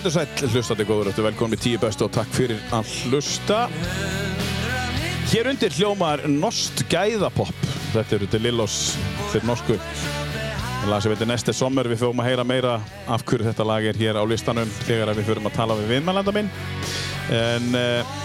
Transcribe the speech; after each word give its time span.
Er 0.00 0.08
sæl, 0.08 0.48
hlustandi 0.48 0.84
góður, 0.88 1.10
er 1.12 1.24
velkomin 1.26 1.58
í 1.58 1.60
tíu 1.60 1.78
bestu 1.80 2.06
og 2.06 2.12
takk 2.14 2.30
fyrir 2.32 2.60
að 2.72 2.88
hlusta. 3.04 3.58
Hér 5.28 5.50
undir 5.50 5.74
hljómar 5.76 6.22
Nost 6.24 6.80
Gæðapopp. 6.88 7.66
Þetta 7.92 8.16
eru 8.16 8.28
til 8.32 8.40
Lillós, 8.46 8.78
þeir 9.34 9.44
norsku. 9.50 9.76
Lag 10.88 11.04
sem 11.04 11.12
heitir 11.12 11.28
Neste 11.28 11.52
Sommer, 11.52 11.90
við 11.92 12.00
fórum 12.00 12.24
að 12.24 12.30
heyra 12.30 12.46
meira 12.48 12.78
af 13.12 13.26
hverju 13.28 13.50
þetta 13.50 13.66
lag 13.68 13.90
er 13.90 14.00
hér 14.00 14.16
á 14.16 14.24
listanum 14.24 14.72
þegar 14.86 15.12
við 15.18 15.28
fórum 15.28 15.50
að 15.50 15.56
tala 15.58 15.76
við 15.82 15.92
viðmælanda 15.92 16.34
minn. 16.38 16.48
En 17.36 17.68
uh, 17.76 18.16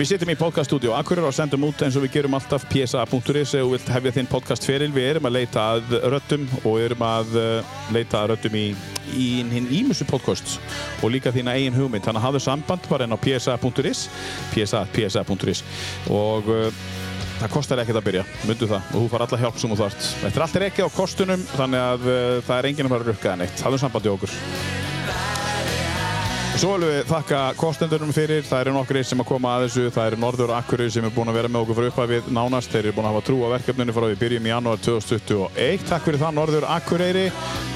við 0.00 0.14
sittum 0.14 0.30
í 0.32 0.36
podcaststudio 0.38 0.94
Akureyri 0.96 1.28
og 1.28 1.34
sendum 1.36 1.64
út 1.66 1.82
eins 1.84 1.96
og 1.98 2.06
við 2.06 2.14
gerum 2.14 2.36
alltaf 2.38 2.62
psa.is 2.70 3.50
þú 3.52 3.72
vilt 3.74 3.90
hefja 3.92 4.12
þinn 4.16 4.30
podcastferil. 4.30 4.88
Við 4.94 5.08
erum 5.10 5.28
að 5.28 5.34
leita 5.34 5.64
að 5.74 5.92
röttum 6.14 6.46
og 6.62 6.78
erum 6.80 7.04
að 7.04 7.34
uh, 7.36 7.74
leita 7.92 8.22
að 8.22 8.30
röttum 8.32 8.56
í, 8.56 8.64
í 9.12 9.26
hinn 9.50 9.68
ímusu 9.68 10.06
podcast 10.08 10.56
og 11.02 11.12
líka 11.12 11.34
þína 11.34 11.52
eigin 11.58 11.76
hugmynd. 11.76 12.06
Þannig 12.06 12.22
að 12.22 12.26
hafðu 12.30 12.42
samband 12.46 12.88
bara 12.88 13.04
enn 13.04 13.12
á 13.12 13.20
psa.is 13.20 14.06
psa.is 14.54 15.64
og 16.08 16.48
uh, 16.48 16.82
það 17.42 17.54
kostar 17.58 17.84
ekkert 17.84 18.00
að 18.00 18.08
byrja, 18.08 18.26
myndu 18.48 18.70
það 18.70 18.94
og 18.94 19.02
þú 19.02 19.06
far 19.12 19.26
alla 19.26 19.42
hjálp 19.44 19.60
sem 19.60 19.74
þú 19.74 19.82
þart. 19.82 20.12
Þetta 20.22 20.32
er 20.40 20.46
allt 20.46 20.62
ekki 20.70 20.88
á 20.88 20.96
kostunum 20.96 21.48
þannig 21.58 21.88
að 21.90 22.08
uh, 22.08 22.20
það 22.48 22.56
er 22.56 22.70
enginn 22.72 22.88
að 22.88 22.94
fara 22.96 23.04
að 23.04 23.12
rukka 23.12 23.34
það 23.34 23.42
neitt. 23.44 23.66
Hafðu 23.66 23.82
samband 23.84 24.08
í 24.08 24.14
okkur. 24.16 24.38
Svo 26.60 26.74
viljum 26.74 26.90
við 26.92 27.06
þakka 27.08 27.38
kostendunum 27.56 28.10
fyrir, 28.12 28.42
það 28.44 28.60
eru 28.66 28.72
nokkri 28.74 29.00
sem 29.08 29.20
að 29.22 29.28
koma 29.30 29.54
að 29.56 29.62
þessu, 29.62 29.84
það 29.94 30.08
eru 30.10 30.16
Norður 30.20 30.50
Akureyri 30.58 30.92
sem 30.92 31.06
er 31.08 31.12
búin 31.14 31.30
að 31.32 31.38
vera 31.38 31.48
með 31.48 31.62
okkur 31.62 31.78
frá 31.78 31.86
upphæfið 31.88 32.26
nánast, 32.36 32.68
þeir 32.74 32.82
eru 32.82 32.96
búin 32.98 33.06
að 33.08 33.14
hafa 33.14 33.22
trú 33.24 33.36
á 33.40 33.52
verkefninu 33.54 33.94
frá 33.96 34.04
því 34.04 34.18
byrjum 34.20 34.44
í 34.44 34.50
janúar 34.50 34.82
2021. 34.84 35.86
Takk 35.88 36.04
fyrir 36.04 36.20
það 36.20 36.34
Norður 36.36 36.66
Akureyri, 36.74 37.22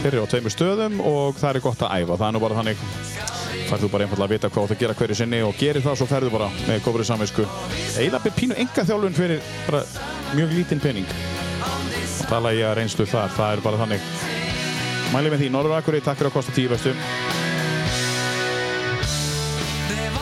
þeir 0.02 0.10
eru 0.10 0.26
á 0.28 0.32
tveimur 0.34 0.52
stöðum 0.52 1.00
og 1.00 1.38
það 1.40 1.48
er 1.48 1.64
gott 1.64 1.84
að 1.86 1.94
æfa, 1.96 2.18
það 2.20 2.26
er 2.26 2.36
nú 2.36 2.42
bara 2.44 2.58
þannig, 2.58 2.82
færðu 3.70 3.90
bara 3.94 4.04
einfallega 4.04 4.28
að 4.28 4.34
vita 4.36 4.52
hvað 4.52 4.68
þú 4.68 4.78
gera 4.82 4.98
hverju 4.98 5.16
sinni 5.22 5.40
og 5.46 5.56
gerir 5.62 5.86
það 5.86 5.96
svo 6.02 6.08
ferðu 6.12 6.34
bara 6.34 6.50
með 6.66 6.84
kofrið 6.84 7.08
samvisku. 7.08 7.48
Eiginlega 7.94 8.20
með 8.26 8.36
pínu 8.42 8.58
enga 8.66 8.84
þjálfun 8.90 9.16
fyrir 9.16 9.40
mjög 10.34 10.52
lítinn 10.58 10.84
pening. 10.84 11.16
Og 11.64 12.28
tala 12.28 12.52
ég 12.52 12.68
að 12.68 12.82
reynslu 12.82 13.08
þar, 13.08 13.32
það 13.32 13.56
er 13.56 13.64
bara 13.64 13.80
þannig. 13.86 14.12
Mælið 15.14 15.36
með 15.38 15.40
því, 15.46 15.50
Norður 15.56 15.78
Akureyri, 15.78 16.04
takk 16.04 16.20
fyrir 16.20 16.34
að 16.34 16.36
kosta 16.36 16.58
tíu 16.58 17.43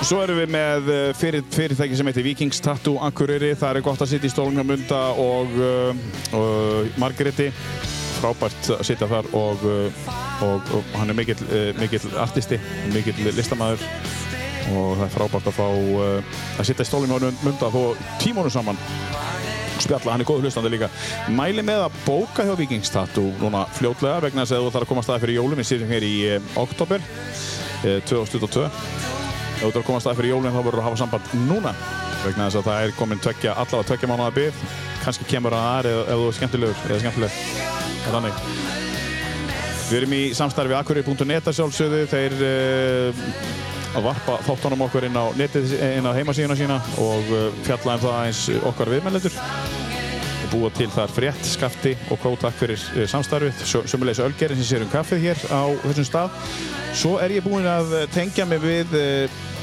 bestu. 0.02 0.14
Svo 0.14 0.22
erum 0.22 0.38
við 0.40 0.52
með 0.52 0.90
eh, 0.92 1.12
fyrir, 1.16 1.44
fyrirtæki 1.52 1.96
sem 1.96 2.06
heitir 2.06 2.26
Vikings 2.26 2.60
Tattoo 2.60 2.98
Akureyri. 3.02 3.54
Það 3.58 3.76
er 3.76 3.82
gott 3.82 4.02
að 4.02 4.12
sitja 4.12 4.28
í 4.28 4.32
stólunum 4.32 4.66
Munda 4.66 5.02
og, 5.18 5.48
uh, 5.58 5.94
og 6.36 6.98
Margréti. 7.00 7.50
Frábært 8.22 8.70
að 8.70 8.84
sitja 8.86 9.08
þar 9.10 9.28
og, 9.34 9.62
uh, 9.66 10.10
og, 10.46 10.74
og 10.76 10.92
hann 10.98 11.10
er 11.10 11.16
mikill, 11.18 11.40
mikill 11.78 12.12
artisti, 12.22 12.58
mikill 12.92 13.32
listamæður 13.34 13.82
og 14.72 14.92
það 14.94 15.06
er 15.08 15.10
frábært 15.10 15.48
að 15.50 15.56
fá 15.56 15.66
að 15.66 16.66
sitja 16.68 16.84
í 16.86 16.88
stólunum 16.88 17.40
Munda 17.42 17.70
þó 17.72 17.96
tímónu 18.22 18.52
saman 18.52 18.78
spjalla, 19.82 20.12
hann 20.12 20.22
er 20.22 20.28
góð 20.28 20.44
hlustandi 20.44 20.70
líka. 20.70 20.86
Mæli 21.34 21.64
með 21.66 21.88
að 21.88 21.96
bóka 22.04 22.46
hjá 22.46 22.52
Vikings 22.60 22.92
Tattoo 22.94 23.32
núna 23.40 23.64
fljótlega 23.74 24.22
vegna 24.28 24.44
þess 24.44 24.54
að 24.54 24.68
þú 24.68 24.70
þarf 24.76 24.86
að 24.86 24.92
koma 24.92 25.02
að 25.02 25.08
staði 25.08 25.24
fyrir 25.24 25.38
jólum. 25.40 25.58
Við 25.58 25.70
sitjum 25.72 25.90
hér 25.96 26.06
í 26.06 26.14
oktober 26.62 27.10
2022 27.82 29.21
ef 29.62 29.68
þú 29.68 29.72
ert 29.72 29.80
að 29.80 29.88
koma 29.88 30.00
að 30.00 30.06
stað 30.06 30.18
fyrir 30.20 30.34
jólinn 30.34 30.52
þá 30.52 30.62
verður 30.62 30.78
þú 30.78 30.82
að 30.82 30.88
hafa 30.90 31.02
samband 31.04 31.34
núna. 31.46 31.74
Vegna 32.22 32.48
þess 32.48 32.60
að 32.60 32.68
það 32.68 32.86
er 32.86 32.96
komin 32.98 33.22
tvekja, 33.22 33.54
allavega 33.58 33.88
tvekja 33.92 34.10
mánuða 34.10 34.34
byrð 34.36 34.66
kannski 35.02 35.26
kemur 35.30 35.56
það 35.56 35.68
aðri 35.72 35.92
ef 35.98 36.20
þú 36.20 36.28
er 36.28 36.36
skemmtilegur 36.38 36.84
eða 36.88 37.00
skemmtileg. 37.02 37.40
Þannig. 38.06 38.44
Við 39.92 39.98
erum 39.98 40.14
í 40.16 40.22
samstarfi 40.36 40.76
akkurir.net 40.78 41.50
að 41.50 41.56
sjálfsögðu. 41.58 42.02
Þeir 42.10 42.36
uh, 42.46 43.22
að 43.92 44.06
varpa 44.06 44.38
þáttunum 44.46 44.86
okkur 44.86 45.08
inn 45.08 45.18
á 45.18 45.24
á 45.28 46.16
heimasíðuna 46.16 46.56
sína 46.56 46.78
og 47.02 47.32
uh, 47.32 47.48
fjalla 47.66 47.98
um 47.98 48.04
það 48.06 48.20
eins 48.22 48.44
okkar 48.70 48.92
viðmælendur. 48.94 49.36
Búa 50.52 50.68
til 50.76 50.88
þar 50.92 51.12
frétt, 51.12 51.46
skafti 51.48 51.94
og 52.12 52.20
kótak 52.22 52.56
fyrir 52.56 52.80
uh, 52.96 53.04
samstarfið. 53.08 53.64
Sömulegis 53.90 54.22
Ölgerinn 54.24 54.60
sem 54.62 54.70
sér 54.70 54.86
um 54.86 54.92
kaffið 54.92 55.26
hér 55.26 55.44
á 55.52 55.62
þessum 55.84 56.08
stað. 56.08 56.40
Svo 56.92 57.16
er 57.20 57.36
ég 57.36 57.44
búinn 57.44 57.68
að 57.68 57.96
tengja 58.12 58.48
mig 58.48 58.60
við 58.64 58.96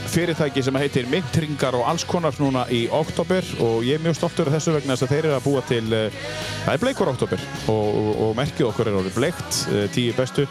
fyrirtæki 0.09 0.61
sem 0.65 0.77
heitir 0.79 1.07
Myntringar 1.09 1.75
og 1.77 1.85
alls 1.89 2.03
konar 2.07 2.35
núna 2.41 2.63
í 2.73 2.85
oktober 2.93 3.45
og 3.61 3.83
ég 3.85 3.99
er 3.99 4.03
mjög 4.03 4.17
stoltur 4.17 4.49
af 4.49 4.55
þessu 4.57 4.73
vegna 4.73 4.95
þess 4.95 5.05
að 5.05 5.13
þeir 5.13 5.27
eru 5.27 5.35
að 5.35 5.45
búa 5.45 5.63
til 5.69 5.83
það 5.91 6.73
er 6.73 6.81
bleikur 6.81 7.11
oktober 7.11 7.43
og, 7.73 7.85
og, 8.01 8.09
og 8.25 8.33
merkið 8.39 8.69
okkur 8.69 8.89
er 8.89 8.97
orðið 9.01 9.19
bleikt, 9.19 9.59
tíu 9.93 10.15
bestu 10.17 10.47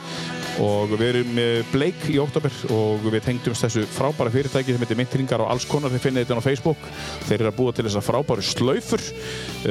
og 0.63 0.95
við 0.95 1.05
erum 1.09 1.43
bleik 1.73 2.07
í 2.13 2.19
oktober 2.23 2.55
og 2.75 3.07
við 3.09 3.25
tengdumst 3.27 3.67
þessu 3.67 3.87
frábæra 3.99 4.35
fyrirtæki 4.35 4.75
sem 4.75 4.87
heitir 4.87 5.01
Myntringar 5.01 5.43
og 5.43 5.53
alls 5.55 5.67
konar 5.71 5.95
þið 5.95 6.07
finnir 6.07 6.27
þetta 6.27 6.39
á 6.39 6.49
Facebook 6.49 6.89
þeir 7.29 7.39
eru 7.41 7.53
að 7.53 7.59
búa 7.59 7.75
til 7.75 7.89
þessa 7.89 8.05
frábæru 8.07 8.47
slaufur 8.47 9.07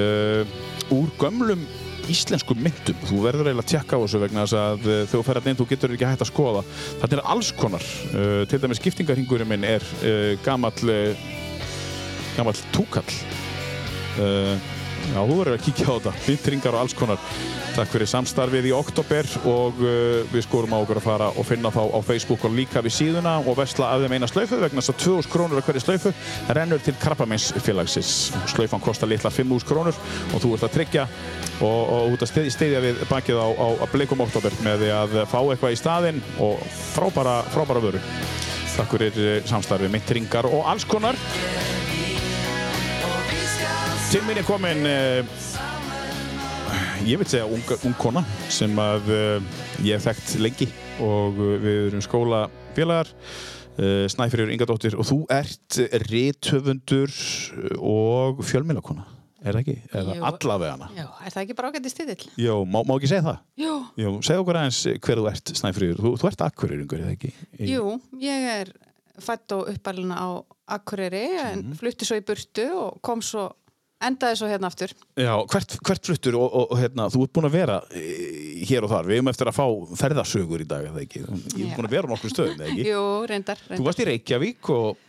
uh, 0.03 0.57
úr 0.97 1.11
gömlum 1.21 1.63
íslensku 2.11 2.55
myndum. 2.57 2.97
Þú 3.09 3.19
verður 3.25 3.49
eiginlega 3.49 3.65
að 3.65 3.71
tjekka 3.73 3.99
á 3.99 4.03
þessu 4.03 4.21
vegna 4.23 4.45
þess 4.45 4.57
að 4.61 4.85
þegar 4.85 5.11
þú 5.11 5.21
ferðar 5.27 5.51
inn 5.51 5.59
þú 5.59 5.67
getur 5.71 5.93
ekki 5.95 6.09
hægt 6.09 6.23
að 6.25 6.31
skoða. 6.31 6.63
Þetta 7.01 7.17
er 7.17 7.23
alls 7.33 7.51
konar. 7.57 7.85
Uh, 8.13 8.41
til 8.49 8.61
dæmis 8.63 8.81
skiptingarhingurinn 8.81 9.51
minn 9.51 9.67
er 9.67 9.85
uh, 10.01 10.33
gamall 10.45 10.93
uh, 10.93 11.27
gamall 12.37 12.57
túkall. 12.75 13.21
Já, 14.17 15.21
þú 15.21 15.35
verður 15.37 15.55
að 15.55 15.63
kíkja 15.67 15.87
á 15.87 15.93
þetta. 15.93 16.13
Myndringar 16.25 16.75
og 16.75 16.83
alls 16.83 16.95
konar. 16.97 17.21
Takk 17.77 17.91
fyrir 17.93 18.09
samstarfið 18.09 18.65
í 18.65 18.71
oktober 18.73 19.27
og 19.45 19.77
við 19.77 20.39
skorum 20.41 20.71
á 20.73 20.81
okkur 20.81 20.97
að 20.97 21.03
fara 21.05 21.27
og 21.37 21.45
finna 21.45 21.69
þá 21.69 21.83
á 21.93 21.99
Facebook 22.07 22.47
og 22.47 22.55
líka 22.57 22.81
við 22.81 22.95
síðuna 22.95 23.35
og 23.43 23.53
vesla 23.59 23.91
af 23.93 24.01
þeim 24.01 24.15
eina 24.17 24.29
slaufu 24.31 24.57
vegna 24.63 24.81
þess 24.81 24.93
að 24.95 25.03
2000 25.03 25.29
krónur 25.29 25.61
af 25.61 25.67
hverju 25.67 25.83
slaufu 25.83 26.13
rennur 26.57 26.81
til 26.81 26.95
Krabbameinsfélagsins. 26.97 28.15
Slaufan 28.49 28.81
kostar 28.81 29.11
litla 29.11 29.29
5.000 29.29 29.69
krónur 29.69 29.93
og 29.93 30.41
þú 30.41 30.55
ert 30.55 30.65
að 30.65 30.73
tryggja 30.73 31.05
og, 31.61 31.77
og 31.99 32.15
út 32.15 32.25
að 32.25 32.49
stiðja 32.55 32.81
við 32.81 33.05
bakið 33.11 33.43
á, 33.45 33.47
á, 33.53 33.67
Bleikum 33.93 34.25
Oktober 34.25 34.57
með 34.65 34.81
því 34.81 34.91
að 34.97 35.17
fá 35.29 35.37
eitthvað 35.43 35.77
í 35.77 35.81
staðinn 35.83 36.23
og 36.41 36.65
frábæra, 36.95 37.43
frábæra 37.53 37.85
vöru. 37.85 38.01
Takk 38.73 38.97
fyrir 38.97 39.45
samstarfið, 39.53 39.93
myndringar 39.93 40.49
og 40.49 40.65
alls 40.73 40.89
konar. 40.89 41.17
Til 44.07 44.23
mín 44.23 44.39
er 44.39 44.45
komin, 44.47 44.85
uh, 44.87 45.46
ég 47.05 47.19
vil 47.19 47.27
segja, 47.27 47.45
ung, 47.45 47.75
ung 47.85 47.95
kona 47.99 48.23
sem 48.53 48.73
að 48.81 49.11
uh, 49.13 49.59
ég 49.85 49.97
hef 49.97 50.07
þekkt 50.07 50.33
lengi 50.41 50.67
og 51.03 51.37
við 51.37 51.83
erum 51.89 52.03
skólafélagar, 52.05 53.11
uh, 53.77 54.07
Snæfriður 54.11 54.55
Ingadóttir 54.55 54.97
og 54.97 55.07
þú 55.09 55.19
ert 55.33 55.77
rithöfundur 56.07 57.13
og 57.77 58.41
fjölmilakona. 58.47 59.05
Er 59.45 59.53
það 59.53 59.61
ekki? 59.61 59.75
Eða 59.93 60.15
allavega 60.31 60.73
hana? 60.73 60.87
Já, 60.97 61.05
er 61.21 61.33
það 61.35 61.43
ekki 61.43 61.55
bara 61.59 61.69
ágætti 61.69 61.91
stiðill? 61.93 62.31
Já, 62.41 62.53
má, 62.65 62.79
má 62.81 62.95
ekki 62.97 63.11
segja 63.11 63.27
það? 63.27 63.37
Jú. 63.61 63.75
Jú, 64.01 64.13
segð 64.25 64.41
okkur 64.41 64.59
aðeins 64.63 64.79
hver 65.05 65.21
þú 65.21 65.29
ert, 65.29 65.53
Snæfriður. 65.61 66.01
Þú, 66.01 66.13
þú 66.17 66.29
ert 66.31 66.43
akkurýringur, 66.47 67.03
eða 67.05 67.13
ekki? 67.13 67.31
Í... 67.59 67.69
Jú, 67.75 67.93
ég 68.23 68.47
er 68.55 68.73
fætt 69.23 69.53
og 69.55 69.69
uppalina 69.71 70.17
á 70.17 70.27
Akureyri 70.77 71.23
en 71.39 71.61
mm. 71.69 71.77
flutti 71.79 72.07
svo 72.07 72.17
í 72.19 72.25
burtu 72.27 72.65
og 72.75 72.97
kom 73.05 73.21
svo, 73.23 73.47
endaði 74.03 74.37
svo 74.39 74.47
hérna 74.49 74.69
aftur. 74.69 74.93
Já, 75.17 75.33
hvert, 75.49 75.77
hvert 75.87 76.09
fluttur 76.09 76.37
og, 76.37 76.47
og, 76.47 76.71
og 76.71 76.81
hérna, 76.81 77.07
þú 77.13 77.23
ert 77.25 77.33
búin 77.33 77.49
að 77.49 77.57
vera 77.57 77.79
hér 78.69 78.85
og 78.85 78.93
þar. 78.93 79.09
Við 79.09 79.19
erum 79.19 79.31
eftir 79.31 79.49
að 79.49 79.57
fá 79.57 79.65
ferðarsögur 80.03 80.63
í 80.63 80.69
dag, 80.69 80.85
eða 80.91 81.03
ekki? 81.03 81.23
Ég 81.57 81.71
er 81.71 81.75
búin 81.75 81.89
að 81.89 81.97
vera 81.97 82.09
á 82.09 82.11
nokkur 82.13 82.33
stöðum, 82.33 82.61
eða 82.61 82.71
ekki? 82.71 82.87
Jú, 82.91 83.03
reyndar, 83.31 83.63
reyndar. 83.65 83.81
Þú 83.81 83.89
varst 83.89 84.03
í 84.03 84.09
Reykjavík 84.11 84.71
og 84.75 85.05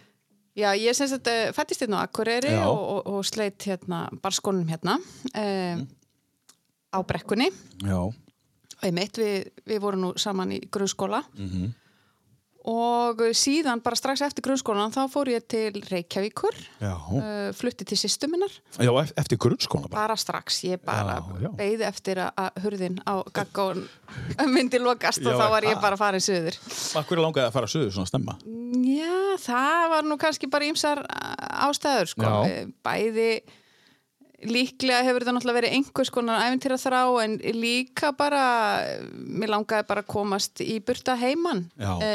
Já, 0.59 0.73
ég 0.75 0.97
sem 0.97 1.07
sagt 1.07 1.29
fættist 1.55 1.85
hérna 1.85 2.01
á 2.03 2.07
Akureyri 2.09 2.51
og, 2.59 2.79
og, 2.79 3.11
og 3.13 3.27
sleitt 3.27 3.63
hérna 3.69 4.09
barskónum 4.23 4.67
hérna 4.67 4.97
um, 4.99 5.37
mm. 5.39 5.85
á 6.91 6.99
brekkunni 7.07 7.47
Já. 7.85 8.01
og 8.01 8.83
ég 8.83 8.95
meitt 8.97 9.21
við, 9.21 9.53
við 9.69 9.85
vorum 9.85 10.03
nú 10.03 10.11
saman 10.19 10.57
í 10.57 10.59
grunnskóla 10.67 11.23
mm 11.31 11.47
-hmm. 11.49 11.69
Og 12.69 13.21
síðan 13.39 13.81
bara 13.85 13.97
strax 13.99 14.23
eftir 14.27 14.45
grunnskólan 14.45 14.93
þá 14.95 15.03
fór 15.13 15.31
ég 15.31 15.45
til 15.49 15.79
Reykjavíkur 15.87 16.57
uh, 16.83 17.13
flutti 17.57 17.87
til 17.89 17.99
sýstu 18.01 18.29
minnar 18.31 18.53
Já, 18.83 18.91
eftir 19.21 19.39
grunnskólan 19.41 19.87
bara? 19.87 20.09
Bara 20.09 20.17
strax, 20.19 20.59
ég 20.67 20.83
bara 20.85 21.21
beigði 21.59 21.87
eftir 21.89 22.23
að 22.27 22.59
hurðin 22.65 22.99
á 23.07 23.23
gaggón 23.37 23.85
myndi 24.55 24.83
lokast 24.83 25.23
já, 25.23 25.31
og 25.31 25.39
þá 25.39 25.47
var 25.55 25.69
ég 25.69 25.79
bara 25.83 25.99
að 25.99 26.03
fara 26.03 26.21
í 26.21 26.27
söður 26.27 26.59
er 26.59 27.23
langaði 27.23 27.47
að 27.47 27.55
fara 27.55 27.71
í 27.71 27.75
söður 27.77 27.95
svona 27.95 28.11
stemma? 28.11 28.37
Já, 28.89 29.17
það 29.47 29.87
var 29.95 30.11
nú 30.11 30.19
kannski 30.21 30.51
bara 30.51 30.69
ímsar 30.69 31.05
ástæður 31.69 32.13
sko. 32.13 32.35
bæði 32.85 33.31
líklega 34.47 35.03
hefur 35.03 35.25
þetta 35.25 35.35
náttúrulega 35.35 35.59
verið 35.59 35.77
einhvers 35.79 36.11
konar 36.15 36.45
æfintýra 36.47 36.79
þrá 36.79 37.01
en 37.25 37.33
líka 37.59 38.13
bara 38.15 38.43
mér 39.11 39.51
langaði 39.51 39.87
bara 39.89 40.05
að 40.05 40.11
komast 40.13 40.63
í 40.63 40.79
burta 40.85 41.17
heimann 41.19 41.65
já, 41.75 41.91
e, 42.07 42.13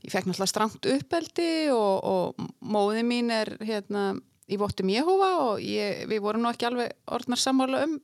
ég 0.00 0.14
fekk 0.14 0.30
náttúrulega 0.30 0.52
strangt 0.54 0.88
uppeldi 0.94 1.50
og, 1.74 1.98
og 2.00 2.46
móði 2.64 3.04
mín 3.04 3.28
er 3.34 3.52
hérna 3.60 4.14
í 4.48 4.56
Vottum 4.60 4.88
Jehova 4.92 5.34
og 5.50 5.60
ég, 5.64 6.06
við 6.08 6.24
vorum 6.24 6.46
nú 6.46 6.52
ekki 6.52 6.70
alveg 6.70 6.96
orðnar 7.12 7.40
sammála 7.40 7.84
um 7.88 7.98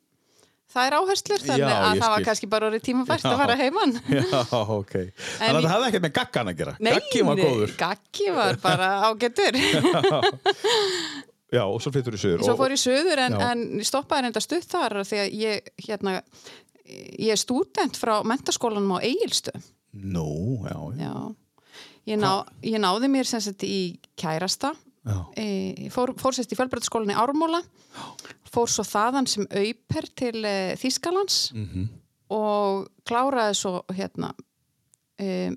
þær 0.69 0.99
áherslur 0.99 1.41
þannig 1.41 1.65
Já, 1.65 1.79
að 1.81 2.03
það 2.03 2.13
var 2.13 2.27
kannski 2.27 2.51
bara 2.53 2.69
orðið 2.69 2.85
tímafært 2.91 3.25
Já. 3.25 3.31
að 3.31 3.41
fara 3.41 3.57
heimann 3.57 3.95
Já, 4.19 4.43
ok. 4.53 4.95
Þannig 5.17 5.49
að 5.49 5.63
það 5.63 5.73
hafði 5.73 5.89
ekkert 5.89 6.05
með 6.05 6.15
gaggan 6.19 6.53
að 6.53 6.61
gera. 6.61 6.75
Gaggi 6.91 7.25
var 7.25 7.41
góður. 7.41 7.75
Gaggi 7.81 8.29
var 8.37 8.61
bara 8.61 8.91
ágættur 9.09 9.59
Já, 9.65 10.21
og 11.65 11.81
svo 11.81 11.93
flyttur 11.95 12.17
í 12.17 12.21
söður. 12.21 12.45
Svo 12.45 12.57
fór 12.59 12.75
ég 12.75 12.81
söður 12.83 13.19
en, 13.25 13.33
Já. 13.41 13.51
en 13.53 13.85
stoppaði 13.87 14.27
reynda 14.27 14.41
stutt 14.45 14.67
þar 14.69 14.99
því 15.09 15.21
að 15.23 15.37
ég, 15.41 15.71
hérna, 15.87 16.17
ég 17.19 17.31
er 17.33 17.41
stúdent 17.41 17.97
frá 17.97 18.19
mentaskólanum 18.27 18.97
á 18.97 19.05
Egilstöð. 19.05 19.63
Nú, 19.93 20.61
já, 20.69 20.77
já. 20.99 21.09
Já. 21.09 21.15
Ég, 22.09 22.17
ná, 22.21 22.33
ég 22.65 22.81
náði 22.81 23.09
mér 23.13 23.27
sem 23.29 23.41
sagt 23.45 23.65
í 23.69 23.99
kærasta, 24.17 24.75
Já. 25.05 25.17
e, 25.37 25.89
fór, 25.93 26.15
fór 26.21 26.33
sérst 26.37 26.53
í 26.53 26.57
fjölbreytaskólan 26.57 27.13
í 27.13 27.17
Ármúla, 27.17 27.61
fór 28.49 28.69
svo 28.73 28.85
þaðan 28.85 29.29
sem 29.29 29.45
auper 29.49 30.09
til 30.17 30.45
e, 30.45 30.55
Þískalands 30.81 31.53
Mhm. 31.55 31.89
og 32.31 32.89
kláraði 33.09 33.55
svo 33.57 33.85
hérna 33.93 34.35
e, 35.19 35.51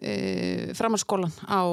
e, 0.00 0.72
framhaldsskólan 0.76 1.32
á 1.48 1.64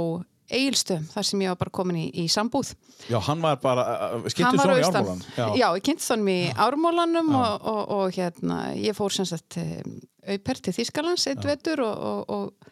Egilstöðum 0.54 1.08
þar 1.10 1.26
sem 1.26 1.42
ég 1.42 1.50
var 1.54 1.58
bara 1.64 1.74
komin 1.74 1.98
í, 1.98 2.06
í 2.22 2.26
sambúð. 2.30 2.74
Já, 3.10 3.18
hann 3.26 3.42
var 3.42 3.58
bara, 3.64 3.86
Hann 4.14 4.26
skiltu 4.30 4.60
var 4.60 4.70
svona 4.70 4.78
í 4.78 4.86
ármólan. 4.86 5.24
Já, 5.58 5.68
ég 5.74 5.86
kynnt 5.88 6.04
þannig 6.06 6.42
í 6.44 6.52
ármólanum 6.68 7.32
og, 7.40 7.66
og, 7.72 7.82
og 7.98 8.20
hérna, 8.20 8.60
ég 8.78 8.98
fór 8.98 9.16
sem 9.16 9.26
sagt 9.30 9.58
auper 9.58 10.62
til 10.62 10.76
Þískalands 10.78 11.26
eitt 11.32 11.46
vetur 11.46 11.82
og, 11.86 12.06
og, 12.10 12.36
og 12.36 12.72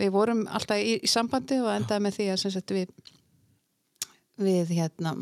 við 0.00 0.10
vorum 0.14 0.42
alltaf 0.50 0.82
í, 0.82 0.98
í 0.98 1.10
sambandi 1.10 1.60
og 1.62 1.70
endaði 1.76 2.06
með 2.08 2.18
því 2.18 2.28
að 2.34 2.42
sagt 2.48 2.74
við 2.74 2.90
við 4.44 4.74
hérna 4.74 5.14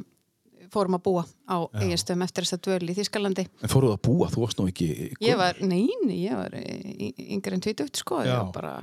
fórum 0.73 0.97
að 0.97 1.03
búa 1.05 1.23
á 1.45 1.57
eiginstöðum 1.77 2.25
eftir 2.25 2.47
þess 2.47 2.57
að 2.57 2.63
dvöl 2.67 2.89
í 2.89 2.95
Þískalandi. 2.97 3.45
En 3.61 3.73
fóruð 3.73 3.93
að 3.97 4.03
búa, 4.07 4.29
þú 4.33 4.45
varst 4.47 4.61
nú 4.61 4.69
ekki... 4.71 4.89
Ég 5.21 5.37
var, 5.37 5.59
neini, 5.61 6.17
ég 6.23 6.39
var 6.39 6.55
y- 6.57 7.11
y- 7.11 7.27
yngri 7.37 7.59
en 7.59 7.65
20, 7.67 7.91
sko, 8.01 8.23
ég 8.25 8.31
Já. 8.33 8.39
var 8.41 8.55
bara 8.57 8.75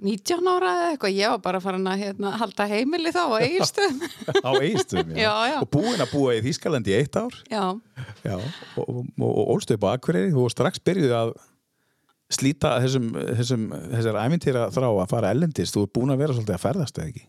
19 0.00 0.48
ára 0.50 0.72
eða 0.76 0.88
eitthvað, 0.94 1.14
ég 1.18 1.34
var 1.34 1.42
bara 1.44 1.60
farin 1.62 1.90
að 1.90 2.02
hérna, 2.04 2.32
halda 2.40 2.66
heimili 2.70 3.12
þá 3.14 3.20
á 3.28 3.36
eiginstöðum. 3.40 4.02
á 4.48 4.50
eigistum, 4.60 5.14
já. 5.14 5.22
Já, 5.26 5.34
já. 5.52 5.56
Og 5.60 5.70
búin 5.76 6.00
að 6.00 6.12
búa 6.14 6.34
í 6.38 6.42
Þýskalandi 6.46 6.94
í 6.94 6.98
eitt 6.98 7.20
ár. 7.20 7.38
Já. 7.50 7.64
Já, 8.24 8.36
og, 8.80 8.90
og, 8.90 9.06
og 9.20 9.70
upp 9.76 9.86
á 9.86 9.88
Akureyri, 9.94 10.34
var 10.36 10.54
strax 10.54 10.82
byrjuð 10.84 11.16
að 11.20 11.34
slíta 12.30 12.76
þessum, 12.84 13.10
þessum, 13.38 13.66
þessar 13.90 14.18
æmintýra 14.22 14.68
þrá 14.74 14.86
að 14.88 15.10
fara 15.10 15.32
ellendist, 15.34 15.74
þú 15.74 15.84
er 15.86 15.92
búin 15.96 16.14
að 16.14 16.22
vera 16.22 16.36
svolítið 16.36 16.56
að 16.56 16.64
ferðast 16.64 17.00
eða 17.00 17.10
ekki? 17.10 17.24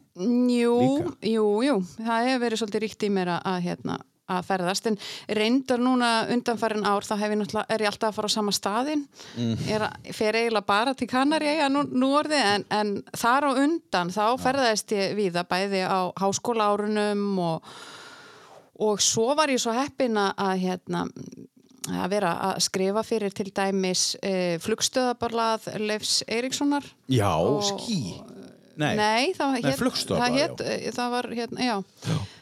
Jú, 0.52 0.76
Líka? 0.82 1.14
jú, 1.32 1.46
jú, 1.66 1.76
það 1.98 2.28
hefur 2.28 2.44
verið 2.46 2.62
svolítið 2.62 2.84
ríkt 2.86 3.06
í 3.08 3.12
mér 3.16 3.32
að, 3.34 3.42
að, 3.52 3.58
hérna, 3.66 3.98
að 4.32 4.48
ferðast. 4.50 4.90
En 4.92 4.98
reyndar 5.38 5.82
núna 5.84 6.12
undanfærin 6.34 6.88
ár 6.88 7.06
þá 7.08 7.16
ég 7.22 7.36
er 7.68 7.86
ég 7.86 7.92
alltaf 7.92 8.12
að 8.12 8.18
fara 8.20 8.32
á 8.32 8.36
sama 8.38 8.56
staðin 8.56 9.06
að, 9.38 9.88
fer 10.16 10.40
eiginlega 10.40 10.68
bara 10.68 10.96
til 10.98 11.10
Kanari 11.12 11.54
nú, 11.72 11.86
nú 11.92 12.12
orði 12.20 12.40
en, 12.42 12.66
en 12.72 12.94
þar 13.18 13.50
á 13.50 13.52
undan 13.64 14.14
þá 14.14 14.26
ferðaðist 14.42 14.96
ég 14.98 15.16
víða 15.20 15.46
bæði 15.48 15.86
á 15.86 16.12
háskóla 16.22 16.72
árunum 16.72 17.40
og, 17.42 17.72
og 18.82 19.02
svo 19.04 19.32
var 19.38 19.54
ég 19.54 19.62
svo 19.62 19.76
heppin 19.76 20.20
að, 20.20 20.34
að 20.38 20.62
hérna 20.66 21.06
að 21.90 22.12
vera 22.14 22.32
að 22.52 22.60
skrifa 22.68 23.02
fyrir 23.06 23.34
til 23.34 23.50
dæmis 23.50 24.12
e, 24.22 24.60
flugstöðabarlað 24.62 25.72
Leifs 25.82 26.20
Eiríkssonar. 26.30 26.86
Já, 27.10 27.32
Og- 27.42 27.66
skí. 27.66 28.22
Nei, 28.82 28.96
Nei, 28.96 29.34
það, 29.36 29.52
Nei, 29.58 29.64
hét, 29.66 29.78
Flugstöðvar, 29.78 30.22
það, 30.32 30.38
hét, 30.40 30.94
það 30.96 31.10
var 31.12 31.28
hérna, 31.38 31.66
já, 31.68 31.76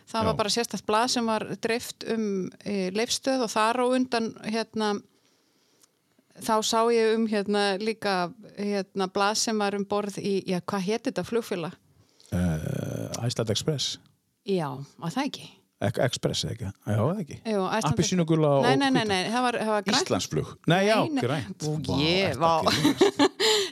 það 0.10 0.24
Já. 0.24 0.28
var 0.30 0.40
bara 0.40 0.54
sérstætt 0.54 0.86
blað 0.90 1.08
sem 1.16 1.30
var 1.30 1.46
dreift 1.62 2.06
um 2.10 2.26
e, 2.66 2.90
leifstöð 2.96 3.46
og 3.46 3.54
þar 3.54 3.82
á 3.82 3.86
undan 3.94 4.32
hérna 4.50 4.94
þá 6.40 6.56
sá 6.64 6.80
ég 6.96 7.14
um 7.18 7.28
hérna 7.30 7.64
líka 7.82 8.32
hérna 8.58 9.10
blað 9.12 9.38
sem 9.44 9.60
var 9.60 9.76
um 9.78 9.86
borð 9.86 10.18
í, 10.24 10.40
já, 10.48 10.60
hvað 10.64 10.86
hétt 10.88 11.10
þetta 11.10 11.28
flugfélag? 11.28 11.78
uh, 12.32 13.26
Iceland 13.26 13.50
Express. 13.50 13.98
Já, 14.50 14.70
var 14.98 15.14
það 15.14 15.26
ekki? 15.30 15.48
Ek 15.80 16.00
Express 16.04 16.44
eða 16.44 16.54
ekki? 16.56 16.70
Já, 16.70 16.96
eða 17.00 17.20
ekki? 17.24 17.38
Appisínugula 17.88 18.50
og 18.58 18.66
Nei, 18.68 18.74
nei, 18.82 18.90
nei, 18.92 19.06
nei, 19.08 19.20
það 19.32 19.46
var, 19.46 19.58
það 19.62 19.74
var 19.76 19.86
grænt. 19.88 20.02
Íslandsflug. 20.04 20.50
Nei, 20.68 20.80
já, 20.90 20.98
grænt. 21.22 21.64
Ó, 21.64 22.00
ég, 22.04 22.40
vá. 22.40 22.52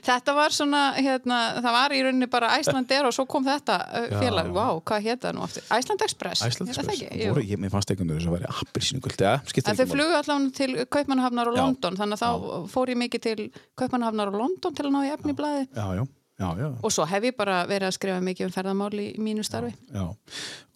Þetta 0.07 0.33
var 0.37 0.53
svona, 0.55 0.81
hérna, 0.95 1.37
það 1.59 1.73
var 1.75 1.93
í 1.97 2.01
rauninni 2.05 2.27
bara 2.31 2.49
Iceland 2.61 2.91
Air 2.95 3.07
og 3.09 3.15
svo 3.17 3.25
kom 3.27 3.43
þetta 3.47 3.75
uh, 3.83 4.05
Já. 4.07 4.17
félag, 4.21 4.51
vá, 4.55 4.65
hvað 4.87 5.07
hétt 5.09 5.25
það 5.25 5.35
nú 5.35 5.43
aftur? 5.43 5.65
Iceland 5.75 6.05
Express, 6.05 6.43
Er 6.47 6.53
það 6.55 6.69
Express. 6.71 7.01
Jú. 7.11 7.31
Voru, 7.33 7.43
ég, 7.49 7.59
mér 7.59 7.73
fannst 7.73 7.91
einhvern 7.91 8.13
veginn 8.13 8.21
þess 8.23 8.31
að 8.31 8.37
vera 8.37 8.53
appisínugult. 8.63 9.23
Ja, 9.27 9.33
skiptir 9.51 9.73
ekki 9.73 9.83
þau 9.83 9.91
flugu 9.97 10.15
allavega 10.21 10.53
til 10.61 10.77
Kaupmannahafnar 10.95 11.51
og 11.51 11.57
Já. 11.59 11.63
London 11.65 11.99
þannig 11.99 12.21
að 12.21 12.23
þá 12.23 12.71
fór 12.71 12.93
ég 12.93 13.01
mikið 13.03 13.25
til 13.27 13.49
Kaupmannahafnar 13.81 14.31
og 14.31 14.39
London 14.45 14.77
til 14.79 14.87
að 14.87 14.95
ná 14.95 15.01
í 15.03 15.11
efni 15.17 15.35
í 15.35 15.37
blaði 15.41 15.65
Já, 15.75 15.85
já, 15.99 16.03
já, 16.39 16.49
já. 16.63 16.67
og 16.87 16.93
svo 16.93 17.05
hef 17.11 17.27
ég 17.27 17.37
bara 17.43 17.59
verið 17.67 17.89
að 17.91 17.95
skrifa 17.97 18.23
mikið 18.23 18.47
um 18.47 18.55
ferðamál 18.55 18.91
í 19.03 19.07
mínu 19.19 19.43
starfi 19.47 19.73
Já, 19.91 20.05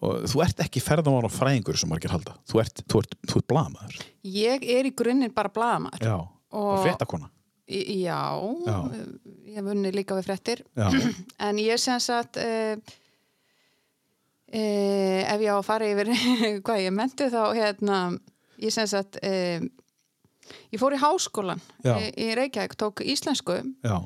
og 0.01 0.23
þú 0.31 0.43
ert 0.43 0.63
ekki 0.65 0.81
ferðamála 0.83 1.29
fræðingur 1.31 1.77
sem 1.79 1.91
margir 1.91 2.11
halda, 2.11 2.33
þú 2.51 2.63
ert, 2.65 2.81
ert, 2.89 3.13
ert 3.29 3.47
blamaður. 3.47 4.01
Ég 4.27 4.65
er 4.75 4.89
í 4.89 4.93
grunninn 4.97 5.31
bara 5.35 5.53
blaðamar 5.53 6.01
Já, 6.03 6.17
og 6.19 6.73
Og- 6.75 6.81
fréttakona. 6.83 7.29
Já, 7.67 8.21
Já. 8.65 8.77
ég 9.53 9.63
vunni 9.63 9.91
líka 9.93 10.17
við 10.17 10.27
fréttir 10.27 10.63
Já, 10.75 10.89
en 11.47 11.59
ég 11.61 11.79
sem 11.79 11.99
sagt 12.03 12.39
uh, 12.41 12.75
uh, 14.51 15.21
ef 15.21 15.43
ég 15.43 15.51
á 15.51 15.57
að 15.57 15.67
fara 15.67 15.91
yfir 15.91 16.11
hvað 16.65 16.83
ég 16.85 16.95
menti 16.95 17.29
þá 17.31 17.43
hérna, 17.55 17.99
ég 18.61 18.73
sem 18.75 18.89
sagt 18.89 19.21
uh, 19.23 19.61
ég 20.73 20.81
fór 20.81 20.97
í 20.97 21.01
háskólan 21.01 21.61
í, 21.85 22.31
Reykjavík, 22.35 22.75
tók 22.75 23.03
íslensku 23.05 23.61
já, 23.85 23.97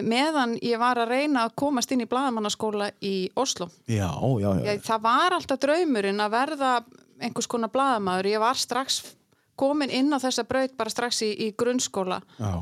meðan 0.00 0.54
ég 0.62 0.78
var 0.80 1.00
að 1.02 1.10
reyna 1.16 1.46
að 1.48 1.56
komast 1.64 1.90
inn 1.92 2.04
í 2.04 2.08
blaðamannaskóla 2.08 2.92
í 3.02 3.30
Oslo. 3.36 3.68
já, 3.90 4.08
já, 4.08 4.50
já. 4.60 4.68
Ég, 4.70 4.84
það 4.86 5.02
var 5.08 5.36
alltaf 5.36 5.60
draumurinn 5.60 6.22
að 6.22 6.36
verða 6.36 6.70
einhvers 7.22 7.48
konar 7.50 7.72
blaðamaður. 7.72 8.30
Ég 8.32 8.42
var 8.42 8.58
strax 8.58 9.02
komin 9.58 9.92
inn 9.92 10.12
á 10.14 10.18
þessa 10.22 10.44
braut 10.48 10.76
bara 10.78 10.92
strax 10.92 11.22
í, 11.26 11.30
í 11.46 11.50
grunnskóla. 11.58 12.22
já, 12.38 12.52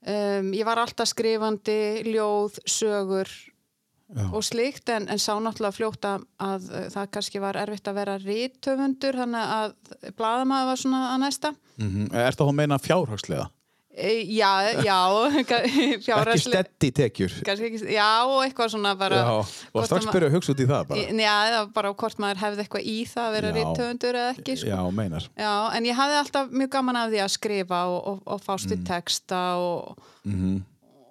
Um, 0.00 0.52
ég 0.56 0.64
var 0.64 0.80
alltaf 0.80 1.10
skrifandi, 1.10 2.00
ljóð, 2.08 2.56
sögur 2.64 3.28
já. 3.28 4.22
og 4.32 4.40
slíkt 4.46 4.88
en, 4.94 5.10
en 5.12 5.20
sá 5.20 5.34
náttúrulega 5.36 5.76
fljótt 5.76 6.06
að, 6.08 6.24
að 6.40 6.68
uh, 6.72 6.86
það 6.94 7.10
kannski 7.16 7.42
var 7.42 7.58
erfitt 7.60 7.90
að 7.90 7.98
vera 8.00 8.16
rítöfundur 8.22 9.18
þannig 9.20 9.52
að 9.58 9.74
blaðamaður 10.16 10.70
var 10.70 10.80
svona 10.80 11.02
að 11.10 11.22
næsta. 11.26 11.54
Mm 11.76 11.90
Er 12.16 12.32
það 12.32 12.40
þá 12.40 12.46
að 12.48 12.58
meina 12.62 12.80
fjárhagslega? 12.80 13.50
E, 13.90 14.10
já, 14.38 14.50
já, 14.86 14.96
Ekki 15.40 15.98
fjárhagslega. 16.06 16.62
steddi 16.62 16.90
tekjur? 16.94 17.32
ekki, 17.42 17.80
já, 17.90 18.06
og 18.22 18.44
eitthvað 18.46 18.70
svona 18.76 18.92
bara 18.96 19.18
Já, 19.18 19.32
og 19.74 19.86
strax 19.88 20.06
byrja 20.14 20.28
að 20.30 20.36
hugsa 20.38 20.54
út 20.54 20.62
í 20.62 20.66
það 20.70 20.84
bara. 20.92 21.06
Já, 21.24 21.34
eða 21.50 21.62
bara 21.74 21.90
hvort 21.98 22.22
maður 22.22 22.38
hefði 22.44 22.64
eitthvað 22.64 22.86
í 22.86 22.96
það 23.10 23.26
að 23.26 23.34
vera 23.36 23.50
Já. 23.50 23.56
rítöfundur 23.58 24.18
eða 24.22 24.30
ekki 24.36 24.56
sko. 24.62 24.70
Já, 24.70 24.80
meinar. 25.00 25.26
Já, 25.42 25.52
en 25.74 25.88
ég 25.90 25.98
hafði 25.98 26.18
alltaf 26.22 26.54
mjög 26.62 26.70
gaman 26.76 27.00
af 27.02 27.10
því 27.10 27.22
að 27.26 27.32
skrifa 27.34 27.80
og, 27.90 28.00
og, 28.12 28.20
og 28.36 28.44
fást 28.46 28.70
í 28.70 28.78
Mm. 28.78 28.86
texta 28.94 29.42
og, 29.58 29.98
Mm 30.24 30.60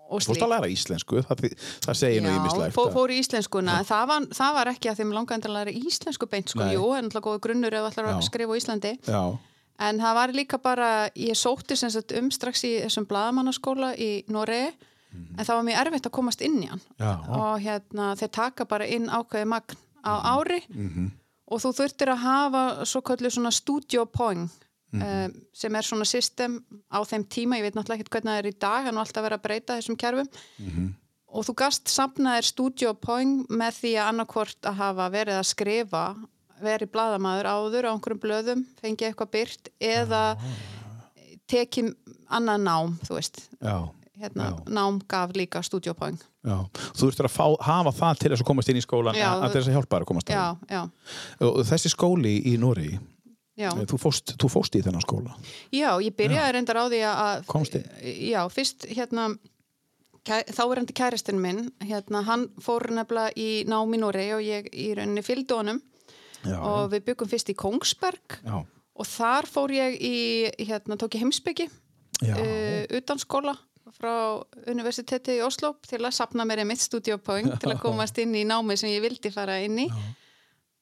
og 0.09 0.23
Þú 0.23 0.31
fórst 0.31 0.41
að 0.41 0.49
læra 0.49 0.67
íslensku, 0.73 1.19
það, 1.21 1.41
það 1.85 1.97
segir 1.99 2.23
nú 2.25 2.31
Já, 2.31 2.37
ímislegt. 2.39 2.73
fór, 2.73 3.11
í 3.13 3.19
íslenskuna 3.21 3.75
það 3.85 4.07
var, 4.09 4.23
það 4.39 4.55
var 4.55 4.69
ekki 4.71 4.89
að 4.89 4.95
þeim 5.03 5.11
langaði 5.13 5.45
að 5.45 5.53
læra 5.53 5.73
íslensku 5.77 6.25
beint 6.31 6.49
sko, 6.49 6.65
jú, 6.73 6.87
en 6.97 7.05
alltaf 7.11 7.21
góði 7.27 7.41
grunnur 7.43 7.75
ef 7.77 7.85
allar 7.91 8.07
Já. 8.09 8.15
að 8.17 8.25
skrifa 8.25 8.49
á 8.49 8.57
Íslandi 8.57 8.93
Já, 9.05 9.21
en 9.79 9.99
það 9.99 10.13
var 10.19 10.33
líka 10.35 10.57
bara, 10.61 11.09
ég 11.15 11.35
sótti 11.39 11.75
sem 11.79 11.89
sagt 11.89 12.11
um 12.19 12.29
strax 12.31 12.63
í 12.67 12.73
þessum 12.83 13.05
blaðamannaskóla 13.07 13.93
í 13.97 14.25
Noregi, 14.27 14.73
en 15.13 15.45
það 15.45 15.55
var 15.55 15.63
mjög 15.63 15.79
erfitt 15.87 16.05
að 16.09 16.11
komast 16.19 16.41
inn 16.45 16.59
í 16.63 16.67
hann 16.69 16.81
já, 16.99 17.11
og 17.29 17.59
hérna, 17.63 18.11
þeir 18.19 18.31
taka 18.31 18.65
bara 18.65 18.85
inn 18.85 19.07
ákveði 19.09 19.45
magn 19.47 19.77
á 20.05 20.13
Mhm. 20.19 20.25
ári 20.35 20.61
og 21.49 21.59
þú 21.63 21.71
þurftir 21.79 22.11
að 22.13 22.17
hafa 22.23 22.85
svo 22.85 23.01
kallið 23.01 23.31
svona 23.37 23.51
studio 23.51 24.05
point 24.05 24.51
Mhm. 24.91 25.01
um, 25.03 25.33
sem 25.53 25.75
er 25.75 25.81
svona 25.81 26.05
system 26.05 26.63
á 26.91 26.99
þeim 27.05 27.23
tíma, 27.25 27.57
ég 27.57 27.61
veit 27.61 27.75
náttúrulega 27.75 27.99
ekkert 28.01 28.09
hvernig 28.09 28.31
það 28.33 28.39
er 28.39 28.47
í 28.51 28.59
dag 28.59 28.83
hann 28.85 28.97
er 28.97 29.01
alltaf 29.03 29.23
verið 29.23 29.37
að 29.37 29.41
breyta 29.43 29.77
þessum 29.77 29.97
kerfum 29.97 30.27
Mhm. 30.59 30.93
og 31.31 31.45
þú 31.45 31.55
gast 31.55 31.85
sapnaðir 31.85 32.43
studio 32.43 32.93
point 32.93 33.47
með 33.49 33.71
því 33.81 33.91
að 33.97 34.07
annarkvort 34.09 34.61
að 34.63 34.73
hafa 34.75 35.09
verið 35.11 35.39
að 35.39 35.45
skrifa 35.45 36.15
verið 36.63 36.91
bladamaður 36.93 37.49
áður 37.49 37.87
á 37.87 37.91
einhverjum 37.93 38.21
blöðum 38.23 38.65
fengið 38.81 39.09
eitthvað 39.09 39.31
byrt 39.35 39.71
eða 39.79 40.23
tekið 41.49 41.93
annað 42.29 42.65
nám, 42.65 42.97
þú 43.07 43.17
veist. 43.17 43.41
Já, 43.57 43.77
hérna, 44.19 44.49
nám 44.69 44.99
gaf 45.09 45.33
líka 45.37 45.61
já. 45.63 46.57
Þú 46.93 47.03
þurftir 47.03 47.27
að 47.29 47.35
fá, 47.35 47.45
hafa 47.65 47.93
það 47.99 48.19
til 48.19 48.31
þess 48.31 48.43
að 48.43 48.49
komast 48.49 48.71
inn 48.71 48.79
í 48.79 48.83
skólan 48.85 49.17
Já, 49.17 49.29
að 49.35 49.55
þess 49.55 49.69
að 49.69 49.77
hjálpa 49.77 49.99
að 49.99 50.09
komast 50.09 50.29
já, 50.31 50.41
að 50.41 50.73
já, 50.75 50.81
Og 51.47 51.61
þessi 51.67 51.91
skóli 51.91 52.35
í 52.47 52.55
Nóri, 52.61 52.91
já. 53.59 53.71
þú 53.75 53.99
fóst, 53.99 54.35
þú 54.39 54.51
fóst 54.51 54.75
í 54.79 54.83
þennan 54.85 55.03
skóla. 55.03 55.35
Já, 55.75 55.91
ég 56.03 56.15
byrjaði 56.15 56.55
reyndar 56.55 56.79
á 56.79 56.85
því 56.87 57.01
að 57.09 57.47
Komst 57.49 57.79
inn? 57.79 57.87
Já, 58.29 58.41
fyrst 58.53 58.87
hérna 58.87 59.31
þá 60.29 60.63
er 60.67 60.81
endi 60.81 60.95
kæristinn 60.95 61.41
minn 61.41 61.69
hérna, 61.85 62.23
hann 62.27 62.47
fór 62.61 62.89
nefnilega 62.93 63.33
í 63.39 63.63
nám 63.69 63.93
í 63.95 63.99
Noregi 64.01 64.35
og 64.35 64.43
ég 64.45 64.67
í 64.73 64.91
rauninni 64.97 65.23
fylgdi 65.25 65.55
honum 65.55 65.79
Já, 66.47 66.57
og 66.63 66.91
við 66.93 67.03
byggum 67.09 67.29
fyrst 67.31 67.49
í 67.51 67.55
Kongsberg 67.59 68.37
já, 68.45 68.59
og 68.99 69.07
þar 69.07 69.47
fór 69.49 69.73
ég 69.75 69.97
í, 69.99 70.15
hérna, 70.69 70.95
tók 70.99 71.17
ég 71.17 71.23
heimsbyggi 71.25 71.67
Já. 72.23 72.35
uh, 72.35 72.83
utan 72.99 73.19
skóla 73.19 73.55
frá 73.99 74.39
universiteti 74.69 75.39
í 75.39 75.43
Oslo 75.43 75.73
til 75.87 75.99
að 76.03 76.13
sapna 76.15 76.45
mér 76.47 76.61
í 76.63 76.67
mitt 76.69 76.81
stúdíopóing 76.83 77.49
til 77.59 77.71
að 77.73 77.81
komast 77.85 78.19
inn 78.21 78.35
í 78.37 78.45
námi 78.47 78.77
sem 78.79 78.91
ég 78.93 79.01
vildi 79.03 79.31
fara 79.33 79.57
inn 79.65 79.79
í 79.81 79.87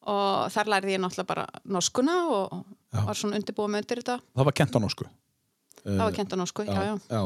og 0.07 0.51
þar 0.53 0.69
lærði 0.75 0.93
ég 0.95 1.01
náttúrulega 1.03 1.27
bara 1.31 1.45
norskuna 1.67 2.17
og 2.31 2.57
Já. 2.93 3.01
var 3.07 3.17
svona 3.19 3.39
undirbúið 3.39 3.71
með 3.73 3.83
undir 3.83 4.01
þetta 4.03 4.17
Það 4.37 4.47
var 4.49 4.55
kent 4.59 4.75
á 4.75 4.79
norsku. 4.83 5.07
það 5.83 6.03
var 6.03 6.15
kent 6.19 6.35
á 6.35 6.37
norsku, 6.39 6.65
já, 6.67 6.77
já, 6.83 6.93
já. 7.11 7.21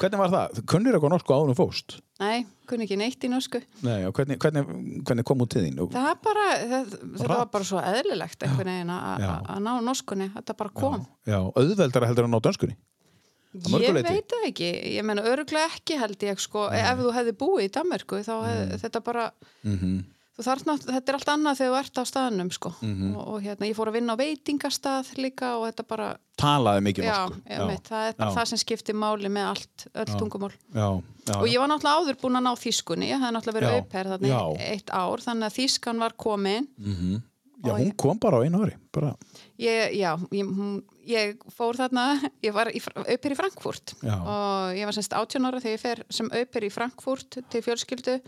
Hvernig 0.00 0.20
var 0.22 0.30
það? 0.34 0.60
Kunnir 0.70 0.96
eitthvað 0.96 1.12
norsku 1.16 1.34
áður 1.36 1.52
um 1.54 1.58
fóst? 1.58 1.96
Nei, 2.20 2.46
kunni 2.66 2.86
ekki 2.86 2.96
neitt 2.96 3.24
í 3.26 3.28
norsku. 3.30 3.60
Nei, 3.84 4.04
og 4.08 4.14
hvernig, 4.16 4.38
hvernig, 4.40 4.64
hvernig 5.06 5.24
kom 5.28 5.42
út 5.44 5.50
til 5.52 5.62
þín? 5.66 5.78
það 5.92 6.10
bara, 6.24 6.46
það, 6.72 6.90
þetta 7.18 7.28
var 7.32 7.46
bara 7.52 7.64
svo 7.68 7.82
eðlilegt 7.92 8.42
að- 8.96 9.20
Já. 9.26 9.30
ná 9.66 9.72
norskunni, 9.84 10.30
þetta 10.34 10.56
bara 10.56 10.70
kom. 10.82 11.06
Já, 11.26 11.38
auðveldara 11.52 12.06
heldur 12.10 12.24
að 12.28 12.32
mörgu 13.72 13.86
Ég 13.86 13.94
leyti. 13.94 14.12
veit 14.12 14.28
það 14.34 14.46
ekki, 14.50 14.70
ég 14.96 15.04
menna 15.08 15.22
öruglega 15.22 15.70
ekki 15.76 15.96
held 15.98 16.18
ég 16.26 16.40
sko, 16.40 16.66
ef 16.76 16.98
þú 16.98 17.12
hefði 17.16 17.32
búið 17.40 17.64
í 17.64 17.70
Danmarku 17.72 18.18
þá 18.26 18.34
hefði 18.44 18.80
þetta 18.82 19.00
bara 19.04 19.30
Mm 19.64 19.78
þarf 19.78 20.04
nátt, 20.36 20.84
þetta 20.84 21.08
er 21.08 21.16
allt 21.16 21.30
annað 21.32 21.56
þegar 21.60 21.72
þú 21.72 21.78
ert 21.80 21.96
á 21.96 22.04
staðnum 22.04 22.50
sko 22.52 22.70
Mhm. 22.82 23.14
og, 23.16 23.28
og 23.34 23.42
hérna, 23.42 23.66
ég 23.70 23.76
fór 23.76 23.88
að 23.88 23.96
vinna 23.96 24.12
á 24.12 24.20
veitingastað 24.20 25.14
líka 25.16 25.56
og 25.56 25.64
þetta 25.72 25.86
bara, 25.88 26.16
Talaði 26.36 26.82
mikið 26.84 27.04
já, 27.08 27.30
já. 27.48 27.66
Mitt, 27.66 27.84
það 27.88 28.08
er 28.08 28.12
bara 28.18 28.30
Já. 28.30 28.36
það 28.36 28.46
sem 28.48 28.58
skiptir 28.58 28.94
máli 28.94 29.28
með 29.32 29.46
allt, 29.48 29.86
öll 29.94 30.06
Já. 30.12 30.18
tungumál 30.20 30.52
Já, 30.74 31.02
já. 31.24 31.36
og 31.40 31.46
ég 31.48 31.58
var 31.58 31.68
náttúrulega 31.68 31.96
áður 32.04 32.20
búin 32.20 32.36
að 32.36 32.44
ná 32.44 32.52
þýskunni 32.60 33.08
ég 33.08 33.20
hefði 33.22 33.32
náttúrulega 33.32 33.58
verið 33.60 33.72
Já. 33.72 33.80
auper 33.80 34.04
Já. 34.20 34.42
í 34.52 34.60
eitt 34.76 34.90
ár 34.92 35.18
þannig 35.24 35.46
að 35.48 35.56
þýskan 35.56 35.98
var 35.98 36.12
komin 36.12 36.68
Mhm. 36.78 37.22
Já, 37.64 37.72
og 37.72 37.78
hún 37.80 37.96
kom 37.96 38.18
bara 38.18 38.36
á 38.36 38.44
einu 38.44 38.60
ári. 38.62 38.76
Bara, 38.92 39.16
ég, 39.58 39.96
já, 39.96 40.14
ég, 40.30 40.44
hún, 40.44 40.84
ég 41.08 41.38
fór 41.50 41.74
þarna 41.74 42.20
ég 42.44 42.52
var 42.52 42.66
auper 42.68 43.30
í 43.32 43.34
Frankfurt 43.36 43.94
Já. 44.04 44.20
og 44.20 44.76
ég 44.76 44.84
var 44.84 44.92
semst 44.92 45.12
18 45.16 45.42
ára 45.48 45.58
þegar 45.58 45.72
ég 45.72 45.80
fer 45.80 46.04
sem 46.10 46.28
auper 46.30 46.60
í 46.62 46.70
Frankfurt 46.70 47.38
til 47.48 47.62
fjölskyldu 47.62 48.20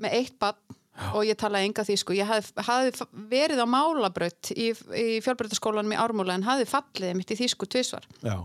með 0.00 0.12
eitt 0.12 0.38
bann 0.38 0.54
og 1.12 1.22
ég 1.26 1.38
talaði 1.38 1.70
enga 1.70 1.84
því 1.86 1.96
sko 2.00 2.16
ég 2.16 2.28
hafði, 2.28 3.06
verið 3.30 3.62
á 3.62 3.66
málabraut 3.66 4.52
í, 4.54 4.70
í 4.72 5.06
fjölbreytaskólanum 5.24 5.94
í 5.96 6.00
Ármúla 6.00 6.36
en 6.38 6.46
hafði 6.46 6.68
fallið 6.70 7.16
mitt 7.18 7.32
í 7.34 7.38
þýsku 7.40 7.68
tvisvar 7.70 8.06
já. 8.22 8.36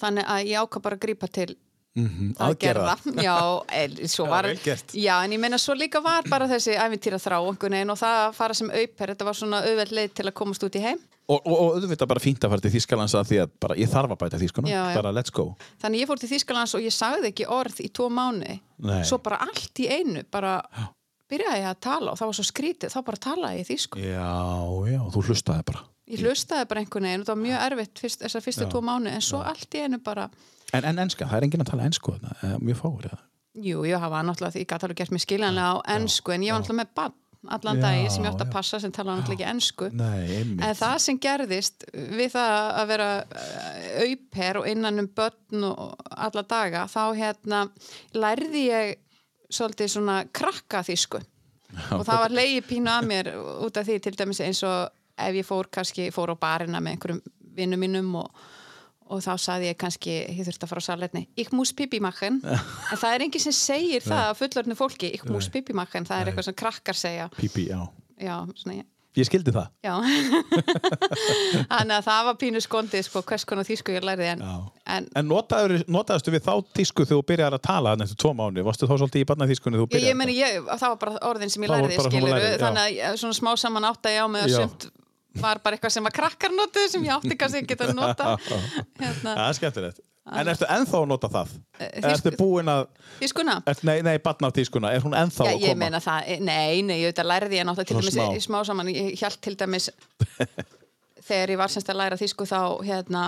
þannig 0.00 0.28
að 0.28 0.50
ég 0.52 0.60
ákvað 0.66 0.86
bara 0.88 1.00
að 1.00 1.06
grípa 1.06 1.30
til 1.32 1.54
Mm 1.96 2.34
aðgerða 2.36 2.92
já, 3.24 3.36
en, 3.72 3.94
svo 4.04 4.26
Já, 4.26 4.30
var, 4.30 4.46
já, 4.92 5.14
en 5.24 5.32
ég 5.32 5.40
meina 5.40 5.56
svo 5.56 5.72
líka 5.72 6.02
var 6.04 6.26
bara 6.28 6.44
þessi 6.50 6.74
æfintýra 6.76 7.16
þrá 7.16 7.38
og 7.40 7.56
það 7.56 8.16
að 8.20 8.34
fara 8.36 8.54
sem 8.54 8.68
auper 8.68 9.12
þetta 9.14 9.24
var 9.24 9.38
svona 9.38 9.62
auðveld 9.64 9.94
leið 9.96 10.12
til 10.12 10.26
að 10.28 10.34
komast 10.36 10.66
út 10.66 10.76
í 10.76 10.82
heim 10.84 11.00
Og, 11.26 11.40
og, 11.40 11.54
og 11.58 11.78
auðvitað 11.80 12.10
bara 12.12 12.22
fínt 12.22 12.44
að 12.44 12.52
fara 12.52 12.62
til 12.62 12.70
Þýskalands 12.70 13.14
að 13.18 13.30
því 13.30 13.38
að 13.42 13.54
bara, 13.64 13.76
ég 13.80 13.88
þarf 13.90 14.12
að 14.14 14.20
bæta 14.20 14.38
þýskuna. 14.38 14.70
Já, 14.70 14.82
já. 14.92 14.98
Bara 15.00 15.10
let's 15.16 15.32
go. 15.34 15.46
þannig 15.82 16.04
ég 16.04 16.10
fór 16.10 16.20
til 16.22 16.28
Þýskalands 16.30 16.74
og 16.78 16.84
ég 16.84 16.94
sagði 16.94 17.30
ekki 17.32 17.48
orð 17.56 17.80
í 17.82 17.88
tvo 17.90 18.06
mánu 18.14 18.52
Nei. 18.86 19.00
svo 19.08 19.18
bara 19.24 19.40
allt 19.42 19.82
í 19.82 19.88
einu 19.90 20.22
bara 20.30 20.60
byrjaði 21.32 21.60
ég 21.62 21.68
að 21.70 21.80
tala 21.86 22.12
og 22.12 22.18
það 22.20 22.30
var 22.30 22.38
svo 22.38 22.46
skrítið 22.50 22.94
þá 22.94 22.98
bara 23.10 23.22
talaði 23.28 23.60
ég 23.62 23.68
þýsku 23.70 24.02
Já, 24.04 24.32
já, 24.92 25.00
þú 25.14 25.22
hlustaði 25.30 25.66
bara. 25.70 25.82
ég 26.06 26.22
hlustaði 26.24 26.68
bara 26.70 26.82
einhvern 26.84 27.08
veginn 27.10 27.24
og 27.24 27.28
það 27.30 27.34
var 27.36 27.44
mjög 27.46 27.64
erfitt 27.66 28.02
fyrst, 28.04 28.22
þessar 28.26 28.44
fyrstu 28.46 28.66
Já. 28.66 28.70
tvo 28.74 28.82
mánu 28.86 29.10
en 29.12 29.24
svo 29.24 29.42
allt 29.42 29.74
í 29.78 29.84
einu 29.86 29.98
bara 30.04 30.28
En, 30.74 30.82
en 30.84 30.98
enska, 30.98 31.26
það 31.30 31.36
er 31.38 31.44
enginn 31.46 31.62
að 31.62 31.68
tala 31.70 31.84
ensku 31.86 32.16
eh, 32.18 32.56
mjög 32.58 32.80
fáur. 32.82 33.04
eða? 33.10 33.20
jú, 33.56 33.84
það 33.86 34.10
var 34.12 34.24
náttúrulega 34.26 34.52
því 34.56 34.62
ég 34.64 34.68
gæti 34.72 34.84
alveg 34.86 34.98
gert 35.00 35.14
mér 35.14 35.22
skiljanlega 35.24 35.70
á 35.72 35.76
ennsku 35.96 36.34
en 36.34 36.42
ég 36.44 36.52
var 36.52 36.60
náttúrulega 36.64 36.82
með 36.82 36.90
bann 36.98 37.14
allan 37.46 37.78
Já, 37.78 37.82
daginn 37.84 38.10
sem 38.10 38.24
ég 38.24 38.30
átti 38.32 38.42
já. 38.42 38.46
að 38.48 38.52
passa 38.56 38.80
sem 38.82 38.92
talaði 38.92 39.20
náttúrulega 39.20 39.44
ekki 39.46 39.50
ennsku 39.54 39.88
Nei. 39.94 40.40
En 40.66 40.74
það 40.76 40.96
sem 41.04 41.18
gerðist 41.22 41.84
við 41.94 42.32
það 42.34 42.54
að 42.82 42.88
vera 42.90 43.08
uh, 43.22 44.02
auper 44.02 44.58
og 44.60 44.68
innan 44.72 44.98
um 45.04 45.08
börn 45.16 45.66
og 45.70 46.08
alla 46.26 46.42
daga, 46.50 46.82
þá 46.90 47.02
hérna 47.20 47.60
lærði 48.18 48.64
ég 48.66 48.94
svolítið 49.52 49.92
svona 49.92 50.20
krakka 50.34 50.82
þýsku 50.86 51.22
og 51.92 52.04
það 52.06 52.20
var 52.22 52.34
leiði 52.34 52.62
pínu 52.66 52.92
að 52.92 53.08
mér 53.10 53.32
út 53.66 53.78
af 53.78 53.86
því 53.88 53.98
til 54.04 54.14
dæmis 54.18 54.42
eins 54.44 54.62
og 54.66 54.92
ef 55.16 55.38
ég 55.38 55.46
fór 55.46 55.70
kannski, 55.72 56.10
fór 56.14 56.34
á 56.34 56.36
barina 56.38 56.80
með 56.82 56.96
einhverjum 56.96 57.22
vinnum 57.56 57.80
mínum 57.80 58.10
og, 58.20 58.42
og 59.08 59.22
þá 59.24 59.32
saði 59.40 59.70
ég 59.70 59.78
kannski, 59.80 60.18
ég 60.28 60.42
þurfti 60.46 60.66
að 60.66 60.72
fara 60.72 60.84
á 60.84 60.88
salerni 60.88 61.24
ich 61.40 61.52
muss 61.56 61.72
pipi 61.76 62.00
machen. 62.04 62.42
En 62.44 63.00
það 63.00 63.14
er 63.14 63.26
enginn 63.26 63.46
sem 63.46 63.56
segir 63.56 64.04
það 64.04 64.24
að 64.26 64.36
fullorðinu 64.42 64.78
fólki 64.78 65.12
ich 65.16 65.24
muss 65.30 65.48
pipi 65.52 65.76
machen, 65.76 66.08
það 66.08 66.20
er 66.20 66.32
eitthvað 66.32 66.50
sem 66.50 66.58
krakkar 66.64 66.98
segja. 66.98 67.30
Pípi, 67.36 67.68
já. 67.70 67.80
já, 68.20 68.36
svona 68.60 68.82
ég 69.16 69.22
Ég 69.22 69.28
skildi 69.30 69.52
það. 69.54 69.68
Já, 69.86 69.94
þannig 71.70 71.94
að 71.96 72.04
það 72.06 72.26
var 72.28 72.36
pínu 72.40 72.60
skondið 72.64 73.04
sko, 73.06 73.22
hvers 73.26 73.46
konar 73.48 73.66
þýsku 73.68 73.94
ég 73.96 74.04
lærði 74.06 74.28
en, 74.34 74.42
en 74.96 75.06
En 75.16 75.28
notaður, 75.30 75.76
notaðustu 75.88 76.34
við 76.34 76.44
þá 76.46 76.52
tísku 76.76 77.06
þegar 77.06 77.20
þú 77.22 77.26
byrjar 77.30 77.56
að 77.56 77.62
tala 77.66 77.94
eftir 77.96 78.20
tvo 78.22 78.32
mánu? 78.36 78.64
Varstu 78.66 78.88
þá 78.90 78.94
svolítið 79.00 79.24
í 79.24 79.28
barnaþýskunni 79.30 79.80
þú 79.80 79.86
ég, 79.86 79.92
byrjar? 79.94 80.10
ég 80.10 80.18
meni, 80.20 80.36
ég, 80.40 80.60
það 80.68 80.92
var 80.92 81.00
bara 81.04 81.24
orðin 81.30 81.52
sem 81.54 81.64
ég 81.66 81.72
Það 81.72 81.86
var 81.86 81.96
svona 81.96 82.12
skilur, 82.12 82.34
lærði, 82.34 82.50
já. 82.52 82.60
þannig 82.66 82.82
að 82.84 82.92
ég- 83.00 83.18
svona 83.24 83.38
smá 83.40 83.50
saman 83.64 83.88
átta 83.90 84.12
ég 84.14 84.20
á 84.20 84.26
að 84.28 84.46
Já. 84.52 84.58
sumt 84.60 84.88
var 85.36 85.60
bara 85.64 85.76
eitthvað 85.76 85.92
sem 85.96 86.06
að 86.08 86.14
krakkar 86.16 86.52
notuðu 86.56 86.92
sem 86.92 87.02
ég 87.04 87.12
átti 87.16 87.36
kannski 87.40 87.64
ekki 87.64 87.76
að 87.84 87.94
nota 87.96 88.36
hérna, 89.02 89.32
Það 89.36 89.48
er 89.48 89.58
skemmtilegt. 89.60 89.98
En 90.26 90.48
ertu 90.50 90.66
ennþá 90.66 90.98
að 90.98 91.04
nota 91.06 91.28
það? 91.30 91.50
Eh, 91.78 91.90
Ertu 92.02 92.30
þýsku- 92.32 92.36
búin 92.40 92.66
að, 92.72 92.86
þýskuna 93.20 93.62
er, 93.70 93.76
nei, 93.86 94.00
nei, 94.02 94.16
barnaþýskuna, 94.18 94.90
er 94.96 95.04
hún 95.04 95.14
ennþá 95.14 95.44
Já, 95.46 95.52
að 95.52 95.60
ég 95.62 95.68
koma? 95.70 95.78
meina 95.84 96.00
það, 96.02 96.22
eh, 96.26 96.40
nei, 96.42 96.82
nei, 96.82 96.96
ég 97.02 97.12
auðvitað 97.12 97.28
lærði 97.30 97.60
ég 97.60 97.66
náttúrulega 97.68 97.86
til 97.86 97.96
dæmis 98.00 98.16
smá. 98.16 98.26
í 98.34 98.42
smá 98.42 98.58
saman, 98.66 98.90
ég 98.90 99.20
held 99.22 99.38
til 99.46 99.54
dæmis 99.56 99.86
þegar 101.28 101.52
ég 101.54 101.60
var 101.62 101.72
semst 101.74 101.90
að 101.92 102.00
læra 102.00 102.18
þýsku 102.20 102.46
þá 102.50 102.60
hérna, 102.86 103.24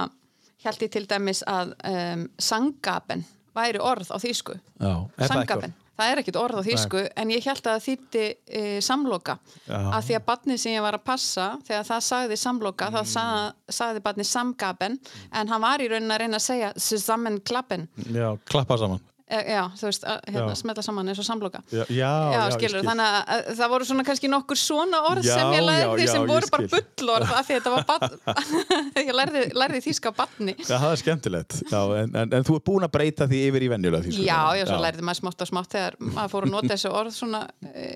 held 0.67 0.83
ég 0.83 0.91
til 0.97 1.07
dæmis 1.11 1.43
að 1.47 1.75
um, 1.87 2.25
sangaben 2.39 3.25
væri 3.55 3.79
orð 3.83 4.11
á 4.11 4.19
þýsku 4.23 4.59
Já, 4.59 4.91
er 4.91 5.23
það 5.23 5.23
ekki 5.23 5.33
sangaben, 5.35 5.75
það 5.99 6.13
er 6.13 6.23
ekkit 6.23 6.39
orð 6.41 6.61
á 6.61 6.67
þýsku 6.69 7.03
en 7.23 7.33
ég 7.35 7.49
held 7.49 7.63
að 7.65 7.69
það 7.75 7.85
þýtti 7.89 8.25
e, 8.61 8.63
samloka. 8.85 9.39
Já. 9.67 9.79
af 9.99 10.07
því 10.07 10.19
að 10.19 10.27
badnið 10.31 10.63
sem 10.63 10.77
ég 10.77 10.85
var 10.87 10.99
að 10.99 11.07
passa 11.11 11.49
þegar 11.67 11.87
það 11.91 12.07
sagði 12.09 12.41
samloka 12.45 12.91
þá 12.95 13.01
sagði, 13.15 13.75
sagði 13.81 14.05
badnið 14.07 14.31
samgaben 14.31 14.99
en 15.33 15.53
hann 15.53 15.65
var 15.65 15.83
í 15.83 15.91
raunin 15.91 16.15
að 16.15 16.25
reyna 16.25 16.41
að 16.41 16.47
segja 16.47 16.73
sammenklappen 16.79 17.89
Já, 18.15 18.31
klappa 18.49 18.79
saman. 18.81 19.03
E, 19.31 19.39
já, 19.53 19.63
þú 19.79 19.87
veist, 19.89 20.07
að, 20.09 20.19
hérna, 20.33 20.57
smetla 20.59 20.85
saman 20.85 21.13
eins 21.13 21.21
og 21.23 21.27
samloka 21.29 21.61
Já, 21.71 21.85
já, 21.93 22.13
Já, 22.35 22.41
skilur, 22.55 22.81
skil. 22.81 22.89
þannig 22.89 23.09
að, 23.09 23.19
að 23.35 23.51
það 23.61 23.73
voru 23.75 23.89
svona 23.89 24.07
kannski 24.09 24.31
nokkur 24.33 24.61
svona 24.61 25.03
orð 25.11 25.29
Já, 25.29 25.35
sem 25.37 25.55
ég 25.57 25.65
lærði 25.67 26.09
sem 26.09 26.25
ég 26.25 26.33
voru 26.33 26.51
bara 26.55 26.71
bullorð 26.75 27.35
af 27.39 27.49
því 27.49 27.57
að 27.57 27.61
þetta 27.61 27.75
var 27.75 27.87
badn 27.93 28.17
ég 29.09 29.13
lærði, 29.21 29.45
lærði 29.59 29.83
þýska 29.89 30.15
badni 30.19 30.57
Já, 30.59 30.75
það 30.75 30.89
er 30.91 31.03
skemmtilegt. 31.03 31.59
En, 31.69 32.17
en, 32.23 32.35
en 32.39 32.49
þú 32.49 32.59
er 32.59 32.65
búin 32.71 32.89
að 32.89 32.93
breyta 32.97 33.29
því 33.31 33.41
yfir 33.49 33.67
í 33.67 33.71
venjulega 33.73 34.07
þýsku. 34.09 34.27
Já, 34.27 34.41
já, 34.59 34.65
svo 34.69 34.81
lærði 34.83 35.07
maður 35.07 35.21
smátt 35.23 35.45
og 35.45 35.51
smátt 35.53 35.77
þegar 35.77 35.99
maður 36.03 36.35
fór 36.35 36.49
að 36.49 36.55
nota 36.55 36.73
þessu 36.75 36.93
orð 37.01 37.15
svona 37.17 37.43
e, 37.69 37.87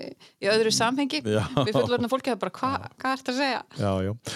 í 0.43 0.49
öðru 0.53 0.73
samhengi 0.73 1.21
við 1.25 1.73
fullorðna 1.75 2.11
fólki 2.11 2.33
það 2.33 2.41
bara, 2.45 2.55
hvað 2.59 2.89
hva 3.03 3.13
ert 3.17 3.31
að 3.33 3.39
segja? 3.41 3.61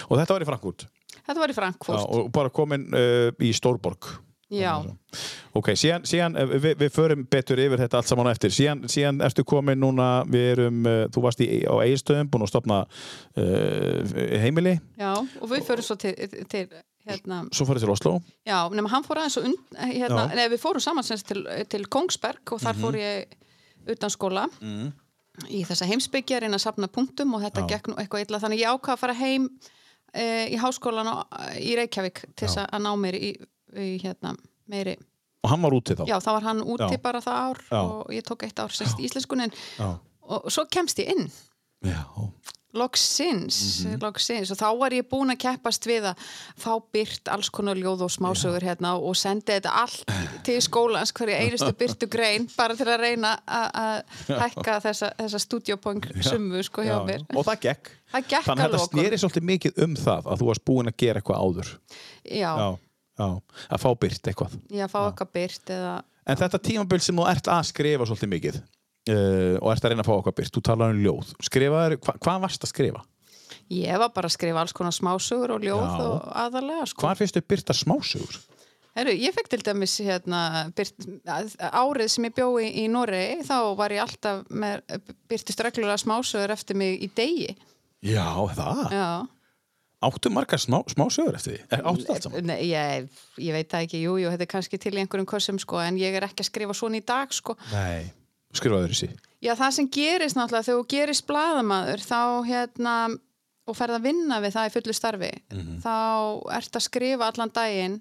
Og 0.08 0.14
þetta 0.20 0.36
var 0.36 0.44
í 0.44 0.48
Frankfurt. 0.48 0.88
Þetta 1.18 1.42
var 1.42 1.52
í 1.52 1.54
Já, 1.54 1.58
Frankfurt 1.60 2.16
og 2.18 2.32
bara 2.34 2.52
komin 2.54 2.88
uh, 2.92 3.28
í 3.44 3.52
Stórborg. 3.56 4.10
Já, 4.48 4.72
Ok, 5.56 5.72
síðan, 5.78 6.04
síðan 6.08 6.36
eh, 6.38 6.50
við, 6.60 6.74
við 6.82 6.90
förum 6.94 7.24
betur 7.30 7.60
yfir 7.62 7.80
þetta 7.82 8.00
allt 8.00 8.10
saman 8.10 8.30
eftir. 8.30 8.52
Síðan, 8.54 8.84
síðan 8.90 9.22
ertu 9.24 9.44
komin 9.48 9.80
núna, 9.80 10.08
við 10.28 10.50
erum, 10.52 10.82
uh, 10.86 11.00
þú 11.14 11.24
varst 11.24 11.42
í, 11.44 11.48
á 11.64 11.74
eigistöðum, 11.82 12.28
búin 12.32 12.44
að 12.44 12.52
stopna 12.52 12.82
uh, 12.84 14.12
heimili, 14.42 14.76
já, 15.00 15.10
og 15.16 15.50
við 15.50 15.66
förum 15.66 15.88
svo 15.88 15.98
til, 16.00 16.14
til 16.52 16.62
hérna, 17.08 17.40
svo 17.54 17.66
farið 17.68 17.86
til 17.86 17.94
Oslo. 17.94 18.14
já, 18.46 18.58
nema 18.74 18.92
hann 18.92 19.06
fór 19.06 19.22
aðeins 19.22 19.40
og 19.40 19.50
und, 19.50 19.74
hérna, 19.80 20.28
nei, 20.36 20.46
við 20.52 20.62
fórum 20.62 20.84
saman 20.84 21.08
til, 21.08 21.42
til 21.72 21.82
Kongsberg 21.88 22.54
og 22.54 22.62
þar 22.62 22.80
fór 22.84 23.00
ég 23.00 23.36
utan 23.88 24.12
skóla. 24.12 24.46
Mm. 24.60 24.92
í 25.54 25.62
þessa 25.62 25.86
heimsbyggja, 25.86 26.40
reyna 26.42 26.58
að 26.58 26.64
sapna 26.66 26.88
punktum 26.90 27.36
og 27.36 27.44
þetta 27.44 27.62
Já. 27.62 27.68
gekk 27.72 27.92
nú 27.92 27.98
eitthvað 28.00 28.24
illa, 28.24 28.40
þannig 28.42 28.64
ég 28.64 28.72
ákvað 28.74 28.96
að 28.96 29.02
fara 29.04 29.14
heim 29.14 29.44
e, 30.10 30.24
í 30.50 30.58
háskólan 30.58 31.06
á, 31.14 31.16
í 31.62 31.76
Reykjavík 31.78 32.24
til 32.34 32.48
þess 32.48 32.64
að 32.64 32.82
ná 32.82 32.90
mér 32.98 33.18
í 33.22 33.30
hérna, 33.74 34.36
meiri 34.68 34.96
Og 35.44 35.50
hann 35.50 35.62
var 35.62 35.70
úti 35.72 35.94
þá. 35.94 36.04
Já, 36.08 36.18
þá 36.18 36.30
var 36.34 36.42
hann 36.42 36.60
úti 36.64 36.90
Já. 36.96 37.02
bara 37.02 37.20
það 37.20 37.36
ár 37.48 37.58
Já. 37.70 37.78
og 37.82 38.08
ég 38.10 38.22
tók 38.26 38.42
eitt 38.42 38.58
ár 38.58 38.72
semst 38.74 38.98
í 38.98 39.06
íslenskunin 39.06 39.52
og 40.28 40.50
svo 40.50 40.64
kemst 40.70 40.98
ég 40.98 41.08
inn. 41.14 41.30
Loksins, 42.74 43.84
Mhm. 43.86 43.98
loksins. 44.02 44.50
Og 44.50 44.56
þá 44.58 44.78
var 44.78 44.90
ég 44.92 45.08
búin 45.08 45.30
að 45.32 45.38
keppast 45.38 45.86
við 45.86 46.02
að 46.04 46.16
fá 46.58 46.76
byrt 46.92 47.28
alls 47.32 47.48
konar 47.48 47.74
ljóð 47.76 48.02
og 48.02 48.10
smásögur 48.10 48.60
hérna 48.62 48.92
og 49.00 49.16
sendi 49.16 49.52
þetta 49.56 49.70
allt 49.72 50.04
til 50.44 50.60
skólans 50.60 51.12
hverja 51.12 51.38
einustu 51.40 51.72
byrtu 51.72 52.06
grein 52.10 52.46
bara 52.58 52.74
til 52.76 52.84
að 52.86 53.00
reyna 53.00 53.38
að- 53.48 54.02
hækka 54.28 54.80
þessa, 54.84 55.12
þessa 55.16 55.38
stúdíopong 55.40 56.22
sumu 56.22 56.62
sko 56.62 56.82
hjá 56.82 56.98
Já, 57.00 57.06
mér. 57.06 57.24
Og 57.34 57.44
það 57.46 57.60
gekk. 57.60 57.88
það 58.12 58.28
gekk 58.28 58.44
Þannig 58.44 58.64
að 58.64 58.70
þetta 58.72 58.88
snýri 58.92 59.18
svolítið 59.22 59.44
mikið 59.48 59.82
um 59.82 59.94
það 59.96 60.22
að 60.24 60.38
þú 60.38 60.46
varst 60.46 60.64
búin 60.64 60.88
að 60.92 60.96
gera 60.98 61.20
eitthvað 61.20 61.40
áður. 61.40 61.78
já, 62.30 62.78
Já. 63.18 63.26
Já. 63.26 63.60
Að 63.68 63.82
fá 63.82 63.88
byrt 64.04 64.30
eitthvað. 64.30 64.56
að 64.70 64.92
fá 64.94 65.00
eitthvað 65.02 65.34
byrt 65.38 65.74
eða 65.74 65.94
En 66.28 66.36
þetta 66.36 66.60
tímabil 66.60 67.00
sem 67.00 67.16
þú 67.16 67.24
ert 67.30 67.48
að 67.48 67.62
skrifa 67.70 68.06
svolítið 68.08 68.30
mikið 68.34 68.58
uh, 68.58 69.54
og 69.62 69.70
ert 69.72 69.86
að 69.86 69.94
reyna 69.94 70.04
að 70.04 70.10
fá 70.10 70.16
okkar 70.18 70.36
byrt, 70.36 70.52
þú 70.54 70.64
talar 70.68 70.92
um 70.92 71.00
ljóð 71.02 71.32
skrifaður, 71.48 71.96
hva, 72.04 72.14
hvað 72.26 72.42
varst 72.44 72.66
að 72.66 72.72
skrifa? 72.74 73.04
Ég 73.72 74.00
var 74.00 74.12
bara 74.14 74.28
að 74.28 74.36
skrifa 74.36 74.62
alls 74.62 74.76
konar 74.76 74.94
smásögur 74.96 75.56
og 75.56 75.64
ljóð 75.64 75.82
Já. 75.84 76.04
og 76.04 76.28
aðalega 76.44 76.86
sko. 76.88 77.04
Hvar 77.04 77.18
finnst 77.18 77.36
þau 77.36 77.48
byrta 77.52 77.76
smásögur? 77.76 78.38
Heru, 78.98 79.12
ég 79.14 79.34
fekk 79.36 79.50
til 79.52 79.60
dæmis 79.62 79.94
hérna, 80.02 80.40
byrt, 80.76 81.04
árið 81.28 82.08
sem 82.10 82.26
ég 82.26 82.34
bjói 82.34 82.70
í 82.82 82.86
Noregi 82.90 83.44
þá 83.46 83.58
var 83.78 83.94
ég 83.94 84.02
alltaf 84.02 84.44
með 84.50 84.82
byrtist 85.30 85.60
reglulega 85.64 86.00
smásögur 86.02 86.54
eftir 86.56 86.78
mig 86.80 87.04
í 87.04 87.10
degi 87.14 87.52
Já, 88.04 88.26
það. 88.54 88.82
Já. 88.94 89.08
Áttu 89.98 90.30
margar 90.30 90.60
smá, 90.62 90.78
smásögur 90.86 91.34
eftir 91.34 91.56
því? 91.58 91.78
Áttu 91.82 92.04
það 92.06 92.12
allt 92.14 92.26
saman? 92.28 92.44
Nei, 92.46 92.58
ég, 92.70 93.08
ég 93.42 93.52
veit 93.56 93.68
það 93.72 93.86
ekki, 93.88 94.02
jú, 94.04 94.12
jú, 94.22 94.28
þetta 94.30 94.44
er 94.46 94.50
kannski 94.52 94.78
til 94.78 94.92
í 94.94 95.00
einhverjum 95.02 95.26
kursum 95.26 95.58
sko, 95.58 95.80
en 95.82 95.98
ég 95.98 96.14
er 96.14 96.26
ekki 96.28 96.44
að 96.44 96.50
skrifa 96.52 96.76
svona 96.78 97.00
í 97.00 97.04
dag 97.08 97.32
sko. 97.34 97.56
Nei. 97.72 98.12
Skrifaður 98.54 98.94
þessi? 98.94 99.08
Já, 99.42 99.52
það 99.58 99.72
sem 99.74 99.88
gerist 99.98 100.38
náttúrulega, 100.38 100.68
þegar 100.68 100.78
þú 100.78 100.86
gerist 100.94 101.26
blaðamaður 101.28 102.04
þá 102.06 102.20
hérna 102.46 102.94
og 103.68 103.76
ferð 103.76 103.98
að 103.98 104.06
vinna 104.06 104.38
við 104.40 104.54
það 104.54 104.68
í 104.70 104.74
fullu 104.76 104.94
starfi 104.96 105.32
Mhm. 105.52 105.74
þá 105.82 105.94
ert 106.56 106.78
að 106.78 106.86
skrifa 106.86 107.26
allan 107.32 107.52
daginn 107.58 107.98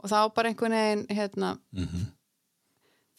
og 0.00 0.10
þá 0.10 0.18
bara 0.34 0.48
einhvern 0.48 0.72
veginn 0.78 1.06
hérna 1.10 1.58
Mhm. 1.74 2.06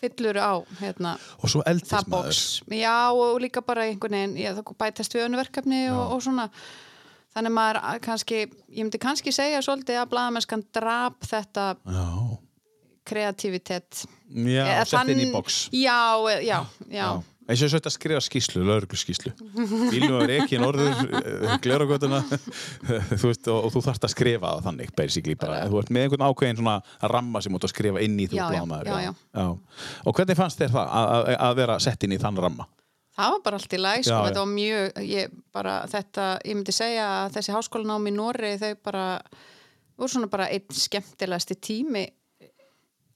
fyllur 0.01 0.39
á 0.39 0.53
hérna 0.79 1.17
Og 1.43 1.49
svo 1.49 1.61
eldist 1.67 1.91
það 1.91 2.09
box, 2.09 2.61
já 2.71 3.11
og 3.13 3.39
líka 3.41 3.61
bara 3.61 3.83
einhvern 3.85 4.11
veginn, 4.17 4.35
já, 4.39 4.55
það 4.55 4.75
bætast 4.77 5.13
við 5.13 5.27
önnu 5.27 5.37
verkefni 5.43 5.89
og, 5.91 6.11
og 6.15 6.21
svona 6.23 6.49
þannig 7.35 7.53
maður 7.55 7.81
að 7.83 7.99
kannski, 8.07 8.41
ég 8.47 8.81
myndi 8.85 9.01
kannski 9.03 9.33
segja 9.35 9.61
svolítið 9.65 10.01
að 10.01 10.09
blaðamennskan 10.15 10.65
drap 10.75 11.21
þetta 11.27 11.69
Já. 11.85 12.07
kreativitet 13.05 14.05
Já, 14.33 14.83
sett 14.87 15.09
inn 15.13 15.19
í 15.21 15.29
þann- 15.29 15.35
box. 15.37 15.61
já, 15.71 15.99
já, 16.25 16.39
já, 16.41 16.59
já. 16.89 17.07
Eins 17.45 17.61
og 17.61 17.69
þetta 17.75 17.91
skrifa 17.93 18.19
skýslu, 18.25 18.63
lauruglu 18.65 18.97
skýslu. 18.97 19.29
Bílnum 19.91 20.23
er 20.23 20.31
ekki 20.39 20.57
norður, 20.57 20.95
gleragötuna, 21.61 22.23
þú 23.19 23.27
veist, 23.29 23.45
og, 23.53 23.67
og 23.67 23.69
þú 23.75 23.83
þarft 23.85 24.07
að 24.07 24.13
skrifa 24.15 24.53
það 24.55 24.63
þannig, 24.65 24.89
basically 24.97 25.35
bara. 25.37 25.59
Þú 25.69 25.77
ert 25.83 25.91
með 25.93 26.07
einhvern 26.07 26.25
ákveðin 26.25 26.57
svona 26.57 26.73
ramma 27.13 27.43
sem 27.45 27.53
ert 27.59 27.67
að 27.69 27.73
skrifa 27.75 28.01
inn 28.01 28.17
í 28.17 28.25
þú 28.31 28.39
Já, 28.39 28.47
já, 28.49 28.63
já, 28.89 29.13
já. 29.37 29.45
Og 30.09 30.17
hvernig 30.17 30.39
fannst 30.41 30.57
þér 30.63 30.73
það 30.73 30.89
að, 30.89 31.13
að, 31.19 31.29
að 31.51 31.55
vera 31.61 31.77
sett 31.85 32.07
inn 32.09 32.17
í 32.17 32.19
þann 32.25 32.41
ramma? 32.47 32.65
Það 33.15 33.31
var 33.31 33.41
bara 33.45 33.55
allt 33.61 33.73
í 33.73 33.79
læg, 33.79 34.03
sko, 34.03 34.11
Já, 34.11 34.25
þetta 34.27 34.41
var 34.43 34.51
mjög, 34.51 34.97
ég 35.07 35.35
bara, 35.55 35.75
þetta, 35.87 36.23
ég 36.43 36.55
myndi 36.59 36.73
segja 36.75 37.05
að 37.25 37.37
þessi 37.37 37.53
háskólanám 37.55 38.09
í 38.09 38.11
Norri, 38.15 38.49
þau 38.59 38.73
bara, 38.83 39.05
voru 39.97 40.11
svona 40.11 40.27
bara 40.33 40.49
einn 40.51 40.65
skemmtilegasti 40.75 41.55
tími 41.63 42.05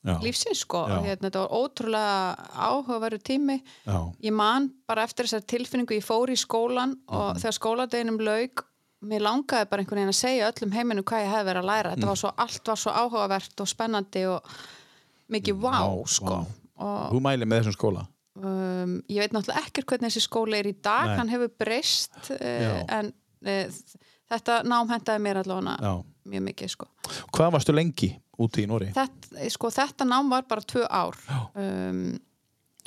Já. 0.07 0.13
lífsins, 0.23 0.61
sko, 0.63 0.85
hérna, 0.87 1.27
þetta 1.27 1.41
var 1.43 1.51
ótrúlega 1.51 2.47
áhugaveru 2.55 3.19
tími, 3.19 3.57
Já. 3.83 3.97
ég 4.23 4.31
man 4.31 4.69
bara 4.87 5.03
eftir 5.03 5.27
þessar 5.27 5.43
tilfinningu, 5.51 5.91
ég 5.97 6.05
fór 6.07 6.31
í 6.31 6.37
skólan 6.39 6.95
og 7.09 7.35
Mhm. 7.35 7.41
þegar 7.43 7.57
skóladeginum 7.59 8.19
lauk, 8.23 8.63
mér 9.03 9.19
langaði 9.27 9.67
bara 9.69 9.81
einhvern 9.83 9.99
veginn 9.99 10.15
að 10.15 10.21
segja 10.23 10.47
öllum 10.53 10.71
heiminum 10.71 11.03
hvað 11.03 11.25
ég 11.25 11.31
hefði 11.33 11.49
verið 11.51 11.61
að 11.63 11.69
læra, 11.71 11.91
þetta 11.95 12.05
var 12.07 12.15
svo, 12.15 12.31
allt 12.37 12.63
var 12.67 12.75
svo 12.77 12.91
áhugavert 12.95 13.59
og 13.61 13.67
spennandi 13.67 14.23
og 14.31 14.43
mikið 15.29 15.59
vá, 15.59 15.75
Vá, 15.83 16.07
sko, 16.07 16.25
vá. 16.25 16.45
og 16.79 17.11
Þú 17.11 17.19
mæli 17.21 17.43
með 17.45 17.59
þessum 17.63 17.75
skóla? 17.75 18.07
Um, 18.37 18.99
ég 19.09 19.23
veit 19.23 19.33
náttúrulega 19.35 19.65
ekkert 19.65 19.89
hvernig 19.89 20.09
þessi 20.11 20.25
skóli 20.25 20.59
er 20.59 20.69
í 20.69 20.75
dag, 20.77 21.11
Nei. 21.11 21.17
hann 21.21 21.33
hefur 21.33 21.51
breyst 21.61 22.17
uh, 22.35 22.37
Já. 22.39 22.71
en 22.99 23.11
uh, 23.47 23.81
þetta 24.29 24.61
nám 24.69 24.89
hendaði 24.93 25.25
mér 25.25 25.41
allavega 25.43 25.77
Já. 25.81 25.93
mjög 26.29 26.47
mikið 26.49 26.73
sko. 26.75 26.89
Hvað 27.35 27.53
varstu 27.57 27.75
lengi 27.75 28.13
úti 28.39 28.63
í 28.63 28.69
Nóri? 28.69 28.89
Þetta, 28.95 29.45
sko 29.51 29.71
þetta 29.73 30.07
nám 30.07 30.31
var 30.31 30.47
bara 30.49 30.65
tvö 30.65 30.85
ár 30.87 31.17
um, 31.53 32.03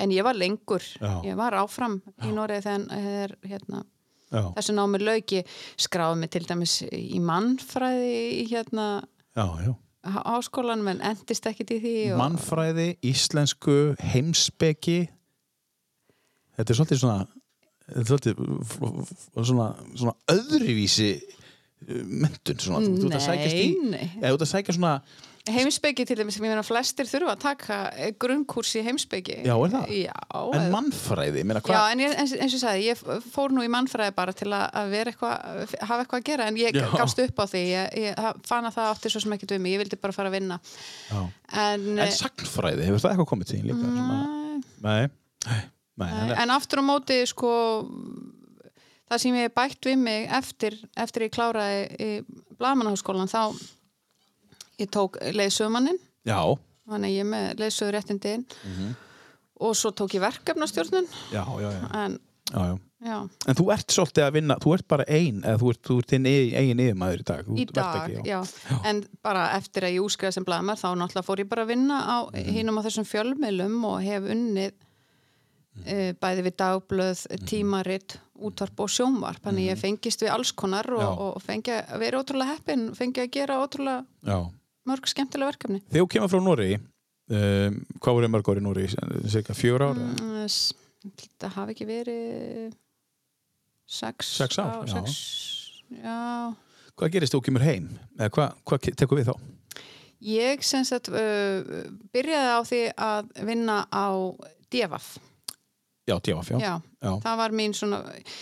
en 0.03 0.15
ég 0.15 0.25
var 0.27 0.39
lengur 0.39 0.85
Já. 0.99 1.21
ég 1.27 1.39
var 1.39 1.57
áfram 1.61 2.01
í 2.25 2.33
Noregi 2.35 2.67
þegar 2.69 3.37
hérna, 3.47 3.85
Já. 4.33 4.45
þessu 4.57 4.77
námi 4.77 5.01
lauki 5.03 5.43
skráði 5.81 6.21
mig 6.23 6.33
til 6.33 6.45
dæmis 6.49 6.79
í 6.89 7.21
mannfræði 7.21 8.13
í 8.43 8.45
hérna 8.53 8.87
Já, 9.33 9.47
já. 9.65 9.73
háskólanum 10.05 10.91
en 10.93 11.03
endist 11.13 11.47
ekkit 11.49 11.75
í 11.77 11.81
því 11.83 11.97
og, 12.13 12.19
Mannfræði, 12.21 12.89
íslensku, 13.09 13.77
heimspeki 14.13 14.99
Þetta 16.63 16.75
er 16.75 16.79
svolítið 16.79 17.03
svona 17.03 17.19
er 17.93 18.07
svolítið 18.07 18.41
svona, 19.43 19.69
svona 19.99 20.15
öðruvísi 20.31 21.11
uh, 21.19 22.01
mentun 22.07 22.63
svona, 22.63 22.87
þú 22.87 23.11
ert 23.11 23.19
að 23.19 23.27
sækjast 23.27 23.59
í 23.59 23.69
Nei, 23.83 23.91
nei. 23.91 24.09
eða 24.23 24.31
þú 24.31 24.39
ert 24.39 24.47
að 24.47 24.53
sækja 24.55 24.79
svona 24.79 24.97
Heimspeki 25.43 26.05
til 26.07 26.15
dæmis, 26.21 26.37
ég 26.39 26.45
meina 26.45 26.63
flestir 26.63 27.09
þurfa 27.11 27.33
að 27.35 27.41
taka 27.43 27.77
eh, 27.99 28.13
grunnkurs 28.15 28.77
í 28.79 28.83
heimspeki 28.87 29.41
Já, 29.43 29.57
er 29.57 29.73
það? 29.73 29.89
Já, 29.97 30.13
en 30.39 30.53
eða- 30.61 30.69
mannfræði, 30.71 31.43
meina 31.43 31.63
Já, 31.67 31.81
en 31.91 32.03
ég, 32.05 32.15
eins, 32.15 32.35
eins 32.37 32.55
og 32.55 32.61
ég 32.61 32.63
sagði, 32.63 32.85
ég 32.93 33.25
fór 33.35 33.51
nú 33.51 33.65
í 33.67 33.71
mannfræði 33.75 34.15
bara 34.15 34.37
til 34.39 34.47
að 34.55 34.95
vera 34.95 35.11
eitthvað, 35.11 35.75
hafa 35.83 35.99
eitthvað 36.05 36.21
að 36.21 36.29
gera 36.31 36.47
en 36.47 36.61
ég 36.63 36.79
Já. 36.79 36.87
gafst 36.95 37.25
upp 37.27 37.43
á 37.43 37.45
því, 37.51 37.65
ég, 37.73 37.99
ég 38.05 38.23
fann 38.47 38.71
að 38.71 38.79
það 38.79 38.93
átti 38.93 39.13
svo 39.17 39.25
sem 39.25 39.35
við 39.35 39.59
mig, 39.59 39.75
ég 39.75 39.83
vildi 39.83 39.99
bara 39.99 40.15
fara 40.15 40.31
að 40.31 40.39
vinna 40.39 40.61
Já. 41.11 41.21
en, 41.67 41.91
eh, 41.99 42.07
En 42.07 42.17
sagnfræði, 42.23 42.87
hefur 42.87 43.03
það 43.03 43.17
eitthvað 43.17 43.31
komið 43.35 43.51
til 43.51 43.63
líka? 43.67 43.93
Nei, 44.87 45.11
nei, 45.51 45.61
nei, 46.01 46.09
en, 46.11 46.31
en 46.45 46.51
aftur 46.55 46.81
á 46.81 46.85
móti 46.87 47.19
sko 47.29 47.53
það 49.11 49.19
sem 49.21 49.35
ég 49.37 49.53
bætt 49.55 49.89
við 49.91 49.99
mig 50.01 50.29
eftir, 50.33 50.77
eftir 50.97 51.27
ég 51.29 51.35
kláraði 51.35 51.83
í 52.01 52.11
Blamanháskólan 52.59 53.29
þá 53.31 53.53
ég 54.81 54.89
tók 54.91 55.19
leiðsögumannin. 55.37 55.99
Já, 56.27 56.39
þannig 56.89 57.17
ég 57.19 57.27
með 57.29 57.49
leiðsögur 57.61 57.97
réttindin 57.99 58.47
Mhm. 58.65 58.95
og 59.63 59.75
svo 59.77 59.91
tók 59.93 60.15
ég 60.17 60.21
verkefnastjórnun. 60.25 61.07
Já, 61.33 61.45
já, 61.61 61.71
já, 61.71 61.89
en 62.05 62.19
já, 62.53 62.59
já. 62.67 62.79
já, 63.05 63.19
En 63.47 63.55
þú 63.55 63.73
ert 63.73 63.87
svolítið 63.93 64.25
að 64.27 64.33
vinna, 64.33 64.57
þú 64.63 64.75
ert 64.75 64.89
bara 64.89 65.05
ein 65.09 65.43
eða 65.43 65.59
þú 65.61 65.71
ert, 65.71 65.83
þú 65.83 65.99
ert 65.99 66.13
eigin 66.17 66.81
yfirmaður 66.81 67.21
í 67.21 67.25
dag. 67.25 67.45
Í 67.47 67.67
dag, 67.73 68.11
ekki, 68.11 68.25
já. 68.27 68.41
en 68.85 69.05
bara 69.23 69.45
eftir 69.59 69.83
að 69.85 69.95
ég 69.99 70.07
úskriða 70.07 70.33
sem 70.33 70.45
blæðmar 70.45 70.81
þá 70.81 70.89
náttúrulega 70.97 71.27
fór 71.29 71.39
ég 71.45 71.49
bara 71.49 71.63
að 71.65 71.69
vinna 71.75 72.01
á 72.01 72.17
Mhm. 72.33 72.53
hinum 72.55 72.79
á 72.79 72.83
þessum 72.87 73.05
fjölmiðlum 73.07 73.85
og 73.85 74.03
hef 74.03 74.23
unnið 74.23 74.73
uh, 75.81 76.13
bæði 76.21 76.43
við 76.49 76.57
dagblöð, 76.63 77.27
Mhm. 77.33 77.47
tímarit 77.49 78.17
útvarp 78.43 78.81
og 78.83 78.89
sjónvarp, 78.91 79.41
þannig 79.45 79.69
ég 79.71 79.79
fengist 79.79 80.21
við 80.23 80.33
alls 80.35 80.51
konar 80.53 80.87
og, 80.93 81.19
og 81.37 81.43
fengi 81.43 81.71
að 81.71 81.99
vera 82.03 82.19
ótrúlega 82.23 82.57
heppin, 82.57 82.89
fengi 82.95 83.23
að 83.23 83.31
gera 83.31 83.61
ótrúlega 83.63 84.05
já. 84.27 84.51
mörg 84.87 85.07
skemmtilega 85.07 85.53
verkefni 85.53 85.81
Þegar 85.93 86.03
þú 86.03 86.09
kemur 86.11 86.29
frá 86.33 86.41
Nóri 86.43 86.71
um, 86.75 87.77
hvað 88.03 88.17
voru 88.19 88.29
mörg 88.35 88.51
ári 88.51 88.61
í 88.61 88.67
Nóri? 88.67 88.87
Cirka 89.31 89.55
fjör 89.55 89.85
ár? 89.87 89.95
Mm. 89.95 90.17
Mm, 90.19 91.13
það 91.39 91.55
hafi 91.55 91.73
ekki 91.77 91.87
verið 91.87 92.75
sex, 93.87 94.27
Sex 94.43 94.59
ár, 94.59 94.85
já. 94.87 94.93
sex, 94.93 95.73
já. 96.03 96.55
Hvað 96.99 97.11
gerist 97.15 97.33
þú 97.35 97.41
kemur 97.47 97.63
heim? 97.65 97.87
Eða 98.19 98.31
hvað, 98.35 98.55
hvað 98.69 98.91
tekur 99.01 99.19
við 99.23 99.31
þá? 99.31 99.37
Ég 100.23 100.63
sem 100.67 100.85
sagt 100.87 101.09
uh, 101.11 101.63
byrjaði 102.15 102.51
á 102.55 102.61
því 102.69 102.83
að 102.95 103.31
vinna 103.49 103.79
á 103.91 104.07
DFF 104.71 105.17
Já, 106.11 106.17
tjáf, 106.19 106.49
já. 106.51 106.59
Já, 106.59 106.73
Já. 107.03 107.11
það 107.23 107.37
var 107.39 107.53
mín 107.55 107.73
svona 107.79 108.01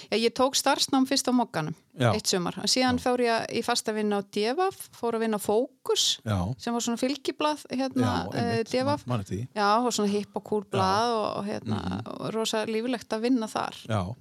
já, 0.08 0.16
ég 0.16 0.32
tók 0.32 0.54
starfsnám 0.56 1.04
fyrst 1.08 1.28
á 1.28 1.32
mokkanum 1.36 1.74
eitt 2.16 2.26
sumar, 2.30 2.54
síðan 2.64 2.96
fór 3.02 3.20
ég 3.20 3.50
í 3.52 3.60
fasta 3.66 3.92
vinna 3.92 4.20
á 4.20 4.24
DFF, 4.24 4.86
fór 4.96 5.18
að 5.18 5.24
vinna 5.26 5.36
á 5.36 5.44
Fókus 5.44 6.06
sem 6.56 6.72
var 6.72 6.80
svona 6.80 6.96
fylgiblað 7.02 7.66
hérna, 7.68 8.14
uh, 8.32 8.38
einmitt, 8.40 8.70
DFF 8.72 9.04
man-. 9.06 9.24
Já, 9.52 9.68
og 9.84 9.92
svona 9.92 10.08
hipp 10.08 10.36
og 10.40 10.44
kúl 10.48 10.64
blað 10.72 11.12
og, 11.18 11.44
hérna, 11.44 11.80
Mhm. 11.84 12.08
og 12.16 12.32
rosa 12.34 12.64
lífilegt 12.64 13.12
að 13.12 13.20
vinna 13.28 13.46
þar. 13.46 13.76
Já, 13.88 14.14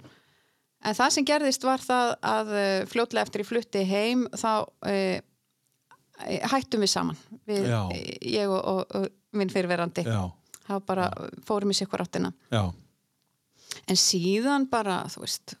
En 0.82 0.94
það 0.94 1.10
sem 1.12 1.24
gerðist 1.24 1.62
var 1.64 1.78
það 1.78 2.14
að 2.24 2.46
uh, 2.56 2.84
fljótlega 2.88 3.22
eftir 3.26 3.40
ég 3.42 3.46
flutti 3.48 3.82
heim 3.84 4.28
þá 4.32 4.64
uh, 4.84 5.20
hættum 6.52 6.80
við 6.84 6.88
saman 6.92 7.16
við, 7.48 7.66
ég 8.36 8.48
og, 8.52 8.60
og, 8.64 8.84
og 8.96 9.08
minn 9.36 9.48
fyrirverandi 9.52 10.04
já, 10.04 10.22
þá 10.68 10.74
bara 10.84 11.08
fórum 11.48 11.72
í 11.72 11.76
sikkur 11.76 12.00
áttina 12.04 12.32
já, 12.52 12.62
en 13.90 13.98
síðan 13.98 14.68
bara, 14.70 15.00
þú 15.10 15.24
veist 15.26 15.56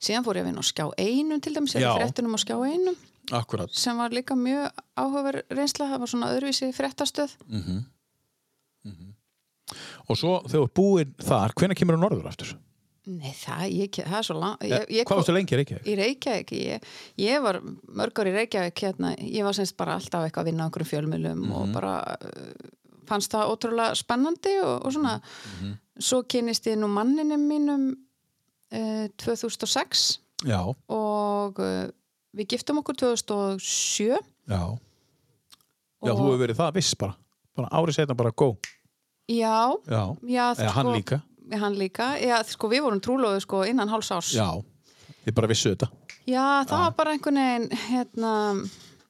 síðan 0.00 0.24
fór 0.26 0.40
ég 0.40 0.44
að 0.44 0.50
vinna 0.50 0.64
á 0.64 0.70
skjá 0.70 0.86
einum 0.98 1.40
til 1.44 1.54
dæmis, 1.54 1.74
Já. 1.76 1.84
eða 1.86 1.96
fréttunum 2.00 2.34
á 2.34 2.38
skjá 2.42 2.56
einum 2.66 2.96
akkurat. 3.36 3.70
sem 3.76 3.96
var 4.00 4.10
líka 4.16 4.34
mjög 4.34 4.70
áhugaver 4.98 5.42
reynsla, 5.54 5.86
það 5.92 6.02
var 6.02 6.10
svona 6.14 6.30
öðruvísi 6.34 6.72
fréttastöð 6.76 7.36
Mm 7.48 7.84
Og 10.10 10.16
svo 10.18 10.40
þegar 10.50 10.64
þú 10.66 10.70
búinn 10.74 11.10
þar, 11.22 11.52
hvenær 11.54 11.78
kemur 11.78 11.94
þú 11.94 12.00
norður 12.02 12.24
aftur? 12.32 12.48
Nei, 13.10 13.30
það, 13.38 13.60
ég, 13.70 13.98
það 14.02 14.16
er 14.18 14.26
svo 14.26 14.34
lang 14.40 14.64
ég, 14.66 14.82
ég, 14.96 15.04
hvað 15.06 15.20
varstu 15.20 15.34
lengi 15.36 15.54
er 15.56 15.62
ekki? 15.62 15.76
í 15.88 15.94
Reykjavík 15.98 16.50
ég, 16.58 16.88
ég 17.22 17.44
var 17.44 17.58
mörg 18.00 18.18
ár 18.20 18.28
í 18.28 18.34
Reykjavík 18.34 18.82
hérna, 18.84 19.12
ég 19.22 19.46
var 19.46 19.54
semst 19.56 19.76
bara 19.78 19.94
alltaf 20.00 20.26
eitthvað 20.26 20.42
að 20.42 20.50
vinna 20.50 20.66
á 20.66 20.68
einhverjum 20.68 20.90
fjölmjölum 20.90 21.40
Mhm. 21.46 21.54
og 21.60 21.72
bara 21.76 21.94
uh, 22.18 22.68
fannst 23.10 23.34
það 23.34 23.50
ótrúlega 23.54 23.96
spennandi 23.98 24.56
og, 24.64 24.86
og 24.86 24.94
svona. 24.96 25.16
Mhm. 25.58 25.76
svo 26.00 26.22
kynist 26.24 26.64
ég 26.70 26.78
nú 26.80 26.88
manninum 26.88 27.42
mínum 27.50 27.82
uh, 28.72 29.06
2006 29.20 30.04
Já, 30.48 30.60
og 30.88 31.58
uh, 31.60 31.90
við 32.32 32.46
giftum 32.54 32.78
okkur 32.80 32.96
2007 33.02 34.14
já. 34.48 34.62
Já, 36.00 36.14
þú 36.14 36.22
hefur 36.24 36.38
verið 36.40 36.56
það 36.56 36.76
viss 36.78 36.94
bara. 36.96 37.12
Bara 37.58 37.68
árið 37.76 37.98
setna 37.98 38.14
bara 38.16 38.30
go. 38.32 38.54
já, 39.28 39.68
Já, 39.84 40.04
já 40.24 40.46
eða 40.56 40.72
hann 40.78 40.92
líka. 40.94 41.18
hann 41.52 41.74
líka, 41.76 42.06
já, 42.22 42.38
sko 42.48 42.70
við 42.72 42.80
vorum 42.86 43.00
trúlóðu 43.04 43.42
sko 43.44 43.64
innan 43.68 43.88
háls 43.92 44.08
árs. 44.14 44.30
Já, 44.32 44.48
Þið 45.26 45.34
bara 45.36 45.48
vissu 45.50 45.74
þetta. 45.74 45.90
Já, 46.30 46.64
það 46.64 46.78
var 46.86 46.94
bara 46.96 47.12
einhvern 47.12 47.36
veginn 47.42 47.68
hérna, 47.90 48.30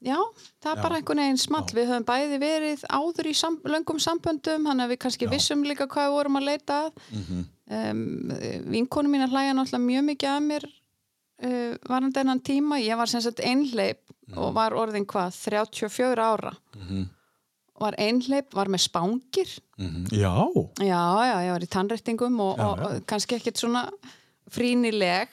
já, 0.01 0.19
það 0.65 0.75
Já. 0.77 0.83
bara 0.83 0.99
einhvern 0.99 1.23
veginn 1.25 1.41
small. 1.41 1.69
Við 1.77 1.89
höfum 1.93 2.09
bæði 2.09 2.41
verið 2.43 2.85
áður 2.89 3.31
í 3.31 3.35
sam, 3.37 3.61
löngum 3.65 4.01
samböndum, 4.03 4.69
hann 4.71 4.85
að 4.85 4.95
við 4.95 5.03
kannski 5.05 5.29
Já. 5.29 5.33
vissum 5.37 5.65
líka 5.67 5.89
hvað 5.91 6.09
við 6.09 6.17
vorum 6.19 6.41
að 6.41 6.49
leita 6.51 6.83
að. 6.87 7.03
Mm 7.15 7.49
um, 7.71 8.03
vinkonu 8.71 9.11
mín 9.11 9.25
að 9.25 9.35
hlæja 9.37 9.55
náttúrulega 9.57 9.87
mjög 9.87 10.07
mikið 10.11 10.33
að 10.33 10.43
mér 10.49 10.67
uh, 10.67 11.73
varandi 11.89 12.23
ennan 12.23 12.43
tíma, 12.45 12.81
ég 12.83 12.99
var 12.99 13.11
sem 13.11 13.23
sagt 13.25 13.43
einhleip 13.45 14.03
og 14.37 14.53
var 14.55 14.77
orðin 14.79 15.09
hvað 15.11 15.35
34 15.39 16.23
ára. 16.23 16.53
Var 17.81 17.97
einhleip, 17.97 18.51
var 18.53 18.69
með 18.69 18.83
spángir 18.85 19.55
Já, 20.13 20.35
Já, 20.85 21.01
já, 21.25 21.37
ég 21.47 21.55
var 21.55 21.65
í 21.65 21.71
tannrættingum 21.73 22.37
og, 22.45 22.59
Já, 22.61 22.67
og, 22.67 22.83
já. 22.83 22.89
og 23.01 23.07
kannski 23.09 23.39
ekkert 23.39 23.63
svona 23.63 23.87
frínileg. 24.51 25.31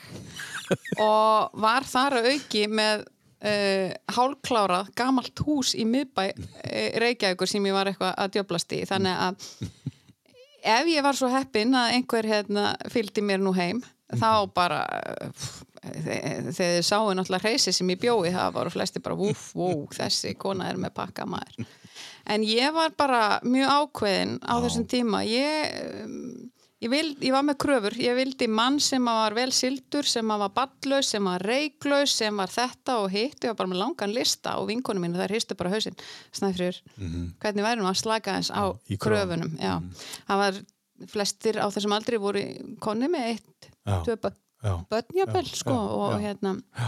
Og 1.01 1.61
var 1.63 1.85
þar 1.87 2.17
að 2.19 2.25
auki 2.33 2.65
með 2.67 3.05
uh, 3.43 3.91
hálklárað 4.17 4.91
gamalt 4.97 5.43
hús 5.45 5.73
í 5.77 5.85
miðbæ 5.87 6.23
uh, 6.31 6.89
Reykjavíkur 7.03 7.49
sem 7.49 7.69
ég 7.69 7.77
var 7.77 7.91
eitthvað 7.91 8.15
að 8.15 8.33
djöblast 8.37 8.75
í. 8.77 8.81
Þannig 8.89 9.21
að 9.27 9.47
ef 10.77 10.91
ég 10.91 11.05
var 11.05 11.19
svo 11.19 11.31
heppin 11.31 11.77
að 11.77 11.93
einhver 11.97 12.27
hérna, 12.27 12.73
fylgdi 12.91 13.23
mér 13.25 13.43
nú 13.43 13.53
heim 13.57 13.83
þá 14.17 14.47
bara 14.55 14.83
uh, 14.87 15.47
þegar 15.87 16.51
þið 16.55 16.77
sáu 16.85 17.11
náttúrulega 17.13 17.43
hreysi 17.45 17.73
sem 17.75 17.89
ég 17.93 18.01
bjói 18.01 18.31
það 18.33 18.55
voru 18.57 18.73
flesti 18.73 19.03
bara 19.03 19.17
vúf, 19.19 19.51
vú, 19.57 19.71
þessi 19.93 20.33
kona 20.39 20.69
er 20.71 20.79
með 20.81 20.95
pakka 20.97 21.27
maður. 21.29 21.67
En 22.27 22.43
ég 22.43 22.73
var 22.75 22.91
bara 22.97 23.39
mjög 23.47 23.71
ákveðin 23.71 24.33
á 24.43 24.59
þessum 24.65 24.87
tíma. 24.89 25.21
Ég, 25.23 25.77
ég, 26.83 26.89
vil, 26.91 27.09
ég 27.25 27.33
var 27.33 27.43
með 27.47 27.57
kröfur. 27.63 27.95
Ég 28.01 28.15
vildi 28.17 28.47
mann 28.51 28.79
sem 28.83 29.03
var 29.07 29.33
vel 29.37 29.51
sildur 29.55 30.05
sem 30.07 30.27
var 30.27 30.49
ballaus, 30.55 31.09
sem 31.13 31.23
var 31.25 31.41
reiklaus 31.45 32.13
sem 32.19 32.37
var 32.37 32.47
þetta 32.53 32.99
og 33.03 33.09
hitt. 33.13 33.39
Ég 33.43 33.51
var 33.53 33.59
bara 33.63 33.71
með 33.73 33.81
langan 33.83 34.13
lista 34.15 34.57
og 34.61 34.67
vinkonu 34.71 35.01
mínu 35.03 35.19
þær 35.21 35.33
hristu 35.35 35.57
bara 35.59 35.73
hausinn. 35.73 35.97
Snæfrjur, 36.37 36.79
hvernig 37.41 37.65
væri 37.67 37.81
nú 37.81 37.89
að 37.89 37.99
slaka 38.03 38.37
þess 38.39 38.51
á 38.53 38.63
í 38.89 38.97
kröfunum. 39.01 39.55
já. 39.61 39.77
það 40.27 40.43
var 40.43 40.61
flestir 41.13 41.59
á 41.61 41.67
þessum 41.69 41.93
aldri 41.93 42.17
voru 42.17 42.41
konni 42.81 43.09
með 43.13 43.27
eitt, 43.35 43.67
Já. 43.85 43.99
tvö 44.03 44.15
börn 44.23 44.37
já, 44.65 44.73
börnjabel 44.89 45.45
Já, 45.45 45.55
sko 45.59 45.73
já, 45.75 45.91
og 45.97 46.13
já. 46.15 46.17
hérna. 46.25 46.55
Já. 46.73 46.87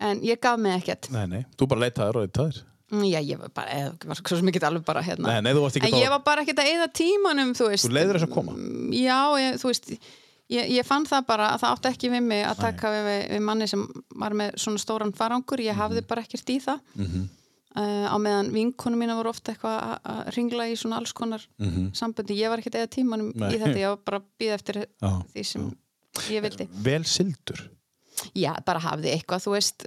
En 0.00 0.20
ég 0.22 0.40
gaf 0.42 0.58
mig 0.58 0.74
ekkert. 0.80 1.08
Nei, 1.14 1.26
nei, 1.26 1.44
þú 1.58 1.66
bara 1.70 1.84
leitaðir 1.86 2.16
og 2.18 2.26
leitaðir. 2.26 2.58
Mm, 2.62 2.77
já, 2.90 3.20
ég 3.20 3.38
var 3.38 3.50
bara, 3.54 3.68
eða, 3.68 4.14
svo 4.22 4.36
sem 4.38 4.48
ekki 4.48 4.62
alveg 4.64 4.84
bara 4.84 5.02
hérna. 5.04 5.28
Nei, 5.34 5.40
nei, 5.44 5.52
þú 5.56 5.64
varst 5.66 5.76
ekki 5.80 5.90
en 5.92 6.00
ég 6.00 6.08
var 6.14 6.22
bara 6.24 6.42
ekkert 6.44 6.62
að 6.62 6.70
eða 6.72 6.88
tímanum 6.96 7.52
þú 7.58 7.68
veist. 7.72 7.84
Þú 7.84 7.92
leiðir 7.96 8.16
þess 8.18 8.28
að 8.28 8.34
koma? 8.34 8.52
Mm, 8.56 8.92
já, 8.96 9.18
ég, 9.42 9.58
þú 9.60 9.68
veist 9.72 9.90
ég, 10.48 10.70
ég 10.78 10.86
fann 10.88 11.04
það 11.06 11.26
bara 11.28 11.50
að 11.54 11.60
það 11.64 11.74
átti 11.76 11.90
ekki 11.92 12.10
við 12.14 12.22
mig 12.30 12.44
að 12.48 12.62
taka 12.64 12.92
við, 12.94 13.08
við, 13.34 13.42
manni 13.44 13.68
sem 13.68 13.82
var 14.16 14.32
með 14.40 14.54
svona 14.64 14.80
stóran 14.80 15.12
farangur, 15.12 15.60
ég 15.60 15.76
hafði 15.76 16.00
Mhm. 16.00 16.08
bara 16.08 16.22
ekkert 16.24 16.48
í 16.54 16.58
það. 16.64 16.80
Uh, 17.78 18.08
á 18.10 18.16
meðan 18.18 18.48
vinkonu 18.50 18.96
mína 18.98 19.14
voru 19.14 19.28
ofta 19.30 19.52
eitthvað 19.52 20.00
að- 20.02 20.30
ringla 20.34 20.64
í 20.72 20.74
svona 20.74 20.96
alls 20.98 21.12
konar 21.12 21.44
samböndi, 21.94 22.34
ég 22.40 22.48
var 22.50 22.58
ekkert 22.58 22.74
eða 22.80 22.88
tímanum. 22.90 23.28
Nei. 23.36 23.52
í 23.54 23.58
þetta, 23.60 23.76
ég 23.78 23.88
var 23.92 23.98
bara 24.08 24.18
að 24.18 24.24
býða 24.40 24.54
eftir 24.56 24.78
Já. 25.02 25.10
því 25.34 25.44
sem 25.46 25.76
ég 26.32 26.42
vildi. 26.42 26.66
Vel 26.82 27.04
sildur 27.04 27.60
Já, 28.34 28.52
bara 28.66 28.82
hafði 28.82 29.12
eitthvað, 29.14 29.42
þú 29.44 29.54
veist, 29.54 29.84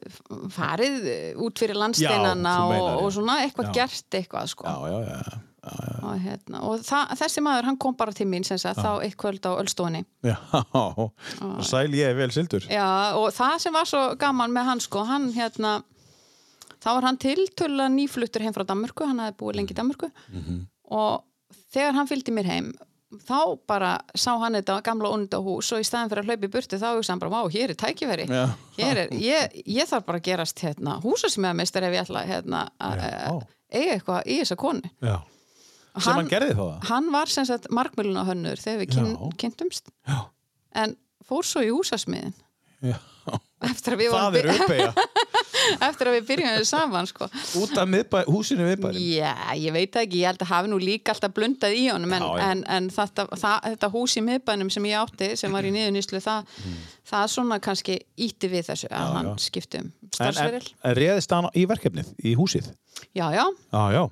farið 0.55 1.07
eh, 1.11 1.29
út 1.41 1.61
fyrir 1.61 1.79
landsteinana 1.79 2.57
Já, 2.57 2.65
og, 2.65 2.89
já. 2.89 2.97
og 3.05 3.13
svona 3.15 3.37
eitthvað 3.45 3.71
Já. 3.71 3.73
gert 3.79 4.19
eitthvað, 4.21 4.51
sko. 4.53 4.67
Já, 4.67 4.91
já, 4.91 5.15
já 5.15 5.39
Og, 5.61 6.15
hérna, 6.17 6.59
og 6.65 6.79
það, 6.81 7.11
þessi 7.19 7.41
maður, 7.45 7.67
hann 7.69 7.75
kom 7.77 7.93
bara 7.93 8.13
til 8.17 8.25
mín, 8.25 8.41
sem 8.41 8.57
sagt, 8.57 8.79
þá 8.81 9.03
eitt 9.05 9.13
kvöld 9.21 9.43
á 9.45 9.53
Ölstofunni. 9.61 9.99
Já, 10.25 10.33
sæl 11.69 11.93
ég 11.93 12.15
vel 12.17 12.31
sildur 12.33 12.65
Já, 12.65 13.13
og 13.13 13.27
það 13.35 13.59
sem 13.61 13.75
var 13.77 13.85
svo 13.85 14.01
gaman 14.17 14.55
með 14.55 14.71
hann, 14.71 14.81
sko, 14.81 15.03
hann, 15.05 15.27
hérna, 15.35 15.75
þá 16.81 16.89
var 16.97 17.07
hann 17.11 17.19
tiltölu 17.21 17.85
nýfluttur 17.93 18.41
heim 18.41 18.55
frá 18.57 18.65
Danmörku, 18.65 19.05
hann 19.05 19.21
hafði 19.21 19.37
búið 19.43 19.59
lengi 19.59 19.75
í 19.75 19.77
Danmörku 19.77 20.09
og 20.97 21.21
þegar 21.75 21.93
hann 21.99 22.09
fylgdi 22.09 22.33
mér 22.33 22.49
heim, 22.49 22.71
þá 23.27 23.39
bara 23.67 23.91
sá 24.15 24.31
hann 24.39 24.55
þetta 24.59 24.77
gamla 24.85 25.11
unda 25.15 25.41
hús 25.43 25.71
og 25.75 25.83
í 25.83 25.87
staðin 25.87 26.11
fyrir 26.11 26.23
að 26.23 26.29
hlaupa 26.31 26.47
í 26.47 26.51
burtu 26.55 26.79
þá 26.81 26.87
hugsa 26.95 27.13
hann 27.13 27.23
bara, 27.23 27.33
vá, 27.33 27.51
hér 27.53 27.73
er 27.73 27.79
tækifæri. 27.81 28.27
Hér 28.77 29.01
er, 29.03 29.15
ég, 29.19 29.57
ég 29.67 29.89
þarf 29.89 30.07
bara 30.07 30.21
að 30.21 30.27
gerast 30.29 30.63
hérna, 30.63 30.97
húsasmiðamistar 31.03 31.87
ef 31.87 31.97
ég 31.97 32.05
ætla 32.05 32.23
hérna, 32.29 32.63
að 32.79 33.03
eiga 33.71 33.97
eitthvað 33.97 34.31
í 34.31 34.39
þessa 34.41 34.59
konu. 34.59 34.93
Já. 35.03 35.17
Sem 35.99 36.15
hann 36.15 36.29
gerði 36.31 36.55
þá 36.55 36.87
hann 36.87 37.09
var 37.11 37.31
sem 37.31 37.47
sagt 37.47 37.67
markmjöluna 37.75 38.23
hönnur 38.29 38.59
þegar 38.61 38.79
við 38.79 38.93
kyn, 38.93 39.09
kynntumst. 39.41 39.91
Já, 40.07 40.21
en 40.79 40.95
fór 41.27 41.43
svo 41.47 41.63
í 41.65 41.73
húsasmiðin 41.73 42.31
já. 42.81 42.97
Eftir 43.61 43.93
að 43.93 43.99
við, 44.01 44.13
Það 44.15 44.35
er 44.39 44.47
uppeyja 44.49 44.87
eftir 45.87 46.09
að 46.09 46.15
við 46.15 46.23
byrjum 46.31 46.63
saman 46.65 47.05
sko. 47.05 47.27
Út 47.61 47.75
af 47.77 47.85
miðbæ, 47.93 48.15
húsinu 48.33 48.65
miðbæri 48.65 49.03
Já, 49.19 49.35
ég 49.61 49.75
veit 49.75 49.91
það 49.93 50.05
ekki, 50.07 50.21
ég 50.23 50.31
held 50.31 50.41
að 50.41 50.49
hafi 50.49 50.71
nú 50.71 50.79
líka 50.81 51.13
alltaf 51.13 51.35
blundað 51.37 51.75
í 51.77 51.83
honum 51.91 52.15
en, 52.17 52.25
Já, 52.25 52.31
já. 52.39 52.47
en, 52.55 52.63
en 52.77 52.87
þetta, 52.95 53.27
það, 53.37 53.67
þetta 53.75 53.89
hús 53.93 54.15
í 54.17 54.23
miðbænum 54.25 54.71
sem 54.73 54.87
ég 54.89 55.03
átti, 55.03 55.29
sem 55.37 55.53
var 55.53 55.67
í 55.69 55.73
niðuníslu 55.75 56.21
það, 56.25 56.55
það 57.13 57.27
svona 57.35 57.59
kannski 57.69 57.99
ítti 58.27 58.49
við 58.55 58.65
þessu 58.71 58.89
að 58.89 59.11
Mm. 59.11 59.17
Hann 59.19 59.37
skipti 59.43 59.83
um 59.83 59.85
En, 59.85 59.93
en, 60.01 60.15
starfsveril 60.17 60.73
en 60.89 60.97
réðist 60.97 61.33
hann 61.37 61.47
í 61.53 61.67
verkefnið, 61.69 62.09
í 62.25 62.33
húsið? 62.39 62.71
Já, 63.13 63.27
já, 63.37 63.45
Já, 63.69 64.09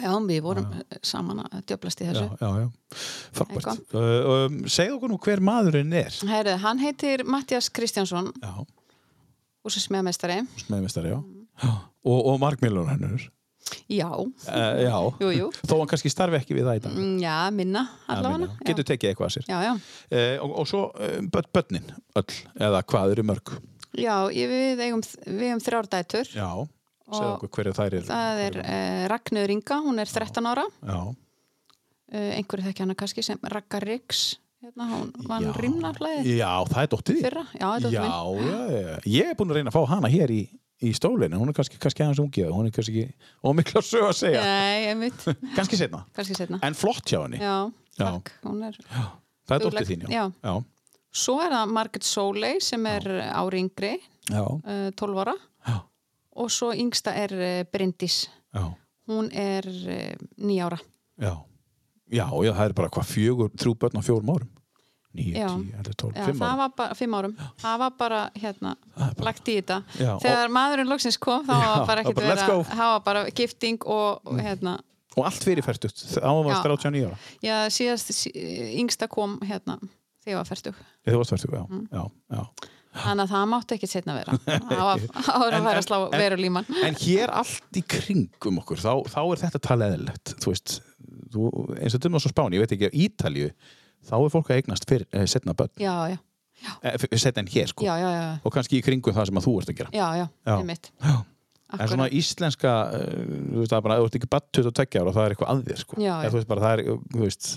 já, 0.00 0.08
já, 0.08 0.14
við 0.26 0.42
vorum 0.44 0.68
saman 1.06 1.42
að 1.44 1.64
djöblast 1.70 2.00
í 2.02 2.06
já, 2.06 2.12
þessu. 2.12 2.28
Já, 2.40 2.50
já. 2.60 3.00
Frábært. 3.38 3.82
Uh, 3.94 4.30
um, 4.34 4.60
Segð 4.70 4.96
okkur 4.96 5.12
nú 5.12 5.18
hver 5.22 5.42
maðurinn 5.44 5.92
er. 6.00 6.16
Herðu, 6.30 6.56
hann 6.64 6.80
heitir 6.82 7.24
Mattias 7.28 7.70
Kristjánsson. 7.72 8.32
Já, 8.42 8.54
húsasmiðamestari 9.66 10.40
smeðmestari, 10.64 11.12
já, 11.12 11.20
já. 11.60 11.70
Og, 12.00 12.18
og 12.32 12.40
markmilur 12.40 12.88
hennur. 12.90 13.28
Já, 13.92 14.08
uh, 14.08 14.30
Já, 14.80 14.94
jú, 15.22 15.30
jú. 15.36 15.48
Þó 15.68 15.76
hann 15.82 15.90
kannski 15.90 16.10
starfi 16.10 16.40
ekki 16.40 16.56
við 16.56 16.70
það 16.70 16.78
í 16.78 16.84
dag. 16.86 16.94
Mm, 16.96 17.18
Já, 17.22 17.34
minna 17.54 17.84
allavega. 18.10 18.48
Já, 18.48 18.64
Getur 18.70 18.88
tekið 18.88 19.12
eitthvað 19.12 19.28
að 19.28 19.34
sér. 19.36 19.50
Já, 19.50 19.58
já, 19.68 19.74
uh, 19.76 20.36
og, 20.46 20.54
og 20.62 20.70
svo 20.70 20.82
börn, 21.30 21.52
börnin 21.54 21.92
öll, 22.18 22.40
eða 22.56 22.82
hvað 22.88 23.14
eru 23.16 23.26
mörg? 23.30 23.54
Já 23.98 24.14
við 24.30 24.80
eigum, 24.84 25.02
við 25.26 25.46
eigum 25.48 25.62
þrjár 25.64 25.88
dætur. 25.90 26.28
Já, 26.30 26.50
segð 27.14 27.26
Og 27.30 27.34
okkur 27.38 27.52
hverju 27.58 27.74
þær 27.78 27.96
eru. 27.98 28.06
Það 28.10 28.44
er 28.46 28.60
uh, 28.62 29.02
Ragnur 29.12 29.54
Inga, 29.56 29.80
hún 29.86 29.98
er 30.02 30.10
13 30.10 30.48
ára. 30.52 30.64
Já, 30.86 31.00
uh, 32.14 32.30
einhverju 32.38 32.66
þekki 32.68 32.84
hana 32.86 32.96
kannski 32.98 33.24
sem 33.26 33.38
Ragga 33.54 33.80
Riggs 33.84 34.22
hérna, 34.60 34.86
hún 34.92 35.12
var 35.28 35.40
Já. 35.46 35.52
rimnaflæði 35.56 36.34
já 36.36 36.48
það 36.68 36.82
er 36.82 36.88
dóttið 36.92 37.20
fyrra, 37.24 37.44
já, 37.56 37.66
þetta 37.78 37.90
já, 37.94 38.00
var 38.02 38.40
minn 38.40 38.50
já, 38.50 38.80
já, 38.90 38.96
ég 39.14 39.30
er 39.30 39.36
búin 39.38 39.52
að 39.54 39.56
reyna 39.60 39.70
að 39.72 39.76
fá 39.78 39.86
hana 39.94 40.10
hér 40.12 40.32
í, 40.34 40.40
í 40.84 40.90
stólinu, 40.98 41.38
hún 41.40 41.48
er 41.48 41.56
kannski, 41.56 41.78
kannski 41.80 42.04
aðeins 42.04 42.20
ungið 42.20 42.50
hún 42.52 42.68
er 42.68 42.74
kannski 42.76 43.06
ekki 43.06 43.30
ómikla 43.48 43.80
sög 43.86 44.04
að 44.10 44.18
segja. 44.18 44.42
Nei, 44.44 44.90
einmitt, 44.90 45.24
kannski 45.56 45.78
setna, 45.80 46.02
kannski 46.16 46.36
setna 46.36 46.60
en 46.66 46.76
flott 46.76 47.08
hjá 47.08 47.22
henni. 47.22 47.40
Já, 47.40 47.56
Já. 47.96 48.04
takk, 48.04 48.34
hún 48.44 48.60
er 48.68 48.76
það 48.84 49.56
er 49.56 49.64
dóttið 49.64 49.90
þín, 49.94 50.04
já, 50.12 50.12
já. 50.18 50.26
já. 50.44 50.52
Svo 51.24 51.38
er 51.42 51.56
það 51.56 51.72
Margaret 51.78 52.06
Soleil 52.06 52.60
sem 52.62 52.84
er 52.92 53.08
ári 53.32 53.64
yngri, 53.64 53.94
já, 54.28 54.44
uh, 54.44 54.90
12 55.00 55.24
ára. 55.24 55.34
já, 55.40 55.49
og 56.36 56.50
svo 56.50 56.70
yngsta 56.76 57.14
er 57.16 57.34
uh, 57.34 57.64
Bryndís. 57.72 58.28
Já, 58.54 58.64
hún 59.10 59.30
er 59.32 59.66
uh, 59.66 60.14
9 60.38 60.60
ára. 60.66 60.78
Já. 61.20 61.34
Já, 62.10 62.24
já, 62.26 62.50
það 62.56 62.64
er 62.64 62.72
bara 62.74 62.88
hvað 62.90 63.06
fjögur, 63.06 63.50
þrjú 63.54 63.72
börn 63.78 64.00
á 64.00 64.02
fjórum 64.02 64.32
árum? 64.34 64.48
Já. 65.10 65.48
tíu, 65.50 65.74
eldur, 65.74 65.94
tólf, 65.98 66.14
fimm 66.14 66.38
það 66.38 66.46
árum. 66.46 66.58
var 66.60 66.72
bara, 66.78 66.94
fimm 66.94 67.14
árum. 67.18 67.32
Það 67.58 67.78
var 67.82 67.94
bara, 67.98 68.18
hérna, 68.38 68.72
lagt 69.26 69.48
í 69.50 69.56
þetta. 69.58 69.78
Þegar 69.98 70.52
maðurinn 70.54 70.90
loksins 70.90 71.18
kom 71.18 71.42
þá 71.48 71.54
var 71.58 71.86
bara 71.88 72.04
ekkert 72.04 72.18
bara, 72.20 72.28
vera 72.36 72.58
það 72.68 72.92
var 72.94 73.02
bara 73.08 73.24
gifting 73.34 73.82
og, 73.90 74.20
og 74.30 74.38
hérna. 74.42 74.76
Og 75.18 75.26
allt 75.26 75.42
fyrirferstutt, 75.42 76.04
ávarst 76.22 76.60
Já. 76.62 76.68
39 76.70 77.06
ára. 77.08 77.18
Já, 77.42 77.56
síðast 77.74 78.12
sí, 78.14 78.30
yngsta 78.78 79.08
kom 79.10 79.38
hérna 79.42 79.80
þegar 80.22 80.34
ég 80.36 80.38
var 80.38 80.46
færtug 80.50 80.78
eða 80.78 81.14
þú 81.16 81.22
varst 81.24 81.34
færstug, 81.34 81.56
já, 81.58 81.64
Mm. 81.66 81.86
já, 81.90 82.02
já 82.36 82.70
þannig 82.94 83.24
að 83.26 83.32
það 83.34 83.44
mátti 83.52 83.76
ekkert 83.76 83.92
setna 83.92 84.14
vera. 84.16 84.36
Það 84.70 84.80
það 85.14 85.44
En- 85.44 85.58
að 85.60 85.66
vera 85.68 85.82
að 85.82 85.86
slá 85.86 85.98
veru 86.18 86.38
líman 86.40 86.70
En 86.88 86.96
hér 87.04 87.30
allt 87.40 87.78
í 87.78 87.82
kringum 87.86 88.58
okkur 88.62 88.80
þá, 88.82 88.92
þá 89.12 89.20
er 89.26 89.42
þetta 89.44 89.60
þú, 91.30 91.44
eins 91.78 91.94
og 91.94 92.02
er 92.18 92.24
svo 92.24 92.32
spáni 92.34 92.58
ég 92.58 92.64
veit 92.66 92.74
ekki, 92.76 92.90
á 92.90 92.98
Ítalju 93.06 93.50
þá 94.10 94.14
er 94.18 94.32
fólk 94.34 94.50
að 94.50 94.58
eignast 94.62 94.88
fyrir, 94.90 95.06
eh, 95.14 95.26
setna 95.30 95.54
börn. 95.54 95.70
Já, 95.78 95.94
já, 96.10 96.18
eh, 96.82 96.94
f- 96.98 97.08
setna 97.20 97.44
en 97.44 97.50
hér 97.52 97.68
sko. 97.70 97.84
Já, 97.86 97.94
já, 98.00 98.08
já, 98.16 98.28
og 98.44 98.52
kannski 98.54 98.80
í 98.80 98.84
kringum 98.84 99.14
það 99.14 99.28
sem 99.30 99.38
að 99.40 99.46
þú 99.46 99.54
ert 99.60 99.70
að 99.74 99.78
gera. 99.82 99.90
Já, 99.94 100.08
já, 100.18 100.26
Já. 100.50 100.56
Já. 101.04 101.18
en 101.78 101.86
svona 101.92 102.06
íslenska 102.10 102.70
uh, 102.90 103.02
þú 103.54 103.60
veist 103.62 103.70
það 103.70 103.76
er 103.78 103.84
bara, 103.86 103.98
þú 104.00 104.06
ert 104.08 104.16
ekki 104.18 104.30
batt 104.32 104.46
22 104.58 104.98
ára 104.98 105.10
og 105.12 105.14
það 105.14 105.26
er 105.28 105.34
eitthvað 105.36 105.50
að 105.52 105.60
þér 105.68 105.82
sko. 105.84 105.98
Já, 106.02 106.10
Eða 106.16 106.24
já. 106.26 106.30
þú 106.32 106.38
veist 106.40 106.48
bara, 106.50 106.64
það 106.64 106.72
er, 106.72 106.82
þú 107.14 107.20
veist 107.22 107.50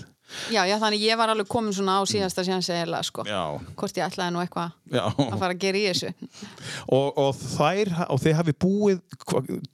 já, 0.52 0.60
já, 0.68 0.74
þannig 0.82 1.04
ég 1.04 1.18
var 1.20 1.32
alveg 1.32 1.48
komin 1.50 1.74
svona 1.76 1.98
á 1.98 2.02
síðasta 2.08 2.44
síðan 2.46 2.64
segila, 2.64 3.00
sko, 3.06 3.24
já, 3.28 3.40
hvort 3.78 3.98
ég 4.00 4.06
ætlaði 4.06 4.34
nú 4.34 4.42
eitthvað 4.42 4.74
að 5.00 5.40
fara 5.40 5.52
að 5.54 5.62
gera 5.64 5.80
í 5.80 5.86
þessu. 5.90 6.12
Og, 6.96 7.08
og 7.20 7.32
þær, 7.38 7.90
og 8.12 8.22
þið 8.22 8.38
hafi 8.40 8.54
búið 8.64 9.02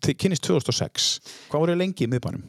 þið 0.00 0.16
kynnist 0.22 0.46
2006 0.46 1.10
hvað 1.50 1.64
voru 1.64 1.78
lengi 1.78 2.06
í 2.06 2.10
miðbænum? 2.10 2.44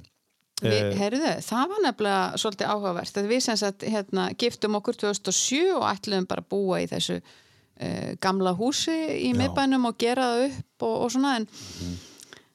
Eh, 0.61 0.91
heyrðu, 0.93 1.31
það 1.41 1.71
var 1.71 1.79
nefnilega 1.87 2.41
svolítið 2.41 2.69
áhugavert. 2.69 3.15
Að 3.17 3.29
við 3.31 3.39
sem 3.47 3.57
sagt 3.57 3.85
hérna, 3.89 4.27
giftum 4.37 4.77
okkur 4.77 4.99
2007 5.07 5.71
og 5.73 5.87
ætluðum 5.89 6.27
bara 6.29 6.43
að 6.43 6.51
búa 6.53 6.81
í 6.83 6.85
þessu 6.91 7.17
uh, 7.17 8.11
gamla 8.21 8.53
húsi 8.59 8.93
í 9.25 9.31
miðbænum 9.37 9.89
og 9.89 9.97
gera 10.01 10.27
það 10.29 10.45
upp 10.51 10.85
og, 10.85 10.95
og 11.07 11.13
svona 11.15 11.33
en 11.39 11.47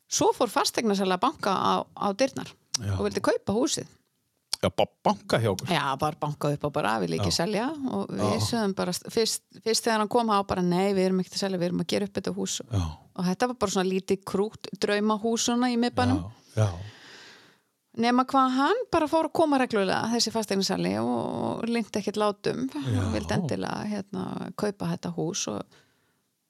svo 0.06 0.30
fór 0.36 0.52
fastegnarsæla 0.52 1.18
banka 1.18 1.50
á, 1.50 1.74
á 1.82 2.08
dyrnar 2.14 2.52
Já. 2.78 2.94
og 2.94 3.06
vildi 3.08 3.24
kaupa 3.24 3.56
húsið 3.56 3.90
Já, 4.66 4.70
bara 4.74 4.90
banka 5.04 5.38
hjá 5.38 5.50
okkur. 5.52 5.70
Já, 5.70 5.96
bara 5.98 6.16
banka 6.20 6.50
upp 6.50 6.64
og 6.64 6.72
bara 6.74 6.96
vil 6.98 7.14
ekki 7.14 7.30
Já. 7.30 7.36
selja. 7.36 7.66
Og 7.94 8.10
við 8.10 8.40
sögum 8.42 8.74
bara 8.74 8.94
fyrst, 9.14 9.44
fyrst 9.62 9.86
þegar 9.86 10.02
hann 10.02 10.10
kom 10.10 10.32
á 10.34 10.42
bara 10.42 10.64
nei, 10.64 10.90
við 10.96 11.04
erum 11.06 11.22
ekki 11.22 11.34
að 11.36 11.42
selja, 11.44 11.60
við 11.60 11.68
erum 11.70 11.84
að 11.84 11.88
gera 11.92 12.08
upp 12.08 12.18
þetta 12.18 12.34
hús. 12.34 12.58
Já, 12.66 12.82
og 13.14 13.28
þetta 13.28 13.48
var 13.52 13.58
bara 13.62 13.74
svona 13.76 13.92
lítið 13.92 14.20
krút 14.26 14.70
draumahús 14.82 15.46
svona 15.46 15.70
í 15.70 15.78
miðbænum. 15.78 16.24
Já, 16.56 16.64
já. 16.64 16.68
nema 18.02 18.26
hvað 18.28 18.58
hann 18.58 18.84
bara 18.92 19.08
fór 19.08 19.30
að 19.30 19.36
koma 19.38 19.62
reglulega 19.62 20.10
þessi 20.16 20.34
fastegnarsali 20.34 20.96
og 21.00 21.64
lindi 21.70 22.02
ekkert 22.02 22.20
látum. 22.20 22.66
Og 22.74 23.14
vildi 23.14 23.38
endilega 23.38 23.86
hérna, 23.86 24.50
kaupa 24.58 24.90
þetta 24.96 25.14
hús 25.14 25.46
og, 25.54 25.78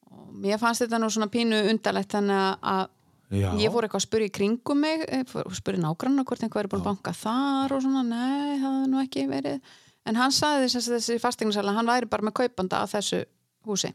og 0.09 0.33
mér 0.33 0.63
fannst 0.63 0.87
þetta 0.87 1.03
nú 1.03 1.13
svona 1.13 1.29
pínu 1.29 1.67
undarlegt 1.69 2.17
þannig 2.17 2.65
að 2.65 2.87
Já. 3.35 3.49
ég 3.59 3.73
fór 3.75 3.87
eitthvað 3.89 3.99
að 4.03 4.07
spyrja 4.07 4.29
í 4.31 4.35
kringum 4.37 4.79
mig 4.85 5.03
eh, 5.09 5.25
spyrja 5.59 5.83
nágrann 5.83 6.21
hvort 6.23 6.45
einhver 6.47 6.63
er 6.67 6.71
búin 6.71 6.83
að 6.85 6.91
banka 6.93 7.13
þar 7.19 7.73
og 7.75 7.83
svona, 7.83 8.03
nei, 8.07 8.59
það 8.61 8.77
hefði 8.77 8.91
nú 8.93 9.01
ekki 9.03 9.25
verið 9.31 9.73
en 10.07 10.21
hann 10.21 10.31
sagði 10.37 10.69
þess 10.71 10.87
að 10.87 10.95
þessi 11.01 11.17
fastegnarsali 11.25 11.75
hann 11.75 11.91
væri 11.91 12.07
bara 12.13 12.23
með 12.29 12.37
kaupanda 12.43 12.83
á 12.83 12.87
þessu 12.87 13.25
húsi 13.67 13.91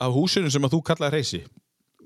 Á 0.00 0.08
húsinu 0.10 0.50
sem 0.50 0.64
að 0.66 0.72
þú 0.74 0.80
kallaði 0.88 1.14
reysi. 1.14 1.38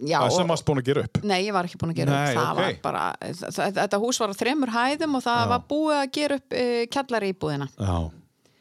Já, 0.05 0.19
Það 0.21 0.35
sem 0.37 0.51
varst 0.53 0.65
búin 0.69 0.79
að 0.83 0.85
gera 0.91 1.03
upp. 1.07 1.17
nei, 1.27 1.39
ég 1.47 1.55
var 1.57 1.67
ekki 1.67 1.79
búin 1.81 1.91
að 1.95 1.97
gera 2.03 2.13
Nei, 2.13 2.27
upp 2.29 2.39
það 2.39 2.51
ok. 2.51 2.59
var 2.59 2.75
bara, 2.85 3.05
það, 3.41 3.73
þetta 3.79 3.99
hús 4.03 4.21
var 4.23 4.31
á 4.31 4.41
þremur 4.43 4.71
hæðum 4.75 5.17
og 5.19 5.25
það 5.25 5.41
Já. 5.41 5.49
var 5.55 5.63
búið 5.73 5.97
að 5.99 6.11
gera 6.19 6.37
upp 6.39 6.55
uh, 6.61 6.83
kjallari 6.95 7.31
íbúðina 7.33 7.67
Já, 7.73 7.97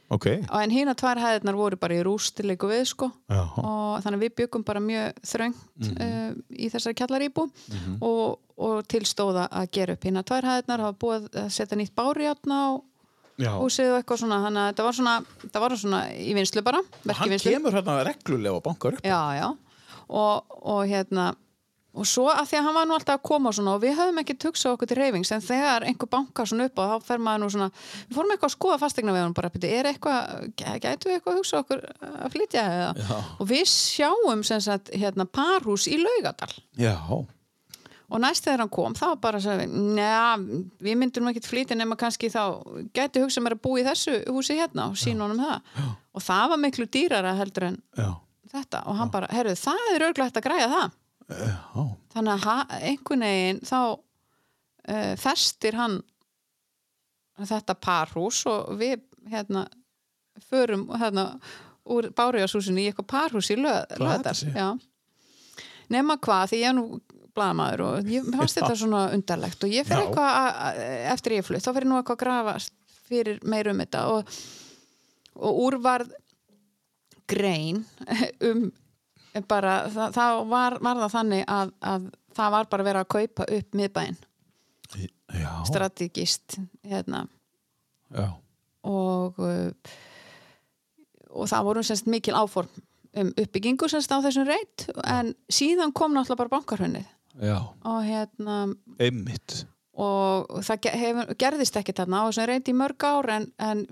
ok. 0.10 0.26
og 0.50 0.60
en 0.64 0.72
hína 0.72 0.94
tvær 0.96 1.20
hæðirnar 1.20 1.56
voru 1.60 1.78
bara 1.78 1.96
í 1.98 2.04
rústilegu 2.06 2.70
við 2.72 2.84
sko 2.94 3.10
Já, 3.30 3.42
og 3.60 4.04
þannig 4.06 4.22
við 4.26 4.36
byggum 4.42 4.64
bara 4.68 4.80
mjög 4.80 5.14
þröngt 5.24 5.64
Mhm. 5.78 5.96
uh, 6.02 6.34
í 6.58 6.70
þessari 6.74 6.96
kjallaríbú 6.98 7.44
og, 8.02 8.40
og 8.58 8.88
tilstóða 8.88 9.48
að 9.52 9.72
gera 9.72 9.94
upp 9.98 10.04
hína 10.08 10.24
tvær 10.24 10.48
hæðirnar, 10.48 10.80
hafa 10.88 10.98
búið 10.98 11.28
að 11.34 11.50
setja 11.54 11.78
nýtt 11.78 11.94
bárjátna 11.96 12.56
á 12.58 12.70
já. 13.38 13.52
húsið 13.62 13.92
og 13.94 14.00
eitthvað 14.02 14.22
svona 14.24 14.40
þannig 14.46 14.62
að 14.64 14.70
þetta 14.72 14.84
var 14.88 14.94
svona, 14.98 15.16
það 15.54 15.62
var 15.62 15.76
svona 15.78 16.02
í 16.18 16.34
vinslu 16.34 16.64
bara, 16.66 16.82
verk 17.06 17.18
Hann 17.22 17.30
vinslu 17.36 17.52
kemur 17.54 17.76
hérna 17.78 17.98
reglulega 18.08 18.56
og 18.58 18.64
bankar 18.66 18.94
upp. 18.98 19.04
já, 19.06 19.22
já 19.38 19.48
og, 20.10 20.44
og 20.64 20.82
hérna 20.88 21.36
og 21.98 22.06
svo 22.08 22.28
að 22.30 22.46
því 22.52 22.58
að 22.60 22.66
hann 22.68 22.76
var 22.78 22.88
nú 22.90 22.96
alltaf 22.98 23.16
að 23.18 23.24
koma 23.30 23.52
svona 23.58 23.74
og 23.78 23.82
við 23.84 23.96
höfum 23.98 24.22
ekki 24.22 24.36
tugsað 24.44 24.76
okkur 24.78 24.90
til 24.92 24.98
reyfings 25.02 25.32
en 25.36 25.42
þegar 25.46 25.86
einhver 25.90 26.10
bankar 26.14 26.50
svona 26.50 26.68
upp 26.70 26.82
og 26.84 26.92
þá 26.92 27.08
fer 27.08 27.24
maður 27.28 27.44
nú 27.44 27.50
svona 27.56 27.70
við 27.74 28.18
fórum 28.20 28.34
eitthvað 28.36 28.50
að 28.52 28.56
skoða 28.58 28.80
fastegna 28.84 29.16
við 29.16 29.24
hann 29.26 29.38
bara 29.40 29.52
er 29.78 29.90
eitthvað, 29.92 30.52
gæ- 30.62 30.78
gætu 30.86 31.10
við 31.10 31.16
eitthvað 31.18 31.34
að 31.34 31.40
hugsa 31.42 31.62
okkur 31.64 31.82
að 32.12 32.36
flytja 32.36 32.66
eða? 32.76 32.92
Já. 33.02 33.18
og 33.42 33.50
við 33.50 33.66
sjáum 33.74 34.44
sem 34.52 34.62
sagt 34.68 34.94
hérna 34.94 35.26
parhús 35.26 35.88
í 35.90 35.98
Laugadal 36.02 36.54
Já, 36.78 36.94
og 38.08 38.22
næst 38.24 38.46
þegar 38.46 38.62
hann 38.64 38.72
kom 38.72 38.94
þá 38.96 39.08
bara 39.20 39.42
að 39.42 39.48
segja 39.50 39.66
neða, 39.68 40.62
við 40.86 40.96
myndum 41.02 41.28
ekkert 41.34 41.50
flytja 41.50 41.76
nema 41.76 41.98
kannski 42.00 42.30
þá 42.32 42.44
gætu 42.96 43.26
hugsað 43.26 43.44
mér 43.44 43.58
að 43.58 43.64
búa 43.66 43.82
í 43.82 43.88
þessu 43.90 44.14
húsi 44.32 44.56
hérna 44.62 44.86
og 44.94 44.96
sína 45.02 45.26
honum 45.26 45.42
það. 45.44 45.58
Já. 45.76 45.90
og 46.16 46.24
það 46.24 46.46
var 46.54 46.62
miklu 46.64 46.88
dýrara 46.88 47.34
heldur 47.36 47.66
en 47.68 47.82
já, 48.00 48.08
þetta. 48.54 48.86
Og 48.88 48.96
hann 49.02 49.12
bara, 49.12 49.28
herru, 49.36 49.58
það 49.60 49.92
er 49.98 50.06
örglegt 50.08 50.40
að 50.40 50.46
græja 50.48 50.70
það 50.72 50.96
já. 51.28 51.84
þannig 52.14 52.48
að 52.54 52.76
einhvern 52.92 53.26
veginn 53.28 53.64
þá 53.68 53.80
uh, 53.94 55.14
festir 55.20 55.78
hann 55.78 56.00
þetta 57.38 57.78
parhús 57.78 58.44
og 58.50 58.78
við 58.80 59.02
hérna 59.30 59.68
förum 60.48 60.88
hérna 60.98 61.30
úr 61.88 62.10
Bárjáshúsinu 62.16 62.82
í 62.82 62.90
eitthvað 62.90 63.12
parhús 63.12 63.52
í 63.54 63.58
löðar 63.60 64.80
nema 65.94 66.18
hvað, 66.20 66.52
því 66.52 66.62
ég 66.62 66.70
er 66.72 66.76
nú 66.78 66.88
blaðamaður 67.38 67.84
og 67.86 68.10
ég 68.12 68.28
fannst 68.34 68.58
þetta 68.60 68.76
svona 68.80 69.04
undarlegt 69.16 69.64
og 69.64 69.74
ég 69.74 69.88
fer 69.88 70.02
Já. 70.02 70.06
eitthvað 70.06 70.32
að, 70.40 70.50
að, 70.68 70.82
eftir 71.14 71.38
ég 71.38 71.46
flutt, 71.48 71.64
þá 71.64 71.70
ég 71.72 71.88
nú 71.88 72.00
eitthvað 72.00 72.18
að 72.18 72.24
grafa 72.24 72.56
fyrir 73.08 73.40
meir 73.48 73.70
um 73.72 73.84
þetta 73.84 74.04
og, 74.16 74.34
og 75.38 75.62
úrvarð 75.68 76.16
grein 77.30 77.84
um 78.50 78.68
bara, 79.48 79.76
það, 79.94 80.16
það 80.18 80.42
var, 80.52 80.78
var 80.88 81.02
það 81.04 81.14
þannig 81.16 81.46
að, 81.54 81.74
að 81.94 82.10
það 82.38 82.54
var 82.56 82.70
bara 82.72 82.88
verið 82.88 83.04
að 83.04 83.12
kaupa 83.16 83.48
upp 83.58 83.80
miðbæinn, 83.82 84.20
strategist 85.68 86.60
hérna. 86.88 87.26
Já. 88.16 88.28
og 88.88 89.40
uh, 89.44 89.72
og 91.38 91.50
það 91.52 91.66
voru 91.68 91.84
semst 91.86 92.08
mikil 92.08 92.38
áform 92.38 92.70
um 93.18 93.32
uppbyggingu 93.36 93.90
semst 93.92 94.14
á 94.14 94.24
þessum 94.24 94.48
reyt 94.48 94.88
en 95.04 95.34
síðan 95.52 95.94
kom 95.96 96.14
náttúrulega 96.16 96.44
bara 96.44 96.54
bankarhunnið 96.56 97.08
Já, 97.38 97.58
og 97.86 98.00
hérna 98.02 98.58
einmitt. 98.98 99.66
Og 99.98 100.64
það 100.66 100.88
hefur, 101.02 101.32
gerðist 101.42 101.78
ekki 101.80 101.96
þarna 101.98 102.22
á 102.22 102.28
þessum 102.28 102.48
reynd 102.52 102.70
í 102.70 102.76
mörg 102.78 103.06
ár 103.08 103.30
en, 103.34 103.48
en 103.58 103.84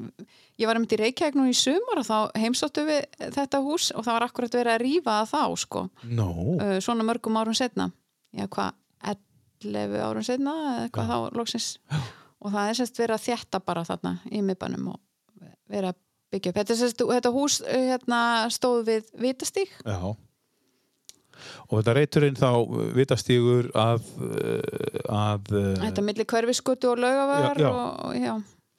ég 0.62 0.70
var 0.70 0.78
einmitt 0.78 0.94
í 0.94 1.00
Reykjavík 1.02 1.38
nú 1.40 1.48
í 1.50 1.56
sumar 1.58 2.02
og 2.02 2.06
þá 2.06 2.18
heimsóttu 2.38 2.86
við 2.86 3.06
þetta 3.34 3.62
hús 3.66 3.90
og 3.96 4.06
það 4.06 4.18
var 4.20 4.28
akkurat 4.28 4.58
verið 4.60 5.00
að 5.02 5.08
það 5.10 5.32
þá 5.34 5.64
sko, 5.64 5.86
Nó, 6.06 6.28
uh, 6.60 6.76
svona 6.86 7.08
mörgum 7.08 7.40
árum 7.42 7.58
setna 7.58 7.90
já 8.36 8.46
hvað, 8.52 8.76
11 9.66 9.98
árum 10.04 10.26
setna 10.26 10.54
eða 10.76 10.90
hvað 10.94 11.12
þá 11.12 11.38
loksins. 11.40 11.70
Og 12.44 12.54
það 12.54 12.70
er 12.70 12.78
semst 12.80 13.00
verið 13.00 13.16
að 13.16 13.26
þjætta 13.26 13.62
bara 13.66 13.86
þarna 13.88 14.12
í 14.30 14.42
miðbænum 14.46 14.90
og 14.92 15.00
verið 15.72 15.90
að 15.90 16.02
byggja 16.36 16.52
upp. 16.52 16.60
Þetta, 16.60 16.78
semst, 16.82 17.04
þetta 17.16 17.34
hús 17.34 17.58
uh, 17.64 17.86
hérna, 17.90 18.20
stóð 18.54 18.84
við 18.92 19.12
vitastík 19.24 19.74
já. 19.82 19.98
Og 21.70 21.78
þetta 21.80 21.96
reyturinn 22.00 22.40
þá 22.40 22.50
vitastígur 22.98 23.72
að, 23.76 24.10
uh, 24.22 25.06
að 25.12 25.56
þetta 25.56 25.96
er 26.02 26.10
milli 26.10 26.28
hverfiskutu 26.34 26.92
og 26.92 27.02
laugavegar 27.04 27.62
Já, 27.62 27.66
já. 27.66 27.72
og, 27.72 28.20
já, 28.20 28.36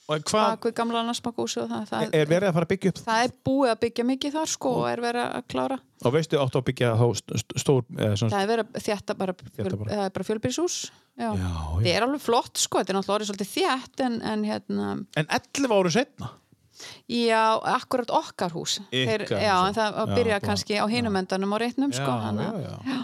hvað 0.07 0.61
það, 1.66 1.87
það, 1.90 2.14
er 2.14 2.29
verið 2.31 2.49
að 2.49 2.57
fara 2.57 2.69
að 2.69 2.73
byggja 2.73 2.92
upp 2.92 3.01
það 3.03 3.23
er 3.25 3.33
búið 3.49 3.73
að 3.73 3.81
byggja 3.83 4.07
mikið 4.12 4.37
þar 4.37 4.53
sko 4.53 4.73
og 4.81 4.88
er 4.90 5.03
verið 5.03 5.25
að 5.27 5.47
klára. 5.51 5.79
Og 6.07 6.14
veistu 6.14 6.38
áttu 6.38 6.61
að 6.61 6.66
byggja 6.69 6.92
stór 7.59 7.87
það 7.97 8.38
er 8.38 8.51
verið 8.53 8.64
að 8.66 8.87
þjætta 8.87 9.16
bara, 9.19 9.35
bara. 9.66 10.01
já, 11.16 11.31
það 11.33 11.90
er 11.90 12.07
alveg 12.07 12.23
flott 12.23 12.62
sko, 12.62 12.83
þetta 12.83 12.92
er 12.92 12.99
náttúrulega 13.01 13.19
orðið 13.19 13.31
svolítið 13.33 13.53
þjætt 13.57 14.05
en, 14.07 14.19
en 14.33 14.45
hérna 14.47 14.90
en 15.16 15.31
11 15.40 15.77
áru 15.81 15.95
setna 15.97 16.31
Já, 17.09 17.43
akkurat 17.77 18.11
okkar 18.11 18.51
hús 18.57 18.79
Þeir, 18.93 19.27
Já, 19.31 19.57
en 19.69 19.75
það 19.77 19.93
já, 19.93 20.01
að 20.05 20.15
byrja 20.17 20.39
bara- 20.41 20.47
kannski 20.49 20.79
á 20.81 20.85
hinum 20.91 21.17
endanum 21.23 21.55
á 21.55 21.59
réttnum 21.62 21.93
sko, 21.95 22.17
já, 22.17 22.33
já, 22.65 22.75
já. 22.87 22.99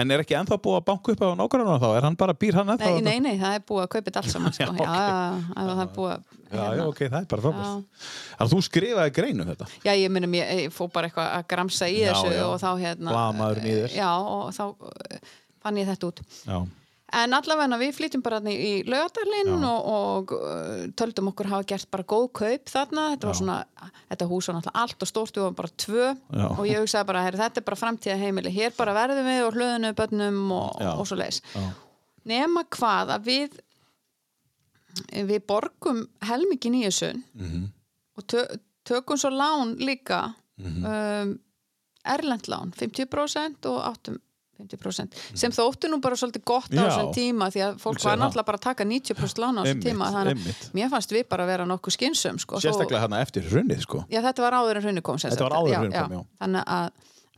en 0.00 0.10
er 0.10 0.22
ekki 0.22 0.36
ennþá 0.38 0.56
búið 0.64 0.76
að 0.80 0.84
banka 0.88 1.12
upp 1.12 1.20
á 1.20 1.28
nákvæmlega 1.36 1.80
þá, 1.82 1.88
er 1.98 2.04
hann 2.08 2.16
bara 2.16 2.32
býr 2.34 2.54
hann 2.60 2.70
ennþá 2.74 2.90
Nei, 2.94 3.00
nei, 3.04 3.18
nei, 3.20 3.34
það 3.40 3.54
er 3.58 3.64
búið 3.68 3.82
að 3.84 3.90
kaupa 3.94 4.06
þetta 4.10 4.20
alls 4.22 4.32
saman 4.32 4.54
sko. 4.56 4.70
Já, 4.80 4.80
já, 4.80 4.80
ok. 4.80 4.86
já, 4.86 5.60
já, 5.60 5.74
það 5.74 5.82
er 5.84 5.90
búið 5.96 6.12
að 6.14 6.22
já, 6.50 6.64
já, 6.80 6.84
ok, 6.88 7.00
það 7.04 7.18
er 7.20 7.26
bara 7.30 7.40
Já. 7.40 7.44
frábært 7.44 7.68
þannig 7.68 8.40
að 8.40 8.52
þú 8.54 8.60
skrifaði 8.66 9.12
grein 9.20 9.40
um 9.44 9.50
þetta 9.52 9.66
Já, 9.84 9.92
ég 10.00 10.10
minnum, 10.10 10.34
ég, 10.40 10.54
ég 10.64 10.72
fór 10.74 10.88
bara 10.94 11.10
eitthvað 11.10 11.28
að 11.36 11.44
gramsa 11.52 11.86
í 11.92 11.98
Já, 12.00 12.08
þessu 12.14 12.32
já. 12.34 12.42
og 12.48 12.56
þá 12.64 12.70
hérna 12.80 13.12
Blaðamaðurinn 13.14 13.68
í 13.68 13.74
þér. 13.76 13.94
Já, 14.00 14.10
og 14.16 14.48
þá 14.56 14.64
uh, 14.64 15.36
fann 15.62 15.76
ég 15.82 15.90
þetta 15.92 16.08
út 16.10 16.22
já, 16.48 16.58
En 17.12 17.32
allavega 17.34 17.78
við 17.80 17.94
flytjum 17.96 18.22
bara 18.22 18.38
í 18.46 18.84
laugadalinn 18.86 19.64
og, 19.66 19.86
og 19.90 20.32
uh, 20.36 20.84
töldum 20.94 21.30
okkur 21.32 21.48
hafa 21.50 21.66
gert 21.72 21.88
bara 21.90 22.04
góð 22.06 22.28
kaup 22.38 22.70
þarna. 22.70 23.08
Þetta 23.16 23.32
svona, 23.34 23.56
þetta 24.12 24.28
hús 24.30 24.46
var 24.50 24.56
náttúrulega 24.60 24.84
allt 24.84 25.02
og 25.02 25.10
stórt 25.10 25.34
við 25.34 25.42
varum 25.42 25.56
bara 25.58 25.72
tvö. 25.84 26.04
Já. 26.36 26.46
og 26.54 26.62
ég 26.70 26.78
hugsaði 26.84 27.08
bara, 27.10 27.24
herri, 27.26 27.40
þetta 27.42 27.58
er 27.62 27.66
bara 27.66 27.80
framtíða 27.80 28.18
heimili 28.22 28.52
hér 28.54 28.76
bara 28.78 28.94
verðum 28.94 29.26
við 29.26 29.42
og 29.48 29.58
hlöðinu 29.58 29.92
bönnum 29.98 30.38
og, 30.54 30.78
og 31.00 31.02
svo 31.10 31.18
leis 31.18 31.42
já, 31.54 31.66
nema 32.30 32.62
hvað 32.70 33.14
að 33.16 33.26
við 33.26 33.58
við 35.30 35.44
borgum 35.48 36.04
helmingin 36.26 36.74
í 36.80 36.86
þessu 36.86 37.12
Mhm. 37.34 37.66
og 38.18 38.24
tö, 38.26 38.42
tökum 38.84 39.16
svo 39.18 39.30
lán 39.30 39.76
líka 39.78 40.34
Mhm. 40.58 40.84
um, 40.84 41.38
erlend 42.04 42.46
lán 42.48 42.72
50% 42.74 43.66
og 43.66 43.78
áttum 43.86 44.18
50% 44.60 45.20
sem 45.42 45.54
þóttu 45.56 45.90
nú 45.90 45.98
bara 46.04 46.18
svolítið 46.20 46.44
gott 46.48 46.70
á 46.70 46.76
Já. 46.76 46.82
þessum 46.86 47.10
tíma 47.16 47.48
því 47.54 47.62
að 47.66 47.78
fólk 47.82 48.02
var 48.04 48.20
náttúrulega 48.20 48.48
bara 48.50 48.60
að 48.60 48.66
taka 48.68 48.86
90% 48.88 49.42
lán 49.44 49.58
á 49.58 49.62
þessum 49.66 49.82
tíma 49.86 50.10
þannig 50.14 50.44
að 50.46 50.70
mér 50.78 50.92
fannst 50.94 51.14
við 51.16 51.24
bara 51.32 51.46
að 51.46 51.52
vera 51.54 51.68
nokkuð 51.70 51.96
skynsum 51.96 52.40
sko, 52.44 52.60
sérstaklega 52.64 53.02
hérna 53.04 53.20
eftir 53.24 53.46
hrunnið 53.50 53.84
sko 53.86 54.04
Já, 54.12 54.20
þetta 54.28 54.46
var 54.46 54.58
áður 54.60 54.80
en 54.82 54.86
hrunni 54.88 55.04
kom 55.10 55.18
sem 55.22 55.30
Þetta 55.32 55.42
sagt. 55.42 55.50
var 55.50 55.58
áður 55.58 55.68
en 55.68 55.72
Já, 55.72 55.80
hrunið 55.80 55.98
kom, 56.00 56.12
já. 56.12 56.20
já. 56.20 56.38
Þannig 56.44 56.64
að, 56.76 56.90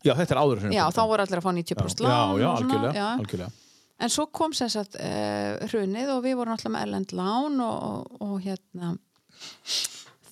já, 0.02 0.12
þetta 0.20 0.34
er 0.36 0.42
áður 0.42 0.56
en 0.56 0.64
hrunið 0.66 0.78
já, 0.78 0.84
þá 0.96 1.02
voru 1.12 1.26
allir 1.26 1.42
að 1.42 1.46
fá 1.46 1.52
90% 1.52 2.02
já, 2.02 2.08
lán 2.12 2.32
já, 2.32 2.36
svona, 2.36 2.54
algjörlega, 2.58 2.94
já. 2.98 3.08
algjörlega. 3.22 3.50
En 4.02 4.10
svo 4.10 4.24
kom 4.34 4.54
sagt 4.56 4.96
uh, 4.98 5.66
hrunið 5.70 6.08
og 6.16 6.22
við 6.24 6.36
vorum 6.40 6.56
alltaf 6.56 6.72
með 6.74 6.86
erlend 6.88 7.12
lán 7.14 7.60
og, 7.62 7.76
og, 7.86 8.22
og 8.26 8.38
hérna 8.42 8.96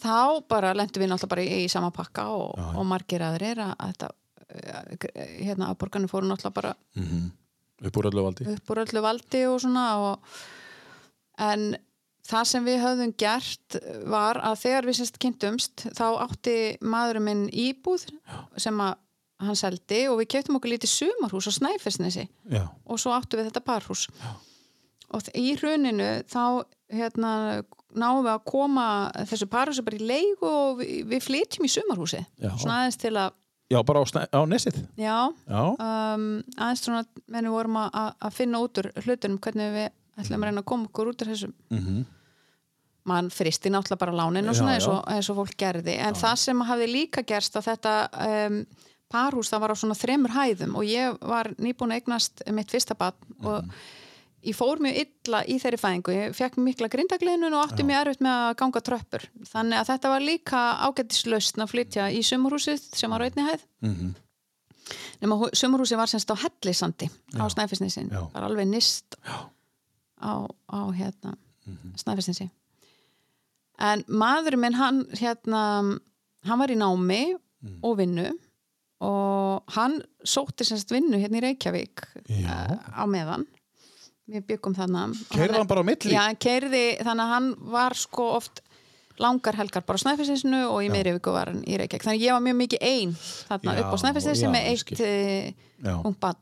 þá 0.01 0.41
bara 0.49 0.73
lendum 0.77 1.03
við 1.05 1.11
náttúrulega 1.13 1.35
bara 1.35 1.45
í, 1.45 1.61
í 1.67 1.69
sama 1.71 1.91
pakka 1.95 2.27
og, 2.33 2.55
Já, 2.57 2.65
já. 2.65 2.79
og 2.81 2.89
margir 2.89 3.25
aðrir 3.27 3.61
að, 3.63 3.75
að 3.77 3.93
þetta 3.93 4.11
hérna 5.41 5.71
að 5.71 5.79
borgarnir 5.83 6.11
fóru 6.13 6.29
náttúrulega 6.31 6.57
bara 6.63 6.75
Mm 6.99 7.31
upp 7.81 7.97
úr 7.97 8.11
öllu 8.11 8.23
valdi. 8.27 8.45
upp 8.45 8.71
úr 8.75 8.83
öllu 8.83 9.01
valdi 9.01 9.39
og 9.49 9.55
svona 9.63 9.85
og, 10.05 10.27
en 11.41 11.63
það 12.29 12.45
sem 12.51 12.67
við 12.67 12.83
höfðum 12.83 13.15
gert 13.19 13.77
var 14.13 14.37
að 14.45 14.59
þegar 14.67 14.89
við 14.91 14.99
semst 14.99 15.17
kynntumst 15.23 15.87
þá 15.97 16.05
átti 16.27 16.57
maðurinn 16.85 17.25
minn 17.25 17.47
íbúð 17.49 18.05
sem 18.61 18.83
að 18.85 18.99
hann 19.41 19.57
seldi 19.57 20.03
og 20.13 20.19
við 20.21 20.29
keftum 20.35 20.59
okkur 20.61 20.75
lítið 20.75 20.93
sumarhús 20.93 21.49
á 21.49 21.53
Snæfellsnesi 21.57 22.27
Já. 22.53 22.67
og 22.85 23.01
svo 23.01 23.15
áttu 23.17 23.41
við 23.41 23.49
þetta 23.49 23.65
parhús 23.65 24.05
og 25.11 25.25
þ- 25.25 25.33
í 25.41 25.57
hruninu 25.57 26.11
þá 26.29 26.45
hérna, 26.93 27.33
náum 27.97 28.21
við 28.29 28.35
að 28.37 28.45
koma 28.53 28.87
þessu 29.25 29.49
parhúsi 29.49 29.83
bara 29.89 29.97
í 29.97 30.05
leigu 30.05 30.45
og 30.45 30.83
við, 30.85 31.07
við 31.15 31.25
flytjum 31.25 31.65
í 31.65 31.73
sumarhúsi 31.73 32.21
Já. 32.37 32.53
svona 32.61 32.83
aðeins 32.83 33.01
til 33.01 33.17
að 33.17 33.33
Já, 33.71 33.79
bara 33.87 34.01
á, 34.03 34.05
á 34.35 34.41
nesið. 34.51 34.81
já, 34.99 35.17
Já. 35.47 35.63
um, 35.79 36.43
aðeins 36.59 36.81
svona 36.85 37.05
menn 37.31 37.47
við 37.47 37.55
vorum 37.55 37.77
að, 37.85 38.15
finna 38.35 38.59
út 38.65 38.81
úr 38.83 38.89
hlutunum 39.05 39.39
hvernig 39.39 39.71
við 39.77 39.89
ætlum 40.21 40.43
að 40.43 40.49
reyna 40.51 40.63
að 40.65 40.69
koma 40.73 40.89
okkur 40.91 41.13
út 41.13 41.23
úr 41.23 41.31
þessum 41.35 41.53
Mm 41.71 42.01
mann 43.11 43.31
fristi 43.33 43.71
náttúrulega 43.73 43.97
bara 43.99 44.13
lánin 44.13 44.49
og 44.51 44.55
Já, 44.55 44.59
svona 44.61 44.75
eins 44.77 44.85
já. 44.85 44.91
og, 44.93 44.99
eins 45.09 45.29
og 45.33 45.37
fólk 45.39 45.55
gerði 45.59 45.95
en 46.05 46.15
það 46.15 46.35
sem 46.37 46.61
hafði 46.69 46.89
líka 46.93 47.23
gerst 47.27 47.57
að 47.57 47.65
þetta 47.71 47.93
um, 48.27 48.59
parhús 49.11 49.49
það 49.51 49.63
var 49.65 49.73
á 49.73 49.77
svona 49.81 49.97
þremur 49.97 50.35
hæðum 50.37 50.75
og 50.77 50.85
ég 50.85 51.17
var 51.25 51.49
nýbúin 51.57 51.95
að 51.95 52.03
eignast 52.03 52.43
mitt 52.53 52.71
fyrsta 52.71 52.95
barn 53.01 53.17
og 53.41 53.65
Mhm. 53.65 53.73
Ég 54.43 54.57
fór 54.57 54.81
mjög 54.81 54.97
illa 55.03 55.43
í 55.45 55.59
þeirri 55.61 55.79
fæðingu 55.81 56.15
ég 56.17 56.35
fekk 56.37 56.57
mikla 56.65 56.89
grindagliðnun 56.93 57.53
og 57.59 57.67
átti 57.67 57.85
mjög 57.85 58.01
erfitt 58.07 58.23
með 58.25 58.37
að 58.47 58.57
ganga 58.63 58.81
tröppur 58.81 59.27
þannig 59.51 59.79
að 59.83 59.89
þetta 59.93 60.13
var 60.15 60.25
líka 60.25 60.61
ágættislausn 60.89 61.65
að 61.65 61.73
flytja 61.75 62.07
í 62.17 62.23
sumurhúsið 62.25 62.81
sem 62.97 63.11
var 63.13 63.21
á 63.21 63.27
einni 63.29 63.45
hæð 63.51 63.65
Mhm. 63.83 64.15
nema 65.23 65.37
hu- 65.41 65.53
sumurhúsið 65.55 65.97
var 66.01 66.07
semst 66.09 66.31
á 66.33 66.37
Hellisandi 66.41 67.11
á 67.37 67.45
Snæfisnisin, 67.53 68.09
Já. 68.11 68.31
var 68.33 68.43
alveg 68.49 68.67
nist 68.67 69.17
Já. 69.25 69.51
á, 70.23 70.49
á 70.73 70.81
hérna 70.97 71.37
Mhm. 71.67 71.97
Snæfisnesi 71.97 72.51
en 73.79 74.05
maðurinn 74.09 74.61
minn 74.61 74.75
hann 74.75 75.05
hérna, 75.17 75.99
hann 76.45 76.59
var 76.59 76.69
í 76.69 76.77
námi 76.77 77.37
Mhm. 77.63 77.79
og 77.85 77.97
vinnu 77.99 78.31
og 79.01 79.63
hann 79.77 80.03
sótti 80.25 80.65
semst 80.65 80.91
vinnu 80.91 81.17
hérna 81.21 81.39
í 81.41 81.45
Reykjavík 81.45 82.01
Já. 82.29 82.73
eh, 82.73 82.79
á 82.97 83.05
meðan 83.07 83.47
við 84.31 84.47
byggum 84.55 84.75
þarna 84.79 85.05
Keyrði 85.35 85.59
hann 85.61 85.71
bara 85.71 85.85
á 85.85 85.89
milli? 85.91 86.13
Já, 86.15 86.25
keirði, 86.41 86.85
þannig 87.05 87.25
að 87.27 87.33
hann 87.35 87.49
var 87.77 87.97
sko 87.99 88.29
oft 88.39 88.63
langar 89.21 89.59
helgar 89.59 89.85
bara 89.85 90.01
á 90.01 90.03
Snæfellsnesinu 90.05 90.63
og 90.71 90.79
í 90.87 90.89
meiri 90.93 91.13
viku 91.19 91.35
var 91.35 91.51
hann 91.53 91.61
í 91.69 91.77
Reykjavík 91.77 92.07
þannig 92.07 92.23
ég 92.25 92.33
var 92.37 92.45
mjög 92.47 92.57
mikið 92.63 92.87
ein 92.89 93.11
þarna 93.21 93.75
Já, 93.77 93.83
upp 93.85 93.93
á 93.93 93.97
Snæfellsnesi 94.05 94.47
já, 94.47 94.53
með 94.55 94.69
eitt 94.71 94.85
skil. 94.85 94.97
uh, 95.05 95.51
Já. 95.85 95.95
ung 96.09 96.17
barn 96.23 96.41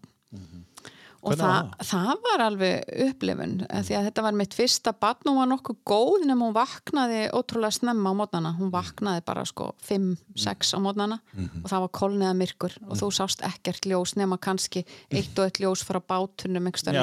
og 1.23 1.35
það, 1.35 1.71
það? 1.89 2.11
var 2.25 2.43
alveg 2.45 2.91
upplifun 3.09 3.55
því 3.67 3.95
að 3.99 4.05
þetta 4.09 4.23
var 4.23 4.37
mitt 4.39 4.55
fyrsta 4.55 4.93
barn 4.95 5.25
og 5.27 5.33
hún 5.33 5.41
var 5.43 5.49
nokkuð 5.51 5.79
góð 5.91 6.27
nema 6.29 6.47
hún 6.47 6.55
vaknaði 6.55 7.23
ótrúlega 7.35 7.75
snemma 7.75 8.13
á 8.15 8.19
mótnana 8.21 8.53
hún 8.59 8.71
vaknaði 8.71 9.25
bara 9.27 9.43
sko 9.49 9.73
5-6 9.89 10.75
á 10.75 10.79
mótnana 10.85 11.19
Mhm. 11.35 11.65
og 11.65 11.71
það 11.73 11.81
var 11.87 11.93
kolniða 12.01 12.35
myrkur 12.39 12.77
og 12.89 12.97
þú 12.97 13.11
sást 13.19 13.43
ekkert 13.43 13.85
ljós 13.91 14.15
nema 14.17 14.39
kannski 14.39 14.85
eitt 15.11 15.39
og 15.39 15.45
eitt 15.49 15.59
ljós 15.61 15.83
frá 15.85 15.99
bátunum 16.01 16.71
Já. 16.95 17.03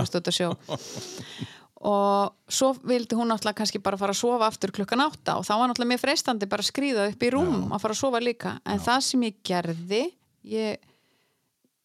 og 1.86 2.34
svo 2.50 2.72
vildi 2.88 3.14
hún 3.18 3.30
náttúrulega 3.30 3.60
kannski 3.60 3.80
bara 3.84 3.98
fara 4.00 4.14
að 4.16 4.22
sofa 4.24 4.48
aftur 4.48 4.72
klukkan 4.74 5.04
átta 5.06 5.36
og 5.38 5.44
þá 5.46 5.54
var 5.60 5.70
náttúrulega 5.70 5.92
mér 5.92 6.02
freistandi 6.02 6.48
bara 6.50 6.64
að 6.64 6.72
skrýða 6.72 7.10
upp 7.12 7.22
í 7.28 7.30
rúm 7.36 7.68
að 7.76 7.82
fara 7.84 7.94
að 7.94 8.00
sofa 8.00 8.22
líka. 8.24 8.56
En 8.66 8.80
það 8.80 9.02
sem 9.06 9.22
ég 9.28 9.36
gerði 9.46 10.04
ég, 10.50 10.78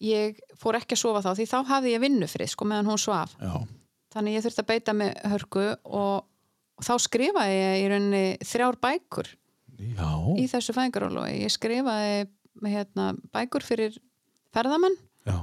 ég 0.00 0.40
fór 0.58 0.78
ekki 0.80 0.96
að 0.96 1.02
sofa 1.02 1.22
þá 1.24 1.30
því 1.36 1.46
þá 1.50 1.58
hafði 1.70 1.94
ég 1.94 2.02
vinnufrið 2.04 2.52
sko 2.54 2.68
meðan 2.68 2.90
hún 2.90 3.00
svaf 3.00 3.36
Já. 3.40 3.54
þannig 4.14 4.36
ég 4.38 4.44
þurfti 4.46 4.64
að 4.64 4.70
beita 4.72 4.96
með 4.96 5.22
hörku 5.34 5.64
og, 5.84 6.26
og 6.80 6.86
þá 6.86 6.92
skrifaði 7.04 7.56
ég 7.58 7.80
í 7.84 7.88
rauninni 7.92 8.24
þrjár 8.52 8.80
bækur 8.80 9.32
Já. 9.80 10.10
í 10.36 10.46
þessu 10.50 10.76
fæðingarólofi 10.76 11.40
ég 11.44 11.52
skrifaði 11.52 12.14
hérna, 12.64 13.10
bækur 13.32 13.64
fyrir 13.64 13.98
ferðamenn 14.54 14.96
Já. 15.28 15.36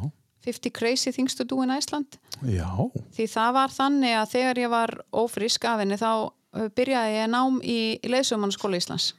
50 0.48 0.74
Crazy 0.74 1.12
Things 1.12 1.36
to 1.36 1.46
Do 1.46 1.62
in 1.66 1.74
Iceland 1.74 2.18
Já. 2.42 2.70
því 3.14 3.30
það 3.30 3.54
var 3.60 3.74
þannig 3.74 4.18
að 4.18 4.34
þegar 4.34 4.64
ég 4.64 4.74
var 4.74 4.98
ófrísk 5.12 5.70
af 5.70 5.84
henni 5.84 6.00
þá 6.00 6.12
byrjaði 6.78 7.16
ég 7.18 7.30
nám 7.30 7.62
í, 7.62 7.80
í 8.02 8.10
leiðsögumannaskóla 8.10 8.80
Íslands 8.80 9.12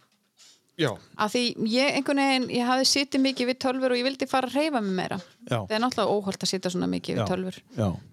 Já. 0.78 0.92
að 1.18 1.32
því 1.34 1.42
ég 1.74 1.96
einhvern 1.98 2.20
veginn, 2.22 2.48
ég 2.54 2.66
hafði 2.70 2.84
sitið 2.92 3.22
mikið 3.24 3.48
við 3.50 3.58
tölfur 3.64 3.90
og 3.94 3.98
ég 3.98 4.06
vildi 4.06 4.28
fara 4.30 4.46
að 4.46 4.54
reyfa 4.60 4.80
mig 4.84 4.94
meira 5.00 5.18
Já. 5.50 5.58
það 5.66 5.74
er 5.74 5.82
náttúrulega 5.82 6.14
óholt 6.14 6.42
að 6.46 6.50
sitja 6.52 6.70
svona 6.70 6.88
mikið 6.92 7.16
Já. 7.16 7.20
við 7.24 7.30
tölfur 7.32 7.60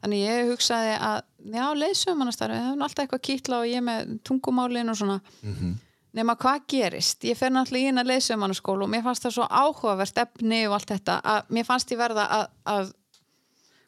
þannig 0.01 0.23
ég 0.25 0.49
hugsaði 0.49 0.95
að 0.97 1.19
já, 1.53 1.65
leiðsögumannastarfi, 1.83 2.57
það 2.65 2.71
er 2.75 2.85
alltaf 2.87 3.03
eitthvað 3.05 3.19
að 3.21 3.27
kýtla 3.29 3.59
og 3.61 3.67
ég 3.69 3.83
með 3.85 4.15
tungumálin 4.25 4.89
og 4.89 4.97
svona 4.97 5.19
Mhm. 5.43 5.75
nema 6.15 6.35
hvað 6.39 6.61
gerist, 6.71 7.23
ég 7.27 7.35
fer 7.37 7.49
náttúrulega 7.51 7.89
inn 7.91 7.99
að 8.01 8.09
leiðsögumannaskóla 8.13 8.83
og 8.83 8.89
mér 8.89 9.03
fannst 9.03 9.23
það 9.25 9.33
svo 9.35 9.47
áhugavert 9.51 10.17
efni 10.25 10.61
og 10.67 10.73
allt 10.79 10.87
þetta, 10.95 11.21
að 11.21 11.49
mér 11.51 11.65
fannst 11.67 11.91
ég 11.91 11.97
verða 11.99 12.25
að, 12.31 12.47
að 12.65 12.93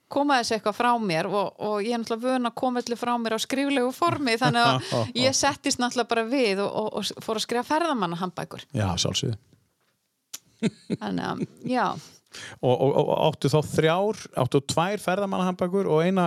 koma 0.07 0.37
þessu 0.39 0.55
eitthvað 0.57 0.75
frá 0.77 0.89
mér 1.03 1.27
og, 1.27 1.53
og 1.59 1.81
ég 1.83 1.93
er 1.97 1.99
náttúrulega 1.99 2.31
vön 2.37 2.47
að 2.49 2.55
koma 2.61 2.79
allir 2.83 2.99
frá 3.01 3.13
mér 3.19 3.35
á 3.35 3.39
skriflegu 3.43 3.89
formi 3.95 4.37
þannig 4.39 4.63
að 4.63 5.11
ég 5.25 5.35
settist 5.35 5.81
náttúrulega 5.83 6.11
bara 6.13 6.23
við 6.31 6.61
og, 6.63 6.71
og, 6.71 6.87
og 7.01 7.23
fór 7.25 7.39
að 7.41 7.45
skrifa 7.47 7.65
ferðamanna 7.67 8.19
handbækur 8.21 8.63
Já, 8.71 8.87
sjálfsögðu. 9.03 9.35
þannig 10.97 11.25
að, 11.31 11.41
já, 11.69 11.87
Og, 12.61 12.97
áttu 13.31 13.49
þá 13.49 13.59
þrjár, 13.65 14.17
áttu 14.43 14.59
tvær 14.69 14.99
ferðamannahambækur 15.01 15.87
og 15.89 16.01
eina 16.05 16.25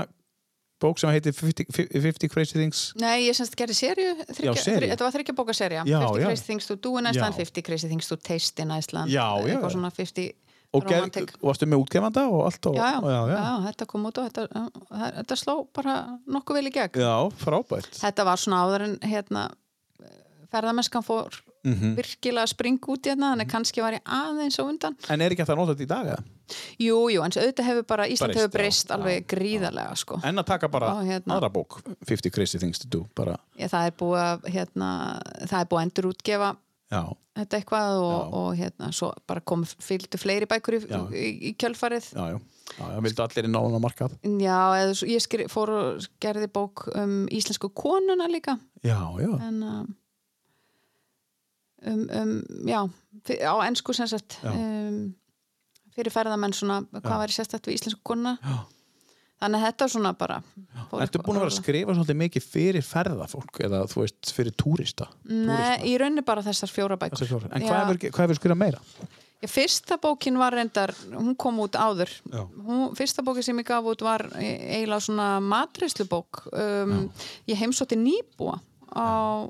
bók 0.81 0.97
sem 0.99 1.11
heitir 1.13 1.35
50, 1.37 1.69
50 1.93 2.31
Crazy 2.33 2.57
Things. 2.57 2.81
nei, 2.99 3.27
ég 3.29 3.37
semst 3.37 3.53
gerði 3.59 3.77
þri- 3.77 4.89
þetta 4.89 5.05
var 5.05 5.13
þryggja 5.15 5.35
bóka 5.37 5.55
serja 5.55 5.83
Já, 5.85 5.99
50 6.01 6.23
já. 6.23 6.27
Crazy 6.31 6.47
Things 6.49 6.67
to 6.71 6.77
do 6.81 6.95
in 6.99 7.07
Iceland, 7.11 7.37
Já. 7.37 7.45
50 7.45 7.63
Crazy 7.69 7.89
Things 7.93 8.09
to 8.09 8.17
taste 8.17 8.63
in 8.65 8.73
Iceland 8.73 9.13
Já, 9.13 9.27
eitthvað 9.45 9.75
svona 9.77 9.91
50 9.93 10.33
Og 10.73 10.85
romantic 10.87 11.33
varstu 11.43 11.67
með 11.67 11.81
útgefanda 11.83 12.23
og 12.31 12.45
allt? 12.47 12.67
Og, 12.71 12.77
já, 12.79 12.91
já, 13.03 13.21
já, 13.27 13.35
já. 13.35 13.55
þetta 13.67 13.87
kom 13.91 14.05
út 14.07 14.19
og 14.23 14.29
þetta, 14.31 14.65
þetta 15.03 15.39
sló 15.41 15.55
bara 15.75 15.97
nokkuð 16.31 16.61
vel 16.61 16.71
í 16.71 16.75
gegn 16.77 17.01
Já, 17.03 17.15
frábært. 17.43 17.91
þetta 17.99 18.27
var 18.29 18.39
svona 18.39 18.61
áður 18.67 18.85
en 18.87 18.99
hérna, 19.11 19.49
ferðamennskan 20.53 21.07
fór 21.07 21.41
Mm 21.61 21.91
virkilega 21.93 22.47
að 22.47 22.53
springa 22.55 22.89
út 22.89 23.05
í 23.05 23.11
hérna 23.11 23.35
þannig 23.35 23.49
kannski 23.51 23.83
var 23.85 23.93
ég 23.93 24.07
aðeins 24.09 24.57
og 24.63 24.71
undan 24.71 24.95
En 25.13 25.21
er 25.21 25.35
ekki 25.35 25.45
að 25.45 25.59
nota 25.59 25.75
þetta 25.75 25.85
í 25.85 25.89
dag? 25.91 26.07
eða? 26.15 26.23
jú, 26.81 26.95
jú, 27.13 27.21
en 27.21 27.35
auðvitað 27.37 27.67
hefur 27.69 27.85
bara 27.91 28.07
Ísland 28.09 28.33
Breyst, 28.33 28.41
hefur 28.41 28.55
breyst 28.55 28.95
alveg 28.97 29.27
gríðarlega 29.29 29.99
sko. 30.01 30.21
En 30.25 30.41
að 30.41 30.47
taka 30.49 30.71
bara 30.73 30.95
Og 30.95 31.05
hérna- 31.05 31.37
aðra 31.37 31.51
bók, 31.53 31.83
50 32.09 32.33
Crazy 32.33 32.59
Things 32.59 32.79
to 32.81 32.89
Do, 32.89 33.03
bara, 33.15 33.37
það 33.61 33.91
er 33.91 33.93
búið 33.93 34.23
að 34.25 34.49
hérna, 34.57 34.89
það 35.45 35.61
er 35.61 35.69
búið 35.69 35.81
að 35.83 35.85
endur 35.85 36.09
útgefa 36.15 36.57
já, 36.91 37.03
þetta 37.39 37.59
eitthvað 37.61 38.01
og, 38.05 38.35
og 38.41 38.49
hérna, 38.59 38.91
svo 38.97 39.13
bara 39.31 39.41
kom 39.47 39.63
fylgdu 39.65 40.19
fleiri 40.21 40.49
bækur 40.51 40.77
í, 40.79 40.81
í, 41.15 41.29
í 41.51 41.53
kjölfarið. 41.61 42.11
Já, 42.17 42.25
já, 42.35 42.41
já, 42.81 42.99
vildu 43.07 43.25
allir 43.25 43.49
í 43.49 43.53
náðan 43.53 43.79
á 43.79 43.81
markað? 43.87 44.17
já, 44.43 44.59
eða 44.83 44.97
svo, 44.99 45.09
ég 45.11 45.25
skri, 45.25 45.47
fór 45.53 45.73
og 45.77 46.09
gerði 46.23 46.51
bók 46.53 46.87
um 46.95 47.15
íslensku 47.33 47.71
konuna 47.75 48.27
líka. 48.31 48.59
Já, 48.87 48.99
já, 49.23 49.31
en 49.47 49.63
um, 49.63 49.95
um, 51.87 52.05
um 52.21 52.69
já, 52.69 52.83
fyr- 53.27 53.43
á 53.47 53.55
ennsku 53.69 53.95
sem 53.97 54.09
sagt 54.11 54.39
um, 54.45 55.15
fyrir 55.97 56.13
ferðamenn 56.15 56.55
svona, 56.57 56.83
hvað 56.93 57.11
Já. 57.15 57.21
væri 57.25 57.35
sérstætt 57.35 57.67
við 57.71 57.79
íslensku 57.81 58.03
konuna? 58.07 58.37
Já. 58.43 58.59
Þannig 59.41 59.61
að 59.61 59.67
þetta 59.67 59.87
er 59.87 59.93
svona 59.95 60.13
bara 60.21 60.39
Ertu 61.01 61.23
búin 61.23 61.39
að 61.39 61.45
vera 61.45 61.53
að 61.53 61.57
skrifa 61.61 61.95
svolítið 61.97 62.19
mikið 62.21 62.47
fyrir 62.51 62.85
ferðafólk 62.87 63.61
eða 63.67 63.81
þú 63.91 64.03
veist, 64.05 64.33
fyrir 64.37 64.55
túrista? 64.59 65.09
Nei, 65.31 65.81
í 65.91 65.97
rauninni 66.01 66.25
bara 66.27 66.43
þessar 66.45 66.73
fjóra 66.73 66.99
bækur 67.01 67.17
Þessar 67.21 67.31
fjórar. 67.35 67.53
En 67.57 67.63
Já. 67.65 67.69
hvað 67.71 67.81
hefur, 67.81 68.01
hvað 68.11 68.25
hefur 68.27 68.41
skrifað 68.41 68.61
meira? 68.65 68.83
Já, 69.41 69.49
fyrsta 69.49 69.97
bókin 69.97 70.37
var 70.37 70.53
reyndar, 70.53 70.93
hún 71.17 71.33
kom 71.41 71.63
út 71.65 71.79
áður 71.81 72.11
hún, 72.29 72.91
fyrsta 72.99 73.25
bókin 73.25 73.47
sem 73.47 73.57
ég 73.63 73.69
gaf 73.71 73.87
út 73.89 74.03
var 74.05 74.27
e- 74.37 74.77
eiginlega 74.77 75.01
svona 75.07 75.29
matreislubók 75.41 76.43
um, 76.53 77.07
ég 77.49 77.57
heimsótti 77.63 77.97
nýbúa 77.97 78.59
á 78.93 79.49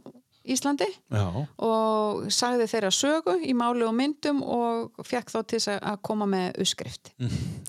Íslandi 0.51 0.87
Já, 1.12 1.27
og 1.59 2.31
sagði 2.33 2.69
þeirra 2.71 2.91
sögu 2.95 3.35
í 3.45 3.51
máli 3.55 3.83
og 3.85 3.93
myndum 3.99 4.41
og 4.47 5.03
fekk 5.05 5.35
þá 5.35 5.41
til 5.43 5.59
þess 5.59 5.75
að- 5.81 5.99
koma 6.07 6.27
með 6.31 6.62
uppskrift 6.62 7.11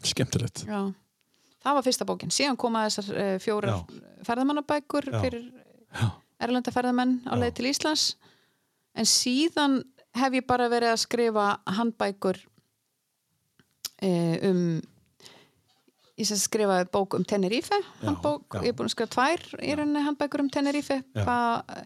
skemmtilegt. 0.05 0.63
Já. 0.69 0.93
Það 1.61 1.77
var 1.77 1.85
fyrsta 1.87 2.07
bókin 2.09 2.33
síðan 2.33 2.59
koma 2.59 2.85
þessar 2.87 3.11
uh, 3.15 3.37
fjórar 3.43 3.81
ferðamannabækur 4.27 5.09
Já. 5.11 5.19
fyrir 5.23 5.47
Já. 5.91 6.05
erlenda 6.41 6.73
ferðamenn 6.73 7.17
á 7.29 7.33
leið 7.37 7.57
til 7.59 7.69
Íslands 7.71 8.05
en 8.97 9.07
síðan 9.09 9.81
hef 10.17 10.39
ég 10.39 10.47
bara 10.47 10.69
verið 10.71 10.93
að 10.95 11.03
skrifa 11.05 11.49
handbækur 11.77 12.39
uh, 14.03 14.37
um 14.49 14.63
ég 16.19 16.27
sem 16.27 16.37
skrifaði 16.37 16.89
bók 16.93 17.15
um 17.17 17.25
Tenerife 17.25 17.77
handbók, 18.03 18.45
já. 18.53 18.61
ég 18.65 18.73
er 18.73 18.77
búin 18.77 18.89
að 18.89 18.95
skrifa 18.95 19.13
tvær 19.15 19.45
í 19.63 19.75
rauninni 19.77 20.05
handbækur 20.05 20.43
um 20.43 20.51
Tenerife 20.53 21.01
Já. 21.01 21.23
hvað 21.23 21.85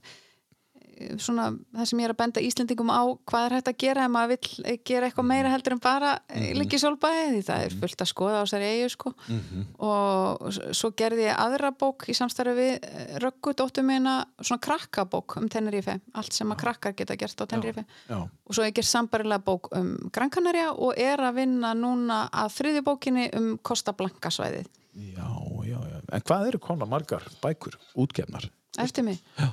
svona 1.19 1.49
það 1.75 1.87
sem 1.89 1.99
ég 1.99 2.07
er 2.07 2.13
að 2.13 2.19
benda 2.19 2.43
Íslendingum 2.43 2.91
á 2.93 3.03
hvað 3.27 3.45
er 3.45 3.55
hægt 3.57 3.69
að 3.71 3.77
gera 3.83 4.05
ef 4.05 4.11
maður 4.13 4.31
vill 4.33 4.77
gera 4.87 5.09
eitthvað 5.09 5.27
meira 5.27 5.51
heldur 5.51 5.75
en 5.75 5.81
bara 5.83 6.11
mm 6.15 6.35
-hmm. 6.35 6.59
líki 6.59 6.79
sólbæði 6.79 7.25
því 7.33 7.41
það 7.49 7.63
er 7.65 7.75
fullt 7.81 8.03
að 8.03 8.11
skoða 8.11 8.39
á 8.39 8.43
þessari 8.45 8.69
eigu 8.71 8.89
sko 8.89 9.11
mm 9.11 9.39
-hmm. 9.39 9.65
og 9.89 10.75
svo 10.79 10.91
gerði 10.95 11.27
ég 11.27 11.39
aðra 11.45 11.71
bók 11.71 12.07
í 12.09 12.13
samstarfi 12.13 12.53
við 12.55 12.73
eh, 12.81 13.19
Röggu 13.19 13.53
dóttu 13.53 13.83
mína, 13.83 14.25
svona 14.41 14.59
krakkabók 14.59 15.37
um 15.37 15.49
Tenerife, 15.49 15.99
allt 16.13 16.33
sem 16.33 16.51
að 16.51 16.61
krakkar 16.63 16.93
geta 16.93 17.15
gert 17.15 17.41
á 17.41 17.45
Tenerife 17.45 17.85
já, 18.07 18.15
já. 18.15 18.29
og 18.45 18.55
svo 18.55 18.63
ég 18.63 18.73
ger 18.73 18.85
sambarilega 18.85 19.43
bók 19.43 19.67
um 19.75 19.97
Gran 20.11 20.29
Canaria 20.29 20.71
og 20.71 20.93
er 20.97 21.19
að 21.19 21.35
vinna 21.35 21.73
núna 21.73 22.29
að 22.31 22.49
þriðju 22.57 22.81
bókinni 22.83 23.29
um 23.33 23.57
Costa 23.57 23.93
Blanca 23.93 24.29
svæðið 24.29 24.67
Já, 24.95 25.27
já, 25.65 25.79
já, 25.91 25.99
en 26.11 26.21
hvað 26.21 26.47
eru 26.47 26.59
konar 26.59 26.87
margar 26.87 27.23
bækur 27.41 27.75
útgefnar? 27.95 28.49
Eftir 28.77 29.03
mig? 29.03 29.19
Já 29.37 29.51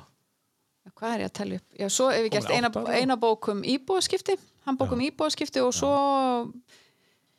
hvað 0.90 1.14
er 1.14 1.20
ég 1.20 1.30
að 1.30 1.36
tellja 1.38 1.60
upp? 1.60 1.68
Já, 1.78 1.88
svo 1.88 2.08
hef 2.10 2.24
ég 2.26 2.32
gert 2.32 2.50
eina, 2.50 2.70
eina 2.90 3.16
bók 3.16 3.48
um 3.52 3.62
íbúaskipti 3.62 4.38
handbók 4.66 4.92
um 4.92 5.02
íbúaskipti 5.02 5.62
og 5.62 5.74
svo 5.74 5.92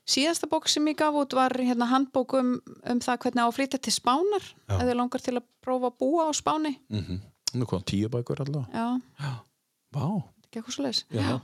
síðasta 0.10 0.50
bók 0.52 0.68
sem 0.72 0.88
ég 0.92 0.98
gaf 1.00 1.16
út 1.16 1.36
var 1.38 1.56
hérna 1.60 1.88
handbók 1.92 2.36
um, 2.40 2.56
um 2.90 3.00
það 3.04 3.22
hvernig 3.26 3.44
á 3.44 3.48
að 3.48 3.56
flytja 3.58 3.80
til 3.80 3.96
spánar 3.96 4.50
eða 4.68 4.98
langar 5.00 5.24
til 5.24 5.38
að 5.38 5.48
prófa 5.64 5.92
að 5.92 5.98
búa 6.02 6.28
á 6.28 6.32
spáni. 6.36 6.76
Mm 6.90 7.04
-hmm. 7.04 7.20
Nú 7.54 7.66
kom 7.66 7.84
tíu 7.84 8.10
bækur 8.10 8.42
alltaf 8.42 8.66
Já, 8.74 9.00
Vá. 9.94 10.24
Ekki 10.44 10.60
eitthvað 10.60 10.74
svo 10.74 10.84
leiðis 10.84 11.42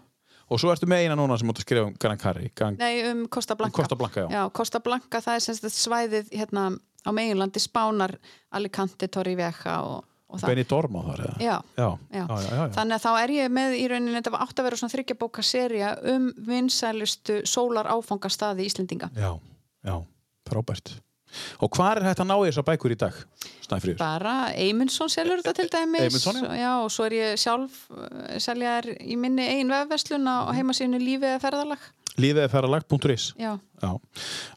Og 0.50 0.60
svo 0.60 0.72
ertu 0.72 0.88
með 0.88 1.04
eina 1.06 1.16
núna 1.16 1.38
sem 1.38 1.50
átt 1.50 1.60
að 1.60 1.62
skrifa 1.62 1.86
um 1.86 1.96
Gran 2.00 2.18
Cari 2.18 2.52
Gang... 2.56 2.78
Nei, 2.80 3.12
um 3.12 3.28
Costa 3.28 3.56
Blanca, 3.56 3.78
um 3.78 3.84
Costa 3.84 3.96
Blanca 3.96 4.22
já. 4.22 4.30
já, 4.30 4.50
Costa 4.50 4.80
Blanca 4.80 5.22
það 5.22 5.36
er 5.36 5.40
semst 5.40 5.64
svæðið 5.64 6.32
hérna 6.32 6.80
á 7.06 7.10
meginlandi 7.12 7.60
spánar 7.60 8.18
Alicante, 8.52 9.08
Torrevieja 9.08 9.84
og 9.84 10.09
Benny 10.38 10.66
Dorm 10.70 11.00
á 11.00 11.02
þar? 11.10 11.26
Já, 11.42 11.56
já. 11.80 11.90
Já. 12.14 12.24
já, 12.30 12.62
þannig 12.76 12.96
að 13.00 13.04
þá 13.06 13.12
er 13.24 13.36
ég 13.36 13.52
með 13.58 13.76
í 13.80 13.84
rauninni, 13.90 14.16
þetta 14.20 14.34
var 14.36 14.46
átt 14.46 14.62
að 14.62 14.70
vera 14.70 14.80
svona 14.82 14.94
þryggjabóka 14.94 15.46
seria 15.46 15.92
um 16.14 16.30
vinsælustu 16.50 17.42
sólar 17.50 17.90
áfangastaði 17.90 18.66
í 18.66 18.70
Íslendinga 18.70 19.10
Já, 19.18 19.32
já, 19.86 19.96
frábært 20.50 21.00
Og 21.62 21.70
hvað 21.76 22.00
er 22.00 22.08
hægt 22.10 22.22
að 22.24 22.30
ná 22.30 22.36
þess 22.42 22.60
að 22.62 22.68
bækur 22.72 22.94
í 22.94 22.98
dag? 23.00 23.18
Snæfrýður? 23.66 23.98
Bara 24.00 24.36
Eymundsson 24.58 25.12
selur 25.14 25.42
þetta 25.42 25.54
til 25.60 25.68
dæmis 25.70 26.06
Eymundsson, 26.08 26.40
já. 26.42 26.56
já 26.58 26.72
Og 26.82 26.90
svo 26.94 27.06
er 27.06 27.16
ég 27.18 27.42
sjálf 27.42 27.76
uh, 27.94 28.38
seljar 28.42 28.90
í 28.90 29.18
minni 29.20 29.46
einn 29.46 29.70
vefverslun 29.74 30.26
á 30.26 30.50
heimasíðinu 30.58 31.02
Lífið 31.04 31.36
eða 31.36 31.44
ferðalag 31.44 31.86
Lífiðeferralag.is 32.20 33.30
Já. 33.40 33.54
Já, 33.80 33.92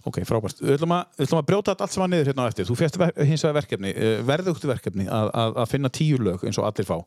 ok, 0.09 0.19
frábært. 0.27 0.59
Við 0.63 0.77
ætlum 0.77 0.97
að, 0.97 1.07
við 1.17 1.29
ætlum 1.29 1.41
að 1.41 1.49
brjóta 1.53 1.77
allt 1.79 1.95
saman 1.95 2.13
niður 2.13 2.33
hérna 2.33 2.47
á 2.47 2.51
eftir. 2.51 2.67
Þú 2.67 2.77
férst 2.81 2.99
hins 3.23 3.45
vegar 3.47 3.59
verkefni, 3.61 3.95
eh, 3.95 4.21
verðugtu 4.27 4.71
verkefni 4.71 5.07
að, 5.07 5.31
að, 5.45 5.57
að 5.63 5.73
finna 5.73 5.93
tíu 5.95 6.19
lög 6.19 6.47
eins 6.49 6.59
og 6.59 6.69
allir 6.69 6.89
fá. 6.89 6.99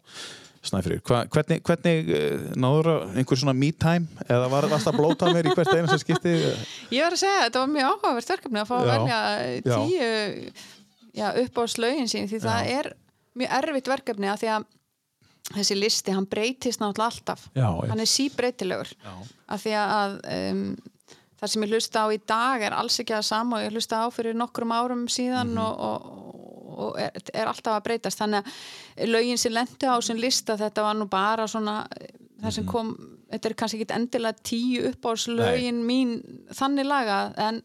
Snæfrýr, 0.65 1.01
hvernig, 1.05 1.59
hvernig 1.61 2.07
eh, 2.09 2.45
náður 2.57 2.87
einhver 3.13 3.37
svona 3.37 3.53
me 3.53 3.69
time 3.77 4.23
eða 4.25 4.47
var 4.49 4.65
það 4.71 4.87
að 4.89 4.97
blóta 4.97 5.33
mér 5.35 5.51
í 5.51 5.53
hvert 5.53 5.75
einu 5.75 5.91
sem 5.91 6.01
skipti? 6.01 6.33
Ég 6.95 7.05
var 7.05 7.13
að 7.13 7.21
segja, 7.21 7.43
þetta 7.43 7.61
var 7.61 7.73
mjög 7.75 7.91
áhugavert 7.91 8.31
verkefni 8.33 8.61
að 8.63 8.71
fá 8.71 8.75
að 8.79 8.89
velja 8.89 9.19
tíu 9.67 10.07
já, 11.15 11.27
upp 11.43 11.61
á 11.61 11.63
slögin 11.69 12.09
sín 12.09 12.31
því 12.31 12.41
það 12.47 12.71
er 12.79 12.89
mjög 13.37 13.53
erfitt 13.59 13.91
verkefni 13.91 14.31
að 14.31 14.41
því 14.41 14.51
að 14.55 14.65
þessi 15.53 15.77
listi, 15.77 16.13
hann 16.15 16.27
breytist 16.29 16.81
náttúrulega 16.81 17.11
alltaf. 17.11 17.47
Já, 17.55 17.69
hann 17.89 18.01
er 18.01 18.09
síbreytilegur. 18.09 18.91
Af 19.45 19.61
því 19.63 19.75
að 19.81 20.17
um, 20.35 20.65
það 21.39 21.51
sem 21.53 21.65
ég 21.65 21.75
hlusta 21.75 22.05
á 22.05 22.07
í 22.09 22.19
dag 22.27 22.65
er 22.65 22.75
alls 22.77 22.99
ekki 23.03 23.15
að 23.17 23.27
sama 23.29 23.59
og 23.59 23.67
ég 23.67 23.75
hlusta 23.75 24.01
á 24.01 24.07
fyrir 24.13 24.37
nokkrum 24.37 24.73
árum 24.73 25.07
síðan 25.11 25.53
mm 25.53 25.57
-hmm. 25.57 25.79
og, 25.87 26.09
og, 26.09 26.75
og 26.85 26.99
er, 26.99 27.11
er 27.33 27.47
alltaf 27.47 27.77
að 27.77 27.85
breytast. 27.89 28.19
Þannig 28.19 28.45
að 28.97 29.09
lögin 29.13 29.37
sem 29.37 29.53
lendi 29.53 29.85
á 29.85 29.95
sem 30.01 30.17
lista 30.17 30.57
þetta 30.57 30.81
var 30.81 30.95
nú 30.95 31.09
bara 31.09 31.47
svona 31.47 31.85
það 32.41 32.51
sem 32.51 32.65
mhm. 32.65 32.71
kom, 32.71 33.19
þetta 33.31 33.49
er 33.49 33.57
kannski 33.59 33.81
ekki 33.81 33.95
endilega 33.95 34.45
tíu 34.45 34.87
upp 34.89 35.05
á 35.05 35.11
lögin 35.31 35.81
mín 35.87 36.15
þannig 36.53 36.87
laga 36.87 37.19
en 37.37 37.61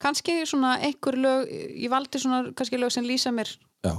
kannski 0.00 0.46
svona 0.48 0.78
einhver 0.80 1.18
lög, 1.18 1.50
ég 1.50 1.90
valdi 1.92 2.18
svona 2.18 2.52
kannski 2.56 2.80
lög 2.80 2.92
sem 2.94 3.04
lýsa 3.04 3.32
mér 3.34 3.50
já. 3.84 3.94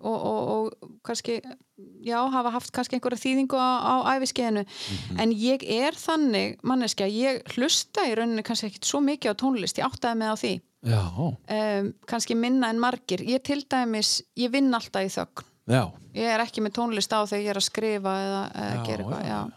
og, 0.00 0.18
og, 0.18 0.48
og 0.54 0.90
kannski 1.04 1.40
já, 2.04 2.18
hafa 2.30 2.52
haft 2.54 2.72
kannski 2.74 2.98
einhverja 2.98 3.22
þýðingu 3.22 3.58
á, 3.58 3.70
á 3.82 3.94
æfiskeiðinu, 4.16 4.62
mm 4.64 4.98
-hmm. 4.98 5.22
en 5.22 5.32
ég 5.32 5.64
er 5.64 5.96
þannig, 5.98 6.58
manneskja, 6.62 7.08
ég 7.08 7.42
hlusta 7.56 8.06
í 8.06 8.14
rauninni 8.14 8.42
kannski 8.46 8.70
ekkit 8.70 8.84
svo 8.84 9.00
mikið 9.00 9.34
á 9.34 9.40
tónlist 9.42 9.78
ég 9.78 9.88
áttaði 9.88 10.20
með 10.20 10.30
á 10.30 10.36
því. 10.42 10.54
Um, 10.84 11.94
kannski 12.06 12.34
minna 12.36 12.68
en 12.68 12.78
margir, 12.78 13.20
ég 13.24 13.42
til 13.42 13.64
dæmis 13.64 14.22
ég 14.36 14.52
vinn 14.52 14.74
alltaf 14.74 15.02
í 15.02 15.08
þögn. 15.08 15.44
Já. 15.64 15.88
ég 16.12 16.28
er 16.28 16.42
ekki 16.44 16.60
með 16.60 16.76
tónlist 16.76 17.12
á 17.16 17.24
þegar 17.24 17.42
ég 17.42 17.50
er 17.54 17.58
að 17.58 17.64
skrifa 17.64 18.12
eða, 18.20 18.40
eða 18.52 18.82
gera 18.84 19.04
eitthvað 19.04 19.52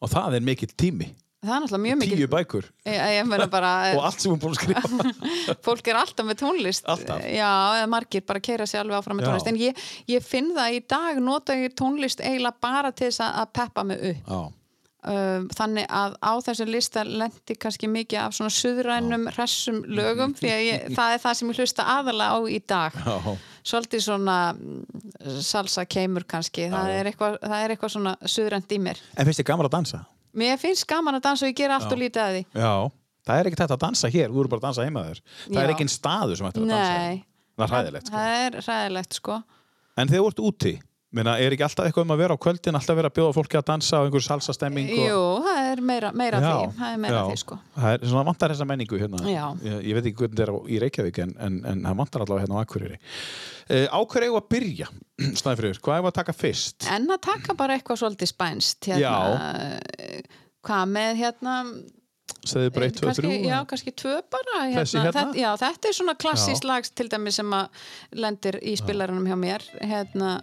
og 0.00 0.12
það 0.12 0.36
er 0.38 0.44
mikill 0.46 0.72
tími 0.72 1.08
það 1.46 1.56
er 1.56 1.62
náttúrulega 1.64 1.84
mjög 1.86 2.00
mikið 2.02 2.20
tíu 2.20 2.30
bækur. 2.34 2.68
Ég, 2.86 2.98
ég 3.16 3.48
bara, 3.56 3.72
og 3.94 4.02
allt 4.08 4.24
sem 4.24 4.34
hún 4.34 4.42
búin 4.42 4.54
að 4.54 4.60
skrifa. 4.60 5.14
Fólk 5.66 5.92
er 5.92 6.00
alltaf 6.02 6.28
með 6.28 6.42
tónlist. 6.42 6.86
Alltaf. 6.90 7.24
já, 7.24 7.50
eða 7.78 7.88
margir 7.94 8.26
bara 8.26 8.42
keira 8.42 8.68
sér 8.68 8.84
alveg 8.84 9.00
áfram 9.00 9.20
með 9.20 9.30
tónlist. 9.30 9.48
Já. 9.48 9.54
en 9.54 9.62
ég, 9.62 9.88
ég 10.16 10.26
finn 10.26 10.52
það 10.56 10.76
í 10.76 10.84
dag 10.96 11.22
nota 11.22 11.56
ég 11.58 11.74
tónlist 11.78 12.22
eiginlega 12.24 12.62
bara 12.68 12.92
til 12.92 13.10
þess 13.10 13.26
að 13.30 13.50
peppa 13.56 13.86
mig 13.86 14.06
upp. 14.12 14.54
Um, 15.06 15.44
þannig 15.54 15.84
að 15.94 16.16
á 16.18 16.32
þessu 16.42 16.64
lista 16.66 17.04
lendi 17.06 17.54
kannski 17.62 17.86
mikið 17.86 18.18
af 18.24 18.32
svona 18.34 18.50
suðrænum 18.50 19.28
hressum 19.36 19.84
lögum 19.86 20.32
því 20.34 20.50
að 20.50 20.62
ég, 20.64 20.88
það 20.96 21.12
er 21.14 21.20
það 21.22 21.36
sem 21.38 21.52
ég 21.52 21.60
hlusta 21.60 21.86
aðalega 21.92 22.34
á 22.34 22.38
í 22.50 22.58
dag. 22.72 22.96
Já. 23.06 23.36
svolítið 23.70 24.02
svona 24.02 24.36
mm, 24.56 25.38
salsa 25.46 25.84
keimur 25.86 26.26
kannski. 26.26 26.66
Það 26.72 26.90
er, 26.96 27.12
eitthvað, 27.12 27.38
það 27.44 27.56
er 27.60 27.74
eitthvað 27.76 27.94
svona 27.94 28.16
suðrænt 28.34 28.74
í 28.74 28.80
mér. 28.82 29.04
En 29.14 29.28
finnst 29.28 29.44
þið 29.44 29.50
gaman 29.52 29.70
að 29.70 29.76
dansa? 29.76 30.02
Mér 30.36 30.58
finnst 30.60 30.86
gaman 30.90 31.16
að 31.18 31.24
dansa 31.30 31.46
og 31.46 31.52
ég 31.52 31.58
ger 31.62 31.74
allt 31.76 31.92
og 31.92 32.00
lítið 32.02 32.22
að 32.26 32.34
því. 32.36 32.42
Já, 32.60 32.72
það 33.26 33.38
er 33.42 33.48
ekki 33.50 33.60
þetta 33.62 33.76
að 33.78 33.84
dansa 33.86 34.10
hér 34.12 34.28
þú 34.34 34.42
eru 34.42 34.52
bara 34.52 34.60
að 34.62 34.66
dansa 34.68 34.84
heima 34.86 35.04
þér. 35.06 35.22
Það 35.46 35.56
Já. 35.56 35.62
er 35.66 35.72
ekki 35.74 35.86
einn 35.86 35.94
staðu 35.96 36.36
sem 36.40 36.50
ættir 36.50 36.66
að 36.66 36.74
dansa 36.74 36.98
Nei, 37.06 37.22
það 37.56 37.64
er 37.66 37.72
hræðilegt 37.76 38.10
sko. 38.10 38.16
það 38.18 38.42
er 38.44 38.60
hræðilegt 38.66 39.16
sko. 39.22 39.38
En 39.96 40.08
þegar 40.12 40.20
þú 40.26 40.28
ert 40.34 40.42
úti, 40.50 40.74
minna, 41.16 41.32
er 41.40 41.54
ekki 41.56 41.64
alltaf 41.64 41.86
eitthvað 41.88 42.04
um 42.04 42.12
að 42.12 42.20
vera 42.20 42.34
á 42.36 42.42
kvöldin 42.44 42.76
alltaf 42.76 42.96
vera 42.98 43.08
að 43.08 43.14
bjóða 43.16 43.32
fólki 43.38 43.56
að 43.56 43.64
dansa 43.70 43.96
á 43.96 44.04
einhverju 44.04 44.26
salsastemming 44.26 44.90
og... 44.92 45.06
Jú, 45.06 45.20
það 45.46 45.60
er 45.70 45.80
meira, 45.88 46.10
meira 46.12 46.40
Já, 46.44 46.50
því 46.52 46.76
það 46.76 46.90
er 46.92 47.00
meira 47.06 47.16
já. 47.16 47.24
því 47.30 47.38
sko. 47.40 47.58
Það 47.78 47.94
er 47.96 48.04
svona 48.10 48.24
vantar 48.28 48.52
þessa 48.52 48.66
menningu 48.68 49.00
hérna. 49.00 49.22
Já. 49.32 49.44
ég, 49.64 49.78
ég 49.88 49.96
veit 49.96 50.10
ekki 50.10 50.20
hvernig 50.20 50.36
þetta 50.36 50.44
er 50.44 50.52
á- 50.52 50.68
í 50.68 50.80
Reykjavík 50.84 51.20
en, 51.24 51.32
en, 51.48 51.56
en 51.72 51.80
það 51.88 51.96
vantar 52.02 52.26
allavega 52.26 52.44
hérna 52.44 52.60
á 52.60 52.64
Akureyri. 52.66 52.98
Uh, 53.70 53.86
Á 53.88 53.98
hverju 54.04 54.28
eigum 54.28 54.36
við 54.36 54.42
að 54.44 54.50
byrja? 54.52 54.88
Snæfriður, 55.40 55.80
hvað 55.84 56.02
við 56.02 56.10
að 56.10 56.16
taka 56.20 56.34
fyrst? 56.36 56.88
En 56.92 57.06
að 57.12 57.22
taka 57.28 57.56
bara 57.58 57.76
eitthvað 57.76 58.02
svolítið 58.02 58.32
spænst 58.32 58.90
hérna, 58.90 59.78
Hvað 60.66 60.90
með 60.90 61.20
hérna 61.22 61.60
Segðu 62.46 62.72
bara 62.74 62.88
1, 62.90 62.98
2, 63.00 63.14
3 63.20 63.36
Já, 63.46 63.56
kannski 63.70 63.92
tvö 63.94 64.14
bara 64.30 64.60
hérna. 64.66 64.82
Hérna? 64.82 65.02
Þetta, 65.06 65.24
já, 65.38 65.48
þetta 65.62 65.88
er 65.88 65.96
svona 65.98 66.14
klassísk 66.18 66.66
Já. 66.66 66.68
lags 66.72 66.92
til 66.94 67.08
dæmis 67.10 67.38
sem 67.40 67.54
að 67.54 67.86
lendir 68.18 68.58
í 68.62 68.76
spilarunum 68.78 69.26
hjá 69.30 69.36
mér 69.40 69.66
hérna, 69.80 70.36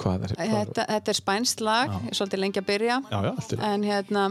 Hvað 0.00 0.22
er 0.24 0.32
þetta, 0.38 0.84
þetta 0.88 1.12
er 1.12 1.18
spænst 1.18 1.60
lag 1.60 1.90
Já. 1.92 1.98
svolítið 2.16 2.40
lengi 2.40 2.60
að 2.62 2.66
byrja 2.70 2.94
Já, 3.10 3.18
já, 3.26 3.58
en 3.68 3.82
hérna, 3.84 4.22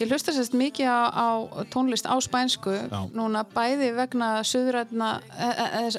ég 0.00 0.08
hlusta 0.10 0.32
sérst 0.34 0.56
mikið 0.58 0.88
á, 0.90 1.00
á 1.14 1.28
tónlist 1.70 2.08
á 2.10 2.14
spænsku 2.18 2.72
núna 3.14 3.44
bæði 3.54 3.92
vegna 3.94 4.30
suðrætna 4.42 5.10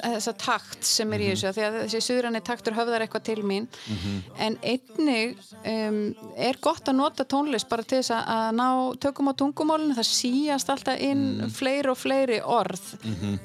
þessa 0.02 0.34
takt 0.36 0.84
sem 0.84 1.12
er 1.12 1.20
í 1.24 1.28
Mhm. 1.28 1.34
þessu 1.34 1.52
því 1.56 1.64
að 1.64 1.78
þessi 1.84 2.02
suðræni 2.08 2.42
taktur 2.44 2.74
höfðar 2.76 3.00
eitthvað 3.06 3.22
til 3.24 3.42
mín 3.42 3.66
Mhm. 3.88 4.22
en 4.38 4.58
einnig 4.62 5.36
um, 5.64 6.14
er 6.36 6.56
gott 6.60 6.84
að 6.84 6.96
nota 6.96 7.24
tónlist 7.24 7.68
bara 7.68 7.82
til 7.82 7.98
þess 8.02 8.10
að, 8.10 8.52
ná 8.54 8.68
tökum 9.00 9.28
á 9.28 9.34
tungumólinu, 9.34 9.94
það 9.96 10.10
síast 10.12 10.68
alltaf 10.68 11.00
inn 11.00 11.38
Mhm. 11.40 11.50
fleiri 11.50 11.88
og 11.90 11.96
fleiri 11.96 12.40
orð 12.42 12.80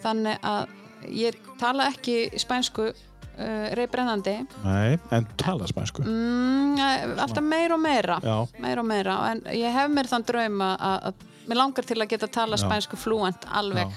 þannig 0.04 0.40
að 0.42 0.68
ég 1.10 1.36
tala 1.60 1.88
ekki 1.90 2.30
spænsku 2.38 2.94
uh, 3.40 3.72
reybrennandi 3.80 4.36
Nei, 4.64 5.00
en 5.16 5.28
tala 5.40 5.68
spænsku 5.70 6.04
mm, 6.06 6.78
eh, 6.78 7.08
alltaf 7.24 7.44
meira 7.46 7.78
og 7.78 7.84
meira 7.84 8.20
Já. 8.24 8.38
meira 8.60 8.84
og 8.84 8.90
meira 8.90 9.18
en 9.32 9.44
ég 9.56 9.76
hef 9.76 9.92
mér 9.94 10.12
þann 10.12 10.28
draum 10.30 10.64
að, 10.66 11.26
mér 11.50 11.62
langar 11.64 11.88
til 11.88 12.00
að 12.00 12.12
geta 12.14 12.32
tala 12.40 12.60
Já. 12.60 12.66
spænsku 12.66 13.00
flúent 13.00 13.48
alveg 13.50 13.94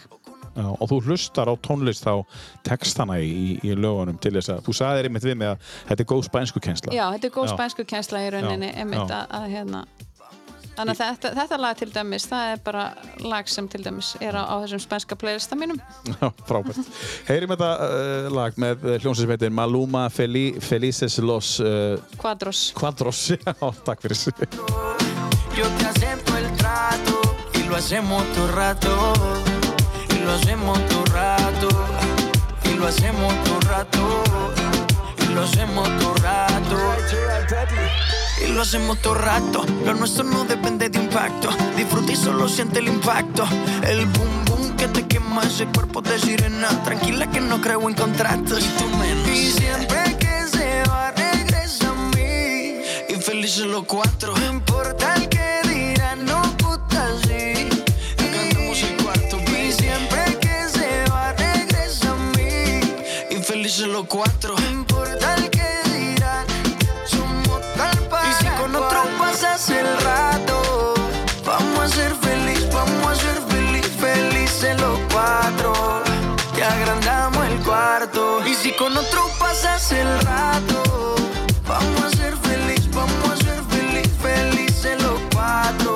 Já, 0.53 0.66
og 0.68 0.84
þú 0.84 0.99
hlustar 1.07 1.49
á 1.49 1.55
tónlist 1.64 2.05
á 2.05 2.20
textana 2.66 3.16
í, 3.24 3.57
í 3.64 3.72
lögunum 3.72 4.18
til 4.20 4.34
þess 4.36 4.53
að 4.53 4.66
þú 4.66 4.74
sagðir 4.76 5.09
einmitt 5.09 5.24
við 5.24 5.38
mig 5.40 5.49
að 5.49 5.70
þetta 5.88 6.05
er 6.05 6.09
góð 6.12 6.26
spænsku 6.28 6.61
kensla 6.61 6.93
Já, 6.93 7.07
þetta 7.14 7.30
er 7.30 7.36
góð 7.38 7.47
Já. 7.49 7.53
spænsku 7.55 7.86
kensla 7.88 8.20
í 8.20 8.32
rauninni 8.34 8.68
Já, 8.68 8.74
einmitt 8.82 9.07
já. 9.07 9.22
að, 9.22 9.32
að 9.38 9.47
hérna 9.55 9.84
Þannig 10.77 10.97
að 10.97 11.01
þetta, 11.03 11.33
þetta 11.37 11.59
lag 11.61 11.79
til 11.79 11.91
dæmis, 11.93 12.27
það 12.31 12.53
er 12.53 12.62
bara 12.64 12.85
lag 13.29 13.51
sem 13.51 13.68
til 13.68 13.83
dæmis 13.85 14.14
er 14.25 14.39
á, 14.41 14.43
á 14.49 14.55
þessum 14.64 14.83
spænska 14.87 15.18
playlista 15.20 15.59
mínum. 15.59 15.81
Já, 16.09 16.31
frábært. 16.49 16.81
Heyrim 17.29 17.53
þetta 17.53 17.70
uh, 17.85 18.31
lag 18.33 18.57
með 18.61 18.87
hljómsið 19.03 19.25
sem 19.27 19.35
heitir 19.35 19.53
Maluma 19.53 20.07
Fel 20.12 20.33
Felices 20.64 21.18
Los 21.20 21.59
uh, 21.61 22.01
Quadros. 22.16 22.70
Quadros. 22.79 23.27
Já, 23.37 23.53
takk 23.85 24.01
fyrir 24.05 24.16
þessu. 24.16 24.33
Lo 35.35 35.43
hacemos 35.43 35.89
todo 35.99 36.14
rato. 36.14 36.76
Y 38.45 38.49
lo 38.53 38.62
hacemos 38.62 38.99
todo 39.01 39.14
rato. 39.14 39.64
Y 39.80 39.85
lo 39.87 39.95
nuestro 39.95 40.24
no 40.24 40.45
depende 40.45 40.89
de 40.89 40.99
impacto. 40.99 41.49
Disfruta 41.76 42.12
y 42.12 42.16
solo 42.16 42.49
siente 42.49 42.80
el 42.80 42.89
impacto. 42.89 43.45
El 43.83 44.07
boom 44.07 44.45
boom 44.47 44.76
que 44.76 44.89
te 44.89 45.07
quema 45.07 45.43
ese 45.43 45.66
cuerpo 45.66 46.03
de 46.03 46.18
sirena. 46.18 46.68
Tranquila 46.85 47.30
que 47.30 47.41
no 47.41 47.61
creo 47.61 47.89
en 47.89 47.95
contratos. 47.95 48.64
Y 48.64 48.68
tú 48.78 48.89
menos. 48.97 49.28
Y 49.28 49.53
siempre 49.53 50.16
que 50.18 50.49
se 50.49 50.83
va, 50.89 51.12
regresa 51.12 51.91
a 51.91 51.95
mí. 52.16 52.83
Y 53.09 53.14
felices 53.20 53.66
los 53.66 53.85
cuatro. 53.85 54.37
No 54.37 54.47
importa 54.47 55.14
el 55.14 55.28
que 55.28 55.61
dirán, 55.68 56.24
no 56.24 56.43
puta 56.57 57.09
sí. 57.24 57.68
Acá 58.18 58.41
andamos 58.43 58.83
el 58.83 58.97
cuarto, 59.03 59.39
Y 59.51 59.72
siempre 59.72 60.39
que 60.41 60.68
se 60.68 61.11
va, 61.11 61.33
regresa 61.33 62.11
a 62.11 62.16
mí. 62.37 62.80
Y 63.30 63.43
felices 63.43 63.87
los 63.87 64.07
cuatro. 64.07 64.57
Con 78.79 78.97
otro 78.97 79.29
pasas 79.39 79.93
el 79.93 80.20
rato, 80.20 81.16
vamos 81.66 82.03
a 82.05 82.11
ser 82.11 82.37
feliz, 82.37 82.89
vamos 82.95 83.31
a 83.31 83.37
ser 83.37 83.62
feliz, 83.64 84.09
felices 84.20 85.03
los 85.03 85.20
cuatro. 85.33 85.95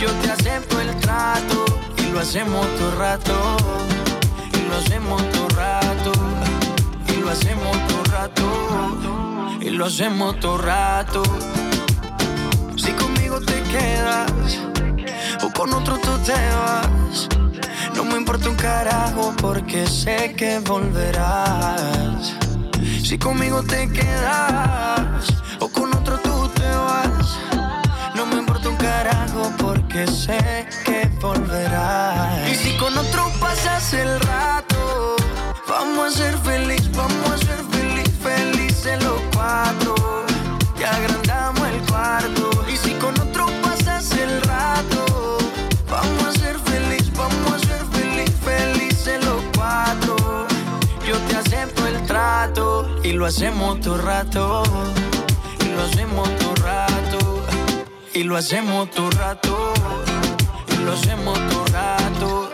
Yo 0.00 0.10
te 0.22 0.30
acepto 0.30 0.80
el 0.80 0.94
trato 0.96 1.64
y 1.98 2.10
lo 2.10 2.20
hacemos 2.20 2.66
todo 2.76 2.90
rato. 2.98 3.56
Y 4.52 4.68
lo 4.68 4.76
hacemos 4.76 5.22
todo 5.30 5.48
rato. 5.50 6.12
Y 7.08 7.20
lo 7.20 7.30
hacemos 7.30 7.76
todo 7.88 8.04
rato. 8.04 9.58
Y 9.60 9.70
lo 9.70 9.84
hacemos 9.86 10.40
todo 10.40 10.58
rato. 10.58 11.22
Si 12.76 12.92
conmigo 12.92 13.40
te 13.40 13.62
quedas 13.62 14.58
o 15.42 15.50
con 15.52 15.72
otro 15.72 15.96
tú 15.98 16.18
te 16.24 16.32
vas. 16.32 17.47
No 17.98 18.04
me 18.04 18.16
importa 18.16 18.48
un 18.48 18.54
carajo 18.54 19.34
porque 19.42 19.84
sé 19.84 20.32
que 20.36 20.60
volverás. 20.60 22.32
Si 23.02 23.18
conmigo 23.18 23.60
te 23.64 23.90
quedas 23.90 25.26
o 25.58 25.66
con 25.66 25.92
otro 25.92 26.16
tú 26.20 26.48
te 26.54 26.68
vas. 26.68 27.36
No 28.14 28.24
me 28.26 28.36
importa 28.36 28.68
un 28.68 28.76
carajo 28.76 29.52
porque 29.58 30.06
sé 30.06 30.68
que 30.84 31.10
volverás. 31.20 32.48
Y 32.52 32.54
si 32.54 32.76
con 32.76 32.96
otro 32.96 33.32
pasas 33.40 33.92
el 33.92 34.20
rato, 34.20 34.77
lo 53.18 53.26
hacemos 53.26 53.80
todo 53.80 53.98
rato. 53.98 54.62
Y 55.60 55.68
lo 55.74 55.82
hacemos 55.82 56.36
todo 56.36 56.54
rato. 56.54 57.44
Y 58.14 58.22
lo 58.22 58.36
hacemos 58.36 58.90
todo 58.92 59.10
rato. 59.10 59.72
Y 60.72 60.84
lo 60.84 60.92
hacemos 60.92 61.36
todo 61.50 61.64
rato. 61.72 62.50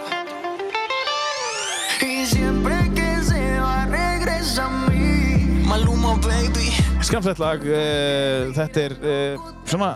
Y 2.01 2.25
siempre 2.25 2.91
que 2.95 3.23
se 3.23 3.61
va 3.61 3.85
regresa 3.85 4.65
a 4.65 4.89
mí. 4.89 5.63
Maluma 5.67 6.15
baby. 6.15 6.73
Skemmtilegt 7.05 7.39
lag, 7.39 7.61
uh, 7.61 8.53
þetta 8.57 8.81
er 8.81 8.95
uh, 8.97 9.49
svona 9.69 9.91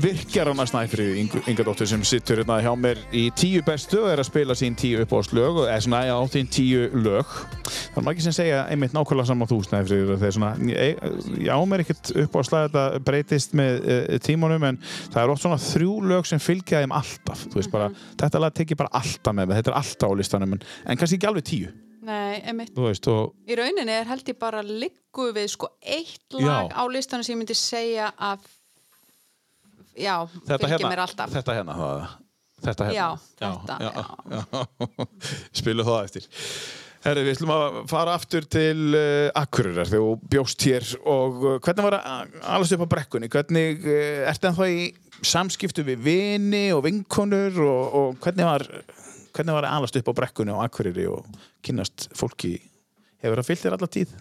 virkjarana 0.00 0.64
snæfrið 0.68 1.18
Ingadóttir 1.50 1.88
sem 1.88 2.02
sittur 2.06 2.40
hérna 2.40 2.56
hjá 2.64 2.70
mér 2.78 2.98
í 3.14 3.26
tíu 3.36 3.62
bestu 3.66 4.00
og 4.02 4.10
er 4.12 4.22
að 4.22 4.28
spila 4.30 4.56
sín 4.58 4.76
tíu 4.78 5.02
uppáhaldslög 5.04 5.60
eða 5.66 5.76
svona 5.84 6.00
á 6.08 6.18
þín 6.32 6.48
tíu 6.52 6.86
lög 7.04 7.28
það 7.66 8.00
er 8.00 8.06
margir 8.08 8.26
sem 8.26 8.36
segja 8.36 8.64
einmitt 8.72 8.94
nákvæmlega 8.96 9.28
saman 9.30 9.50
þú 9.50 9.60
snæfrið 9.66 10.12
þegar 10.14 10.34
svona, 10.38 10.50
ég, 10.70 11.04
ég 11.44 11.52
á 11.52 11.58
mér 11.68 11.84
ekkert 11.84 12.12
uppáhaldslag 12.24 12.66
þetta 12.68 13.04
breytist 13.06 13.54
með 13.58 13.78
uh, 13.84 14.16
tímanum 14.24 14.68
en 14.70 14.80
það 14.88 15.20
er 15.24 15.34
oft 15.34 15.44
svona 15.44 15.60
þrjú 15.62 15.94
lög 16.14 16.28
sem 16.30 16.42
fylgja 16.42 16.82
þeim 16.84 16.96
alltaf, 16.96 17.46
þú 17.52 17.60
veist 17.60 17.74
bara 17.74 17.92
þetta 18.24 18.42
lag 18.44 18.58
tekið 18.58 18.82
bara 18.82 18.94
alltaf 19.02 19.38
með 19.38 19.56
þetta 19.58 19.74
er 19.74 19.80
alltaf 19.82 20.10
á 20.10 20.18
listanum 20.20 20.56
en, 20.58 20.66
en 20.88 21.00
kannski 21.00 21.20
ekki 21.20 21.30
alveg 21.30 21.48
tíu, 21.50 21.70
Nei, 22.04 22.42
emitt. 22.50 22.74
þú 22.76 22.88
veist 22.88 23.08
og 23.12 23.32
Í 23.48 23.56
rauninni 23.60 23.94
er 24.00 24.10
held 24.10 24.28
ég 24.28 24.40
bara 24.40 24.64
liggu 24.64 25.30
við 25.36 25.48
sko 25.54 25.70
eitt 25.80 26.36
lag 26.40 26.72
Já. 26.72 26.76
á 26.76 26.82
listanum 26.92 27.24
sem 27.24 27.36
ég 27.36 27.42
myndi 27.44 27.56
segja 27.58 28.10
að 28.18 28.44
já, 29.96 30.14
þetta 30.44 30.60
fylgir 30.60 30.76
hérna, 30.76 30.92
mér 30.92 31.02
alltaf. 31.04 31.34
þetta 31.34 31.58
hérna 31.58 31.76
það, 31.80 32.06
þetta 32.68 32.88
hérna. 32.88 32.96
Já, 32.96 33.08
þetta, 33.42 33.76
já, 33.84 33.92
já. 34.34 35.06
spilum 35.60 35.90
það 35.90 36.08
eftir. 36.08 36.32
Herri, 37.04 37.20
við 37.26 37.34
ætlum 37.34 37.50
að 37.52 37.78
fara 37.90 38.12
aftur 38.16 38.46
til 38.48 38.96
uh, 38.96 39.28
Akureyrar. 39.36 39.88
Þegar 39.90 40.04
þú 40.06 40.28
bjóst 40.32 40.64
hér 40.64 40.86
og 41.04 41.42
uh, 41.42 41.56
hvernig 41.60 41.84
var 41.84 41.98
að 41.98 42.36
alast 42.54 42.76
upp 42.76 42.84
á 42.88 42.92
brekkunni? 42.94 43.28
Hvernig 43.32 43.84
uh, 43.84 44.22
ertu 44.30 44.48
ennþá 44.48 44.68
í 44.72 44.86
samskiptu 45.20 45.84
við 45.84 46.00
vini 46.06 46.62
og 46.72 46.80
vinkonur 46.86 47.60
og, 47.60 47.98
og 48.00 48.22
hvernig 48.24 48.48
var 48.48 48.64
hvernig 49.34 49.56
var 49.56 49.66
að 49.68 49.76
alast 49.76 49.98
upp 50.00 50.08
á 50.08 50.18
brekkunni 50.22 50.54
á 50.56 50.64
Akureyri 50.64 51.04
og 51.10 51.28
kynnast 51.64 52.08
fólki? 52.16 52.56
Hefur 53.24 53.40
það 53.40 53.48
fyllt 53.48 53.64
þér 53.64 53.76
alla 53.78 53.88
tíð? 53.88 54.16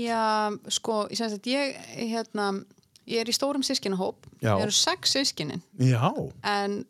Já, 0.00 0.26
sko, 0.72 1.00
ég, 1.12 1.80
hérna, 1.96 2.46
ég 3.10 3.24
er 3.24 3.30
í 3.30 3.34
stórum 3.36 3.64
sískinahóp. 3.66 4.28
Já. 4.40 4.54
Ég 4.54 4.66
eru 4.68 4.74
sex 4.76 5.16
sískinin, 5.16 5.62
Já, 5.80 6.06
en 6.46 6.84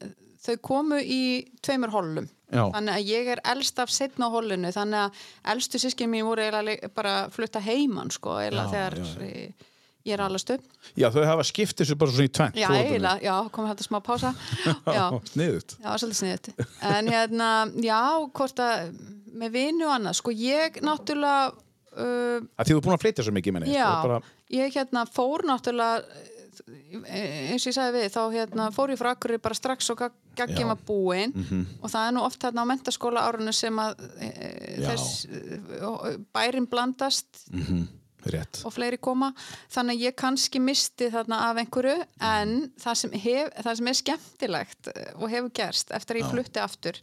þau 0.45 0.57
komu 0.65 1.01
í 1.01 1.23
tveimur 1.65 1.93
hollum. 1.95 2.29
Já. 2.51 2.65
Þannig 2.75 2.97
að 2.97 3.09
ég 3.13 3.29
er 3.31 3.41
elst 3.53 3.79
af 3.79 3.91
setna 3.95 4.27
á 4.27 4.35
hollinu, 4.35 4.71
þannig 4.75 5.05
að 5.05 5.19
elstu 5.53 5.79
sískin 5.79 6.11
mín 6.11 6.27
voru 6.27 6.47
bara 6.97 7.13
að 7.25 7.35
flutta 7.37 7.63
heiman, 7.63 8.11
sko, 8.11 8.41
þegar 8.43 8.97
já, 8.99 9.29
ég, 10.03 10.17
er 10.17 10.23
alast 10.25 10.51
upp. 10.51 10.65
já 10.99 11.07
þau 11.15 11.23
hafa 11.29 11.45
skipt 11.47 11.79
þessu 11.79 11.95
bara 12.01 12.11
svona 12.11 12.27
í 12.27 12.33
tvennt 12.35 12.59
Já, 12.59 12.67
eiginlega, 12.75 13.23
já, 13.23 13.35
komið 13.55 13.71
þetta 13.75 13.87
smá 13.87 14.01
pása. 14.03 14.35
Já, 14.99 15.05
Sniðut 15.31 15.77
Já, 15.79 15.91
svolítið 15.95 16.21
sniðut. 16.25 16.51
En 16.91 17.13
hérna, 17.15 17.51
já, 17.85 18.01
hvort 18.35 18.65
að 18.65 18.91
með 19.41 19.55
vinu 19.55 19.87
og 19.87 19.95
annað, 19.95 20.19
sko 20.19 20.35
ég 20.35 20.81
náttúrulega, 20.83 21.53
uh, 21.97 22.41
að 22.57 22.67
því 22.67 22.75
þú 22.75 22.81
er 22.81 22.85
búin 22.87 22.97
að 22.97 23.05
flytja 23.05 23.27
svo 23.27 23.37
mikið 23.37 23.57
menni 23.57 23.75
já, 23.75 23.87
bara, 24.05 24.21
ég 24.55 24.77
hérna 24.77 25.07
fór 25.11 25.47
náttúrulega, 25.49 26.03
eins 27.11 27.65
og 27.65 27.71
ég 27.71 27.77
sagði 27.77 27.95
við, 27.99 28.09
þá 28.15 28.23
hérna 28.35 28.67
fór 28.75 28.93
ég 28.95 29.01
frá 29.01 29.13
Akureyri 29.15 29.43
bara 29.43 29.59
strax 29.59 29.93
og 29.95 30.03
Já. 30.03 30.11
Mhm. 30.11 30.37
gaggjum 30.41 30.71
að 30.73 30.83
búin 30.87 31.33
og 31.83 31.89
það 31.91 32.05
er 32.07 32.13
nú 32.17 32.21
oft 32.25 32.45
hérna 32.47 32.63
á 32.65 32.71
mentaskóla 32.71 33.25
árunum 33.27 33.53
sem 33.53 33.77
að 33.83 34.05
e, 34.23 34.29
Já. 34.79 34.93
þess 34.93 35.27
e, 35.27 36.13
bærin 36.33 36.69
blandast 36.71 37.43
mhm, 37.51 37.89
rétt 38.29 38.61
og 38.67 38.75
fleiri 38.75 38.99
koma 39.01 39.31
þannig 39.73 39.99
að 39.99 40.05
ég 40.07 40.17
kannski 40.19 40.61
misti 40.63 41.11
þarna 41.13 41.43
af 41.49 41.61
einhverju 41.63 41.97
en 42.31 42.55
það 42.81 42.99
sem, 43.03 43.15
hef, 43.25 43.53
það 43.65 43.79
sem 43.81 43.91
er 43.93 43.99
skemmtilegt 44.01 44.91
eh, 44.95 45.13
og 45.17 45.33
hefur 45.33 45.55
gerst 45.61 45.95
eftir 45.97 46.19
að 46.19 46.23
ég 46.23 46.35
flutti 46.35 46.63
aftur 46.63 47.01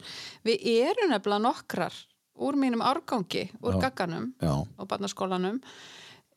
við 0.48 0.68
erum 0.78 1.14
nefnilega 1.14 1.46
nokkrar 1.48 1.98
úr 2.38 2.56
mínum 2.56 2.82
árgangi, 2.82 3.50
úr 3.62 3.74
Já. 3.78 3.80
gagganum 3.90 4.34
Já. 4.42 4.54
og 4.78 4.88
barnaskólanum 4.88 5.62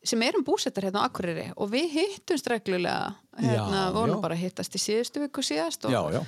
sem 0.03 0.21
erum 0.25 0.43
búsettar 0.43 0.83
hérna 0.87 1.03
á 1.03 1.09
Akureyri 1.09 1.51
og 1.55 1.69
við 1.69 1.91
hittumst 1.93 2.47
reglulega 2.49 3.13
hérna, 3.37 3.83
Já, 3.87 3.91
vonum 3.93 4.17
já. 4.17 4.21
bara 4.21 4.35
að 4.35 4.41
hittast 4.47 4.75
í 4.75 4.79
síðustu 4.81 5.21
viku 5.21 5.41
síðast 5.45 5.85
og, 5.85 5.91
Já, 5.93 6.01
já, 6.11 6.21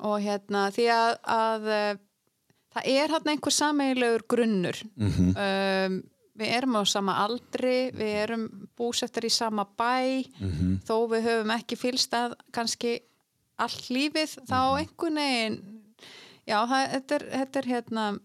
og 0.00 0.20
hérna 0.24 0.70
því 0.72 0.86
að, 0.94 1.18
að 1.28 1.68
eh, 1.74 1.98
það 2.74 2.88
er 2.94 3.08
hérna 3.16 3.34
einhver 3.34 3.52
sameigilegur 3.52 4.24
grunnur 4.28 4.80
Mhm. 4.96 5.28
um, 5.36 6.02
við 6.40 6.48
erum 6.56 6.76
á 6.80 6.82
sama 6.88 7.12
aldri 7.26 7.90
við 7.92 8.14
erum 8.22 8.46
búsettar 8.78 9.24
í 9.24 9.30
sama 9.30 9.66
bæ 9.76 10.24
Mhm. 10.40 10.80
þó 10.88 10.94
við 11.12 11.26
höfum 11.28 11.50
ekki 11.58 11.76
fylst 11.76 12.12
að 12.16 12.32
kannski 12.52 13.00
allt 13.58 13.90
lífið 13.92 14.38
þá 14.48 14.56
Mhm. 14.56 14.78
einhvern 14.80 15.14
veginn 15.20 15.58
já, 16.48 16.64
það, 16.66 16.88
þetta, 16.94 17.14
er, 17.14 17.24
þetta 17.36 17.56
er 17.58 17.66
hérna 17.68 18.18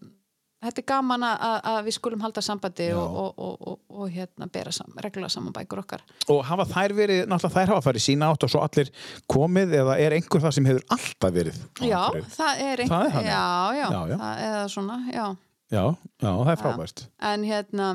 þetta 0.64 0.80
er 0.82 0.86
gaman 0.88 1.24
að, 1.26 1.56
að 1.70 1.78
við 1.86 1.94
skulum 1.98 2.22
halda 2.24 2.42
sambandi 2.44 2.86
og, 2.96 3.16
og, 3.22 3.32
og, 3.46 3.66
og, 3.70 3.78
og 4.00 4.10
hérna 4.14 4.48
bera 4.52 4.72
sam, 4.74 4.94
reglulega 5.04 5.32
saman 5.34 5.52
bækur 5.56 5.82
okkar. 5.82 6.02
Og 6.32 6.40
hafa 6.48 6.66
þær 6.70 6.94
verið, 6.96 7.20
náttúrulega 7.28 7.54
þær 7.60 7.72
hafa 7.74 7.84
farið 7.88 8.04
sína 8.06 8.30
átt 8.32 8.46
og 8.46 8.52
svo 8.54 8.62
allir 8.64 8.90
komið 9.30 9.76
eða 9.82 9.98
er 10.02 10.16
einhver 10.16 10.42
það 10.46 10.56
sem 10.58 10.68
hefur 10.70 10.86
alltaf 10.96 11.34
verið 11.36 11.60
já, 11.84 12.00
það 12.38 12.62
er 12.66 12.84
Það 12.88 13.06
er 13.06 13.14
þannig? 13.16 13.30
já, 13.30 13.44
já, 13.76 13.86
Já. 13.86 14.16
Það, 14.16 14.42
eða 14.48 14.64
svona, 14.76 14.98
já. 15.12 15.26
Já, 15.66 15.82
já, 16.22 16.30
það 16.30 16.52
er 16.54 16.60
frábært. 16.62 17.04
En 17.32 17.44
hérna 17.46 17.90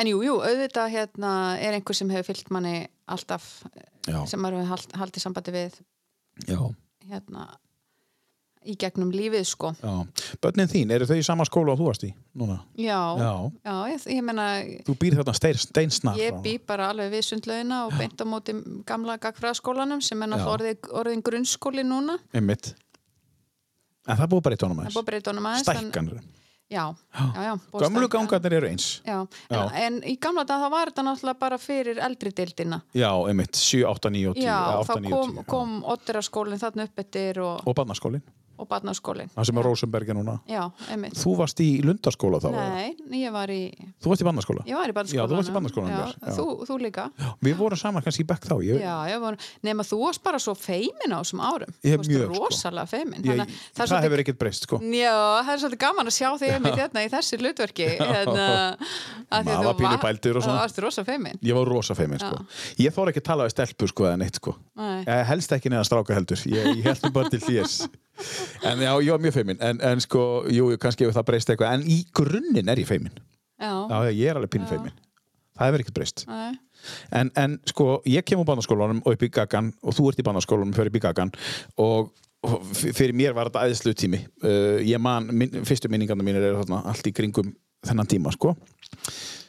en 0.00 0.08
jú, 0.10 0.20
jú, 0.26 0.36
auðvitað 0.44 0.92
hérna 0.92 1.32
er 1.62 1.76
einhver 1.78 1.96
sem 1.96 2.10
hefur 2.12 2.28
fyllt 2.32 2.50
manni 2.54 2.74
alltaf 3.10 3.46
sem 4.28 4.40
maður 4.42 4.60
hefur 4.60 4.72
hald, 4.74 4.94
haldið 5.00 5.22
sambandi 5.24 5.54
við. 5.54 5.78
Já, 6.50 6.60
hérna 7.10 7.46
í 8.68 8.74
gegnum 8.76 9.08
lífið 9.14 9.44
sko 9.48 9.70
Já. 9.80 9.92
Bönnin 10.42 10.68
þín, 10.68 10.90
eru 10.92 11.06
þau 11.08 11.16
í 11.16 11.24
sama 11.24 11.44
skóla 11.48 11.72
og 11.72 11.78
þú 11.80 11.86
varst 11.88 12.04
í 12.04 12.10
núna? 12.36 12.58
já, 12.76 12.98
Já. 13.16 13.32
já 13.64 13.76
ég, 13.94 14.04
ég 14.16 14.22
meina 14.26 14.48
Þú 14.84 14.96
býr 15.00 15.16
þarna 15.20 15.34
stein, 15.38 15.56
steinsnar 15.56 16.18
ég 16.20 16.42
bý 16.44 16.58
bara 16.58 16.90
alveg 16.92 17.10
við 17.14 17.24
sundlaugina 17.30 17.86
og 17.86 17.96
beint 17.96 18.20
á 18.20 18.24
móti 18.28 18.56
gamla 18.84 19.16
gagfræðaskólanum 19.22 20.02
sem 20.04 20.20
er 20.22 20.28
náttúrulega 20.34 20.92
orðin 20.92 21.22
grunnskóli 21.24 21.86
núna 21.86 22.18
Einmitt. 22.36 22.74
En 24.08 24.16
það 24.16 24.30
búið 24.34 24.44
bara 24.44 24.56
það 24.56 24.68
er 24.68 24.76
aðeins. 24.76 24.94
búið 24.96 25.02
að 25.02 25.08
breyta 25.10 25.30
honum 25.32 25.48
aðeins 25.50 25.68
en- 25.68 25.90
Stækkan. 25.90 26.10
já, 26.70 26.84
já, 27.14 27.42
já, 27.44 27.54
stækka. 27.58 28.08
gangarnir 28.14 28.52
eru 28.60 28.68
eins. 28.68 28.86
En, 29.06 29.28
en 29.74 30.00
í 30.02 30.16
gamla 30.20 30.44
dag 30.44 30.60
það 30.62 30.70
var 30.70 30.90
þetta 30.90 31.04
náttúrulega 31.08 31.38
bara 31.38 31.58
fyrir 31.58 31.98
eldri 31.98 32.30
deildina. 32.32 32.82
Já, 32.94 33.10
einmitt. 33.28 33.54
7, 33.56 33.84
8, 33.86 34.10
9 34.10 34.28
og 34.30 34.36
10. 34.36 34.44
Já, 34.44 34.56
eða 34.56 34.84
þá 34.84 34.92
8, 34.94 35.00
9 35.00 35.12
og 35.12 35.20
kom, 35.20 35.30
10, 35.30 35.40
já. 35.40 35.46
kom 35.46 35.82
Otteraskólinn 35.84 36.60
þarna 36.62 36.86
upp 36.88 36.98
eftir 37.04 37.40
og, 37.44 37.66
Og 37.66 37.74
barnaskólinn. 37.76 38.22
Og 38.60 38.68
barnaskólinn. 38.70 39.30
Það 39.34 39.48
sem 39.48 39.58
er 39.60 39.66
Rósenbergi 39.66 40.14
núna. 40.16 40.34
Já, 40.50 40.62
einmitt. 40.92 41.16
Þú 41.16 41.32
varst 41.40 41.60
í 41.64 41.68
Lundarskóla 41.84 42.40
þá? 42.44 42.50
Nei, 42.54 43.20
ég 43.22 43.32
var 43.32 43.48
í, 43.54 43.60
Þú 44.02 44.12
varst 44.12 44.22
í 44.22 44.26
barnaskóla? 44.28 44.64
ég 44.68 44.76
var 44.76 44.92
í 44.92 44.94
barnaskólanum. 44.96 45.16
Já, 45.16 45.24
þú 45.30 45.38
varst 45.40 45.50
í 45.50 45.54
barnaskólanum 45.56 45.94
Já, 45.96 46.06
já. 46.20 46.34
Þú, 46.36 46.46
þú 46.68 46.78
líka. 46.84 47.06
Já. 47.16 47.30
Við 47.48 47.56
vorum 47.60 47.80
saman 47.80 48.04
kannski 48.04 48.24
í 48.24 48.28
bekk 48.30 48.44
þá. 48.50 48.54
Ég, 48.68 48.80
Já, 48.84 48.94
ég 49.10 49.20
var, 49.24 49.38
nema 49.66 49.82
þú 49.88 50.00
varst 50.04 50.22
bara 50.22 50.38
svo 50.42 50.54
feimin 50.58 51.10
á 51.16 51.18
þessum 51.24 51.40
árum. 51.40 51.72
Ég 51.82 51.94
Þú 51.94 52.02
varst 52.02 52.10
mjög, 52.12 52.26
sko. 52.34 52.44
rosalega 52.44 52.86
feimin. 52.90 53.20
ég, 53.24 53.40
að 53.40 53.46
það, 53.48 53.86
svolítið- 53.86 54.04
hefur 54.06 54.22
ekkert 54.24 54.38
breyst, 54.44 54.62
sko. 54.68 54.80
Já, 54.84 55.14
það 55.40 55.52
er 55.54 55.60
svolítið 55.64 55.82
gaman 55.86 56.06
að 56.06 56.16
sjá 56.20 56.28
þig 56.40 56.50
einmitt 56.58 56.78
hérna 56.80 57.04
í 57.04 57.10
þessi 57.10 57.40
hlutverki. 57.40 57.88
Hérna, 58.00 58.76
Maður 59.30 59.56
þú 59.60 59.64
var 59.64 59.74
pínu 59.80 59.98
bældur 60.02 60.36
En 68.70 68.82
já, 68.82 68.90
ég 69.04 69.10
var 69.14 69.22
mjög 69.24 69.36
feimin. 69.38 69.60
En, 69.64 69.80
en 69.90 70.02
sko, 70.04 70.24
jú, 70.52 70.70
kannski 70.80 71.06
hefur 71.06 71.16
það 71.18 71.28
breyst 71.32 71.52
eitthvað. 71.52 71.76
En 71.78 71.86
í 71.86 72.00
grunninn 72.16 72.72
er 72.72 72.82
ég 72.82 72.88
feimin. 72.88 73.14
Já, 73.60 73.72
Já, 73.90 73.96
ég 74.10 74.26
er 74.30 74.40
alveg 74.40 74.52
pínu 74.54 74.66
Já. 74.68 74.74
feimin. 74.74 74.96
Það 75.58 75.68
hefur 75.68 75.84
ekkert 75.84 75.98
breyst. 75.98 76.24
En, 77.12 77.30
en 77.36 77.58
sko, 77.68 77.86
ég 78.08 78.24
kem 78.24 78.40
úr 78.40 78.48
barnaskólanum 78.48 79.02
og 79.04 79.16
upp 79.16 79.24
í 79.26 79.30
Gagan 79.34 79.72
og 79.84 79.96
þú 79.96 80.08
ert 80.10 80.22
í 80.22 80.24
barnaskólanum 80.24 80.72
fyrir 80.76 80.92
upp 80.92 80.96
í 80.96 81.02
Gagan 81.04 81.32
og 81.84 82.12
fyrir 82.72 83.12
mér 83.12 83.34
var 83.36 83.50
þetta 83.50 83.66
æðislu 83.68 83.92
tími. 84.00 84.22
Uh, 84.40 84.78
ég 84.86 85.02
man, 85.02 85.28
min, 85.28 85.60
fyrstu 85.68 85.90
minningarna 85.92 86.24
mínir 86.24 86.46
eru 86.48 86.62
þarna 86.62 86.80
allt 86.88 87.10
í 87.10 87.12
kringum 87.12 87.52
þennan 87.84 88.08
tíma, 88.08 88.32
sko. 88.32 88.54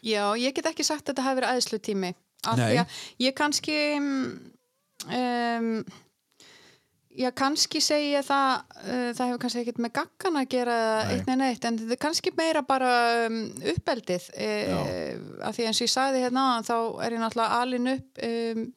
Já, 0.04 0.26
ég 0.40 0.56
get 0.56 0.68
ekki 0.72 0.84
sagt 0.88 1.06
að 1.06 1.14
þetta 1.14 1.26
hafi 1.28 1.40
verið 1.40 1.56
æðslu 1.56 1.80
tími 1.84 2.12
af 2.50 2.58
því 2.60 2.78
að 2.82 3.00
ég 3.22 3.36
kannski 3.38 3.78
um, 4.00 5.82
já, 7.20 7.30
kannski 7.36 7.82
segi 7.84 8.14
ég 8.14 8.28
það 8.28 8.52
uh, 8.82 9.10
það 9.18 9.26
hefur 9.26 9.42
kannski 9.46 9.64
ekkert 9.64 9.82
með 9.84 9.96
gaggan 10.00 10.42
að 10.42 10.52
gera 10.56 10.78
Nei. 10.78 11.16
eitt 11.16 11.32
neina 11.32 11.50
eitt, 11.52 11.66
en 11.68 11.80
þetta 11.82 11.98
er 11.98 12.04
kannski 12.06 12.36
meira 12.38 12.62
bara 12.68 12.94
um, 13.26 13.42
uppeldið 13.74 14.30
uh, 14.36 14.78
af 15.48 15.58
því 15.58 15.68
eins 15.68 15.82
og 15.82 15.88
ég 15.88 15.96
sagði 15.96 16.24
hérna 16.26 16.46
þá 16.68 16.76
er 17.06 17.18
ég 17.18 17.24
náttúrulega 17.26 17.60
alin 17.64 17.94
upp 17.96 18.24
um, 18.30 18.70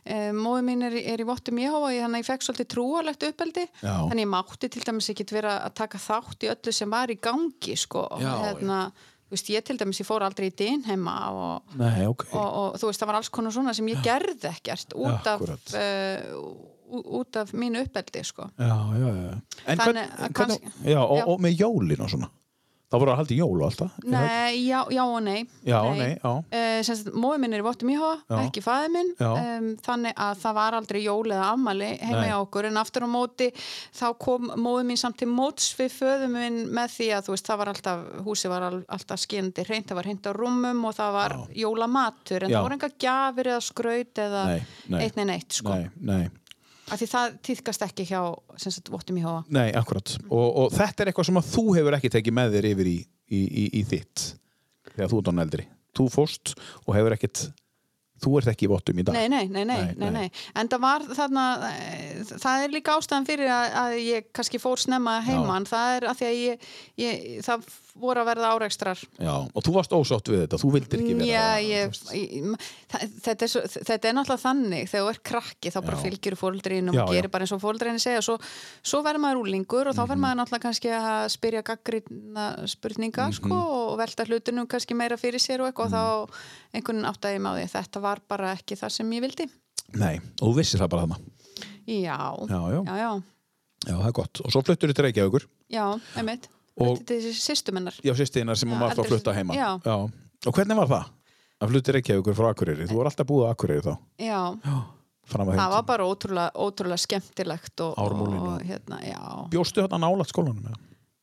Um, 0.00 0.38
móður 0.40 0.64
mín 0.64 0.80
er, 0.86 0.94
er 1.12 1.20
í 1.20 1.26
vottum 1.28 1.58
Jehova 1.60 1.90
þannig 1.92 2.16
að 2.16 2.22
ég 2.22 2.26
fekk 2.30 2.44
svolítið 2.46 2.68
trúalegt 2.72 3.24
uppeldi 3.26 3.66
Já. 3.82 3.92
þannig 4.08 4.24
ég 4.24 4.30
mátti 4.32 4.70
til 4.72 4.82
dæmis 4.86 5.10
ekki 5.12 5.26
vera 5.28 5.58
að 5.66 5.74
taka 5.82 6.00
þátt 6.00 6.46
í 6.46 6.50
öllu 6.54 6.72
sem 6.72 6.92
var 6.92 7.12
í 7.12 7.18
gangi 7.20 7.76
sko. 7.78 8.06
Já, 8.20 8.30
hérna, 8.46 8.78
þú 9.28 9.36
veist, 9.36 9.50
ég 9.52 9.66
til 9.68 9.76
dæmis 9.80 10.00
ég 10.00 10.08
fór 10.08 10.24
aldrei 10.24 10.48
í 10.48 10.54
dyn 10.56 10.86
heima 10.88 11.16
og, 11.36 11.76
Nei, 11.80 12.08
ok. 12.08 12.26
og, 12.32 12.48
og 12.48 12.80
þú 12.80 12.90
veist, 12.90 13.02
það 13.04 13.12
var 13.12 13.20
alls 13.20 13.32
konar 13.36 13.54
svona 13.54 13.76
sem 13.76 13.92
ég 13.92 14.00
gerði 14.08 14.50
ekkert 14.54 14.96
út 14.96 15.30
af, 15.34 15.44
uh, 15.44 16.32
út 16.90 17.36
af 17.40 17.52
mínu 17.54 17.84
uppeldi 17.86 18.24
sko. 18.24 18.50
Já, 18.58 18.76
já, 18.98 19.08
já. 19.22 19.40
En 19.66 19.78
Þannig 19.78 20.12
hvern, 20.18 20.32
kannski- 20.34 20.74
já, 20.84 21.00
og, 21.00 21.24
og 21.28 21.40
með 21.40 21.58
jólin 21.64 22.00
og 22.06 22.10
svona. 22.10 22.30
Það 22.90 22.98
voru 23.04 23.10
að 23.12 23.18
halda 23.20 23.30
í 23.30 23.36
jól 23.38 23.60
og 23.60 23.64
alltaf. 23.68 23.90
það? 24.02 24.06
Nei, 24.10 24.54
já, 24.66 24.78
já 24.90 25.02
og 25.06 25.20
nei 25.22 25.44
Já, 25.62 25.78
nei, 25.94 26.08
já. 26.18 26.30
Uh, 26.50 27.12
móður 27.22 27.38
minn 27.38 27.52
er 27.54 27.62
í 27.62 27.66
vottum 27.68 27.92
Já. 27.94 28.08
ekki 28.40 28.62
fæði 28.64 28.88
minn 28.90 29.12
um, 29.22 29.68
þannig 29.86 30.16
að 30.18 30.40
það 30.42 30.56
var 30.58 30.76
aldrei 30.80 30.98
jól 31.04 31.30
eða 31.30 31.52
ammali 31.52 31.90
heima 32.00 32.24
hjá 32.26 32.34
okkur 32.40 32.66
en 32.66 32.80
aftur 32.82 33.06
á 33.06 33.10
móti 33.12 33.46
þá 33.94 34.04
kom 34.18 34.50
móður 34.58 34.88
mín 34.90 34.98
samt 34.98 35.20
til 35.22 35.28
móts 35.30 35.68
við 35.78 35.94
föðum 36.00 36.34
minn 36.34 36.58
með 36.74 36.96
því 36.96 37.08
að 37.14 37.28
þú 37.28 37.36
veist 37.36 37.46
það 37.52 37.62
var 37.62 37.72
alltaf, 37.76 38.02
húsi 38.26 38.50
var 38.50 38.66
al- 38.72 38.82
alltaf 38.98 39.22
skindi 39.22 39.66
hreint, 39.70 39.86
það 39.86 40.00
var 40.00 40.10
hreint 40.10 40.26
á 40.26 40.32
rúmum 40.34 40.82
og 40.90 40.98
það 40.98 41.14
var 41.20 41.36
jólamatur 41.62 42.42
en 42.48 42.50
það 42.56 42.66
voru 42.66 42.78
enga 42.80 42.90
gjafir 43.06 43.52
eða 43.54 43.62
skraut 43.70 44.24
eða 44.26 44.44
eitt 44.98 45.14
neina 45.22 45.38
eitt 45.38 45.60
sko. 45.62 45.78
Nei, 45.78 45.86
nei. 46.02 46.24
Af 46.90 47.00
því 47.00 47.08
það 47.12 47.38
týðkast 47.46 47.86
ekki 47.86 48.06
hjá 48.10 48.20
sagt 48.60 48.90
vottum 48.92 49.20
Jehova 49.20 49.44
Nei, 49.52 49.70
akkurat. 49.78 50.16
Og, 50.28 50.48
og 50.64 50.74
þetta 50.74 51.04
er 51.04 51.12
eitthvað 51.12 51.30
sem 51.30 51.40
að 51.40 51.50
þú 51.54 51.64
hefur 51.78 51.98
ekki 51.98 52.12
tekið 52.16 52.36
með 52.40 52.56
þér 52.58 52.70
yfir 52.72 52.90
í, 52.90 52.98
í, 53.30 53.40
í, 53.40 53.64
í 53.80 53.84
þitt 53.90 54.26
þegar 54.92 55.12
þú 55.12 55.22
ert 55.22 55.32
án 55.32 55.44
eldri. 55.46 55.66
Þú 55.96 56.06
fórst 56.12 56.54
og 56.86 56.94
hefur 56.96 57.16
ekkit 57.16 57.48
þú 58.20 58.36
ert 58.40 58.50
ekki 58.52 58.66
í 58.66 58.70
vottum 58.70 59.00
í 59.00 59.04
dag. 59.06 59.16
Nei, 59.16 59.28
nei, 59.32 59.46
nei, 59.48 59.64
nei, 59.64 59.94
Nei, 59.96 60.10
nei. 60.12 60.26
En 60.58 60.68
það 60.70 60.82
var 60.84 61.04
þarna, 61.08 61.44
eh, 61.70 62.20
það 62.30 62.64
er 62.64 62.74
líka 62.74 62.96
ástæðan 62.98 63.28
fyrir 63.28 63.52
að, 63.54 63.76
að 63.82 63.94
ég 64.04 64.28
kannski 64.36 64.60
fór 64.60 64.82
snemma 64.82 65.18
heiman, 65.24 65.68
það 65.68 65.94
er 65.96 66.08
að 66.10 66.20
því 66.20 66.28
að 66.28 66.40
ég, 66.40 66.68
ég, 67.00 67.24
það 67.46 67.64
voru 67.98 68.20
að 68.22 68.28
verða 68.30 68.50
áreikstrar. 68.54 68.98
Já, 69.18 69.32
og 69.54 69.62
þú 69.66 69.72
varst 69.74 69.90
ósátt 69.96 70.28
við 70.30 70.42
þetta, 70.44 70.58
þú 70.62 70.70
vildir 70.74 71.00
ekki 71.00 71.14
vera 71.18 71.26
Já, 71.26 71.46
ég, 71.60 71.98
ég, 72.14 72.68
þetta, 73.24 73.44
er 73.46 73.50
svo, 73.50 73.62
þetta 73.70 74.08
er 74.10 74.14
náttúrulega 74.16 74.42
þannig 74.44 74.88
þegar 74.90 75.04
þú 75.06 75.10
er 75.14 75.20
krakki 75.30 75.72
þá 75.74 75.78
bara 75.86 75.96
Já. 75.98 76.02
fylgir 76.04 76.36
fóldriðin 76.40 76.88
og 76.92 76.94
Já, 76.94 77.00
já. 77.02 77.10
gerir 77.14 77.30
bara 77.30 77.44
eins 77.46 77.52
og 77.56 77.62
fóldriðin 77.64 78.00
segja 78.02 78.22
svo, 78.22 78.36
svo 78.82 79.02
verður 79.06 79.24
maður 79.24 79.40
úlingur 79.42 79.90
og 79.90 79.94
þá 79.96 80.00
Mhm. 80.02 80.08
verður 80.10 80.22
maður 80.24 80.38
náttúrulega 80.40 80.64
kannski 80.66 80.88
að 80.94 81.28
spyrja 81.34 81.62
gaggrina 81.62 82.46
spurninga 82.66 83.26
Mhm. 83.26 83.32
sko, 83.40 83.58
og 83.90 83.98
velta 83.98 84.24
hlutunum 84.26 84.66
kannski 84.66 84.94
meira 84.94 85.16
fyrir 85.16 85.40
sér 85.40 85.60
og 85.60 85.72
eitthvað 85.72 85.94
og 85.94 86.30
þá 86.30 86.34
einhvern 86.74 87.04
áttaði 87.10 87.34
ég 87.36 87.40
með 87.42 87.50
á 87.50 87.58
því 87.58 87.68
þetta 87.74 88.00
var 88.00 88.18
bara 88.28 88.54
ekki 88.54 88.76
það 88.78 88.90
sem 88.92 89.10
ég 89.10 89.20
vildi 89.20 89.48
Nei, 89.94 90.20
og 90.40 90.52
þú 90.52 90.54
vissir 90.56 90.78
það 90.78 90.88
bara 90.90 91.02
þarna. 91.02 91.18
Já, 91.86 92.46
Já, 92.46 92.60
já, 92.70 92.82
já, 92.86 93.22
já, 93.88 93.94
það 93.96 94.06
er 94.06 94.12
gott. 94.12 94.40
Og 94.44 94.52
svo 94.52 94.62
fluttur 94.62 94.88
þú 94.88 94.94
til 94.94 95.04
Reykjavíkur. 95.04 95.46
já, 95.72 96.00
einmitt 96.16 96.46
Þetta 96.78 97.14
er 97.16 97.32
sýstumennar 97.36 97.96
Já, 98.04 98.12
sýstinar 98.14 98.56
sem 98.56 98.70
Já, 98.70 98.78
var 98.78 98.90
að 98.92 98.98
eldri 98.98 99.10
flutta 99.10 99.32
heima. 99.36 99.54
Já. 99.54 99.70
Og 100.46 100.54
hvernig 100.56 100.76
var 100.76 100.86
það? 100.88 101.10
Að 101.60 101.68
flutta 101.74 101.92
Reykjavíkur 101.92 102.34
frá 102.38 102.46
Akureyri. 102.54 102.86
Þú 102.88 102.96
var 102.96 103.10
alltaf 103.10 103.26
búið 103.28 103.44
á 103.44 103.48
Akureyri 103.52 103.82
þá. 103.84 103.94
Já, 104.18 104.40
Já. 104.64 104.78
Það 105.30 105.70
var 105.70 105.82
bara 105.86 106.04
ótrúlega, 106.10 106.50
ótrúlega 106.58 106.98
skemmtilegt 106.98 107.80
og, 107.84 107.92
Ármúlinn 108.02 108.40
og 108.40 108.48
og- 108.56 108.62
hérna, 108.66 108.96
já 109.04 109.20
Bjóstu 109.52 109.78
þarna 109.84 109.98
nálat 110.02 110.26
skólanum? 110.32 110.64
eða? 110.66 110.78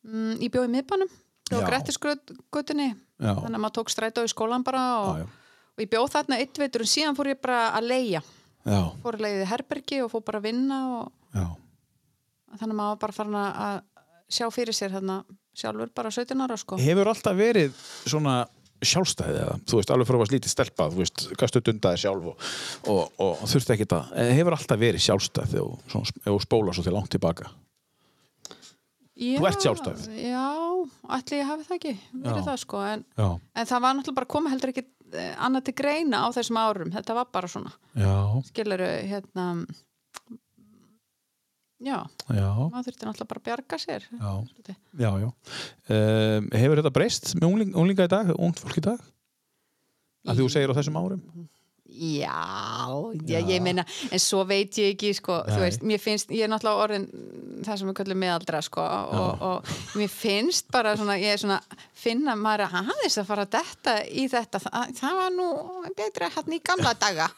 mm, 0.07 0.37
Ég 0.39 0.51
bjóði 0.53 0.69
miðbænum 0.71 1.09
Já. 1.51 1.57
og 1.57 1.63
Grettisgötunni 1.67 2.87
Já. 3.19 3.33
þannig 3.35 3.57
að 3.57 3.63
maður 3.65 3.75
tók 3.81 3.89
strætó 3.91 4.23
í 4.23 4.31
skólan 4.31 4.63
bara 4.63 4.83
og, 5.01 5.17
Já, 5.17 5.19
já. 5.19 5.27
og 5.75 5.83
ég 5.83 5.89
bjóð 5.91 6.07
þarna 6.13 6.37
eitt 6.39 6.57
veitur 6.57 6.81
og 6.81 6.87
síðan 6.87 7.17
fór 7.17 7.27
ég 7.33 7.41
bara 7.41 7.71
að 7.75 7.83
leia 7.89 8.21
Já, 8.63 8.79
fór 9.03 9.17
að 9.17 9.25
leiði 9.25 9.45
herbergi 9.51 9.99
og 10.05 10.11
fór 10.11 10.23
bara 10.23 10.39
að 10.39 10.43
vinna 10.47 10.79
og 11.01 11.11
já. 11.35 11.47
þannig 12.55 12.71
að 12.71 12.79
maður 12.79 12.93
var 12.95 13.01
bara 13.03 13.11
farin 13.19 13.35
að 13.35 13.81
sjá 14.29 14.47
fyrir 14.53 14.75
sér 14.75 14.91
þarna 14.97 15.21
sjálfur 15.57 15.89
bara 15.95 16.11
17 16.13 16.41
ára 16.43 16.57
sko 16.59 16.77
Hefur 16.81 17.07
alltaf 17.13 17.35
verið 17.39 17.75
svona 18.07 18.45
sjálfstæði 18.85 19.39
eða, 19.41 19.53
þú 19.65 19.77
veist, 19.79 19.89
alveg 19.89 20.05
frá 20.05 20.15
að 20.17 20.21
varst 20.21 20.33
lítið 20.35 20.51
stelpa, 20.53 20.85
þú 20.93 20.99
veist, 21.01 21.23
gastu 21.39 21.61
dundaði 21.65 21.97
sjálf 22.03 22.27
og, 22.29 22.43
og, 22.93 22.99
og 23.25 23.39
þurfti 23.49 23.73
ekki 23.73 23.87
það. 23.89 24.11
Hefur 24.37 24.53
alltaf 24.53 24.77
verið 24.83 25.01
sjálfstæð 25.07 25.47
þegar 25.55 25.71
þú- 25.71 25.93
svona, 25.95 26.11
ef 26.21 26.27
þú 26.27 26.41
spóla 26.43 26.75
svo 26.77 26.83
til 26.85 26.93
langt 26.93 27.09
tilbaka. 27.15 27.47
já, 29.17 29.39
Þú 29.39 29.47
ert 29.49 29.65
sjálfstæð. 29.65 30.03
Já, 30.21 30.45
ætli 31.17 31.39
ég 31.41 31.49
hafi 31.49 31.65
það 31.71 31.77
ekki 31.79 31.93
verið 32.21 32.37
Já. 32.43 32.45
það 32.51 32.59
sko 32.67 32.83
en, 32.85 33.05
en 33.17 33.65
það 33.71 33.81
var 33.87 33.97
náttúrulega 33.97 34.19
bara 34.19 34.29
komið 34.35 34.53
heldur 34.53 34.73
ekki 34.75 34.83
eh, 35.17 35.33
annað 35.47 35.65
til 35.71 35.75
greina 35.81 36.19
á 36.21 36.27
þessum 36.37 36.59
árum 36.61 36.91
þetta 36.93 37.15
var 37.17 37.31
bara 37.33 37.49
svona 37.49 37.73
Já, 37.97 38.13
skiluru 38.51 38.91
hérna 39.09 39.47
já, 41.77 41.97
já, 42.33 42.47
maður 42.71 42.87
þurfti 42.87 43.05
náttúrulega 43.07 43.29
bara 43.33 43.41
að 43.41 43.47
bjarga 43.49 43.77
sér 43.81 44.07
já, 44.09 44.31
já, 45.03 45.11
já. 45.21 45.27
Um, 45.93 46.49
hefur 46.57 46.81
þetta 46.81 46.93
breyst 46.95 47.29
með 47.37 47.47
ungling, 47.51 47.75
unglinga 47.77 48.07
í 48.07 48.13
dag, 48.15 48.33
ungt 48.37 48.63
fólk 48.63 48.79
í 48.81 48.85
dag? 48.87 49.03
Að 50.27 50.41
þú 50.41 50.47
segir 50.51 50.73
á 50.73 50.77
þessum 50.79 50.97
árum? 50.99 51.21
Já, 51.97 52.37
já, 53.25 53.39
ég 53.49 53.61
meina 53.65 53.83
en 54.13 54.21
svo 54.21 54.43
veit 54.47 54.77
ég 54.77 54.93
ekki, 54.93 55.13
sko 55.17 55.39
veist, 55.57 55.81
mér 55.81 56.01
finnst, 56.01 56.29
ég 56.29 56.45
er 56.45 56.51
náttúrulega 56.51 56.83
orðin 56.85 57.07
það 57.65 57.79
sem 57.81 57.89
við 57.89 57.95
köllum 57.97 58.19
meðaldra, 58.21 58.59
sko 58.65 58.83
og, 58.85 59.41
og 59.47 59.71
mér 59.97 60.11
finnst 60.13 60.67
bara 60.73 60.93
svona 60.99 61.15
ég 61.17 61.33
er 61.33 61.41
svona, 61.41 61.57
finna 61.97 62.35
maður 62.37 62.67
að 62.67 62.75
hann 62.75 62.91
aðeins 62.93 63.17
að 63.17 63.29
fara 63.31 63.47
að 63.47 63.55
detta 63.57 63.95
í 64.05 64.27
þetta 64.29 64.61
það, 64.61 64.93
það 64.99 65.17
var 65.21 65.33
nú 65.33 65.47
betra 65.97 66.29
hann 66.35 66.53
í 66.53 66.61
gamla 66.69 66.93
daga. 67.01 67.29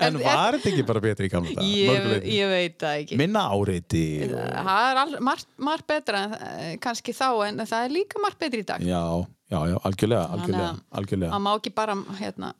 En 0.00 0.16
var 0.20 0.56
þetta 0.56 0.70
ekki 0.70 0.84
bara 0.86 1.02
betri 1.04 1.28
í 1.28 1.32
gamla 1.32 1.54
dag? 1.58 1.66
ég, 1.66 2.24
ég 2.30 2.50
veit 2.50 2.76
það 2.80 3.02
ekki. 3.02 3.18
Minna 3.20 3.42
áreiti 3.52 4.04
og... 4.28 4.34
það 4.38 4.86
er 4.90 5.00
all, 5.02 5.14
margt, 5.30 5.48
margt 5.60 5.86
betra 5.90 6.22
eh, 6.38 6.72
kannski 6.82 7.14
þá, 7.16 7.28
en 7.48 7.62
það 7.66 7.86
er 7.86 7.94
líka 7.94 8.22
margt 8.22 8.40
betri 8.40 8.62
í 8.64 8.68
dag. 8.68 8.84
Já, 8.84 9.02
já, 9.50 9.58
já, 9.72 9.76
algjörlega, 9.88 10.26
algjörlega, 10.36 10.68
að- 10.70 11.00
algjörlega. 11.00 11.32
það 11.34 11.44
má 11.46 11.50
ekki 11.56 11.74
bara, 11.80 11.96
hérna 12.20 12.52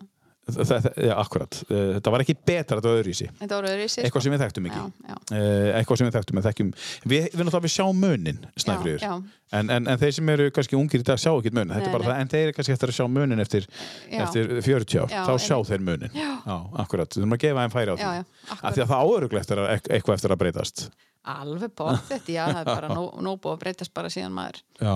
ja, 1.08 1.14
akkurat, 1.20 1.58
þetta 1.70 2.12
var 2.14 2.24
ekki 2.24 2.34
betra 2.46 2.78
þetta 2.78 2.88
var 2.90 2.98
öðruvísi, 3.00 3.28
þetta 3.40 3.58
voru 3.60 3.70
öðru 3.72 3.84
í 3.86 3.90
sig 3.92 4.04
eitthvað 4.08 4.24
sem 4.26 4.34
við 4.34 4.42
þekktum 4.44 4.68
ekki. 4.70 4.80
Já, 4.80 5.10
já, 5.10 5.16
Eh, 5.30 5.68
eitthvað 5.78 6.00
sem 6.00 6.08
við 6.08 6.16
þekktum 6.18 6.38
við, 6.40 6.46
þekkjum, 6.48 6.70
við, 7.12 7.26
við 7.30 7.44
náttúrulega 7.46 7.64
við 7.66 7.74
sjáum 7.76 8.00
munin 8.02 8.40
snæfriður, 8.58 9.04
já, 9.04 9.12
en, 9.60 9.70
en, 9.76 9.86
en 9.92 10.00
þeir 10.00 10.14
sem 10.16 10.32
eru 10.34 10.48
kannski 10.56 10.78
ungir 10.80 11.04
í 11.04 11.06
dag 11.06 11.20
sjá 11.22 11.30
ekki 11.36 11.52
munin, 11.54 11.74
þetta 11.76 11.86
er 11.90 11.94
bara 11.94 12.08
það 12.10 12.22
en 12.24 12.32
þeir 12.32 12.42
eru 12.48 12.56
kannski 12.58 12.74
eftir 12.74 12.92
að 12.92 12.96
sjá 12.98 13.06
munin 13.14 13.44
eftir, 13.44 13.68
já, 14.10 14.24
eftir 14.24 14.50
40 14.66 15.00
ár, 15.04 15.14
Já, 15.14 15.22
þá 15.28 15.32
sjá 15.38 15.54
einmitt. 15.56 15.70
þeir 15.70 15.84
munin. 15.86 16.18
Já. 16.18 16.56
akkurat, 16.82 17.08
við 17.14 17.20
þurfum 17.22 17.36
að 17.36 17.42
gefa 17.44 17.64
þeim 17.66 17.74
færi 17.76 17.90
á 17.90 17.94
því. 17.94 18.02
Já, 18.02 18.12
já, 18.18 18.58
af 18.60 18.74
því 18.74 18.82
að 18.84 18.90
það 18.90 19.06
áöruglegt 19.06 19.50
er 19.54 19.62
að 19.62 19.70
eit- 19.76 19.90
eitthvað 19.94 20.18
eftir 20.18 20.34
að 20.34 20.40
breytast. 20.42 20.84
Alveg 21.30 21.74
bótt 21.76 22.06
þetta, 22.08 22.32
já, 22.32 22.44
það 22.50 22.60
er 22.62 22.70
bara 22.70 22.88
nóg 22.98 23.18
nó 23.22 23.34
búið 23.36 23.54
að 23.54 23.62
breytast 23.64 23.92
bara 23.94 24.08
síðan 24.10 24.32
maður 24.32 24.62
já, 24.80 24.94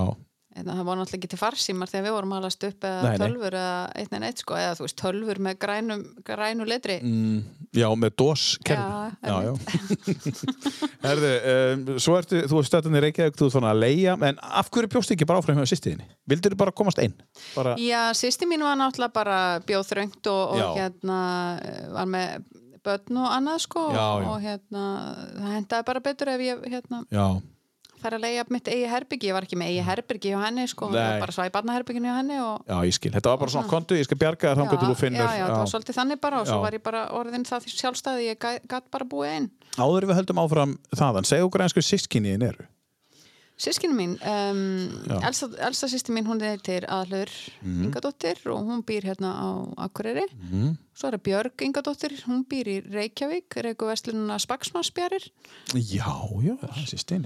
það 0.55 0.81
var 0.87 0.95
náttúrulega 1.01 1.17
ekki 1.19 1.29
til 1.33 1.39
farsímar 1.41 1.89
þegar 1.91 2.05
við 2.07 2.13
vorum 2.15 2.33
að 2.35 2.39
alast 2.43 2.63
upp 2.63 2.85
eða 2.87 3.01
Nei, 3.03 3.09
nei. 3.11 3.19
tölfur 3.21 3.57
eða 3.59 3.75
eitt 4.01 4.13
en 4.15 4.25
eitt 4.29 4.41
sko, 4.43 4.55
eða 4.55 4.77
þú 4.79 4.85
veist 4.85 4.97
tölfur 5.01 5.41
með 5.47 5.57
grænum, 5.65 6.03
grænu 6.29 6.67
letri 6.69 6.95
mm, 7.03 7.39
já 7.75 7.87
með 7.99 8.15
DOS 8.21 8.45
kerfi 8.63 8.85
Já, 8.85 9.11
já, 9.27 9.35
já. 9.49 9.53
Herðu, 11.05 11.31
um, 11.51 11.85
svo 12.01 12.15
ertu, 12.19 12.41
þú 12.49 12.59
ert 12.61 12.69
stöðan 12.69 12.97
í 12.99 13.03
Reykjavík, 13.05 13.37
þú 13.39 13.47
ert 13.49 13.55
svona 13.57 13.71
að 13.75 13.81
leia 13.83 14.15
en 14.29 14.39
af 14.41 14.69
hverju 14.73 14.91
bjóst 14.95 15.11
ekki 15.15 15.27
bara 15.29 15.41
áfram 15.43 15.59
hjá 15.59 15.69
sýstiðinni? 15.73 16.07
Vildur 16.31 16.55
þú 16.55 16.59
bara 16.63 16.75
komast 16.75 17.01
einn? 17.03 17.15
Bara, 17.55 17.75
Já, 17.81 18.05
sýsti 18.17 18.47
mín 18.49 18.63
var 18.65 18.77
náttúrulega 18.79 19.15
bara 19.15 19.39
bjóð 19.67 19.89
þröngt 19.91 20.31
og, 20.31 20.55
og 20.55 20.77
hérna 20.79 21.19
var 21.97 22.07
með 22.15 22.47
börn 22.85 23.17
og 23.17 23.27
annað 23.33 23.63
sko 23.65 23.83
Já, 23.91 24.05
já. 24.21 24.29
og 24.29 24.39
hérna 24.45 24.81
það 25.35 25.53
hendaði 25.57 25.87
bara 25.91 26.01
betur 26.05 26.31
ef 26.35 26.43
ég 26.45 26.65
hérna 26.69 26.99
já, 27.09 27.25
fær 28.01 28.15
að 28.17 28.23
leiða 28.25 28.45
mitt 28.53 28.67
eigi 28.71 28.89
herbyggi, 28.91 29.29
ég 29.29 29.35
var 29.37 29.47
ekki 29.47 29.57
með 29.59 29.71
eigi 29.73 29.85
herbyggi 29.87 30.33
hjá 30.33 30.39
henni 30.45 30.67
sko, 30.71 30.89
Nei. 30.93 30.99
ég 30.99 31.23
bara 31.23 31.35
svæði 31.35 31.53
barnaherbygginu 31.55 32.09
hjá 32.11 32.17
henni 32.19 32.37
og 32.43 32.61
já, 32.67 32.77
ég 32.89 32.97
skil 32.99 33.11
Þetta 33.15 33.33
var 33.33 33.41
bara 33.45 33.55
svona 33.55 33.71
kontu, 33.71 33.97
ég 33.99 34.05
skal 34.09 34.19
bjarga 34.21 34.51
þér 34.53 34.61
þangar 34.61 34.79
til 34.83 34.91
þú 34.91 34.97
finnur 35.01 35.25
já, 35.25 35.39
já, 35.39 35.45
það 35.49 35.57
var 35.63 35.73
svolítið 35.73 35.99
þannig 36.01 36.21
bara 36.27 36.39
og 36.43 36.47
svo 36.51 36.59
Já. 36.59 36.63
var 36.67 36.77
ég 36.79 36.85
bara 36.85 37.03
orðin 37.15 37.45
það 37.49 37.67
sjálfstæði, 37.75 38.29
ég 38.29 38.47
gætt 38.69 38.91
bara 38.91 39.05
búið 39.15 39.33
einn 39.35 39.49
Áður 39.75 40.07
við 40.11 40.19
höldum 40.21 40.39
áfram 40.45 40.77
þaðan, 40.95 41.27
segja 41.27 41.45
okkur 41.49 41.65
einhver 41.65 41.83
sískinniðin 41.89 42.49
eru 42.51 42.69
Sískinu 43.55 43.95
mín, 43.95 44.17
um, 44.19 44.57
Já. 45.07 45.15
elsta, 45.29 45.47
elsta 45.63 45.87
sýsti 45.87 46.11
mín 46.11 46.25
hún 46.27 46.41
heitir 46.43 46.83
Aðlur 46.91 47.29
Mhm. 47.63 47.85
Ingadóttir 47.87 48.35
og 48.51 48.65
hún 48.67 48.83
býr 48.83 49.07
hérna 49.07 49.31
á 49.31 49.47
Akureyri 49.87 50.25
mm. 50.27 50.73
Svo 50.91 51.07
er 51.07 51.15
það 51.15 51.23
Björg 51.23 51.63
Ingadóttir, 51.63 52.17
hún 52.27 52.43
býr 52.43 52.67
í 52.67 52.75
Reykjavík, 52.83 53.55
Reyku 53.63 53.87
Vestlununa 53.87 54.35
Spaksmansbjarir. 54.39 55.29
Já, 55.71 56.11
já, 56.43 56.55
það 56.59 56.75
er 56.83 56.91
sýstin 56.91 57.25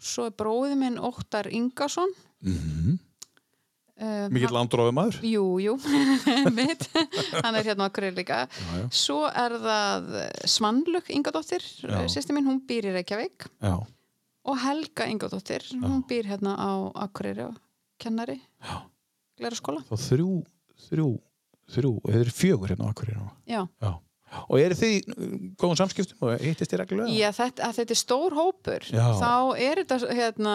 Svo 0.00 0.26
er 0.30 0.34
bróði 0.36 0.76
minn 0.80 0.98
Óttar 0.98 1.48
Ingason. 1.52 2.12
mm. 2.42 2.98
Uh, 4.00 4.30
Mikill 4.32 4.54
landrófum 4.56 4.94
maður 4.96 5.18
Jú, 5.28 5.42
jú, 5.60 5.74
mitt. 6.56 6.86
hann 7.44 7.56
er 7.58 7.66
hérna 7.68 7.84
Akureyri 7.90 8.16
líka. 8.16 8.46
Já, 8.48 8.78
já. 8.80 8.84
Svo 8.96 9.26
er 9.28 9.52
það 9.60 10.06
Svanlug 10.48 11.10
Ingadóttir, 11.12 11.60
sýsti 12.08 12.32
mín, 12.32 12.46
hún 12.48 12.62
býr 12.64 12.88
í 12.88 12.94
Reykjavík. 12.96 13.44
Já, 13.60 13.74
Og 14.48 14.56
Helga 14.62 15.04
Ingadóttir, 15.04 15.66
hún 15.84 16.00
býr 16.08 16.30
hérna 16.32 16.54
á 16.56 16.72
Akureyri 17.04 17.44
og 17.50 17.58
kennari. 18.00 18.38
Læra 19.36 19.58
skóla. 19.60 19.84
þá 19.84 20.00
þrjú, 20.00 20.30
þrjú, 20.88 21.10
þrjú 21.76 21.92
Þeir 22.08 22.20
eru 22.24 22.32
fjögur 22.40 22.72
hérna 22.72 22.88
á 22.88 22.92
Akureyri. 22.96 23.28
Já. 23.52 23.66
Já 23.84 23.92
Og 24.46 24.60
eru 24.62 24.76
þið 24.78 24.92
í 24.94 25.00
góðum 25.58 25.78
samskiptum 25.80 26.28
og 26.28 26.42
hittist 26.44 26.70
þið 26.70 26.80
reglulega? 26.84 27.14
Já, 27.18 27.30
þetta, 27.34 27.66
að 27.66 27.80
þetta 27.80 27.94
er 27.96 27.98
stór 27.98 28.36
hópur 28.38 28.86
Já. 28.86 29.04
þá 29.18 29.32
er 29.66 29.80
þetta 29.82 29.98
hérna, 30.20 30.54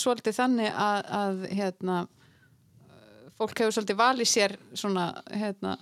svolítið 0.00 0.36
þannig 0.40 0.80
að, 0.86 0.98
að 1.20 1.44
hérna, 1.60 1.98
uh, 2.02 3.30
fólk 3.38 3.62
hefur 3.62 3.76
svolítið 3.78 4.00
valið 4.02 4.30
sér 4.32 4.56
svona 4.74 5.06
hérna, 5.30 5.76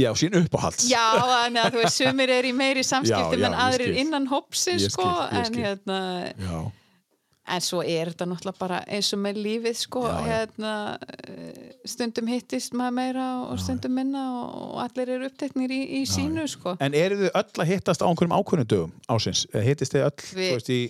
Já, 0.00 0.08
sín 0.16 0.32
uppáhalds 0.38 0.86
já, 0.88 1.04
þannig 1.20 1.60
að 1.60 1.74
þú 1.74 1.80
veist 1.82 1.98
sumir 2.00 2.30
er 2.32 2.46
í 2.48 2.52
meiri 2.56 2.82
samskiptum 2.86 3.36
Já, 3.36 3.44
já, 3.44 3.48
en 3.50 3.56
aðrir 3.66 3.90
skil. 3.90 3.98
innan 4.00 4.28
hópsins 4.30 4.86
sko, 4.94 5.04
skil, 5.04 5.42
en 5.42 5.58
hérna 5.60 5.98
Já, 6.32 6.60
en 7.52 7.64
svo 7.66 7.82
er 7.84 8.12
þetta 8.12 8.28
náttúrulega 8.30 8.62
bara 8.62 8.78
eins 8.88 9.12
og 9.12 9.20
með 9.20 9.42
lífið 9.44 9.76
sko, 9.82 10.06
hérna 10.24 10.72
uh, 10.96 11.71
stundum 11.88 12.26
hittist 12.30 12.74
maður 12.78 12.94
meira 12.98 13.26
og 13.50 13.58
stundum 13.58 13.94
minna 13.98 14.22
og 14.44 14.76
allir 14.84 15.08
eru 15.16 15.26
uppteknir 15.30 15.70
í, 15.74 15.80
í 15.98 16.02
sínu 16.06 16.44
sko. 16.48 16.76
En 16.80 16.94
eru 16.94 17.16
þið 17.24 17.32
öll 17.40 17.62
að 17.64 17.70
hittast 17.72 18.02
á 18.02 18.06
einhverjum 18.06 18.36
ákvörnum 18.38 18.68
dögum 18.70 18.92
ásins? 19.10 19.46
Eða 19.52 19.64
Hittist 19.66 19.96
þið 19.96 20.04
öll, 20.06 20.28
Við- 20.36 20.50
þú 20.52 20.58
veist, 20.60 20.70
í 20.70 20.80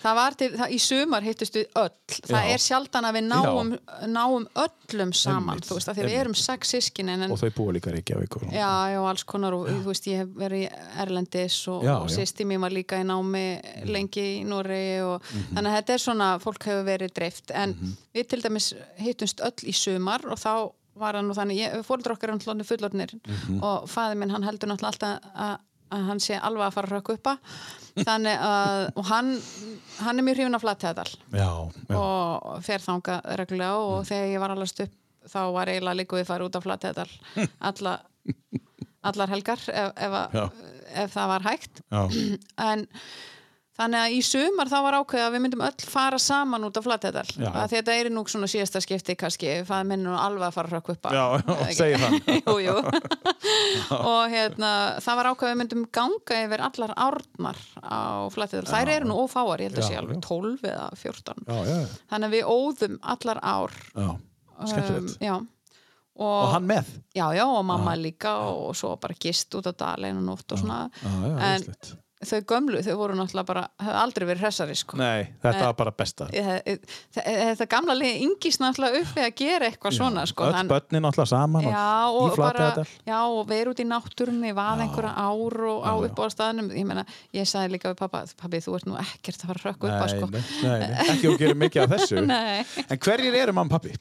Það 0.00 0.14
var 0.16 0.36
til, 0.40 0.48
það, 0.56 0.70
í 0.72 0.78
sumar 0.80 1.22
hittust 1.26 1.56
við 1.58 1.66
öll 1.76 1.90
það 2.30 2.44
Já. 2.46 2.52
er 2.54 2.62
sjaldan 2.64 3.04
að 3.04 3.16
við 3.18 3.24
náum, 3.28 3.72
náum 4.08 4.46
öllum 4.64 5.12
saman, 5.12 5.50
Einmitt, 5.54 5.66
þú 5.68 5.76
veist, 5.76 5.90
að 5.92 5.98
því 6.00 6.06
við 6.08 6.16
erum 6.20 6.34
sex 6.40 6.72
sískin 6.74 7.12
en, 7.12 7.26
og 7.30 7.38
þau 7.42 7.50
búa 7.58 7.74
líka 7.76 7.92
Reykjavík 7.92 8.36
og... 8.40 8.46
já, 8.54 8.70
já, 8.94 9.00
alls 9.10 9.24
konar 9.28 9.52
og 9.58 9.68
þú 9.68 9.84
veist, 9.90 10.08
ég 10.10 10.22
hef 10.24 10.32
verið 10.40 10.64
í 10.64 10.70
Erlendis 11.04 11.58
og, 11.68 11.84
Já, 11.84 11.94
og 12.00 12.08
já. 12.08 12.16
sýsti 12.16 12.46
mér 12.48 12.62
var 12.64 12.72
líka 12.74 12.98
í 13.00 13.06
námi 13.06 13.44
lengi 13.92 14.26
í 14.40 14.44
Noregi 14.48 15.00
og 15.04 15.22
Mhm. 15.30 15.54
þannig 15.54 15.70
að 15.70 15.76
þetta 15.80 15.92
er 15.98 16.02
svona, 16.06 16.28
fólk 16.40 16.64
hefur 16.70 16.84
verið 16.88 17.12
dreift 17.14 17.50
en 17.54 17.76
við 18.14 18.28
til 18.32 18.40
dæmis 18.42 18.72
hittumst 18.98 19.40
öll 19.44 19.68
í 19.68 19.72
sumar 19.76 20.24
og 20.26 20.38
þá 20.40 20.52
var 21.00 21.14
hann 21.16 21.30
og 21.30 21.36
þannig, 21.38 21.60
ég, 21.62 21.84
fóreldur 21.86 22.12
okkar 22.16 22.30
er 22.32 22.34
náttúrulega 22.38 22.66
fullornir 22.66 23.12
Mhm. 23.24 23.60
og 23.62 23.86
fæði 23.88 24.16
minn, 24.18 24.30
hann 24.34 24.42
heldur 24.44 24.68
náttúrulega 24.68 24.90
alltaf 24.90 25.30
að, 25.36 25.58
að 25.90 26.06
hann 26.10 26.22
sé 26.22 26.38
alveg 26.38 26.66
að 26.68 26.76
fara 26.76 26.90
að 26.90 26.94
rökk 26.96 27.12
uppa 27.16 27.36
þannig 28.00 28.44
að, 28.46 28.84
og 28.94 29.08
hann 29.10 29.32
hann 30.00 30.20
er 30.20 30.26
mjög 30.26 30.38
hrifin 30.38 30.58
af 30.58 30.64
flatteðal 30.64 31.08
Já, 31.34 31.50
já, 31.90 31.96
og 31.98 32.64
fer 32.66 32.84
þanga 32.84 33.18
reglulega 33.40 33.82
og 33.84 34.06
þegar 34.08 34.32
ég 34.34 34.44
var 34.44 34.54
allast 34.54 34.84
upp 34.86 34.96
þá 35.30 35.40
var 35.54 35.70
eiginlega 35.72 35.98
líka 36.00 36.16
við 36.20 36.30
farið 36.30 36.50
út 36.50 36.60
af 36.60 36.66
flatteðal 36.66 37.10
alla, 37.70 37.96
allar 39.10 39.34
helgar 39.34 39.66
ef, 39.68 39.90
ef, 39.96 40.16
að, 40.22 40.62
ef 41.04 41.12
það 41.16 41.34
var 41.34 41.46
hægt. 41.50 41.82
Já, 41.90 42.00
en 42.70 42.86
þannig 43.78 44.00
að 44.02 44.14
í 44.16 44.20
sumar 44.26 44.68
þá 44.68 44.76
var 44.84 44.96
ákveðið 45.00 45.24
að 45.26 45.34
við 45.36 45.42
myndum 45.44 45.62
öll 45.64 45.84
fara 45.88 46.18
saman 46.20 46.64
út 46.66 46.76
af 46.80 46.84
flatteðal 46.84 47.24
Já. 47.38 47.48
að 47.62 47.68
þetta 47.74 47.94
er 48.00 48.08
nú 48.12 48.24
svona 48.28 48.48
síðasta 48.50 48.82
skipti 48.84 49.14
kannski, 49.20 49.52
það 49.68 49.84
minnur 49.92 50.12
nú 50.12 50.18
alveg 50.20 50.46
að 50.48 50.56
fara 50.56 50.68
að 50.70 50.74
rökk 50.76 50.90
uppa 50.96 51.12
já, 51.14 51.22
já 51.40 51.76
segir 51.78 52.02
hann. 52.02 52.18
Jú, 52.40 52.56
jú. 52.66 52.74
og 54.10 54.34
hérna 54.34 54.72
það 55.04 55.20
var 55.20 55.30
ákveðið 55.30 55.46
að 55.46 55.54
við 55.54 55.60
myndum 55.62 55.86
ganga 56.00 56.40
yfir 56.44 56.64
allar 56.66 56.92
árnar 57.06 57.62
á 57.80 58.00
flatteðal 58.34 58.68
þær 58.74 58.92
eru 58.96 59.08
nú 59.12 59.20
ófáar, 59.24 59.62
ég 59.64 59.70
held 59.70 59.80
að 59.84 59.88
sé 59.88 60.00
alveg 60.02 60.18
já. 60.18 60.26
12 60.28 60.68
eða 60.74 60.90
14 61.04 61.46
Já, 61.46 61.56
já, 61.70 61.78
þannig 62.12 62.28
að 62.28 62.36
við 62.36 62.52
óðum 62.56 62.98
allar 63.14 63.40
ár. 63.54 63.80
Já, 63.94 64.10
skemmtilegt. 64.66 65.16
Um, 65.30 65.48
og, 66.20 66.28
Og 66.44 66.50
hann 66.52 66.66
með? 66.68 66.88
já, 67.16 67.24
já, 67.32 67.46
og 67.48 67.62
mamma 67.64 67.94
líka 67.96 68.34
og 68.50 68.74
svo 68.76 68.90
bara 69.00 69.14
gist 69.16 69.54
út 69.56 69.70
á 69.70 69.72
daleinu 69.72 70.20
nótt 70.26 70.52
og 70.52 70.60
svona. 70.60 70.82
Já, 71.00 71.12
já, 71.24 71.36
En- 71.54 72.00
þau 72.20 72.40
gömlu, 72.44 72.80
þau 72.84 72.94
voru 73.00 73.14
náttúrulega 73.16 73.46
bara 73.48 73.60
hefðu 73.80 73.98
aldrei 74.02 74.26
verið 74.28 74.42
hressari 74.44 74.74
sko. 74.76 74.96
Nei, 75.00 75.22
þetta 75.40 75.56
Eh, 75.56 75.64
var 75.64 75.76
bara 75.78 75.92
besta. 75.96 76.26
Þe- 76.28 76.78
Þetta 77.16 77.66
gamla 77.72 77.94
liði 77.96 78.26
yngist 78.26 78.60
náttúrulega 78.60 79.00
upp 79.00 79.14
við 79.16 79.24
að 79.24 79.34
gera 79.40 79.70
eitthvað 79.70 79.96
svona 79.96 80.24
sko, 80.28 80.44
Öll 80.50 80.68
börnin 80.68 81.06
alltaf 81.08 81.28
saman 81.30 81.64
og 81.64 81.72
Já, 81.72 82.10
og 82.12 82.36
bara, 82.36 82.84
já, 83.08 83.18
og 83.24 83.48
vera 83.48 83.70
út 83.72 83.80
í 83.80 83.86
náttúrunni 83.88 84.52
vað 84.52 84.82
einhverja 84.84 85.14
ár 85.16 85.56
og 85.70 85.80
á 85.80 85.90
Já, 85.90 85.96
já. 85.96 86.10
upp 86.10 86.18
á 86.20 86.24
staðnum 86.36 86.70
ég 86.76 86.86
meina, 86.86 87.06
ég 87.32 87.48
sagði 87.48 87.72
líka 87.78 87.88
við 87.94 87.96
pappa 88.02 88.22
pappi, 88.36 88.60
þú 88.60 88.74
ert 88.76 88.86
nú 88.86 88.96
ekkert 89.00 89.40
að 89.40 89.46
fara 89.48 89.60
að 89.60 89.66
rökka 89.70 89.84
upp 89.88 90.00
Nei, 90.00 90.08
sko. 90.12 90.30
nei, 90.68 90.78
nei, 90.78 91.08
ekki 91.08 91.26
þú 91.30 91.38
gerir 91.40 91.58
mikið 91.64 91.82
af 91.82 91.90
þessu. 91.96 92.26
Nei. 92.30 92.64
En 92.90 92.98
hverjir 92.98 93.34
eru 93.34 93.56
og 93.56 93.68
pappi? 93.70 93.96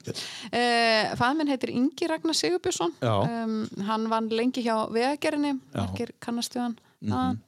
Uh, 0.51 1.15
Fæð 1.15 1.37
minn 1.39 1.47
heitir 1.47 1.69
Ingi 1.71 2.07
Ragnar 2.09 2.35
Sigurbjörnsson. 2.35 2.93
Já. 3.01 3.15
um, 3.43 3.67
hann 3.87 4.09
vann 4.11 4.29
lengi 4.29 4.61
hjá 4.65 4.75
vegagerðinni. 4.91 5.55
Já. 5.73 5.79
margir 5.87 6.11
kannastu 6.19 6.59
hann. 6.59 6.75
Mm 7.01 7.39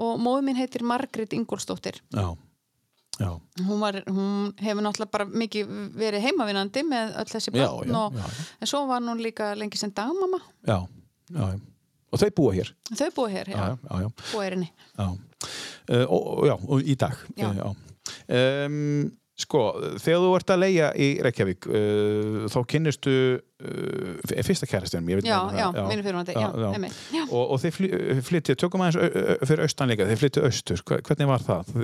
og 0.00 0.18
móðu 0.22 0.46
mín 0.46 0.58
heitir 0.58 0.84
Margrét 0.86 1.34
Ingólfsdóttir. 1.36 2.00
Já, 2.14 2.26
já, 3.20 3.30
hún, 3.66 3.78
var, 3.80 4.00
hún 4.08 4.50
hefur 4.62 4.82
náttúrulega 4.84 5.12
bara 5.12 5.28
mikið 5.30 5.76
verið 5.98 6.26
heimavinandi 6.28 6.84
með 6.88 7.14
öll 7.22 7.30
þessi 7.34 7.54
börn 7.54 7.92
já, 7.92 8.00
og, 8.00 8.18
en 8.60 8.70
svo 8.70 8.84
var 8.90 9.04
hún 9.04 9.22
líka 9.22 9.52
lengi 9.58 9.80
sem 9.80 9.92
dagmamma. 9.94 10.42
Já, 10.66 10.80
já, 11.30 11.44
já. 11.54 11.60
Og 12.14 12.20
þau 12.22 12.30
búa 12.38 12.54
hér? 12.54 12.68
Þau 12.94 13.08
búið 13.16 13.32
hér, 13.34 13.48
já, 13.50 13.56
Já, 13.58 13.76
já, 13.90 14.02
já, 14.04 14.08
búið 14.30 14.44
hér 14.44 14.56
inni. 14.60 14.70
Já. 14.94 15.06
Uh, 15.84 16.04
og, 16.06 16.44
og, 16.54 16.84
í 16.86 16.94
dag. 16.96 17.16
Já. 17.36 17.50
Um, 18.30 19.08
Sko, 19.34 19.60
þegar 19.98 20.20
þú 20.22 20.28
ert 20.38 20.50
að 20.54 20.60
leia 20.62 20.88
í 20.94 21.06
Reykjavík 21.26 21.66
uh, 21.66 22.44
þá 22.52 22.58
kynnistu 22.70 23.14
uh, 23.34 24.36
fyrsta 24.46 24.68
veit 25.18 25.26
já, 25.26 25.40
já, 25.58 25.64
mínu 25.90 26.04
já. 27.16 27.24
og, 27.24 27.42
og 27.56 27.58
þið 27.64 27.74
fly, 27.74 27.90
flyttið, 28.28 28.58
tökum 28.62 28.84
aðeins 28.86 29.00
fyrir 29.50 29.64
austan 29.66 29.90
líka, 29.90 30.06
þið 30.06 30.22
flyttið 30.22 30.46
austur 30.46 30.84
hvernig 30.86 31.30
var 31.32 31.42
það? 31.48 31.74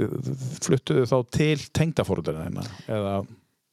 Fluttuðu 0.62 1.10
þá 1.10 1.16
til 1.40 1.58
tengdafóruldarinn 1.80 2.62
eða, 2.86 3.18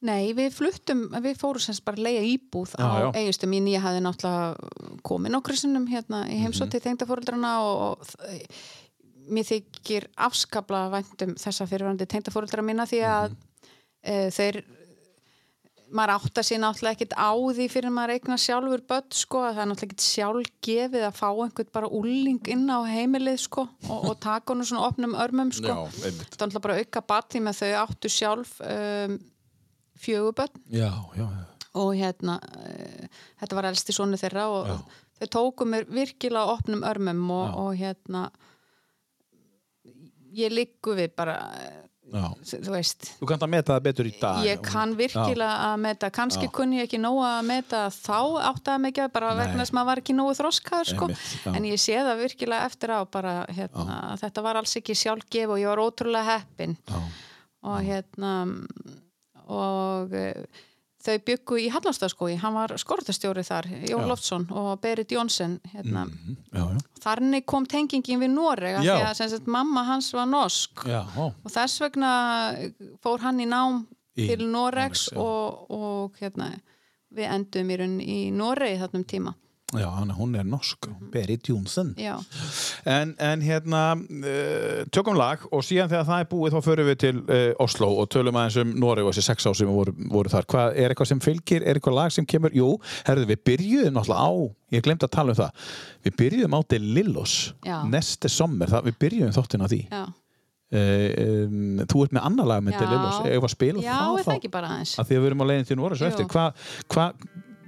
Nei, 0.07 0.29
við 0.37 0.51
fluttum, 0.53 0.99
við 1.25 1.39
fórum 1.41 1.61
semst 1.61 1.81
bara 1.85 1.97
að 1.97 2.05
leia 2.05 2.25
íbúð 2.33 2.73
Já, 2.77 2.85
á 2.85 3.13
eigistum 3.17 3.49
mín, 3.49 3.65
ég 3.69 3.81
hafði 3.81 4.03
náttúrulega 4.05 5.01
komið 5.09 5.33
nokkru 5.33 5.57
sinnum 5.57 5.87
hérna 5.89 6.25
í 6.29 6.35
Mhm. 6.37 6.43
heimsótt 6.45 6.73
til 6.73 6.81
tengdafóreldrana 6.85 7.55
og, 7.65 8.01
og 8.01 9.31
mér 9.33 9.47
þykir 9.49 10.05
afskapla 10.27 10.83
væntum 10.93 11.33
þessa 11.41 11.65
fyrirvændi 11.69 12.05
tengdafóreldra 12.09 12.61
mína 12.65 12.85
því 12.89 13.01
að 13.05 13.29
Mhm. 13.31 13.43
E, 14.07 14.17
þeir 14.33 14.63
maður 15.87 16.13
átta 16.17 16.43
sér 16.43 16.59
náttúrulega 16.61 16.97
ekkert 16.97 17.15
á 17.15 17.31
því 17.31 17.67
fyrir 17.71 17.93
maður 17.95 18.13
eignar 18.17 18.41
sjálfur 18.41 18.83
börn 18.89 19.15
sko, 19.15 19.43
það 19.45 19.61
er 19.61 19.69
náttúrulega 19.69 19.87
ekkert 19.87 20.05
sjálf 20.05 20.49
gefið 20.67 21.05
að 21.07 21.17
fá 21.19 21.27
einhvern 21.29 21.71
bara 21.77 21.91
úlling 21.99 22.51
inn 22.51 22.65
á 22.67 22.79
heimilið 22.87 23.39
sko 23.45 23.65
og, 23.87 24.09
og 24.11 24.17
taka 24.23 24.53
hann 24.53 24.67
svona 24.67 24.87
opnum 24.89 25.15
örmum 25.15 25.53
sko. 25.55 25.71
Já. 25.71 25.95
Það 25.95 26.09
er 26.09 26.17
náttúrulega 26.19 26.63
bara 26.67 26.77
auka 26.81 27.03
batni 27.13 27.43
með 27.45 27.61
þau 27.61 27.71
áttu 27.83 28.11
sjálf 28.11 28.53
um, 28.63 29.17
fjögubörn 29.97 30.63
Já, 30.75 30.91
já, 31.15 31.23
já. 31.23 31.45
og 31.83 31.91
hérna 31.97 32.39
uh, 32.43 33.21
þetta 33.39 33.59
var 33.61 33.71
elsti 33.71 33.95
sonu 33.95 34.19
þeirra 34.19 34.47
og 34.51 34.73
þau 35.21 35.27
tóku 35.39 35.69
mér 35.69 35.87
virkilega 35.89 36.57
opnum 36.57 36.83
örmum 36.87 37.23
og, 37.31 37.61
og 37.63 37.71
hérna 37.79 38.27
ég 40.37 40.51
liggu 40.53 40.97
við 40.97 41.15
bara 41.17 41.39
já. 42.13 42.25
þú 42.63 42.73
veist 42.73 43.07
Þú 43.19 43.29
kannt 43.31 43.45
að 43.45 43.51
meta 43.53 43.73
það 43.75 43.85
betur 43.87 44.09
í 44.09 44.13
dag. 44.21 44.39
ég 44.47 44.61
kann 44.65 44.95
virkilega 44.99 45.55
að 45.67 45.75
meta 45.85 46.09
kannski 46.17 46.49
kunni 46.53 46.79
ég 46.79 46.87
ekki 46.87 46.99
nógu 47.01 47.23
að 47.27 47.41
meta 47.49 47.81
þá 47.93 48.19
ekki 48.91 49.03
að 49.05 49.11
bara 49.17 49.33
Nei. 49.33 49.39
vegna 49.43 49.63
þess 49.63 49.73
að 49.73 49.77
maður 49.79 49.89
var 49.91 50.03
ekki 50.03 50.17
nógu 50.17 50.37
þroskaður 50.41 50.91
sko. 50.93 51.09
Já. 51.13 51.51
en 51.55 51.67
ég 51.67 51.81
sé 51.81 51.97
það 51.97 52.23
virkilega 52.23 52.69
eftir 52.71 52.95
á 52.95 52.99
bara 53.11 53.35
hérna, 53.49 53.99
að 54.13 54.23
þetta 54.25 54.45
var 54.47 54.61
alls 54.61 54.77
ekki 54.79 54.95
sjálfgef 54.97 55.49
og 55.55 55.61
ég 55.61 55.71
var 55.73 55.83
ótrúlega 55.83 56.37
heppin 56.37 56.77
Já. 56.87 56.99
og 57.67 57.77
hérna 57.87 58.33
og 59.47 60.11
uh, 60.11 60.65
þau 61.07 61.15
byggu 61.29 61.59
í 61.63 61.67
Hallandstaðskói 61.73 62.35
hann 62.41 62.55
var 62.57 62.73
skortastjóri 62.79 63.43
þar, 63.47 63.67
Jón. 63.87 64.05
Loftsson 64.11 64.47
og 64.51 64.81
Berit 64.83 65.11
Jónsson 65.15 65.57
hérna. 65.73 66.05
Mhm, 66.05 66.37
Já, 66.51 66.63
já. 66.75 66.79
þannig 67.03 67.45
kom 67.45 67.65
tengingin 67.65 68.19
við 68.21 68.33
Noreg 68.35 68.79
því 68.83 68.95
að 68.99 69.21
sagt, 69.35 69.47
mamma 69.47 69.83
hans 69.87 70.11
var 70.13 70.27
norsk 70.29 70.85
Já, 70.87 71.01
og 71.17 71.51
þess 71.53 71.81
vegna 71.85 72.11
fór 73.03 73.23
hann 73.25 73.39
í 73.39 73.47
nám 73.47 73.85
Í 74.17 74.27
til 74.31 74.47
Noregs 74.49 75.11
og, 75.13 75.67
og 75.69 76.15
hérna, 76.17 76.51
við 77.13 77.27
endum 77.35 77.69
í 77.69 77.75
í 78.01 78.31
Noregi 78.33 78.79
þarna 78.81 79.01
um 79.03 79.03
tíma 79.05 79.33
já 79.75 79.87
hann, 79.91 80.11
hún 80.15 80.35
er 80.39 80.45
norsk. 80.47 80.87
Berit 81.11 81.49
Jónsson. 81.49 81.89
En, 82.87 83.13
en 83.19 83.41
hérna, 83.43 83.81
uh, 83.99 84.83
tökum 84.95 85.17
lag 85.19 85.43
og 85.51 85.65
síðan 85.67 85.89
þegar 85.91 86.05
það 86.07 86.21
er 86.23 86.29
búið 86.31 86.55
þá 86.55 86.59
förum 86.69 86.87
við 86.87 86.99
til 87.03 87.15
uh, 87.25 87.49
Oslo 87.65 87.89
og 87.99 88.07
tölum 88.13 88.39
aðeins 88.39 88.59
um 88.63 88.71
Noreg 88.79 89.07
og 89.07 89.15
þessi 89.15 89.25
sex 89.27 89.49
við 89.49 89.73
voru, 89.73 89.95
voru 90.13 90.31
þar. 90.31 90.47
Hvað, 90.53 90.77
er 90.79 90.93
eitthvað 90.93 91.11
sem 91.11 91.23
fylgir, 91.23 91.65
er 91.67 91.79
eitthvað 91.79 91.97
lag 91.99 92.13
sem 92.15 92.27
kemur? 92.29 92.55
Jú, 92.55 92.69
herðu, 93.09 93.27
við 93.33 93.41
byrjuðum 93.49 93.97
náttúrulega 93.97 94.23
á, 94.23 94.31
ég 94.77 94.85
glemt 94.87 95.03
að 95.03 95.11
tala 95.17 95.35
um 95.35 95.41
það, 95.41 95.67
við 96.07 96.15
byrjuðum 96.21 96.55
á 96.55 96.61
til 96.71 96.81
Lillos, 96.95 97.35
neste 97.91 98.31
sommer, 98.31 98.71
það, 98.71 98.87
við 98.87 98.97
byrjuðum 99.03 99.35
þáttin 99.35 99.67
á 99.67 99.71
því. 99.73 99.81
já, 99.91 100.05
Uh, 100.67 101.45
um, 101.47 101.77
þú 101.87 102.01
ert 102.03 102.11
með 102.17 102.25
annar 102.27 102.47
lag 102.49 102.63
með 102.65 102.73
Já. 102.73 102.79
til 102.81 102.87
Lillos, 102.91 103.19
eða 103.23 103.49
spila 103.53 103.83
já 103.85 103.93
þá? 104.19 104.31
aðeins 104.67 104.95
Að 104.99 105.05
því 105.07 105.15
að 105.15 105.21
við 105.21 105.27
erum 105.29 105.43
á 105.43 105.45
leiðin 105.47 105.67
til 105.69 105.77
Noreg 105.79 106.01
svo 106.01 106.09
eftir. 106.09 106.27
Hva, 106.27 106.43
hva, 106.91 107.05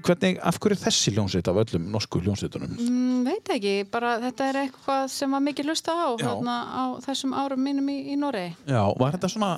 hvernig, 0.05 0.37
af 0.41 0.57
hverju 0.59 0.75
er 0.77 0.81
þessi 0.83 1.13
hljónsveit 1.15 1.47
af 1.51 1.59
öllum 1.63 1.87
norsku 1.93 2.21
hljónsveitunum? 2.23 2.75
mm, 2.79 3.23
veit 3.27 3.51
ekki, 3.55 3.73
bara 3.91 4.15
þetta 4.23 4.49
er 4.51 4.59
eitthvað 4.65 5.07
sem 5.13 5.31
var 5.35 5.43
mikið 5.45 5.71
hlusta 5.71 5.91
á, 5.95 6.07
Já. 6.19 6.25
hérna, 6.29 6.55
á 6.71 6.83
þessum 7.05 7.33
árum 7.37 7.63
mínum 7.63 7.89
í, 7.91 7.97
í 8.13 8.17
Noregi 8.19 8.55
Já, 8.69 8.83
var 8.99 9.15
þetta 9.17 9.31
svona 9.35 9.51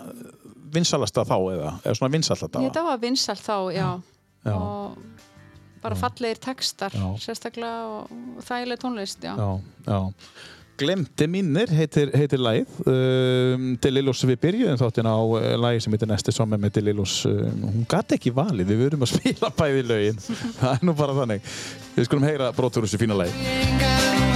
vinsalasta 0.71 1.25
þá 1.27 1.35
eða, 1.55 1.71
eða 1.85 1.95
svona 1.99 2.13
vinsalt 2.15 2.43
þetta? 2.45 2.63
þetta 2.67 2.83
var 2.87 3.01
vinsalt 3.03 3.43
þá, 3.43 3.55
já, 3.75 3.89
Já. 4.47 4.55
og 4.55 4.97
bara 5.81 5.97
fallegir 5.97 6.37
textar 6.41 6.93
Já. 6.93 7.07
sérstaklega 7.17 7.85
og 7.89 8.43
þægileg 8.45 8.79
tónlist 8.83 9.23
já. 9.25 9.33
Já, 9.33 9.49
já. 9.87 9.99
Glemti 10.81 11.27
mínir 11.29 11.69
heitir, 11.77 12.09
heitir 12.17 12.41
lagið. 12.41 12.79
Um, 12.89 13.67
Delillos 13.83 14.23
við 14.25 14.39
byrjuðum 14.47 14.79
þáttin 14.81 15.09
á 15.09 15.17
uh, 15.21 15.37
lagi 15.61 15.83
sem 15.85 15.93
heitir 15.93 16.09
Nesti 16.09 16.33
Sommer 16.33 16.61
með 16.61 16.79
Delillos. 16.79 17.19
Um, 17.29 17.67
hún 17.67 17.87
gæti 17.89 18.17
ekki 18.17 18.33
valið, 18.33 18.73
við 18.73 18.83
verðum 18.87 19.05
að 19.05 19.13
spila 19.15 19.53
bæði 19.61 19.85
lögin. 19.91 20.21
Það 20.57 20.73
er 20.73 20.85
nú 20.89 20.97
bara 20.97 21.17
þannig. 21.21 21.55
Við 21.95 22.09
skulum 22.09 22.29
heyra 22.31 22.53
brotur 22.57 22.87
þessu 22.87 23.01
fína 23.01 23.21
lagi 23.21 24.30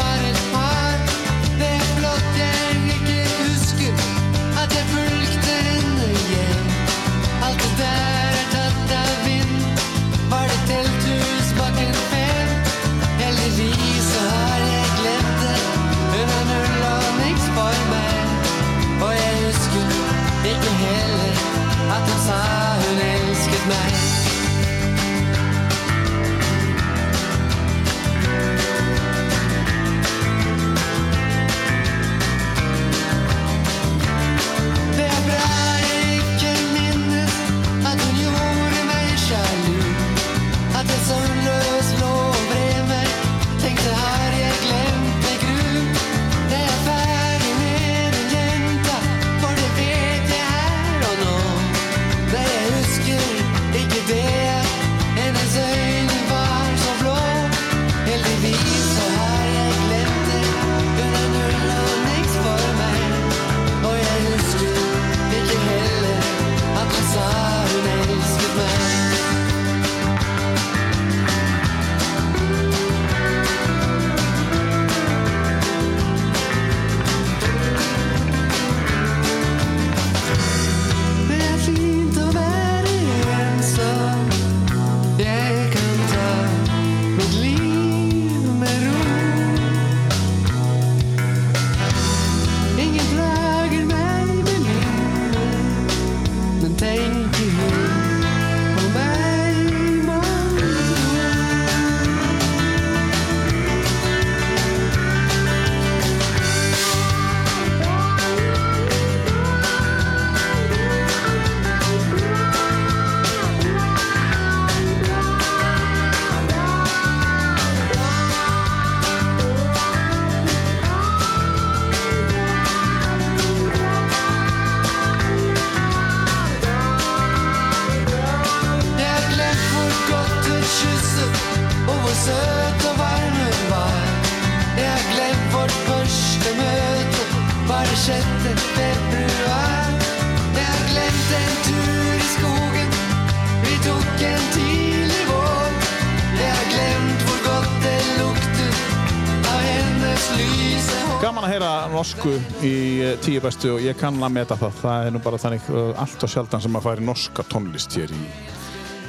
tíu 153.26 153.42
bestu 153.42 153.72
og 153.74 153.82
ég 153.82 153.98
kann 153.98 154.20
að 154.22 154.34
meta 154.36 154.58
það. 154.60 154.76
Það 154.84 155.08
er 155.08 155.14
nú 155.16 155.20
bara 155.24 155.38
þannig 155.42 155.70
uh, 155.74 155.88
allt 156.02 156.26
og 156.26 156.30
sjaldan 156.30 156.62
sem 156.62 156.76
að 156.78 156.84
færi 156.86 157.06
norska 157.08 157.46
tónlist 157.50 157.96
hér 157.98 158.12
í 158.14 158.20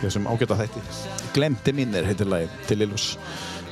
þessum 0.01 0.29
ágæta 0.31 0.57
þætti. 0.57 0.85
Glemti 1.35 1.75
mínir 1.77 2.07
heitir 2.09 2.31
lagið 2.31 2.55
til 2.69 2.81
Lillos 2.81 3.11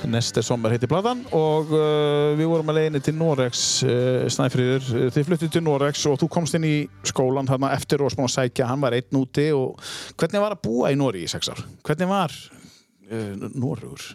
Neste 0.04 0.42
sommer 0.44 0.74
heiti 0.74 0.88
platan 0.90 1.22
og 1.32 1.70
uh, 1.72 2.34
við 2.36 2.50
vorum 2.50 2.68
að 2.68 2.76
leiðinni 2.76 3.00
til 3.06 3.14
Norex 3.16 3.62
uh, 3.86 4.26
Snæfríður, 4.32 4.84
uh, 4.90 5.06
þið 5.14 5.28
fluttið 5.30 5.54
til 5.54 5.62
Norex 5.64 6.04
og 6.10 6.18
þú 6.20 6.28
komst 6.34 6.58
inn 6.58 6.66
í 6.68 6.74
skólan 7.08 7.48
þarna 7.48 7.72
eftir 7.72 8.04
og 8.04 8.12
smá 8.12 8.26
að 8.26 8.34
sækja, 8.34 8.68
hann 8.68 8.84
var 8.84 8.96
einn 8.98 9.20
úti 9.22 9.46
og 9.56 9.80
hvernig 10.20 10.44
var 10.44 10.58
að 10.58 10.62
búa 10.66 10.92
í 10.92 10.98
Nóri 11.00 11.24
í 11.24 11.30
sex 11.30 11.48
ár? 11.48 11.64
Hvernig 11.88 12.10
var 12.10 12.36
uh, 12.36 13.48
Noregur? 13.54 14.10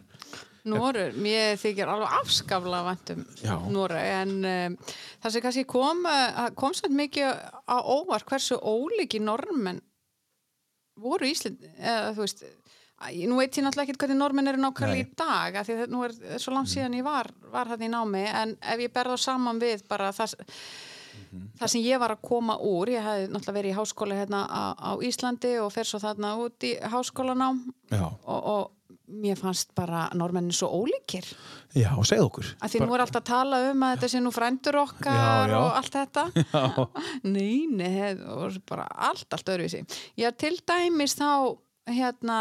Norur, 0.68 1.14
mér 1.16 1.60
þykir 1.62 1.88
alveg 1.88 2.16
afskafla 2.20 2.82
vantum. 2.88 3.22
Norur 3.72 4.00
en 4.00 4.34
um, 4.44 4.80
það 5.24 5.36
sem 5.36 5.46
kannski 5.46 5.68
kom 5.70 6.04
uh, 6.10 6.50
kom 6.60 6.76
samt 6.78 6.98
mikið 6.98 7.32
á 7.70 7.78
óvart 7.80 8.28
hversu 8.28 8.60
ólíki 8.60 9.22
normenn 9.24 9.80
voru 11.00 11.30
Ísland 11.30 11.64
eða 11.78 12.12
þú 12.16 12.26
veist 12.26 12.44
nú 13.00 13.40
veit 13.40 13.56
ég 13.56 13.64
náttúrulega 13.64 13.88
ekkert 13.88 14.04
hvernig 14.04 14.20
normenn 14.20 14.52
eru 14.52 14.60
nákvæmlega 14.60 15.06
í 15.06 15.10
dag 15.18 15.58
af 15.62 15.68
því 15.68 15.76
að 15.78 15.94
nú 15.94 16.04
er 16.04 16.16
svo 16.42 16.54
langt 16.54 16.72
síðan 16.72 16.98
ég 17.00 17.06
var, 17.08 17.30
var 17.52 17.72
það 17.72 17.86
í 17.88 17.92
námi 17.94 18.24
en 18.28 18.56
ef 18.60 18.84
ég 18.84 18.96
berða 18.96 19.16
saman 19.22 19.62
við 19.62 19.86
bara 19.88 20.10
það, 20.16 20.36
það 21.62 21.72
sem 21.72 21.86
ég 21.86 22.02
var 22.02 22.16
að 22.16 22.26
koma 22.28 22.58
úr 22.60 22.92
ég 22.92 23.06
hefði 23.06 23.30
náttúrulega 23.32 23.60
verið 23.60 23.72
í 23.72 23.78
háskóla 23.78 24.20
hérna 24.20 24.42
á, 24.52 24.64
á 24.76 24.92
Íslandi 25.08 25.54
og 25.64 25.72
fer 25.76 25.88
svo 25.88 26.02
þarna 26.04 26.34
út 26.44 26.68
í 26.68 26.74
háskólanám 26.92 27.64
Já, 27.94 28.04
og, 28.04 28.42
og 28.44 28.68
mér 29.10 29.40
fannst 29.40 29.74
bara 29.78 30.06
normennin 30.18 30.54
svo 30.56 30.70
ólíkir 30.80 31.26
já, 31.76 31.90
segð 32.06 32.26
okkur. 32.28 32.50
að 32.62 32.74
því 32.74 32.82
nú 32.86 32.96
er 32.96 33.04
alltaf 33.06 33.22
að 33.24 33.30
tala 33.32 33.60
um 33.72 33.84
að 33.88 33.96
þetta 33.96 34.12
sé 34.14 34.22
nú 34.24 34.32
frændur 34.36 34.80
okkar 34.84 35.20
Já, 35.20 35.52
já. 35.52 35.58
og 35.60 35.78
allt 35.80 35.98
þetta 35.98 36.26
nei, 37.36 37.66
nei, 37.72 37.92
það 38.16 38.42
var 38.44 38.58
bara 38.74 38.88
allt, 39.10 39.28
allt 39.34 39.54
öðruvísi 39.56 39.84
já, 40.20 40.30
til 40.32 40.56
dæmis 40.62 41.18
þá 41.20 41.30
hérna 41.90 42.40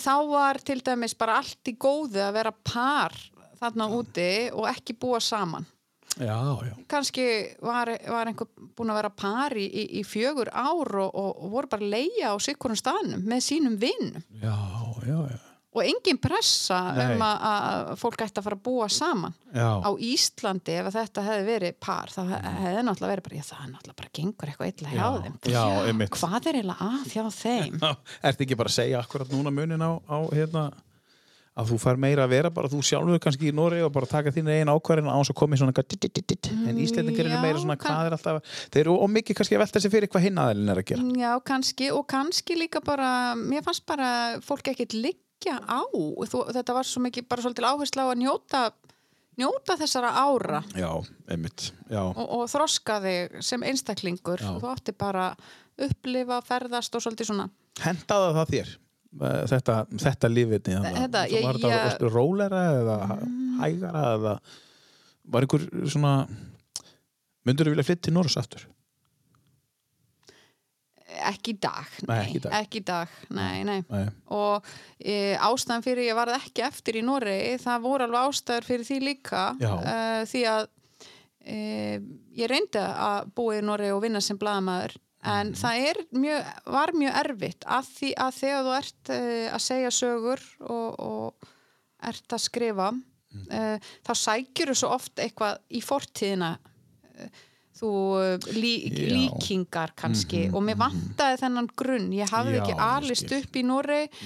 þá 0.00 0.14
var 0.30 0.60
til 0.64 0.80
dæmis 0.84 1.14
bara 1.18 1.38
allt 1.40 1.70
í 1.70 1.76
góðu 1.80 2.22
að 2.24 2.36
vera 2.38 2.52
par 2.54 3.14
þarna 3.60 3.90
úti 3.92 4.30
og 4.56 4.64
ekki 4.70 4.94
búa 4.96 5.18
saman. 5.20 5.66
Kannski 6.90 7.26
var, 7.62 7.92
var 8.08 8.30
einhver 8.30 8.48
búin 8.76 8.90
að 8.92 8.98
vera 9.00 9.12
par 9.14 9.54
í, 9.56 9.66
í, 9.70 10.00
fjögur 10.06 10.50
ár 10.52 10.96
og, 11.04 11.14
og, 11.14 11.44
voru 11.52 11.70
bara 11.70 11.92
leia 11.94 12.32
á 12.32 12.36
sikkurum 12.42 12.78
staðnum 12.78 13.22
með 13.30 13.46
sínum 13.46 13.78
já. 14.42 14.56
og 15.70 15.86
engin 15.86 16.18
pressa 16.18 16.80
Nei. 16.96 17.14
um 17.14 17.22
að, 17.22 17.44
að 17.50 17.90
fólk 18.00 18.24
ætti 18.24 18.40
að 18.42 18.46
fara 18.48 18.58
að 18.58 18.62
búa 18.66 18.88
saman. 18.90 19.36
Já. 19.54 19.68
á 19.86 19.90
Íslandi 20.10 20.76
ef 20.80 20.90
þetta 20.96 21.24
hefði 21.26 21.46
verið 21.46 21.76
par 21.86 22.10
he- 22.10 22.40
hefði 22.64 22.84
náttúrulega 22.88 23.12
verið 23.14 23.26
bara, 23.28 23.38
já 23.38 23.46
það 23.46 23.62
er 23.62 23.72
náttúrulega 23.74 24.00
bara 24.00 24.12
gengur 24.18 24.50
eitthvað 24.50 24.72
illa 24.74 24.94
hjá 24.94 25.06
þeim. 25.22 25.38
Já, 25.54 25.64
hvað 26.18 26.50
er 26.50 26.60
eiginlega 26.60 26.90
að 26.90 27.14
hjá 27.14 27.24
þeim? 27.38 27.78
Já, 27.78 27.90
Ertu 28.30 28.46
ekki 28.46 28.60
bara 28.60 28.72
að 28.72 28.78
segja 28.80 29.02
akkurat 29.04 29.34
núna 29.34 29.54
munin 29.54 29.86
á, 29.86 29.90
á 30.10 30.18
hérna, 30.34 30.64
að 31.58 31.72
þú 31.72 31.78
fær 31.82 31.98
meira 32.00 32.24
að 32.24 32.34
vera 32.34 32.50
bara 32.54 32.70
þú 32.70 32.80
sjálfur 32.86 33.22
kannski 33.22 33.48
í 33.50 33.54
Nóri 33.54 33.80
og 33.82 33.90
bara 33.94 34.08
taka 34.08 34.32
þín 34.34 34.50
einn 34.54 34.70
ákvarðin 34.70 35.10
á 35.10 35.18
þess 35.18 35.32
að 35.32 35.38
komi 35.40 35.58
svona 35.58 35.74
en 35.74 36.78
Íslendingar 36.80 37.26
eru 37.26 37.34
já, 37.34 37.42
meira 37.42 37.62
svona 37.62 37.76
hvað 37.80 38.06
er 38.06 38.16
alltaf 38.16 38.52
þeir 38.70 38.82
eru 38.84 38.94
og 38.94 39.10
mikið 39.10 39.38
kannski 39.40 39.56
að 39.58 39.64
velta 39.64 39.82
sig 39.82 39.92
fyrir 39.92 40.12
hvað 40.12 40.26
hinn 40.28 40.38
aðeilin 40.40 40.70
er 40.72 40.80
að 40.82 40.86
gera. 40.90 41.08
Já, 41.18 41.32
kannski 41.50 41.90
og 41.94 42.06
kannski 42.10 42.58
líka 42.58 42.82
bara 42.84 43.10
mér 43.38 43.64
fannst 43.66 43.84
bara 43.88 44.12
fólk 44.46 44.70
ekkert 44.72 44.94
liggja 44.94 45.58
á. 45.58 45.82
Þú, 45.90 46.44
þetta 46.54 46.76
var 46.76 46.88
svo 46.88 47.02
mikið 47.06 47.26
bara 47.30 47.44
svolítið 47.44 47.68
áherslu 47.70 48.06
á 48.06 48.08
að 48.08 48.20
njóta 48.22 48.62
njóta 49.40 49.76
þessara 49.80 50.12
ára. 50.20 50.60
Já, 50.76 50.90
einmitt 51.30 51.70
Já, 51.90 52.02
og, 52.04 52.22
og 52.24 52.44
þroska 52.52 53.00
þig 53.04 53.40
sem 53.46 53.64
einstaklingur. 53.66 54.42
Já. 54.42 54.52
og 54.54 54.62
þú 54.62 54.70
átti 54.74 54.94
bara 54.96 55.32
upplifa, 55.80 56.40
ferðast 56.44 56.94
og 56.94 57.04
svolítið 57.04 57.32
svona. 57.32 57.50
Hendaði 57.80 58.32
það 58.36 58.54
þér 58.54 58.72
þetta, 59.18 59.78
þetta 59.98 60.28
lífið 60.30 60.68
Þetta, 60.70 61.24
ég- 61.32 61.42
var 61.44 61.58
þetta 61.58 61.98
ég- 61.98 62.12
rólera 62.14 62.60
eða 62.80 62.98
hægara 63.60 64.04
eða 64.16 64.34
var 65.30 65.42
einhver 65.46 65.64
svona 65.90 66.12
myndur 67.46 67.66
þú 67.66 67.74
vilja 67.74 67.88
flytta 67.88 68.06
til 68.08 68.14
Norris 68.14 68.36
aftur? 68.38 68.66
ekki 71.30 71.52
í 71.56 71.58
dag, 71.60 71.88
Nei, 72.06 72.18
ekki 72.22 72.38
í 72.38 72.42
dag. 72.44 72.52
ekki 72.60 72.80
í 72.80 72.84
dag 72.86 73.14
nei, 73.34 73.64
nei. 73.66 73.80
Nei. 73.90 74.04
og 74.30 74.64
e, 75.02 75.34
ástæðan 75.42 75.82
fyrir 75.84 76.06
ég 76.06 76.14
varð 76.16 76.36
ekki 76.38 76.62
eftir 76.64 77.00
í 77.00 77.02
Noregi 77.04 77.56
það 77.64 77.82
voru 77.82 78.06
alveg 78.06 78.28
ástæður 78.30 78.68
fyrir 78.68 78.86
því 78.86 78.98
líka 79.08 79.42
uh, 79.58 80.22
því 80.30 80.42
að 80.52 80.68
e, 81.50 81.58
ég 82.38 82.50
reyndi 82.52 82.78
að 82.86 83.32
búa 83.34 83.58
í 83.58 83.64
Noregi 83.66 83.96
og 83.96 84.04
vinna 84.06 84.22
sem 84.22 84.38
blaðamaður 84.38 84.94
en 85.22 85.46
Mhm. 85.50 85.54
það 85.54 85.74
er 85.90 85.96
mjög, 86.12 86.44
var 86.66 86.92
mjög 86.96 87.14
erfitt 87.24 87.64
að 87.66 87.84
því 87.98 88.10
að 88.16 88.32
þegar 88.40 88.64
þú 88.64 88.74
ert 88.78 89.10
uh, 89.10 89.54
að 89.56 89.60
segja 89.60 89.90
sögur 89.90 90.40
og, 90.60 91.00
og 91.00 91.48
ert 92.02 92.28
að 92.32 92.40
skrifa 92.48 92.90
Mhm. 92.90 93.46
uh, 93.52 93.78
þá 94.06 94.12
sækjur 94.16 94.70
þú 94.72 94.74
svo 94.80 94.88
oft 94.94 95.14
eitthvað 95.16 95.58
í 95.70 95.80
fortíðina 95.84 96.56
uh, 96.58 97.28
þú 97.80 97.90
lí. 98.52 98.72
Mhm, 98.90 99.12
líkingar 99.14 99.92
kannski 99.96 100.50
og 100.52 100.62
mér 100.66 100.76
vantaði 100.76 101.38
þennan 101.40 101.68
grunn 101.76 102.10
ég 102.12 102.28
hafði 102.28 102.56
Já, 102.58 102.62
ekki 102.64 102.74
alist 102.78 103.30
upp 103.32 103.54
í 103.56 103.62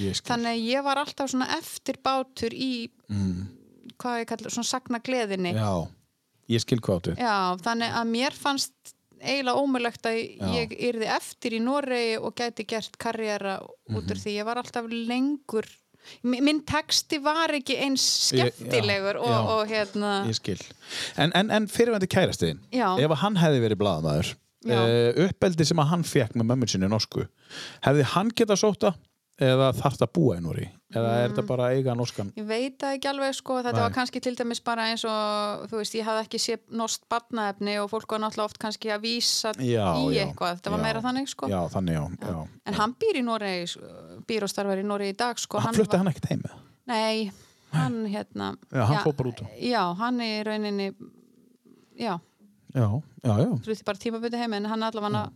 skil. 0.01 0.22
þannig 0.26 0.51
að 0.55 0.64
ég 0.72 0.82
var 0.84 0.97
alltaf 1.03 1.30
svona 1.30 1.51
eftirbátur 1.59 2.51
í 2.55 2.90
Mm. 3.11 3.47
hvað 3.99 4.22
ég 4.24 4.26
kallar, 4.26 4.51
svona 4.51 4.64
sagna 4.66 4.99
gleðinni 4.99 5.53
Já, 5.55 5.86
ég 6.49 6.61
skil 6.64 6.80
áttu 6.99 7.14
Já, 7.18 7.55
þannig 7.61 7.92
að 7.92 8.09
mér 8.11 8.32
fannst 8.32 8.72
eiginlega 9.25 9.61
ómulegt 9.62 10.07
að 10.11 10.18
Já. 10.39 10.51
ég 10.61 10.75
yrði 10.91 11.09
eftir 11.16 11.57
í 11.57 11.61
Noregi 11.64 12.18
og 12.20 12.35
gæti 12.39 12.66
gert 12.68 12.99
karriera 12.99 13.59
út 13.62 14.05
Mhm. 14.05 14.11
úr 14.11 14.20
því 14.25 14.37
ég 14.41 14.45
var 14.45 14.57
alltaf 14.62 14.87
lengur 14.91 15.64
Mi- 16.22 16.41
minn 16.45 16.61
texti 16.68 17.16
var 17.22 17.49
ekki 17.49 17.79
eins 17.81 18.05
Ég- 18.37 18.53
skemmtilegur 18.53 19.16
já, 19.16 19.20
og, 19.25 19.49
og 19.55 19.68
hérna 19.68 20.27
Ég 20.29 20.35
skil. 20.37 20.59
En, 21.16 21.33
en, 21.35 21.51
en 21.51 21.66
fyrirvændi 21.66 22.07
kærastiðin, 22.12 22.59
ef 22.72 23.14
hann 23.22 23.37
hefði 23.41 23.62
verið 23.64 23.79
blaðamaður, 23.81 24.35
Já. 24.68 24.83
uh, 24.85 25.25
uppeldi 25.25 25.64
sem 25.64 25.79
að 25.81 25.89
hann 25.89 26.03
fekk 26.05 26.37
með 26.37 26.45
mömmun 26.51 26.68
sinni 26.68 26.89
norsku, 26.93 27.25
hefði 27.87 28.05
hann 28.12 28.29
getað 28.37 28.61
sóta 28.61 28.95
eða 29.43 29.72
þarft 29.74 30.03
að 30.07 30.11
búa 30.14 30.37
í 30.39 30.43
Nóri? 30.45 30.64
Eða 30.95 31.12
er 31.24 31.32
þetta 31.32 31.43
bara 31.49 31.64
að 31.66 31.76
eiga 31.80 31.95
norskan? 31.99 32.28
ég 32.39 32.45
veit 32.47 32.76
það 32.78 32.93
ekki 32.97 33.09
alveg 33.11 33.32
sko, 33.35 33.57
þetta 33.64 33.72
Nei. 33.74 33.82
var 33.82 33.95
kannski 33.97 34.20
til 34.22 34.32
dæmis 34.39 34.61
bara 34.62 34.85
eins 34.93 35.03
og 35.11 35.64
þú 35.72 35.80
veist, 35.80 35.97
ég 35.99 36.07
hafði 36.07 36.22
ekki 36.28 36.41
sé 36.45 36.57
nost 36.70 37.03
barnaefni 37.11 37.74
og 37.82 37.89
fólk 37.91 38.14
var 38.14 38.22
náttúrulega 38.22 38.47
oft 38.53 38.61
kannski 38.62 38.93
að 38.95 39.03
vísa 39.09 39.51
Já, 39.59 39.89
í 39.99 40.12
já, 40.14 40.22
eitthvað, 40.28 40.61
þetta 40.61 40.70
var 40.74 40.78
já. 40.78 40.85
meira 40.87 41.03
þannig 41.03 41.32
sko 41.32 41.49
Já, 41.51 41.59
þannig 41.72 41.99
já. 41.99 42.37
en 42.70 42.78
hann 42.78 42.95
býr 43.03 43.18
í 43.18 43.24
Noregi, 43.26 43.82
býr 44.28 44.47
og 44.47 44.53
starfar 44.55 44.78
í 44.78 44.87
Noregi 44.87 45.16
í 45.16 45.18
dag 45.24 45.43
sko, 45.43 45.59
hann 45.66 45.74
flutti 45.74 45.99
hann 45.99 46.12
ekkert 46.12 46.30
heim 46.30 46.45
með? 46.47 46.55
Nei, 46.93 47.32
hann 47.74 47.99
hérna 48.07 48.53
Já, 48.70 48.85
hann 48.87 49.03
fór 49.03 49.16
bara 49.18 49.32
út. 49.35 49.43
Já, 49.59 49.82
hann 49.99 50.20
er 50.22 50.47
rauninni 50.47 50.93
já, 51.99 52.20
Já, 52.74 52.87
já, 53.26 53.35
hluti 53.51 53.82
bara 53.87 53.99
tímabundi 53.99 54.39
heim 54.39 54.55
en 54.61 54.70
hann 54.70 54.82
allavega 54.87 55.26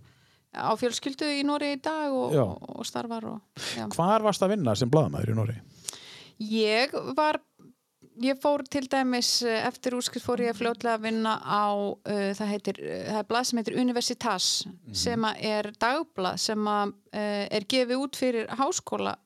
á 0.58 0.70
fjölskyldu 0.78 1.28
í 1.38 1.44
Nóri 1.46 1.72
í 1.76 1.80
dag 1.82 2.12
og, 2.12 2.34
og, 2.34 2.84
starfar 2.86 3.24
og. 3.30 3.64
Hvar 3.94 4.22
varst 4.26 4.42
að 4.42 4.56
vinna 4.56 4.74
sem 4.78 4.90
blaðamaður 4.90 5.32
í 5.34 5.38
Nóri? 5.38 5.56
Ég 6.38 6.92
var 7.16 7.40
ég 8.22 8.38
fór 8.42 8.64
til 8.66 8.84
dæmis 8.90 9.42
eh, 9.46 9.60
eftir 9.68 9.94
úrskilt 9.94 10.24
fór 10.24 10.40
ég 10.42 10.56
fljótlega 10.58 10.96
að 10.98 11.04
vinna 11.06 11.36
á 11.38 11.70
uh, 11.70 12.30
það 12.34 12.48
heitir, 12.50 12.80
uh, 12.82 13.02
það 13.12 13.18
er 13.20 13.26
blað 13.30 13.44
sem 13.46 13.60
heitir 13.60 13.76
Universitas 13.78 14.48
Mhm. 14.66 14.94
sem 14.98 15.26
að 15.28 15.42
er 15.52 15.68
dagblað 15.78 16.38
sem 16.42 16.66
að 16.66 16.94
uh, 17.14 17.44
er 17.58 17.66
gefið 17.70 18.02
út 18.02 18.16
fyrir 18.18 18.50
háskóla 18.58 19.16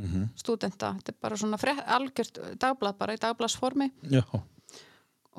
Mhm. 0.00 0.28
stúdenta, 0.38 0.94
þetta 0.98 1.10
er 1.12 1.16
bara 1.20 1.36
svona 1.36 1.58
algjört 1.86 2.38
dagblað 2.62 2.98
bara 2.98 3.14
í 3.14 3.18
dagblaðsformi 3.22 3.90
Já, 4.10 4.22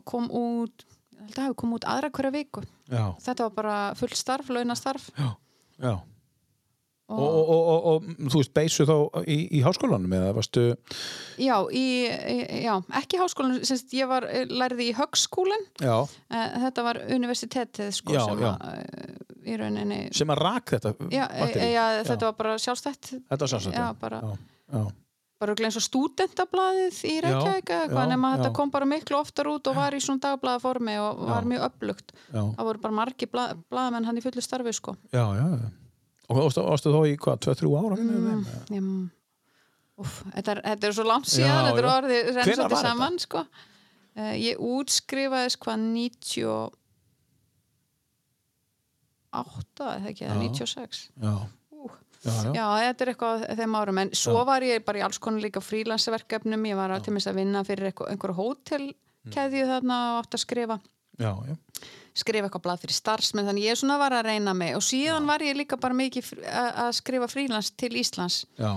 kom 0.05 0.27
út 0.31 0.83
ég 1.21 1.27
held 1.29 1.39
að 1.39 1.49
hafi 1.49 1.59
kom 1.61 1.75
út 1.77 1.89
aðra 1.89 2.11
hverja 2.13 2.33
viku. 2.35 2.63
Já, 2.91 3.03
þetta 3.23 3.47
var 3.49 3.57
bara 3.57 3.75
full 3.99 4.15
starf, 4.17 4.49
launastarf. 4.53 5.11
Já. 5.17 5.29
já. 5.81 5.93
og, 7.11 7.19
Og, 7.19 7.49
og, 7.51 7.85
og, 7.91 8.05
þú 8.31 8.39
veist, 8.39 8.53
beisu 8.55 8.85
þá 8.87 8.95
í, 9.27 9.37
í 9.57 9.61
háskólanum 9.65 10.13
eða 10.15 10.29
varstu, 10.37 10.61
já, 11.43 11.57
í, 11.75 11.83
já, 12.63 12.71
ekki 13.01 13.19
háskólan 13.19 13.65
semst, 13.67 13.91
ég 13.97 14.07
var, 14.07 14.23
eh, 14.31 14.45
lærði 14.47 14.87
í 14.91 14.95
högskúlan 14.95 15.65
já, 15.83 15.97
þetta 16.31 16.85
var 16.87 17.01
universitetið 17.11 17.91
sko, 17.97 18.15
sem 18.15 18.45
að 18.47 18.63
eh, 18.69 19.19
í 19.43 19.59
rauninni 19.59 19.99
sem 20.15 20.31
að 20.31 20.43
rak 20.45 20.75
þetta 20.77 20.93
já, 21.11 21.25
já, 21.51 21.83
þetta 22.07 22.29
var 22.29 22.39
bara 22.39 22.55
sjálfstætt. 22.63 23.11
Þetta 23.17 23.43
var 23.43 23.53
sjálfsagt, 23.55 23.75
já, 23.75 23.89
já. 23.89 23.99
bara, 24.05 24.21
Já, 24.71 24.83
já. 25.41 25.45
bara 25.45 25.55
eins 25.67 25.77
og 25.79 25.85
stúdentablaðið 25.87 26.97
í 27.09 27.15
Reykjavík 27.25 27.69
eða 27.71 27.79
já, 27.79 27.85
eitthvað 27.87 28.09
nema 28.11 28.31
já. 28.31 28.35
þetta 28.37 28.51
kom 28.59 28.71
bara 28.73 28.87
miklu 28.89 29.17
oftar 29.17 29.49
út 29.51 29.69
og 29.71 29.77
var 29.79 29.97
í 29.97 30.01
svona 30.03 30.21
dagblaðaformi 30.27 30.95
og 31.01 31.23
var 31.31 31.43
Já. 31.45 31.49
mjög 31.51 31.61
upplugt 31.67 32.13
Já, 32.29 32.41
það 32.43 32.67
voru 32.69 32.83
bara 32.85 32.97
margi 33.01 33.25
blað, 33.31 33.55
blaðamenn 33.73 34.05
hann 34.09 34.19
í 34.21 34.23
fullu 34.25 34.41
starfi 34.45 34.73
sko 34.77 34.95
já, 35.09 35.25
já. 35.35 35.47
já. 35.57 35.71
Og 36.31 36.37
varstu 36.55 36.93
þá 36.93 37.01
í 37.09 37.17
hvað, 37.19 37.41
2-3 37.43 37.71
ára? 37.81 37.95
Mm. 37.99 38.45
Ég, 38.71 38.83
úf, 39.99 40.13
þetta, 40.35 40.49
er, 40.53 40.61
þetta 40.69 40.87
er 40.87 40.93
svo 40.95 41.05
langt 41.09 41.27
síðan 41.31 41.49
Já, 41.51 41.55
þetta 41.67 41.81
er 41.81 41.87
já. 41.87 41.93
orðið 41.97 42.21
reynsandi 42.37 42.75
var 42.75 42.85
saman 42.85 43.17
sko. 43.19 43.39
uh, 44.21 44.35
ég 44.39 44.61
útskrifaðis 44.71 45.57
hvað 45.65 45.77
98 45.89 46.71
eða 49.89 50.07
ekki, 50.13 50.23
eða 50.29 50.37
Já. 50.37 50.41
96 50.47 51.03
Já, 51.25 51.33
Já, 52.21 52.33
já. 52.45 52.51
Já, 52.53 52.65
þetta 52.85 53.03
er 53.03 53.11
eitthvað 53.15 53.43
þeim 53.57 53.75
árum. 53.79 53.99
En 54.03 54.11
svo 54.17 54.41
var 54.45 54.65
ég 54.65 54.83
bara 54.85 55.01
í 55.01 55.05
alls 55.05 55.17
konar 55.21 55.41
líka 55.41 55.61
frílansverkefnum 55.63 56.67
ég 56.69 56.77
var 56.77 56.93
til 57.01 57.15
að 57.17 57.39
vinna 57.39 57.63
fyrir 57.65 57.89
eitthvað, 57.89 58.11
einhver 58.13 58.35
hótelkeðju 58.37 59.63
þarna 59.71 59.97
og 60.11 60.19
átt 60.21 60.37
að 60.37 60.43
skrifa. 60.45 60.77
Já, 61.21 61.33
skrifa 62.17 62.47
eitthvað 62.47 62.63
blað 62.67 62.85
fyrir 62.85 62.97
starfsmenn 62.97 63.49
þannig 63.49 63.65
ég 63.71 63.79
svona 63.79 63.97
var 64.01 64.13
að 64.19 64.29
reyna 64.29 64.53
mig. 64.57 64.75
Og 64.77 64.85
síðan 64.85 65.27
var 65.29 65.43
ég 65.45 65.57
líka 65.57 65.81
bara 65.81 65.97
mikið 65.97 66.31
að 66.45 66.93
skrifa 66.99 67.29
frílans 67.31 67.73
til 67.73 67.91
Íslands. 67.97 68.43
Já, 68.59 68.71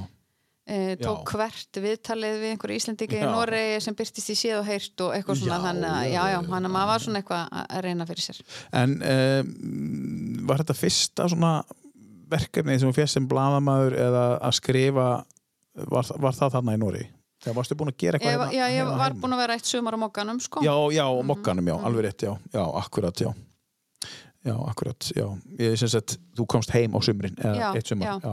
e, 0.64 0.96
tók 1.04 1.28
hvert 1.34 1.80
viðtalið 1.84 2.40
við 2.40 2.54
einhverju 2.54 2.80
Íslandingi 2.80 3.20
í. 3.20 3.28
Noregi 3.28 3.78
sem 3.84 3.96
byrtist 4.00 4.32
í 4.32 4.40
séð 4.40 4.62
og 4.62 4.68
heyrt 4.72 5.04
og 5.04 5.14
eitthvað 5.18 5.40
svona. 5.44 5.60
Þannig 5.68 5.90
að 5.92 6.10
já, 6.14 6.20
já, 6.32 6.40
hann 6.48 6.68
að 6.70 6.76
maður 6.78 6.92
var 6.94 7.06
svona 7.06 7.20
eitthvað 7.22 7.46
að 7.60 7.72
að 7.76 7.86
reyna 7.88 8.08
fyrir 8.08 8.28
sér. 8.30 8.44
En 8.82 8.98
um, 9.14 9.56
var 10.48 10.64
þetta 10.64 10.80
fyrsta 10.80 11.28
svona 11.32 11.56
verkefni 12.30 12.78
sem 12.78 12.90
þú 12.90 12.96
férst 12.96 13.18
sem 13.18 13.28
blaðamaður 13.28 13.98
eða 14.06 14.24
að 14.38 14.56
skrifa 14.60 15.08
var, 15.90 16.10
var 16.22 16.36
það 16.36 16.56
þarna 16.56 16.76
í 16.76 16.80
Nóri? 16.80 17.04
Þegar 17.44 17.56
varstu 17.58 17.76
búin 17.76 17.90
að 17.92 17.98
gera 18.00 18.18
eitthvað 18.20 18.54
já, 18.56 18.64
ég 18.72 18.90
var 18.96 19.16
búin 19.20 19.36
að 19.36 19.42
vera 19.42 19.56
eitt 19.58 19.68
sumar 19.68 19.96
á 19.96 19.98
mokkanum 20.00 20.38
sko. 20.40 20.62
Já, 20.64 20.72
já, 20.94 21.04
og 21.04 21.26
mokkanum, 21.28 21.66
já, 21.68 21.74
alveg 21.84 22.06
rétt, 22.06 22.24
já, 22.24 22.32
já, 22.54 22.62
akkurat, 22.80 23.20
já. 23.20 23.32
Já, 24.44 24.54
akkurat, 24.68 25.10
já. 25.16 25.26
Ég 25.60 25.76
syns 25.80 25.96
að 25.98 26.16
þú 26.38 26.46
komst 26.54 26.72
heim 26.72 26.96
á 26.96 27.00
sumrin 27.04 27.36
eða 27.40 27.74
eitt 27.76 27.90
sumar, 27.92 28.16
já. 28.22 28.32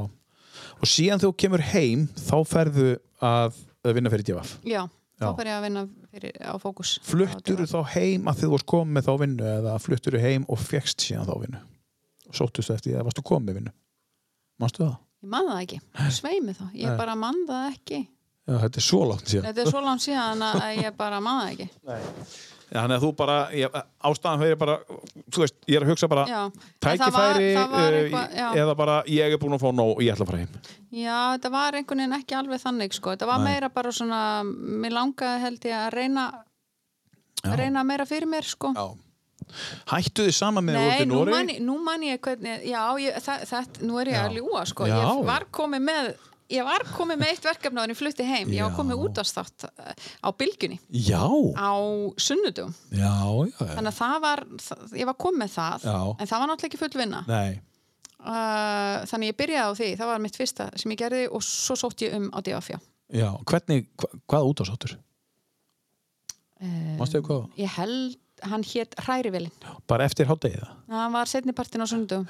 Og 0.82 0.90
síðan 0.90 1.22
þú 1.24 1.34
kemur 1.44 1.64
heim 1.74 2.08
þá 2.20 2.38
ferðu 2.48 2.88
að, 3.24 3.60
vinna 3.96 4.12
fyrir 4.14 4.28
djafaf 4.28 4.54
já, 4.68 4.86
þá 5.20 5.26
Já. 5.26 5.34
fer 5.38 5.50
ég 5.50 5.58
að 5.58 5.66
vinna 5.66 5.84
fyrir, 6.12 6.40
á 6.42 6.54
fókus. 6.62 6.96
Fluttur 7.06 7.64
þá 7.68 7.80
heim 7.96 8.32
að 8.32 8.42
þið 8.44 8.54
varst 8.56 8.70
komið 8.72 9.08
þá 9.08 9.14
vinnu 9.26 9.52
eða 9.58 9.76
fluttur 9.82 10.18
heim 10.22 10.48
og 10.48 10.62
fegst 10.62 11.04
síðan 11.08 11.28
þá 11.28 11.36
vinnu? 11.44 11.62
Sóttust 12.32 12.72
eftir 12.74 12.94
því 12.94 13.00
að 13.02 13.08
varstu 13.10 13.26
komið 13.28 13.60
vinnu 13.60 13.74
Manstu 14.62 14.86
það? 14.86 14.96
ég 15.22 15.30
man 15.36 15.50
það 15.52 15.60
ekki, 15.66 15.80
sveimi 16.18 16.56
þá 16.58 16.64
ég 16.74 16.88
Nei. 16.90 16.98
bara 16.98 17.16
man 17.20 17.44
það 17.50 17.68
ekki 17.76 18.00
Já, 18.50 18.56
þetta 18.64 18.80
er 18.82 18.86
svo 18.88 19.02
langt 19.06 19.28
síðan 19.30 19.46
þetta 19.52 19.62
er 19.62 19.70
svo 19.76 19.82
langt 19.86 20.02
síðan 20.06 20.42
að 20.48 20.64
að 20.66 20.80
ég 20.82 20.96
bara 20.98 21.20
man 21.22 21.44
það 21.44 21.52
ekki 21.52 21.70
Já, 21.92 22.00
Þannig 22.72 22.96
að 22.96 23.02
þú 23.04 23.08
bara, 23.20 23.34
ég, 23.52 23.74
ástæðan 24.08 24.40
fyrir 24.40 24.58
bara, 24.62 24.76
þú 25.36 25.42
veist, 25.44 25.56
ég 25.68 25.76
er 25.76 25.84
að 25.84 25.90
hugsa 25.92 26.08
bara 26.08 26.22
já, 26.30 26.38
En 26.48 26.54
það 26.56 27.02
var- 27.12 27.34
tækifæri 27.36 27.50
það 27.58 27.74
var 27.74 27.96
eh, 27.98 28.04
eitthvað- 28.06 28.60
eða 28.62 28.76
bara 28.80 28.96
ég 29.12 29.34
er 29.36 29.42
búin 29.42 29.56
að 29.58 29.64
fá 29.66 29.72
nóg 29.76 29.90
og 29.98 30.00
ég 30.06 30.14
ætla 30.14 30.24
að 30.24 30.32
fara 30.32 30.40
heim 30.40 30.54
Já, 30.96 31.18
þetta 31.36 31.52
var 31.52 31.78
einhvern 31.82 32.00
veginn 32.06 32.16
ekki 32.16 32.38
alveg 32.40 32.62
þannig 32.64 32.96
sko. 32.96 33.12
þetta 33.12 33.28
var 33.28 33.42
Nei. 33.44 33.48
meira 33.52 33.70
bara 33.76 33.92
svona 33.92 34.22
mér 34.48 34.96
langaði 34.96 35.44
held 35.44 35.68
ég 35.68 35.76
að 35.82 35.92
reyna 36.00 36.26
Já. 37.44 37.56
reyna 37.60 37.84
meira 37.84 38.06
fyrir 38.08 38.30
mér 38.32 38.48
sko. 38.48 38.72
Já. 38.74 38.88
Hættu 39.92 40.26
þið 40.28 40.36
saman 40.38 40.68
með 40.68 40.78
Nei, 40.80 40.90
út 41.02 41.08
nú 41.12 41.22
man, 41.30 41.50
ég, 41.52 41.62
nú 41.66 41.78
man 41.84 42.04
ég 42.08 42.20
hvernig 42.24 42.68
já, 42.70 42.82
ég, 43.04 43.18
það, 43.26 43.48
það, 43.52 43.80
nú 43.88 43.98
er 44.02 44.12
ég 44.14 44.20
Já. 44.20 44.26
að 44.28 44.36
ljúa 44.40 44.66
sko. 44.70 44.88
Já. 44.90 44.98
ég 45.02 45.24
var 45.28 45.46
komið 45.52 45.84
með 45.90 46.12
ég 46.52 46.66
var 46.68 46.84
komið 46.92 47.20
með 47.22 47.30
eitt 47.32 47.46
verkefni 47.48 47.80
á 47.80 47.84
henni 47.86 47.96
flutti 47.96 48.26
heim 48.28 48.50
ég 48.52 48.64
var 48.66 48.74
Já. 48.74 48.78
komið 48.80 49.04
út 49.06 49.20
á 49.20 49.24
státt 49.24 49.68
á 50.20 50.30
bylgjunni 50.36 50.80
Já, 50.92 51.24
á 51.56 51.72
sunnudum 52.20 52.74
já, 52.92 53.08
já, 53.08 53.56
já. 53.56 53.70
þannig 53.78 53.92
að 53.94 54.00
það 54.02 54.16
var, 54.26 54.42
það, 54.66 54.82
ég 55.00 55.08
var 55.12 55.18
komið 55.26 55.54
það 55.56 55.86
Já. 55.88 55.98
en 56.20 56.32
það 56.32 56.42
var 56.44 56.52
náttúrulega 56.52 56.72
ekki 56.74 56.82
full 56.82 57.00
vinna 57.00 57.22
Nei, 57.32 57.52
uh, 58.20 58.98
þannig 59.12 59.32
ég 59.32 59.40
byrjaði 59.40 59.64
á 59.72 59.78
því, 59.80 59.90
það 60.02 60.12
var 60.12 60.24
mitt 60.28 60.40
fyrsta 60.42 60.68
sem 60.84 60.92
ég 60.96 61.00
gerði 61.06 61.24
og 61.32 61.46
svo 61.48 61.80
sótt 61.80 62.04
ég 62.04 62.18
um 62.20 62.28
á 62.36 62.40
DFJ 62.44 62.80
já, 63.16 63.30
hvernig, 63.48 63.88
hva, 64.00 64.12
hvaða 64.32 64.52
útásáttur? 64.52 64.98
uh, 66.62 66.96
Mástu 67.00 67.20
þið 67.22 67.26
hvað? 67.30 67.48
ég 67.64 67.74
held, 67.80 68.20
hann 68.50 68.64
hétt 68.66 68.96
Hrærivelin 69.06 69.52
Bara 69.88 70.06
eftir 70.10 70.26
háttegið 70.30 70.64
það? 70.64 70.74
það 70.96 71.14
var 71.18 71.32
setnipartin 71.36 71.86
á 71.86 71.88
sundum 71.92 72.26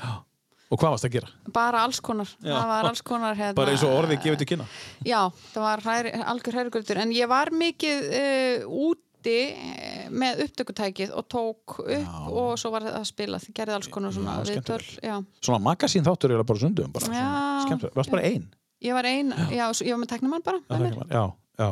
Og 0.72 0.80
hvað 0.80 0.93
varst 0.93 1.05
að 1.09 1.16
gera? 1.18 1.30
bara 1.51 1.82
alls 1.84 1.99
konar, 1.99 2.30
það 2.39 2.70
alls 2.88 3.01
konar 3.03 3.36
hérna, 3.36 3.55
Bara 3.57 3.74
eins 3.74 3.82
og 3.84 3.91
orðið 3.97 4.22
gefið 4.24 4.38
til 4.39 4.47
kynna? 4.53 4.68
já, 5.03 5.20
það 5.51 5.66
var 5.66 5.82
hræri, 5.84 6.12
algjör 6.34 6.55
hrærikultur 6.59 7.01
en 7.03 7.12
ég 7.12 7.28
var 7.28 7.51
mikið 7.51 8.05
uh, 8.07 8.70
úti 8.88 9.34
eh, 9.51 10.05
með 10.09 10.45
upptökutækið 10.45 11.12
og 11.14 11.28
tók 11.30 11.76
upp 11.84 11.91
Já. 11.91 12.07
og 12.32 12.55
svo 12.57 12.72
var 12.74 12.88
það 12.88 12.95
að 13.01 13.05
spila 13.12 13.41
þið 13.43 13.53
gerði 13.59 13.76
alls 13.76 13.91
konar 13.91 14.16
svona 14.16 14.38
Já, 14.47 14.80
já. 15.03 15.18
Svona 15.43 15.59
magasín 15.68 16.07
þáttur 16.07 16.34
er 16.38 16.43
bara 16.47 16.64
sundum 16.64 16.95
bara, 16.95 17.05
svona. 17.05 17.91
Varst 17.99 18.12
bara 18.16 18.24
ein? 18.32 18.47
ég 18.82 18.95
var 18.97 19.05
ein, 19.05 19.30
já, 19.53 19.68
ég 19.86 19.91
var 19.93 20.01
með 20.05 20.09
teknumann 20.16 20.41
bara 20.47 20.64
Já, 20.72 20.95
já. 21.12 21.26
Já, 21.59 21.70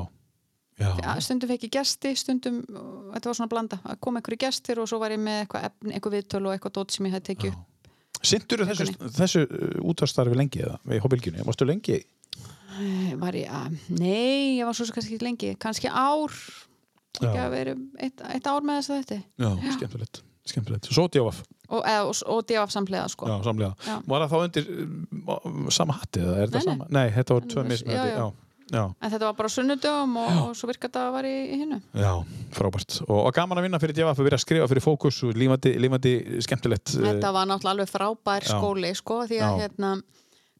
stundum 1.25 1.49
fekk 1.51 1.65
ég 1.67 1.73
gesti, 1.79 2.13
stundum 2.15 2.61
þetta 3.13 3.31
var 3.31 3.35
svona 3.39 3.49
blanda, 3.51 3.79
að 3.83 3.99
koma 4.05 4.21
einhverju 4.21 4.39
gestir 4.45 4.79
og 4.79 4.87
svo 4.91 4.99
var 5.01 5.11
ég 5.15 5.19
með 5.23 5.41
eitthvað 5.43 5.65
efni, 5.69 5.93
eitthvað 5.97 6.15
viðtöl 6.17 6.45
og 6.45 6.53
eitthvað 6.55 6.75
dót 6.79 6.95
sem 6.95 7.09
ég 7.09 7.15
hefði 7.17 7.27
tekið. 7.33 7.57
Sindur 8.29 8.63
þessu, 8.67 8.93
þessu 9.15 9.43
útastarfi 9.91 10.35
lengi 10.39 10.63
eða 10.65 10.79
í 10.91 10.99
hópilgjunni? 11.03 11.43
Varstu 11.47 11.67
lengi? 11.67 11.99
Eh, 12.79 13.13
Var 13.19 13.35
ég 13.39 13.51
að, 13.51 13.77
nei, 13.99 14.57
ég 14.59 14.65
var 14.67 14.75
svo 14.77 14.87
kannski 14.91 15.15
ekki 15.17 15.25
lengi, 15.27 15.53
kannski 15.59 15.87
ár 15.91 16.31
ekki 17.19 17.35
Já. 17.35 17.45
að 17.45 17.53
vera 17.55 17.75
eitt, 17.99 18.21
eitt 18.31 18.47
ár 18.47 18.63
með 18.63 18.77
þess 18.79 18.91
að 18.93 18.99
þetta 18.99 19.17
Já, 19.43 19.71
skemmtilegt, 19.77 20.21
skemmtilegt. 20.47 20.91
Svo 20.95 21.07
djáfaf, 21.11 21.41
og, 21.69 21.81
og, 21.83 22.11
og 22.35 22.43
djáf 22.47 22.71
samlega 22.75 23.07
sko. 23.11 23.27
já, 23.27 23.35
samlega. 23.43 23.73
Já. 23.87 23.95
Var 24.07 24.23
það 24.25 24.31
þá 24.35 24.37
undir 24.45 24.69
uh, 24.75 25.49
sama 25.75 25.97
hatti 25.99 26.23
eða 26.23 26.37
er 26.43 26.53
Nei, 26.53 26.55
nei. 26.59 26.67
sama? 26.69 26.87
Nei, 26.95 27.07
þetta 27.17 27.35
var 27.39 27.49
tvö 27.51 27.63
Já, 27.65 27.69
mismunandi. 27.73 28.29
Já. 28.71 28.83
En 29.01 29.11
þetta 29.11 29.25
var 29.29 29.35
bara 29.39 29.49
sunnudögum 29.53 30.15
og, 30.21 30.31
og 30.49 30.55
svo 30.57 30.69
virka 30.69 30.87
þetta 30.87 31.03
var 31.15 31.27
í, 31.29 31.33
í 31.53 31.59
hinnu 31.63 31.79
já, 31.97 32.11
frábært. 32.55 32.99
Og, 33.07 33.19
og 33.25 33.33
gaman 33.35 33.57
að 33.61 33.67
vinna 33.67 33.79
fyrir 33.81 33.97
djáfaf, 33.99 34.19
að 34.21 34.29
byrja 34.29 34.39
að 34.39 34.45
skrifa 34.45 34.69
fyrir 34.71 34.85
fókus 34.85 35.19
og 35.27 35.37
lífandi, 35.37 35.73
lífandi 35.81 36.13
skemmtilegt. 36.45 36.95
uh, 36.97 37.05
þetta 37.09 37.31
var 37.35 37.49
náttúrulega 37.49 37.75
alveg 37.77 37.89
frábær 37.93 38.45
Já. 38.47 38.51
skóli 38.55 38.93
sko, 38.97 39.21
því 39.29 39.41
að 39.45 39.61
hérna 39.65 39.93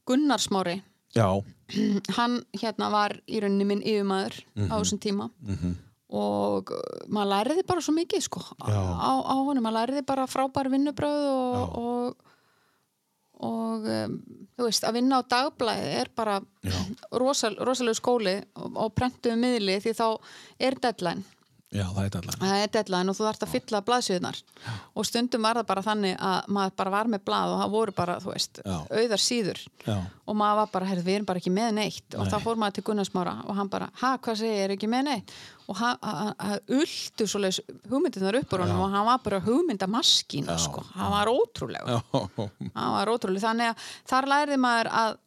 Gunnar 0.10 0.42
Smári, 0.42 0.78
Já, 1.16 1.26
hann 2.18 2.40
hérna 2.62 2.90
var 2.94 3.16
í 3.30 3.40
rauninni 3.42 3.66
minn 3.66 3.82
yfirmaður 3.86 4.42
Mhm. 4.56 4.70
á 4.70 4.76
þessum 4.82 5.00
tíma 5.02 5.30
og 6.10 6.72
uh, 6.74 7.02
maður 7.14 7.30
læriði 7.36 7.64
bara 7.70 7.82
svo 7.86 7.94
mikið 7.94 8.24
sko, 8.26 8.42
á, 8.66 8.74
á, 9.22 9.34
honum, 9.46 9.62
maður 9.62 9.76
læriði 9.78 10.02
bara 10.10 10.26
frábær 10.30 10.70
vinnubröð 10.74 11.26
og, 11.30 11.76
og, 11.78 12.29
og 13.46 13.88
um, 13.88 14.16
þú 14.58 14.68
veist, 14.68 14.84
að 14.84 14.98
vinna 15.00 15.22
á 15.24 15.30
dagblæði 15.32 15.92
er 16.02 16.12
bara 16.16 16.40
rosal, 17.16 17.56
rosalegu 17.64 18.00
skóli 18.00 18.36
og, 18.60 18.72
og 18.76 18.96
prentuðu 18.98 19.38
miðli 19.40 19.80
því 19.84 19.96
þá 19.96 20.08
er 20.60 20.80
deadline 20.84 21.39
já, 21.72 21.84
það 21.94 22.06
er 22.08 22.16
allan. 22.20 22.40
það 22.42 22.62
er 22.64 22.72
deadline 22.74 23.12
og 23.12 23.18
þú 23.20 23.26
þarfst 23.28 23.44
að 23.46 23.52
fylla 23.54 23.82
blaðsíðunar 23.86 24.40
og 24.98 25.06
stundum 25.06 25.44
var 25.46 25.60
það 25.60 25.68
bara 25.70 25.84
þannig 25.86 26.16
að 26.30 26.48
maður 26.56 26.74
bara 26.82 26.94
var 26.96 27.10
með 27.14 27.22
blað 27.30 27.54
og 27.54 27.60
það 27.62 27.74
voru 27.76 27.94
bara, 28.00 28.16
þú 28.24 28.32
veist, 28.34 28.62
Já. 28.66 28.78
auðar 28.90 29.24
síður 29.24 29.62
Já, 29.86 29.98
og 30.26 30.36
maður 30.42 30.58
var 30.62 30.72
bara, 30.74 30.90
heyrðu, 30.90 31.06
við 31.10 31.16
erum 31.20 31.30
bara 31.30 31.40
ekki 31.44 31.54
með 31.54 31.72
neitt 31.78 32.18
og 32.18 32.26
Nei. 32.26 32.32
þá 32.34 32.38
fór 32.48 32.60
maður 32.64 32.78
til 32.80 32.86
Gunnarsmára 32.90 33.36
og 33.46 33.56
hann 33.60 33.70
bara, 33.70 33.90
ha, 34.02 34.12
hvað 34.18 34.42
segir, 34.42 34.64
er 34.66 34.76
ekki 34.76 34.90
með 34.90 35.06
neitt 35.12 35.34
og 35.70 35.78
hann 35.78 35.98
hann- 36.02 36.36
hann 36.40 36.60
ultu 36.80 37.28
svoleiðis 37.30 37.62
hugmyndirnar 37.92 38.40
upp 38.42 38.54
úr 38.58 38.66
honum 38.66 38.82
Já. 38.82 38.84
og 38.88 38.92
hann 38.98 39.06
var 39.12 39.24
bara 39.30 39.40
hugmyndamaskína, 39.46 40.58
Já. 40.58 40.66
sko 40.66 40.84
hann 40.96 41.12
var 41.12 41.28
ótrúlega, 41.28 41.86
já, 41.86 42.50
hann 42.74 42.94
var 42.98 43.08
ótrúlega 43.14 43.46
þannig 43.46 43.70
að 43.76 43.90
þar 44.10 44.26
lærði 44.34 44.58
maður 44.58 44.90
að 45.06 45.18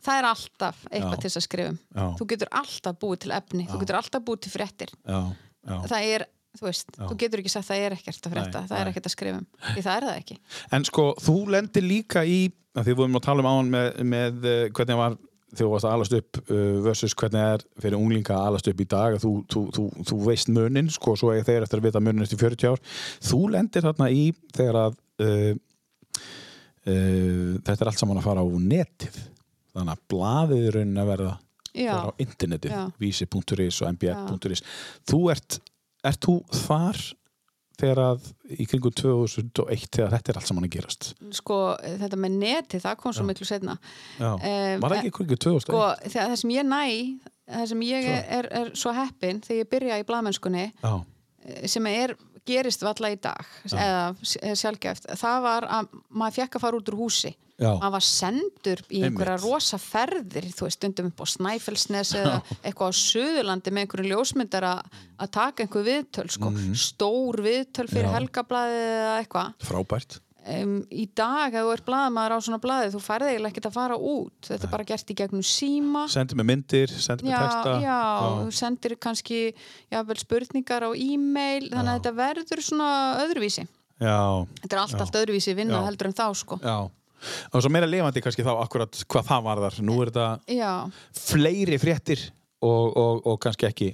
það 0.00 0.16
er 0.18 0.26
alltaf 0.30 0.76
eitthvað 0.90 1.12
Já. 1.16 1.20
til 1.20 1.28
þess 1.30 1.36
að 1.40 1.44
skrifa 1.44 1.68
um 1.72 1.78
Já. 1.96 2.04
þú 2.20 2.26
getur 2.32 2.48
alltaf 2.60 2.98
búið 3.02 3.18
til 3.24 3.32
efni, 3.36 3.66
þú 3.68 3.80
getur 3.82 3.98
alltaf 3.98 4.22
búið 4.24 4.40
til 4.46 4.52
fréttir 4.54 4.92
já, 5.04 5.16
já. 5.18 5.36
Það 5.66 6.10
er, 6.14 6.26
þú 6.58 6.66
veist, 6.66 6.92
Já. 6.96 7.04
þú 7.06 7.16
getur 7.22 7.42
ekki 7.42 7.52
sagt 7.52 7.68
það 7.68 7.84
er 7.86 7.96
ekkert 7.98 8.26
að 8.28 8.36
frétta, 8.36 8.60
Nei, 8.60 8.68
það 8.70 8.78
er 8.80 8.84
nei. 8.88 8.92
ekkert 8.94 9.08
að 9.10 9.16
skrifa 9.16 9.40
um 9.40 9.48
því 9.74 9.82
það 9.86 9.96
er 9.96 10.06
það 10.08 10.20
ekki 10.22 10.38
En 10.78 10.86
sko, 10.88 11.08
þú 11.20 11.34
lendir 11.56 11.86
líka 11.86 12.24
í 12.24 12.38
því 12.80 12.86
við 12.92 13.00
vorum 13.02 13.18
að 13.18 13.26
tala 13.26 13.42
um 13.44 13.50
án 13.50 13.70
með, 13.74 14.00
með 14.06 14.46
uh, 14.46 14.62
hvernig 14.78 14.98
var 15.00 15.18
þegar 15.50 15.66
þú 15.66 15.70
varst 15.72 15.86
að 15.88 15.94
alast 15.96 16.12
upp 16.14 16.38
uh, 16.44 16.76
versus 16.84 17.14
hvernig 17.18 17.46
er 17.56 17.64
fyrir 17.82 17.98
unglinga 17.98 18.36
að 18.36 18.48
alast 18.50 18.68
upp 18.70 18.82
í 18.84 18.86
dag 18.92 19.16
þú, 19.18 19.32
þú, 19.50 19.62
þú, 19.74 19.86
þú 20.06 20.18
veist 20.28 20.52
munin 20.54 20.90
sko, 20.94 21.16
svo 21.18 21.32
er 21.34 21.42
þeir 21.46 21.66
eftir 21.66 21.80
að 21.82 21.88
vita 21.88 22.02
munin 22.06 22.22
eftir 22.22 22.38
40 22.38 22.70
ár 22.70 22.82
þú 23.26 23.40
lendir 23.56 23.82
þarna 23.88 24.10
í 24.14 24.28
þegar 24.54 24.78
að 24.84 24.96
uh, 25.26 25.50
uh, 26.86 27.58
þetta 27.66 27.78
er 27.80 27.90
allt 27.90 28.02
saman 28.02 28.20
að 28.22 28.28
fara 28.30 28.46
á 28.46 28.48
netið 28.62 29.18
þannig 29.74 29.94
að 29.96 30.04
blaðið 30.14 30.68
er 30.68 30.78
raunin 30.78 31.02
að 31.02 31.10
verða 31.14 31.34
já, 31.74 31.92
fara 31.94 32.10
á 32.10 32.20
internetið, 32.22 32.74
Já. 32.74 32.82
vísi.is 33.00 33.80
og 33.82 33.94
mbl.is 33.94 34.62
þú 35.10 35.20
ert, 35.34 35.58
ert 36.04 36.20
þú 36.26 36.36
þar 36.66 37.00
þegar 37.80 38.00
að 38.04 38.26
í 38.60 38.66
kringum 38.68 38.92
2001 38.92 39.86
þegar 39.96 40.10
þetta 40.12 40.32
er 40.32 40.38
allt 40.40 40.48
saman 40.50 40.66
að 40.66 40.74
gerast? 40.74 41.10
Sko, 41.38 41.58
þetta 42.02 42.18
með 42.20 42.34
neti 42.42 42.80
það 42.82 42.98
kom 43.00 43.14
svo 43.16 43.24
miklu 43.28 43.48
setna 43.48 43.78
Já. 44.20 44.34
Um, 44.34 44.82
var 44.82 44.92
það 44.92 44.98
ekki 44.98 45.12
í 45.12 45.16
kringum 45.16 45.40
2001? 45.46 45.64
sko, 45.68 45.84
það, 46.04 46.18
það 46.34 46.36
sem 46.42 46.54
ég 46.56 46.68
næ 46.68 46.82
það 47.50 47.70
sem 47.72 47.86
ég 47.88 48.10
er, 48.10 48.26
er, 48.38 48.50
er 48.60 48.72
svo 48.78 48.92
heppin 48.94 49.40
þegar 49.46 49.62
ég 49.64 49.70
byrja 49.72 50.00
í 50.02 50.06
bladmennskunni 50.10 50.66
Já, 50.82 50.92
sem 51.72 51.88
er, 51.90 52.12
gerist 52.46 52.82
valla 52.82 53.10
í 53.12 53.20
dag 53.20 53.44
s- 53.66 53.74
eða 54.40 54.56
sjálfgæft 54.56 55.06
það 55.20 55.42
var 55.42 55.66
að 55.68 55.88
maður 56.10 56.36
fekk 56.40 56.56
að 56.56 56.60
fara 56.60 56.76
út 56.80 56.88
úr 56.92 56.98
húsi. 57.04 57.34
Já, 57.60 57.74
maður 57.76 57.92
var 57.92 58.00
sendur 58.06 58.80
í 58.88 59.02
einhverja 59.04 59.36
rosa 59.42 59.76
ferðir 59.76 60.46
þú 60.56 60.64
veist, 60.64 60.78
stundum 60.78 61.10
upp 61.10 61.20
á 61.20 61.26
Snæfellsnes 61.28 62.14
eða 62.16 62.38
eitthvað 62.64 62.88
á 62.88 63.00
Suðurlandi 63.00 63.70
með 63.76 63.84
einhverju 63.84 64.08
ljósmyndar 64.14 64.64
að 64.70 65.30
taka 65.30 65.62
einhver 65.66 65.84
viðtöl 65.84 66.30
sko. 66.32 66.48
Mhm. 66.50 66.72
stór 66.74 67.36
viðtöl 67.44 67.88
fyrir 67.92 68.08
helgablaði 68.16 68.80
eða 68.80 69.18
eitthvað. 69.20 69.52
Frábært 69.60 70.20
um, 70.50 70.76
í 70.90 71.06
dag 71.16 71.54
ef 71.54 71.66
þú 71.66 71.72
ert 71.74 71.86
blaðamaður 71.86 72.34
á 72.34 72.38
svona 72.46 72.60
blaði 72.62 72.92
þú 72.94 73.00
færði 73.04 73.32
eiginlega 73.32 73.52
ekkert 73.54 73.68
að 73.70 73.76
fara 73.76 73.96
út. 73.96 74.38
Þetta 74.48 74.66
er 74.68 74.72
bara 74.74 74.86
gert 74.90 75.12
í 75.12 75.16
gegnum 75.20 75.44
síma. 75.46 76.04
Sendi 76.12 76.38
með 76.38 76.48
myndir, 76.52 76.94
sendi 76.94 77.26
með 77.26 77.34
já, 77.34 77.40
texta. 77.44 77.74
já, 77.84 77.98
þú 78.40 78.54
sendir 78.60 78.96
kannski 79.00 79.40
jáfnvel 79.92 80.18
spurningar 80.22 80.88
á 80.88 80.90
e-mail 80.94 81.68
þannig 81.68 81.92
að 81.92 82.00
þetta 82.00 82.14
verður 82.20 82.64
svona 82.70 82.88
öðruvísi. 83.26 83.66
Já, 84.00 84.16
þetta 84.62 84.76
er 84.76 84.80
allt, 84.80 84.96
allt 85.04 85.20
öðruvísi 85.20 85.54
vinna 85.58 85.82
Já. 85.82 85.86
heldur 85.90 86.08
en 86.08 86.16
þá 86.16 86.26
sko. 86.40 86.56
Já. 86.64 86.78
Og 87.52 87.60
svo 87.60 87.68
meira 87.68 87.88
lifandi 87.88 88.22
kannski 88.24 88.44
þá 88.46 88.54
akkurat 88.62 89.02
hvað 89.12 89.26
það 89.28 89.42
varðar. 89.44 89.74
Nú 89.84 89.98
er 90.00 90.12
þetta 90.12 90.54
já, 90.56 90.72
fleiri 91.20 91.76
fréttir 91.82 92.22
og, 92.64 92.96
og, 92.96 93.20
og 93.28 93.36
kannski 93.44 93.68
ekki. 93.68 93.90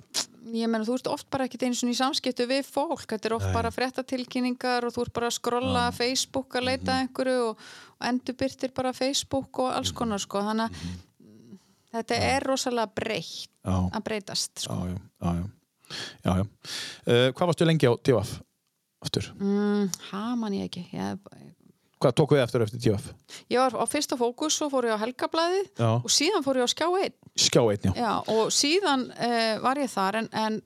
Ég 0.55 0.69
menna 0.71 0.85
þú 0.87 0.95
ert 0.99 1.07
oft 1.11 1.27
bara 1.31 1.45
ekkert 1.49 1.63
einu 1.67 1.75
svona 1.75 1.93
í 1.95 1.99
samskiptu 1.99 2.47
við 2.47 2.65
fólk, 2.69 3.07
þetta 3.09 3.27
er 3.31 3.35
oft 3.39 3.53
bara 3.55 3.71
fréttatilkynningar 3.75 4.85
og 4.87 4.93
þú 4.95 5.03
ert 5.07 5.13
bara 5.13 5.27
að 5.31 5.37
skrolla 5.39 5.85
Facebook 5.93 6.55
að 6.55 6.65
leita 6.69 6.85
Mhm. 6.85 6.95
að 6.95 7.03
einhverju 7.09 7.49
og, 7.49 7.59
og 8.01 8.07
endurbyrtir 8.09 8.75
bara 8.75 8.93
Facebook 8.93 9.59
og 9.59 9.73
alls 9.73 9.93
konar 9.93 10.19
sko, 10.19 10.39
þannig 10.39 10.71
að 10.71 10.97
þetta 11.97 12.15
er 12.15 12.41
rosalega 12.47 12.87
breytt 12.95 13.49
Mhm. 13.67 13.91
Að 13.93 14.03
breytast 14.05 14.59
sko. 14.63 14.75
já. 14.75 14.95
já, 15.23 15.35
já. 15.35 15.45
já, 16.25 16.37
já. 16.37 16.45
Uh, 17.07 17.33
hvað 17.33 17.47
varstu 17.51 17.65
lengi 17.67 17.87
á 17.91 17.93
DFF? 18.03 18.41
Aftur. 19.03 19.27
mm, 19.39 19.91
ha, 20.11 20.35
man 20.37 20.53
ég 20.53 20.65
ekki 20.71 20.89
ég, 20.93 21.19
Hvað 21.97 22.13
tók 22.21 22.33
við 22.35 22.43
eftir 22.45 22.63
eftir 22.67 22.81
DFF? 22.85 23.13
ég 23.49 23.59
var 23.63 23.77
á 23.81 23.85
fyrsta 23.89 24.17
fókus 24.21 24.59
og 24.67 24.73
fór 24.75 24.85
ég 24.91 24.97
á 24.97 25.01
Helgablaðið 25.01 25.69
Já. 25.81 25.91
og 25.97 26.11
síðan 26.13 26.45
fór 26.45 26.59
ég 26.61 26.67
á 26.69 26.71
Skjá 26.75 26.89
1 27.07 27.15
Skjá 27.47 27.63
einn, 27.73 27.87
já. 27.89 27.93
Já, 27.97 28.13
og 28.37 28.51
síðan 28.53 29.07
uh, 29.17 29.53
var 29.65 29.81
ég 29.81 29.89
þar 29.93 30.19
en, 30.21 30.29
en 30.37 30.59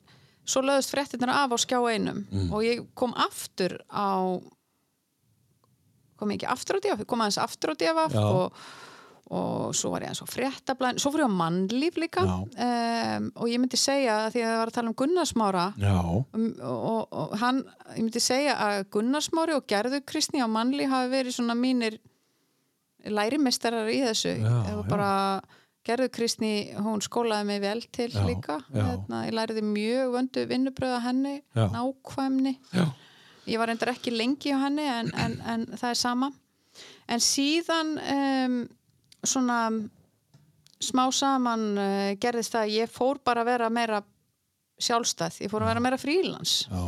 svo 0.51 0.63
löðust 0.67 0.91
fréttinnar 0.91 1.31
af 1.45 1.55
á 1.55 1.57
skjá 1.63 1.79
einum 1.87 2.25
Mm. 2.31 2.49
og 2.53 2.65
ég 2.67 2.83
kom 2.99 3.15
aftur 3.15 3.77
á 3.87 4.41
kom 6.19 6.31
ég 6.35 6.41
ekki 6.41 6.51
aftur 6.53 6.77
á 6.77 6.81
DF 6.85 7.07
kom 7.09 7.23
aðeins 7.25 7.39
aftur 7.41 7.73
á 7.73 7.77
Já. 8.17 8.25
og, 8.27 8.65
og 9.31 9.75
svo 9.79 9.93
var 9.93 10.03
ég 10.03 10.11
aðeins 10.11 10.25
á 10.27 10.33
fréttablaðin 10.33 10.99
svo 10.99 11.13
fór 11.15 11.23
ég 11.23 11.31
á 11.31 11.39
mannlíf 11.39 11.99
líka. 12.03 12.25
Um, 12.27 13.29
og 13.39 13.47
ég 13.53 13.61
myndi 13.63 13.79
segja 13.79 14.17
að 14.25 14.33
því 14.35 14.43
að 14.43 14.51
það 14.51 14.59
var 14.61 14.73
að 14.73 14.77
tala 14.79 14.91
um 14.91 14.97
Gunnarsmára 14.99 15.67
um, 16.35 16.49
og, 16.59 16.81
og, 16.91 17.05
og 17.21 17.37
hann, 17.39 17.61
ég 17.95 18.03
myndi 18.09 18.23
segja 18.25 18.57
að 18.67 18.81
Gunnarsmári 18.97 19.55
og 19.55 19.69
Gerður 19.71 20.03
Kristni 20.11 20.43
á 20.43 20.49
mannlíf 20.51 20.91
hafi 20.91 21.13
verið 21.15 21.37
svona 21.39 21.55
mínir 21.59 22.01
lærimestarar 23.07 23.89
í 23.89 24.01
þessu. 24.03 24.35
Já. 24.43 24.83
bara 24.91 25.13
Gerður 25.87 26.11
Kristni, 26.13 26.51
hún 26.77 27.01
skólaði 27.01 27.47
mig 27.49 27.63
vel 27.63 27.81
til 27.89 28.11
Já, 28.13 28.21
líka. 28.27 28.59
já. 28.69 28.83
Hérna, 28.85 29.23
ég 29.31 29.37
læriði 29.39 29.63
mjög 29.65 30.11
vöndu 30.13 30.43
vinnubröða 30.51 30.99
henni 31.07 31.39
Já. 31.57 31.71
nákvæmni. 31.73 32.57
Já, 32.75 32.85
ég 33.47 33.59
var 33.63 33.71
reyndar 33.71 33.95
ekki 33.95 34.13
lengi 34.13 34.53
á 34.53 34.59
henni 34.67 34.85
en, 34.91 35.09
en, 35.15 35.39
en 35.41 35.65
það 35.73 35.95
er 35.95 36.03
sama. 36.03 36.31
En 37.09 37.23
síðan 37.25 37.95
um, 37.97 38.59
svona 39.27 39.61
smá 40.81 41.05
saman 41.13 41.69
uh, 41.77 42.09
gerðist 42.21 42.55
það 42.57 42.67
að 42.67 42.75
ég 42.79 42.93
fór 42.93 43.21
bara 43.25 43.45
að 43.45 43.53
vera 43.53 43.71
meira 43.73 44.03
sjálfstæð, 44.81 45.43
ég 45.45 45.53
fór 45.53 45.65
að 45.67 45.73
vera 45.75 45.85
meira 45.85 46.01
frílans 46.01 46.65
já. 46.71 46.83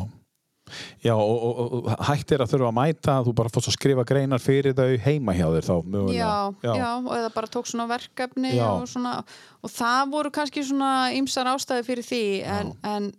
Já, 1.03 1.13
og, 1.19 1.43
og, 1.43 1.73
og 1.83 2.05
hættir 2.07 2.41
að 2.41 2.53
þurfa 2.53 2.69
að 2.71 2.77
mæta, 2.77 3.17
þú 3.27 3.35
bara 3.37 3.51
fórst 3.53 3.69
að 3.69 3.75
skrifa 3.77 4.05
greinar 4.09 4.41
fyrir 4.41 4.77
þau 4.79 4.95
heima 5.05 5.35
hjá 5.37 5.45
þér 5.51 5.67
þá, 5.67 5.75
mögulega. 5.85 6.29
já, 6.63 6.71
já. 6.79 6.87
og 7.03 7.11
eða 7.17 7.33
bara 7.35 7.51
tók 7.53 7.69
svona 7.69 7.89
verkefni 7.91 8.55
Já. 8.55 8.65
og, 8.71 8.87
svona, 8.89 9.17
og 9.61 9.73
það 9.75 10.15
voru 10.15 10.33
kannski 10.33 10.65
svona 10.65 10.93
ýmsar 11.19 11.51
ástæði 11.53 11.87
fyrir 11.89 12.09
því 12.09 12.23
en, 12.55 12.73
en 12.89 13.11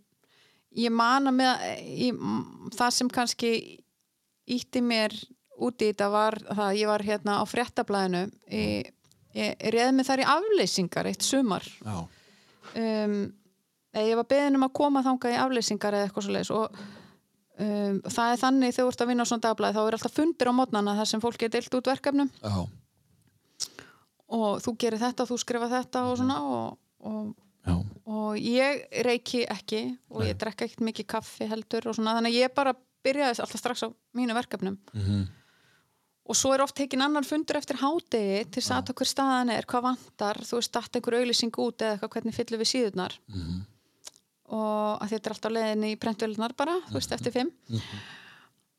ég 0.80 0.96
man 0.96 1.30
að 1.30 1.38
með 1.42 1.68
ég, 1.84 2.26
það 2.80 2.98
sem 2.98 3.14
kannski 3.20 3.54
ítti 4.54 4.84
mér 4.84 5.16
út 5.64 5.84
í 5.84 5.92
þetta 5.92 6.10
var 6.14 6.40
það 6.48 6.66
að 6.70 6.80
ég 6.80 6.90
var 6.90 7.06
hérna 7.06 7.40
á 7.40 7.44
fréttablaðinu 7.48 8.26
ég, 8.50 8.94
ég 9.34 9.64
reði 9.74 9.94
mig 9.98 10.06
þar 10.08 10.24
í 10.24 10.28
afleysingar 10.34 11.10
eitt 11.10 11.26
sumar. 11.26 11.66
Um, 12.74 13.16
ég 13.94 14.16
var 14.18 14.28
beðin 14.30 14.58
um 14.58 14.68
að 14.68 14.74
koma 14.80 15.04
þangað 15.06 15.36
í 15.36 15.40
afleysingar 15.44 15.94
eða 15.98 16.08
eitthvað 16.08 16.26
svo 16.28 16.34
leiðis 16.34 16.54
og 16.54 16.78
um, 17.60 18.00
það 18.10 18.32
er 18.32 18.40
þannig 18.42 18.74
þegar 18.74 18.88
þú 18.88 18.94
ert 18.94 19.04
að 19.06 19.12
vinna 19.12 19.26
á 19.26 19.30
svona 19.30 19.46
dagblæði 19.48 19.76
þá 19.78 19.82
er 19.84 19.98
alltaf 20.00 20.16
fundir 20.18 20.50
á 20.50 20.54
mótnana 20.58 20.96
þar 21.00 21.12
sem 21.12 21.22
fólk 21.24 21.44
er 21.46 21.54
deilt 21.54 21.78
út 21.78 21.92
verkefnum. 21.92 22.32
Já, 22.42 22.56
og 24.34 24.64
þú 24.66 24.74
gerir 24.82 25.02
þetta, 25.02 25.28
þú 25.30 25.38
skrifa 25.42 25.70
þetta 25.70 26.06
og 26.10 26.18
svona 26.18 26.40
og, 26.42 26.80
og, 27.06 27.28
já, 27.68 27.76
og 28.10 28.40
ég 28.42 28.82
reiki 29.06 29.44
ekki 29.46 29.84
og 30.10 30.26
ég 30.26 30.40
drekka 30.42 30.66
ekkert 30.66 30.86
mikið 30.88 31.10
kaffi 31.14 31.50
heldur 31.52 31.92
og 31.92 31.98
svona 31.98 32.16
þannig 32.18 32.34
að 32.34 32.40
ég 32.42 32.56
bara 32.58 32.74
byrjaði 33.04 33.44
alltaf 33.44 33.60
strax 33.62 33.86
á 33.86 33.90
mínu 34.18 34.34
verkefnum. 34.38 34.80
Mhm. 34.96 35.24
Og 36.24 36.38
svo 36.40 36.54
er 36.56 36.62
oft 36.64 36.76
tekin 36.78 37.04
annar 37.04 37.26
fundur 37.28 37.58
eftir 37.60 37.80
hádegi 37.82 38.46
til 38.56 38.64
að 38.64 38.90
að 38.94 38.96
hver 39.00 39.10
staðan 39.10 39.50
er, 39.52 39.66
hvað 39.68 39.84
vantar. 39.90 40.40
Þú 40.48 40.56
veist, 40.60 40.72
datt 40.74 40.96
einhver 40.96 41.18
auðlýsing 41.20 41.52
út 41.60 41.84
eða 41.84 41.98
eitthvað 41.98 42.14
hvernig 42.16 42.36
fyllum 42.38 42.62
við 42.64 42.72
síðurnar? 42.74 43.18
Mhm. 43.28 43.62
og 44.54 45.02
að 45.02 45.10
þetta 45.10 45.26
er 45.30 45.34
alltaf 45.34 45.52
leiðin 45.56 45.84
í 45.88 45.94
prentvölunar 45.98 46.54
bara, 46.56 46.76
þú 46.90 46.94
veist, 47.00 47.12
eftir 47.16 47.34
fimm. 47.34 47.50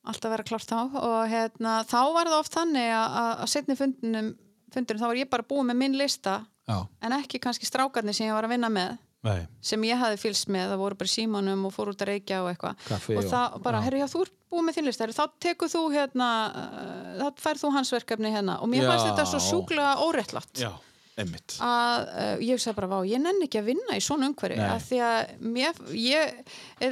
Alltaf 0.05 0.31
vera 0.31 0.45
klárt 0.45 0.69
þá. 0.69 0.81
Og 1.01 1.29
hérna, 1.33 1.73
þá 1.89 2.01
var 2.15 2.29
það 2.29 2.39
oft 2.39 2.55
þannig 2.55 2.91
að 2.95 3.47
setni 3.51 3.77
fundunum, 3.79 4.29
fundunum 4.71 5.01
þá 5.01 5.07
var 5.09 5.21
ég 5.23 5.31
bara 5.33 5.47
búið 5.49 5.67
með 5.71 5.79
minn 5.81 5.97
lista 5.99 6.35
já, 6.69 6.77
en 7.01 7.17
ekki 7.17 7.41
kannski 7.41 7.67
strákarnir 7.67 8.15
sem 8.15 8.29
ég 8.29 8.37
var 8.37 8.45
að 8.47 8.55
vinna 8.55 8.71
með 8.71 8.99
nei, 9.25 9.47
sem 9.65 9.85
ég 9.89 9.99
hafi 10.01 10.21
fylgst 10.21 10.49
með, 10.53 10.71
það 10.75 10.83
voru 10.85 10.99
bara 11.01 11.13
símanum 11.15 11.67
og 11.69 11.73
fór 11.75 11.91
út 11.95 12.03
að 12.05 12.11
reykja 12.13 12.43
og 12.45 12.51
eitthvað. 12.53 12.89
Og 12.95 13.19
og- 13.23 13.29
það 13.33 13.59
bara, 13.65 13.81
herru, 13.85 13.99
já, 14.03 14.07
þú 14.13 14.23
ert 14.27 14.35
búið 14.53 14.65
með 14.69 14.77
þinn 14.79 14.89
lista 14.91 15.05
herru, 15.05 15.17
þá 15.17 15.25
tekur 15.47 15.69
þú 15.73 15.83
hérna 15.95 16.29
uh, 16.55 17.13
þá 17.21 17.41
færð 17.47 17.63
þú 17.65 17.73
hans 17.79 17.93
verkefni 17.97 18.31
hérna. 18.35 18.59
Og 18.63 18.69
mér 18.71 18.85
Já. 18.85 18.91
fannst 18.93 19.07
þetta 19.11 19.25
svo 19.33 19.41
sjúklega 19.49 19.95
óréttlátt. 20.05 20.55
Já, 20.61 20.71
einmitt. 21.21 21.57
að 21.63 22.09
uh, 22.11 22.43
ég 22.43 22.61
sagði 22.63 22.77
bara, 22.81 22.89
vá, 22.91 22.99
ég 23.09 23.21
nenni 23.23 23.47
ekki 23.47 23.61
að 23.61 23.69
vinna 23.71 23.97
í 23.99 24.03
svona 24.05 24.29
umhverju, 24.31 24.59
að 24.65 24.83
því 24.89 25.01
að 25.07 25.33
mér, 25.55 25.81
ég 25.95 26.35
he, 26.81 26.91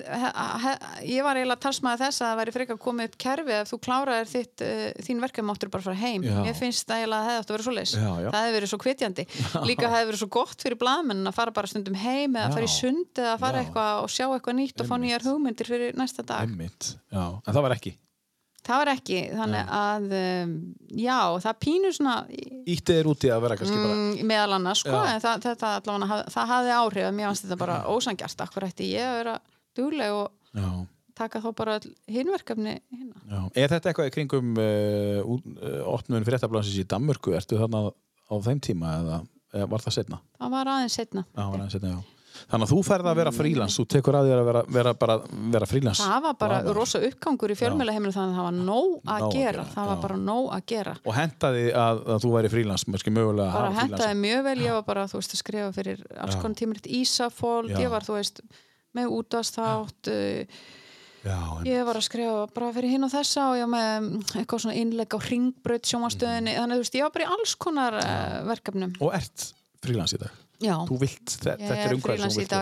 he, 0.65 0.73
ég 1.11 1.27
var 1.27 1.41
eiginlega 1.41 1.63
talsmaði 1.65 2.03
þess 2.05 2.23
að 2.23 2.29
það 2.31 2.41
væri 2.43 2.55
frekar 2.57 2.81
komið 2.87 3.09
upp 3.11 3.17
kerfi 3.27 3.57
ef 3.59 3.73
þú 3.73 3.79
kláraðir 3.89 4.31
þitt 4.33 4.65
uh, 4.67 4.85
þín 5.09 5.23
verkefni 5.25 5.49
máttur 5.51 5.73
bara 5.75 5.87
fara 5.89 5.99
heim. 6.03 6.27
Já. 6.27 6.37
mér 6.47 6.59
finnst 6.59 6.87
það 6.89 7.03
eiginlega 7.03 7.19
að 7.19 7.27
það 7.27 7.33
hefði 7.33 7.43
átt 7.43 7.51
að 7.51 7.57
vera 7.57 7.67
svo 7.69 7.77
leis 7.79 7.95
það 7.97 8.39
hefði 8.39 8.57
verið 8.59 8.73
svo 8.73 8.81
hvetjandi. 8.87 9.27
Líka 9.73 9.91
hefði 9.93 10.11
verið 10.13 10.23
svo 10.23 10.31
gott 10.39 10.63
fyrir 10.67 10.81
blaðmenn 10.81 11.27
að 11.33 11.37
fara 11.41 11.57
bara 11.59 11.73
stundum 11.73 11.99
heim 12.03 12.39
eða 12.39 12.53
fara 12.55 12.69
í 12.69 12.73
sund 12.73 13.23
eða 13.23 13.35
fara 13.43 13.61
Já. 13.61 13.67
eitthvað 13.67 14.05
og 14.07 14.13
sjá 14.15 14.27
eitthvað 14.29 14.59
nýtt 14.61 14.83
og 14.85 14.89
fá 14.89 14.95
Einmitt. 14.97 15.09
nýjar 15.09 15.27
hugmyndir 15.29 15.73
fyrir 15.73 15.99
næsta 15.99 16.25
dag. 16.27 16.47
Einmitt, 16.49 16.95
já, 17.13 17.25
en 17.43 17.53
það 17.53 17.63
var 17.67 17.77
ekki. 17.77 17.95
Það 18.67 18.81
var 18.83 18.91
ekki, 18.93 19.19
þannig 19.35 19.73
að 19.79 20.05
um, 20.19 20.53
já, 21.03 21.19
það 21.45 21.59
pínur 21.65 21.95
svona 21.97 22.15
Ítti 22.31 22.97
þér 22.99 23.11
úti 23.11 23.31
að 23.35 23.43
vera 23.45 23.59
kannski 23.59 23.79
bara, 23.79 23.97
mm, 23.97 24.23
meðal 24.31 24.57
annars 24.59 24.83
sko, 24.85 24.95
Já. 24.95 25.15
en 25.17 25.23
það, 25.25 25.45
þetta 25.49 25.73
allavega 25.81 26.09
haf, 26.13 26.23
það 26.37 26.53
hafði 26.53 26.75
áhrif 26.79 27.09
mér 27.17 27.29
fannst 27.31 27.47
þetta 27.47 27.59
bara 27.65 27.79
ósangjart 27.91 28.45
akkur 28.47 28.69
ætti 28.69 28.89
ég 28.93 29.09
að 29.09 29.19
vera 29.19 29.35
dugleg 29.79 30.15
og 30.15 30.31
já, 30.55 30.69
taka 31.19 31.43
þá 31.43 31.51
bara 31.59 31.77
hinverkefni 32.13 32.77
hérna. 32.79 33.43
Er 33.59 33.75
þetta 33.75 33.91
eitthvað 33.91 34.11
í 34.13 34.15
kringum 34.15 34.55
uh, 34.63 35.21
uh, 35.27 35.83
opnun 35.93 36.27
fréttablansins 36.29 36.79
í 36.81 36.87
Danmörku? 36.89 37.35
Ertu 37.37 37.59
þarna 37.61 37.89
á 37.91 38.35
þeim 38.47 38.63
tíma 38.65 38.97
eða, 39.03 39.21
var 39.69 39.83
það 39.85 39.99
setna? 39.99 40.23
það 40.39 40.55
var 40.55 40.75
aðeins 40.77 40.99
setna 41.01 41.27
Já, 41.27 41.43
var 41.43 41.59
það 41.65 41.73
setna, 41.75 41.97
já. 41.97 42.22
Þannig 42.51 42.67
að 42.67 42.73
þú 42.73 42.79
færð 42.89 43.09
að 43.13 43.19
vera 43.21 43.33
frílans, 43.37 43.77
þú 43.79 43.85
tekur 43.95 44.19
að 44.19 44.29
þér 44.31 44.41
að 44.43 44.49
vera, 44.51 44.63
vera 44.77 44.93
bara 45.03 45.17
vera 45.57 45.69
frílans. 45.71 46.01
það 46.03 46.23
var 46.27 46.37
bara 46.43 46.59
rosa 46.77 47.01
uppgangur 47.07 47.55
í 47.55 47.59
fjölmjölaheiminu 47.61 48.13
þannig 48.17 48.33
að 48.33 48.41
það 48.41 48.49
var 48.49 48.59
nóg 48.59 48.91
að 49.07 49.23
Nóg 49.23 49.29
að 49.29 49.39
gera. 49.39 49.65
það 49.75 49.89
var 49.93 49.97
já. 49.97 50.03
bara 50.07 50.19
nóg 50.27 50.51
að 50.57 50.67
gera. 50.75 50.97
Og 51.07 51.17
hentaði 51.17 51.65
að, 51.73 52.03
að 52.17 52.21
þú 52.27 52.35
væri 52.37 52.53
frílans, 52.57 52.87
mörgski 52.91 53.15
mögulega 53.15 53.49
að 53.49 53.57
bara 53.61 53.73
hafa 53.79 53.87
frílans. 53.89 54.21
mjög 54.27 54.45
vel, 54.49 54.59
ég 54.67 54.77
var 54.79 54.85
bara 54.91 55.07
þú 55.13 55.21
veist 55.23 55.35
að 55.37 55.43
skrifa 55.45 55.73
fyrir 55.79 56.05
alls 56.19 56.37
Já. 56.37 56.41
konar 56.43 56.61
tímuritt 56.63 56.87
Ísafold, 57.01 57.71
Já. 57.73 57.81
ég 57.85 57.91
var 57.93 58.07
þú 58.07 58.19
veist 58.19 58.43
með 58.93 59.13
útasthátt 59.19 60.09
uh, 60.13 60.63
Já, 61.23 61.37
en, 61.39 61.67
ég 61.71 61.85
var 61.87 61.95
að 62.01 62.03
skrifa 62.09 62.47
bara 62.51 62.73
fyrir 62.75 62.91
hinn 62.97 63.07
og 63.07 63.13
þessa 63.13 63.45
og 63.53 63.59
ég 63.61 63.69
var 63.69 63.71
með 63.77 63.91
mm, 64.09 64.23
eitthvað 64.41 64.63
svona 64.65 64.75
innlegg 64.81 65.15
á 65.15 65.19
ringbraut 65.23 65.87
sjómastöðinni, 65.87 66.55
þannig 66.59 66.81
þú 66.81 66.83
veist, 66.83 66.97
ég 66.99 67.05
var 67.07 67.13
bara 67.15 67.27
í 67.29 67.31
alls 67.37 67.53
konar 67.63 67.97
uh, 68.01 68.39
verkefnum. 68.49 68.97
Og 69.07 69.15
ert 69.15 69.45
frílans 69.87 70.17
í 70.17 70.19
dag. 70.19 70.35
Já, 70.63 70.77
Þú 70.89 70.99
vilt, 71.03 71.25
þe 71.43 71.51
Ég 71.53 71.67
þetta 71.69 71.77
er 71.77 71.89
er 71.91 71.97
umhverfið 71.97 72.21
sem 72.23 72.31
þú 72.31 72.43
vilt 72.43 72.53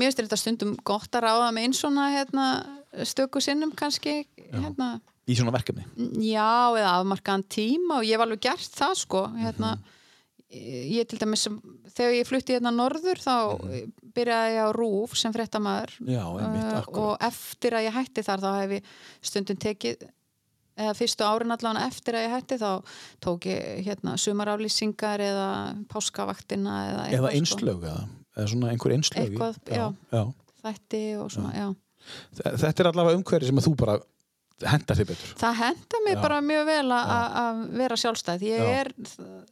mér 0.00 0.06
finnst 0.10 0.20
þetta 0.22 0.38
stundum 0.42 0.76
gott 0.84 1.10
að 1.18 1.24
ráða 1.26 1.48
með 1.54 1.62
einn 1.68 1.76
svona 1.78 2.08
hérna, 2.14 2.46
stöku 3.06 3.40
sinnum 3.44 3.72
kannski 3.76 4.26
hérna, 4.52 5.00
Í 5.30 5.36
svona 5.38 5.52
verkefni. 5.54 5.84
já, 6.18 6.74
eða 6.74 6.92
afmarkaðan 7.00 7.44
tíma 7.48 7.98
og 8.00 8.04
ég 8.08 8.16
hef 8.18 8.24
alveg 8.26 8.40
gert 8.40 8.76
það 8.76 8.94
sko 8.96 9.24
hérna, 9.38 9.76
Mhm. 10.50 10.90
ég 10.90 11.06
til 11.08 11.18
dæmis 11.18 11.46
þegar 11.94 12.14
ég 12.18 12.26
flutti 12.26 12.54
hérna 12.56 12.72
norður 12.74 13.18
þá 13.22 13.60
Mhm. 13.60 13.92
byrjaði 14.14 14.54
ég 14.56 14.64
á 14.66 14.70
Rúf 14.74 15.16
sem 15.16 15.32
Uh, 16.58 16.80
akkurat. 16.80 16.98
og 16.98 17.18
eftir 17.20 17.70
að 17.72 17.86
ég 17.86 17.92
hætti 17.94 18.24
þar 18.26 18.40
þá 18.40 18.60
hef 18.60 18.70
ég 18.70 18.82
stundum 19.22 19.56
tekið 19.56 19.96
eða 20.80 20.94
fyrstu 20.98 21.26
árin 21.28 21.54
allan 21.54 21.80
eftir 21.84 22.16
að 22.18 22.24
ég 22.26 22.34
hætti 22.36 22.58
þá 22.60 22.70
tók 23.26 23.46
ég 23.50 23.84
hérna 23.86 24.16
sumaraflýsingar 24.20 25.20
eða 25.26 25.48
páskavaktina 25.92 26.76
eða, 26.90 27.02
Eða 27.10 27.10
eitthvað, 27.10 27.28
sko. 27.28 27.40
einslög, 27.40 27.84
eða, 27.90 28.08
eða 28.36 28.48
svona 28.54 28.70
einhver 28.74 28.96
einslög. 28.96 29.20
í- 29.20 29.28
Eitthvað, 29.30 29.60
já. 29.68 29.86
já. 30.16 30.24
þætti 30.64 31.04
og 31.24 31.30
svona, 31.36 31.52
já, 31.56 31.68
Þe- 32.34 32.56
Þetta 32.64 32.80
er 32.80 32.88
allavega 32.90 33.18
umhverfið 33.20 33.46
sem 33.50 33.58
að 33.60 33.66
þú 33.68 33.72
bara 33.76 33.98
hendar 34.60 34.96
þið 34.96 35.06
betur 35.08 35.34
Það 35.40 35.54
henda 35.56 35.98
mig 36.04 36.14
Já. 36.16 36.20
bara 36.20 36.38
mjög 36.44 36.64
vel 36.68 36.88
að- 36.92 37.60
vera 37.80 37.96
sjálfstæð. 37.96 38.42
Já. 38.44 38.56
er, 38.80 38.88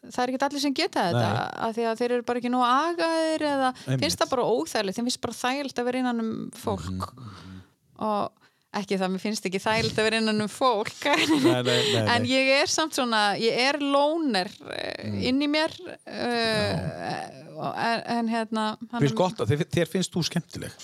það 0.09 0.19
er 0.23 0.29
ekki 0.33 0.41
allir 0.49 0.61
sem 0.65 0.75
geta 0.77 1.05
þetta 1.09 1.29
Nei. 1.29 1.49
að 1.69 1.73
því 1.79 1.85
að 1.91 1.99
þeir 2.01 2.11
eru 2.17 2.23
bara 2.29 2.39
ekki 2.43 2.51
nú 2.53 2.61
agaðir 2.65 3.45
eða 3.53 3.69
Einmitt. 3.87 4.01
finnst 4.03 4.19
það 4.21 4.31
bara 4.35 4.49
óþægilegt, 4.53 4.97
þeim 4.99 5.09
finnst 5.09 5.21
bara 5.21 5.39
þægilegt 5.43 5.79
að 5.81 5.85
vera 5.89 5.99
innan 6.03 6.21
um 6.25 6.51
fólk 6.53 6.89
Mhm, 6.89 7.63
og 8.01 8.31
ekki 8.77 8.99
það, 9.01 9.11
mér 9.15 9.23
finnst 9.23 9.47
ekki 9.49 9.61
þægilegt 9.65 9.99
að 9.99 10.05
vera 10.09 10.19
innan 10.21 10.43
um 10.45 10.51
fólk. 10.53 10.91
Nei, 11.05 11.63
nei, 11.65 11.79
nei, 11.95 12.03
en 12.17 12.27
ég 12.29 12.51
er 12.61 12.69
samt 12.69 12.95
svona, 12.99 13.23
ég 13.41 13.57
er 13.69 13.79
lóner 13.81 14.51
Mm. 15.09 15.15
inn 15.25 15.41
í 15.43 15.47
mér 15.49 15.73
uh, 15.89 17.73
en, 17.73 18.01
en 18.19 18.29
hérna 18.29 18.65
hann- 18.91 19.01
Finnst 19.05 19.17
gott 19.19 19.41
að 19.41 19.53
þér, 19.55 19.63
þér 19.73 19.89
finnst 19.93 20.13
þú 20.15 20.23
skemmtileg. 20.27 20.75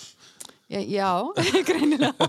Já, 0.73 0.81
já 0.81 1.11
greinilega. 1.69 2.29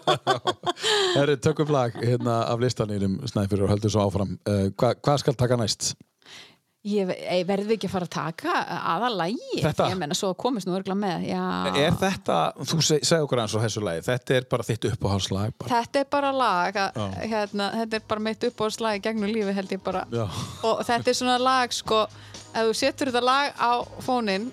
Herri, 1.16 1.38
tökum 1.42 1.72
lag 1.72 1.96
hérna 2.02 2.42
af 2.52 2.60
listanýrum 2.60 3.16
Snæfyrir 3.32 3.64
og 3.66 3.72
heldur 3.72 3.94
svo 3.94 4.04
áfram. 4.10 4.36
Uh, 4.44 4.68
hva, 4.76 4.92
Hvað 5.00 5.22
skal 5.24 5.38
taka 5.40 5.56
næst? 5.62 5.94
Ég 6.86 7.10
verði 7.50 7.74
ekki 7.80 7.88
að 7.90 7.94
fara 7.96 8.06
að 8.06 8.12
taka 8.14 8.56
aða 8.94 9.08
lægi? 9.10 9.62
Ég 9.64 9.96
menna 9.98 10.14
svo 10.18 10.28
komist 10.38 10.68
nú 10.70 10.76
örgla 10.78 10.94
með 10.98 11.24
Já. 11.32 11.42
Er 11.82 11.96
þetta, 11.98 12.36
þú 12.62 12.78
seg, 12.86 13.08
segð 13.10 13.26
okkur 13.26 13.42
eins 13.42 13.56
og 13.58 13.64
þessu 13.66 13.82
lagi 13.86 14.04
Þetta 14.06 14.36
er 14.38 14.46
bara 14.52 14.66
þitt 14.68 14.86
uppáhaldslag. 14.92 15.56
Þetta 15.66 16.04
er 16.04 16.12
bara 16.14 16.30
lag 16.36 16.78
að, 16.84 17.00
Já. 17.02 17.26
hérna, 17.34 17.72
Þetta 17.80 17.98
er 17.98 18.06
bara 18.14 18.26
mitt 18.28 18.46
uppáðslag 18.52 19.02
gegnum 19.08 19.34
lífi 19.34 19.56
held 19.58 19.74
ég 19.74 19.82
bara 19.88 20.06
Já. 20.14 20.28
Og 20.62 20.86
þetta 20.86 21.10
er 21.10 21.20
svona 21.24 21.40
lag 21.42 21.74
sko 21.74 22.04
Ef 22.56 22.62
þú 22.70 22.78
setur 22.78 23.10
þetta 23.12 23.26
lag 23.26 23.58
á 23.58 23.72
fónin 24.06 24.46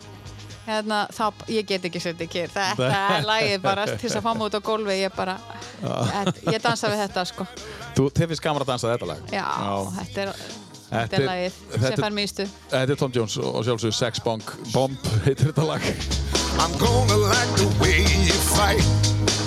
hérna, 0.64 1.04
þá, 1.12 1.24
ég 1.52 1.68
get 1.68 1.84
ekki 1.90 2.00
setið 2.00 2.32
kýr 2.32 2.50
Þetta 2.56 3.04
er 3.18 3.28
lagið 3.28 3.62
bara 3.68 3.86
til 3.92 4.00
þess 4.06 4.22
að 4.22 4.24
fá 4.24 4.32
mig 4.32 4.48
út 4.48 4.56
á 4.56 4.62
gólfi 4.72 4.98
Ég 5.02 5.14
bara, 5.20 5.36
ég, 5.84 6.34
ég 6.48 6.64
dansa 6.64 6.88
við 6.88 7.04
þetta 7.04 7.28
sko 7.28 7.46
Þú, 7.92 8.08
þið 8.08 8.32
finnst 8.32 8.44
gaman 8.48 8.64
að 8.64 8.72
dansa 8.72 8.94
þetta 8.96 9.12
lag 9.12 9.32
Já, 9.36 9.48
þetta 10.00 10.26
er 10.30 10.36
Þetta 10.92 11.16
er 11.16 11.26
lagið 11.28 11.60
þetta 11.72 11.88
sem 11.88 12.04
fær 12.04 12.16
mig 12.16 12.26
í 12.28 12.32
stu 12.32 12.44
Þetta 12.72 12.92
er 12.92 12.98
Tom 13.00 13.14
Jones 13.16 13.38
og 13.40 13.62
sjálfsögur 13.64 13.96
Sex 13.96 14.20
Bomb 14.24 14.52
Bomb 14.74 15.12
heitir 15.24 15.48
þetta 15.50 15.64
lag 15.70 15.86
I'm 16.60 16.72
gonna 16.78 17.16
like 17.16 17.48
the 17.56 17.66
way 17.80 18.04
you 18.22 18.36
fight. 18.54 18.84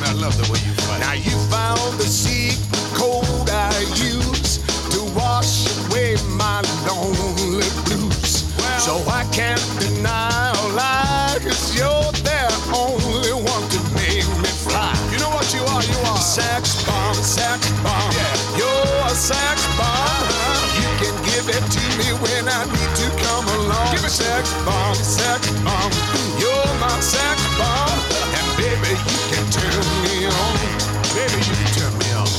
I 0.03 0.11
love 0.13 0.35
the 0.41 0.51
way 0.51 0.59
you 0.65 0.73
fight. 0.84 0.99
Now 0.99 1.13
you 1.13 1.31
found 1.53 1.93
the 2.01 2.09
secret 2.09 2.65
code 2.97 3.49
I 3.49 3.72
use 3.95 4.57
to 4.91 4.99
wash 5.13 5.69
away 5.85 6.17
my 6.35 6.61
lonely 6.89 7.69
blues. 7.85 8.49
so 8.81 8.97
I 9.07 9.23
can't 9.31 9.61
deny 9.80 10.49
or 10.65 10.73
lie, 10.73 11.38
cause 11.45 11.76
you're 11.77 12.11
the 12.26 12.41
only 12.73 13.34
one 13.34 13.65
to 13.69 13.80
make 13.93 14.27
me 14.41 14.51
fly. 14.65 14.91
You 15.11 15.19
know 15.19 15.30
what 15.30 15.53
you 15.53 15.61
are? 15.61 15.84
You 15.84 15.99
are 16.09 16.17
sex 16.17 16.84
bomb, 16.85 17.13
sex 17.15 17.69
bomb. 17.85 18.11
Yeah. 18.11 18.57
You're 18.59 19.05
a 19.05 19.15
sex 19.15 19.61
bomb. 19.77 20.24
When 22.21 22.47
I 22.47 22.65
need 22.65 22.91
to 23.01 23.07
come 23.23 23.45
along. 23.59 23.91
Give 23.91 24.03
me 24.03 24.09
sex 24.09 24.53
bomb, 24.63 24.95
sex 24.95 25.49
bomb. 25.63 25.91
You're 26.39 26.71
my 26.79 26.93
sex 26.99 27.37
bomb. 27.59 27.99
And 28.35 28.47
baby, 28.57 28.93
you 28.95 29.21
can 29.31 29.45
turn 29.51 29.83
me 30.05 30.27
on. 30.27 30.55
Baby, 31.15 31.39
you 31.43 31.55
can 31.59 31.71
turn 31.75 31.93
me 31.99 32.09
on. 32.15 32.29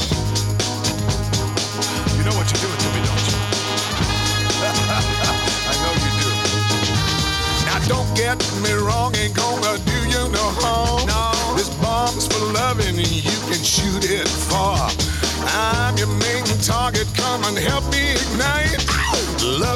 You 2.16 2.22
know 2.24 2.34
what 2.38 2.46
you're 2.48 2.62
doing 2.64 2.80
to 2.84 2.88
me, 2.94 3.00
don't 3.04 3.24
you? 3.28 3.36
I 5.70 5.74
know 5.82 5.94
you 6.04 6.12
do. 6.24 6.30
Now 7.66 7.78
don't 7.90 8.10
get 8.16 8.38
me 8.62 8.72
wrong, 8.72 9.14
ain't 9.16 9.34
gonna 9.34 9.78
do 9.84 9.98
you 10.08 10.28
no 10.30 10.44
harm. 10.60 11.06
No. 11.06 11.56
This 11.56 11.70
bomb's 11.80 12.26
for 12.26 12.44
loving 12.52 12.98
and 12.98 13.12
you 13.12 13.38
can 13.48 13.62
shoot 13.62 14.04
it 14.10 14.28
far. 14.28 14.90
I'm 15.48 15.96
your 15.96 16.08
main 16.08 16.44
target, 16.62 17.06
come 17.14 17.44
and 17.44 17.56
help 17.56 17.84
me. 17.92 18.15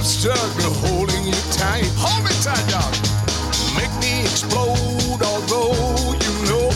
Love 0.01 0.09
struggle 0.09 0.73
holding 0.89 1.27
you 1.27 1.37
tight. 1.53 1.85
Hold 2.01 2.25
me 2.25 2.33
tight, 2.41 2.65
dog. 2.73 2.89
Make 3.77 3.93
me 4.01 4.23
explode, 4.25 5.21
although 5.21 5.77
you 6.17 6.33
know 6.49 6.73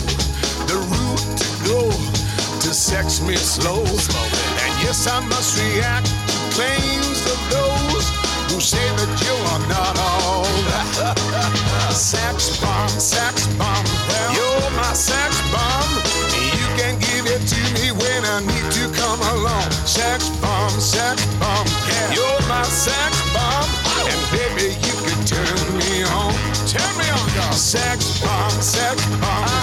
the 0.69 0.77
route 0.77 1.25
to 1.41 1.49
go 1.65 1.89
to 2.61 2.69
sex 2.69 3.21
me 3.25 3.35
slow. 3.35 3.81
And 3.81 4.71
yes, 4.85 5.07
I 5.09 5.25
must 5.25 5.57
react 5.57 6.05
to 6.05 6.37
claims 6.53 7.25
of 7.25 7.39
those 7.49 8.05
who 8.53 8.61
say 8.61 8.85
that 8.93 9.13
you 9.25 9.33
are 9.57 9.63
not 9.73 9.97
all 9.97 10.45
sex 11.89 12.61
bomb, 12.61 12.89
sex 12.89 13.47
bomb. 13.57 13.85
You're 14.37 14.69
my 14.77 14.93
sex 14.93 15.33
bomb. 15.49 15.91
You 16.29 16.67
can 16.77 16.93
give 17.01 17.25
it 17.25 17.41
to 17.41 17.61
me 17.73 17.89
when 17.89 18.21
I 18.23 18.45
need 18.45 18.69
to 18.77 18.85
come 18.93 19.21
along. 19.33 19.71
Sex 19.89 20.29
bomb, 20.37 20.69
sex 20.79 21.25
bomb. 21.41 21.65
You're 22.13 22.47
my 22.47 22.61
sex 22.63 23.14
Sex 27.51 28.19
bomb, 28.21 28.61
sex 28.61 29.05
bomb. 29.19 29.54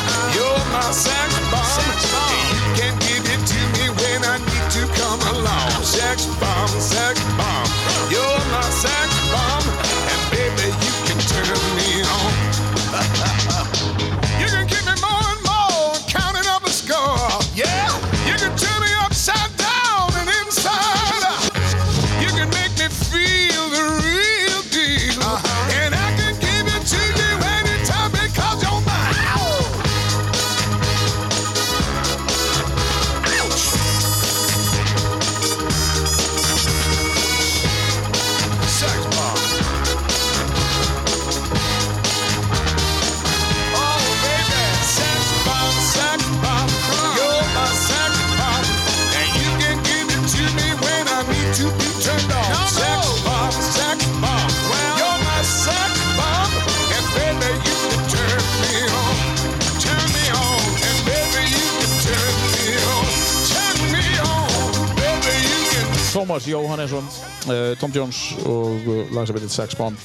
Thomas 66.43 66.47
Jóhannesson, 66.47 67.05
uh, 67.47 67.79
Tom 67.79 67.93
Jones 67.95 68.33
og 68.47 68.87
uh, 68.89 69.11
lag 69.15 69.27
sem 69.29 69.37
heitir 69.37 69.51
Sex 69.53 69.77
Bomb. 69.79 69.99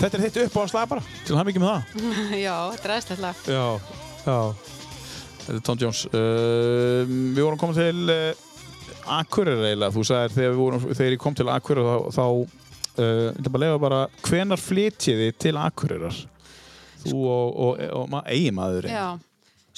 Þetta 0.00 0.18
er 0.18 0.22
þitt 0.24 0.38
uppáhaldslag 0.48 0.88
bara. 0.90 1.04
Til 1.22 1.36
hann 1.38 1.50
ekki 1.52 1.62
með 1.62 1.70
það. 1.70 2.08
Já, 2.46 2.56
þetta 2.72 2.88
er 2.88 2.94
aðstæðlega 2.96 3.54
Já, 3.54 3.66
já. 4.24 4.38
Þetta 5.44 5.54
er 5.54 5.62
Tom 5.68 5.80
Jones. 5.84 6.02
Uh, 6.10 7.06
Við 7.06 7.40
vorum 7.44 7.62
komið 7.62 7.80
til 7.82 8.10
uh, 8.16 9.06
Akureyri 9.20 9.70
eiginlega, 9.70 9.94
þú 9.94 10.06
sagðir 10.10 10.36
þegar, 10.40 10.58
vorum, 10.58 10.86
þegar 10.90 11.14
ég 11.14 11.22
kom 11.28 11.38
til 11.38 11.50
Akureyri 11.54 11.88
þá, 11.88 12.18
þá 12.18 12.26
ég 13.02 13.38
ætla 13.38 13.52
bara 13.54 13.58
að 13.58 13.62
lega 13.62 13.80
bara 13.86 14.04
hvenar 14.26 14.60
flytjið 14.60 15.26
þið 15.26 15.42
til 15.46 15.56
Akureyrar? 15.62 16.22
Þú 17.06 17.18
og, 17.22 17.60
og, 17.68 17.84
og, 17.86 18.06
og 18.18 18.30
eiginmaðurinn. 18.34 18.94
Já, 18.98 19.06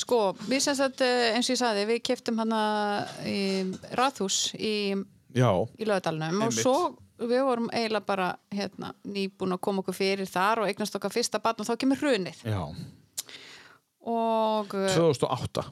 sko, 0.01 0.27
við 0.49 0.65
sem 0.65 0.77
sagt, 0.81 1.05
eh, 1.05 1.35
eins 1.37 1.49
og 1.49 1.55
ég 1.59 1.61
sagði, 1.61 1.85
við 1.93 2.07
keftum 2.09 2.41
hana 2.43 2.63
í 3.29 3.41
Rathús 3.97 4.47
í, 4.57 4.95
Já, 5.35 5.51
í 5.79 5.87
Lögadalunum 5.89 6.47
og 6.47 6.55
svo 6.55 6.77
við 7.19 7.45
vorum 7.47 7.71
eiginlega 7.73 8.07
bara 8.07 8.29
hérna, 8.55 8.93
nýbúin 9.07 9.55
að 9.55 9.63
koma 9.67 9.85
okkur 9.85 9.97
fyrir 9.97 10.31
þar 10.31 10.65
og 10.65 10.71
eignast 10.71 10.97
okkar 10.99 11.15
fyrsta 11.15 11.41
barn 11.43 11.63
og 11.63 11.69
þá 11.69 11.75
kemur 11.81 12.01
hrunið. 12.03 12.43
Já, 12.47 12.63
og 14.11 14.75
eh, 14.79 14.91
2008 14.95 15.65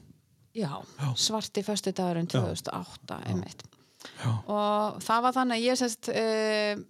já, 0.57 0.71
svarti 1.19 1.63
föstudagurinn 1.65 2.29
2008 2.31 3.19
einmitt. 3.29 3.67
Og 4.51 4.99
það 5.03 5.21
var 5.25 5.35
þannig 5.35 5.59
að 5.59 5.67
ég 5.67 5.79
semst 5.79 6.09
uh, 6.11 6.81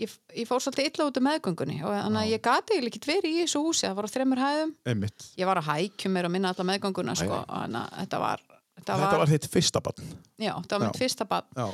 ég, 0.00 0.14
ég 0.40 0.48
fór 0.48 0.62
svolítið 0.62 0.88
illa 0.88 1.08
út 1.08 1.20
um 1.20 1.26
meðgöngunni 1.28 1.78
og 1.84 1.92
þannig 1.92 2.22
að 2.22 2.32
ég 2.32 2.44
gati 2.44 2.78
ekki 2.80 3.02
verið 3.06 3.28
í 3.28 3.42
þessu 3.42 3.62
húsi 3.64 3.86
það 3.86 3.98
var 3.98 4.08
á 4.08 4.14
þremur 4.14 4.42
hæðum. 4.42 4.72
Einmitt. 4.88 5.28
Ég 5.40 5.48
var 5.48 5.60
að 5.60 5.68
hækjum 5.68 6.16
mér 6.16 6.28
að 6.28 6.34
minna 6.36 6.52
alla 6.54 6.68
meðgönguna 6.72 7.16
sko, 7.18 7.44
þannig 7.48 8.18
að 8.18 8.48
þetta 8.78 8.96
var 8.96 9.02
þetta 9.04 9.18
var 9.22 9.30
þitt 9.32 9.48
fyrsta 9.52 9.80
barn. 9.84 10.08
Já, 10.42 10.52
þetta 10.62 10.78
var 10.78 10.86
mitt 10.86 10.96
Já. 10.96 11.02
fyrsta 11.04 11.26
barn. 11.30 11.46
Já, 11.56 11.66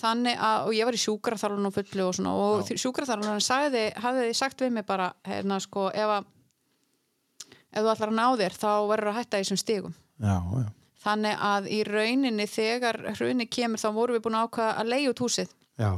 þannig 0.00 0.38
að, 0.48 0.64
og 0.66 0.72
ég 0.78 0.88
var 0.88 0.96
í 0.98 1.02
sjúkraþarlun 1.04 1.68
og 1.70 1.74
fullu 1.76 2.06
og 2.08 2.14
svona, 2.16 2.32
og 2.46 2.72
sjúkraþarlun 2.84 3.44
sagði, 3.44 3.84
hafði 4.02 4.32
sagt 4.34 4.64
við 4.64 4.72
mig 4.78 4.86
bara 4.88 5.10
hérna 5.28 5.60
sko, 5.62 5.88
ef 5.94 6.14
að 6.16 6.32
ef 7.76 7.82
þú 7.84 7.92
ætlar 7.92 8.08
að 8.12 8.16
ná 8.16 8.26
þér, 8.40 8.54
þá 8.56 8.68
verður 8.88 9.10
að 9.12 9.16
hætta 9.20 9.38
í 9.38 9.44
þessum 9.44 9.60
stigum. 9.60 9.94
Já, 10.22 10.36
já. 10.62 10.66
Þannig 11.06 11.42
að 11.46 11.66
í 11.70 11.80
rauninni 11.86 12.46
þegar 12.50 12.96
hruni 13.14 13.46
kemur 13.46 13.78
þá 13.78 13.88
vorum 13.94 14.16
við 14.16 14.22
búin 14.24 14.38
að 14.40 14.46
ákvaða 14.48 14.72
að 14.80 14.88
leiða 14.90 15.10
út 15.12 15.20
húsið. 15.22 15.50
Já. 15.78 15.90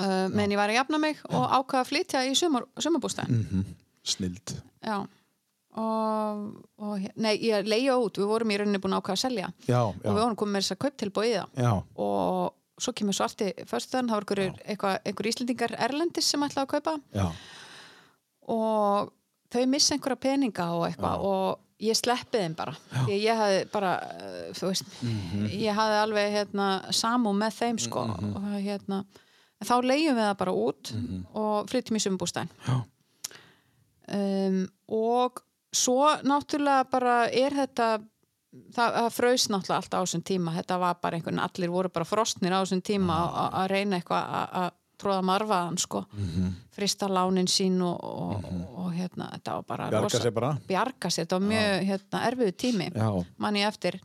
uh, 0.00 0.28
menn 0.32 0.50
ég 0.52 0.58
var 0.58 0.68
að 0.72 0.78
jafna 0.80 0.98
mig 0.98 1.20
og 1.30 1.44
ákvaða 1.52 1.82
að 1.84 1.90
flytja 1.92 2.24
í 2.26 2.32
sumar, 2.36 2.64
sumarbústæðin 2.80 3.44
Mm. 3.52 3.64
Snild. 4.06 4.52
já 4.84 5.06
og, 5.76 6.44
og 6.78 7.06
nei, 7.20 7.34
ég 7.44 7.66
leiða 7.68 7.96
út. 8.00 8.16
Við 8.20 8.30
vorum 8.30 8.50
í 8.50 8.56
rauninni 8.60 8.80
búin 8.82 8.94
að 8.96 9.02
ákvaða 9.04 9.16
að 9.18 9.24
selja. 9.26 9.50
Já, 9.68 9.80
og 9.84 10.00
við 10.06 10.20
vorum 10.22 10.36
komið 10.40 10.52
með 10.56 10.64
þess 10.64 10.74
að 10.76 10.80
kauptilbúið 10.86 11.28
í 11.30 11.36
það. 11.36 11.82
Og 12.06 12.82
svo 12.86 12.92
kemur 12.92 13.16
svarti 13.16 13.50
föstudagen, 13.68 14.08
það 14.12 14.24
var 14.24 14.58
einhver, 15.08 15.28
íslendingar 15.30 15.76
erlendis 15.88 16.26
sem 16.32 16.42
ætlaði 16.44 16.66
að 16.66 16.72
kaupa. 16.76 16.96
Já. 17.16 17.28
og 18.46 19.12
þau 19.50 19.62
missa 19.66 19.94
einhverja 19.96 20.20
peninga 20.22 20.64
og 20.76 20.84
eitthvað 20.86 21.22
og 21.26 21.62
ég 21.82 21.96
sleppi 21.98 22.38
þeim 22.38 22.54
bara. 22.56 22.74
Því 23.06 23.16
ég 23.24 23.36
hafði 23.40 23.62
bara, 23.72 23.92
þú 24.54 24.68
veist 24.70 24.84
Mhm. 25.02 25.46
ég 25.50 25.74
hafði 25.74 25.96
alveg 26.02 26.32
hérna 26.36 26.68
samú 26.94 27.32
með 27.34 27.56
þeim 27.58 27.78
sko. 27.80 28.00
Og 28.36 28.46
hérna 28.62 29.04
þá 29.64 29.74
leiðum 29.82 30.16
við 30.20 30.24
það 30.28 30.36
bara 30.38 30.52
út 30.52 30.92
og 31.34 31.68
flyttum 31.72 31.96
í 31.96 32.04
sumbústæn 32.04 32.48
um, 34.12 34.68
og 34.88 35.42
svo 35.76 36.08
náttúrulega 36.26 36.86
bara 36.90 37.16
er 37.30 37.54
þetta 37.62 37.88
það, 38.72 38.96
það 38.96 39.10
frös 39.18 39.46
náttúrulega 39.52 39.80
alltaf 39.82 40.00
á 40.00 40.04
þessum 40.06 40.24
tíma 40.32 40.54
þetta 40.56 40.78
var 40.80 40.98
bara 41.02 41.18
einhvern, 41.20 41.38
allir 41.44 41.70
voru 41.74 41.90
bara 41.92 42.08
frostnir 42.08 42.54
á 42.56 42.60
þessum 42.64 42.82
tíma 42.82 43.16
að- 43.28 43.54
að 43.62 43.70
reyna 43.74 44.00
eitthvað 44.00 44.34
að- 44.62 44.74
tróða 44.96 45.20
marfaðan 45.28 45.74
sko 45.76 46.06
Mhm. 46.16 46.52
frista 46.72 47.06
lánin 47.06 47.44
sín 47.46 47.82
og, 47.84 47.98
og, 48.02 48.44
og 48.78 48.92
hérna, 48.96 49.26
þetta 49.34 49.52
var 49.58 49.62
bara 49.68 49.88
Bjarga 49.90 50.08
sér 50.22 50.32
bara. 50.32 50.54
bjarga 50.66 51.10
sér, 51.12 51.26
þetta 51.26 51.38
var 51.38 51.48
mjög 51.50 51.84
hérna, 51.90 52.22
erfiðu 52.30 52.52
tími 52.56 52.86
Já. 52.94 53.24
mann 53.36 53.54
ég 53.60 53.66
eftir 53.68 54.00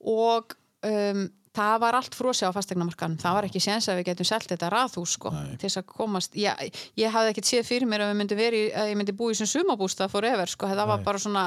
og 0.00 0.54
um, 0.82 1.28
það 1.54 1.76
var 1.84 1.94
allt 2.00 2.14
frósi 2.18 2.44
á 2.46 2.50
fastegnamarkanum 2.56 3.18
það 3.22 3.34
var 3.38 3.46
ekki 3.48 3.60
séns 3.62 3.86
að 3.88 4.00
við 4.00 4.08
getum 4.10 4.26
selt 4.30 4.48
þetta 4.50 4.70
raðhús 4.74 5.12
sko, 5.18 5.30
til 5.54 5.68
þess 5.68 5.78
að 5.80 5.86
komast. 5.94 6.34
Ég, 6.34 6.80
ég 6.98 7.12
hafði 7.14 7.30
ekkert 7.34 7.50
séð 7.50 7.68
fyrir 7.68 7.86
mér 7.90 8.04
að 8.08 8.34
veri 8.38 8.64
að 8.74 8.90
ég 8.90 8.98
myndi 8.98 9.14
búi 9.14 9.32
í 9.32 9.38
sem 9.38 9.46
sumabústað 9.46 10.10
fór 10.10 10.26
efer 10.32 10.50
sko, 10.50 10.66
það 10.72 10.90
var 10.90 11.04
bara 11.06 11.18
svona 11.22 11.44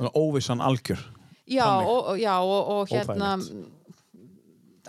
uh, 0.00 0.08
Óvissan 0.16 0.60
algjör. 0.64 0.98
já, 1.46 1.68
og, 1.84 2.16
já, 2.18 2.34
og, 2.40 2.68
og 2.78 2.88
hérna 2.88 3.36
Óþægilegt. 3.36 3.78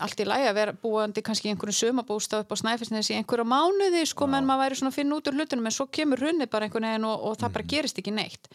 allt 0.03 0.19
í 0.23 0.25
lagi 0.25 0.47
að 0.49 0.55
vera 0.57 0.73
búandi 0.81 1.21
kannski 1.21 1.49
í 1.49 1.51
einhverju 1.53 1.75
sumabústað 1.77 2.45
upp 2.45 2.53
á 2.55 2.61
Snæfellsnes 2.63 3.11
í 3.13 3.17
einhverju 3.19 3.45
mánuði 3.45 4.05
sko, 4.09 4.25
menn 4.27 4.47
maður 4.47 4.63
væri 4.65 4.79
svona 4.79 4.89
að 4.93 4.97
finna 4.97 5.17
út 5.19 5.27
úr 5.29 5.37
hlutunum 5.37 5.67
en 5.69 5.75
svo 5.75 5.85
kemur 5.93 6.17
hrunni 6.23 6.47
bara 6.49 6.65
einhvern 6.65 6.87
veginn 6.89 7.05
og, 7.11 7.19
og 7.29 7.35
það 7.37 7.49
Mhm. 7.49 7.53
bara 7.59 7.69
gerist 7.75 7.99
ekki 8.01 8.13
neitt 8.15 8.49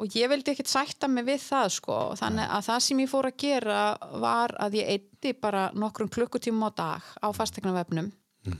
og 0.00 0.14
ég 0.16 0.28
vildi 0.32 0.50
ekkert 0.54 0.70
sætta 0.72 1.08
mig 1.08 1.24
við 1.28 1.40
það 1.44 1.68
sko, 1.76 1.96
þannig 2.18 2.48
að 2.56 2.64
það 2.68 2.80
sem 2.86 3.00
ég 3.04 3.10
fór 3.12 3.28
að 3.28 3.36
gera 3.42 3.80
var 4.22 4.54
að 4.64 4.78
ég 4.80 4.88
eitti 4.96 5.32
bara 5.38 5.66
nokkrum 5.74 6.08
klukkutímum 6.08 6.64
á 6.66 6.70
dag 6.74 7.02
á 7.22 7.28
fastegnavefnum 7.36 8.08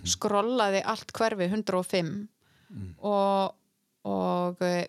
skrollaði 0.06 0.82
allt 0.86 1.10
hverfi 1.16 1.48
105 1.48 2.12
og, 3.02 3.54
og 4.06 4.60
e, 4.62 4.86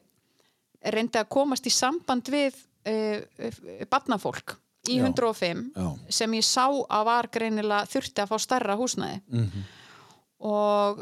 reyndi 0.93 1.17
að 1.19 1.31
komast 1.33 1.65
í 1.65 1.71
samband 1.73 2.29
við 2.29 2.59
e, 2.85 2.93
e, 3.39 3.49
barnafólk 3.89 4.53
í 4.91 4.99
Já. 4.99 5.07
105 5.07 5.63
Já. 5.79 5.87
sem 6.11 6.35
ég 6.37 6.43
sá 6.45 6.67
að 6.67 7.05
var 7.07 7.29
greinilega 7.31 7.87
þurfti 7.89 8.21
að 8.21 8.29
fá 8.33 8.37
stærra 8.43 8.75
húsnæði 8.77 9.21
Mhm. 9.31 9.63
og 10.43 11.01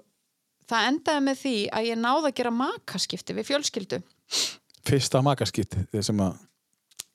það 0.71 0.87
endaði 0.93 1.21
með 1.27 1.39
því 1.43 1.55
að 1.73 1.87
ég 1.89 1.97
náði 1.99 2.29
að 2.29 2.35
gera 2.39 2.51
makaskipti 2.55 3.35
við 3.35 3.49
fjölskyldu 3.49 4.01
Fyrsta 4.87 5.21
makaskipti 5.25 5.85
þeir 5.91 6.07
sem 6.07 6.23
að 6.25 6.39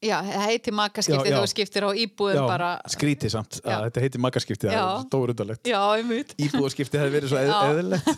Já, 0.05 0.19
það 0.21 0.43
heiti 0.45 0.73
makaskipti 0.77 1.31
Já, 1.31 1.33
já. 1.33 1.39
þú 1.41 1.49
skiptir 1.51 1.85
á 1.89 1.91
íbúðum 1.97 2.47
bara 2.51 2.69
skrítið 2.93 3.33
samt. 3.33 3.57
Já. 3.65 3.79
þetta 3.87 4.03
heiti 4.05 4.21
makaskipti 4.21 4.69
það 4.69 4.75
Já. 4.77 4.83
er 4.85 5.07
stórundalegt 5.07 5.71
Já, 5.71 5.81
einmitt. 5.97 6.35
Íbúðaskipti 6.37 7.01
hefði 7.01 7.15
verið 7.17 7.33
svo 7.33 7.41
eð, 7.41 7.49
Já. 7.49 7.57
eðlilegt. 7.71 8.11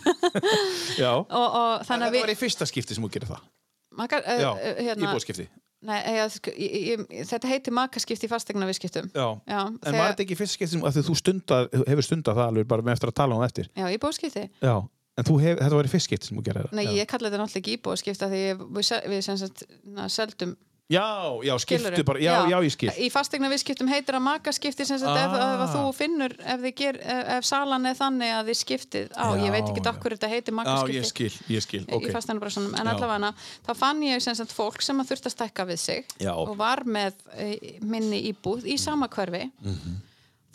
Já. 1.05 1.13
Og, 1.15 1.47
og 1.61 1.87
þannig 1.87 2.09
að 2.11 2.17
var 2.19 2.27
við 2.29 2.35
í 2.35 2.39
fyrsta 2.41 2.67
skipti 2.69 2.97
sem 2.97 3.07
þú 3.07 3.11
gerir 3.15 3.31
það? 3.31 3.47
Maka, 3.95 4.19
uh, 4.19 4.43
Já, 4.43 4.49
hérna, 4.83 5.07
íbúðaskipti. 5.07 5.47
Nei, 5.87 5.97
ég, 6.11 6.37
ég, 6.59 6.77
ég, 7.07 7.25
Þetta 7.31 7.47
heiti 7.53 7.71
makaskipti 7.71 8.27
í 8.27 8.29
fastegna 8.29 8.67
viðskiptum 8.67 9.07
Já, 9.15 9.27
Já, 9.47 9.59
En 9.63 9.79
þegar- 9.79 9.99
var 10.03 10.09
þetta 10.11 10.25
ekki 10.27 10.35
fyrsta 10.41 10.59
skipti 10.59 10.75
sem 10.75 11.03
þú 11.07 11.15
stundar, 11.15 11.69
hefur 11.87 12.03
stundar 12.03 12.35
það 12.35 12.49
alveg 12.51 12.67
bara 12.67 12.83
með 12.83 12.97
eftir 12.97 13.13
að 13.13 13.19
tala 13.23 13.37
um 13.37 13.39
það 13.45 13.51
eftir? 13.53 13.69
Já, 13.79 13.85
íbúðskipti 13.95 14.43
Já, 14.59 14.75
en 15.19 15.27
hef, 15.43 15.59
þetta 15.59 15.75
var 15.81 15.89
í 15.89 15.93
fyrsta 15.93 16.07
skipti 16.09 16.29
sem 16.31 16.39
þú 16.39 16.45
gerir 16.49 16.65
það 16.69 16.79
Nei, 16.79 16.85
Já. 16.87 16.95
ég 17.03 17.11
kalla 17.11 17.29
þetta 17.29 17.43
náttúrulega 17.43 17.61
ekki 17.65 17.77
íbúðskipta 17.77 18.31
því 18.31 18.41
við, 18.47 18.89
við 19.13 19.21
sem 19.29 19.37
sagt 19.43 19.63
na, 19.85 20.07
seldum 20.09 20.57
Já, 20.89 21.03
já, 21.45 21.53
skiptu 21.61 22.01
bara, 22.01 22.17
já, 22.17 22.31
já, 22.49 22.55
ég 22.65 22.73
skil 22.73 22.89
Í 22.97 23.11
fastegna 23.13 23.45
viðskiptum 23.51 23.91
heitir 23.91 24.15
að 24.17 24.23
makaskipti 24.25 24.87
sem 24.89 24.97
sagt 24.97 25.19
ef, 25.21 25.35
Ah. 25.37 25.61
ef 25.61 25.75
þú 25.75 25.83
finnur 25.93 26.33
ef, 26.41 26.63
ger, 26.79 26.97
ef, 26.97 27.27
ef 27.35 27.45
salan 27.45 27.85
er 27.85 27.93
þannig 27.99 28.31
að 28.33 28.49
þið 28.49 28.57
skiptið 28.63 29.11
á, 29.13 29.25
Já, 29.29 29.43
ég 29.45 29.51
veit 29.53 29.67
ekki 29.69 29.83
já. 29.85 29.91
okkur 29.91 30.15
þetta 30.17 30.29
heitir 30.33 30.49
Já, 30.49 30.57
makaskipti 30.57 30.97
ég 30.97 31.05
skil, 31.11 31.29
ég 31.53 31.61
skil, 31.61 31.83
ok 31.93 32.07
en 32.09 32.89
Já. 32.89 32.93
allavega 32.95 33.29
þá 33.69 33.71
fann 33.77 34.01
ég 34.01 34.19
sem 34.25 34.33
sagt 34.41 34.51
fólk 34.57 34.81
sem 34.81 34.97
að 35.03 35.11
þurfti 35.11 35.29
að 35.29 35.35
stækka 35.37 35.67
við 35.69 35.77
sig 35.85 36.05
Já. 36.25 36.33
og 36.33 36.57
var 36.57 36.81
með 36.89 37.13
e, 37.37 37.77
minni 37.85 38.23
íbúð 38.33 38.65
í 38.65 38.79
sama 38.81 39.07
hverfi 39.13 39.51
Mhm. 39.61 40.01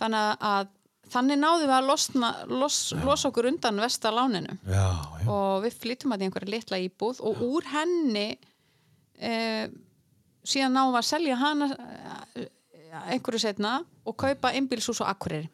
þannig 0.02 0.38
að 0.42 0.66
þannig 1.12 1.40
náðum 1.40 1.68
við 1.68 1.76
að 1.76 1.88
losna, 1.90 2.32
los, 2.50 2.78
losa 3.04 3.30
okkur 3.30 3.50
undan 3.52 3.80
vestaláninu 3.82 4.58
Já, 4.66 4.88
já, 5.20 5.28
og 5.30 5.64
við 5.64 5.78
flyttum 5.82 6.14
að 6.14 6.24
í 6.24 6.28
einhverja 6.28 6.54
litla 6.56 6.80
íbúð 6.84 7.22
og 7.24 7.42
úr 7.44 7.68
henni 7.72 8.28
e, 9.18 9.34
síðan 10.44 10.76
náum 10.78 10.94
við 10.94 11.00
að 11.02 11.10
selja 11.10 11.40
hana 11.40 11.70
e, 11.74 12.48
einhverju 13.14 13.42
setna 13.42 13.76
og 14.04 14.16
kaupa 14.20 14.54
einbílshús 14.54 15.02
og 15.04 15.10
akkurir 15.10 15.50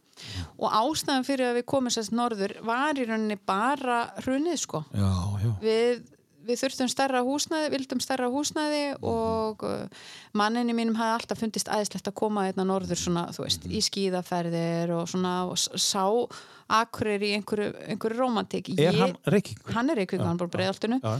og 0.60 0.68
ástæðan 0.68 1.27
fyrir 1.27 1.51
að 1.51 1.60
við 1.60 1.66
komum 1.72 1.93
sérst 1.93 2.14
norður 2.14 2.56
var 2.66 2.98
í 2.98 3.06
rauninni 3.09 3.39
bara 3.47 4.02
hrunið 4.20 4.59
sko. 4.60 4.82
Já, 4.93 5.12
já. 5.40 5.51
við, 5.62 6.02
við 6.47 6.62
þurftum 6.62 6.91
stærra 6.91 7.21
húsnæði, 7.27 7.71
vildum 7.75 8.01
stærra 8.03 8.31
húsnæði 8.33 8.85
og 9.07 9.65
uh, 9.67 10.07
manninni 10.37 10.77
mínum 10.77 10.99
hafði 10.99 11.17
alltaf 11.19 11.43
fundist 11.43 11.71
aðeinslegt 11.71 12.11
að 12.11 12.17
koma 12.23 12.47
hérna 12.49 12.67
norður 12.69 13.01
svona, 13.01 13.27
þú 13.37 13.45
veist, 13.47 13.69
í 13.69 13.83
skíðaferðir 13.85 14.95
og 14.97 15.07
svona, 15.11 15.35
og 15.51 15.61
sá 15.61 16.07
akkurir 16.81 17.23
í 17.27 17.35
einhverju, 17.39 17.73
einhverju 17.95 18.19
romantík 18.21 18.73
Er 18.79 18.99
hann 18.99 19.17
reyking? 19.27 19.59
Hann 19.75 19.91
er 19.91 20.03
reykvík, 20.03 20.23
hann 20.23 20.39
bara 20.41 20.53
breiðaltinu 20.55 21.01
Já, 21.03 21.17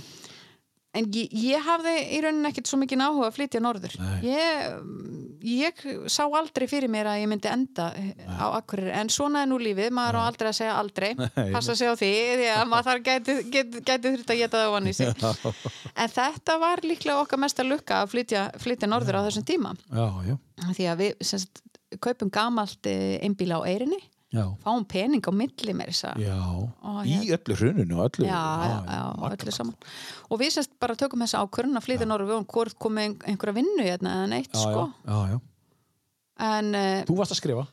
en 0.97 1.11
ég, 1.15 1.31
ég 1.37 1.67
hafði 1.67 1.95
í 2.17 2.21
rauninni 2.25 2.51
ekkert 2.51 2.71
svo 2.71 2.79
mikið 2.81 3.05
áhuga 3.05 3.29
að 3.29 3.37
flytja 3.37 3.63
norður. 3.63 3.95
Nei. 4.01 4.17
ég, 4.27 4.81
ég 5.47 5.83
sá 6.11 6.23
aldrei 6.27 6.67
fyrir 6.71 6.91
mér 6.93 7.09
að 7.11 7.23
ég 7.23 7.31
myndi 7.31 7.51
enda 7.51 7.89
á 8.29 8.47
akkurir, 8.59 8.91
en 8.97 9.11
svona 9.13 9.45
er 9.45 9.51
nú 9.51 9.59
lífið 9.61 9.91
maður 9.97 10.21
á 10.21 10.23
aldrei 10.27 10.51
að 10.51 10.59
segja 10.61 10.77
aldrei. 10.79 11.11
Passa 11.55 11.77
sig 11.79 11.91
á 11.91 11.95
því, 11.97 12.13
því 12.41 12.51
að 12.55 12.63
maður 12.71 13.03
gæti, 13.09 13.37
gæti, 13.49 13.83
gæti 13.87 14.15
þurft 14.15 14.35
að 14.35 14.41
geta 14.43 14.63
það 14.63 14.71
ofan 14.75 14.91
í 14.91 14.95
sig. 14.97 15.25
En 15.97 16.15
þetta 16.15 16.59
var 16.63 16.85
líklega 16.87 17.25
okkar 17.25 17.43
mesta 17.43 17.67
lukka 17.67 18.05
að 18.05 18.15
flytja, 18.15 18.47
flytja 18.61 18.91
norður 18.91 19.21
á 19.21 19.27
þessum 19.29 19.49
tíma. 19.49 19.75
Já, 19.91 20.07
já, 20.31 20.39
því 20.77 20.89
að 20.93 21.05
við 21.05 21.29
semst, 21.33 21.63
kaupum 21.99 22.31
gamalt 22.33 22.87
einbíla 22.87 23.59
á 23.59 23.69
eirinni 23.69 23.99
já. 24.01 24.09
Fáum 24.63 24.85
pening 24.87 25.25
á 25.27 25.33
milli 25.35 25.75
Og 26.87 27.07
í 27.07 27.33
öllu 27.35 27.57
hruninu 27.59 27.99
og 27.99 28.05
öllu. 28.11 28.27
Já, 28.29 28.43
já, 28.63 28.77
já, 28.87 29.03
öllu 29.35 29.55
og 30.29 30.41
við 30.41 30.55
semst 30.55 30.77
bara 30.79 30.95
tökum 30.95 31.25
þessa 31.25 31.43
ákvörðun 31.43 31.81
að 31.81 31.87
flytja 31.87 32.07
vorum 32.31 32.47
hvort 32.47 32.79
komið 32.79 33.09
ein- 33.09 33.19
einhverja 33.27 33.59
vinnu 33.59 33.83
hérna 33.83 34.15
eða 34.21 34.31
neitt 34.31 34.55
sko. 34.55 34.87
en 36.39 36.75
uh, 36.75 37.05
Þú 37.09 37.17
varst 37.19 37.35
að 37.35 37.43
skrifa? 37.43 37.67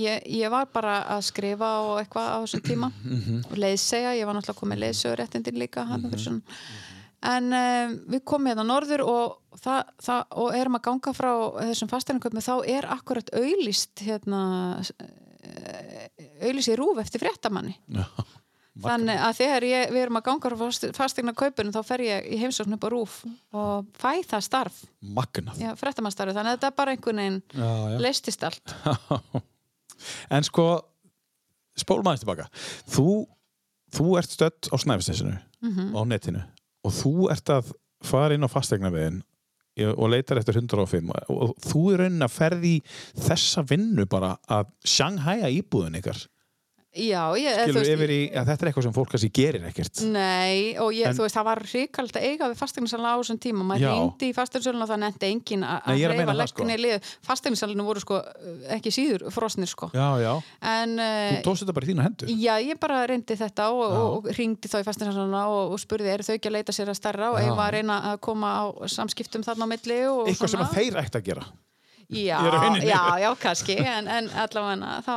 Ég, 0.00 0.22
ég 0.40 0.50
var 0.50 0.70
bara 0.72 1.02
að 1.16 1.26
skrifa 1.28 1.70
og 1.84 1.98
eitthvað 2.00 2.30
á 2.32 2.38
þessum 2.40 2.62
tíma. 2.64 2.88
Og 3.50 3.58
leiðsegja, 3.58 4.14
ég 4.16 4.24
var 4.28 4.38
náttúrulega 4.38 4.62
komið 4.62 4.82
leiðsöguréttindin 4.84 5.60
líka 5.60 5.84
hann 5.84 6.06
mm 6.06 6.14
-hmm. 6.14 6.42
en 7.20 7.52
um, 7.52 7.96
við 8.08 8.22
komum 8.24 8.48
hérna 8.48 8.64
norður 8.64 9.02
og, 9.04 9.34
það, 9.60 9.90
það, 10.00 10.22
og 10.30 10.54
erum 10.56 10.78
að 10.78 10.84
ganga 10.86 11.12
frá 11.12 11.32
þessum 11.68 11.90
fasteignarköpum 11.90 12.40
þá 12.40 12.54
er 12.66 12.88
akkurat 12.88 13.32
auðlist 13.36 14.00
hérna 14.06 14.40
auðlist 16.44 16.70
í 16.72 16.76
rúf 16.78 17.00
eftir 17.02 17.22
fréttamanni. 17.22 17.74
Já, 17.94 18.04
þannig 18.80 19.18
að 19.26 19.34
þegar 19.40 19.66
ég, 19.68 19.90
við 19.92 20.02
erum 20.04 20.18
að 20.20 20.26
ganga 20.28 20.70
fastegna 20.96 21.34
kaupinu 21.36 21.72
þá 21.74 21.80
fer 21.84 22.04
ég 22.06 22.28
í 22.32 22.38
heimsókn 22.40 22.76
upp 22.76 22.86
á 22.86 22.88
rúf 22.94 23.16
og 23.52 23.88
fæ 24.00 24.12
það 24.30 24.44
starf. 24.46 24.78
Já, 25.60 25.72
fréttamannsstarfi, 25.80 26.36
þannig 26.36 26.54
að 26.54 26.58
þetta 26.60 26.72
bara 26.78 26.94
einhvern 26.94 27.22
veginn 27.24 27.42
leistist 28.04 28.46
allt. 28.46 28.74
En 30.32 30.40
sko 30.46 30.64
spólum 31.76 32.06
aðeins 32.08 32.22
tilbaka. 32.24 32.46
Þú, 32.88 33.04
þú 33.92 34.06
ert 34.16 34.32
stödd 34.32 34.70
á 34.72 34.76
Snæfisnesinu 34.80 35.36
Mhm. 35.60 35.90
á 35.92 36.00
netinu 36.08 36.40
og 36.88 36.92
þú 36.96 37.10
ert 37.34 37.50
að 37.52 37.74
fara 38.00 38.32
inn 38.32 38.46
á 38.46 38.48
fastegnaviðin 38.48 39.18
og 39.90 40.10
leitar 40.12 40.40
eftir 40.40 40.60
105 40.60 41.12
og 41.32 41.54
þú 41.64 41.84
er 41.92 42.04
raunin 42.04 42.26
að 42.26 42.36
ferði 42.36 42.74
þessa 43.28 43.64
vinnu 43.68 44.06
bara 44.10 44.34
að 44.50 44.70
sjanghæja 44.96 45.50
íbúðin 45.60 45.98
ykkar 46.00 46.24
Já, 46.90 47.22
ég, 47.38 47.54
þú 47.54 47.66
skilur 47.68 47.84
veist, 47.84 47.92
yfir 47.94 48.10
í, 48.10 48.18
að 48.34 48.48
þetta 48.48 48.64
er 48.64 48.68
eitthvað 48.70 48.84
sem 48.88 48.94
fólk 48.96 49.10
kannski 49.12 49.28
gerir 49.30 49.66
ekkert. 49.68 50.00
Nei, 50.10 50.74
og 50.82 50.88
ég, 50.90 51.06
En- 51.06 51.14
þú 51.14 51.22
veist, 51.22 51.36
það 51.36 51.46
var 51.46 51.60
ríkald 51.62 52.16
að 52.18 52.26
eiga 52.26 52.48
við 52.50 52.58
fastegninsala 52.58 53.12
á 53.14 53.16
þessum 53.20 53.38
tíma. 53.44 53.66
Maður 53.68 53.92
reyndi 53.94 54.30
í 54.30 54.34
fastegninsölun 54.34 54.82
og 54.82 54.90
það 54.90 55.00
nefndi 55.04 55.28
engin 55.30 55.62
að 55.62 55.86
er 55.86 56.10
að 56.10 56.18
reyfa 56.18 56.34
það, 56.34 56.50
sko. 56.50 56.66
legginni 56.66 56.78
lið 56.82 57.12
fastegninsalinu 57.30 57.86
voru 57.86 58.02
sko 58.02 58.20
ekki 58.74 58.94
síður 58.96 59.26
frosnir 59.30 59.70
sko. 59.70 59.92
Já, 59.94 60.08
já, 60.18 60.34
en 60.74 60.98
þú 60.98 61.38
uh, 61.38 61.38
tókst 61.46 61.62
þetta 61.62 61.78
bara 61.78 61.86
í 61.86 61.92
þína 61.92 62.08
hendur? 62.08 62.34
Já, 62.34 62.52
ég 62.58 62.82
bara 62.82 63.06
reyndi 63.06 63.38
þetta 63.38 63.70
og, 63.70 63.86
og, 63.86 64.10
og 64.18 64.30
ringdi 64.34 64.66
þá 64.66 64.78
í 64.82 64.86
fastegninsaluna 64.90 65.46
og, 65.46 65.76
og 65.76 65.82
spurði, 65.86 66.10
eru 66.10 66.26
þau 66.26 66.34
ekki 66.40 66.50
að 66.50 66.58
leita 66.58 66.74
sér 66.74 66.90
að 66.90 66.98
starra 66.98 67.30
og 67.30 67.54
var 67.54 67.70
að 67.70 67.78
reyna 67.78 68.02
að 68.10 68.20
koma 68.26 68.50
á 68.50 68.64
samskiptum 68.90 69.46
þarna 69.46 69.70
á 69.70 69.72
milli 69.78 70.02
eitthvað 70.26 70.56
sem 70.56 70.66
að 70.66 70.74
þeir 70.80 71.04
ætti 71.06 71.22
að 71.22 71.28
gera 71.30 71.50
já, 72.10 72.36
Ég 72.76 72.84
já, 72.90 73.00
já, 73.22 73.30
kannski 73.40 73.76
en, 73.78 74.08
en 74.08 74.28
allavega 74.42 75.00
þá, 75.06 75.14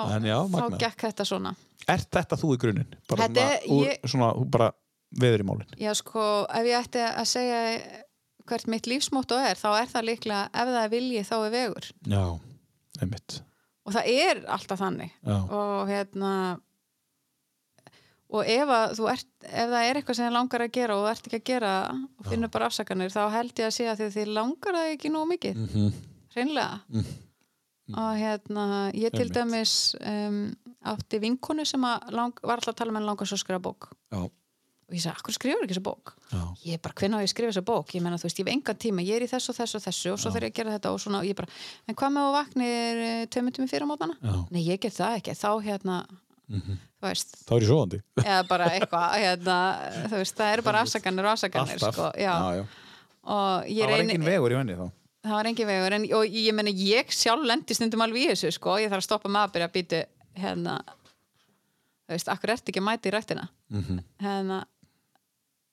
þá 0.53 0.77
gekk 0.79 1.05
þetta 1.07 1.25
svona. 1.25 1.55
Er 1.89 1.99
þetta 2.05 2.37
þú 2.39 2.53
í 2.55 2.57
grunninn? 2.61 2.93
Bara 3.09 3.25
Þetta 3.27 3.43
svona, 3.43 3.53
er- 3.57 3.67
úr, 3.75 3.85
ég- 3.89 4.09
svona, 4.13 4.29
bara 4.53 4.71
veður 5.19 5.41
í 5.43 5.47
málin 5.49 5.73
Já, 5.81 5.91
sko, 5.99 6.21
ef 6.49 6.65
ég 6.69 6.77
ætti 6.79 7.01
að 7.09 7.25
segja 7.29 7.63
hvert 8.47 8.67
mitt 8.67 8.87
lífsmótto 8.87 9.35
er, 9.39 9.55
þá 9.59 9.69
er 9.81 9.89
það 9.91 10.07
líklega 10.11 10.43
ef 10.53 10.69
það 10.73 10.83
er 10.83 10.89
vilji 10.93 11.23
þá 11.27 11.33
er 11.45 11.51
vegur. 11.53 11.89
Já, 12.11 12.23
einmitt. 13.01 13.41
Og 13.85 13.93
það 13.97 14.07
er 14.13 14.41
alltaf 14.47 14.79
þannig. 14.79 15.11
Já, 15.27 15.37
og 15.51 15.87
hérna 15.91 16.31
og 18.33 18.47
ef 18.49 18.71
ert 18.73 19.27
ef 19.45 19.69
það 19.69 19.83
er 19.85 19.99
eitthvað 19.99 20.17
sem 20.17 20.25
þið 20.25 20.33
langar 20.37 20.63
að 20.65 20.71
gera 20.73 20.95
og 20.97 21.03
þú 21.03 21.09
ert 21.11 21.27
ekki 21.27 21.39
að 21.39 21.45
gera 21.51 21.73
og 21.93 22.29
finnur 22.31 22.49
bara 22.55 22.69
afsakanir 22.71 23.11
þá 23.13 23.21
held 23.35 23.59
ég 23.61 23.67
að 23.69 23.75
segja 23.75 23.93
því 23.99 24.07
að 24.07 24.15
þið 24.17 24.31
langar 24.39 24.77
það 24.79 24.93
ekki 24.95 25.11
nóg 25.13 25.27
mikið. 25.33 25.59
Mhm. 25.67 25.91
Hreinlega. 26.35 26.81
Og 27.93 28.13
hérna 28.15 28.65
ég 28.95 29.11
til 29.11 29.25
Einmitt. 29.27 29.35
dæmis 29.35 29.73
um, 29.99 30.37
átti 30.87 31.19
vinkonu 31.19 31.65
sem 31.67 31.83
lang, 32.15 32.37
var 32.43 32.57
alltaf 32.61 32.71
að 32.73 32.79
tala 32.79 32.93
með 32.95 33.01
hann 33.03 33.09
langar 33.11 33.27
svo 33.27 33.35
að 33.35 33.43
skrifa 33.43 33.59
bók. 33.65 33.89
Já, 34.13 34.21
og 34.23 34.95
ég 34.95 35.03
sagði, 35.03 35.19
akkur 35.19 35.35
skrifur 35.35 35.65
ekki 35.65 35.75
þessa 35.75 35.83
bók? 35.83 36.13
Já, 36.31 36.41
ég 36.63 36.77
er 36.77 36.81
bara, 36.83 36.95
hvernig 37.01 37.19
á 37.19 37.23
ég 37.23 37.27
að 37.27 37.33
skrifa 37.33 37.51
þessa 37.51 37.65
bók? 37.67 37.91
Ég 37.97 38.03
menna, 38.05 38.17
þú 38.21 38.27
veist, 38.29 38.39
ég 38.39 38.47
hef 38.47 38.53
engan 38.55 38.79
tíma, 38.79 39.03
ég 39.03 39.19
er 39.19 39.25
í 39.25 39.29
þessu 39.31 39.51
og 39.51 39.57
þessu 39.59 39.79
og 39.79 39.83
þessu 39.83 40.13
og 40.13 40.21
svo 40.23 40.31
þarf 40.31 40.47
ég 40.47 40.53
að 40.53 40.57
gera 40.61 40.73
þetta 40.77 40.93
og 40.95 41.03
svona 41.03 41.19
og 41.19 41.27
ég 41.27 41.37
bara, 41.39 41.51
en 41.91 41.97
hvað 41.99 42.15
með 42.15 42.29
að 42.29 42.35
vaknir 42.37 43.03
tvei 43.35 43.43
myndum 43.49 43.69
fyrir 43.73 43.87
mótana? 43.91 44.15
já. 44.23 44.31
Mhm. 44.31 44.47
Nei, 44.55 44.63
ég 44.63 44.79
get 44.87 44.95
það 44.97 45.19
ekki, 45.19 45.35
þá 45.43 45.51
hérna 45.67 45.99
þú 46.53 47.07
veist, 47.09 47.35
Þá 47.47 47.53
er 47.55 47.61
ég 47.63 47.69
svoðandi 47.73 48.01
eða 48.23 48.41
bara 48.47 48.71
eitthvað 48.71 49.07
hérna, 49.19 49.59
þú 50.07 50.17
veist, 50.23 50.35
það 50.39 50.53
eru 50.55 50.65
bara 50.71 50.81
afsakanir 50.87 51.25
og 51.27 51.31
afsakanir, 51.35 51.79
sko, 51.83 52.09
já, 52.19 52.35
og 53.23 53.71
ég 53.71 53.83
Það 53.87 53.91
var 53.91 54.03
engin 54.07 54.27
vegur 54.27 54.51
í 54.55 54.59
henni 54.61 54.75
þá 54.79 54.87
það 55.23 55.35
var 55.37 55.49
engin 55.49 55.67
vegur, 55.69 55.93
en 55.97 56.05
og 56.17 56.25
ég 56.35 56.53
menna, 56.57 56.71
ég 56.75 57.11
sjálf 57.15 57.45
lendi 57.47 57.75
stundum 57.77 58.01
alveg 58.05 58.25
í 58.25 58.29
þessu, 58.33 58.51
sko, 58.57 58.77
ég 58.81 58.89
þarf 58.91 59.03
að 59.03 59.07
stoppa 59.07 59.29
með 59.31 59.45
að 59.47 59.53
byrja 59.55 59.67
að 59.69 59.75
býtu, 59.77 60.01
hérna 60.43 60.77
þú 62.03 62.15
veist, 62.15 62.31
akkur 62.33 62.53
ertu 62.55 62.71
ekki 62.73 62.81
að 62.83 62.87
mæta 62.89 63.09
í 63.09 63.13
rættina 63.15 63.45
Mhm. 63.71 63.99
hérna 64.21 64.57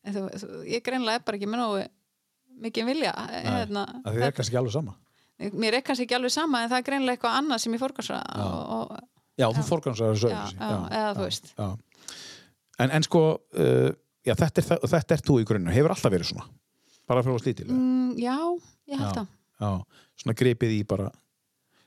en 0.05 0.15
þú, 0.15 0.23
þú, 0.41 0.49
ég 0.71 0.83
greinlega 0.87 1.19
er 1.21 1.25
bara 1.27 1.37
ekki 1.41 1.49
með 1.51 1.61
nógu 1.61 1.89
mikið 2.61 2.87
vilja 2.87 3.13
hérna, 3.17 3.85
að 4.05 4.15
Þið 4.15 4.23
er 4.29 4.33
kannski 4.37 4.53
ekki 4.55 4.61
alveg 4.61 4.73
sama. 4.73 4.95
Mér 5.41 5.75
er 5.79 5.83
kannski 5.83 6.05
ekki 6.07 6.15
alveg 6.19 6.31
sama 6.35 6.63
en 6.63 6.71
það 6.71 6.79
er 6.79 6.87
greinlega 6.91 7.17
eitthvað 7.17 7.39
annað 7.41 7.59
sem 7.65 7.73
ég 7.75 7.81
og, 8.45 8.91
og, 8.93 8.99
Já, 9.41 9.47
þú 9.57 9.63
forgansar 9.65 10.11
þessu 10.15 10.29
já, 10.31 10.41
já, 10.61 10.79
eða 10.93 11.13
þú 11.17 11.23
veist. 11.25 11.53
já. 11.57 11.69
En, 12.79 12.91
en 12.91 13.03
sko 13.03 13.23
uh, 13.57 13.91
já, 14.25 14.35
þetta, 14.37 14.59
er, 14.61 14.67
það- 14.69 14.89
þetta 14.95 15.15
er 15.17 15.23
þú 15.25 15.37
í 15.41 15.45
grunninn 15.49 15.73
hefur 15.75 15.91
alltaf 15.95 16.13
verið 16.13 16.29
svona? 16.31 16.47
Bara 17.09 17.23
frá 17.25 17.39
slítil 17.41 17.67
mm, 17.73 18.15
já, 18.21 18.37
ég 18.87 18.99
held 19.01 19.09
Já. 19.09 19.13
það 19.17 19.27
já, 19.61 19.71
svona 20.23 20.37
gripið 20.41 20.77
í 20.79 20.81
bara. 20.89 21.11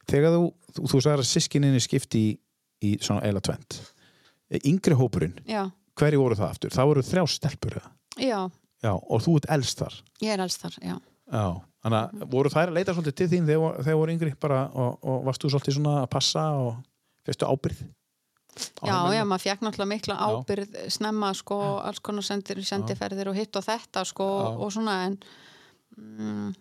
Þegar 0.09 0.35
þú, 0.35 0.45
þú, 0.75 0.85
þú 0.91 1.01
sagðir 1.01 1.23
að 1.23 1.29
sískininni 1.29 1.81
skipti 1.83 2.23
í, 2.29 2.31
í 2.83 2.95
svona 3.01 3.23
eila 3.27 3.43
tvent 3.43 3.81
yngri 4.53 4.93
hópurinn, 4.97 5.37
já, 5.49 5.63
hverju 5.97 6.19
voru 6.21 6.37
það 6.37 6.51
aftur? 6.51 6.73
Það 6.75 6.89
voru 6.91 7.05
þrjá 7.07 7.23
stelpur 7.31 7.79
já, 8.21 8.37
Já, 8.83 8.91
og 8.93 9.23
þú 9.23 9.37
ert 9.39 9.49
elst 9.55 9.79
þar 9.79 9.97
ég 10.21 10.35
er 10.35 10.43
alls 10.43 10.59
þar 10.59 10.77
já. 10.83 10.95
Já, 11.33 11.45
þannig 11.85 11.99
að 11.99 12.25
voru 12.33 12.51
þær 12.53 12.69
að 12.69 12.77
leita 12.77 12.95
svolítið 12.95 13.17
til 13.17 13.27
þín 13.31 13.49
þegar, 13.49 13.77
þegar 13.79 13.99
voru 14.01 14.13
yngri 14.13 14.33
bara 14.43 14.61
og, 14.69 14.97
og 15.01 15.27
varst 15.27 15.43
þú 15.43 15.53
svolítið 15.53 15.77
svona 15.79 15.93
að 16.01 16.09
passa 16.13 16.43
og 16.59 16.73
fyrstu 17.23 17.47
ábyrð 17.49 17.85
já, 18.83 18.97
já, 19.15 19.23
maður 19.25 19.45
fekk 19.47 19.63
náttúrulega 19.65 19.91
mikla 19.93 20.17
Já. 20.19 20.35
ábyrð 20.35 20.75
snemma 20.93 21.31
sko, 21.37 21.59
alls 21.81 22.03
konar 22.05 22.27
sendir, 22.27 22.61
sendiferðir 22.67 23.31
og 23.31 23.39
hitt 23.39 23.57
og 23.57 23.65
þetta 23.65 24.03
sko, 24.05 24.27
og 24.59 24.69
svona 24.75 24.99
en 25.07 25.17
mm, 25.97 26.51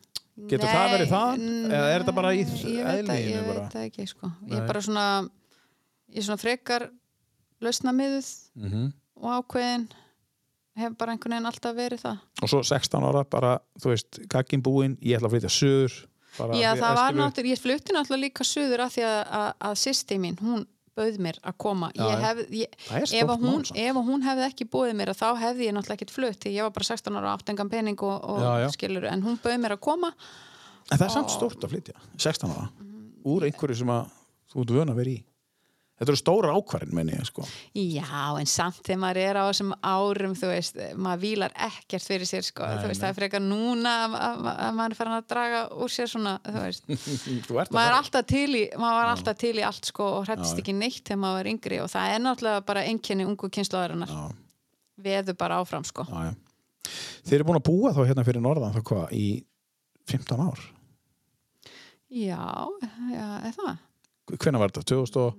Getur 0.48 0.64
nei, 0.64 0.74
það 0.74 0.92
verið 0.94 1.10
það? 1.12 1.42
Eða 1.76 1.88
er 1.92 2.02
þetta 2.02 2.14
bara 2.16 2.30
í 2.32 2.38
ég 2.40 2.86
eðlíðinu 2.92 3.32
ég 3.32 3.48
veit 3.48 3.72
það 3.74 3.82
ekki 3.88 4.06
sko. 4.09 4.30
ég 4.46 4.48
Nei. 4.52 4.59
er 4.62 4.66
bara 4.66 4.80
svona 4.80 5.06
ég 6.12 6.16
er 6.22 6.26
svona 6.28 6.40
frekar 6.40 6.86
lausnamiðuð 7.62 8.30
Mhm. 8.56 8.86
og 9.22 9.28
ákveðin 9.44 9.84
hef 10.76 10.96
bara 10.98 11.12
einhvern 11.12 11.34
veginn 11.36 11.46
alltaf 11.50 11.76
verið 11.76 12.00
það 12.06 12.18
Og 12.42 12.48
svo 12.48 12.62
16 12.64 13.04
ára 13.04 13.24
bara, 13.28 13.59
þú 13.78 13.92
veist, 13.92 14.20
kakkin 14.28 14.62
búinn 14.62 14.96
ég 15.02 15.18
ætla 15.18 15.28
að 15.28 15.36
flytja 15.36 15.52
söður 15.52 15.92
Já, 16.56 16.72
það 16.80 16.94
var 16.96 17.12
náttúrulega, 17.12 17.52
ég 17.52 17.60
flutti 17.60 17.92
náttúrulega 17.92 18.24
líka 18.24 18.44
suður 18.44 18.80
af 18.86 18.94
því 18.96 19.02
að, 19.04 19.18
að, 19.36 19.50
að 19.68 19.74
sýsti 19.82 20.16
mín, 20.18 20.38
hún 20.40 20.66
bauð 20.98 21.19
mér 21.24 21.39
að 21.43 21.56
koma. 21.64 21.90
Ég 21.97 22.23
hef, 22.27 22.40
ég, 22.52 22.77
ef, 22.93 23.23
að 23.24 23.44
hún, 23.47 23.64
samt. 23.64 23.78
ef 23.81 23.97
að 23.97 24.09
hún 24.10 24.24
hefði 24.27 24.47
ekki 24.48 24.69
búið 24.73 24.94
mér 24.98 25.12
þá 25.16 25.27
hefði 25.40 25.69
ég 25.69 25.77
náttúrulega 25.77 25.98
ekkert 26.01 26.14
flutt 26.14 26.47
ég 26.52 26.62
var 26.66 26.74
bara 26.77 26.89
16 26.90 27.19
ára 27.19 27.32
og 27.32 27.40
átt 27.40 27.52
engan 27.55 27.73
pening 27.73 28.05
og, 28.06 28.16
og 28.35 28.40
Já, 28.44 28.52
já. 28.64 28.69
skilur, 28.77 29.09
en 29.10 29.24
hún 29.24 29.39
bauð 29.43 29.59
mér 29.64 29.77
að 29.77 29.82
koma. 29.89 30.12
En 30.90 30.98
það 30.98 31.06
er 31.09 31.14
samt 31.16 31.32
stórt 31.35 31.64
að 31.64 31.74
flytja, 31.77 31.97
16 32.19 32.52
ára 32.52 32.69
úr 33.32 33.47
einhverju 33.47 33.78
sem 33.82 33.93
að 33.94 34.10
þú 34.52 34.64
ert 34.64 34.74
vön 34.77 34.93
að 34.93 34.98
vera 35.02 35.14
í 35.14 35.20
Þetta 36.03 36.11
eru 36.11 36.19
stóra 36.19 36.53
ákvarðin, 36.59 36.95
menni 36.99 37.12
ég, 37.15 37.27
sko. 37.29 37.45
Já, 37.79 38.23
en 38.41 38.49
samt 38.51 38.81
þegar 38.83 38.99
maður 39.05 39.19
er 39.23 39.39
á 39.39 39.45
þessum 39.47 39.69
árum 39.87 40.33
þú 40.35 40.49
veist, 40.51 40.81
maður 40.99 41.20
vílar 41.23 41.53
ekkert 41.69 42.07
fyrir 42.11 42.27
sér 42.27 42.43
sko, 42.43 42.66
Nei, 42.66 42.81
þú 42.83 42.89
veist, 42.91 42.99
nei. 42.99 43.05
það 43.05 43.12
er 43.12 43.19
frekar 43.20 43.45
núna 43.45 43.93
að, 44.01 44.16
að, 44.19 44.49
að 44.51 44.73
maður 44.81 44.97
er 44.97 44.99
farin 44.99 45.15
að 45.15 45.29
draga 45.31 45.61
úr 45.79 45.93
sér 45.95 46.11
svona, 46.11 46.33
þú 46.49 46.65
veist. 46.65 46.91
Þú 47.47 47.61
ert 47.62 47.70
að 47.70 47.79
maður 47.79 47.95
er 48.01 48.09
fara. 48.09 48.24
í, 48.59 48.65
maður 48.83 48.99
var 48.99 49.12
alltaf 49.12 49.39
til 49.45 49.53
í 49.55 49.66
allt 49.69 49.91
sko 49.93 50.09
og 50.16 50.27
hrættist 50.27 50.65
ekki 50.65 50.74
neitt 50.81 51.05
þegar 51.07 51.23
maður 51.23 51.39
var 51.39 51.51
yngri 51.53 51.79
og 51.85 51.93
það 51.95 52.16
er 52.16 52.24
náttúrulega 52.27 52.65
bara 52.73 52.85
einkenni 52.91 53.29
ungu 53.31 53.53
kynslaðarinnar 53.55 54.11
Já, 54.16 54.24
veður 55.07 55.39
bara 55.45 55.61
áfram 55.62 55.87
sko. 55.87 56.09
Já, 56.11 56.33
já. 56.33 56.35
Þeir 57.29 57.39
eru 57.39 57.49
búin 57.53 57.61
að 57.62 57.69
búa 57.70 57.95
þá 57.95 58.03
hérna 58.11 58.27
fyrir 58.27 58.43
norðan 58.43 58.74
þá 58.74 58.83
hvað, 58.91 59.15
í 59.15 59.29
15 60.11 60.43
ár? 60.51 60.66
Já, 62.11 62.43
já, 63.15 63.27
er 63.47 63.55
það? 63.55 63.81
Hvenær 64.35 64.66
var 64.66 64.74
þetta? 64.74 64.99
2000 64.99 65.23
og 65.23 65.39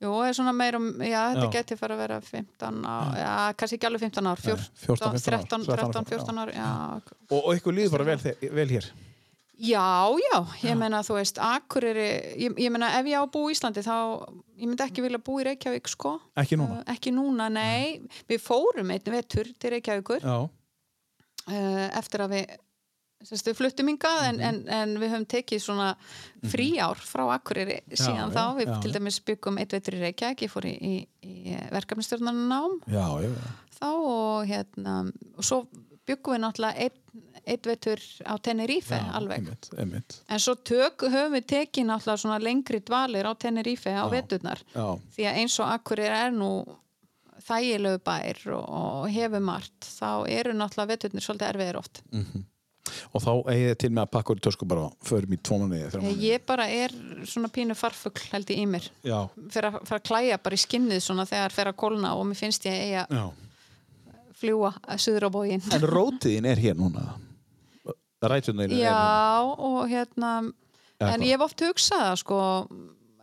Jú, 0.00 0.14
er 0.24 0.32
svona 0.32 0.52
meir 0.56 0.78
um, 0.78 0.86
já, 1.04 1.20
þetta 1.34 1.44
Já. 1.44 1.52
geti 1.58 1.76
fara 1.76 1.92
að 1.96 2.02
vera 2.06 2.16
15 2.24 2.86
ár, 2.88 3.12
já, 3.20 3.32
kannski 3.60 3.76
ekki 3.76 3.88
alveg 3.90 4.04
15 4.06 4.30
ár, 4.30 4.40
Nei, 4.40 4.54
14, 4.80 4.80
14, 4.86 5.20
15 5.20 5.60
ár, 5.60 5.82
13, 5.84 5.92
13, 5.92 6.10
14 6.14 6.40
ár, 6.40 6.52
já. 6.56 6.70
Og, 7.28 7.38
og 7.42 7.50
ykkur 7.58 7.76
líður 7.76 7.98
bara 7.98 8.06
vel, 8.08 8.34
vel 8.56 8.72
hér? 8.72 8.88
Já, 9.60 10.08
já, 10.16 10.38
ég 10.64 10.78
meina 10.80 11.02
þú 11.04 11.18
veist, 11.18 11.36
Akureyri, 11.44 12.06
ég, 12.40 12.54
ég 12.64 12.72
meina 12.72 12.94
ef 12.96 13.10
ég 13.10 13.20
á 13.20 13.24
að 13.26 13.32
búa 13.34 13.50
í 13.52 13.56
Íslandi 13.58 13.84
þá, 13.84 13.96
ég 14.56 14.70
myndi 14.70 14.86
ekki 14.86 15.04
vilja 15.04 15.20
búa 15.20 15.42
í 15.42 15.46
Reykjavík 15.50 15.90
sko. 15.92 16.14
Ekki 16.40 16.56
núna? 16.56 16.78
Uh, 16.80 16.86
ekki 16.94 17.12
núna, 17.12 17.50
nei. 17.52 18.00
Við 18.30 18.40
fórum 18.40 18.94
einn 18.96 19.12
vetur 19.12 19.52
til 19.60 19.74
Reykjavíkur. 19.76 20.24
Já, 20.24 20.38
uh, 20.48 21.86
eftir 22.00 22.24
að 22.24 22.38
við 22.38 22.56
við 23.20 23.54
fluttum 23.58 23.88
hingað 23.92 24.22
en, 24.28 24.36
Mhm. 24.36 24.44
en, 24.48 24.68
en 24.68 24.94
við 25.02 25.10
höfum 25.12 25.26
tekið 25.28 25.60
svona 25.60 25.88
fríár 26.48 26.96
frá 26.96 27.26
Akureyri 27.34 27.80
síðan 27.92 28.32
já, 28.32 28.36
þá, 28.36 28.44
við 28.56 28.66
já, 28.72 28.80
til 28.80 28.92
dæmis 28.92 29.20
byggum 29.24 29.58
eitt 29.60 29.72
veitur 29.76 29.94
í 29.98 30.00
Reykjavík, 30.00 30.42
ég 30.46 30.50
fór 30.50 30.64
í, 30.70 30.74
í, 30.80 30.94
í 31.22 31.56
verkefnistjórnarnám 31.70 32.80
já, 32.88 33.06
já, 33.20 33.30
þá 33.80 33.86
og 33.92 34.46
hérna 34.48 35.12
og 35.36 35.44
svo 35.44 35.66
byggum 36.08 36.34
við 36.34 36.42
náttúrulega 36.46 36.86
einn, 36.86 37.22
eitt 37.46 37.66
veitur 37.68 38.00
á 38.26 38.34
Tenerife 38.42 38.96
alveg. 39.14 39.38
einmitt, 39.44 39.68
einmitt. 39.78 40.16
en 40.28 40.38
svo 40.38 40.54
tök, 40.56 41.04
höfum 41.12 41.36
við 41.36 41.46
tekið 41.52 41.86
náttúrulega 41.92 42.22
svona 42.24 42.40
lengri 42.42 42.80
dvalir 42.80 43.28
á 43.28 43.32
Tenerife 43.36 43.92
á 43.92 44.04
veturnar. 44.10 44.60
því 44.74 45.28
að 45.28 45.36
eins 45.44 45.58
og 45.60 45.68
Akureyri 45.76 46.16
er 46.24 46.32
nú 46.32 46.50
þægilegu 47.40 48.00
bær 48.04 48.40
og, 48.52 48.64
og 48.68 49.08
hefur 49.12 49.40
margt 49.44 49.86
þá 49.88 50.26
eru 50.28 50.52
náttúrulega 50.56 50.92
veturnir 50.94 51.24
svolítið 51.24 51.48
erfiðir 51.54 51.78
oft 51.80 52.02
og 53.12 53.24
þá 53.24 53.30
eigið 53.52 53.66
þið 53.70 53.78
til 53.82 53.90
með 53.90 54.02
að 54.04 54.10
pakka 54.16 54.34
úr 54.34 54.40
í 54.40 54.44
tösku 54.46 54.68
bara 54.70 54.86
förum 55.06 55.34
í 55.34 55.40
þrjá 55.40 56.00
mánuði. 56.02 56.16
ég 56.26 56.44
bara 56.46 56.68
er 56.70 56.94
svona 57.30 57.50
pínu 57.52 57.76
farfugl 57.78 58.26
held 58.32 58.50
ég 58.54 58.62
í 58.62 58.66
mér. 58.70 58.90
Já, 59.06 59.18
fyrir 59.50 59.70
að, 59.70 59.80
fyrir 59.88 60.00
að 60.00 60.06
klæja 60.10 60.38
bara 60.44 60.58
í 60.58 60.64
skinnið 60.64 61.02
svona 61.04 61.26
þegar 61.30 61.56
fer 61.56 61.72
að 61.72 61.78
kólna 61.84 62.14
og 62.18 62.26
mér 62.30 62.40
finnst 62.40 62.66
ég 62.68 62.78
eiga 62.86 63.06
já. 63.10 63.24
fljúa 64.40 64.72
suður 64.96 65.28
á 65.28 65.30
bógin 65.34 65.66
En 65.72 65.86
rótiðin 65.90 66.48
er 66.50 66.60
hér 66.60 66.78
núna? 66.78 67.08
Rætunar 68.20 68.68
er 68.68 68.82
já 68.82 69.40
og 69.56 69.82
hérna 69.88 70.32
Eða 71.00 71.14
en 71.14 71.22
ég 71.24 71.32
hef 71.32 71.46
oft 71.46 71.62
hugsað 71.64 72.18
sko 72.20 72.38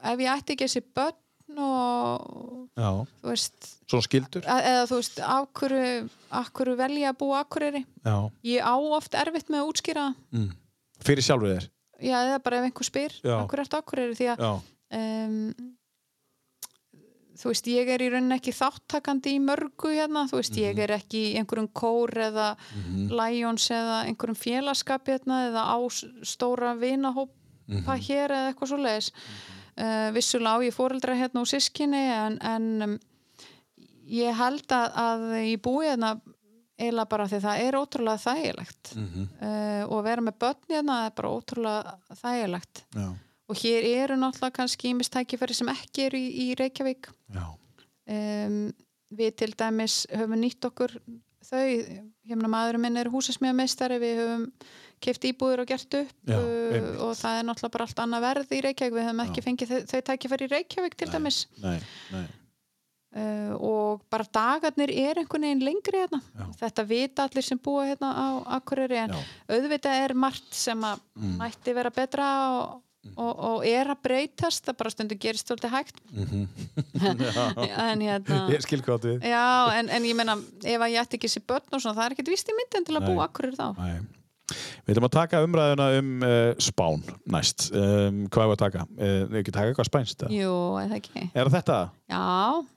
ef 0.01 0.21
ég 0.23 0.31
ætti 0.33 0.55
ekki 0.55 0.65
þessi 0.65 0.81
börn 0.97 1.17
og 1.57 2.67
Já, 2.77 2.91
þú 3.21 3.31
veist 3.31 3.69
svona 3.89 4.05
skildur 4.05 4.45
e- 4.45 4.65
eða 4.71 4.83
þú 4.89 4.99
veist 4.99 5.21
hverju 5.57 6.75
velja 6.77 7.13
að 7.13 7.19
búa 7.23 7.41
Akureyri? 7.41 7.81
Já, 8.05 8.17
ég 8.45 8.61
á 8.61 8.75
oft 8.77 9.17
erfitt 9.17 9.49
með 9.49 9.63
að 9.63 9.71
útskýra 9.71 10.05
mm. 10.13 10.51
fyrir 11.07 11.25
sjálfur 11.25 11.55
þér? 11.55 11.71
Já 11.97 12.17
eða 12.19 12.43
bara 12.45 12.59
ef 12.59 12.67
einhver 12.69 12.87
spyr 12.87 13.17
hverju 13.23 13.63
ertu 13.63 13.79
Akureyri? 13.79 14.19
Því 14.19 14.29
að 14.35 14.45
um, 14.45 15.39
þú 17.37 17.51
veist, 17.51 17.71
ég 17.73 17.89
er 17.93 18.01
í 18.01 18.11
rauninni 18.13 18.37
ekki 18.37 18.53
þáttakandi 18.55 19.35
í 19.37 19.41
mörgu 19.43 19.93
hérna, 19.93 20.25
þú 20.29 20.39
veist, 20.39 20.57
ég 20.61 20.79
er 20.85 20.93
ekki 20.97 21.23
í 21.31 21.35
einhverjum 21.41 21.69
kór 21.75 22.13
eða 22.29 22.47
Lions 23.09 23.69
eða 23.73 23.99
einhverjum 24.07 24.39
félagskap 24.39 25.09
hérna 25.09 25.43
eða 25.49 25.65
á 25.69 25.77
stóra 26.25 26.73
vinahópa 26.77 27.97
hér 28.01 28.33
eða 28.33 28.51
eitthvað 28.51 28.73
svo 28.73 28.81
leiðis 28.81 29.11
uh, 29.77 30.09
vissulega 30.15 30.57
á 30.59 30.65
ég 30.65 30.75
fóreldra 30.75 31.17
hérna 31.17 31.43
og 31.43 31.49
sískinni 31.49 32.01
en, 32.13 32.39
en 32.41 32.87
um, 32.87 32.97
ég 34.07 34.35
held 34.37 34.73
að, 34.75 34.97
að 35.03 35.27
í 35.43 35.55
búi 35.61 35.87
hérna 35.89 36.17
eiginlega 36.77 37.09
bara 37.09 37.29
því 37.29 37.39
það 37.41 37.61
er 37.65 37.77
ótrúlega 37.79 38.21
þægilegt. 38.21 38.91
Uh, 39.41 39.83
og 39.89 40.03
vera 40.05 40.25
með 40.25 40.35
börn 40.43 40.75
hérna 40.75 40.97
er 41.07 41.15
bara 41.17 41.31
ótrúlega 41.33 42.19
þægilegt. 42.21 42.83
Já, 42.93 43.07
og 43.47 43.61
hér 43.61 43.87
eru 44.03 44.17
náttúrulega 44.19 44.57
kannski 44.59 44.91
ímistækifæri 44.91 45.55
sem 45.55 45.71
ekki 45.71 46.09
eru 46.09 46.19
í, 46.19 46.27
í 46.43 46.47
Reykjavík. 46.59 47.09
Um, 48.07 48.67
við 49.17 49.37
til 49.39 49.53
dæmis 49.57 50.01
höfum 50.11 50.39
nýtt 50.41 50.67
okkur 50.67 50.93
þau, 51.47 51.67
hérna 52.27 52.51
maðurinn 52.51 52.83
minn 52.83 52.99
er 52.99 53.09
húsasmíðameistari, 53.11 53.99
við 54.03 54.21
höfum 54.21 54.45
keft 55.01 55.27
íbúður 55.29 55.61
og 55.63 55.67
gert 55.69 55.93
upp 55.99 56.11
Já, 56.31 56.37
uh, 56.39 56.89
og 57.05 57.13
það 57.19 57.37
er 57.39 57.45
náttúrulega 57.47 57.73
bara 57.77 57.85
allt 57.87 57.99
annað 58.05 58.25
verð 58.27 58.55
í 58.57 58.61
Reykjavík, 58.65 58.95
við 58.97 59.05
höfum 59.07 59.23
ekki 59.27 59.43
fengið 59.45 59.71
þau, 59.73 59.79
þau 59.91 60.01
tækifæri 60.11 60.47
í 60.47 60.51
Reykjavík 60.55 60.95
til 60.97 61.09
dæmis. 61.13 61.43
nei, 61.63 61.77
nei. 62.15 62.25
Uh, 63.17 63.53
og 63.63 64.01
bara 64.11 64.25
dagarnir 64.35 64.91
er 64.91 65.17
einhvern 65.21 65.45
veginn 65.47 65.63
lengri 65.63 66.01
hérna. 66.03 66.19
Já. 66.37 66.43
þetta 66.59 66.83
vita 66.89 67.23
allir 67.25 67.45
sem 67.47 67.57
búa 67.63 67.85
hérna 67.87 68.09
á 68.13 68.27
Akureyri 68.59 68.97
en 68.99 69.13
Já. 69.15 69.21
auðvitað 69.55 70.01
er 70.03 70.13
margt 70.13 70.51
sem 70.53 70.83
að 70.85 70.99
Mm. 71.17 71.37
mætti 71.39 71.73
vera 71.73 71.89
betra 71.89 72.27
og, 72.51 72.81
og, 73.15 73.39
og 73.47 73.65
er 73.65 73.87
að 73.89 74.01
breytast. 74.05 74.67
Það 74.67 74.77
bara 74.77 74.91
stundu 74.93 75.15
gerist 75.17 75.47
stolti 75.47 75.71
hægt. 75.71 75.97
En 77.87 78.01
hérna 78.05 78.43
Ég 78.53 78.61
skil 78.67 78.83
hvað 78.85 79.07
við 79.07 79.25
já, 79.31 79.45
en, 79.79 79.89
en 79.89 80.05
ég 80.05 80.15
meina 80.17 80.35
ef 80.37 80.77
að 80.83 80.91
ég 80.93 81.01
ætti 81.01 81.17
ekki 81.17 81.31
sér 81.31 81.45
börn 81.49 81.73
og 81.73 81.81
svona, 81.81 81.95
það 81.97 82.05
er 82.05 82.15
ekkert 82.17 82.31
vist 82.35 82.51
í 82.51 82.55
myndin 82.59 82.85
til 82.85 82.97
að 82.99 83.07
Nei. 83.07 83.09
búa 83.15 83.25
Akureyri 83.27 83.57
þá. 83.57 83.67
Nei. 83.79 83.97
Við 84.87 84.93
ætlum 84.93 85.07
að 85.09 85.13
taka 85.17 85.41
umræðuna 85.43 85.87
um 85.99 86.11
uh, 86.23 86.53
Spán 86.63 87.01
næst 87.33 87.65
um, 87.75 88.21
Hvað 88.31 88.45
er 88.45 88.53
að 88.53 88.61
taka? 88.61 88.85
Uh, 88.95 89.19
Við 89.27 89.39
ekki 89.41 89.53
taka 89.57 89.71
eitthvað 89.73 89.89
spænst? 89.89 90.25
jú, 90.31 90.53
eða 90.79 90.99
ekki 91.01 91.25
Er 91.33 91.49
það 91.49 91.55
þetta? 91.57 91.79
já, 92.07 92.21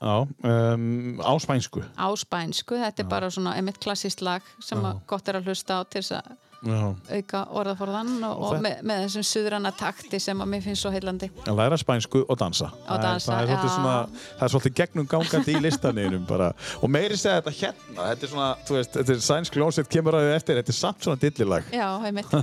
Já, 0.02 0.14
um, 0.50 1.22
á 1.22 1.32
spænsku 1.46 1.84
á 1.94 2.08
spænsku, 2.18 2.78
þetta 2.82 3.04
er 3.04 3.10
bara 3.12 3.30
svona 3.30 3.54
einmitt 3.58 3.78
klassist 3.82 4.22
lag 4.26 4.42
sem 4.64 4.82
gott 5.06 5.30
er 5.30 5.38
að 5.38 5.46
hlusta 5.52 5.78
á 5.78 5.80
til 5.86 6.02
þess 6.02 6.16
að 6.18 6.32
Já, 6.60 6.92
auka 7.16 7.40
orðaforðan 7.56 8.10
og, 8.28 8.40
Og 8.44 8.58
með, 8.60 8.82
með 8.84 8.98
þessum 9.06 9.24
suðrana 9.24 9.70
takti 9.72 10.18
sem 10.20 10.42
að 10.44 10.50
mér 10.52 10.64
finnst 10.64 10.84
svo 10.84 10.90
heillandi. 10.92 11.30
Að 11.48 11.56
læra 11.56 11.78
spænsku 11.80 12.20
og 12.26 12.36
dansa. 12.40 12.68
Og 12.84 13.00
dansa, 13.00 13.32
það 13.32 13.40
er, 13.40 13.48
það 13.48 13.64
er 13.64 13.72
svona 13.74 13.94
það 14.10 14.44
er 14.44 14.52
svolítið 14.54 14.74
gegnum 14.80 15.08
gangandi 15.08 15.54
í 15.56 15.62
listaninum 15.66 16.26
bara. 16.28 16.50
og 16.84 16.92
meiri 16.92 17.16
segja 17.16 17.40
þetta 17.40 17.54
hérna 17.62 18.10
þetta 18.10 18.28
er 18.28 18.32
svona, 18.34 18.50
þú 18.68 18.76
veist, 18.76 18.92
þetta 18.98 19.16
er 19.16 19.24
sænsk 19.30 19.58
ljónsett 19.62 19.90
kemur 19.96 20.18
að 20.18 20.28
þau 20.28 20.36
eftir, 20.36 20.60
þetta 20.60 20.74
er 20.74 20.78
samt 20.82 21.08
svona 21.08 21.22
dillilag. 21.24 21.72
Já, 21.72 21.88
einmitt. 22.10 22.36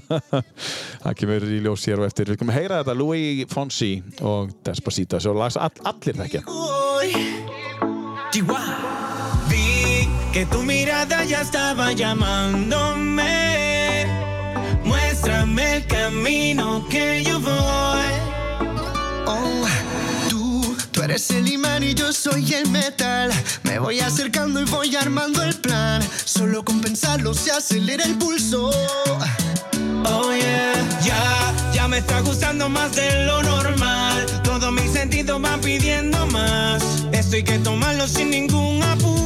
Það 1.03 1.17
kemur 1.21 1.47
í 1.47 1.61
ljós 1.61 1.85
hér 1.87 2.01
og 2.01 2.09
eftir. 2.09 2.31
Við 2.33 2.41
komum 2.41 2.55
að 2.55 2.59
heyra 2.61 2.81
þetta 2.81 2.97
Louis 2.97 3.45
Fonsi 3.53 3.91
og 4.25 4.49
Despacito 4.65 5.21
svo 5.21 5.37
lags 5.37 5.59
all, 5.61 5.73
allir 5.85 6.17
þekkja. 6.23 6.41
Vi 9.47 10.07
que 10.33 10.45
tu 10.45 10.61
mirada 10.63 11.23
ya 11.23 11.41
estaba 11.41 11.91
llamándome. 11.93 13.76
Muéstrame 15.47 15.77
el 15.77 15.85
camino 15.85 16.85
que 16.89 17.23
yo 17.23 17.39
voy. 17.39 18.03
Oh, 19.25 19.65
tú, 20.29 20.75
tú 20.91 21.01
eres 21.01 21.29
el 21.31 21.47
imán 21.47 21.83
y 21.83 21.93
yo 21.93 22.11
soy 22.11 22.53
el 22.53 22.69
metal. 22.69 23.31
Me 23.63 23.79
voy 23.79 23.99
acercando 23.99 24.61
y 24.61 24.65
voy 24.65 24.95
armando 24.95 25.41
el 25.43 25.55
plan. 25.55 26.01
Solo 26.25 26.63
con 26.63 26.81
pensarlo 26.81 27.33
se 27.33 27.51
acelera 27.51 28.03
el 28.03 28.17
pulso. 28.17 28.71
Oh 30.05 30.33
yeah, 30.33 30.73
ya, 31.03 31.53
ya 31.73 31.87
me 31.87 31.99
está 31.99 32.19
gustando 32.21 32.67
más 32.69 32.95
de 32.95 33.25
lo 33.25 33.41
normal. 33.41 34.25
Todos 34.43 34.71
mis 34.73 34.91
sentidos 34.91 35.41
van 35.41 35.61
pidiendo 35.61 36.25
más. 36.27 36.83
Esto 37.11 37.37
hay 37.37 37.43
que 37.43 37.59
tomarlo 37.59 38.07
sin 38.07 38.31
ningún 38.31 38.83
apuro. 38.83 39.16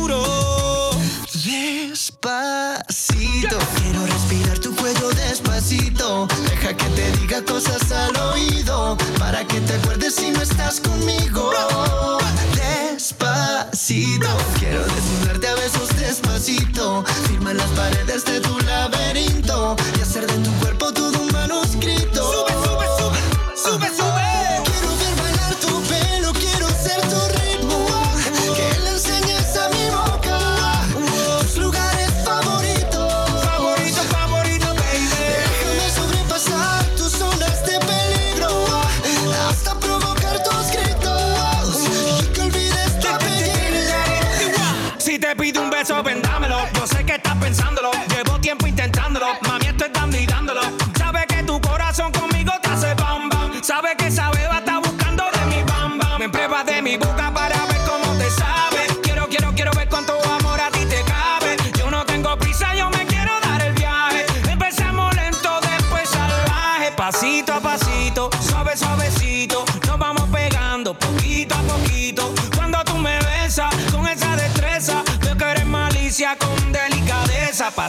Despacito, 1.92 3.58
quiero 3.76 4.06
respirar 4.06 4.58
tu 4.60 4.74
cuello 4.78 5.10
despacito. 5.10 6.26
Deja 6.50 6.74
que 6.74 6.86
te 6.86 7.12
diga 7.18 7.44
cosas 7.44 7.92
al 7.92 8.16
oído 8.16 8.98
para 9.20 9.46
que 9.46 9.60
te 9.60 9.74
acuerdes 9.74 10.16
si 10.16 10.32
no 10.32 10.42
estás 10.42 10.80
conmigo. 10.80 11.52
Despacito, 12.56 14.30
quiero 14.58 14.86
desnudarte 14.86 15.50
a 15.50 15.56
besos 15.56 15.90
despacito. 16.00 17.04
Firma 17.28 17.54
las 17.54 17.70
paredes 17.72 18.24
de 18.24 18.40
tu 18.40 18.58
laberinto 18.60 19.76
y 19.98 20.02
hacer 20.02 20.26
de 20.28 20.38
tu 20.46 20.52
cuerpo 20.62 20.81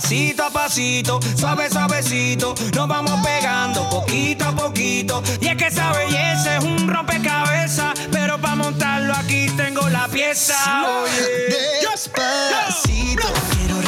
Pasito 0.03 0.43
a 0.43 0.51
pasito, 0.51 1.21
suave, 1.37 1.71
suavecito. 1.71 2.55
Nos 2.75 2.89
vamos 2.89 3.21
pegando 3.25 3.89
poquito 3.89 4.45
a 4.45 4.53
poquito. 4.53 5.23
Y 5.41 5.47
es 5.47 5.57
que 5.57 5.69
esa 5.69 5.93
belleza 5.93 6.57
es 6.57 6.65
un 6.65 6.89
rompecabezas. 6.89 7.95
Pero 8.11 8.37
para 8.41 8.57
montarlo 8.57 9.15
aquí 9.15 9.47
tengo 9.57 9.89
la 9.89 10.09
pieza. 10.09 10.57
Oye. 11.05 11.89
Despacito, 11.89 13.29
quiero 13.55 13.81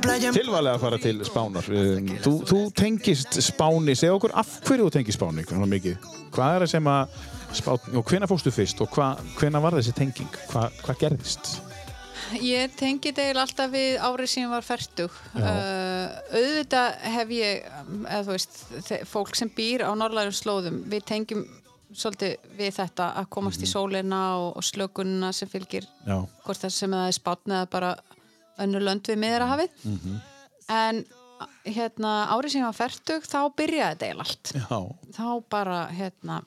tilvalega 0.00 0.76
að 0.76 0.84
fara 0.84 0.98
til 1.02 1.18
Spánar. 1.26 1.68
Um, 1.72 2.08
þú, 2.24 2.32
þú 2.48 2.60
tengist 2.76 3.38
Spáni. 3.44 3.96
Segja 3.98 4.16
okkur 4.16 4.34
af 4.38 4.56
hverju 4.66 4.88
þú 4.88 4.94
tengist 4.98 5.20
Spáni 5.20 5.46
hvað 6.32 6.54
er 6.56 6.64
það 6.64 6.70
sem 6.72 6.88
að 6.92 7.18
Spáni, 7.52 7.96
og 8.00 8.08
hvena 8.08 8.28
fórstu 8.30 8.52
fyrst 8.54 8.80
og 8.84 8.96
hva, 8.96 9.12
hvena 9.38 9.60
var 9.60 9.76
þessi 9.76 9.94
tenging? 9.96 10.40
Hvað 10.52 10.82
hva 10.86 10.98
gerðist? 11.00 11.54
Ég 12.40 12.72
tengi 12.78 13.10
eiginlega 13.10 13.42
alltaf 13.44 13.72
við 13.72 13.98
árið 14.00 14.30
sem 14.32 14.46
ég 14.46 14.52
var 14.52 14.64
færtug. 14.64 15.16
Uh, 15.36 16.14
auðvitað 16.32 16.94
hef 17.12 17.34
ég, 17.36 17.66
eða 18.06 18.22
þú 18.24 18.36
veist, 18.36 18.62
fólk 19.10 19.36
sem 19.36 19.50
býr 19.52 19.84
á 19.84 19.92
norðlærum 19.92 20.36
slóðum, 20.36 20.78
við 20.88 21.04
tengjum 21.10 21.44
svolítið 21.92 22.54
við 22.56 22.72
þetta 22.78 23.10
að 23.20 23.28
komast 23.36 23.62
í 23.62 23.68
sólina 23.68 24.22
og, 24.40 24.48
og 24.56 24.64
slökunina 24.64 25.32
sem 25.36 25.50
fylgir 25.50 25.86
Já. 26.06 26.22
hvort 26.44 26.62
það 26.62 26.74
sem 26.76 26.94
það 26.96 27.08
er 27.08 27.16
spátn 27.18 27.56
eða 27.58 27.68
bara 27.72 27.90
önnur 28.60 28.84
lönd 28.84 29.08
við 29.08 29.18
miðra 29.22 29.46
hafið 29.52 29.88
en 30.72 31.02
hérna 31.66 32.10
árið 32.30 32.52
sem 32.54 32.62
ég 32.62 32.68
var 32.68 32.76
færtug 32.78 33.24
þá 33.26 33.38
byrjaði 33.58 33.92
þetta 33.94 34.06
eiginlega 34.06 34.28
allt 34.28 34.52
Já. 34.54 34.80
þá 35.16 35.26
bara 35.50 35.78
hérna 35.90 36.40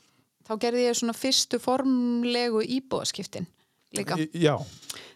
þá 0.47 0.53
gerði 0.61 0.85
ég 0.85 0.97
svona 0.99 1.15
fyrstu 1.17 1.59
formlegu 1.59 2.61
íbúðaskiptin 2.77 3.47
líka 3.95 4.17
Já. 4.37 4.55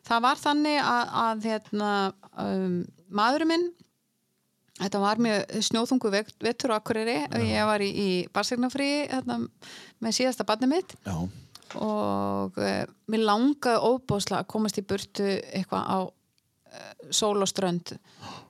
það 0.07 0.23
var 0.25 0.41
þannig 0.41 0.79
að, 0.83 1.13
að 1.25 1.47
hérna, 1.51 1.91
um, 2.43 2.79
maðurinn 3.09 3.51
minn 3.53 3.67
þetta 4.79 5.01
var 5.03 5.19
mjög 5.19 5.57
snjóþungu 5.69 6.11
vek- 6.13 6.35
vetur 6.43 6.71
á 6.75 6.79
Akureyri 6.79 7.17
ég 7.51 7.65
var 7.67 7.83
í, 7.83 7.89
í 7.91 8.09
barsegnafrí 8.35 8.89
hérna, 9.11 9.41
með 9.99 10.15
síðasta 10.19 10.45
barnið 10.47 10.71
mitt 10.75 10.95
Já. 11.07 11.17
og 11.79 12.55
uh, 12.59 12.85
mér 13.11 13.25
langaði 13.27 13.83
óbóðslega 13.93 14.43
að 14.43 14.49
komast 14.55 14.79
í 14.81 14.85
burtu 14.87 15.27
eitthvað 15.53 15.83
á 15.87 15.99
sól 17.09 17.41
og 17.41 17.49
strönd. 17.49 17.95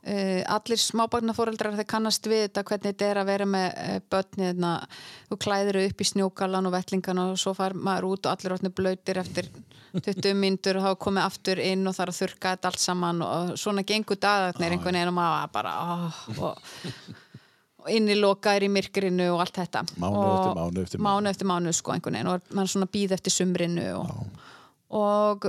Uh, 0.03 0.41
allir 0.51 0.79
smábarnafóreldrar 0.79 1.77
þeir 1.77 1.87
kannast 1.89 2.27
við 2.27 2.45
þetta 2.47 2.63
hvernig 2.67 2.93
þetta 2.93 3.07
er 3.09 3.19
að 3.21 3.29
vera 3.29 3.47
með 3.47 3.67
uh, 3.69 3.97
börni 4.11 4.47
þarna, 4.49 4.71
þú 5.29 5.37
klæðir 5.45 5.79
upp 5.85 6.03
í 6.03 6.07
snjókalan 6.09 6.69
og 6.69 6.75
vettlingan 6.75 7.23
og 7.23 7.35
svo 7.39 7.53
far 7.57 7.75
maður 7.77 8.09
út 8.13 8.27
og 8.27 8.33
allir 8.33 8.55
orðnir 8.57 8.75
blöytir 8.75 9.21
eftir 9.21 9.49
20 9.93 10.35
myndur 10.37 10.79
og 10.79 10.85
þá 10.85 10.99
komið 11.05 11.25
aftur 11.25 11.61
inn 11.63 11.87
og 11.89 11.95
þarf 11.97 12.13
að 12.13 12.19
þurka 12.23 12.53
þetta 12.55 12.71
allt 12.71 12.83
saman 12.83 13.23
og 13.25 13.55
svona 13.59 13.85
gengur 13.87 14.19
dagarnir 14.21 14.75
einhvern 14.75 14.99
veginn 14.99 15.13
og 15.13 15.17
maður 15.17 15.53
bara 15.55 15.73
oh, 15.95 16.19
og, 16.45 16.61
innilokaðir 17.89 18.67
í 18.67 18.71
myrkrinu 18.73 19.29
og 19.33 19.43
allt 19.45 19.61
þetta. 19.63 19.85
Mánuð 19.97 20.19
Og- 20.19 20.35
eftir 20.35 20.59
mánuð 20.59 20.83
eftir 20.83 20.99
mánuð. 20.99 21.07
mánuð 21.09 21.29
eftir 21.31 21.47
sko 21.79 21.95
og 21.95 22.53
maður 22.53 22.73
svona 22.75 22.89
býð 22.93 23.15
eftir 23.17 23.33
sumrinu 23.33 23.87
og, 24.01 24.15
og 24.89 25.45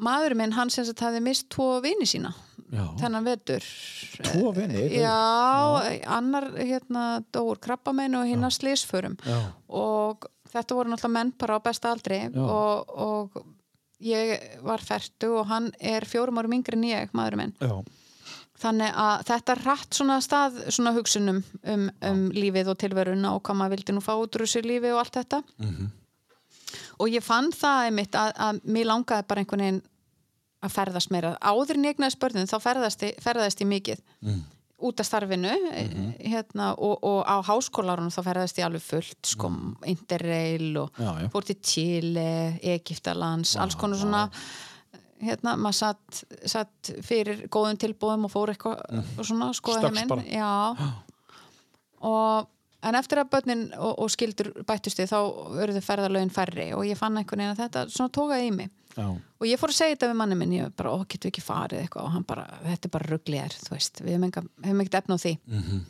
maðurinn 0.00 0.40
minn 0.40 0.54
hann 0.56 0.70
sem 0.72 0.86
sagt 0.88 1.02
hafði 1.04 1.20
mist 1.24 1.48
tvo 1.52 1.76
vini 1.84 2.06
sína 2.08 2.32
Já. 2.70 2.84
þennan 3.00 3.24
vetur 3.26 3.64
Tvo 4.22 4.52
vini? 4.54 4.84
já, 4.94 5.14
annar 6.06 6.50
hérna 6.54 7.22
dóur 7.34 7.58
krabbamein 7.62 8.14
og 8.14 8.28
hinn 8.30 8.46
að 8.46 8.54
slísförum 8.60 9.16
Já. 9.26 9.38
og 9.68 10.28
þetta 10.52 10.76
voru 10.78 10.92
náttúrulega 10.92 11.16
menn 11.16 11.32
bara 11.38 11.58
á 11.58 11.64
besta 11.66 11.90
aldri 11.90 12.20
og, 12.38 12.92
og 12.94 13.40
ég 14.00 14.60
var 14.62 14.82
færtu 14.86 15.32
og 15.40 15.48
hann 15.50 15.70
er 15.80 16.06
fjórum 16.08 16.38
árum 16.40 16.54
yngri 16.60 16.78
en 16.78 16.86
ég, 16.90 17.10
maðurinn 17.16 17.48
minn 17.50 17.56
Já. 17.58 17.74
Þannig 18.60 18.92
að 18.92 19.22
þetta 19.30 19.54
rætt 19.56 19.96
svona 19.96 20.18
stað 20.20 20.58
svona 20.68 20.90
hugsunum 20.92 21.38
um, 21.64 21.86
um 22.04 22.18
lífið 22.36 22.68
og 22.74 22.76
tilveruna 22.82 23.30
og 23.32 23.40
hvað 23.46 23.56
maður 23.56 23.72
vildi 23.78 23.94
nú 23.96 24.02
fá 24.04 24.10
út 24.20 24.36
úr 24.36 24.44
þessu 24.44 24.60
lífi 24.66 24.90
og 24.92 24.98
allt 25.00 25.16
þetta. 25.16 25.38
Og 27.00 27.08
ég 27.08 27.24
fann 27.24 27.48
það 27.56 27.86
einmitt 27.88 28.16
að, 28.20 28.30
að 28.36 28.60
mér 28.76 28.88
langaði 28.90 29.26
bara 29.30 29.40
einhvern 29.44 29.64
veginn 29.64 29.82
að 30.60 30.72
ferðast 30.76 31.10
meira. 31.14 31.34
Áður 31.40 31.78
en 31.78 31.86
ég 31.88 31.94
egnaði 31.96 32.12
spörnum 32.18 32.48
þá 32.50 32.56
ferðast, 32.60 33.04
ég- 33.08 33.20
ferðast 33.24 33.62
ég 33.64 33.70
mikið 33.70 34.02
út 34.80 35.00
af 35.00 35.06
starfinu 35.08 35.50
hérna, 36.24 36.70
og, 36.80 36.98
og 37.04 37.18
á 37.28 37.36
háskólarunum 37.44 38.12
þá 38.12 38.20
ferðast 38.24 38.60
ég 38.60 38.64
alveg 38.68 38.84
fullt, 38.84 39.18
sko, 39.28 39.50
Interrail 39.88 40.70
og 40.80 41.00
Já, 41.00 41.10
já. 41.20 41.28
fór 41.34 41.44
til 41.50 41.56
Chile, 41.60 42.26
Egiptalands, 42.76 43.56
alls 43.60 43.76
konar 43.80 44.00
svona 44.00 44.22
hérna, 45.20 45.52
maður 45.60 45.76
satt, 45.82 46.22
satt 46.48 46.92
fyrir 47.04 47.42
góðum 47.52 47.76
tilbúðum 47.82 48.24
og 48.28 48.32
fór 48.32 48.54
eitthvað 48.54 48.80
og 49.20 49.24
svona, 49.28 49.50
skoða 49.56 49.90
heiminn 49.92 50.08
og 52.00 52.48
en 52.82 52.94
eftir 52.96 53.18
að 53.20 53.30
börnin 53.34 53.64
og, 53.76 53.98
og 54.00 54.10
skildur 54.12 54.52
bættust 54.66 55.00
þið 55.00 55.10
þá 55.12 55.18
verður 55.58 55.84
ferðalögin 55.84 56.30
færri 56.32 56.68
og 56.76 56.84
ég 56.88 56.96
fann 56.96 57.18
einhvern 57.20 57.42
veginn 57.42 57.52
að 57.56 57.62
þetta 57.64 57.82
svona 57.92 58.14
tókaði 58.16 58.46
í 58.48 58.54
mig 58.56 58.70
Já. 58.96 59.06
og 59.10 59.46
ég 59.46 59.60
fór 59.60 59.70
að 59.70 59.76
segja 59.80 59.94
þetta 59.96 60.08
við 60.10 60.18
manni 60.22 60.38
minn 60.40 60.54
ég 60.56 60.72
bara, 60.76 60.90
ó, 60.94 60.98
getur 61.04 61.28
við 61.28 61.32
ekki 61.34 61.44
farið 61.46 61.82
eitthvað 61.84 62.06
og 62.08 62.14
hann 62.16 62.24
bara, 62.26 62.46
þetta 62.64 62.88
er 62.88 62.94
bara 62.96 63.10
rugglir, 63.12 63.54
þú 63.66 63.74
veist 63.76 64.00
við 64.02 64.16
hefum 64.16 64.80
ekkert 64.80 64.98
efna 65.02 65.14
á 65.14 65.22
því 65.22 65.34
Mhm. 65.46 65.84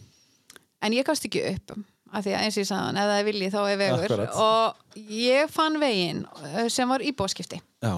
en 0.83 0.93
ég 0.99 1.05
gafst 1.07 1.25
ekki 1.31 1.45
upp 1.55 1.77
af 2.13 2.25
því 2.27 2.33
að 2.35 2.43
eins 2.43 2.57
og 2.59 2.63
ég 2.65 2.69
sagði 2.69 2.85
hann, 2.89 2.97
ef 2.99 3.09
það 3.11 3.21
er 3.21 3.25
vilji 3.31 3.51
þá 3.55 3.61
er 3.71 3.77
vegur 3.79 4.05
Akkurat. 4.05 4.35
og 4.35 5.01
ég 5.15 5.51
fann 5.55 5.79
veginn 5.81 6.25
eh, 6.57 6.69
sem 6.69 6.89
var 6.89 7.01
íbúaskipti 7.07 7.61
Já. 7.83 7.95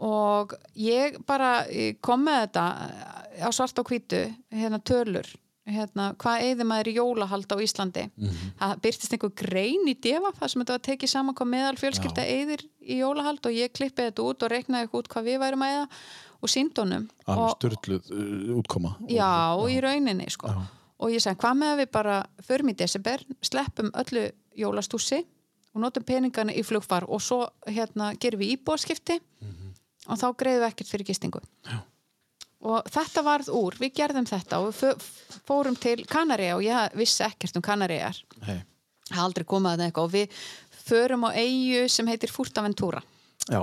og 0.00 0.54
ég 0.78 1.18
bara 1.26 1.64
kom 2.00 2.24
með 2.24 2.46
þetta 2.46 2.64
á 3.44 3.48
svart 3.52 3.78
og 3.82 3.90
hvítu 3.90 4.22
hérna 4.52 4.78
tölur 4.80 5.26
hérna, 5.74 6.06
hvað 6.20 6.46
eigði 6.46 6.66
maður 6.70 6.90
í 6.90 6.96
jólahald 6.96 7.52
á 7.52 7.56
Íslandi? 7.64 8.06
Það 8.60 8.74
byrtist 8.86 9.14
einhver 9.16 9.34
grein 9.42 9.90
í 9.90 9.94
defa 9.94 10.32
það 10.38 10.52
sem 10.52 10.62
þetta 10.62 10.76
var 10.76 10.84
tekið 10.88 11.12
saman 11.12 11.36
hvað 11.38 11.52
meðal 11.54 11.78
fjölskylda 11.80 12.26
eigðir 12.26 12.66
í 12.80 12.98
jólahald 13.00 13.46
og 13.46 13.56
ég 13.56 13.72
klippið 13.76 14.10
þetta 14.10 14.26
út 14.26 14.44
og 14.46 14.52
reiknaði 14.52 14.90
út 15.00 15.10
hvað 15.12 15.30
við 15.30 15.40
værum 15.44 15.64
að 15.66 15.76
eða 15.76 15.86
og 16.40 16.48
síndónum 16.48 17.08
og, 17.28 17.42
styrluð 17.58 18.12
uh, 18.14 18.52
útkoma. 18.60 18.94
já, 19.08 19.28
í 19.68 19.76
rauninni 19.84 20.28
sko. 20.32 20.52
og 21.00 21.12
ég 21.12 21.22
sagði, 21.22 21.40
hvað 21.42 21.58
með 21.60 21.74
að 21.74 21.82
við 21.82 21.90
bara 21.96 22.16
förum 22.46 22.72
í 22.72 22.76
desember, 22.80 23.24
sleppum 23.44 23.92
öllu 24.00 24.30
jólastúsi 24.56 25.20
og 25.74 25.84
notum 25.84 26.06
peningana 26.06 26.54
í 26.56 26.64
flugfar 26.66 27.06
og 27.08 27.22
svo 27.22 27.44
hérna 27.68 28.14
gerum 28.20 28.40
við 28.42 28.56
íbúarskipti 28.56 29.20
og 30.08 30.18
þá 30.18 30.26
greiðum 30.40 30.64
við 30.64 30.68
ekkert 30.70 30.92
fyrir 30.94 31.10
gistingu. 31.12 31.42
Já. 31.68 31.80
Og 32.60 32.84
þetta 32.92 33.22
varð 33.24 33.48
úr, 33.56 33.76
við 33.80 33.94
gerðum 33.96 34.26
þetta 34.28 34.58
og 34.60 34.66
við 34.70 34.80
fó- 34.80 35.40
fórum 35.48 35.76
til 35.80 36.04
Kanaríja 36.06 36.56
og 36.58 36.62
ég 36.66 36.96
vissi 36.98 37.24
ekkert 37.24 37.56
um 37.56 37.62
Kanaríjar 37.64 38.18
Hey. 38.44 38.60
aldrei 39.16 39.44
komað 39.48 39.78
að 39.78 39.86
eitthvað 39.88 40.04
og 40.04 40.12
við 40.12 40.36
förum 40.90 41.24
á 41.24 41.30
eigu 41.34 41.88
sem 41.88 42.06
heitir 42.06 42.30
Furtaventura 42.32 43.00
Já. 43.48 43.62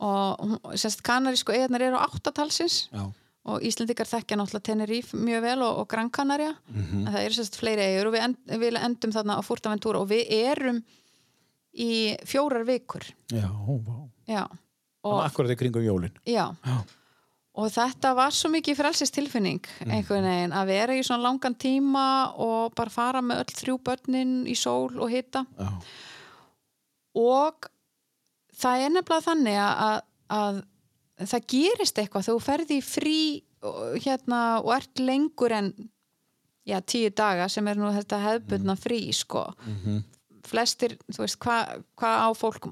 og 0.00 0.70
semst 0.78 1.02
kanarísku 1.06 1.52
eigarnar 1.54 1.82
eru 1.82 1.96
á 1.98 2.06
áttatalsins 2.06 2.88
Já. 2.92 3.04
og 3.44 3.62
Íslendingar 3.66 4.08
þekkja 4.08 4.38
náttúrulega 4.38 4.66
Tenerife 4.70 5.16
mjög 5.18 5.42
vel 5.44 5.62
og, 5.62 5.78
og 5.82 5.88
Gran 5.90 6.10
Canaria 6.10 6.54
en 6.74 7.06
það 7.10 7.20
eru 7.26 7.34
sérst 7.38 7.58
fleiri 7.60 7.82
eigur 7.90 8.10
og 8.10 8.14
við, 8.16 8.24
end, 8.28 8.36
við 8.62 8.78
endum 8.80 9.12
þarna 9.14 9.38
á 9.38 9.42
Furtaventura 9.44 10.00
og 10.02 10.08
við 10.10 10.30
erum 10.38 10.82
í 11.74 12.14
fjórar 12.28 12.64
vikur 12.68 13.02
Já, 13.32 13.48
vá. 13.50 13.96
já 14.30 14.44
Og 15.04 15.18
akkurat 15.20 15.50
í 15.52 15.56
kringum 15.60 15.82
jólin. 15.84 16.12
já. 16.24 16.46
Og 17.54 17.70
þetta 17.70 18.14
var 18.18 18.34
svo 18.34 18.50
mikið 18.50 18.78
frelsistilfinning 18.80 19.68
einhvern 19.86 20.26
veginn 20.26 20.56
að 20.56 20.72
vera 20.72 20.96
í 20.98 21.04
svona 21.06 21.28
langan 21.28 21.54
tíma 21.54 22.06
og 22.42 22.74
bara 22.74 22.90
fara 22.90 23.22
með 23.22 23.44
öll 23.44 23.56
þrjú 23.60 23.78
börnin 23.86 24.34
í 24.50 24.56
sól 24.58 24.90
og 24.98 25.12
hita 25.12 25.44
Já. 25.58 25.70
og 27.22 27.70
það 28.58 28.86
er 28.86 28.94
nefnilega 28.96 29.26
þannig 29.28 29.60
að, 29.62 29.98
að 30.34 30.62
það 31.30 31.48
gerist 31.54 32.00
eitthvað 32.02 32.28
þú 32.30 32.38
ferði 32.42 32.80
frí 32.84 33.18
hérna, 34.04 34.60
og 34.60 34.74
ert 34.76 35.00
lengur 35.00 35.54
en 35.56 35.72
já, 36.68 36.80
tíu 36.80 37.12
daga 37.14 37.48
sem 37.52 37.66
er 37.68 37.78
nú 37.80 37.92
þetta 37.94 38.20
hefðbundna 38.22 38.76
frí 38.76 39.00
sko. 39.16 39.46
flestir, 40.44 40.98
þú 41.08 41.22
veist, 41.24 41.38
hvað 41.40 41.84
hva 41.96 42.10
á 42.20 42.28
fólk 42.36 42.68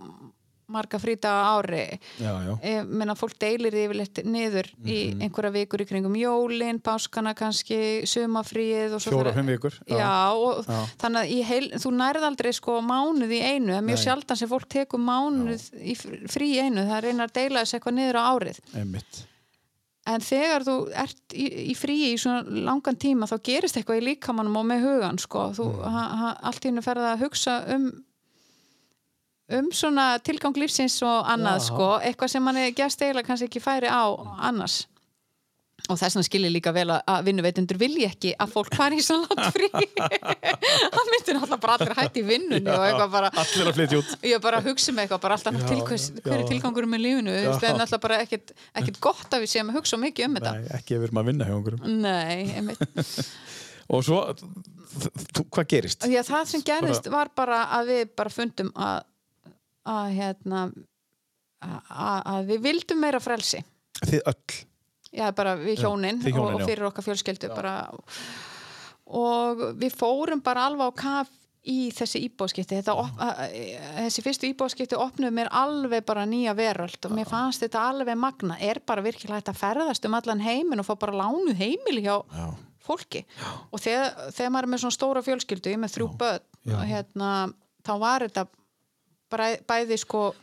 marga 0.73 0.99
á 0.99 1.35
ári 1.59 1.99
Já, 2.19 2.32
já. 2.49 2.85
meina 2.85 3.15
fólk 3.19 3.36
deilir 3.39 3.73
því 3.74 3.85
yfirleitt 3.86 4.23
niður 4.24 4.69
í 4.85 4.99
einhverja 5.23 5.53
vikur 5.59 5.85
í 5.85 5.89
kringum 5.90 6.16
jólin, 6.19 6.81
páskana 6.81 7.35
kannski 7.39 8.03
sumafríið 8.09 8.97
og 8.97 9.01
svo 9.05 9.12
Fjóra, 9.15 9.32
fer- 9.32 9.40
fimm 9.40 9.51
vikur. 9.53 9.77
Já, 9.86 10.12
og 10.32 10.65
Já. 10.66 10.81
þannig 11.03 11.20
að 11.23 11.44
heil, 11.53 11.66
þú 11.82 11.93
nærð 11.99 12.28
aldrei 12.31 12.53
sko 12.57 12.78
mánuð 12.82 13.35
í 13.36 13.43
einu, 13.53 13.81
mjög 13.85 14.01
sjaldan 14.07 14.36
sem 14.40 14.49
fólk 14.51 14.69
tekur 14.73 15.01
mánuð 15.03 15.69
í 15.82 15.97
fr- 15.99 16.24
frí 16.32 16.51
einu, 16.62 16.86
það 16.89 17.05
reynir 17.07 17.28
að 17.28 17.36
deila 17.40 17.61
þessu 17.65 17.78
eitthvað 17.78 17.99
niður 17.99 18.19
á 18.19 18.23
árið 18.32 18.59
Einmitt. 18.74 19.23
en 20.07 20.20
þegar 20.20 20.65
þú 20.66 20.77
ert 20.99 21.35
í, 21.39 21.44
í 21.70 21.74
frí 21.78 21.97
í 22.11 22.15
svona 22.19 22.43
langan 22.66 22.97
tíma 22.99 23.28
þá 23.31 23.36
gerist 23.47 23.77
eitthvað 23.78 24.01
í 24.01 24.07
líkamannum 24.09 24.57
og 24.59 24.65
með 24.66 24.81
hugan 24.86 25.19
sko, 25.23 25.51
þú 25.55 25.66
Mm. 25.73 25.85
ha, 25.94 26.03
ha, 26.23 26.31
allt 26.43 26.65
í 26.65 26.69
hennu 26.73 26.82
ferða 26.82 27.12
að 27.15 27.23
hugsa 27.27 27.59
um 27.74 27.85
um 29.59 29.69
svona 29.74 30.07
tilgang 30.24 30.57
lífsins 30.61 31.01
og 31.07 31.29
annað 31.35 31.61
Já. 31.61 31.66
sko, 31.70 31.91
eitthvað 32.03 32.33
sem 32.37 32.43
manni 32.49 32.70
gefst 32.77 33.03
eiginlega 33.05 33.29
kannski 33.33 33.51
ekki 33.51 33.62
færi 33.65 33.91
á 33.93 34.05
annars 34.49 34.83
og 35.91 35.97
þess 35.99 36.15
vegna 36.15 36.23
skilir 36.29 36.53
líka 36.55 36.70
vel 36.70 36.85
að- 36.95 37.24
vinnuveitundur 37.27 37.74
vilji 37.81 38.05
ekki 38.07 38.31
að 38.39 38.53
fólk 38.55 38.77
fari 38.79 39.01
í 39.01 39.03
svona 39.03 39.27
langt 39.27 39.57
frí 39.57 39.66
það 40.95 41.09
myndir 41.11 41.35
náttúrulega 41.39 41.59
bara 41.65 41.74
allir 41.81 41.97
hætti 41.99 42.23
í 42.23 42.27
vinnunni 42.29 42.70
og 42.70 42.85
eitthvað 42.87 43.11
bara 43.16 43.31
Allir 43.43 43.70
að 43.70 43.79
flytja 43.81 43.99
út. 43.99 44.12
ég 44.31 44.45
bara 44.45 44.61
hugsa 44.62 44.95
með 44.95 45.03
eitthvað 45.09 45.23
bara 45.24 45.39
alltaf 45.41 45.59
Já, 45.59 45.65
til, 45.73 45.81
hvers, 45.89 46.07
hver 46.23 46.37
er 46.37 46.45
já. 46.45 46.49
tilgangur 46.53 46.87
með 46.93 47.03
lífinu 47.03 47.35
Já. 47.35 47.51
það 47.59 47.66
er 47.73 47.81
náttúrulega 47.81 48.05
bara 48.07 48.20
ekkit, 48.23 48.55
ekkit 48.79 49.01
gott 49.09 49.35
að 49.35 49.43
við 49.43 49.53
séum 49.57 49.73
að 49.74 49.81
hugsa 49.81 49.99
mikið 50.05 50.29
um 50.29 50.39
þetta 50.39 50.53
Nei, 50.61 50.70
ekki 50.79 50.95
ef 50.95 51.03
við 51.03 51.09
erum 51.11 51.23
að 51.24 51.31
vinna 51.33 51.49
hjá 51.51 51.55
einhverjum. 51.59 51.97
nei, 52.07 52.41
einmitt 52.61 53.33
Og 53.93 54.05
svo, 54.07 54.20
hvað 55.53 55.66
gerist? 55.69 56.05
að 56.07 56.29
það 56.31 56.45
sem 56.53 56.62
gerðist 56.65 57.09
var 57.12 57.29
bara 57.37 57.65
að 57.81 57.91
við 57.91 58.12
bara 58.16 58.31
fundum 58.33 58.70
að 58.79 59.03
að 59.89 60.13
hérna 60.19 60.65
að, 61.63 62.21
að 62.35 62.47
við 62.53 62.63
vildum 62.69 63.01
meira 63.03 63.21
frelsi. 63.23 63.63
Þið 64.03 64.23
öll. 64.33 64.57
já, 65.13 65.27
bara 65.37 65.57
við 65.61 65.77
Já, 65.77 65.83
hjónin, 65.87 66.23
þið 66.25 66.33
hjónin, 66.35 66.47
og, 66.49 66.55
og 66.55 66.61
já. 66.65 66.67
fyrir 66.71 66.89
okkar 66.89 67.05
fjölskyldu 67.07 67.51
bara. 67.55 67.75
Og 69.13 69.63
við 69.81 69.95
fórum 69.99 70.41
bara 70.45 70.67
alveg 70.71 70.89
á 70.89 70.93
kaf 71.03 71.31
í 71.69 71.93
þessi 71.95 72.25
íbúðskipti 72.27 72.75
þetta, 72.81 72.95
op, 72.99 73.21
að, 73.23 73.43
að- 73.45 73.99
þessi 74.01 74.23
fyrstu 74.25 74.49
íbúðskipti 74.51 74.97
opnuðu 74.99 75.35
mér 75.37 75.51
alveg 75.55 76.03
bara 76.09 76.25
nýja 76.27 76.57
veröld 76.59 76.99
og 77.07 77.13
mér 77.15 77.29
fannst 77.31 77.63
þetta 77.63 77.85
alveg 77.93 78.19
magna 78.19 78.57
er 78.59 78.81
bara 78.87 79.05
virkilega 79.05 79.39
hægt 79.39 79.53
að 79.53 79.61
ferðast 79.61 80.09
um 80.09 80.17
allan 80.19 80.43
heimin 80.43 80.83
og 80.83 80.89
fá 80.89 80.97
bara 80.99 81.15
lánuð 81.21 81.55
heimili 81.61 82.03
hjá 82.03 82.17
Já. 82.35 82.49
fólki. 82.83 83.23
Og 83.71 83.79
þegar, 83.85 84.11
þegar 84.35 84.51
maður 84.57 84.67
er 84.69 84.73
með 84.75 84.83
svona 84.83 84.97
stóra 84.99 85.23
fjölskyldu 85.29 85.71
ég 85.71 85.79
er 85.79 85.85
með 85.85 85.95
þrjú 86.01 86.09
börn 86.25 86.49
Já. 86.67 86.75
og 86.81 86.83
hérna, 86.91 87.31
þá 87.87 87.93
var 88.03 88.27
þetta 88.27 88.47
bæði 89.69 89.99
sko 90.03 90.35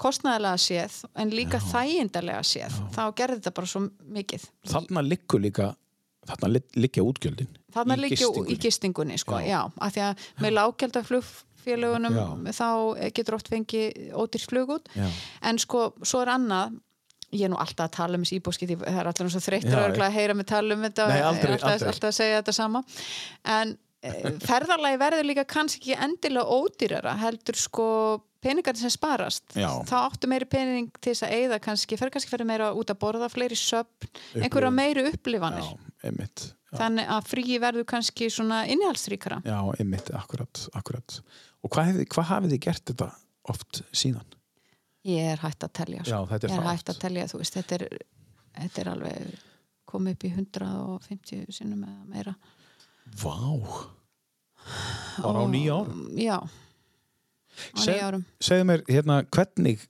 kostnæðilega 0.00 0.58
séð 0.58 0.96
en 1.22 1.30
líka 1.30 1.60
þægindarlega 1.62 2.42
séð. 2.46 2.74
Þá 2.94 3.02
gerði 3.20 3.38
þetta 3.40 3.54
bara 3.54 3.70
svo 3.70 3.84
mikið. 4.16 4.46
Þarna 4.72 5.02
liggur 5.06 5.40
líka 5.44 5.74
þarna 6.24 6.48
lig- 6.54 6.76
liggja 6.80 7.02
útgjöldin 7.04 7.50
Þarna 7.74 7.96
í 7.98 8.00
liggja 8.00 8.28
í 8.48 8.56
gistingunni 8.58 9.18
sko, 9.20 9.36
Já. 9.44 9.46
já, 9.46 9.60
af 9.80 9.92
því 9.92 10.00
að 10.06 10.24
með 10.40 10.54
lágjaldar 10.56 11.04
flugfélagunum 11.04 12.14
Já. 12.16 12.52
þá 12.56 13.12
getur 13.14 13.34
oft 13.36 13.48
fengið 13.52 14.12
ódýrt 14.16 14.48
flug 14.48 14.68
út. 14.78 14.88
Já. 14.96 15.08
en 15.42 15.58
sko, 15.58 15.92
svo 16.02 16.22
er 16.22 16.32
annað. 16.38 16.80
Ég 17.34 17.44
er 17.44 17.50
nú 17.50 17.56
alltaf 17.58 17.88
að 17.88 17.94
tala 17.96 18.14
um 18.16 18.22
þessi 18.22 18.36
íbúskiti 18.38 18.76
það 18.78 18.98
er 19.00 19.06
alltaf 19.10 19.58
Já, 19.98 20.06
að 20.06 20.12
heyra 20.14 20.34
mig 20.34 20.46
tala 20.46 20.74
um 20.74 20.82
þetta 20.82 21.08
Nei, 21.08 21.20
aldrei, 21.20 21.52
alltaf, 21.56 21.82
alltaf 21.82 22.08
að 22.08 22.14
segja 22.14 22.36
þetta 22.42 22.52
sama. 22.54 22.84
En 23.44 23.78
ferðarlagi 24.44 25.00
verður 25.00 25.28
líka 25.28 25.44
kannski 25.48 25.80
ekki 25.80 25.98
endilega 26.06 26.58
ódýrara 26.58 27.14
heldur 27.22 27.58
sko 27.58 27.86
peningar 28.44 28.76
sem 28.76 28.92
sparast 28.92 29.56
Já. 29.56 29.70
þá 29.88 29.94
áttu 30.02 30.28
meiri 30.28 30.48
pening 30.50 30.90
til 31.00 31.14
þess 31.14 31.24
að 31.24 31.36
eyða 31.38 31.60
kannski, 31.64 31.96
fer 32.00 32.12
kannski 32.12 32.34
fyrir 32.34 32.48
meira 32.48 32.72
út 32.76 32.92
að 32.92 33.00
borða 33.00 33.30
fleiri 33.32 33.56
söpn, 33.56 34.10
einhverja 34.36 34.74
meiri 34.74 35.06
upplifanir 35.08 35.64
Já, 35.64 36.12
þannig 36.74 37.10
að 37.16 37.30
fríi 37.30 37.58
verður 37.62 37.88
kannski 37.88 38.28
svona 38.32 38.64
innihaldsríkara 38.68 39.40
Já, 39.46 39.58
einmitt, 39.78 40.12
akkurat, 40.12 40.66
akkurat. 40.76 41.20
Og 41.64 41.72
hvað, 41.72 42.04
hvað 42.12 42.30
hafið 42.32 42.56
þið 42.56 42.64
gert 42.68 42.88
þetta 42.92 43.12
oft 43.48 43.84
síðan? 43.94 44.34
ég 45.04 45.34
er 45.34 45.42
hægt 45.42 45.64
að 45.64 45.72
telja 45.80 46.04
sko. 46.04 46.12
Já, 46.12 46.28
þetta 46.32 46.48
er 46.48 46.54
er 46.56 46.68
hægt 46.70 46.90
að 46.90 47.00
telja, 47.02 47.26
þú 47.30 47.40
veist, 47.42 47.58
þetta 47.58 47.76
er, 47.76 47.84
þetta 48.56 48.82
er 48.82 48.90
alveg 48.94 49.34
komið 49.90 50.16
upp 50.16 50.24
í 50.24 50.30
150 50.32 51.54
sinnum 51.54 51.84
eða 51.84 52.04
meira 52.10 52.34
Vá! 53.20 53.38
Bara 55.22 55.44
á 55.44 55.46
nýja 55.50 55.80
árum? 55.80 56.04
já, 56.18 56.38
á 56.40 57.78
Seg- 57.78 57.94
nýja 57.94 58.06
árum 58.08 58.22
Segðu 58.40 58.68
mér, 58.70 58.84
hérna, 58.88 59.18
hvernig 59.28 59.82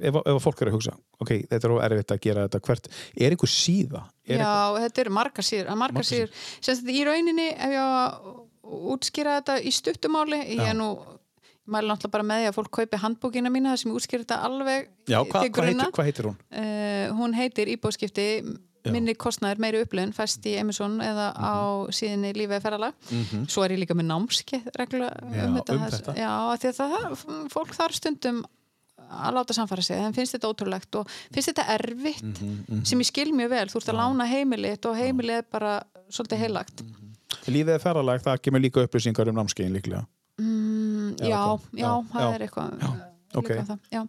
ef, 0.00 0.16
ef 0.24 0.42
fólk 0.42 0.62
er 0.64 0.70
að 0.70 0.76
hugsa 0.78 0.94
ok, 1.22 1.34
þetta 1.50 1.68
er 1.68 1.74
of 1.74 1.82
erfitt 1.86 2.14
að 2.14 2.22
gera 2.24 2.46
þetta 2.48 2.62
hvert 2.68 2.88
er 3.14 3.34
einhver 3.36 3.52
síða? 3.52 4.04
Er 4.26 4.40
já, 4.40 4.54
þetta 4.86 5.04
eru 5.04 5.14
margar 5.14 5.46
síður, 5.46 5.74
margar 5.78 6.08
síður. 6.08 6.32
sem 6.60 6.78
sagt 6.78 6.90
í 6.90 7.04
rauninni 7.06 7.50
ef 7.52 7.74
ég 7.76 7.84
á 7.84 7.88
að 8.00 8.32
útskýra 8.94 9.38
þetta 9.40 9.58
í 9.60 9.74
stuttumáli 9.74 10.40
ég 10.56 10.64
er 10.64 10.78
nú 10.78 10.88
ég 10.96 11.72
mæli 11.72 11.88
náttúrulega 11.88 12.16
bara 12.16 12.28
með 12.28 12.42
því 12.42 12.48
að 12.50 12.56
fólk 12.58 12.70
kaupi 12.80 13.00
handbókina 13.00 13.52
mína 13.52 13.72
þar 13.72 13.82
sem 13.82 13.92
ég 13.92 13.98
útskýra 14.00 14.24
þetta 14.24 14.40
alveg 14.48 14.88
Já, 15.08 15.18
hva, 15.20 15.44
hvað, 15.44 15.68
heitir, 15.70 15.92
hvað 15.96 16.08
heitir 16.10 16.28
hún? 16.28 16.38
Uh, 16.50 17.06
hún 17.20 17.36
heitir 17.38 17.70
íbúðskipti 17.76 18.26
minni 18.92 19.14
kostnæður 19.14 19.58
meiri 19.64 19.80
upplöðun 19.84 20.12
fæst 20.14 20.44
í 20.46 20.56
Emerson 20.60 20.98
eða 21.00 21.30
Mhm. 21.34 21.44
á 21.44 21.54
síðinni 21.90 22.32
lífið 22.36 22.60
ferðalag. 22.62 22.92
Svo 23.48 23.64
er 23.64 23.70
ég 23.70 23.78
líka 23.80 23.94
með 23.96 24.06
námskeið 24.12 24.66
reglulega 24.76 25.14
Já, 25.34 25.44
um 25.46 25.54
þetta, 25.56 25.72
um 25.72 25.80
þetta. 25.88 26.14
já, 26.16 26.56
því 26.58 26.68
að 26.68 26.76
það, 26.82 27.48
fólk 27.54 27.72
þarf 27.74 27.94
stundum 27.94 28.44
að 29.14 29.34
láta 29.34 29.52
samfara 29.54 29.82
sig, 29.82 29.96
þeim 29.96 30.14
finnst 30.14 30.34
þetta 30.34 30.50
ótrúlegt 30.52 30.94
og 30.96 31.08
finnst 31.32 31.48
þetta 31.52 31.66
erfitt 31.78 32.22
Mhm, 32.22 32.84
sem 32.84 32.98
ég 32.98 33.06
skil 33.06 33.32
mjög 33.32 33.48
vel, 33.50 33.66
þú 33.68 33.76
ert 33.76 33.88
að 33.92 34.00
lána 34.00 34.26
heimilið 34.26 34.86
og 34.86 34.96
heimilið 34.96 35.38
er 35.38 35.44
bara 35.52 35.82
svolítið 36.10 36.38
heilagt 36.38 36.82
Lífið 37.46 37.74
er 37.74 37.78
ferralag, 37.78 38.22
það 38.22 38.40
kemur 38.42 38.60
líka 38.62 38.82
upplýsingar 38.86 39.28
um 39.28 39.34
námskeiðin 39.36 39.74
líklega. 39.76 40.06
Mm, 40.40 41.16
Já, 41.18 41.60
já, 41.74 42.04
það 42.12 42.34
er 42.34 42.48
eitthvað 42.48 43.13
ok. 43.40 43.50
líka 43.50 43.66
það, 43.72 43.90
já. 43.94 44.02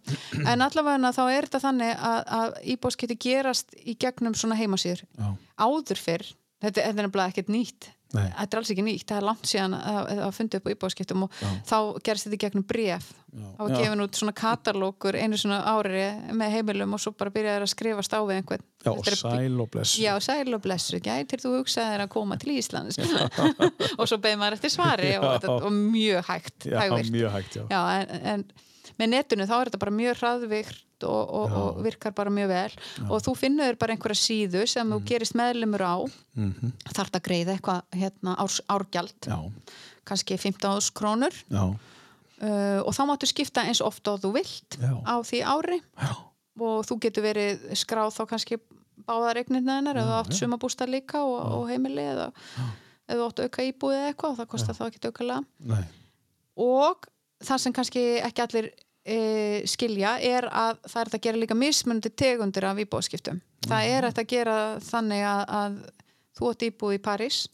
en 0.52 0.66
allavega 0.68 1.12
þá 1.16 1.22
er 1.32 1.48
þetta 1.48 1.62
þannig 1.66 1.92
að, 2.12 2.22
að 2.40 2.56
íbúðskipti 2.76 3.18
gerast 3.26 3.76
í 3.82 3.96
gegnum 4.00 4.34
svona 4.38 4.58
heimasýður 4.60 5.04
Já, 5.06 5.28
áður 5.66 6.02
fyrr, 6.06 6.26
þetta, 6.62 6.80
þetta 6.80 6.88
er 6.96 7.04
nefnilega 7.06 7.34
ekkert 7.34 7.52
nýtt 7.52 7.92
Nei. 8.14 8.28
þetta 8.30 8.54
er 8.54 8.60
alls 8.60 8.68
ekki 8.70 8.82
nýtt, 8.86 9.02
það 9.10 9.16
er 9.18 9.24
langt 9.26 9.48
síðan 9.50 9.72
að, 9.76 10.10
að 10.22 10.34
fundi 10.36 10.58
upp 10.60 10.68
á 10.70 10.72
íbúðskiptum 10.76 11.24
og 11.26 11.38
þá 11.66 11.76
gerst 12.06 12.26
þetta 12.28 12.36
í 12.36 12.42
gegnum 12.44 12.64
bref 12.70 13.08
þá 13.34 13.58
var 13.64 13.72
Já. 13.74 13.78
gefin 13.82 14.02
út 14.04 14.16
svona 14.20 14.34
katalókur 14.38 15.18
einu 15.18 15.40
svona 15.40 15.58
ári 15.74 16.04
með 16.38 16.54
heimilum 16.54 16.94
og 16.96 17.02
svo 17.02 17.12
bara 17.18 17.32
byrjaði 17.34 17.66
að 17.66 17.72
skrifast 17.74 18.14
á 18.14 18.20
við 18.22 18.38
einhvern 18.38 18.62
já 18.86 18.92
er- 18.94 19.18
sæl 19.18 19.58
og 19.64 19.70
bless 19.74 19.96
Já, 19.98 20.12
sæl 20.22 20.54
og 20.54 20.62
blessu, 20.64 21.00
gætir 21.02 21.42
þú 21.42 21.56
hugsaðir 21.58 22.04
að 22.06 22.12
koma 22.14 22.38
til 22.40 22.54
Íslands 22.54 23.00
og 23.98 24.06
svo 24.06 24.20
beði 24.22 24.38
maður 24.40 24.60
eftir 24.60 24.72
svari 24.76 25.10
og, 25.18 25.42
Já. 25.42 25.50
og 25.58 25.68
mjög 25.74 26.30
hægt 26.30 26.70
Já, 26.70 26.80
mjög 27.10 27.34
hægt, 27.40 27.58
já. 27.58 27.66
Já, 27.74 27.82
en, 27.98 28.24
en 28.36 28.46
með 29.00 29.10
netinu 29.12 29.46
þá 29.48 29.54
er 29.60 29.68
þetta 29.70 29.80
bara 29.84 29.94
mjög 29.96 30.20
hraðvikt 30.20 31.04
og, 31.04 31.32
og, 31.40 31.52
og 31.60 31.80
virkar 31.84 32.14
bara 32.16 32.30
mjög 32.32 32.48
vel. 32.48 32.76
Og 33.10 33.20
þú 33.26 33.34
finnur 33.36 33.76
bara 33.80 33.92
einhverja 33.96 34.16
síðu 34.22 34.62
sem 34.68 34.86
Mm. 34.86 34.94
þú 34.96 35.08
gerist 35.10 35.34
meðlumur 35.36 35.82
á. 35.84 35.96
Mhm. 36.36 36.72
þarf 36.94 37.10
að 37.18 37.24
greiða 37.28 37.56
eitthvað 37.56 37.82
hérna, 37.92 38.36
árs, 38.40 38.60
árgjald. 38.68 39.18
Já, 39.28 39.36
kannski 40.08 40.38
15.000 40.38 40.92
krónur. 40.96 41.34
Já, 41.50 41.64
uh, 41.66 42.80
og 42.86 42.92
þá 42.96 43.02
máttu 43.10 43.26
skipta 43.28 43.64
eins 43.66 43.80
oft 43.84 44.06
og 44.08 44.20
þú 44.20 44.32
vilt 44.38 44.78
Já. 44.80 44.92
á 45.04 45.14
því 45.20 45.42
ári. 45.44 45.80
Já, 46.00 46.14
og 46.60 46.86
þú 46.88 46.98
getur 47.04 47.22
verið 47.28 47.68
skráð 47.76 48.16
þá 48.16 48.24
kannski 48.32 48.58
báðar 49.06 49.36
eignirna 49.42 49.76
hennar 49.78 49.96
eða 50.00 50.22
átt 50.22 50.32
sumabústa 50.32 50.86
líka 50.88 51.20
og, 51.20 51.36
og 51.60 51.68
heimili 51.68 52.00
eða 52.02 52.30
eða 53.06 53.26
átt 53.28 53.42
auka 53.44 53.62
íbúið 53.62 53.98
eða 54.00 54.08
eitthvað 54.14 54.38
það 54.40 54.48
kostar 54.50 54.74
þá 54.74 54.86
ekki 54.88 55.04
aukalega. 55.10 55.44
Nei, 55.60 55.84
og 56.56 57.04
það 57.44 57.60
sem 57.62 57.72
kannski 57.76 58.02
ekki 58.24 58.42
allir 58.46 58.70
e, 59.06 59.18
skilja 59.70 60.16
er 60.18 60.48
að 60.50 60.80
það 60.86 61.02
er 61.02 61.12
að 61.12 61.22
gera 61.26 61.42
líka 61.42 61.58
mismunandi 61.58 62.10
tegundir 62.10 62.66
af 62.68 62.80
íbúðskiptum 62.82 63.40
það 63.66 63.92
er 63.92 64.08
hægt 64.08 64.22
að 64.22 64.32
gera 64.32 64.56
þannig 64.84 65.26
að, 65.26 65.44
að 65.60 65.78
þú 66.36 66.50
átt 66.52 66.66
íbúð 66.68 66.96
í 66.96 67.02
París 67.02 67.44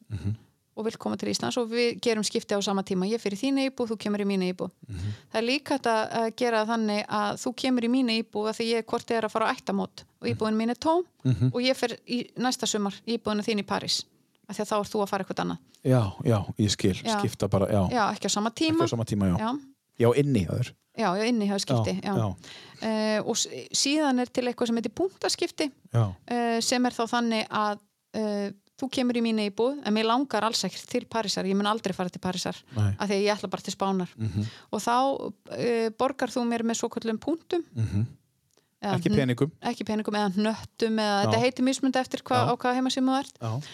og 0.72 0.86
vill 0.86 0.96
koma 1.00 1.18
til 1.20 1.28
Íslands 1.28 1.58
og 1.60 1.68
við 1.70 1.98
gerum 2.02 2.24
skipti 2.24 2.56
á 2.56 2.60
sama 2.64 2.82
tíma. 2.86 3.04
Ég 3.04 3.20
fyrir 3.20 3.36
þína 3.36 3.66
íbúð, 3.68 3.92
þú 3.92 3.96
kemur 4.00 4.22
í 4.24 4.26
mína 4.28 4.48
íbúð. 4.48 4.70
Það 5.28 5.38
er 5.40 5.44
líka 5.44 5.76
að 5.76 6.14
að 6.20 6.28
gera 6.40 6.62
þannig 6.68 7.02
að 7.08 7.40
þú 7.42 7.52
kemur 7.62 7.84
í 7.84 7.90
mína 7.92 8.16
íbúð 8.22 8.48
að 8.50 8.56
því 8.58 8.68
ég 8.70 8.86
hvort 8.88 9.12
er 9.12 9.26
að 9.28 9.34
fara 9.34 9.50
á 9.50 9.52
ættamót 9.52 10.04
og 10.22 10.30
íbúðin 10.32 10.58
mín 10.58 10.72
er 10.72 10.80
tóm 10.80 11.04
og 11.52 11.60
ég 11.62 11.84
í 12.08 12.22
næsta 12.40 12.66
sumar 12.66 12.96
íbúðina 13.04 13.44
þín 13.44 13.60
í 13.60 13.68
París 13.68 14.02
af 14.48 14.56
því 14.56 14.64
að 14.64 14.70
þá 14.72 14.76
er 14.78 14.90
þú 14.92 15.02
að 15.02 15.12
fara 15.12 15.24
eitthvað 15.24 15.44
annað. 15.44 15.60
Já, 15.82 16.02
já, 16.24 16.38
ég 16.62 16.70
skil. 16.72 16.96
Já. 17.02 17.18
skipta 17.18 17.48
bara, 17.50 17.68
já, 17.68 17.82
já, 17.92 18.02
ekki 18.14 18.30
á 18.30 18.32
sama 18.32 18.50
ekki 18.52 18.70
tíma. 18.70 18.86
á 18.86 18.92
sama 18.92 19.04
tíma, 19.04 19.28
já. 19.28 19.36
Já, 19.38 19.50
Já, 20.02 20.08
inni 20.18 20.46
þér 20.48 20.72
já, 20.98 21.08
já 21.16 21.24
inni 21.28 21.48
hjá 21.48 21.58
skipti 21.60 21.94
Já, 22.02 22.14
já. 22.16 22.28
Eh, 22.82 23.20
og 23.22 23.38
síðan 23.38 24.18
er 24.18 24.30
til 24.34 24.48
eitthvað 24.48 24.72
sem 24.72 24.80
heitir 24.80 24.94
punktaskipti 24.98 25.68
uh, 25.94 26.58
sem 26.64 26.88
er 26.88 26.96
þá 26.96 27.04
þannig 27.12 27.44
að 27.46 27.78
uh, 28.18 28.48
þú 28.80 28.88
kemur 28.96 29.18
í 29.20 29.22
mínu 29.22 29.44
íbúð 29.50 29.76
en 29.86 29.94
mér 29.94 30.08
langar 30.08 30.42
alls 30.48 30.64
ekkert 30.66 30.88
til 30.90 31.04
Parísar 31.06 31.46
ég 31.46 31.54
mun 31.54 31.68
aldrei 31.70 31.94
fara 31.94 32.10
til 32.10 32.22
Parísar 32.24 32.58
af 32.74 33.06
því 33.06 33.20
að 33.20 33.22
ég 33.22 33.36
ætla 33.36 33.50
bara 33.52 33.62
til 33.62 33.76
Spánar. 33.76 34.10
Mhm. 34.18 34.48
og 34.72 34.82
þá 34.82 34.96
uh, 34.96 35.86
borgar 35.98 36.34
þú 36.34 36.44
mér 36.48 36.66
með 36.66 36.80
svo 36.82 36.90
kvöldum 36.90 37.22
punktum. 37.22 37.62
Mhm. 37.76 38.04
eða 38.82 38.98
ekki 38.98 39.14
peningum. 39.14 39.52
ekki 39.62 39.86
peningum 39.86 40.18
eða 40.18 40.34
hnöttum 40.34 40.98
eða 40.98 41.22
þetta 41.22 41.42
heitir 41.44 41.68
mismundi 41.68 42.02
eftir 42.02 42.26
hva, 42.26 42.50
á 42.50 42.52
hvað 42.58 42.80
heimasíma 42.80 43.14
þú 43.14 43.20
ert. 43.22 43.70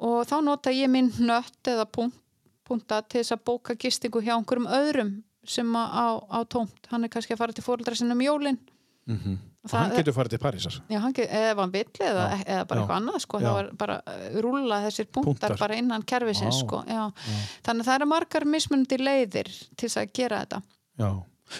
Og 0.00 0.20
þá 0.28 0.36
nota 0.44 0.72
ég 0.72 0.88
minn 0.88 1.08
hnött 1.16 1.64
eða 1.68 1.88
punkt, 1.88 2.16
punta 2.64 3.00
til 3.02 3.22
þess 3.22 3.32
að 3.34 3.44
bóka 3.48 3.74
gistingu 3.74 4.20
hjá 4.20 4.36
einhverjum 4.36 4.68
öðrum 4.68 5.10
sem 5.44 5.66
á, 5.76 6.20
á 6.20 6.38
tómt. 6.48 6.88
Hann 6.90 7.04
er 7.04 7.12
kannski 7.12 7.34
að 7.34 7.42
fara 7.42 7.56
til 7.56 7.64
fóreldra 7.64 7.96
sinna 7.96 8.16
um 8.16 8.24
jólin. 8.24 8.58
Mhm. 9.06 9.38
Og 9.60 9.68
og 9.74 9.78
hann 9.78 9.90
það- 9.90 9.98
getur 10.00 10.14
farið 10.16 10.30
til 10.30 10.38
Parísar. 10.38 10.76
Já, 10.88 10.98
hann 11.00 11.12
get, 11.12 11.28
ef 11.30 11.56
hann 11.58 11.72
vill 11.72 11.84
eða, 12.00 12.44
eða 12.46 12.66
bara 12.66 12.80
Já. 12.80 12.84
eitthvað 12.86 12.96
annað 12.96 13.18
sko, 13.20 13.40
þá 13.40 13.58
er 13.60 13.70
bara 13.76 13.96
uh, 14.06 14.40
rúlla 14.40 14.78
þessir 14.86 15.08
punktar, 15.12 15.50
Punktar. 15.50 15.58
bara 15.58 15.76
innan 15.76 16.02
kerfisins 16.02 16.62
Vá. 16.62 16.64
sko, 16.64 16.78
þannig 16.86 17.82
að 17.82 17.88
það 17.90 17.94
eru 17.98 18.06
margar 18.06 18.44
mismunandi 18.44 18.98
leiðir 18.98 19.50
til 19.76 19.88
að 19.88 20.12
gera 20.16 20.46
þetta. 20.46 20.62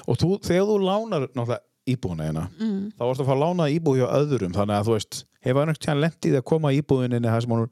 Og 0.07 0.17
þú, 0.17 0.41
þegar 0.41 0.65
þú 0.71 0.79
lánar 0.81 1.29
náttúrulega 1.35 1.61
íbúðina 1.91 2.27
hérna 2.29 2.49
mm. 2.57 2.93
þá 2.95 3.03
vorstu 3.05 3.25
að 3.25 3.31
fara 3.31 3.39
að 3.39 3.45
lána 3.45 3.69
íbúð 3.75 4.01
hjá 4.01 4.09
öðrum. 4.21 4.53
Þannig 4.55 4.77
að 4.77 4.87
þú 4.89 4.97
veist, 4.97 5.25
hefur 5.45 5.61
hann 5.61 5.75
ekkert 5.75 6.01
lendið 6.05 6.37
að 6.39 6.45
koma 6.53 6.73
í 6.73 6.81
íbúðinni 6.81 7.21
þar 7.27 7.45
sem 7.45 7.55
hún, 7.57 7.71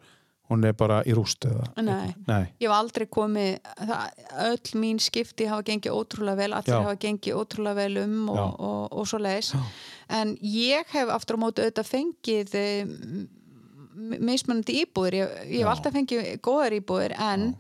hún 0.48 0.64
er 0.64 0.76
bara 0.78 1.00
í 1.04 1.14
rúst 1.16 1.44
eða 1.48 1.66
Nei. 1.84 2.14
Nei. 2.28 2.44
ég 2.60 2.68
hef 2.68 2.76
aldrei 2.76 3.06
komið 3.12 3.50
það, 3.76 4.22
öll 4.46 4.80
mín 4.82 5.00
skipti 5.02 5.48
hafa 5.50 5.66
gengið 5.68 5.96
ótrúlega 5.96 6.40
vel 6.42 6.52
allir 6.56 6.74
Já. 6.74 6.82
hafa 6.86 7.00
gengið 7.04 7.40
ótrúlega 7.42 7.80
vel 7.82 7.98
um 8.04 8.16
Já. 8.28 8.44
og, 8.44 8.54
og, 8.68 8.86
og 9.00 9.10
svo 9.10 9.20
leiðis 9.22 9.52
en 10.20 10.36
ég 10.40 10.94
hef 10.94 11.12
aftur 11.12 11.36
á 11.36 11.42
móti 11.44 11.64
auðvitað 11.64 11.90
fengið 11.92 12.56
eh, 12.58 12.96
mismunandi 13.98 14.80
íbúðir 14.84 15.20
ég, 15.20 15.36
ég 15.50 15.60
hef 15.60 15.68
Já. 15.68 15.72
alltaf 15.74 15.96
fengið 15.98 16.32
góðar 16.44 16.78
íbúðir 16.78 17.16
en 17.18 17.52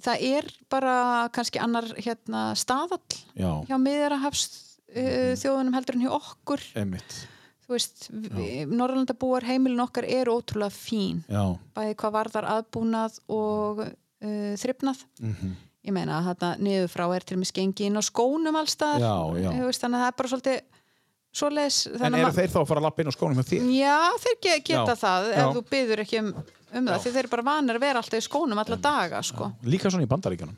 það 0.00 0.24
er 0.30 0.48
bara 0.72 0.94
kannski 1.34 1.60
annar 1.62 1.88
hérna, 1.98 2.50
staðall 2.58 3.02
Já, 3.34 3.50
hjá 3.68 3.76
miðjarahafs 3.80 4.46
uh, 4.94 5.34
þjóðunum 5.40 5.76
heldur 5.76 5.98
en 5.98 6.06
hjá 6.06 6.14
okkur 6.16 6.64
veist, 6.78 7.18
Norrlandabúar 8.70 9.46
heimilin 9.48 9.80
okkar 9.84 10.04
eru 10.08 10.38
ótrúlega 10.40 10.72
fín 10.74 11.22
Já, 11.30 11.42
bæði 11.76 11.94
hvað 12.00 12.14
varðar 12.18 12.48
aðbúnað 12.56 13.18
og 13.28 13.84
uh, 13.86 14.54
þrifnað 14.60 15.04
Mhm. 15.20 15.54
ég 15.86 15.94
meina 15.96 16.18
að 16.20 16.26
þetta 16.32 16.48
niður 16.60 16.90
frá 16.92 17.06
er 17.16 17.24
til 17.24 17.38
með 17.40 17.50
skengi 17.54 17.86
inn 17.88 17.96
á 17.96 18.02
skónum 18.04 18.56
Já, 18.60 19.14
já. 19.40 19.50
Veist, 19.64 19.80
þannig 19.80 19.96
að 19.96 20.02
það 20.02 20.10
er 20.10 20.18
bara 20.20 20.32
svolítið 20.34 20.60
svoleiðis 21.30 21.78
En 22.04 22.14
eru 22.18 22.32
þeir 22.34 22.50
þá 22.50 22.58
að 22.60 22.66
fara 22.68 22.80
að 22.80 22.86
lappa 22.88 23.02
inn 23.04 23.08
á 23.10 23.14
skónum 23.16 23.38
hjá 23.38 23.46
þér? 23.50 23.70
Já, 23.78 23.98
þeir 24.24 24.36
ge 24.42 24.56
geta 24.66 24.94
Já, 24.94 25.00
það 25.04 25.28
já. 25.30 25.36
ef 25.44 25.54
þú 25.56 25.62
byður 25.70 26.02
ekki 26.04 26.18
um, 26.20 26.30
um 26.74 26.86
það 26.90 27.00
því 27.04 27.12
þeir 27.14 27.22
eru 27.24 27.32
bara 27.36 27.46
vanir 27.48 27.78
að 27.78 27.84
vera 27.86 28.02
alltaf 28.02 28.18
í 28.20 28.26
skónum 28.26 28.58
alla 28.64 28.76
daga 28.76 29.22
sko. 29.22 29.50
Líka 29.64 29.90
svona 29.90 30.04
í 30.04 30.10
bandaríkjunum. 30.10 30.56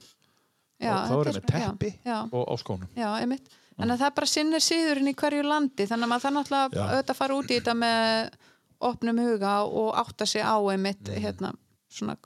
já, 0.82 0.94
og 0.96 1.04
þá 1.06 1.14
eru 1.20 1.32
með 1.36 1.44
teppi 1.52 1.90
já, 1.92 2.08
já, 2.10 2.18
og 2.32 2.42
á 2.50 2.54
skónum. 2.58 2.88
já, 2.96 3.08
einmitt 3.20 3.46
Þannig 3.78 3.94
að 3.96 4.02
það 4.04 4.14
bara 4.18 4.26
sinnir 4.30 4.62
síðurinn 4.62 5.08
í 5.10 5.14
hverju 5.18 5.42
landi 5.48 5.86
þannig 5.88 6.06
að 6.08 6.12
maður 6.12 6.34
náttúrulega 6.36 6.76
Já. 6.76 6.82
auðvitað 6.92 7.14
að 7.14 7.20
fara 7.22 7.36
út 7.38 7.50
í 7.50 7.56
þetta 7.60 7.74
með 7.78 8.34
opnum 8.82 9.18
huga 9.22 9.52
og 9.64 9.88
átta 10.02 10.26
sig 10.26 10.42
á 10.44 10.56
einmitt 10.72 11.08
Mm. 11.08 11.22
hérna 11.24 11.52
svona 11.92 12.16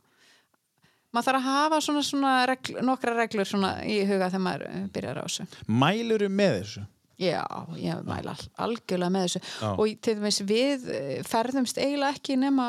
maður 1.15 1.27
þarf 1.31 1.39
að 1.39 1.47
hafa 1.47 1.79
svona, 1.81 2.03
svona 2.05 2.33
regl, 2.51 2.75
nokkra 2.85 3.15
reglur 3.17 3.47
svona 3.49 3.71
í 3.89 4.01
huga 4.09 4.29
þegar 4.33 4.45
maður 4.45 4.67
eh, 4.69 4.87
byrjar 4.93 5.21
á 5.23 5.25
þessu 5.27 5.47
Mæluru 5.69 6.29
með 6.29 6.55
þessu? 6.61 6.85
Já, 7.17 7.45
ég 7.81 8.03
mæla 8.05 8.35
algjörlega 8.61 9.13
með 9.15 9.23
þessu 9.29 9.41
Já. 9.63 9.71
og 9.81 9.95
til 10.05 10.15
dæmis 10.19 10.41
við 10.45 10.89
eh, 10.93 11.23
ferðumst 11.25 11.79
eiginlega 11.81 12.19
ekki 12.19 12.37
nema 12.43 12.67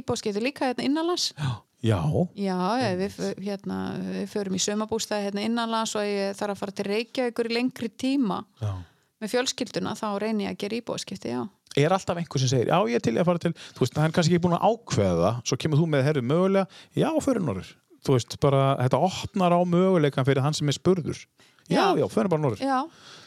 íbóðskeitu 0.00 0.42
líka 0.42 0.66
hérna 0.72 0.82
innanlands 0.88 1.28
Já. 1.36 1.52
Já, 1.84 2.00
já 2.40 2.56
við, 2.96 3.18
hérna, 3.44 3.76
við 4.00 4.30
förum 4.32 4.56
í 4.56 4.62
sömabústæði 4.64 5.26
hérna 5.28 5.44
innanlands 5.44 5.92
og 5.98 6.06
ég 6.08 6.32
þarf 6.38 6.54
að 6.56 6.60
fara 6.62 6.72
til 6.78 6.86
Reykjavíkur 6.88 7.50
í 7.50 7.54
lengri 7.58 7.90
tíma 7.92 8.38
Já. 8.62 8.72
með 9.20 9.34
fjölskylduna 9.34 9.92
þá 9.98 10.06
reyni 10.22 10.46
ég 10.48 10.54
að 10.56 10.60
gera 10.64 10.78
íbóðskipti, 10.80 11.34
já 11.36 11.44
Er 11.76 11.92
alltaf 11.92 12.16
einhver 12.16 12.40
sem 12.40 12.48
segir, 12.48 12.70
já 12.72 12.78
ég 12.88 12.96
er 12.96 13.02
til 13.04 13.12
að 13.20 13.26
fara 13.28 13.38
til, 13.42 13.52
þú 13.76 13.82
veist, 13.84 13.96
hann 14.00 14.08
er 14.08 14.14
kannski 14.16 14.32
ekki 14.38 14.44
búin 14.46 14.54
að 14.56 14.64
ákveða 14.64 15.18
það, 15.26 15.40
svo 15.50 15.58
kemur 15.60 15.80
þú 15.82 15.88
með, 15.92 16.04
herru, 16.06 16.22
mögulega, 16.24 16.78
já, 16.96 17.08
fyrir 17.20 17.44
norður. 17.44 17.72
Þú 18.06 18.14
veist, 18.16 18.36
bara, 18.40 18.62
þetta 18.80 19.00
opnar 19.10 19.52
á 19.52 19.60
möguleikan 19.68 20.24
fyrir 20.24 20.40
hann 20.46 20.56
sem 20.56 20.72
er 20.72 20.76
spurður. 20.78 21.20
Já, 21.68 21.82
já, 21.92 22.00
Já. 22.00 22.06
fyrir 22.16 22.32
bara 22.32 22.44
norður. 22.46 22.62
Já, 22.64 22.78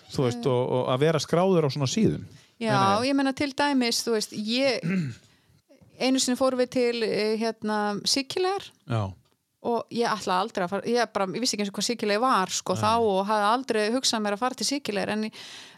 Þú 0.09 0.25
veist, 0.25 0.49
og, 0.49 0.61
og 0.79 0.89
að 0.89 1.03
vera 1.05 1.21
skráður 1.21 1.67
á 1.67 1.73
svona 1.77 1.85
síðum. 1.93 2.25
já 2.57 2.73
nei. 2.73 3.05
ég 3.11 3.19
meina 3.21 3.35
til 3.37 3.51
dæmis, 3.53 4.01
þú 4.07 4.15
veist, 4.17 4.33
ég 4.33 4.81
einu 5.99 6.19
sinni 6.21 6.39
fórum 6.39 6.61
við 6.61 6.69
til 6.75 7.03
eh, 7.07 7.33
hérna 7.39 7.79
Sikilegar. 8.07 8.69
Og 9.69 9.91
ég 9.91 10.07
ætla 10.07 10.37
aldrei 10.39 10.63
að 10.63 10.71
fara 10.71 10.87
ég, 10.87 11.09
bara, 11.11 11.25
ég 11.35 11.43
vissi 11.43 11.57
ekki 11.57 11.65
eins 11.65 11.71
og 11.73 11.75
hvað 11.75 11.87
Sikileg 11.89 12.21
var 12.23 12.51
sko 12.55 12.77
þá 12.79 12.91
og 13.03 13.17
hafði 13.27 13.47
aldrei 13.49 13.81
hugsað 13.91 14.21
mér 14.23 14.37
að 14.37 14.43
fara 14.45 14.55
til 14.55 14.67
Sikilegar 14.69 15.11
en 15.17 15.25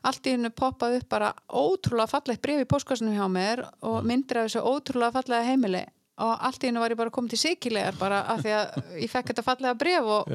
allt 0.06 0.28
í 0.30 0.36
hennu 0.36 0.52
poppaði 0.54 1.00
upp 1.02 1.08
bara 1.10 1.32
ótrúlega 1.50 2.12
fallegt 2.12 2.44
bref 2.46 2.62
í 2.62 2.68
póskasinu 2.70 3.16
hjá 3.16 3.26
mér 3.26 3.64
og 3.82 4.06
myndir 4.06 4.44
af 4.44 4.52
þessu 4.52 4.62
ótrúlega 4.70 5.16
fallega 5.18 5.48
heimili. 5.50 5.82
Og 6.22 6.46
allt 6.46 6.62
í 6.62 6.70
hennu 6.70 6.84
var 6.84 6.94
ég 6.94 7.00
bara 7.02 7.14
komin 7.16 7.34
til 7.34 7.42
Sikilegar 7.42 7.98
bara 7.98 8.22
af 8.30 8.44
því 8.46 8.54
að 8.60 8.78
ég 9.02 9.10
fekk 9.16 9.32
þetta 9.32 9.48
fallega 9.50 9.80
bref 9.82 10.14
og, 10.20 10.30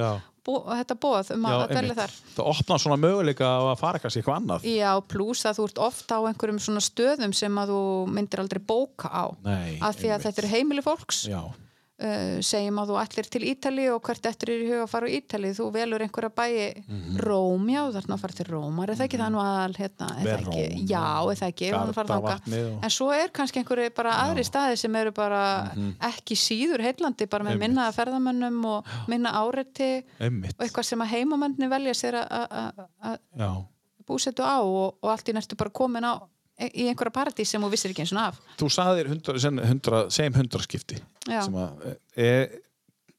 Og 0.46 0.70
þetta 0.78 0.96
bóð 1.02 1.30
um 1.34 1.46
að, 1.50 1.64
einmitt. 1.74 1.96
þar 1.98 2.14
Það 2.36 2.50
opnar 2.52 2.82
svona 2.82 2.98
möguleika 3.02 3.48
að 3.72 3.78
fara 3.80 3.98
kannski 4.02 4.20
eitthvað 4.22 4.40
annað. 4.40 4.66
Já, 4.70 4.92
pluss 5.10 5.44
að 5.48 5.58
þú 5.58 5.66
ert 5.70 5.80
ofta 5.88 6.18
á 6.18 6.26
einhverjum 6.30 6.60
svona 6.62 6.82
stöðum 6.86 7.34
sem 7.34 7.58
að 7.62 7.72
þú 7.74 7.80
myndir 8.16 8.42
aldrei 8.44 8.62
bóka 8.62 9.10
á 9.10 9.24
Nei, 9.42 9.78
af 9.82 9.96
því 9.98 10.06
að 10.06 10.16
einmitt. 10.16 10.26
þetta 10.28 10.42
eru 10.44 10.52
heimili 10.54 10.84
fólks 10.86 11.24
Já. 11.26 11.40
Uh, 12.02 12.38
segjum 12.44 12.78
að 12.82 12.90
þú 12.92 12.96
ætlir 13.02 13.28
til 13.32 13.42
Ítali 13.48 13.86
og 13.92 14.00
hvert 14.04 14.26
eftir 14.30 14.50
er 14.52 14.62
í 14.64 14.68
huga 14.70 14.82
að 14.84 14.90
fara 14.92 15.06
á 15.08 15.14
Ítali 15.16 15.50
þú 15.56 15.66
velur 15.74 16.04
einhverja 16.04 16.30
bæi 16.36 16.84
Róm, 17.22 17.68
já, 17.72 17.80
þú 17.86 17.94
þarf 17.96 18.08
nú 18.10 18.14
að 18.16 18.22
fara 18.24 18.36
til 18.40 18.46
Rómar 18.50 18.90
er 18.92 18.98
það 19.00 19.06
ekki 19.08 19.20
það 19.22 19.32
nú 19.36 19.40
að 19.42 19.76
hérna, 19.80 20.08
er 20.16 20.26
það 20.26 20.34
ekki, 20.36 20.64
Róm, 20.66 20.86
já, 20.92 21.04
er 21.32 21.40
það 21.40 21.48
ekki 21.52 21.70
og- 21.72 22.80
en 22.86 22.90
svo 22.96 23.08
er 23.16 23.28
kannski 23.40 23.62
einhverju 23.62 23.94
bara 23.96 24.12
aðri 24.26 24.44
staði 24.44 24.76
sem 24.82 24.96
eru 24.96 25.12
bara 25.16 25.42
ekki 26.10 26.36
síður 26.36 26.84
heillandi 26.84 27.26
bara 27.30 27.44
með. 27.44 27.56
Einmitt. 27.56 27.68
minna 27.68 27.88
ferðamönnum 27.92 28.64
og 28.66 28.84
minna 29.08 29.32
áreiti 29.40 30.04
Einmitt. 30.20 30.54
og 30.58 30.66
eitthvað 30.66 30.84
sem 30.84 31.00
að 31.00 31.12
heimamöndni 31.16 31.68
velja 31.70 31.94
sér 31.94 32.20
að- 32.26 33.18
Já. 33.38 33.50
búsettu 34.06 34.42
á 34.46 34.60
og, 34.62 34.98
og 35.02 35.10
allt 35.10 35.28
í 35.28 35.32
næstu 35.34 35.56
bara 35.56 35.70
komin 35.70 36.04
á 36.04 36.20
í 36.56 36.86
einhverja 36.88 37.12
paradís 37.12 37.50
sem 37.52 37.62
þú 37.62 37.70
vissir 37.72 37.92
ekki 37.92 38.04
eins 38.04 38.14
og 38.14 38.22
af 38.22 38.38
Þú 38.60 38.68
saðir 38.72 39.10
sem 39.42 39.58
hundra, 39.60 40.04
segjum 40.12 40.38
hundra 40.40 40.62
skipti. 40.64 40.98
Já. 41.28 41.42
Sem 41.44 41.58
að, 41.60 41.84
e, 42.16 42.30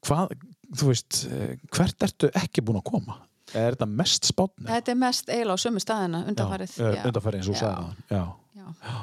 hvað, 0.07 0.33
þú 0.73 0.89
veist, 0.91 1.19
e, 1.29 1.57
hvert 1.73 2.07
ertu 2.07 2.31
ekki 2.33 2.65
búin 2.65 2.81
að 2.81 2.87
koma? 2.89 3.19
Er 3.53 3.77
þetta 3.77 3.87
mest 3.87 4.27
spátni? 4.27 4.67
þetta 4.67 4.91
er 4.91 4.99
mest 4.99 5.29
eiginlega 5.31 5.55
á 5.55 5.63
sömu 5.63 5.79
staðina 5.83 6.23
undanfarið 6.27 6.73
Já, 6.81 6.89
undanfarið 7.07 7.45
eins 7.45 7.63
og. 7.63 7.95
Já. 8.11 8.97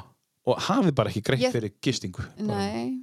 Og 0.45 0.59
hafið 0.67 0.93
bara 0.99 1.09
ekki 1.09 1.23
greitt 1.25 1.47
Ég- 1.47 1.55
fyrir 1.55 1.73
gistingu? 1.81 2.21
Nei. 2.37 3.01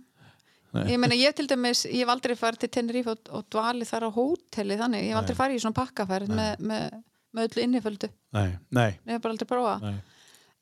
Nei. 0.72 0.84
Ég 0.88 1.00
meina 1.02 1.16
ég 1.18 1.34
til 1.36 1.48
dæmis, 1.50 1.82
ég 1.84 2.04
hef 2.04 2.09
aldrei 2.09 2.36
farið 2.38 2.62
til 2.62 2.68
Tenerife 2.72 3.10
og, 3.12 3.18
og 3.34 3.48
dvali 3.50 3.84
þar 3.84 4.06
á 4.09 4.10
hóteli 4.14 4.78
þannig, 4.80 5.02
ég 5.04 5.10
hef 5.12 5.18
aldrei 5.20 5.36
farið 5.36 5.59
í 5.59 5.64
svona 5.64 5.76
pakkaferð 5.76 6.30
með, 6.32 6.62
með, 6.70 6.94
með 7.34 7.48
öllu 7.48 7.64
inniföldu, 7.66 8.09
Nei, 8.32 8.46
nei, 8.70 8.86
ég 8.94 9.16
hef 9.16 9.24
bara 9.24 9.34
aldrei 9.34 9.50
prófað. 9.50 9.84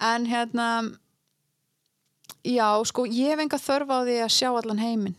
En 0.00 0.26
hérna 0.26 0.66
já, 2.44 2.68
sko, 2.88 3.04
ég 3.06 3.34
hef 3.34 3.42
enga 3.44 3.58
þörf 3.60 3.90
á 3.92 3.98
því 4.06 4.14
að 4.24 4.32
sjá 4.36 4.48
allan 4.56 4.80
heiminn. 4.80 5.16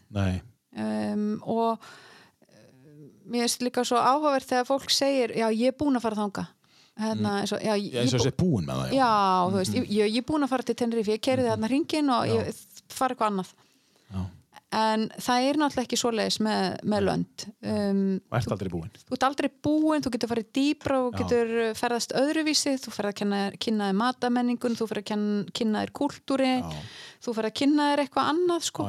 Um, 0.71 1.25
og 1.43 1.77
um, 1.77 3.03
mér 3.27 3.43
finnst 3.45 3.61
líka 3.65 3.83
svo 3.87 3.99
áhugavert 3.99 4.47
þegar 4.47 4.67
fólk 4.69 4.89
segir, 4.93 5.33
já, 5.35 5.47
ég 5.51 5.73
er 5.73 5.77
búin 5.77 5.99
að 5.99 6.05
fara 6.07 6.15
þanga 6.21 6.45
hérna, 7.01 7.33
eins 7.41 7.51
og, 7.55 7.61
já, 7.65 7.73
ég, 7.75 7.91
Mm. 7.91 7.95
Já, 7.95 8.01
eins 8.01 8.13
og 8.13 8.25
bú- 8.25 8.45
búin 8.45 8.65
með 8.67 8.79
það, 8.79 8.91
já. 8.91 8.97
já, 9.01 9.11
þú 9.51 9.57
veist, 9.59 9.73
ég, 9.75 9.89
ég, 9.89 10.11
ég 10.15 10.17
er 10.23 10.27
búin 10.31 10.43
að 10.45 10.51
fara 10.53 10.63
til 10.63 10.75
Tenerife 10.75 11.11
ég 11.15 11.21
keiriði 11.27 11.49
þarna 11.51 11.69
hringin 11.71 12.09
og 12.15 12.25
ég 12.31 12.61
fara 12.91 13.15
eitthvað 13.15 13.31
annað. 13.31 13.51
Já. 14.11 14.21
En 14.72 15.06
það 15.19 15.45
er 15.49 15.57
náttúrulega 15.60 15.84
ekki 15.88 15.99
svoleiðis 15.99 16.38
með, 16.45 16.65
með 16.93 17.03
lönd 17.07 17.45
um, 17.73 18.02
Og 18.31 18.38
ert 18.39 18.53
aldrei 18.56 18.69
búin. 18.72 18.91
þú 19.03 19.18
ert 19.18 19.26
aldrei 19.27 19.49
búin, 19.68 20.06
þú 20.06 20.14
getur 20.15 20.31
farið 20.31 20.49
dýbra 20.57 20.99
og 21.06 21.18
getur 21.19 21.52
ferðast 21.80 22.15
öðruvísi 22.15 22.76
þú 22.80 22.93
ferð 22.95 23.11
að 23.11 23.18
kenna, 23.22 23.41
kynna 23.60 23.89
þér 23.91 23.99
matamenningun 24.02 24.77
þú 24.80 24.88
ferð 24.91 25.03
að 25.03 25.10
kenna, 25.11 25.43
kynna 25.60 25.84
þér 25.84 25.93
kúltúri 25.99 26.52
Já. 26.61 26.72
þú 27.27 27.35
ferð 27.39 27.52
að 27.52 27.57
kynna 27.61 27.89
þér 27.91 28.03
eitthvað 28.06 28.31
annað 28.34 28.68
sko. 28.69 28.88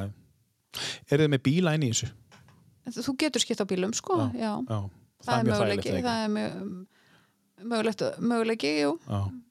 Eru 1.10 1.26
þið 1.26 1.32
með 1.34 1.44
bíla 1.50 1.74
inn 1.76 1.86
í 1.88 1.92
þessu? 1.92 2.12
þú 3.02 3.14
getur 3.20 3.42
skipt 3.44 3.62
á 3.62 3.66
bílum 3.70 3.92
sko. 3.94 4.16
já. 4.34 4.54
Já. 4.62 4.78
það, 5.22 5.36
er 5.38 5.50
möguleiki 5.50 5.98
það 6.02 6.22
er 6.22 6.32
mögulegt, 7.62 8.02
möguleiki, 8.18 8.70
jú 8.82 8.94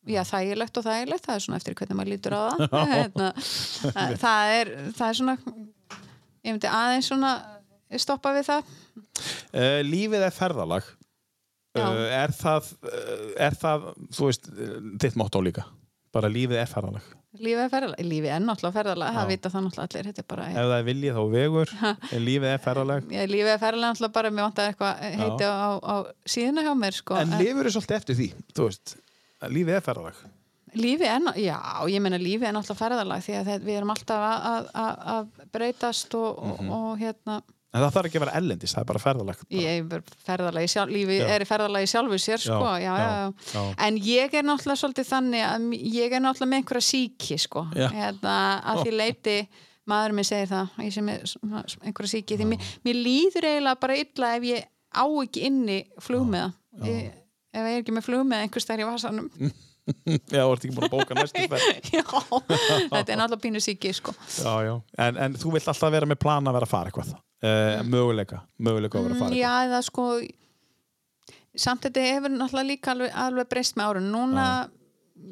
Já. 0.08 0.24
þægilegt 0.28 0.80
og 0.80 0.88
þægilegt, 0.88 1.28
það 1.28 1.36
er 1.38 1.44
svona 1.46 1.60
eftir 1.62 1.78
hvernig 1.80 2.00
maður 2.00 2.12
lítur 2.12 2.36
á 2.36 2.42
það 2.58 2.92
hérna, 2.98 3.30
það, 3.38 4.16
það, 4.24 4.56
er, 4.58 4.74
það 4.98 5.06
er 5.08 5.20
svona 5.22 5.36
ég 6.46 6.56
myndi 6.56 6.70
aðeins 6.72 7.12
svona 7.12 7.36
stoppa 8.00 8.34
við 8.38 8.50
það 8.52 8.76
Uh, 9.52 9.82
lífið 9.84 10.24
er 10.26 10.32
ferðalag. 10.34 10.86
Já. 11.76 11.84
Uh, 11.86 12.04
er, 12.16 12.32
það, 12.36 12.70
uh, 12.88 13.26
er 13.46 13.56
það, 13.60 13.84
þú 14.16 14.28
veist, 14.30 14.48
þitt 15.04 15.18
motto 15.20 15.42
líka? 15.44 15.66
Bara 16.16 16.30
lífið 16.32 16.60
er 16.62 16.68
ferðalag. 16.72 17.06
lífið 17.40 17.62
er 17.66 17.70
ferðalega, 17.72 18.06
lífið 18.12 18.34
er 18.36 18.42
náttúrulega 18.44 18.76
ferðalega 18.80 19.16
það 19.16 19.28
Já. 19.28 19.30
vita 19.32 19.52
það 19.54 19.66
náttúrulega 19.68 19.88
allir, 19.92 20.10
þetta 20.10 20.24
er 20.24 20.28
bara 20.34 20.48
Ef 20.50 20.58
það 20.58 20.74
er 20.78 20.88
viljið 20.90 21.16
þá 21.20 21.22
vegur, 21.36 21.74
en 22.12 22.26
lífið 22.26 22.50
er 22.52 22.64
ferðalag. 22.66 23.06
ég, 23.16 23.30
lífið 23.32 23.54
er 23.54 23.62
ferðalega 23.62 23.94
náttúrulega 23.94 24.16
bara, 24.18 24.34
mér 24.36 24.48
vantar 24.48 24.72
eitthvað 24.72 25.06
heiti 25.22 25.48
á, 25.48 25.70
á 25.80 25.96
síðuna 26.36 26.66
hjá 26.68 26.74
mér 26.82 26.98
sko. 26.98 27.20
En 27.22 27.38
lifur 27.40 27.70
þið 27.70 27.76
svolítið 27.78 28.00
eftir 28.02 28.20
því, 28.20 28.30
þú 28.52 28.68
veist, 28.68 28.96
lífið 29.56 29.78
er 29.80 29.86
ferðalag. 29.88 30.24
Lífið 30.76 31.08
er, 31.10 31.26
já, 31.44 31.58
ég 31.92 32.02
meina 32.04 32.18
lífið 32.22 32.48
er 32.50 32.54
náttúrulega 32.56 32.82
ferðalega 32.84 33.26
því 33.26 33.34
að 33.40 33.66
við 33.66 33.78
erum 33.80 33.90
alltaf 33.96 34.28
að, 34.28 34.70
að, 34.84 35.02
að, 35.16 35.48
breytast 35.56 36.16
og, 36.16 36.38
Mhm. 36.46 36.70
og, 36.70 36.92
og 36.92 37.00
hérna. 37.02 37.42
En 37.72 37.80
það 37.86 37.92
þarf 37.96 38.08
ekki 38.10 38.18
að 38.20 38.24
vera 38.26 38.36
ellendis, 38.42 38.72
það 38.76 38.82
er 38.82 38.88
bara 38.90 39.00
ferðalag. 39.00 39.38
Bara. 39.48 39.62
ég 39.64 39.94
er 39.96 40.02
ferðalagi 40.28 40.68
sjálf, 40.74 40.90
lífið 40.92 41.22
Já. 41.22 41.28
er 41.32 41.42
í 41.42 41.48
ferðalagi 41.48 41.88
sjálfu 41.88 42.18
sér 42.20 42.42
sko, 42.44 42.72
já, 42.84 42.94
já, 43.00 43.62
en 43.88 43.98
ég 44.04 44.34
er 44.36 44.44
náttúrulega 44.44 44.82
svolítið 44.82 45.08
þannig 45.08 45.46
að 45.48 45.68
ég 45.96 46.12
er 46.18 46.20
náttúrulega 46.26 46.52
með 46.52 46.60
einhverja 46.60 46.88
síki 46.90 47.38
sko, 47.40 47.64
hérna, 47.72 48.36
að 48.74 48.82
því 48.84 48.92
leiti 48.98 49.38
maður 49.88 50.14
minn 50.20 50.28
segir 50.28 50.52
það, 50.52 50.68
ég 50.84 50.94
sem 50.94 51.10
er 51.10 51.24
einhverja 51.88 52.12
síki, 52.12 52.38
því 52.38 52.50
mér, 52.52 52.68
mér 52.84 53.00
líður 53.08 53.48
eiginlega 53.54 53.80
bara 53.80 53.96
illa 54.04 54.36
ef 54.36 54.44
ég 54.52 54.68
á 54.92 55.04
ekki 55.24 55.46
inni 55.48 55.80
flugmiða, 56.04 56.52
ef 56.84 56.92
ég 56.92 57.72
er 57.72 57.80
ekki 57.80 57.96
með 57.96 58.04
flugmiða 58.10 58.44
einhvers 58.50 58.68
þær 58.68 58.84
í 58.84 58.90
vasanum 58.92 59.32
Já, 60.36 60.44
þú 60.46 60.52
ert 60.54 60.66
ekki 60.66 60.76
búin 60.78 60.88
að 60.88 60.94
bóka 60.94 61.16
næstu 61.18 61.42
já, 61.98 62.04
þetta 62.92 63.02
er 63.02 63.18
náttúrulega 63.18 63.42
pínu 63.46 63.62
síki 63.64 63.92
sko 63.98 64.14
Já, 64.38 64.54
já. 64.68 64.74
En, 65.08 65.18
en 65.26 65.38
þú 65.42 65.56
vilt 65.56 65.68
alltaf 65.72 65.92
vera 65.96 66.10
með 66.10 66.20
plan 66.22 66.48
að 66.52 66.58
vera 66.60 66.68
að 66.70 66.74
fara 66.76 66.92
eitthvað. 66.92 67.16
Uh, 67.42 67.80
möguleika, 67.90 68.44
möguleika 68.62 69.00
að 69.00 69.08
vera 69.08 69.16
að 69.18 69.24
fara 69.24 69.32
Mm, 69.32 69.40
Já, 69.42 69.50
eitthvað. 69.50 69.72
eða 69.72 69.82
sko 69.88 70.06
samt 71.66 71.84
þetta 71.88 72.04
hefur 72.06 72.32
náttúrulega 72.36 72.70
líka 72.70 72.94
alveg, 72.94 73.16
alveg 73.26 73.50
breyst 73.52 73.76
með 73.80 73.90
árun 73.92 74.12
núna, 74.14 74.46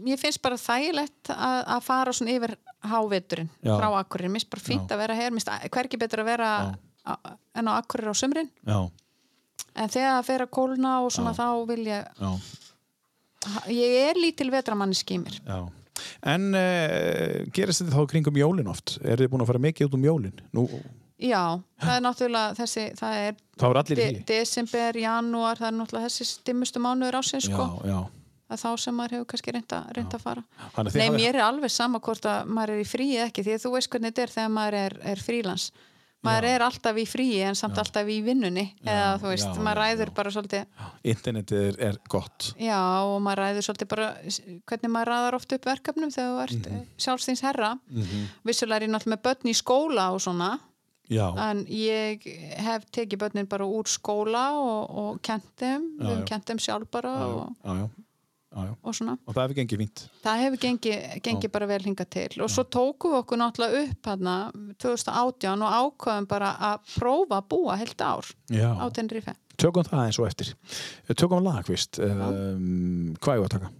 mér 0.05 0.19
finnst 0.21 0.41
bara 0.43 0.57
þægilegt 0.59 1.31
að, 1.33 1.59
að 1.77 1.85
fara 1.85 2.13
svona 2.15 2.33
yfir 2.35 2.55
háveturinn 2.89 3.49
Já. 3.63 3.75
frá 3.79 3.87
Akkurir, 4.01 4.27
mér 4.31 4.41
finnst 4.41 4.51
bara 4.51 4.65
fínt 4.65 4.89
Já. 4.89 4.95
að 4.97 5.03
vera 5.03 5.15
hér 5.19 5.31
mér 5.35 5.43
finnst 5.45 5.69
hvergi 5.77 5.99
betur 6.01 6.23
að 6.23 6.29
vera 6.33 6.49
á, 7.05 7.13
en 7.61 7.69
á 7.71 7.73
Akkurir 7.77 8.11
á 8.11 8.15
sömrin, 8.17 8.49
Já, 8.67 8.79
en 9.79 9.93
þegar 9.93 10.17
það 10.17 10.27
fer 10.31 10.43
að 10.45 10.51
kólna 10.57 10.93
og 11.05 11.13
svona 11.15 11.33
Já. 11.35 11.39
þá 11.39 11.47
vil 11.71 11.85
ég 11.87 12.09
já, 12.19 12.31
ég 13.71 13.97
er 14.09 14.19
lítil 14.19 14.49
vetramanniski 14.53 15.19
í 15.19 15.21
mér 15.23 15.41
já. 15.43 15.59
En 16.23 16.53
uh, 16.55 17.43
gerist 17.55 17.83
þetta 17.83 17.97
þá 17.97 18.11
kringum 18.13 18.37
jólin 18.39 18.69
oft? 18.71 18.97
Er 19.03 19.19
þið 19.19 19.33
búin 19.33 19.43
að 19.43 19.49
fara 19.51 19.61
mikið 19.67 19.89
út 19.89 19.97
um 19.97 20.05
jólin? 20.07 20.43
Nú, 20.55 20.63
Já, 21.19 21.59
það 21.83 21.97
er 21.97 22.03
náttúrulega 22.05 22.55
þessi, 22.55 22.83
það 22.95 23.17
er 23.19 23.33
þá 23.59 23.63
er 23.67 23.79
í 23.79 23.95
de 23.97 24.05
frí 24.07 24.21
desember, 24.29 24.99
janúar, 25.03 25.59
það 25.59 25.67
er 25.67 25.75
náttúrulega 25.75 26.07
þessi 26.07 26.27
stimmustu 26.29 26.79
mánuður 26.79 27.17
ásins 27.19 27.49
sko. 27.49 27.65
já, 27.83 27.89
já. 27.91 27.99
Það 28.49 28.55
er 28.55 28.61
þá 28.63 28.81
sem 28.81 28.95
maður 28.97 29.13
hefur 29.13 29.27
kannski 29.29 29.53
reynda, 29.53 29.79
að 29.99 30.23
fara. 30.23 30.43
Að 30.73 30.95
Nei, 30.97 31.09
mér 31.13 31.35
er 31.35 31.43
alveg 31.45 31.69
sama 31.69 31.99
hvort 32.01 32.23
að 32.25 32.47
maður 32.49 32.71
er 32.79 33.03
í 33.03 33.09
eða 33.11 33.27
ekki, 33.27 33.43
því 33.45 33.57
að 33.57 33.65
þú 33.65 33.71
veist 33.75 33.91
hvernig 33.93 34.13
þetta 34.15 34.23
er 34.23 34.33
þegar 34.37 34.55
maður 34.55 34.77
er, 34.79 34.95
er 35.11 35.21
frílans. 35.21 35.65
Maður 36.27 36.45
er 36.49 36.63
alltaf 36.65 36.97
í 36.99 37.05
fríi 37.07 37.37
en 37.47 37.55
samt 37.55 37.77
alltaf 37.79 38.09
í 38.11 38.17
vinnunni. 38.25 38.65
Eða 38.83 39.11
þú 39.21 39.29
veist, 39.31 39.45
já, 39.47 39.61
maður 39.63 39.79
já, 39.79 39.83
ræður 39.85 40.09
bara 40.17 40.33
svolítið. 40.35 40.87
Internetið 41.13 41.61
er, 41.69 41.77
er 41.89 41.99
gott. 42.11 42.49
Já, 42.59 42.79
og 43.07 43.21
maður 43.23 43.41
ræður 43.45 43.67
svolítið 43.69 43.91
bara 43.93 44.09
hvernig 44.67 44.91
maður 44.91 45.11
ræðar 45.13 45.37
oft 45.39 45.55
upp 45.55 45.69
verkefnum 45.69 46.11
þegar 46.15 46.33
þú 46.33 46.41
ert 46.47 46.71
mm 46.73 46.87
sjálfstíns 46.99 47.43
herra. 47.45 47.69
Vissulega 48.47 48.81
er 48.81 48.87
ég 48.87 48.91
náttúrulega 48.91 49.15
með 49.15 49.23
börn 49.29 49.51
í 49.51 49.55
skóla 49.55 50.09
og 50.11 50.19
svona, 50.23 50.49
já, 51.07 51.25
en 51.45 51.63
ég 51.71 52.25
hef 52.59 52.85
tekið 52.91 53.21
börnin 53.23 53.49
bara 53.49 53.67
úr 53.67 53.87
skóla 53.87 54.43
og, 54.59 54.97
og 55.01 55.21
kent 55.25 55.47
þeim, 55.61 55.87
við 55.95 56.03
já. 56.03 56.11
höfum 56.11 56.27
kent 56.33 56.51
þeim 56.51 56.61
sjálf 56.65 56.91
bara 56.91 57.13
og, 57.29 57.87
já, 58.49 58.63
já, 58.65 58.73
og 58.81 58.95
svona. 58.95 59.17
og 59.25 59.35
það 59.35 59.43
hefur 59.43 59.57
gengið 59.59 59.81
fínt. 59.83 60.05
Það 60.23 60.43
hefur 60.43 60.61
gengið, 60.63 61.03
gengið 61.27 61.51
bara 61.55 61.67
vel 61.69 61.81
hingað 61.85 62.09
til. 62.15 62.29
Og 62.43 62.49
svo 62.53 62.65
tókum 62.65 63.13
við 63.13 63.21
okkur 63.23 63.41
náttúrulega 63.41 63.83
upp 63.83 64.09
hérna 64.11 64.37
2018 64.81 65.67
og 65.67 65.77
ákvaðum 65.81 66.29
bara 66.29 66.55
að 66.69 66.95
prófa 66.95 67.41
að 67.41 67.49
búa 67.53 67.77
heilt 67.79 68.01
ár 68.01 68.31
já. 68.49 68.69
á 68.73 68.85
Tenerife. 68.93 69.35
tökum 69.59 69.83
það 69.83 70.05
eins 70.05 70.19
og 70.19 70.27
eftir. 70.27 70.55
Tökum 71.13 71.43
lag, 71.43 71.63
víst 71.67 71.99
um, 71.99 73.13
hvað 73.19 73.35
er 73.35 73.45
að 73.45 73.53
taka? 73.57 73.71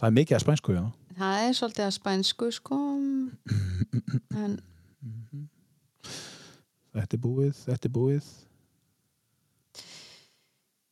það 0.00 0.08
er 0.08 0.16
mikið 0.16 0.36
að 0.36 0.44
spænsku, 0.46 0.74
já. 0.76 0.84
Það 1.20 1.42
er 1.44 1.56
svolítið 1.58 1.84
að 1.84 1.96
spænsku 1.98 2.46
sko. 2.56 2.76
En 4.40 4.54
þetta 6.96 7.16
er 7.16 7.22
búið, 7.22 7.58
þetta 7.66 7.88
er 7.88 7.92
búið 7.94 8.30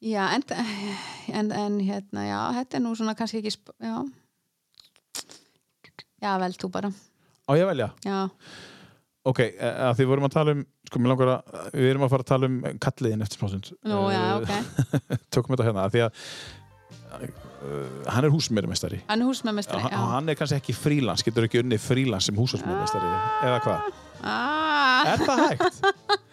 já, 0.05 0.25
en, 0.37 0.45
en, 1.41 1.53
en 1.53 1.79
hérna, 1.83 2.25
já, 2.29 2.41
þetta 2.61 2.79
er 2.79 2.85
nú 2.85 2.95
svona 2.99 3.15
kannski 3.19 3.41
ekki 3.43 3.53
já. 3.83 3.97
Já, 6.23 6.33
vel 6.43 6.55
þú 6.59 6.70
bara. 6.75 6.91
Á 7.47 7.51
ég 7.57 7.62
að 7.65 7.70
velja? 7.73 7.89
Já, 8.05 8.19
ok, 9.29 9.41
eh, 9.47 9.81
að 9.89 9.97
því 10.01 10.07
vorum 10.11 10.27
að 10.29 10.35
tala 10.35 10.55
um 10.57 10.62
sko, 10.89 11.01
mér 11.03 11.12
langar 11.12 11.31
að, 11.37 11.59
við 11.77 11.91
erum 11.93 12.05
að 12.07 12.12
fara 12.15 12.25
að 12.25 12.31
tala 12.33 12.49
um 12.51 12.57
kalliðin 12.83 13.25
eftir 13.27 13.41
smásund 13.43 13.70
nú, 13.87 13.99
já, 14.12 14.23
ok. 14.39 14.53
Tökum 15.35 15.55
þetta 15.55 15.66
hérna, 15.69 15.85
af 15.87 15.95
því 15.95 16.03
að 16.07 16.12
uh, 17.19 18.12
hann 18.15 18.27
er 18.29 18.33
húsmeirumestari 18.35 19.01
Hann 19.09 19.23
er 19.25 19.29
húsmeðmestri, 19.31 19.79
og 19.79 19.93
já. 19.95 19.99
hann 20.15 20.29
er 20.33 20.39
kannski 20.39 20.59
ekki 20.61 20.75
frílans, 20.77 21.25
getur 21.27 21.47
ekki 21.49 21.62
unni 21.62 21.79
frílans 21.83 22.29
sem 22.31 22.39
húsmeirumestari, 22.39 23.12
eða 23.49 23.61
hvað? 23.66 23.93
ah, 24.23 25.12
Er 25.15 25.23
það 25.27 25.45
hægt? 25.47 25.83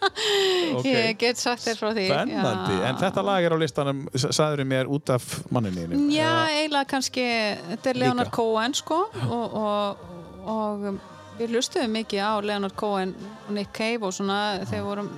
Ok, 0.76 0.86
Ég 0.88 1.18
get 1.20 1.36
sagt 1.40 1.62
þér 1.66 1.76
frá 1.80 1.90
því 1.92 2.06
spennandi, 2.08 2.76
já. 2.78 2.84
en 2.88 3.00
þetta 3.02 3.24
lag 3.26 3.44
er 3.44 3.52
á 3.52 3.58
listanum 3.60 3.98
sagður 4.16 4.62
mér 4.68 4.88
út 4.88 5.12
af 5.12 5.26
mannininu 5.52 5.98
Já, 6.14 6.30
eiginlega 6.54 6.88
kannski 6.94 7.26
þetta 7.72 7.92
er 7.92 8.00
Leonard 8.00 8.30
Líka. 8.30 8.36
Cohen 8.38 8.74
sko 8.78 9.02
og, 9.28 9.58
og, 9.60 10.08
og 10.48 10.88
við 11.36 11.52
hlustuðum 11.52 11.92
mikið 11.98 12.24
á 12.24 12.32
Leonard 12.40 12.76
Cohen 12.80 13.12
og 13.46 13.52
Nick 13.58 13.74
Cave 13.76 14.08
og 14.08 14.16
svona 14.16 14.40
þegar 14.64 14.80
við 14.80 14.88
vorum 14.88 15.10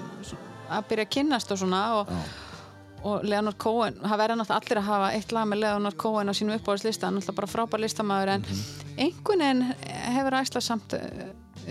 að 0.69 0.91
byrja 0.91 1.07
að 1.07 1.12
kynnast 1.15 1.55
og 1.55 1.61
svona 1.62 1.83
og, 2.01 2.11
og 3.09 3.23
Leonard 3.25 3.57
Cohen, 3.62 4.01
það 4.03 4.20
verða 4.25 4.37
náttúrulega 4.43 4.61
allir 4.65 4.83
að 4.83 4.89
hafa 4.91 5.12
eitt 5.15 5.33
lag 5.37 5.47
með 5.49 5.62
Leonard 5.62 5.99
Cohen 6.03 6.29
á 6.29 6.35
sínum 6.35 6.59
uppáðslista 6.59 7.12
náttúrulega 7.15 7.39
bara 7.39 7.53
frábær 7.55 7.85
listamæður 7.87 8.35
en 8.35 8.49
einhvern 8.99 9.45
veginn 9.47 9.62
hefur 10.19 10.37
æsla 10.43 10.65
samt 10.66 10.99
uh, 10.99 11.29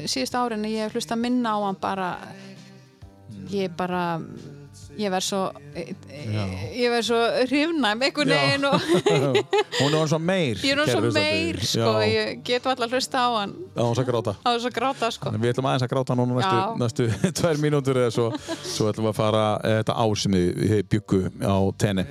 síðust 0.08 0.38
árin 0.40 0.64
að 0.64 0.78
ég 0.78 0.88
hef 0.88 0.96
hlusta 0.96 1.20
minna 1.20 1.54
á 1.54 1.60
hann 1.68 1.78
bara 1.84 2.14
ég 3.54 3.76
bara 3.78 4.06
ég 4.98 5.12
verð 5.14 5.26
svo 5.28 5.42
ég 6.74 6.90
verð 6.92 7.06
svo 7.06 7.20
hrifnæm 7.46 8.02
einhvern 8.08 8.32
Já. 8.32 8.38
veginn 8.42 8.66
og 8.66 8.78
Hún 9.82 9.98
er 9.98 10.10
svo 10.10 10.20
meir 10.20 10.62
ég 10.66 10.74
er 10.74 10.90
svo 10.90 11.12
meir 11.14 11.60
sko, 11.62 11.92
Já, 12.02 12.08
ég 12.10 12.42
get 12.46 12.66
alltaf 12.66 12.92
hlusta 12.92 13.22
á 13.22 13.30
hann. 13.38 13.54
Já, 13.76 13.82
hún 13.84 13.96
sagði 13.98 14.12
gráta. 14.12 14.34
Á 14.42 14.50
þess 14.56 14.70
að 14.70 14.76
gráta 14.80 15.12
sko. 15.14 15.34
Við 15.38 15.52
ætlum 15.54 15.70
aðeins 15.70 15.86
að 15.86 15.92
gráta 15.94 16.18
núna 16.18 16.40
næstu, 16.40 16.58
Já. 16.58 16.66
næstu 16.82 17.10
tvær 17.42 17.62
mínútur 17.62 18.02
eða 18.02 18.14
svo. 18.16 18.28
Svo 18.64 18.90
ætlum 18.92 19.10
við 19.10 19.14
að 19.14 19.20
fara 19.22 19.44
eh, 19.62 19.78
þetta 19.82 19.98
ár 20.02 20.22
sem 20.24 20.38
við, 20.38 20.50
við 20.64 20.84
byggu 20.96 21.22
á 21.46 21.56
tenni. 21.78 22.08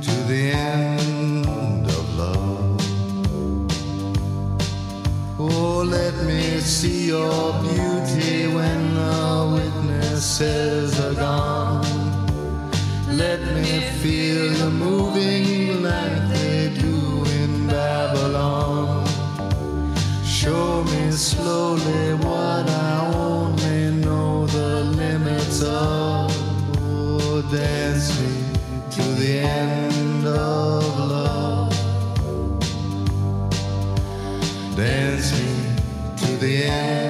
To 0.00 0.16
the 0.26 0.42
end 0.56 1.86
of 1.86 2.04
love. 2.18 2.80
Oh, 5.38 5.84
let 5.84 6.14
me 6.26 6.60
see 6.60 7.08
your 7.08 7.52
beauty 7.62 8.48
when 8.48 8.94
the 8.94 9.69
witnesses 10.20 11.00
are 11.00 11.14
gone. 11.14 11.82
Let 13.08 13.40
me 13.40 13.80
feel 14.02 14.50
the 14.52 14.68
moving 14.70 15.82
like 15.82 16.28
they 16.28 16.70
do 16.78 17.24
in 17.40 17.66
Babylon. 17.66 19.06
Show 20.22 20.84
me 20.84 21.10
slowly 21.10 22.14
what 22.16 22.68
I 22.68 23.12
only 23.14 23.92
know 23.92 24.46
the 24.46 24.84
limits 24.84 25.62
of. 25.62 26.30
Oh, 26.82 27.42
dance 27.50 28.20
me 28.20 28.34
to 28.90 29.02
the 29.20 29.38
end 29.38 30.26
of 30.26 30.98
love. 30.98 31.72
Dance 34.76 35.32
me 35.32 35.50
to 36.18 36.36
the 36.36 36.64
end 36.64 37.09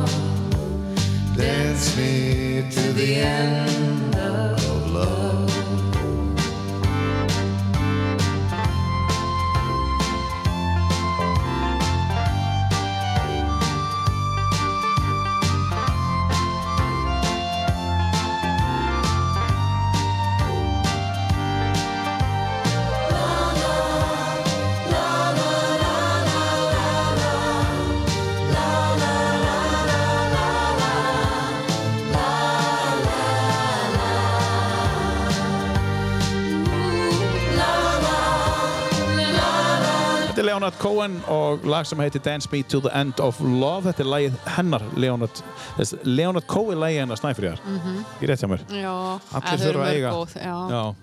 Dance 1.41 1.97
me 1.97 2.63
to 2.69 2.93
the 2.93 3.15
end 3.15 4.00
Leonard 40.61 40.77
Cohen 40.77 41.15
og 41.25 41.63
lag 41.65 41.87
sem 41.89 41.97
heitir 42.03 42.21
Dance 42.21 42.45
Me 42.51 42.59
to 42.69 42.77
the 42.85 42.89
End 42.93 43.17
of 43.17 43.39
Love. 43.41 43.87
Þetta 43.87 44.03
er 44.03 44.09
lagið 44.11 44.35
hennar 44.53 44.83
Leonard 44.93 45.39
þess, 45.79 45.95
Leonard 46.05 46.45
Cohen 46.45 46.77
lagið 46.77 47.01
hennar 47.01 47.17
Snæfriðar 47.17 47.63
mm 47.65 47.79
-hmm. 47.79 48.03
Í 48.21 48.29
rétt 48.29 48.43
hjá 48.43 48.49
mér. 48.51 48.61
Já, 48.69 48.93
Allir 49.39 49.63
þurfa 49.63 49.87
að 49.87 49.95
eiga. 49.95 50.11
góð, 50.11 50.35
Já, 50.35 50.43
já. 50.45 50.69
Já 50.69 50.95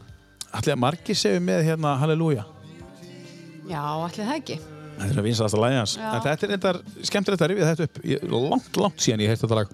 Allir 0.52 0.74
að 0.74 0.78
margir 0.78 1.16
séu 1.16 1.40
með 1.40 1.64
hérna 1.64 1.96
Halleluja? 1.98 2.44
Allir 3.68 4.26
það 4.26 4.36
ekki. 4.36 4.60
Þetta 4.60 5.04
er 5.04 5.12
svona 5.12 5.26
vinsalasta 5.26 5.58
lagið 5.58 5.78
hans. 5.78 5.96
Já. 5.96 6.14
En 6.14 6.22
þetta 6.22 6.46
er 6.46 6.52
eitthvað 6.52 6.80
skemmtilegt 7.02 7.42
að 7.42 7.48
rifja 7.48 7.74
þetta 7.74 7.82
upp. 7.82 8.04
Ég, 8.04 8.22
Langt, 8.30 8.76
langt 8.76 9.00
síðan 9.00 9.20
ég 9.20 9.28
heilt 9.28 9.40
þetta 9.40 9.54
lag 9.54 9.68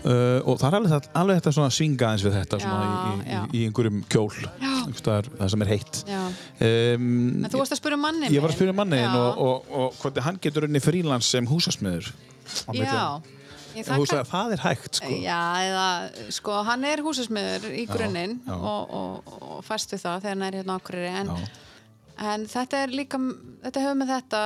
Uh, 0.00 0.38
og 0.48 0.56
það 0.56 0.66
er 0.70 0.76
alveg, 0.78 1.08
alveg 1.20 1.40
þetta 1.40 1.52
svona 1.52 1.72
svinga 1.76 2.10
eins 2.14 2.22
við 2.24 2.36
þetta 2.38 2.58
svona 2.62 2.76
Já, 2.80 2.92
í, 2.92 3.16
í, 3.20 3.32
já. 3.34 3.40
í 3.52 3.64
einhverjum 3.68 3.98
kjól. 4.08 4.30
Einhvers 4.60 5.02
staðar, 5.02 5.28
það 5.36 5.50
sem 5.52 5.64
er 5.66 5.70
heitt. 5.74 5.98
Um, 6.08 7.10
En 7.44 7.50
þú 7.52 7.60
varst 7.60 7.74
að 7.76 7.80
spyrja 7.82 7.98
um 7.98 8.06
manni 8.06 8.30
Ég 8.32 8.40
var 8.44 8.54
að 8.54 8.56
spyrja 8.56 8.76
manniðin 8.78 9.12
Já. 9.12 9.20
og, 9.20 9.42
og, 9.44 9.68
og 9.82 10.00
hvernig 10.00 10.26
hann 10.26 10.40
getur 10.46 10.66
unni 10.68 10.82
frílans 10.84 11.28
sem 11.34 11.50
húsasmiður 11.50 12.08
á. 12.64 12.72
Já, 12.72 13.84
þú 13.86 14.02
sagði 14.08 14.22
að 14.24 14.30
það 14.32 14.56
er 14.56 14.64
hægt 14.64 14.98
sko. 14.98 15.12
Já, 15.22 15.40
eða, 15.68 15.86
sko, 16.34 16.56
hann 16.66 16.88
er 16.88 17.04
húsasmiður 17.06 17.68
í 17.70 17.86
grunninn 17.90 18.38
og, 18.56 18.96
og, 19.00 19.32
og 19.44 19.64
fæst 19.68 19.92
við 19.94 20.06
það 20.06 20.24
þegar 20.24 20.36
hann 20.38 20.46
er 20.48 20.60
hérna 20.62 20.78
okkur 20.80 21.00
en, 21.12 21.32
en 22.32 22.48
þetta 22.50 22.84
er 22.86 22.96
líka 22.96 23.20
þetta 23.66 23.84
hefur 23.84 24.00
með 24.00 24.14
þetta 24.16 24.44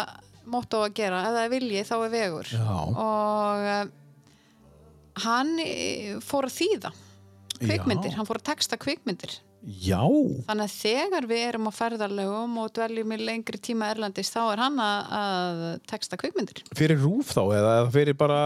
motto 0.52 0.82
að 0.84 0.96
gera. 0.98 1.22
Ef 1.24 1.36
það 1.38 1.44
er 1.46 1.52
vilji 1.54 1.84
þá 1.88 1.94
er 1.96 2.10
vegur. 2.18 2.50
Já. 2.52 2.66
og 2.74 3.68
uh, 3.70 3.84
hann 5.22 5.56
eh, 5.62 6.14
fór 6.24 6.48
að 6.48 6.56
þýða 6.58 6.94
kvikmyndir, 7.54 8.12
Já. 8.12 8.18
hann 8.18 8.28
fór 8.28 8.40
að 8.40 8.48
texta 8.50 8.78
kvikmyndir. 8.80 9.38
Já, 9.64 10.02
þannig 10.44 10.66
að 10.66 10.72
þegar 10.74 11.26
við 11.30 11.42
erum 11.46 11.68
á 11.70 11.72
ferðarlegum 11.72 12.56
og 12.60 12.72
dveljum 12.76 13.14
í 13.14 13.18
lengri 13.22 13.60
tíma 13.64 13.86
erlandis 13.94 14.28
þá 14.34 14.40
er 14.42 14.60
hann 14.60 14.82
að, 14.84 15.14
að 15.16 15.62
texta 15.88 16.18
kvikmyndir. 16.20 16.60
Fyrir 16.76 17.00
rúf 17.00 17.30
þá 17.32 17.40
eða 17.56 17.70
fyrir 17.94 18.18
bara 18.20 18.40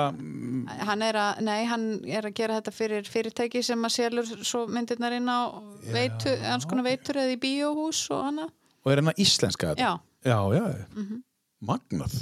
hann 0.86 1.02
er 1.02 1.18
að, 1.18 1.40
nei, 1.48 1.64
hann 1.66 1.88
er 2.06 2.28
að 2.28 2.36
gera 2.38 2.60
þetta 2.60 2.74
fyrir 2.76 3.10
fyrirtæki 3.10 3.64
sem 3.66 3.88
að 3.88 3.96
selur 3.96 4.30
svo 4.46 4.62
myndirnar 4.70 5.16
inn 5.18 5.26
á 5.26 5.58
veitu, 5.90 6.36
veitur 6.86 7.18
eða 7.24 7.34
í 7.34 7.40
bíóhús 7.42 8.04
og 8.14 8.44
og 8.46 8.92
er 8.92 9.02
hann 9.02 9.10
að 9.10 9.24
íslenska 9.24 9.72
þetta? 9.72 9.88
Já. 9.88 9.92
Já, 10.28 10.38
já, 10.54 11.18
magnað. 11.66 12.14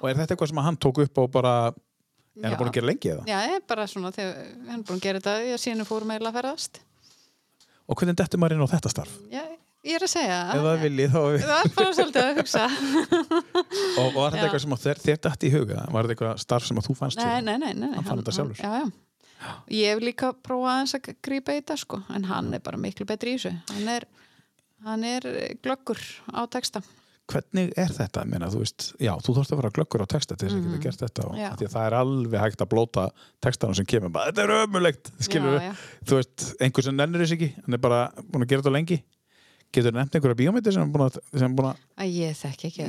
Og 0.00 0.06
er 0.10 0.20
þetta 0.20 0.34
eitthvað 0.34 0.52
sem 0.52 0.62
hann 0.66 0.80
tók 0.80 1.00
upp 1.04 1.20
og 1.22 1.32
bara 1.32 1.54
er 2.34 2.46
hann 2.48 2.54
Já. 2.54 2.58
búin 2.60 2.70
að 2.70 2.76
gera 2.78 2.88
lengi 2.90 3.10
eða? 3.14 3.24
Já, 3.30 3.36
ég 3.48 3.56
er 3.60 3.66
bara 3.70 3.86
svona, 3.90 4.10
þegar 4.14 4.38
hann 4.68 4.80
er 4.80 4.86
búin 4.88 4.98
að 4.98 5.04
gera 5.06 5.20
þetta, 5.22 5.34
ég 5.50 5.60
síðan 5.62 5.88
fórum 5.88 6.10
eiginlega 6.14 6.32
að 6.32 6.38
ferðast. 6.40 6.80
Og 7.84 8.00
hvernig 8.00 8.16
dettur 8.18 8.40
maður 8.42 8.56
inn 8.56 8.64
á 8.66 8.72
þetta 8.74 8.90
starf? 8.94 9.14
Já, 9.30 9.42
ég 9.84 9.98
er 9.98 10.06
að 10.06 10.12
segja. 10.14 10.38
Ef 10.54 10.64
það 10.64 10.82
vilji 10.86 11.06
þá 11.12 11.18
Það 11.44 11.54
er 11.60 11.72
bara 11.78 11.94
svolítið 11.98 12.24
að 12.24 12.38
hugsa. 12.40 12.64
Og 14.00 14.08
var 14.16 14.34
þetta 14.34 14.40
Já. 14.40 14.46
eitthvað 14.48 14.62
sem 14.64 14.76
þér, 14.84 15.02
þér 15.04 15.20
dætt 15.28 15.44
í 15.46 15.52
huga? 15.54 15.84
Var 15.94 16.08
þetta 16.08 16.16
eitthvað 16.16 16.42
starf 16.46 16.68
sem 16.70 16.82
þú 16.88 16.96
fannst 16.98 17.20
Nei, 17.20 17.40
nei, 17.44 17.56
nei. 17.60 17.72
nei. 17.76 17.90
Hann 17.94 18.06
fann 18.08 18.22
þetta 18.22 18.36
sjálfur. 18.38 18.62
Já, 18.64 18.82
já. 18.82 18.90
Ég 19.76 19.92
hef 19.92 20.00
líka 20.00 20.30
prófað 20.40 20.70
aðeins 20.72 20.94
að 20.96 21.08
grípa 21.28 21.52
í 21.52 21.60
þetta, 21.60 21.76
sko, 21.76 21.98
en 22.16 22.24
hann 22.30 22.52
er 22.56 22.62
bara 22.64 22.80
miklu 22.80 23.04
betri 23.08 23.34
í 23.34 23.36
þessu. 23.36 23.52
Hann 23.74 23.90
er, 23.92 24.06
hann 24.86 25.04
er 25.04 25.26
glöggur 25.60 26.00
á 26.32 26.48
texta. 26.48 26.80
Hvernig 27.32 27.70
er 27.80 27.88
þetta? 27.88 28.24
Meina, 28.28 28.50
þú 28.52 28.58
veist, 28.60 28.90
já, 29.00 29.14
þú 29.24 29.34
þarfst 29.38 29.54
að 29.54 29.60
vera 29.62 29.70
glöggur 29.78 30.02
á 30.04 30.06
texta 30.12 30.36
til 30.36 30.50
þess 30.50 30.58
að 30.58 30.66
geta 30.68 30.82
gert 30.84 31.04
þetta 31.06 31.24
og 31.30 31.38
því 31.40 31.68
að 31.70 31.72
það 31.72 31.86
er 31.88 31.96
alveg 32.02 32.42
hægt 32.44 32.64
að 32.66 32.70
blóta 32.74 33.06
textanum 33.46 33.78
sem 33.78 33.86
kemur 33.88 34.12
bara, 34.12 34.28
þetta 34.28 34.44
er 34.44 34.52
ömulegt, 34.66 35.08
skilur 35.24 35.56
Já, 35.56 35.70
já. 35.70 35.74
þú 36.10 36.18
veist, 36.20 36.44
einhver 36.60 36.84
sem 36.90 36.98
nennir 37.00 37.24
þess 37.24 37.36
ekki 37.38 37.48
hann 37.64 37.78
er 37.78 37.82
bara 37.86 38.02
búin 38.28 38.44
að 38.44 38.52
gera 38.52 38.64
þetta 38.66 38.74
lengi. 38.76 39.00
Getur 39.74 39.90
nefnt 39.96 40.14
einhverja 40.14 40.38
bíómyndir 40.38 40.70
sem 40.76 40.84
er 40.84 40.90
búin 40.94 41.08
að, 41.08 41.80
að 41.98 42.12
ég 42.14 42.36
þekki 42.38 42.68
ekki. 42.68 42.84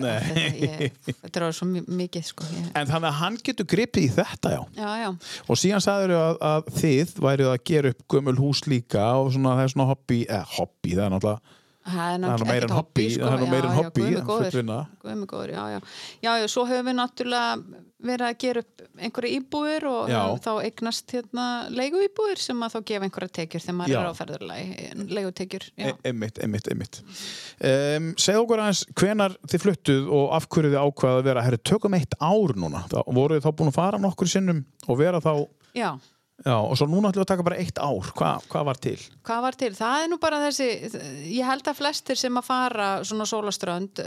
Þetta, 1.23 1.39
er 1.47 1.55
svo 1.57 1.65
mi- 1.71 1.81
mikið 2.03 2.27
sko 2.27 2.45
ég, 2.51 2.67
en 2.77 2.91
þannig 2.91 3.09
að 3.09 3.17
hann 3.23 3.39
getur 3.47 3.65
gripið 3.71 4.05
í 4.05 4.11
þetta, 4.19 4.51
já. 4.53 4.61
Já, 4.77 5.09
og 5.49 5.57
síðan 5.57 5.81
sagður 5.81 6.13
að, 6.19 6.37
að 6.51 6.69
þið 6.77 7.15
værið 7.25 7.49
að 7.55 7.63
gera 7.71 7.93
upp 7.95 8.05
gömul 8.13 8.35
hús 8.37 8.61
líka 8.69 9.07
og 9.17 9.31
svona, 9.33 9.55
það 9.57 9.63
er 9.65 9.73
svona 9.73 9.87
hobby, 9.95 10.19
eða 10.29 10.45
hobby, 10.59 10.93
það 10.93 11.07
er 11.07 11.15
náttúrulega 11.15 11.54
það 11.85 12.13
er 12.13 12.21
nú 12.23 12.49
meira 12.49 12.69
en 12.69 12.75
hobby, 12.75 13.07
sko. 13.13 13.25
það 13.25 13.35
er 13.35 13.43
nú 13.43 13.49
meira 13.51 13.71
en 13.71 13.79
hobby 13.79 14.05
en 14.09 14.29
fullvinna. 14.29 14.79
Já, 15.51 15.65
já. 15.75 15.79
já, 16.25 16.31
já, 16.41 16.47
svo 16.51 16.65
höfum 16.69 16.89
við 16.89 16.97
náttúrulega 16.99 17.83
verið 18.05 18.27
að 18.27 18.37
gera 18.43 18.61
upp 18.63 18.83
einhverja 18.95 19.39
íbúðir 19.39 19.85
og 19.89 20.11
Já. 20.11 20.19
þá 20.43 20.49
eignast 20.63 21.13
hérna 21.15 21.45
leiguíbúðir 21.73 22.41
sem 22.41 22.63
að 22.63 22.75
þá 22.75 22.79
gefa 22.91 23.07
einhverja 23.07 23.33
tekjur 23.39 23.63
þegar 23.65 23.77
maður 23.79 23.97
er 23.99 24.07
á 24.07 24.19
ferðurlagi 24.19 24.89
leigutekjur. 25.17 25.67
E- 25.75 25.93
Einmitt, 26.11 26.39
einmitt, 26.43 26.69
einmitt 26.71 26.99
um, 27.01 28.09
Segð 28.21 28.41
okkur 28.43 28.63
aðeins 28.63 28.83
hvenar 29.01 29.37
þið 29.51 29.65
fluttuð 29.65 30.09
og 30.19 30.35
af 30.37 30.49
hverju 30.51 30.73
þið 30.73 30.81
ákvaða 30.81 31.21
að 31.21 31.29
vera 31.29 31.45
herri, 31.45 31.61
tökum 31.71 31.97
eitt 31.97 32.17
ár 32.19 32.55
núna, 32.59 32.83
þá 32.91 32.99
voruð 33.09 33.39
þið 33.39 33.47
þá 33.47 33.59
búin 33.61 33.71
að 33.73 33.79
fara 33.79 34.01
nokkur 34.05 34.31
sinnum 34.31 34.63
og 34.87 35.01
vera 35.01 35.23
þá 35.23 35.31
já, 35.75 35.89
já, 36.43 36.55
og 36.57 36.73
svo 36.75 36.87
núna 36.91 37.11
ætlum 37.11 37.21
við 37.21 37.25
að 37.25 37.31
taka 37.31 37.45
bara 37.47 37.59
eitt 37.61 37.79
ár 37.79 38.09
Hva, 38.17 38.31
hvað 38.51 38.65
var 38.67 38.81
til? 38.83 38.97
hvað 39.23 39.45
var 39.45 39.57
til? 39.61 39.71
Það 39.77 40.03
er 40.03 40.11
nú 40.11 40.17
bara 40.21 40.41
þessi, 40.47 40.67
ég 41.31 41.47
held 41.47 41.69
að 41.71 41.79
flestir 41.79 42.19
sem 42.19 42.41
að 42.41 42.47
fara 42.49 42.89
svona 43.07 43.27
sólaströnd 43.29 44.03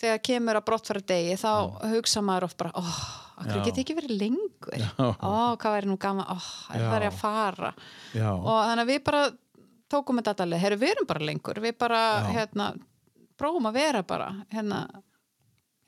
þegar 0.00 0.22
kemur 0.24 0.56
að 0.60 0.66
brottfæra 0.70 1.02
degi 1.10 1.34
þá 1.40 1.50
hugsa 1.90 2.22
maður 2.24 2.46
oft 2.48 2.56
bara, 2.62 2.70
óh, 2.78 3.00
okkur 3.42 3.58
Já. 3.58 3.64
geti 3.66 3.82
ekki 3.84 3.96
verið 3.98 4.14
lengur 4.22 4.86
ó, 4.96 5.56
hvað 5.60 5.74
væri 5.76 5.90
nú 5.90 5.98
gaman, 6.00 6.28
ó, 6.30 6.38
það 6.70 6.86
Já. 6.86 6.92
er 7.00 7.08
að 7.10 7.18
fara 7.20 7.72
Já, 8.14 8.30
og 8.32 8.62
þannig 8.70 8.84
að 8.86 8.92
við 8.94 9.02
bara 9.10 9.24
tókum 9.90 10.20
þetta 10.22 10.46
allir, 10.46 10.62
herru, 10.62 10.78
við 10.80 10.94
erum 10.94 11.10
bara 11.10 11.26
lengur 11.26 11.60
við 11.66 11.76
bara, 11.82 12.00
Já. 12.22 12.30
hérna 12.38 12.70
prófum 13.40 13.68
að 13.68 13.78
vera 13.80 14.02
bara, 14.06 14.30
hérna 14.54 14.84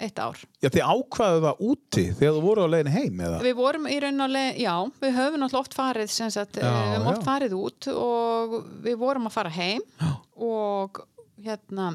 eitt 0.02 0.18
ár. 0.22 0.38
já 0.62 0.68
þið 0.74 0.84
ákvaðu 0.92 1.40
það 1.46 1.62
úti 1.70 2.04
þegar 2.18 2.34
þú 2.36 2.42
voru 2.44 2.64
á 2.66 2.72
leiðin 2.72 2.92
heim 2.96 3.20
eða? 3.26 3.40
Við 3.46 3.54
vorum 3.58 3.86
í 3.88 3.98
raun 4.02 4.24
og 4.26 4.32
leið, 4.34 4.50
já, 4.62 4.74
við 5.04 5.14
höfum 5.18 5.40
náttúrulega 5.42 5.62
oft 5.64 5.76
farið, 5.78 6.10
sem 6.12 6.30
sagt, 6.34 6.56
Já, 6.60 6.66
við 6.68 6.90
höfum 6.96 7.10
oft 7.12 7.22
já. 7.22 7.26
farið 7.30 7.56
út 7.58 7.88
og 7.94 8.56
við 8.86 8.96
vorum 9.00 9.28
að 9.30 9.36
fara 9.38 9.52
heim 9.56 9.82
Já. 10.00 10.10
og 10.48 11.02
hérna 11.42 11.90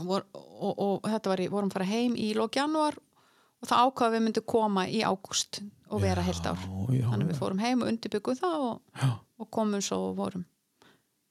vor, 0.00 0.24
og, 0.34 0.72
og 0.80 1.08
þetta 1.10 1.32
var 1.34 1.40
í, 1.44 1.48
vorum 1.52 1.68
að 1.70 1.76
fara 1.78 1.90
heim 1.90 2.14
í 2.16 2.30
lók 2.38 2.56
janúar 2.56 2.96
og 3.60 3.68
það 3.68 3.82
ákvaða 3.90 4.14
við 4.16 4.22
myndum 4.24 4.46
koma 4.48 4.86
í 4.88 5.02
ágúst 5.04 5.60
og 5.90 6.00
vera 6.00 6.22
heilt 6.24 6.46
ár. 6.48 6.56
já, 6.94 7.04
Þannig 7.10 7.28
við 7.34 7.40
fórum 7.42 7.60
heim 7.60 7.82
og 7.84 7.90
undirbyggum 7.90 8.38
það 8.38 8.62
og, 8.70 9.04
og 9.42 9.50
komum 9.52 9.82
svo 9.84 9.98
og 10.10 10.16
vorum 10.22 10.44
já, 10.46 10.46
eitt 10.46 10.46
Á- 10.46 10.46
vetur. 10.46 11.29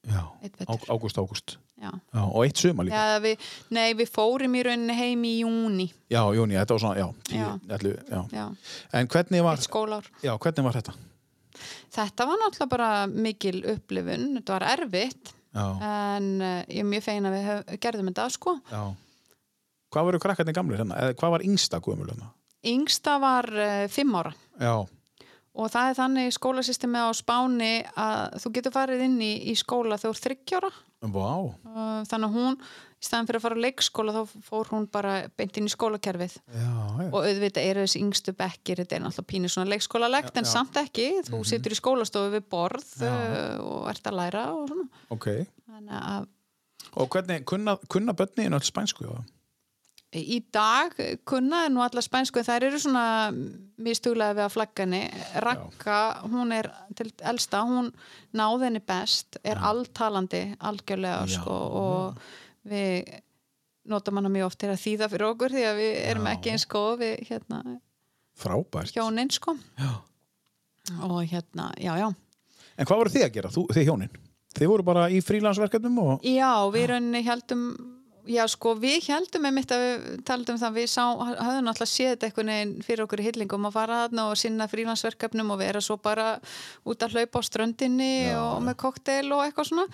Ágúst, 0.90 1.20
ágúst 1.20 1.58
og 1.80 2.40
eitt 2.44 2.60
suma 2.60 2.84
líka 2.84 2.98
Já, 3.00 3.20
við, 3.24 3.44
nei, 3.76 3.94
við 3.98 4.12
fórum 4.12 4.56
í 4.60 4.64
rauninni 4.68 4.96
heim 4.98 5.24
í 5.28 5.34
júni. 5.42 5.88
Já, 6.12 6.22
Jóni, 6.36 6.58
þetta 6.60 6.76
var 6.76 6.84
svona, 6.84 7.00
já, 7.00 7.08
tíu. 7.30 7.50
Ætlu, 7.76 7.94
En 8.94 9.08
hvernig 9.08 9.46
var, 9.46 9.62
hvernig 9.64 10.66
var 10.68 10.80
þetta? 10.80 10.96
Þetta 11.90 12.28
var 12.30 12.42
náttúrulega 12.44 12.72
bara 12.72 12.90
mikil 13.10 13.62
upplifun, 13.74 14.28
þetta 14.40 14.58
var 14.58 14.68
erfitt 14.76 15.34
en 15.58 16.28
uh, 16.44 16.60
ég 16.70 16.84
er 16.84 16.88
mjög 16.88 17.06
fegin 17.08 17.30
að 17.30 17.38
við 17.38 17.80
gerðum 17.82 18.12
þetta 18.12 18.28
sko. 18.36 18.56
Hvað 19.90 20.06
voru 20.06 20.22
krakkarnir 20.22 20.54
gamlir 20.54 20.82
hérna? 20.84 21.00
Eða 21.02 21.16
hvað 21.18 21.34
var 21.34 21.46
yngsta 21.48 21.80
gömul 21.82 22.12
hérna? 22.12 22.30
Yngsta 22.70 23.16
var 23.24 23.48
uh, 23.56 23.86
fimm 23.90 24.14
ára 24.20 24.34
Já, 24.60 24.76
og 25.60 25.72
það 25.74 25.90
er 25.90 25.98
þannig 26.00 26.36
skólasystemi 26.36 27.02
á 27.04 27.10
Spáni 27.18 27.74
að 28.00 28.38
þú 28.44 28.54
getur 28.58 28.76
farið 28.76 29.08
inn 29.08 29.18
í, 29.22 29.34
í 29.52 29.58
skóla 29.60 30.00
þegar 30.00 30.22
er 30.36 30.80
vá. 31.16 31.32
Uh, 31.64 32.00
þannig 32.10 32.26
að 32.28 32.34
hún, 32.36 32.58
í 33.00 33.06
staðan 33.08 33.30
fyrir 33.30 33.40
að 33.40 33.44
fara 33.46 33.60
á 33.60 33.64
leikskóla 33.66 34.16
þá 34.18 34.34
fór 34.50 34.72
hún 34.74 34.88
bara 34.92 35.14
beint 35.40 35.60
inn 35.60 35.70
í 35.70 35.72
skólakerfið. 35.72 36.36
Já, 36.52 36.74
já, 37.00 37.06
og 37.08 37.20
auðvitað 37.22 37.70
eru 37.70 37.86
þessi 37.86 38.02
yngstu 38.04 38.34
bekkir 38.40 38.82
þetta 38.84 38.98
er 38.98 39.06
náttúrulega 39.06 39.32
pínu 39.32 39.52
svona 39.54 39.72
leikskólalegt 39.72 40.42
en 40.42 40.50
samt 40.50 40.80
ekki, 40.82 41.08
þú 41.30 41.40
situr 41.48 41.76
í 41.76 41.80
skólastofu 41.80 42.34
við 42.36 42.50
borð 42.52 42.92
uh, 43.08 43.56
og 43.64 43.88
ert 43.94 44.12
að 44.12 44.20
læra 44.20 44.44
og 44.58 44.68
svona. 44.74 44.90
Ok. 45.16 45.32
Þannig 45.70 45.96
að 46.02 46.28
Og 46.98 47.06
hvernig, 47.12 47.44
kunna, 47.46 47.76
kunna 47.92 48.16
börnin 48.18 48.56
öll 48.58 48.66
spænsku? 48.66 49.06
Já, 49.06 49.20
í 50.16 50.40
dag 50.54 50.96
kunna 51.30 51.66
er 51.68 51.74
nú 51.74 51.84
alla 51.86 52.02
spænsku 52.02 52.42
en 52.42 52.48
þær 52.48 52.66
eru 52.66 52.80
svona 52.82 53.04
mistuglega 53.78 54.34
við 54.40 54.46
að 54.48 54.54
flagganni 54.56 55.02
Rakka, 55.46 56.00
hún 56.32 56.54
er 56.56 56.70
til 56.98 57.12
elsta, 57.30 57.62
hún 57.68 57.92
náði 58.34 58.66
henni 58.70 58.82
best 58.82 59.38
er 59.44 59.62
alltalandi 59.62 60.44
algjörlega 60.60 61.28
sko 61.30 61.58
og 61.84 62.24
við 62.70 63.12
notum 63.90 64.18
hana 64.20 64.32
mjög 64.34 64.50
oft 64.50 64.60
til 64.62 64.72
að 64.74 64.82
þýða 64.82 65.10
fyrir 65.14 65.28
okkur 65.30 65.54
því 65.54 65.68
að 65.70 65.78
við 65.84 65.94
erum 66.10 66.26
Já. 66.30 66.32
ekki 66.34 66.54
eins 66.56 66.66
góð 66.70 66.98
við 67.04 67.14
hérna 67.30 67.62
Frábært. 68.40 68.94
hjónin 68.96 69.32
sko. 69.34 69.56
Já. 69.78 69.92
og 71.06 71.22
hérna, 71.30 71.70
já 71.78 71.94
já. 72.00 72.10
En 72.80 72.86
hvað 72.88 73.02
voru 73.04 73.14
þið 73.14 73.26
að 73.28 73.34
gera, 73.38 73.50
þú, 73.54 73.64
þið 73.76 73.88
hjónin? 73.90 74.14
Þið 74.58 74.70
voru 74.72 74.84
bara 74.88 75.10
í 75.14 75.20
frílansverkefnum 75.22 75.98
og 76.02 76.24
Já, 76.26 76.50
við 76.74 76.88
rauninni 76.94 77.22
heldum 77.28 77.64
Já, 78.30 78.44
sko, 78.52 78.76
við 78.78 79.08
heldum 79.10 79.48
einmitt 79.50 79.72
að 79.74 79.84
við 79.84 80.18
taldum 80.28 80.58
það, 80.62 80.76
við 80.76 80.90
sá, 80.92 81.02
höfðum 81.18 81.66
náttúrulega 81.66 81.90
séð 81.90 82.10
þetta 82.12 82.28
einhvern 82.28 82.52
veginn 82.54 82.74
fyrir 82.86 83.02
okkur 83.08 83.22
í 83.24 83.26
hyllingum 83.26 83.64
að 83.66 83.74
fara 83.74 84.02
þarna 84.04 84.26
og 84.30 84.38
sinna 84.38 84.68
frílansverkefnum 84.70 85.54
og 85.56 85.58
vera 85.64 85.82
svo 85.82 85.98
bara 85.98 86.28
út 86.86 87.06
að 87.06 87.16
hlaupa 87.18 87.42
á 87.42 87.48
ströndinni 87.48 88.12
og 88.38 88.60
með 88.68 88.78
kokteil 88.84 89.32
og 89.34 89.42
eitthvað 89.48 89.72
svona. 89.72 89.88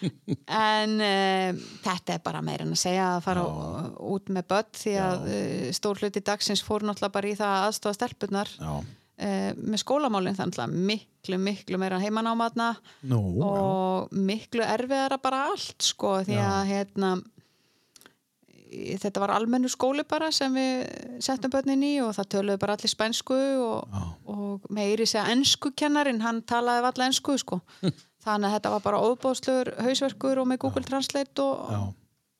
En 0.60 0.94
uh, 1.02 1.58
þetta 1.82 2.14
er 2.14 2.22
bara 2.22 2.44
meira 2.44 2.66
en 2.66 2.76
að 2.76 2.82
segja 2.84 3.08
að 3.16 3.24
fara 3.26 3.42
já. 3.42 3.90
út 4.14 4.30
með 4.36 4.46
börn 4.52 4.70
því 4.78 4.94
að 5.02 5.26
uh, 5.32 5.66
stór 5.80 6.04
hluti 6.04 6.22
dagsins 6.30 6.62
fór 6.66 6.86
náttúrulega 6.86 7.16
bara 7.18 7.30
í 7.32 7.34
það 7.38 7.56
að 7.56 7.66
aðstofa 7.70 7.98
stelpunar 7.98 8.54
Já. 8.54 8.70
uh, 8.78 9.50
með 9.58 9.82
skólamálinn 9.82 10.38
þannig 10.38 10.62
að 10.62 10.78
miklu, 10.92 11.40
miklu 11.42 11.82
meira 11.82 11.98
heimanámatna 12.02 12.70
Nú, 13.10 13.20
og 13.46 14.14
miklu 14.14 14.62
erfiðara 14.66 15.18
bara 15.22 15.48
allt 15.50 15.90
sko 15.90 16.20
því 16.28 16.38
að 16.44 16.62
hérna 16.70 17.14
þetta 18.70 19.22
var 19.22 19.32
almennu 19.34 19.70
skóli 19.70 20.04
bara 20.08 20.30
sem 20.34 20.54
við 20.54 20.84
settum 21.24 21.52
börnin 21.52 21.82
í 21.86 21.92
og 22.04 22.12
það 22.16 22.28
töluðu 22.34 22.60
bara 22.62 22.76
allir 22.76 22.92
spænsku 22.92 23.38
og, 23.64 23.96
og 24.30 24.68
meiri 24.72 25.06
segja 25.08 25.26
ensku 25.32 25.72
kennarin, 25.76 26.22
hann 26.24 26.42
talaði 26.46 26.86
allir 26.90 27.08
ensku 27.08 27.36
sko 27.40 27.60
þannig 28.24 28.50
að 28.50 28.54
þetta 28.56 28.74
var 28.76 28.84
bara 28.86 29.02
óbóðslur 29.08 29.72
hausverkur 29.80 30.42
og 30.42 30.48
með 30.50 30.62
Google 30.66 30.86
Translate 30.86 31.44
og, 31.44 31.74
Já. 31.74 31.82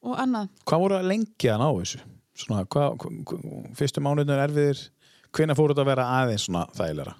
og 0.06 0.22
annað 0.22 0.50
Hvað 0.68 0.86
voru 0.86 1.00
að 1.00 1.10
lengja 1.10 1.56
hann 1.56 1.66
á 1.66 1.70
þessu? 1.80 2.02
Svona, 2.40 2.64
hvað, 2.72 2.94
hvað, 3.02 3.18
hvað, 3.28 3.48
fyrstu 3.76 4.04
mánuðinu 4.04 4.38
erfiðir 4.40 4.84
hvenær 5.36 5.58
fóru 5.58 5.74
þetta 5.74 5.84
að 5.84 5.92
vera 5.92 6.08
aðeins 6.20 6.46
svona 6.46 6.66
þægilega? 6.76 7.16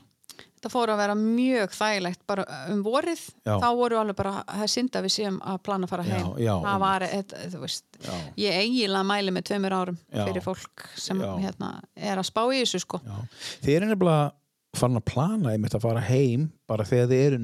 Þetta 0.61 0.71
fór 0.75 0.91
að 0.93 0.99
vera 1.01 1.15
mjög 1.17 1.73
þægilegt 1.73 2.21
bara 2.29 2.45
um 2.69 2.83
vorið, 2.85 3.23
Já. 3.49 3.55
þá 3.63 3.69
voru 3.79 3.97
alveg 3.97 4.19
bara 4.19 4.33
það 4.45 4.65
er 4.67 4.73
synd 4.75 4.99
að 4.99 5.07
við 5.07 5.15
séum 5.15 5.39
að 5.41 5.61
plana 5.65 5.89
að 5.89 5.95
fara 5.95 6.05
Já, 6.05 6.11
heim 6.13 6.27
já, 6.45 6.53
það 6.67 6.83
var, 6.85 7.05
eitt, 7.09 7.33
þú 7.55 7.61
veist 7.63 8.01
Já. 8.05 8.13
ég 8.45 8.59
eiginlega 8.61 9.09
mæli 9.09 9.33
með 9.33 9.47
tveimur 9.49 9.77
árum 9.79 9.97
Já. 10.13 10.25
fyrir 10.29 10.45
fólk 10.45 10.85
sem 11.01 11.23
Já. 11.25 11.31
hérna, 11.47 11.71
er 11.97 12.21
að 12.21 12.29
spá 12.29 12.43
í 12.53 12.61
þessu 12.61 12.83
sko 12.85 13.01
Já. 13.01 13.17
Þið 13.65 13.79
eru 13.79 13.91
nefnilega 13.95 14.29
farin 14.77 15.01
að 15.01 15.07
plana 15.09 15.55
einmitt 15.55 15.75
að 15.75 15.87
fara 15.89 16.05
heim 16.11 16.51
bara 16.69 16.85
þegar 16.87 17.09
þið 17.11 17.25
eru 17.31 17.41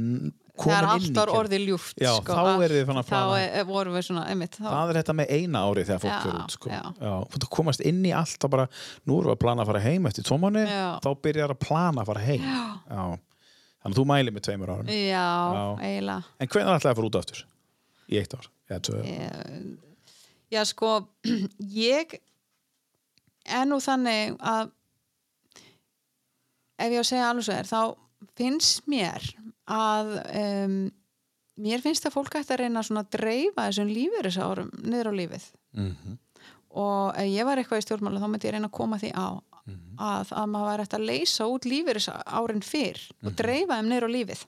það 0.64 0.76
er 0.76 0.86
inn 0.86 0.88
í 0.88 0.92
allt 0.96 1.16
var 1.16 1.26
kerfið. 1.28 1.38
orðið 1.40 1.62
ljúft 1.68 2.00
Já, 2.00 2.10
sko, 2.16 2.32
þá 2.36 2.64
eruð 2.64 2.76
þið 2.76 2.86
farin 2.88 3.00
að 3.02 3.08
plana. 3.10 3.26
þá 3.26 3.40
er, 3.60 3.64
vorum 3.68 3.96
við 3.98 4.04
svona, 4.06 4.24
einmitt 4.32 4.56
Það 4.56 4.90
er 4.92 4.98
þetta 5.00 5.14
með 5.20 5.32
eina 5.36 5.62
ári 5.68 5.84
þegar 5.88 6.02
fólk 6.04 6.12
Já, 6.12 6.20
fyrir 6.24 6.40
út 6.40 6.54
sko. 6.56 6.70
já. 6.70 6.82
Já, 7.00 7.14
þú 7.36 7.48
komast 7.56 7.84
inn 7.90 8.00
í 8.06 8.12
allt 8.16 8.46
bara, 8.56 8.66
nú 9.06 9.18
erum 9.20 9.30
við 9.30 9.36
að 9.36 9.42
plana 9.44 9.62
að 9.62 9.70
fara 9.72 9.84
heim 9.86 10.06
eftir 10.06 10.24
Já. 10.26 10.86
þá 11.04 11.10
byrjar 11.26 11.54
að 11.56 11.60
plana 11.66 12.02
að 12.02 12.06
fara 12.12 12.24
heim 12.26 12.46
Já. 12.46 12.62
Þannig 13.86 13.92
að 13.92 13.98
þú 14.00 14.04
mælir 14.10 14.34
með 14.34 14.42
tveimur 14.48 14.70
árum 14.74 14.88
já, 14.90 15.26
Já. 15.56 15.66
eiginlega 15.78 16.22
En 16.40 16.48
hvernig 16.48 16.72
ætlaði 16.76 16.92
að 16.92 16.96
fara 17.00 17.10
út 17.10 17.18
aftur? 17.20 17.42
Í 18.10 18.18
eitt 18.22 18.34
ár? 18.34 18.48
Eða 18.70 18.80
tvö? 18.88 19.02
já 20.50 20.62
sko 20.66 20.90
ég 21.90 22.16
er 23.46 23.66
nú 23.70 23.78
þannig 23.82 24.34
að 24.42 24.72
ef 26.78 26.90
ég 26.92 26.98
á 26.98 27.02
að 27.02 27.08
segja 27.08 27.28
alveg 27.30 27.46
svo 27.46 27.54
er 27.56 27.68
þá 27.70 27.80
finnst 28.38 28.86
mér 28.90 29.22
að 29.66 30.12
um, 30.42 30.76
mér 31.66 31.82
finnst 31.84 32.06
að 32.06 32.16
fólk 32.18 32.36
ætti 32.38 32.54
að 32.54 32.62
reyna 32.64 32.84
að 32.84 33.10
dreifa 33.16 33.66
þessum 33.68 33.90
lífeyrisárum 33.90 34.70
niður 34.84 35.10
á 35.10 35.18
lífið. 35.22 35.50
Mhm. 35.76 36.18
og 36.76 37.16
ef 37.16 37.28
ég 37.32 37.44
var 37.48 37.56
eitthvað 37.56 37.78
í 37.80 37.84
stjórnmála 37.86 38.20
þá 38.20 38.28
myndi 38.28 38.48
ég 38.48 38.52
reyna 38.52 38.68
að 38.68 38.76
koma 38.76 38.98
því 39.00 39.10
á 39.16 39.26
að, 39.96 40.32
að 40.36 40.50
maður 40.52 40.66
væri 40.68 40.82
eftir 40.84 40.98
að 40.98 41.06
leysa 41.10 41.46
út 41.48 41.64
lífeyrisárin 41.64 42.62
fyrr 42.62 43.00
og 43.24 43.32
dreifa 43.38 43.78
þeim 43.78 43.88
niður 43.88 44.06
á 44.06 44.10
lífið. 44.12 44.42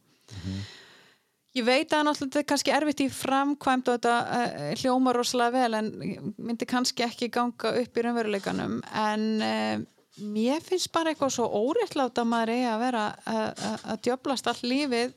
Ég 1.57 1.65
veit 1.65 1.93
að 1.97 2.05
náttúrulega 2.05 2.29
þetta 2.29 2.41
er 2.43 2.49
kannski 2.53 2.75
erfitt 2.77 3.01
í 3.01 3.09
framkvæmt 3.09 3.89
og 3.89 3.97
þetta 3.97 4.17
uh, 4.21 4.73
hljómar 4.83 5.17
rosalega 5.17 5.63
vel 5.65 5.79
en 5.79 5.89
myndi 6.37 6.69
kannski 6.69 7.07
ekki 7.07 7.31
ganga 7.33 7.73
upp 7.81 7.97
í 7.97 8.05
raunveruleikanum 8.05 8.77
en 8.93 9.25
uh, 9.41 9.87
mér 10.21 10.61
finnst 10.65 10.91
bara 10.93 11.13
eitthvað 11.13 11.31
svo 11.37 11.47
óréttlátt 11.49 12.19
að 12.19 12.27
maður 12.31 12.53
eigi 12.55 12.69
að 12.73 12.79
vera 12.83 13.03
að- 13.27 14.01
djöblast 14.03 14.47
all 14.51 14.63
lífið 14.63 15.13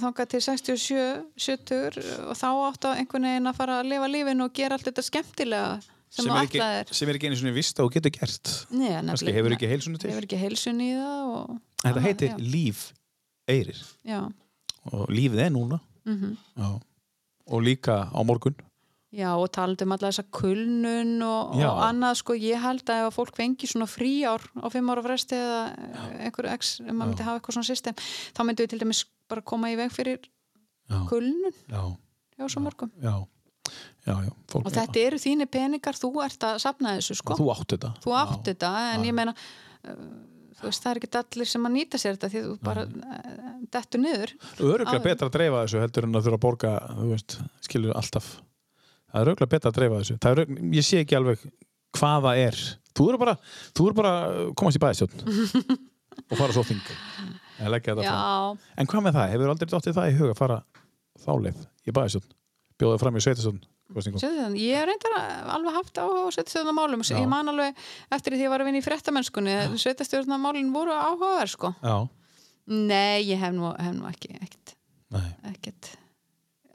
þangað 0.00 0.28
til 0.30 0.40
67, 0.40 0.98
70 1.36 2.28
og 2.30 2.36
þá 2.38 2.46
áttu 2.68 2.92
einhvern 2.94 3.26
veginn 3.26 3.50
að 3.50 3.56
fara 3.58 3.80
að 3.82 3.88
lifa 3.90 4.10
lífinu 4.12 4.44
og 4.46 4.52
gera 4.54 4.76
allt 4.78 4.86
þetta 4.86 5.02
skemmtilega 5.02 5.72
sem, 6.10 6.24
sem, 6.24 6.30
er 6.30 6.44
ekki, 6.46 6.58
ætlaðir. 6.60 6.92
sem 6.94 7.08
er 7.10 7.18
ekki 7.18 7.26
einu 7.30 7.36
svona 7.40 7.54
vist 7.56 7.76
þú 7.78 7.88
getur 7.96 8.14
gert 8.14 8.52
Nei, 8.70 8.88
kannski 8.92 9.06
nefnilega- 9.06 9.36
hefur 9.40 9.56
ekki 9.56 9.70
heilsunni 9.72 9.98
til 9.98 10.10
Hefur 10.10 10.26
ekki 10.28 10.38
heilsun 10.44 10.80
í 10.86 10.90
það 10.94 11.34
og, 11.34 11.60
Þetta 11.82 12.00
heitir 12.06 12.28
já, 12.30 12.36
líf 12.54 12.80
eirir 13.48 13.82
já. 14.06 14.20
og 14.92 15.08
lífið 15.10 15.44
er 15.46 15.50
núna 15.50 15.80
Mhm. 16.06 16.36
Já. 16.56 16.80
og 17.50 17.62
líka 17.62 18.10
á 18.14 18.20
morgun 18.24 18.54
Já, 19.10 19.32
og 19.34 19.48
talandi 19.50 19.82
um 19.82 19.90
alla 19.96 20.06
þessa 20.06 20.22
kulnun 20.30 21.16
og, 21.26 21.56
Já. 21.58 21.66
og 21.66 21.80
annað, 21.82 22.20
sko, 22.20 22.34
ég 22.38 22.60
held 22.62 22.84
að 22.86 23.00
ef 23.00 23.06
að 23.08 23.16
fólk 23.16 23.32
fengi 23.40 23.66
svona 23.66 23.88
frí 23.90 24.10
ár 24.22 24.44
á 24.54 24.66
fimm 24.70 24.90
ára 24.92 25.02
fresti 25.02 25.34
eða 25.34 25.62
einhverju 26.28 26.52
x, 26.52 26.68
ef 26.84 26.92
maður 26.92 27.08
myndi 27.08 27.24
hafa 27.26 27.40
eitthvað 27.40 27.56
svona 27.56 27.66
system, 27.66 27.96
þá 28.36 28.42
myndi 28.46 28.62
við 28.62 28.70
til 28.70 28.78
dæmis 28.84 29.00
bara 29.30 29.42
koma 29.50 29.72
í 29.72 29.74
veg 29.80 29.90
fyrir 29.90 30.20
Já. 30.22 31.00
kulnun 31.10 31.56
Já, 31.66 31.82
hjá 32.38 32.46
svo 32.54 32.62
mörgum. 32.62 32.92
já, 33.02 33.16
já, 34.06 34.14
já. 34.14 34.30
Fólk, 34.52 34.68
Og 34.68 34.76
þetta 34.76 35.02
eru 35.02 35.18
þínir 35.24 35.50
peningar, 35.50 35.98
þú 35.98 36.10
ert 36.22 36.46
að 36.46 36.60
safna 36.62 36.92
þessu, 37.00 37.16
sko. 37.18 37.38
Þú 37.40 37.48
átt 37.56 37.74
þetta 37.74 37.90
Þú 38.04 38.14
átt 38.20 38.44
þetta, 38.46 38.70
en 38.92 39.06
ég 39.08 39.16
meina, 39.18 39.34
uh, 39.90 40.04
þú 40.60 40.68
veist, 40.68 40.84
það 40.84 40.92
er 40.92 41.00
ekki 41.00 41.10
allir 41.22 41.50
sem 41.50 41.66
að 41.66 41.74
nýta 41.74 41.98
sér 41.98 42.14
þetta 42.14 42.30
því 42.30 42.44
þú 42.46 42.54
bara 42.62 42.86
uh, 42.86 43.50
dettur 43.74 44.04
niður. 44.06 44.36
Öruglega 44.60 45.02
betra 45.08 45.26
að 45.26 45.34
dreifa 45.40 45.64
þessu 45.64 45.82
heldur 45.82 46.06
en 46.06 46.14
að 46.14 46.28
þurfa 46.28 46.40
að 46.40 46.46
borga 46.46 46.72
þú 46.94 47.10
veist, 47.10 47.36
skilur 47.66 47.98
alltaf 47.98 48.30
það 49.10 49.20
er 49.20 49.30
öruglega 49.32 49.52
betra 49.54 49.70
að 49.72 49.76
dreifa 49.80 50.00
þessu. 50.00 50.16
Er, 50.20 50.42
örugglega- 50.44 50.72
ég 50.78 50.86
sé 50.86 51.00
ekki 51.04 51.16
alveg 51.18 51.44
hvað 51.98 52.26
það 52.28 52.42
er. 52.46 52.60
Þú 52.94 53.08
eru 53.10 53.18
bara, 53.22 53.36
þú 53.74 53.86
eru 53.90 53.94
bara 54.00 54.12
komast 54.58 54.78
í 54.78 54.82
bæðistjórn 54.82 55.78
og 56.30 56.36
fara 56.38 56.52
svo 56.54 56.64
þing. 56.66 56.80
En 57.60 57.70
leggja 57.74 57.94
þetta 57.94 58.06
fram. 58.06 58.58
En 58.80 58.86
hvað 58.90 59.04
með 59.06 59.16
það, 59.18 59.32
hefur 59.34 59.52
aldrei 59.54 59.70
dottið 59.74 59.98
það 59.98 60.10
í 60.10 60.16
huga 60.20 60.34
að 60.34 60.40
fara 60.40 60.58
þá 61.20 61.30
leið 61.44 61.60
í 61.90 61.94
bæðistjórn 61.98 62.32
bjóðið 62.80 63.02
fram 63.04 63.18
í 63.20 63.22
þannig, 64.44 64.60
ég 64.62 64.78
er 64.78 64.86
reyndar 64.86 65.14
alveg 65.50 65.74
haft 65.74 65.98
á 65.98 66.06
að 66.06 66.28
setja 66.36 66.52
stöðuna 66.54 66.74
málum, 66.76 67.02
Já. 67.02 67.16
ég 67.18 67.26
man 67.28 67.50
alveg 67.50 67.80
eftir 68.14 68.32
því 68.36 68.38
að 68.38 68.44
ég 68.46 68.52
var 68.54 68.62
að 68.62 68.68
vinna 68.70 68.78
í 68.80 68.86
fréttamennskunni, 68.86 69.56
sveitastjórna 69.82 70.38
málin 70.38 70.70
voru 70.72 70.94
áhugaverð 70.94 71.50
sko. 71.56 71.72
Nei, 72.70 73.24
ég 73.26 73.40
hef 73.42 73.50
nú, 73.56 73.66
hef 73.74 73.96
nú 73.98 74.06
ekki, 74.06 74.30
ekkert. 75.50 75.90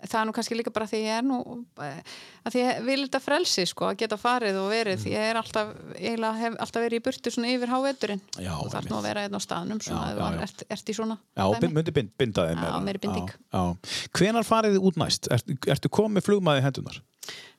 Það 0.05 0.19
er 0.21 0.27
nú 0.29 0.33
kannski 0.37 0.57
líka 0.57 0.73
bara 0.75 0.87
því 0.89 0.99
ég 1.03 1.17
er 1.19 1.25
nú, 1.25 1.37
eh, 1.83 2.13
að 2.45 2.57
ég 2.59 2.81
vil 2.85 2.97
þetta 3.05 3.21
frelsi 3.23 3.65
sko, 3.69 3.89
að 3.89 3.97
geta 4.03 4.17
farið 4.21 4.59
og 4.61 4.69
verið, 4.73 4.99
því 5.03 5.13
ég 5.15 5.29
er 5.31 5.39
alltaf, 5.41 5.73
eiginlega 5.95 6.41
hef 6.41 6.57
alltaf 6.65 6.85
verið 6.85 6.99
í 6.99 7.03
burtu 7.07 7.33
svona 7.33 7.51
yfir 7.53 7.73
háveturinn. 7.73 8.21
Já, 8.37 8.53
Þú 8.59 8.69
þarf 8.75 8.89
nú 8.91 8.97
að 8.99 9.07
vera 9.09 9.25
einn 9.25 9.35
á 9.37 9.41
staðnum 9.45 9.81
svona, 9.81 10.05
Já, 10.13 10.21
já, 10.21 10.45
ert, 10.47 10.63
ert 10.77 10.93
í 10.93 10.97
svona. 10.99 11.17
Já, 11.35 11.45
myndi 11.65 11.95
bind, 11.95 12.13
binda 12.17 12.47
þeim 12.49 12.63
Já, 12.63 12.71
meiri 12.85 13.03
binding. 13.03 13.29
já, 13.33 13.59
já. 13.59 13.75
Hvenar 14.19 14.47
farið 14.47 14.77
þið 14.77 14.87
út 14.91 15.01
næst? 15.01 15.29
Er, 15.31 15.45
ertu 15.75 15.89
komið 15.89 16.27
flugmaði 16.29 16.65
hendunar? 16.65 17.01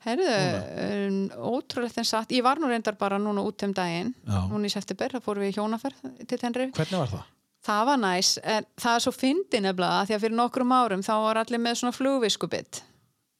Herðu, 0.07 0.35
um, 0.87 1.17
ótrúlegt 1.57 1.97
en 1.99 2.07
satt, 2.07 2.31
ég 2.31 2.45
var 2.47 2.61
nú 2.63 2.69
reyndar 2.71 2.95
bara 2.99 3.19
núna 3.19 3.43
út 3.43 3.65
um 3.67 3.73
daginn, 3.75 4.13
núna 4.27 4.69
í 4.69 4.71
september, 4.71 5.17
það 5.17 5.25
fórum 5.25 5.43
við 5.43 5.51
í 5.51 5.57
hjónaferð 5.59 6.13
til 6.31 6.39
Tenri. 6.39 6.69
Hvernig 6.77 7.01
var 7.03 7.11
það? 7.11 7.25
Það 7.67 7.87
var 7.89 7.99
næs, 7.99 8.37
en 8.47 8.67
það 8.79 8.97
er 8.97 9.03
svo 9.03 9.13
fyndi 9.15 9.61
nefnilega 9.63 10.05
því 10.07 10.15
að 10.17 10.25
fyrir 10.25 10.39
nokkrum 10.39 10.75
árum 10.77 11.03
þá 11.03 11.15
var 11.25 11.41
allir 11.41 11.63
með 11.63 11.81
svona 11.81 11.97
flugviskubitt 11.97 12.83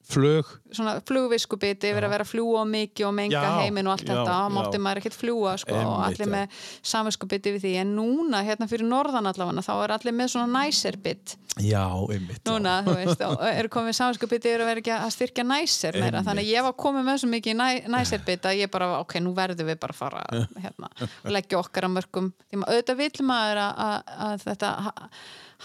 Flug? 0.07 0.47
svona 0.71 0.93
flugviskubitt 1.07 1.83
yfir 1.87 2.05
að 2.05 2.11
vera 2.13 2.23
að 2.23 2.29
fljúa 2.31 2.61
mikið 2.67 3.05
og 3.07 3.13
menga 3.17 3.39
Já, 3.41 3.55
heiminn 3.63 3.87
og 3.89 3.93
allt 3.97 4.05
já, 4.07 4.13
þetta 4.13 4.23
já. 4.23 4.37
þá 4.37 4.53
mátti 4.55 4.79
maður 4.83 4.99
ekkert 5.01 5.15
fljúa 5.19 5.53
sko, 5.59 5.73
og 5.75 5.81
Einmitt, 5.81 6.05
allir 6.07 6.27
já. 6.27 6.31
með 6.33 6.61
samviskubitt 6.91 7.49
yfir 7.51 7.63
því 7.63 7.71
en 7.81 7.91
núna 7.97 8.41
hérna 8.47 8.67
fyrir 8.71 8.87
norðan 8.87 9.27
allavega 9.31 9.63
þá 9.67 9.71
er 9.85 9.93
allir 9.97 10.15
með 10.19 10.31
svona 10.35 10.61
næserbitt 10.61 11.35
Já, 11.57 11.83
einmitt 12.13 12.43
já. 12.43 12.51
núna, 12.51 12.75
þú 12.85 12.95
veist, 12.99 13.23
og 13.25 13.43
eru 13.59 13.71
komið 13.73 13.97
samviskubitt 13.97 14.45
yfir 14.51 14.63
að 14.63 14.69
vera 14.71 14.83
ekki 14.83 14.93
að 14.99 15.15
styrkja 15.17 15.47
næser 15.49 15.97
meira, 15.97 16.07
Einmitt. 16.21 16.29
þannig 16.29 16.45
að 16.45 16.53
ég 16.53 16.67
var 16.67 16.77
komið 16.85 17.07
með 17.09 17.19
svo 17.23 17.31
mikið 17.33 17.57
næ, 17.63 17.67
næserbitt 17.97 18.47
að 18.51 18.59
ég 18.61 18.71
bara, 18.77 18.91
ok, 19.01 19.17
nú 19.25 19.33
verðum 19.39 19.71
við 19.71 19.79
bara 19.81 19.95
að 19.97 20.01
fara 20.03 20.23
hérna, 20.67 20.91
og 21.25 21.33
leggja 21.33 21.59
okkar 21.63 21.87
að 21.89 21.95
mörgum 21.97 22.31
því 22.51 22.61
maður 22.61 22.77
auðvitað 22.77 23.01
vill 23.03 23.27
maður 23.33 23.63
að, 23.65 23.83
að, 23.87 24.15
að 24.29 24.47
þetta 24.51 24.73
ha- 24.87 25.09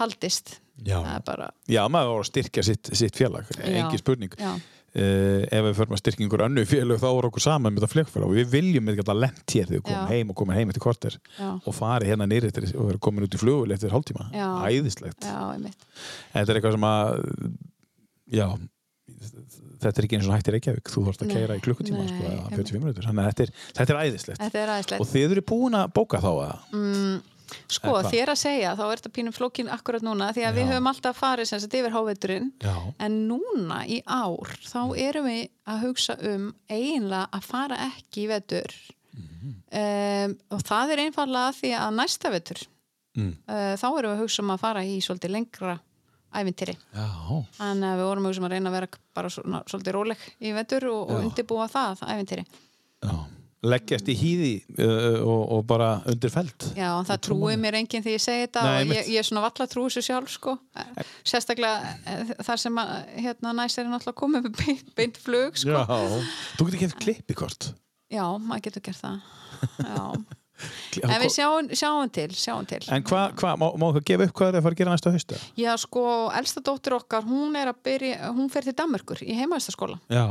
haldist 0.00 0.56
Já. 0.82 0.98
það 1.04 1.24
bara 1.26 1.48
Já, 1.70 1.82
maður 1.92 2.14
voru 2.14 2.24
að 2.24 2.30
styrkja 2.30 2.62
sitt, 2.66 2.92
sitt 2.96 3.18
félag, 3.18 3.50
engi 3.62 4.00
spurning. 4.00 4.38
Uh, 4.92 5.46
ef 5.48 5.62
við 5.64 5.76
förum 5.78 5.94
að 5.96 6.00
styrkja 6.02 6.24
einhver 6.26 6.42
annu 6.44 6.62
félag 6.68 6.98
þá 7.00 7.06
voru 7.16 7.28
okkur 7.30 7.40
saman 7.46 7.72
með 7.72 7.80
þetta 7.80 7.92
flugfélag 7.94 8.26
og 8.28 8.34
við 8.36 8.50
viljum 8.52 8.90
alltaf 8.92 9.16
lent 9.16 9.54
hér 9.54 9.70
þegar 9.70 9.78
við 9.78 9.84
komum 9.86 10.10
heim 10.10 10.32
og 10.34 10.36
komum 10.36 10.52
heim 10.58 10.68
eftir 10.74 10.84
korter 10.84 11.16
Já. 11.38 11.48
og 11.56 11.76
farið 11.78 12.10
hérna 12.12 12.26
nýri 12.28 12.50
eftir 12.50 12.66
og 12.76 12.90
verið 12.90 13.00
komin 13.06 13.24
út 13.24 13.32
í 13.32 13.40
flugul 13.40 13.72
eftir 13.72 13.94
hálftíma. 13.94 14.26
Æðislegt. 14.68 15.24
Þetta 16.34 16.44
er 16.44 16.60
eitthvað 16.60 16.76
sem 16.76 16.86
að, 16.90 17.24
já, 18.36 18.46
þetta 19.82 19.96
er 19.96 20.06
ekki 20.10 20.18
eins 20.20 20.28
og 20.28 20.36
hættir 20.36 20.56
Reykjavík. 20.58 20.92
Þú 20.92 21.06
þarfst 21.08 21.24
að 21.24 21.32
keira 21.38 21.56
í 21.56 21.62
klukkutíma, 21.64 22.04
sko, 22.12 22.22
eða 22.28 22.36
einmitt. 22.36 22.60
45 22.60 22.84
minútur. 22.84 23.08
Þannig 23.08 23.24
að 23.24 23.32
þetta 23.32 23.46
er, 23.46 23.52
þetta 23.80 23.94
er 23.96 24.00
æðislegt. 24.04 24.42
þetta 24.44 24.60
er 24.66 24.72
aðeinslegt 24.76 25.02
Og 25.04 25.10
þið 25.16 25.34
eru 25.38 25.44
búin 25.52 25.78
að 25.80 25.92
bóka 25.96 26.20
þá 26.22 26.30
að 26.34 26.76
mm, 26.76 27.16
Sko, 27.68 27.94
þér 28.12 28.32
að 28.32 28.38
segja, 28.42 28.72
þá 28.76 28.82
er 28.92 29.00
þetta 29.02 29.12
pínum 29.18 29.34
flókin 29.36 29.68
akkurat 29.72 30.02
núna, 30.06 30.30
því 30.32 30.44
að 30.48 30.54
við 30.58 30.64
Já. 30.66 30.70
höfum 30.72 30.90
alltaf 30.92 31.20
farið 31.20 31.46
sem 31.50 31.60
sagt 31.60 31.74
yfir 31.74 31.94
háveturinn, 31.96 32.50
en 32.98 33.28
núna 33.28 33.82
í 33.86 34.02
ár, 34.06 34.52
þá 34.66 34.80
erum 34.98 35.24
við 35.30 35.48
að 35.66 35.80
hugsa 35.86 36.16
um 36.32 36.48
eiginlega 36.70 37.28
að 37.32 37.42
fara 37.42 37.76
ekki 37.92 38.24
í 38.24 38.28
vetur 38.28 38.74
Mhm. 39.12 39.54
um, 39.72 40.36
og 40.56 40.60
það 40.64 40.92
er 40.94 41.00
einfallega 41.06 41.52
því 41.60 41.70
að 41.76 41.94
næsta 42.00 42.30
vetur 42.32 42.62
Mm. 43.14 43.34
uh, 43.46 43.76
þá 43.76 43.84
erum 43.98 44.10
við 44.10 44.16
að 44.16 44.20
hugsa 44.22 44.40
um 44.42 44.50
að 44.54 44.60
fara 44.60 44.80
í 44.88 44.94
svolítið 45.04 45.30
lengra 45.34 45.74
ævintýri. 46.32 46.76
Þannig 46.96 47.88
að 47.92 47.98
við 48.00 48.06
vorum 48.08 48.24
að 48.24 48.30
hugsa 48.30 48.40
um 48.40 48.46
að 48.46 48.52
reyna 48.54 48.70
að 48.70 48.76
vera 48.78 48.88
bara 49.14 49.28
svona, 49.28 49.58
svolítið 49.68 49.92
róleg 49.92 50.22
í 50.40 50.52
vetur 50.56 50.86
og, 50.88 51.10
og 51.10 51.18
undirbúa 51.26 51.66
það 51.68 52.00
ævintýri. 52.08 52.44
já. 53.02 53.12
Leggjast 53.62 54.08
í 54.10 54.16
hýði 54.18 54.52
uh, 54.74 55.20
og, 55.22 55.42
og 55.54 55.60
bara 55.70 55.92
undir 56.10 56.32
feld. 56.34 56.66
Já, 56.74 56.88
það 57.06 57.20
trúið 57.28 57.60
mér 57.62 57.78
enginn 57.78 58.02
því 58.02 58.16
ég 58.16 58.24
segi 58.24 58.44
þetta 58.48 58.64
Nei, 58.66 58.80
og 58.82 58.94
ég, 58.96 59.10
ég 59.14 59.22
er 59.22 59.28
svona 59.28 59.44
valla 59.44 59.68
trúið 59.70 59.94
sér 59.96 60.06
sjálf 60.08 60.32
sko. 60.34 60.56
Sérstaklega 61.22 61.94
eh, 62.10 62.34
þar 62.42 62.62
sem 62.64 62.82
að 62.82 62.92
hérna 63.22 63.54
næst 63.60 63.78
er 63.78 63.86
náttúrulega 63.86 64.18
komið 64.18 64.48
með 64.48 64.60
beint, 64.64 64.92
beint 64.98 65.22
flug 65.22 65.62
sko. 65.62 65.78
Já. 65.78 66.28
Þú 66.58 66.68
getur 66.68 66.82
kemst 66.82 67.00
klippikort. 67.06 67.72
Já, 68.12 68.24
maður 68.42 68.66
getur 68.66 68.88
gert 68.90 69.04
það. 69.04 69.34
Já. 69.78 70.06
En 71.02 71.18
við 71.22 71.32
sjáum, 71.34 71.70
sjáum 71.74 72.10
til, 72.12 72.28
sjáum 72.38 72.66
til. 72.68 72.82
En 72.92 73.02
hvað, 73.06 73.32
hva, 73.40 73.54
má, 73.58 73.64
má 73.80 73.86
þú 73.96 74.02
gefa 74.06 74.28
upp 74.28 74.34
hvað 74.36 74.50
það 74.50 74.52
er 74.52 74.60
að 74.60 74.66
fara 74.66 74.76
að 74.76 74.80
gera 74.82 74.92
næsta 74.94 75.12
hausta? 75.14 75.38
Já, 75.58 75.70
sko, 75.80 76.04
elsta 76.38 76.62
dóttir 76.64 76.96
okkar, 76.98 77.26
hún 77.26 77.56
er 77.58 77.72
að 77.72 77.80
byrja, 77.88 78.30
hún 78.36 78.50
fer 78.52 78.68
til 78.68 78.76
Danmörkur 78.78 79.24
í 79.24 79.34
heimavistaskóla 79.38 79.98
Já, 80.12 80.26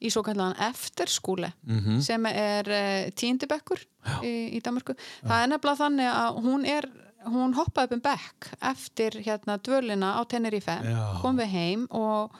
í 0.00 0.10
svo 0.14 0.22
kallan 0.22 0.54
eftirskúli 0.68 1.50
Mhm. 1.66 2.00
sem 2.00 2.26
er 2.26 2.68
uh, 2.70 3.10
tíundibekkur 3.18 3.80
í, 4.22 4.56
í 4.56 4.60
Danmörku. 4.62 4.94
Það 5.26 5.42
er 5.42 5.48
nefnilega 5.52 5.80
þannig 5.84 6.10
að 6.14 6.42
hún 6.44 6.66
er 6.66 6.88
hún 7.28 7.52
hoppaði 7.58 7.88
upp 7.88 7.92
um 7.96 8.00
bekk 8.04 8.46
eftir 8.62 9.16
hérna 9.26 9.58
dvölina 9.58 10.14
á 10.16 10.22
Tenerife 10.30 10.78
Já. 10.86 11.18
kom 11.20 11.36
við 11.36 11.50
heim 11.52 11.82
og 11.90 12.30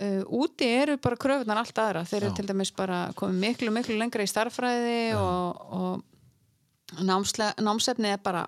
uh, 0.00 0.22
úti 0.24 0.66
eru 0.80 0.96
bara 0.98 1.16
kröfunar 1.20 1.60
allt 1.60 1.78
aðra 1.78 2.02
þeir 2.08 2.22
eru 2.24 2.32
Já. 2.32 2.36
til 2.40 2.46
dæmis 2.48 2.72
bara 2.74 3.02
komið 3.14 3.38
miklu 3.44 3.70
miklu 3.76 3.98
lengra 4.00 4.24
í 4.24 4.30
starffræði 4.32 5.14
og, 5.20 5.60
og 5.70 7.04
námsle, 7.04 7.52
námsefni 7.60 8.08
er 8.14 8.18
bara 8.24 8.46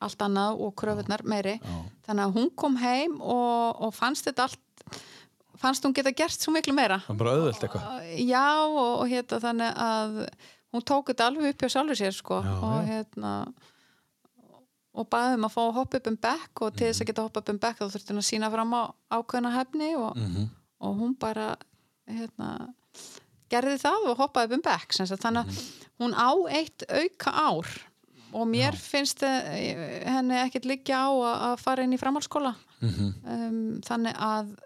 allt 0.00 0.22
annað 0.22 0.60
og 0.64 0.74
kröfunar 0.78 1.22
meiri 1.28 1.56
Já. 1.58 1.76
þannig 2.06 2.24
að 2.28 2.34
hún 2.38 2.50
kom 2.56 2.76
heim 2.80 3.18
og, 3.20 3.82
og 3.88 3.94
fannst 3.96 4.28
þetta 4.30 4.46
allt 4.48 4.60
fannst 5.60 5.84
hún 5.84 5.94
geta 5.94 6.12
gert 6.12 6.40
svo 6.40 6.52
miklu 6.52 6.74
meira 6.74 7.00
er 7.08 7.14
bara 7.18 7.32
auðvöld 7.36 7.62
eitthvað. 7.62 8.02
já 8.28 8.46
og, 8.66 9.00
og 9.00 9.08
hérna 9.08 9.40
þannig 9.40 9.80
að 9.86 10.28
hún 10.74 10.84
tók 10.84 11.08
þetta 11.12 11.26
alveg 11.30 11.54
upp 11.54 11.62
hjá 11.64 11.68
sjálfur 11.76 11.96
sér 11.96 12.12
sko 12.12 12.42
Já, 12.44 12.52
og 12.60 12.76
já. 12.82 12.86
hérna 12.90 13.32
og 14.96 15.08
baði 15.12 15.36
um 15.36 15.44
að 15.44 15.52
fá 15.52 15.60
að 15.66 15.74
hoppa 15.76 15.98
upp 16.00 16.06
um 16.10 16.16
bekk 16.24 16.62
og 16.64 16.76
til 16.78 16.86
þess 16.88 17.02
að 17.04 17.08
geta 17.10 17.24
hoppa 17.26 17.42
upp 17.42 17.50
um 17.52 17.58
bekk 17.60 17.80
þá 17.82 17.90
þurfti 17.92 18.14
hún 18.14 18.22
að 18.22 18.28
sína 18.30 18.48
fram 18.52 18.72
á 18.72 18.82
ákveðna 19.18 19.50
hefni 19.56 19.90
og, 20.00 20.16
Mhm. 20.16 20.46
og 20.80 20.94
hún 21.00 21.18
bara 21.18 21.56
hérna 22.08 22.72
gerði 23.50 23.76
það 23.82 24.08
og 24.10 24.16
hoppaði 24.18 24.46
upp 24.46 24.56
um 24.56 24.64
bekk 24.64 24.92
sagt. 24.96 25.20
þannig 25.20 25.44
að 25.44 25.46
Mhm. 25.46 25.60
hún 26.00 26.14
á 26.16 26.30
eitt 26.48 26.82
auka 26.88 27.30
ár 27.30 27.66
og 28.32 28.48
mér 28.48 28.74
finnst 28.74 29.22
eh, 29.22 30.02
henni 30.08 30.34
ekkert 30.34 30.64
liggja 30.64 30.96
á 30.96 31.08
að, 31.12 31.36
að 31.52 31.58
fara 31.60 31.82
inn 31.82 31.92
í 31.92 31.98
framhaldsskóla 32.00 32.54
Mhm. 32.80 33.14
um, 33.24 33.80
þannig 33.82 34.14
að 34.16 34.56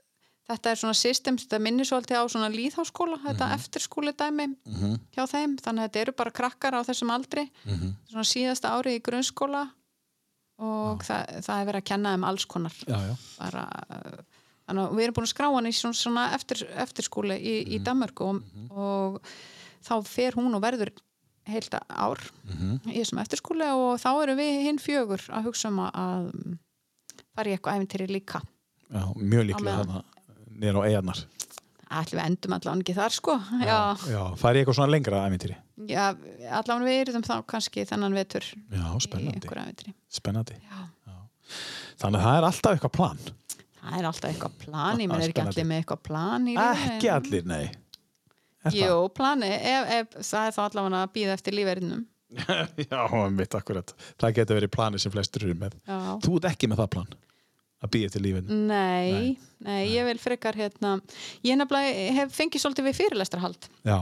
þetta 0.51 0.70
er 0.74 0.78
svona 0.81 0.94
system, 0.98 1.36
þetta 1.39 1.59
minnir 1.62 1.86
svolítið 1.89 2.18
á 2.20 2.24
svona 2.28 2.51
líðháskóla, 2.51 3.18
þetta 3.24 3.47
Mhm. 3.47 3.55
eftirskúli 3.59 4.12
dæmi 4.12 4.47
hjá 5.14 5.24
þeim, 5.31 5.56
þannig 5.62 5.85
að 5.85 5.89
þetta 5.89 6.01
eru 6.02 6.12
bara 6.12 6.31
krakkar 6.31 6.74
á 6.74 6.81
þessum 6.82 7.10
aldri, 7.14 7.51
Mhm. 7.66 7.94
svona 8.10 8.24
síðasta 8.27 8.70
ári 8.74 8.97
í 8.98 9.02
grunnskóla 9.02 9.70
og 10.59 11.02
það, 11.05 11.40
það 11.47 11.60
er 11.60 11.66
verið 11.70 11.81
að 11.81 11.85
kenna 11.85 12.14
þeim 12.16 12.24
alls 12.28 12.44
konar 12.47 12.72
Já, 12.86 12.98
já. 13.09 13.14
bara 13.39 13.68
þannig 14.68 14.82
að 14.86 14.94
við 14.94 15.05
erum 15.06 15.14
búin 15.14 15.27
að 15.28 15.35
skrá 15.35 15.47
hann 15.55 15.66
í 15.66 15.72
svona, 15.74 15.94
svona 15.98 16.24
eftir, 16.35 16.66
eftirskúli 16.77 17.36
í, 17.40 17.55
Mhm. 17.66 17.72
í 17.74 17.85
Danmörku 17.85 18.20
og, 18.28 18.43
og 18.77 19.22
þá 19.82 20.05
fer 20.06 20.32
hún 20.32 20.55
og 20.55 20.62
verður 20.62 20.90
heilt 21.47 21.70
ár 21.90 22.20
Mhm. 22.44 22.81
í 22.86 23.01
þessum 23.01 23.20
eftirskúli 23.22 23.66
og 23.72 23.98
þá 23.98 24.22
erum 24.22 24.36
við 24.39 24.62
hinn 24.62 24.78
fjögur 24.78 25.22
að 25.31 25.44
hugsa 25.44 25.68
um 25.68 25.78
að, 25.78 25.93
að 25.94 26.59
fara 27.35 27.51
í 27.51 27.56
eitthvað 27.59 27.81
æfintýri 27.86 28.09
líka 28.10 28.43
já 28.93 29.14
mjög 29.16 29.47
líklega 29.51 29.64
meðan. 29.64 29.86
þarna 29.86 30.05
niður 30.61 30.81
á 30.81 30.89
eigarnar. 30.89 31.20
Við 31.91 32.20
endum 32.23 32.53
allavega 32.55 32.85
ekki 32.85 32.95
þar 32.95 33.15
sko 33.16 33.35
já, 33.65 33.78
Já, 34.07 34.20
það 34.39 34.47
er 34.51 34.59
eitthvað 34.61 34.77
svona 34.78 34.93
lengra 34.95 35.23
æfintýri. 35.27 35.57
já 35.91 36.05
allavega 36.61 36.87
við 36.87 36.99
erum 37.03 37.24
þá 37.27 37.32
kannski 37.51 37.82
þennan 37.89 38.15
vetur 38.15 38.47
Já, 38.70 38.85
spennandi. 39.03 39.95
Spennandi. 40.07 40.59
Já. 40.70 40.85
Þannig 42.01 42.20
að 42.20 42.27
það 42.28 42.37
er 42.39 42.47
alltaf 42.47 42.77
eitthvað 42.77 42.95
plan. 42.95 43.19
það 43.81 43.97
er 43.99 44.07
alltaf 44.12 44.28
eitthvað 44.31 44.55
plan, 44.62 45.01
ég 45.03 45.11
menn 45.11 45.24
er 45.24 45.32
ekki 45.32 45.43
allir 45.43 45.66
með 45.66 45.81
eitthvað 45.82 46.03
plan. 46.07 46.47
Ekki 46.69 47.11
allir, 47.16 47.49
nei. 47.51 47.65
Er 48.61 48.70
það? 48.70 48.78
Jú, 48.78 49.01
plani, 49.16 49.51
ef, 49.57 49.91
ef, 49.97 50.15
það 50.31 50.47
er 50.47 50.55
þá 50.55 50.62
allavega 50.69 51.03
að 51.03 51.12
býða 51.16 51.35
eftir 51.39 51.57
lífverðinum 51.57 52.07
Já, 52.93 53.01
mitt 53.35 53.55
akkurat. 53.59 53.91
Það 54.20 54.35
getur 54.37 54.61
verið 54.61 54.73
planið 54.77 55.03
sem 55.03 55.12
flestur 55.16 55.49
eru 55.49 55.57
með. 55.59 55.74
Já. 55.89 55.99
Þú 56.23 56.37
ert 56.39 56.49
ekki 56.53 56.69
með 56.70 56.85
það 56.85 56.91
plan 56.95 57.11
að 57.81 57.90
býja 57.94 58.11
til 58.12 58.23
lífinu. 58.24 58.59
Nei, 58.69 59.36
nei, 59.65 59.81
ég 59.94 60.05
vil 60.09 60.19
frekar 60.20 60.55
hérna, 60.59 60.98
ég 61.47 61.57
nefnilega 61.57 62.12
hef 62.19 62.35
fengið 62.36 62.61
svolítið 62.65 62.89
við 62.90 62.98
fyrirlestrahald. 63.01 63.69
Já, 63.89 63.98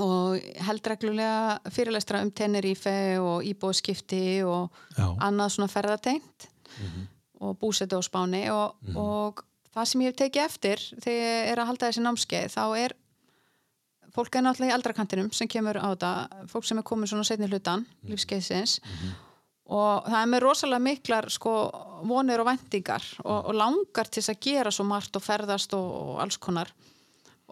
og 0.00 0.40
held 0.64 0.86
reglulega 0.88 1.58
fyrirlestra 1.70 2.22
um 2.24 2.30
Tenerife 2.32 2.94
og 3.20 3.44
íbúðskipti 3.44 4.42
og 4.48 4.70
já, 4.96 5.04
Mhm. 5.12 5.18
annað 5.20 5.52
svona 5.52 5.68
ferðatengt 5.68 6.48
og 7.40 7.58
búsetu 7.60 7.98
á 7.98 8.02
Spáni. 8.02 8.48
Og, 8.50 8.74
og 8.96 9.42
það 9.74 9.84
sem 9.90 10.00
ég 10.00 10.06
hef 10.06 10.16
tekið 10.16 10.44
eftir 10.44 10.78
þegar 11.02 11.20
ég 11.20 11.52
er 11.52 11.58
að 11.60 11.66
halda 11.66 11.90
þessi 11.90 12.02
námskeið 12.06 12.54
þá 12.56 12.64
er 12.84 12.92
fólk 14.14 14.36
er 14.38 14.42
náttúrulega 14.46 14.70
í 14.72 14.76
eldrakantinum 14.78 15.32
sem 15.34 15.48
kemur 15.50 15.74
á 15.76 15.90
þetta, 15.92 16.10
fólk 16.46 16.64
sem 16.64 16.78
er 16.78 16.84
komið 16.86 17.10
svona 17.10 17.24
setni 17.26 17.48
hlutan, 17.50 17.84
lífskeiðsins 18.06 18.78
og 19.66 20.04
það 20.06 20.20
er 20.22 20.28
með 20.30 20.40
rosalega 20.44 20.84
miklar 20.84 21.26
sko, 21.34 21.54
vonir 22.04 22.42
og 22.42 22.48
vendingar 22.48 23.04
og, 23.24 23.50
og 23.50 23.54
langar 23.58 24.10
til 24.10 24.22
þess 24.22 24.34
að 24.34 24.42
gera 24.46 24.72
svo 24.74 24.86
margt 24.88 25.16
og 25.16 25.24
ferðast 25.24 25.76
og, 25.76 25.88
og 26.14 26.20
alls 26.24 26.38
konar 26.42 26.72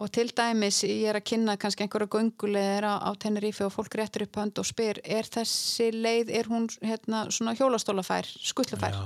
og 0.01 0.09
til 0.13 0.31
dæmis 0.33 0.81
ég 0.87 1.05
er 1.11 1.19
að 1.19 1.27
kynna 1.29 1.55
kannski 1.61 1.85
einhverja 1.85 2.09
gönguleðir 2.15 2.87
á, 2.89 2.93
á 3.05 3.09
Tenerife 3.19 3.67
og 3.67 3.75
fólk 3.75 3.99
réttur 3.99 4.25
upp 4.25 4.39
hönd 4.41 4.59
og 4.61 4.67
spyr 4.67 4.99
er 5.03 5.29
þessi 5.29 5.91
leið, 5.93 6.33
er 6.33 6.49
hún 6.49 6.67
hérna, 6.81 7.27
svona 7.29 7.53
hjólastólafær, 7.57 8.29
skullufær 8.41 8.97
já, 8.97 9.05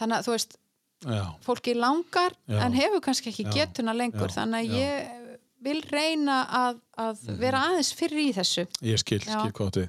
þannig 0.00 0.16
að 0.18 0.26
þú 0.26 0.36
veist, 0.36 0.56
já. 1.04 1.24
fólki 1.44 1.76
langar 1.76 2.36
Já. 2.48 2.60
en 2.64 2.76
hefur 2.76 3.04
kannski 3.04 3.32
ekki 3.32 3.48
Já. 3.50 3.52
getuna 3.60 3.96
lengur 3.96 4.32
þannig 4.32 4.70
að 4.70 4.78
ég 4.80 5.19
vil 5.64 5.78
reyna 5.90 6.40
að, 6.56 6.80
að 7.00 7.22
vera 7.40 7.62
aðeins 7.68 7.92
fyrir 7.96 8.22
í 8.22 8.28
þessu 8.36 8.64
Ég 8.86 9.00
skil, 9.02 9.20
Já. 9.20 9.36
skil 9.38 9.54
hvað 9.56 9.78
við. 9.80 9.88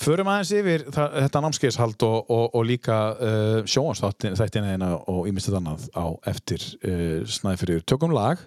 Förum 0.00 0.30
aðeins 0.32 0.52
yfir 0.60 0.86
það, 0.92 1.18
þetta 1.24 1.42
námskeiðshald 1.46 2.06
og, 2.06 2.32
og, 2.36 2.46
og 2.60 2.66
líka 2.68 2.98
uh, 3.16 3.58
sjónvarsþættina 3.64 4.74
eina 4.76 4.94
og 5.10 5.28
ímyndið 5.30 5.58
annað 5.60 5.86
á 5.96 6.06
eftir 6.32 6.64
uh, 6.84 7.20
snæðfyrir. 7.28 7.84
Tökum 7.88 8.14
lag. 8.16 8.42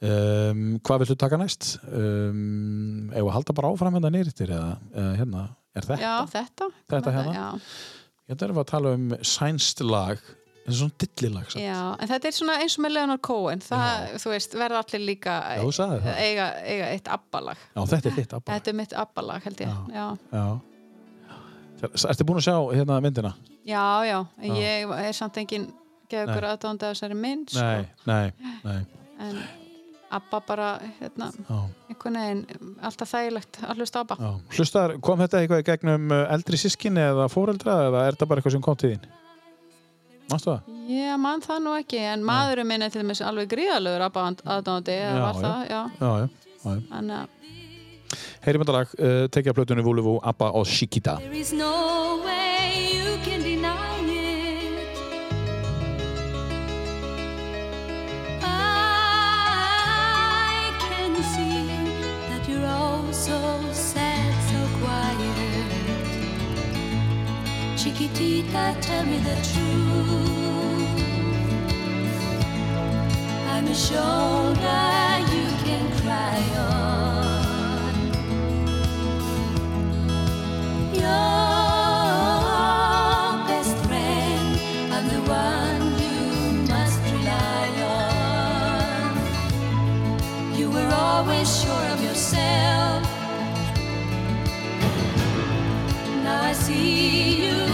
Um, 0.00 0.78
hvað 0.80 1.02
viltu 1.02 1.14
taka 1.20 1.36
næst? 1.36 1.74
Um, 1.92 3.10
ef 3.12 3.20
að 3.20 3.34
halda 3.34 3.56
bara 3.58 3.72
áfram 3.74 3.98
hérna 3.98 4.12
nýrittir 4.14 4.54
eða 4.56 4.70
uh, 4.94 5.10
hérna, 5.18 5.42
er 5.76 5.84
þetta? 5.84 6.00
Já, 6.00 6.14
þetta 6.32 6.68
Þetta 6.94 7.12
hérna? 7.18 7.34
Já. 7.36 7.74
Hérna 8.30 8.46
erum 8.46 8.56
við 8.56 8.62
að 8.62 8.70
tala 8.70 8.94
um 8.96 9.10
sænst 9.26 9.82
lag, 9.84 10.22
en 10.70 10.78
svona 10.78 10.96
dillilag. 11.04 11.52
en 11.58 12.10
þetta 12.12 12.30
er 12.30 12.36
svona 12.38 12.56
eins 12.62 12.78
og 12.78 12.84
með 12.86 12.94
Leonard 12.96 13.22
Cohen 13.26 13.62
það, 13.64 14.16
þú 14.22 14.32
veist, 14.34 14.56
verða 14.62 14.82
allir 14.84 15.04
líka 15.04 15.36
Já, 15.58 15.62
það. 15.80 16.08
eiga, 16.16 16.48
eiga 16.64 16.90
eitt 16.94 17.12
abbalag 17.18 17.62
Já, 17.74 17.84
þetta 17.94 18.12
er 18.12 18.18
þitt, 18.18 18.34
Abba. 18.38 18.56
Þetta 18.56 18.72
er 18.72 18.80
mitt 18.80 18.96
abbalag, 19.04 19.46
held 19.48 19.64
ég 19.66 19.94
Já. 19.94 20.48
Ertu 21.80 22.26
búin 22.28 22.40
að 22.40 22.48
sjá 22.50 22.56
hérna 22.76 23.00
myndina? 23.00 23.34
já, 23.64 24.04
já. 24.04 24.18
En 24.40 24.56
ég 24.56 24.90
er 25.00 25.14
samt 25.16 25.38
engin 25.40 25.70
geða 26.10 26.26
ykkur 26.28 26.46
aðdóndi 26.50 26.86
af 26.88 26.94
þessari 26.96 27.16
mynd 27.18 27.54
sko. 27.54 27.64
Nei, 27.64 27.88
nei, 28.08 28.54
nei. 28.64 28.80
en 29.20 29.40
abba 30.10 30.40
bara 30.42 30.70
hérna, 30.98 31.30
einhvern 31.88 32.18
veginn 32.18 32.74
alltaf 32.86 33.12
þægilegt 33.12 33.60
að 33.62 33.82
hlusta 33.82 34.02
abba 34.02 34.16
Já. 34.18 34.30
Hlustar, 34.56 34.96
kom 35.06 35.22
þetta 35.22 35.42
eitthvað 35.42 35.62
í 35.62 35.66
gegnum 35.70 36.14
uh, 36.14 36.24
eldri 36.34 36.58
sískinni 36.60 37.04
eða 37.12 37.28
fóreldra 37.30 37.76
eða 37.86 38.06
er 38.08 38.18
þetta 38.18 38.30
bara 38.30 38.42
eitthvað 38.42 38.56
sem 38.56 38.64
kom 38.66 38.78
til 38.80 38.94
þín? 38.94 39.06
Mástu 40.30 40.52
það? 40.52 40.70
Ég 40.90 41.18
mann 41.22 41.42
það 41.44 41.60
nú 41.64 41.74
ekki, 41.78 41.98
en 42.12 42.22
maðurinn 42.26 42.68
minn 42.70 42.82
er 42.86 42.92
til 42.94 43.02
dæmis 43.02 43.20
alveg 43.26 43.50
gríðalegur 43.50 44.04
abba 44.06 44.28
aðdóndi 44.56 44.94
eða 44.96 45.20
var 45.24 45.38
það, 45.42 45.60
já 45.70 45.80
Já, 46.00 46.10
já. 46.22 46.28
já. 46.64 46.80
Þannig 46.90 47.18
að 47.20 47.36
Heyrim 48.42 48.62
þetta 48.64 48.74
lag, 48.74 48.92
uh, 48.98 49.26
tekja 49.30 49.52
plötunni 49.54 49.82
Vúluvu, 49.86 50.16
Abba 50.26 50.48
og 50.58 50.64
Shikita. 50.66 51.18
Chiquitita, 68.00 68.80
tell 68.80 69.04
me 69.04 69.18
the 69.18 69.36
truth. 69.52 71.02
I'm 73.46 73.66
a 73.66 73.74
shoulder 73.74 75.18
you 75.34 75.46
can 75.66 75.84
cry 76.00 76.40
on. 76.56 77.26
Your 80.94 81.44
best 83.46 83.76
friend, 83.84 84.48
I'm 84.94 85.06
the 85.06 85.20
one 85.28 85.82
you 86.00 86.20
must 86.72 87.00
rely 87.12 87.68
on. 88.96 89.12
You 90.58 90.66
were 90.70 90.90
always 90.90 91.48
sure 91.60 91.86
of 91.92 92.02
yourself. 92.02 93.04
Now 96.24 96.44
I 96.44 96.52
see 96.54 97.44
you 97.44 97.69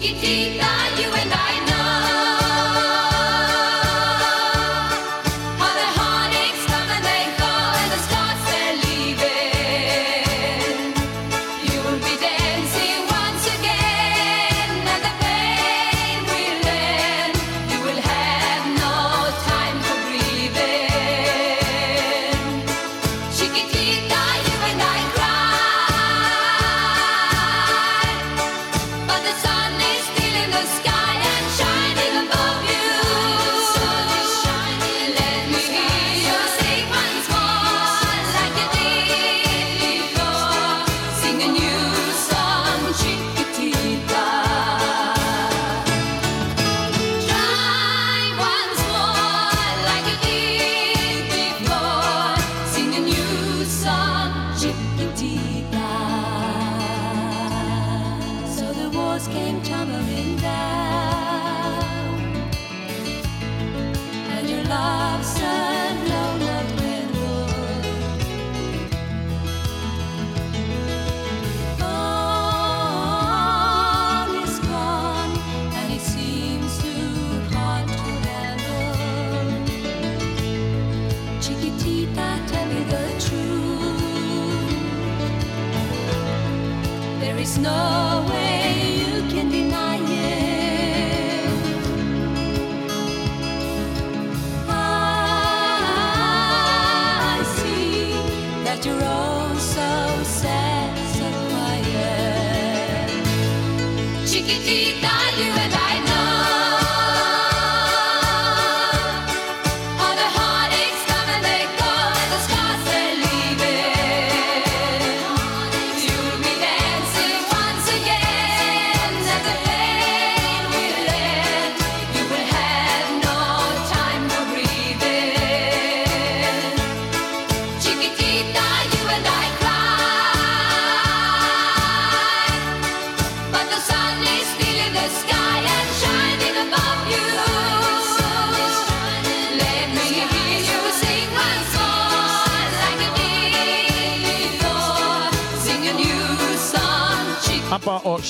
Chiquitita, 0.00 1.00
you 1.00 1.12
and 1.12 1.32
I 1.32 1.47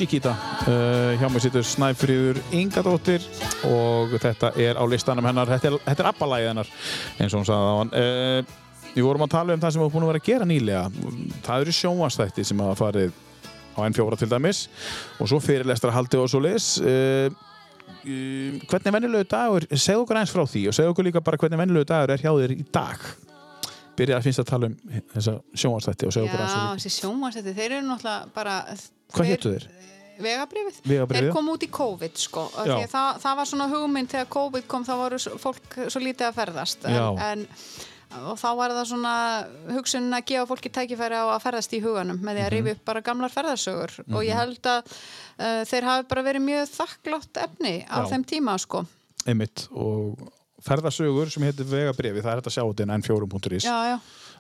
Chiquita 0.09 0.31
uh, 0.65 1.19
hjá 1.21 1.29
mig 1.29 1.43
situr 1.45 1.65
Snæfríður 1.69 2.39
Ingadóttir 2.57 3.25
og 3.69 4.15
þetta 4.17 4.55
er 4.57 4.79
á 4.81 4.85
listanum 4.89 5.27
hennar. 5.29 5.51
Þetta 5.51 5.69
er, 5.69 5.75
þetta 5.85 6.01
er 6.05 6.09
Abba-lægið 6.09 6.49
hennar 6.49 6.71
eins 7.19 7.35
og 7.35 7.43
hún 7.43 7.49
sagði 7.49 7.67
á 7.69 7.77
hann 7.77 7.91
uh, 7.93 8.55
við 8.95 9.05
vorum 9.05 9.25
að 9.27 9.35
tala 9.35 9.53
um 9.53 9.61
það 9.61 9.75
sem 9.75 9.83
við 9.83 9.91
búin 9.93 10.07
að 10.07 10.11
vera 10.15 10.23
að 10.23 10.31
gera 10.31 10.47
nýlega. 10.49 11.11
Það 11.45 11.65
eru 11.67 11.75
sjónvastætti 11.77 12.47
sem 12.49 12.63
hafa 12.65 12.79
farið 12.79 13.19
á 13.77 13.81
N4 13.85 14.21
til 14.23 14.31
dæmis 14.33 14.63
og 15.21 15.29
svo 15.29 15.43
fyrirlestra 15.45 15.93
haldi 15.93 16.23
og 16.23 16.33
svo 16.33 16.41
leis 16.41 16.71
uh, 16.81 17.29
uh, 17.29 18.57
hvernig 18.65 18.97
venjulegu 18.97 19.29
dagur 19.29 19.69
segðu 19.75 20.07
okkur 20.07 20.23
eins 20.23 20.33
frá 20.33 20.47
því 20.49 20.63
og 20.71 20.79
segðu 20.79 20.95
okkur 20.95 21.09
líka 21.11 21.25
bara 21.27 21.43
hvernig 21.43 21.61
venjulegu 21.67 21.91
dagur 21.93 22.15
er 22.17 22.25
hjá 22.25 22.33
þér 22.33 22.57
í 22.57 22.65
dag. 22.79 23.05
Byrja 23.99 24.23
að 24.23 24.31
finnst 24.31 24.41
að 24.41 24.49
tala 24.55 24.73
um 24.73 24.81
þessa 25.13 25.37
sjónvastætti 25.53 26.09
og 26.09 26.17
segðu 26.17 26.31
okkur 26.31 26.47
eins 26.47 26.57
Já, 26.57 26.57
frá 26.57 26.73
því. 26.73 26.81
þessi 26.81 26.97
sjónvarsætti, 26.97 27.57
þeir 27.61 27.77
eru 27.83 27.91
náttúrulega 27.91 28.33
bara 28.33 28.57
hvað 29.13 29.33
héttu 29.35 29.55
þeir? 29.59 29.69
Vegabrifið. 30.23 30.81
Þeir 31.13 31.29
kom 31.35 31.49
út 31.53 31.63
í 31.63 31.71
COVID 31.71 32.17
sko 32.19 32.47
það, 32.57 33.21
það 33.23 33.37
var 33.43 33.51
svona 33.53 33.69
hugmynd 33.73 34.11
þegar 34.15 34.31
COVID 34.35 34.67
kom 34.71 34.85
þá 34.89 34.95
voru 35.03 35.21
fólk 35.39 35.79
svo 35.89 36.03
lítið 36.03 36.27
að 36.31 36.39
ferðast. 36.41 36.89
En, 36.89 37.23
en 37.29 37.47
og 38.25 38.39
þá 38.41 38.49
var 38.57 38.73
það 38.73 38.87
svona 38.89 39.15
hugsun 39.77 40.07
að 40.17 40.23
gefa 40.31 40.47
fólki 40.49 40.71
tækifæri 40.73 41.19
á 41.21 41.29
að 41.29 41.43
ferðast 41.45 41.75
í 41.77 41.83
huganum 41.85 42.17
með 42.25 42.39
því 42.39 42.41
Mhm. 42.41 42.47
að 42.47 42.55
rífi 42.55 42.71
upp 42.73 42.85
bara 42.89 43.03
gamlar 43.05 43.35
ferðarsögur 43.35 43.99
og 44.15 44.23
ég 44.25 44.33
held 44.39 44.63
að 44.65 44.79
uh, 44.89 45.65
þeir 45.69 45.85
hafi 45.91 46.09
bara 46.09 46.23
verið 46.25 46.47
mjög 46.47 46.73
þakklátt 46.73 47.43
efni 47.45 47.75
á 47.85 48.01
Já. 48.01 48.09
þeim 48.09 48.25
tíma 48.25 48.57
sko. 48.59 48.87
Einmitt. 49.29 49.67
Og 49.77 50.17
ferðasögur 50.65 51.29
sem 51.31 51.43
heitir 51.45 51.69
Vegabrifi, 51.69 52.23
það 52.25 52.33
er 52.33 52.41
þetta 52.41 52.83
inn 52.83 52.97
n4.is 52.97 53.69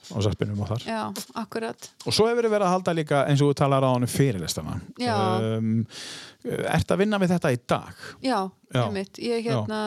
Já, 0.09 0.15
já, 0.15 0.19
á 0.19 0.25
sarpinum 0.25 0.61
og 0.65 0.69
þar 0.73 0.85
já, 0.89 1.01
akkurat 1.43 1.89
og 2.07 2.13
svo 2.17 2.29
hefur 2.31 2.49
verið 2.49 2.65
að 2.67 2.73
halda 2.75 2.95
líka 2.97 3.25
eins 3.29 3.43
og 3.45 3.51
þú 3.53 3.59
talar 3.61 3.85
á 3.85 3.91
hann 3.93 4.07
fyrirlistana 4.09 4.81
Já. 4.99 5.17
um, 5.59 5.87
Ert 6.49 6.89
að 6.95 6.99
vinna 7.03 7.19
við 7.21 7.33
þetta 7.35 7.51
í 7.53 7.59
dag? 7.69 7.95
Já, 8.25 8.39
Já. 8.73 8.83
einmitt, 8.87 9.19
ég 9.21 9.43
hérna 9.45 9.81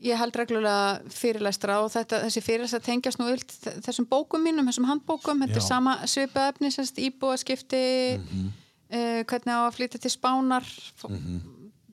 ég 0.00 0.16
held 0.16 0.36
reglulega 0.40 1.12
fyrirlestra 1.12 1.74
og 1.84 1.90
þetta, 1.92 2.22
þessi 2.24 2.40
fyrirlestra 2.44 2.80
tengjast 2.86 3.20
nú 3.20 3.26
öll 3.28 3.42
þessum 3.84 4.06
bókum 4.08 4.40
mínum, 4.46 4.64
þessum 4.70 4.86
handbókum 4.88 5.42
þetta 5.44 5.58
Já. 5.58 5.60
er 5.60 5.66
sama 5.66 5.96
svipa 6.08 6.46
efni, 6.54 6.70
semst 6.72 6.96
íbúaskipti 7.04 7.82
Mhm. 8.16 8.48
uh, 8.90 9.20
hvernig 9.28 9.52
á 9.52 9.60
að 9.68 9.76
flytja 9.76 10.00
til 10.00 10.10
spánar 10.10 10.64
F 10.64 11.04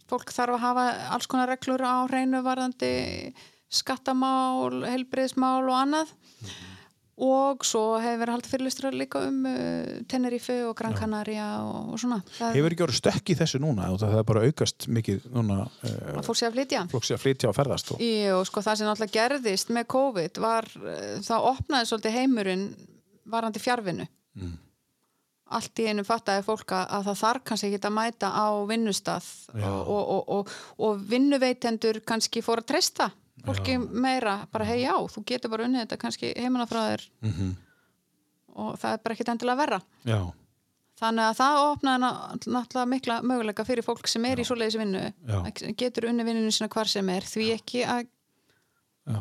fólk 0.08 0.32
þarf 0.32 0.56
að 0.56 0.64
hafa 0.64 0.84
alls 1.12 1.28
konar 1.28 1.50
reglur 1.52 1.84
á 1.84 2.08
hreinu 2.08 2.40
varðandi 2.42 3.34
skattamál, 3.70 4.84
helbriðismál 4.88 5.68
og 5.68 5.78
annað. 5.78 6.16
Og 7.18 7.64
svo 7.66 7.96
hefur 7.98 8.20
verið 8.22 8.36
haldið 8.36 8.52
fyrirlestra 8.52 8.90
líka 8.94 9.24
um 9.26 9.40
uh, 9.50 9.96
Tenerife 10.06 10.60
og 10.68 10.76
Gran 10.78 10.94
Canaria 10.94 11.48
og, 11.66 11.96
og 11.96 12.02
svona. 12.04 12.20
Það, 12.36 12.60
Hefur 12.60 12.76
ekki 12.76 12.86
orðið 12.86 13.00
stökk 13.00 13.32
í 13.34 13.38
þessu 13.40 13.62
núna? 13.64 13.88
Og 13.90 13.98
það 14.04 14.20
er 14.20 14.28
bara 14.30 14.44
aukast 14.46 14.86
mikið 14.94 15.26
núna 15.34 15.64
uh, 15.66 15.96
að 16.14 16.22
fólk 16.28 16.38
sé 16.38 16.46
að 16.46 16.60
flytja. 16.60 16.84
fólk 16.94 17.10
sé 17.10 17.18
að 17.18 17.24
flytja 17.24 17.50
og 17.50 17.58
ferðast 17.58 17.92
og... 17.96 18.06
Jú, 18.06 18.38
sko 18.46 18.64
það 18.68 18.78
sem 18.78 18.92
náttúrulega 18.92 19.18
gerðist 19.18 19.74
með 19.74 19.90
COVID 19.96 20.40
var, 20.46 20.70
uh, 20.78 21.18
það 21.26 21.50
opnaði 21.56 21.90
svolítið 21.90 22.18
heimurinn 22.20 22.70
varandi 23.34 23.66
fjárvinnu 23.66 24.08
allt 25.58 25.80
í 25.80 25.86
einu 25.88 26.04
fattaði 26.08 26.44
fólk 26.46 26.74
að, 26.76 26.90
að 26.98 27.06
það 27.08 27.20
þarf 27.22 27.44
kannski 27.50 27.70
ekki 27.70 27.88
að 27.88 27.96
mæta 27.96 28.32
á 28.36 28.48
vinnustað 28.68 29.28
og, 29.56 29.78
og, 29.80 30.02
og, 30.02 30.22
og, 30.36 30.58
og 30.84 31.06
vinnuveitendur 31.08 32.02
kannski 32.08 32.44
fór 32.46 32.62
að 32.64 32.70
treysta 32.74 33.10
fólki 33.48 33.78
meira, 34.08 34.36
bara 34.52 34.66
hei 34.66 34.82
já, 34.84 34.94
þú 35.14 35.24
getur 35.30 35.50
bara 35.54 35.66
unnið 35.68 35.86
þetta 35.86 35.98
kannski 36.02 36.34
heimana 36.38 36.68
frá 36.70 36.82
þér. 36.92 37.08
Mhm. 37.22 37.56
og 38.58 38.76
það 38.82 38.94
er 38.94 39.02
bara 39.04 39.14
ekkit 39.16 39.30
endilega 39.30 39.58
verra. 39.60 39.78
Já, 40.06 40.20
þannig 40.98 41.26
að 41.30 41.36
það 41.38 41.58
opnaði 41.72 42.00
ná- 42.02 42.46
náttúrulega 42.56 42.88
mikla 42.90 43.18
möguleika 43.22 43.66
fyrir 43.68 43.84
fólk 43.86 44.08
sem 44.10 44.26
er 44.26 44.38
í 44.42 44.46
svoleiðis 44.48 44.78
vinnu 44.82 45.04
Já. 45.28 45.38
að 45.46 45.76
getur 45.78 46.08
unni 46.10 46.24
vinninu 46.26 46.52
sinna 46.52 46.68
hvar 46.74 46.88
sem 46.90 47.08
er 47.10 47.22
því 47.22 47.52
ekki 47.54 47.84
að 47.86 48.08
Já. 49.08 49.20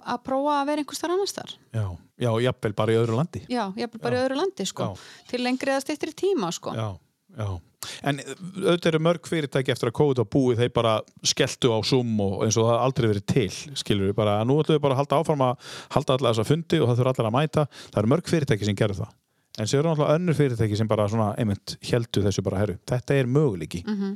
að- 0.00 0.22
prófa 0.24 0.54
að 0.62 0.66
vera 0.66 0.80
einhvers 0.82 1.00
þar 1.02 1.10
annars 1.14 1.32
þar 1.36 1.52
já, 1.76 1.84
já, 2.18 2.30
jafnvel 2.40 2.72
bara 2.74 2.92
í 2.92 2.96
öðru 2.96 3.16
landi. 3.20 3.44
Já, 3.48 3.72
ég 3.76 4.00
bara 4.00 4.16
í 4.16 4.24
öðru 4.24 4.36
landi 4.40 4.64
sko. 4.66 4.82
Já. 4.82 5.28
til 5.28 5.40
lengri 5.44 5.70
eða 5.76 5.84
styttri 5.84 6.12
tíma 6.16 6.50
sko. 6.52 6.72
Já, 6.74 6.98
já 7.36 7.60
En 8.04 8.18
auðvitað 8.20 8.90
eru 8.90 8.98
mörg 9.06 9.28
fyrirtæki 9.30 9.72
eftir 9.72 9.88
að 9.88 9.96
COVID 9.96 10.18
og 10.20 10.28
búið 10.34 10.58
þeir 10.60 10.72
bara 10.76 10.94
skelltu 11.24 11.70
á 11.72 11.78
Zoom 11.88 12.10
og 12.20 12.42
eins 12.44 12.58
og 12.60 12.66
það 12.68 12.82
aldrei 12.84 13.06
verið 13.08 13.24
til 13.32 13.46
skilur 13.80 14.10
við 14.10 14.16
bara, 14.18 14.34
nú 14.44 14.58
ætlum 14.60 14.76
við 14.76 14.82
bara 14.84 14.94
að 14.98 15.00
halda 15.00 15.20
áfram 15.22 15.44
að 15.46 15.70
halda 15.96 16.16
allar 16.18 16.34
þessa 16.36 16.48
fundi 16.50 16.80
og 16.80 16.90
það 16.90 17.00
þurfa 17.00 17.14
allar 17.16 17.30
að 17.30 17.36
mæta 17.38 17.64
það 17.88 18.00
eru 18.02 18.12
mörg 18.12 18.28
fyrirtæki 18.34 18.68
sem 18.68 18.76
gerðu 18.82 18.98
það 19.00 19.16
en 19.60 19.66
séu 19.72 19.78
eru 19.80 19.88
náttúrulega 19.90 20.18
önnur 20.20 20.36
fyrirtæki 20.42 20.76
sem 20.82 20.88
bara 20.92 21.08
svona 21.10 21.30
einmitt 21.40 21.76
heldu 21.88 22.22
þessu 22.28 22.44
bara 22.46 22.60
herru, 22.62 22.76
þetta 22.86 23.16
er 23.22 23.26
möguleiki 23.38 23.80
Mhm. 23.88 24.12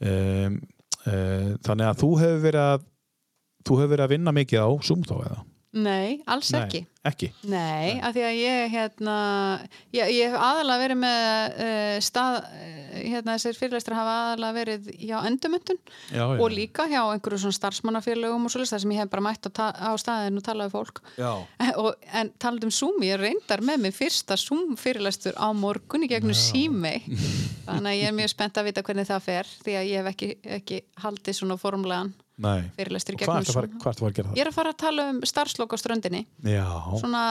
um, 0.00 0.56
uh, 1.06 1.50
þannig 1.68 1.86
að 1.90 2.00
þú 2.02 2.10
hefur 2.24 2.42
verið 2.48 2.62
að 2.72 2.86
þú 3.64 3.78
hefur 3.80 3.92
verið 3.94 4.04
að 4.08 4.14
vinna 4.16 4.32
mikið 4.40 4.64
á 4.64 4.68
Zoom 4.84 5.04
þá 5.04 5.14
eða? 5.28 5.38
Nei, 5.74 6.20
alls 6.30 6.50
ekki 6.54 6.84
Nei, 6.84 7.10
ekki? 7.10 7.28
Nei, 7.50 7.98
af 8.00 8.14
því 8.14 8.22
að 8.24 8.36
ég 8.38 8.70
hérna, 8.72 9.14
ég, 9.92 10.12
ég 10.14 10.30
hef 10.30 10.36
aðalega 10.38 10.82
verið 10.84 10.98
með 11.02 11.58
uh, 11.64 11.96
stað, 12.04 12.38
uh, 12.46 12.94
hérna 13.02 13.34
þessir 13.34 13.58
fyrirlæstur 13.58 13.96
hafa 13.98 14.14
aðalega 14.22 14.56
verið 14.60 14.88
hjá 15.02 15.18
já. 16.14 16.24
og 16.38 16.46
líka 16.54 16.86
hjá 16.88 17.00
einhverju 17.02 17.42
svona 17.42 17.58
starfsmannafélögum 17.58 18.46
og 18.46 18.54
svolítið 18.54 18.74
þar 18.76 18.84
sem 18.86 18.94
ég 18.94 19.02
hef 19.02 19.12
bara 19.12 19.26
mætt 19.26 19.48
á, 19.48 19.50
ta- 19.58 19.74
á 19.74 19.92
staðinu 20.00 20.40
og 20.40 20.46
talað 20.48 20.70
við 20.70 20.76
fólk. 20.78 21.02
Já. 21.18 21.32
Og, 21.84 21.92
en 22.14 22.30
talað 22.40 22.68
um 22.68 22.74
Zoom, 22.74 23.02
ég 23.04 23.18
reyndar 23.20 23.62
með 23.64 23.84
mig 23.84 23.96
fyrsta 23.96 24.38
Zoom 24.40 24.76
fyrirlæstur 24.78 25.36
á 25.36 25.50
morgun 25.52 26.06
í 26.06 26.10
gegnum 26.10 26.36
sími, 26.38 26.96
þannig 27.66 27.90
að 27.90 27.98
ég 27.98 28.10
er 28.10 28.16
mjög 28.16 28.32
spennt 28.32 28.60
að 28.60 28.70
vita 28.70 28.84
hvernig 28.86 29.08
það 29.10 29.26
fer, 29.26 29.50
því 29.66 29.76
að 29.80 29.88
ég 29.90 30.00
hef 30.00 30.12
ekki, 30.14 30.30
ekki 30.60 30.84
haldið 31.02 31.40
svona 31.40 31.58
formlegan 31.60 32.14
Og 32.34 32.46
hvað 32.74 33.18
gegnum 33.18 33.36
ertu 33.38 33.52
að 33.54 33.76
að 33.84 34.08
að 34.08 34.14
gera 34.16 34.28
það? 34.28 34.36
Ég 34.36 34.42
er 34.44 34.48
að 34.50 34.54
fara 34.56 34.70
að 34.74 34.78
tala 34.82 35.04
um 35.12 35.20
starfslokk 35.22 35.74
á 35.74 35.78
ströndinni. 35.78 36.22
Já, 36.42 36.66
svona, 36.98 37.22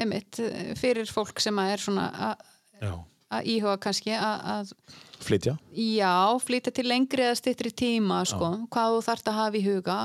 einmitt, 0.00 0.40
fyrir 0.80 1.10
fólk 1.12 1.40
sem 1.44 1.56
að 1.60 1.72
er 1.74 1.82
svona 1.84 2.06
að- 2.12 2.46
já, 2.80 2.92
að 3.30 3.44
íhuga 3.52 3.76
kannski 3.78 4.14
að, 4.16 4.46
að 4.54 4.72
flytja? 5.20 5.58
Já, 5.76 6.14
flytja 6.40 6.72
til 6.72 6.86
lengri 6.88 7.22
eða 7.28 7.36
styttri 7.36 7.70
tíma 7.76 8.22
sko, 8.26 8.66
hvað 8.72 8.96
þú 8.96 9.04
þarft 9.10 9.28
að 9.28 9.38
hafa 9.42 9.56
í 9.60 9.64
huga. 9.66 9.98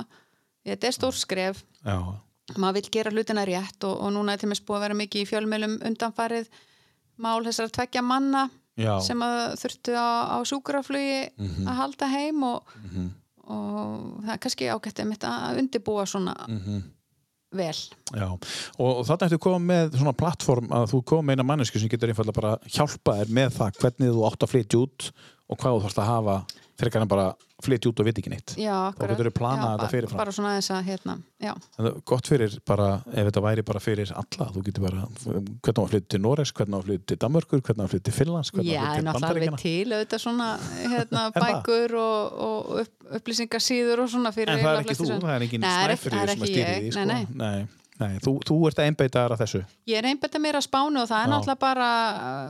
Þetta 0.66 0.88
er 0.88 0.92
stór 1.00 1.14
skref. 1.16 1.64
Já, 1.86 1.98
maður 2.60 2.74
vil 2.82 2.90
gera 2.92 3.12
hlutina 3.16 3.46
rétt 3.48 3.84
og, 3.88 3.96
og 4.04 4.12
núna 4.12 4.34
er 4.36 4.38
til 4.44 4.50
mér 4.52 4.60
búið 4.68 4.76
að 4.78 4.84
vera 4.90 5.00
mikið 5.00 5.22
í 5.24 5.30
fjölmjölum 5.32 5.78
undanfarið 5.88 6.50
mál 7.24 7.44
þessar 7.48 7.72
tveggja 7.72 8.02
manna 8.04 8.50
Já. 8.76 9.00
sem 9.06 9.20
að 9.24 9.56
þurftu 9.62 9.94
á, 9.96 10.36
á 10.36 10.38
súkuraflugi 10.44 11.30
Mhm. 11.38 11.68
að 11.70 11.76
halda 11.80 12.08
heim 12.12 12.44
og, 12.44 12.64
og 13.48 14.24
það 14.24 14.34
er 14.36 14.42
kannski 14.46 14.70
ágætt 14.72 15.00
að 15.04 15.58
undirbúa 15.64 16.06
svona 16.08 16.36
Mhm. 16.48 16.84
vel 17.54 17.76
Já, 18.18 18.30
og, 18.32 18.40
og 18.80 19.06
þarna 19.06 19.28
ertu 19.28 19.38
komið 19.38 19.66
með 19.70 19.98
svona 20.00 20.14
plattform 20.18 20.68
að 20.74 20.88
þú 20.94 21.04
komið 21.04 21.26
með 21.28 21.36
eina 21.38 21.44
mannesku 21.52 21.80
sem 21.80 21.90
getur 21.92 22.10
einfallega 22.10 22.34
bara 22.42 22.58
hjálpa 22.66 23.18
þér 23.20 23.30
með 23.30 23.50
það 23.60 23.78
hvernig 23.82 24.14
þú 24.16 24.24
átt 24.30 24.44
að 24.48 24.54
flytja 24.54 24.80
út 24.82 25.12
og 25.50 25.58
hvað 25.60 25.76
þú 25.76 25.84
þarfst 25.84 26.02
að 26.02 26.10
hafa 26.10 26.38
frekar 26.80 27.04
en 27.06 27.10
bara 27.12 27.26
flytja 27.64 27.90
út 27.92 28.02
og 28.02 28.08
veit 28.08 28.18
ekki 28.20 28.32
neitt. 28.34 28.54
Já, 28.60 28.74
akkurat. 28.90 29.14
getur 29.14 29.30
þú 29.30 29.34
planað 29.38 29.64
Já, 29.64 29.76
þetta 29.78 29.90
fyrirfram. 29.94 30.20
bara 30.20 30.34
svona 30.36 30.54
þess 30.58 30.72
að 30.74 30.88
hérna, 30.90 31.16
já. 31.44 31.52
En 31.80 31.90
gott 32.12 32.28
fyrir 32.28 32.56
bara, 32.68 32.88
ef 33.14 33.30
þetta 33.30 33.44
væri 33.46 33.66
bara 33.68 33.82
fyrir 33.84 34.14
alla, 34.20 34.48
þú 34.56 34.64
getur 34.68 34.86
bara 34.88 35.06
hvernig 35.24 35.80
á 35.80 35.84
að 35.84 35.92
flytja 35.94 36.10
til 36.16 36.22
Noregs, 36.24 36.54
hvernig 36.58 36.76
á 36.76 36.80
að 36.82 36.90
flytja 36.90 37.06
til 37.14 37.20
Danmörkur 37.24 37.64
hvernig 37.64 37.84
á 37.84 37.86
að 37.86 37.94
flytja 37.94 38.08
til 38.10 38.16
Finnlands, 38.18 38.52
hvernig 38.56 38.74
Já, 38.74 38.82
á 38.82 38.84
að 38.84 38.98
en 38.98 38.98
flytja 38.98 39.14
til 39.14 39.14
alltaf 39.14 39.30
alveg 39.30 39.48
Bandaríkjana 39.48 39.62
til 39.64 39.94
auðvitað 39.94 40.24
svona 40.26 40.50
hérna, 40.94 41.24
bækur 41.38 41.96
og, 42.02 42.42
og 42.48 42.74
upp, 42.84 43.08
upplýsingasíður 43.22 44.04
og 44.04 44.12
svona 44.12 44.34
fyrir 44.36 44.58
En 44.58 44.66
það 44.66 44.74
er 44.74 44.84
ekki 44.84 45.00
þú, 45.00 45.10
það 45.14 45.38
er 45.38 45.48
engin 45.48 45.70
er 45.70 45.96
sem 46.04 46.20
að 46.20 46.36
stýri 46.44 46.68
því 46.74 46.94
sko. 46.98 47.08
Nei, 47.14 47.24
nei. 47.32 47.83
Nei, 48.00 48.18
þú, 48.24 48.32
þú 48.48 48.56
ert 48.68 48.80
að 48.82 48.88
einbeita 48.90 49.22
þar 49.24 49.36
að 49.36 49.42
þessu. 49.44 49.62
Ég 49.88 49.98
er 50.02 50.08
einbætt 50.10 50.36
að 50.36 50.42
mér 50.46 50.58
að 50.60 50.66
spánu 50.68 51.02
og 51.04 51.08
það 51.12 51.24
er 51.24 51.30
náttúrulega 51.34 51.60
bara 51.62 51.90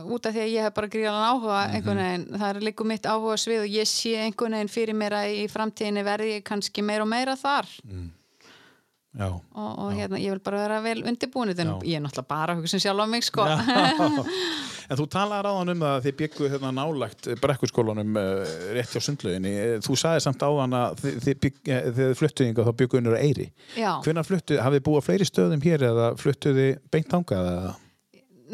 uh, 0.00 0.12
út 0.16 0.26
af 0.26 0.32
því 0.34 0.40
að 0.44 0.52
ég 0.54 0.62
hef 0.68 0.74
bara 0.74 0.88
gríðalega 0.94 1.30
áhuga 1.30 1.58
Mhm. 1.64 1.74
einhvern 1.76 2.02
veginn, 2.04 2.26
það 2.40 2.48
er 2.56 2.60
líka 2.68 2.84
mitt 2.84 3.02
áhuga 3.12 3.36
svið 3.44 3.60
og 3.64 3.68
ég 3.74 3.86
sé 3.90 4.14
einhvern 4.24 4.56
veginn 4.58 4.72
fyrir 4.72 4.94
mér 4.94 5.12
að 5.20 5.34
í 5.42 5.44
framtíðinni 5.52 6.04
verði 6.04 6.30
ég 6.38 6.44
kannski 6.48 6.82
meira 6.82 7.02
og 7.02 7.08
meira 7.12 7.36
þar. 7.36 7.66
Já, 7.84 8.10
og, 9.14 9.40
og 9.54 9.92
hérna, 9.94 10.18
ég 10.18 10.34
vil 10.34 10.42
bara 10.42 10.62
vera 10.64 10.80
vel 10.82 11.04
undirbúin 11.06 11.52
en 11.54 11.76
ég 11.86 11.98
er 11.98 12.02
náttúrulega 12.02 12.30
bara 12.32 12.56
að 12.56 12.64
hugsa 12.64 12.80
um 12.80 12.82
sjálf 12.82 13.04
á 13.04 13.06
mig 13.06 13.26
sko 13.26 13.46
En 14.84 14.98
þú 14.98 15.06
talaði 15.08 15.44
ráðan 15.46 15.72
um 15.72 15.84
að 15.88 16.02
þið 16.04 16.16
byggu 16.18 16.48
hérna 16.52 16.70
nálægt 16.76 17.28
brekkurskólanum 17.40 18.18
uh, 18.20 18.42
rétt 18.76 18.92
hjá 18.92 19.00
sundlauginni. 19.04 19.52
Eh, 19.56 19.76
Þú 19.84 19.96
sagði 19.96 20.24
samt 20.26 20.44
áðan 20.44 20.76
að 20.76 20.98
þið, 21.00 21.16
þið, 21.24 21.38
bygg, 21.44 21.62
eh, 21.72 21.86
þið 21.98 22.12
fluttuði 22.20 22.50
yngar 22.50 22.68
þá 22.68 22.76
byggu 22.82 23.00
unnur 23.00 23.16
Eyri. 23.16 23.46
Já. 23.80 23.88
Hvenær 24.04 24.28
fluttuði, 24.28 24.60
hafið 24.60 24.84
búið 24.90 25.06
fleiri 25.08 25.28
stöðum 25.30 25.64
hér 25.64 25.86
eða 25.88 26.10
fluttuði 26.20 26.68
beint 26.92 27.08
þangað 27.14 27.50
eða? 27.54 27.72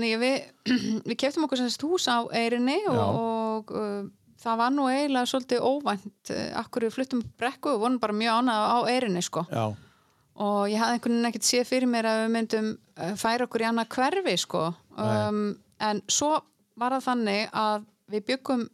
Nei, 0.00 0.08
við, 0.22 0.38
við 1.10 1.18
keftum 1.18 1.48
okkur 1.48 1.62
semst 1.64 1.82
hús 1.84 2.06
á 2.06 2.22
Eirinni 2.30 2.78
og, 2.92 3.02
og 3.10 3.74
uh, 3.74 4.00
það 4.40 4.62
var 4.62 4.74
nú 4.74 4.86
eiginlega 4.90 5.30
svolítið 5.32 5.66
óvænt 5.66 6.34
uh, 6.36 6.44
akkur 6.62 6.86
við 6.86 6.94
fluttum 6.94 7.24
brekku 7.40 7.74
og 7.74 7.82
vorum 7.82 7.98
bara 8.02 8.16
mjög 8.16 8.38
ánað 8.38 8.66
á 8.70 8.78
Eirinni 8.94 9.24
sko 9.26 9.44
Já, 9.50 9.64
og 10.40 10.70
ég 10.72 10.80
hafði 10.80 10.96
einhvern 10.96 11.16
veginn 11.16 11.30
ekkert 11.30 11.48
séð 11.48 11.66
fyrir 11.68 11.90
mér 11.90 12.08
að 12.08 12.20
við 12.24 12.30
myndum 12.36 12.68
uh, 12.72 13.14
færa 13.20 13.46
okkur 13.46 13.64
í 13.64 13.68
annað 13.68 13.90
hverfi 13.96 14.36
sko. 14.40 14.62
Um, 14.96 15.42
en 15.80 16.02
svo 16.10 16.38
var 16.80 16.96
það 16.96 17.06
þannig 17.08 17.50
að 17.56 17.84
við 18.10 18.24
byggum 18.30 18.64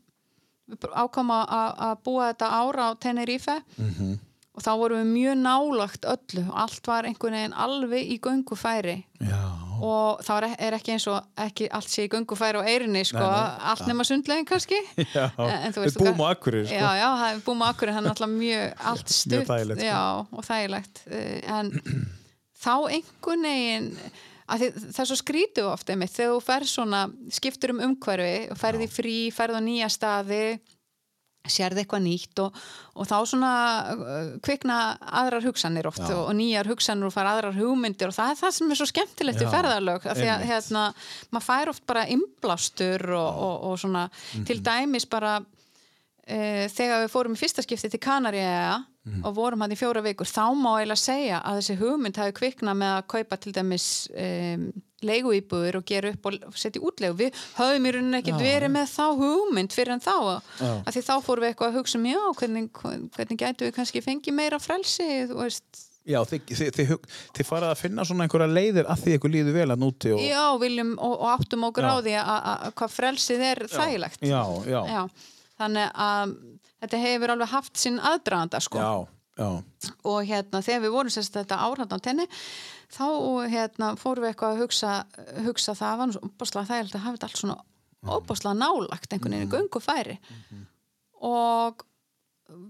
ákvæm 0.74 1.32
að 1.36 1.98
búa 2.06 2.30
þetta 2.32 2.52
ára 2.60 2.88
á 2.90 2.92
Tenerife. 2.98 3.60
Mhm. 3.78 4.16
og 4.56 4.62
þá 4.64 4.70
vorum 4.80 5.02
við 5.02 5.10
mjög 5.12 5.34
nálagt 5.36 6.06
öllu. 6.08 6.42
Allt 6.56 6.86
var 6.88 7.04
einhvern 7.04 7.34
veginn 7.36 7.52
alveg 7.52 8.08
í 8.08 8.16
göngufæri. 8.24 8.94
Já, 9.20 9.42
og 9.84 10.20
þá 10.26 10.30
er, 10.58 10.76
ekki 10.78 10.92
eins 10.94 11.06
og 11.12 11.24
ekki 11.46 11.68
allt 11.74 11.88
sé 11.92 12.04
í 12.06 12.10
göngufæri 12.12 12.60
og 12.60 12.68
eirinni 12.70 13.02
sko, 13.04 13.18
Nei, 13.18 13.40
nei. 13.42 13.66
allt 13.72 13.86
nema 13.90 14.04
sundlegin 14.08 14.46
kannski 14.48 14.78
já. 15.16 15.26
En 15.38 15.72
þú 15.72 15.82
Við 15.82 15.88
veist, 15.88 15.98
búum 16.00 16.14
þú- 16.16 16.26
á 16.26 16.28
Akureyri, 16.36 16.66
sko. 16.68 16.76
já, 16.80 16.90
já, 17.02 17.08
er 17.30 17.42
búum 17.46 17.64
á 17.64 17.66
Akureyri, 17.72 17.94
hann 17.96 18.06
er 18.06 18.14
alltaf 18.14 18.30
mjög 18.44 18.86
allt 18.92 19.08
stutt, 19.08 19.44
sko. 19.50 19.82
já, 19.82 20.00
og 20.32 20.44
þægilegt 20.48 21.02
Eh, 21.06 21.42
en 21.58 21.72
þá 22.64 22.72
einhvern 22.90 23.42
veginn 23.50 23.90
það 24.46 24.62
er 25.02 25.08
svo 25.10 25.16
skrítið 25.18 25.66
oft 25.72 25.88
einmitt, 25.90 26.12
þegar 26.14 26.36
þú 26.36 26.42
ferð 26.46 26.68
svona 26.70 27.00
skiptur 27.34 27.72
um 27.74 27.80
umhverfi 27.88 28.50
og 28.54 28.58
ferð 28.60 28.84
í 28.86 28.88
frí, 28.90 29.14
ferð 29.34 29.58
á 29.58 29.60
nýja 29.66 29.88
staði 29.90 30.42
sérði 31.52 31.82
eitthvað 31.84 32.02
nýtt 32.06 32.42
og, 32.44 32.56
og 32.96 33.08
þá 33.08 33.16
svona 33.30 33.50
uh, 33.94 34.30
kvikna 34.44 34.76
aðrar 35.22 35.44
hugsanir 35.46 35.88
oft 35.90 36.02
og, 36.06 36.22
og 36.30 36.34
nýjar 36.38 36.68
hugsanir 36.70 37.08
og 37.08 37.14
fara 37.14 37.34
aðrar 37.36 37.56
hugmyndir 37.58 38.10
og 38.12 38.16
það 38.16 38.32
er 38.34 38.40
það 38.42 38.54
sem 38.58 38.70
er 38.74 38.80
svo 38.80 38.88
skemmtilegt 38.92 39.42
í 39.42 39.46
Já, 39.46 39.52
ferðarlög 39.54 40.06
af 40.12 40.16
því 40.20 40.30
að 40.34 40.46
hérna, 40.50 40.84
maður 41.34 41.46
fær 41.48 41.72
oft 41.74 41.86
bara 41.86 42.06
imblástur 42.16 43.06
og, 43.16 43.42
og, 43.48 43.56
og 43.72 43.78
svona 43.84 44.06
Mhm. 44.06 44.44
til 44.48 44.60
dæmis 44.64 45.06
bara 45.10 45.36
uh, 45.40 46.66
þegar 46.72 47.04
við 47.04 47.12
fórum 47.12 47.34
í 47.36 47.40
fyrsta 47.40 47.62
skipti 47.64 47.90
til 47.92 48.00
Kanaríja 48.02 48.82
Mhm. 49.06 49.22
og 49.22 49.36
vorum 49.36 49.62
hann 49.62 49.70
í 49.70 49.78
fjóra 49.78 50.02
vikur. 50.02 50.26
Þá 50.26 50.50
má 50.58 50.72
eiginlega 50.80 50.98
segja 50.98 51.38
að 51.46 51.60
þessi 51.60 51.78
hugmynd 51.78 52.16
hafi 52.18 52.34
kviknað 52.34 52.76
með 52.80 52.92
að 52.96 53.08
kaupa 53.12 53.38
til 53.38 53.52
dæmis 53.54 53.86
um, 54.10 54.64
leiguíbúður 55.06 55.78
og 55.78 55.86
gera 55.86 56.10
upp 56.10 56.26
og 56.26 56.56
setja 56.58 56.82
útlegu 56.82 57.14
við 57.20 57.40
höfum 57.58 57.86
í 57.86 57.92
rauninni 57.94 58.18
ekkert 58.18 58.42
verið 58.42 58.72
með 58.74 58.88
þá 58.90 59.04
hugmynd 59.20 59.76
fyrir 59.76 59.94
en 59.94 60.02
þá 60.02 60.14
að 60.16 60.90
því 60.96 61.02
þá 61.06 61.14
fórum 61.26 61.44
við 61.44 61.52
eitthvað 61.52 61.70
að 61.70 61.78
hugsa 61.78 62.00
um 62.00 62.08
já, 62.08 62.22
hvernig, 62.40 62.70
hvernig 63.14 63.42
gætu 63.42 63.68
við 63.68 63.76
kannski 63.76 64.02
fengið 64.02 64.38
meira 64.40 64.58
frelsi 64.62 65.08
þú 65.30 65.38
veist. 65.42 65.84
Já 66.06 66.20
þið, 66.22 66.50
þið, 66.54 66.68
þið, 66.74 66.90
þið 67.34 67.48
farið 67.48 67.70
að 67.72 67.80
finna 67.80 68.04
svona 68.06 68.26
einhverja 68.26 68.50
leiðir 68.50 68.90
að 68.90 69.00
því 69.04 69.16
ykkur 69.16 69.32
líður 69.34 69.56
vel 69.58 69.70
að 69.74 69.80
núti 69.82 70.12
og... 70.14 70.20
Já, 70.22 70.44
viljum 70.62 70.92
og, 71.02 71.14
og 71.16 71.32
áttum 71.34 71.66
á 71.66 71.70
því 71.74 72.14
að, 72.14 72.28
að, 72.34 72.44
að 72.52 72.76
hvað 72.78 72.92
frelsið 72.94 73.42
er 73.52 73.62
þægilegt. 73.70 74.22
Já, 74.22 74.42
já, 74.70 74.78
já, 74.86 75.02
Þannig 75.56 75.98
að 76.04 76.36
þetta 76.86 77.02
hefur 77.02 77.34
alveg 77.34 77.52
haft 77.52 77.82
sinn 77.82 78.00
aðdraganda 78.00 78.62
sko. 78.64 78.80
já, 78.80 79.06
já. 79.42 79.50
Og 80.06 80.18
hérna 80.26 80.62
þegar 80.64 80.84
við 80.86 80.96
vorum 80.96 81.14
sérst 81.14 81.36
þetta 81.36 81.60
árhandan 81.66 82.00
á 82.00 82.06
tenni 82.06 82.26
þá 82.92 83.06
hérna 83.50 83.92
fórum 84.00 84.24
við 84.24 84.32
eitthvað 84.32 84.54
að 84.54 84.62
hugsa, 84.64 84.92
hugsa 85.44 85.74
það 85.76 85.98
var 86.00 86.14
svo 86.14 86.30
opaslega 86.30 86.70
þægilegt 86.70 86.96
að 86.96 87.04
hafa 87.04 87.18
þetta 87.18 87.28
allt 87.30 87.42
svona 87.42 87.58
opaslega 88.16 88.58
nálagt 88.60 89.12
einhvern 89.12 89.34
veginn 89.34 89.48
í 89.48 89.52
göngu 89.52 89.82
færi. 89.82 90.16
Og 91.26 91.82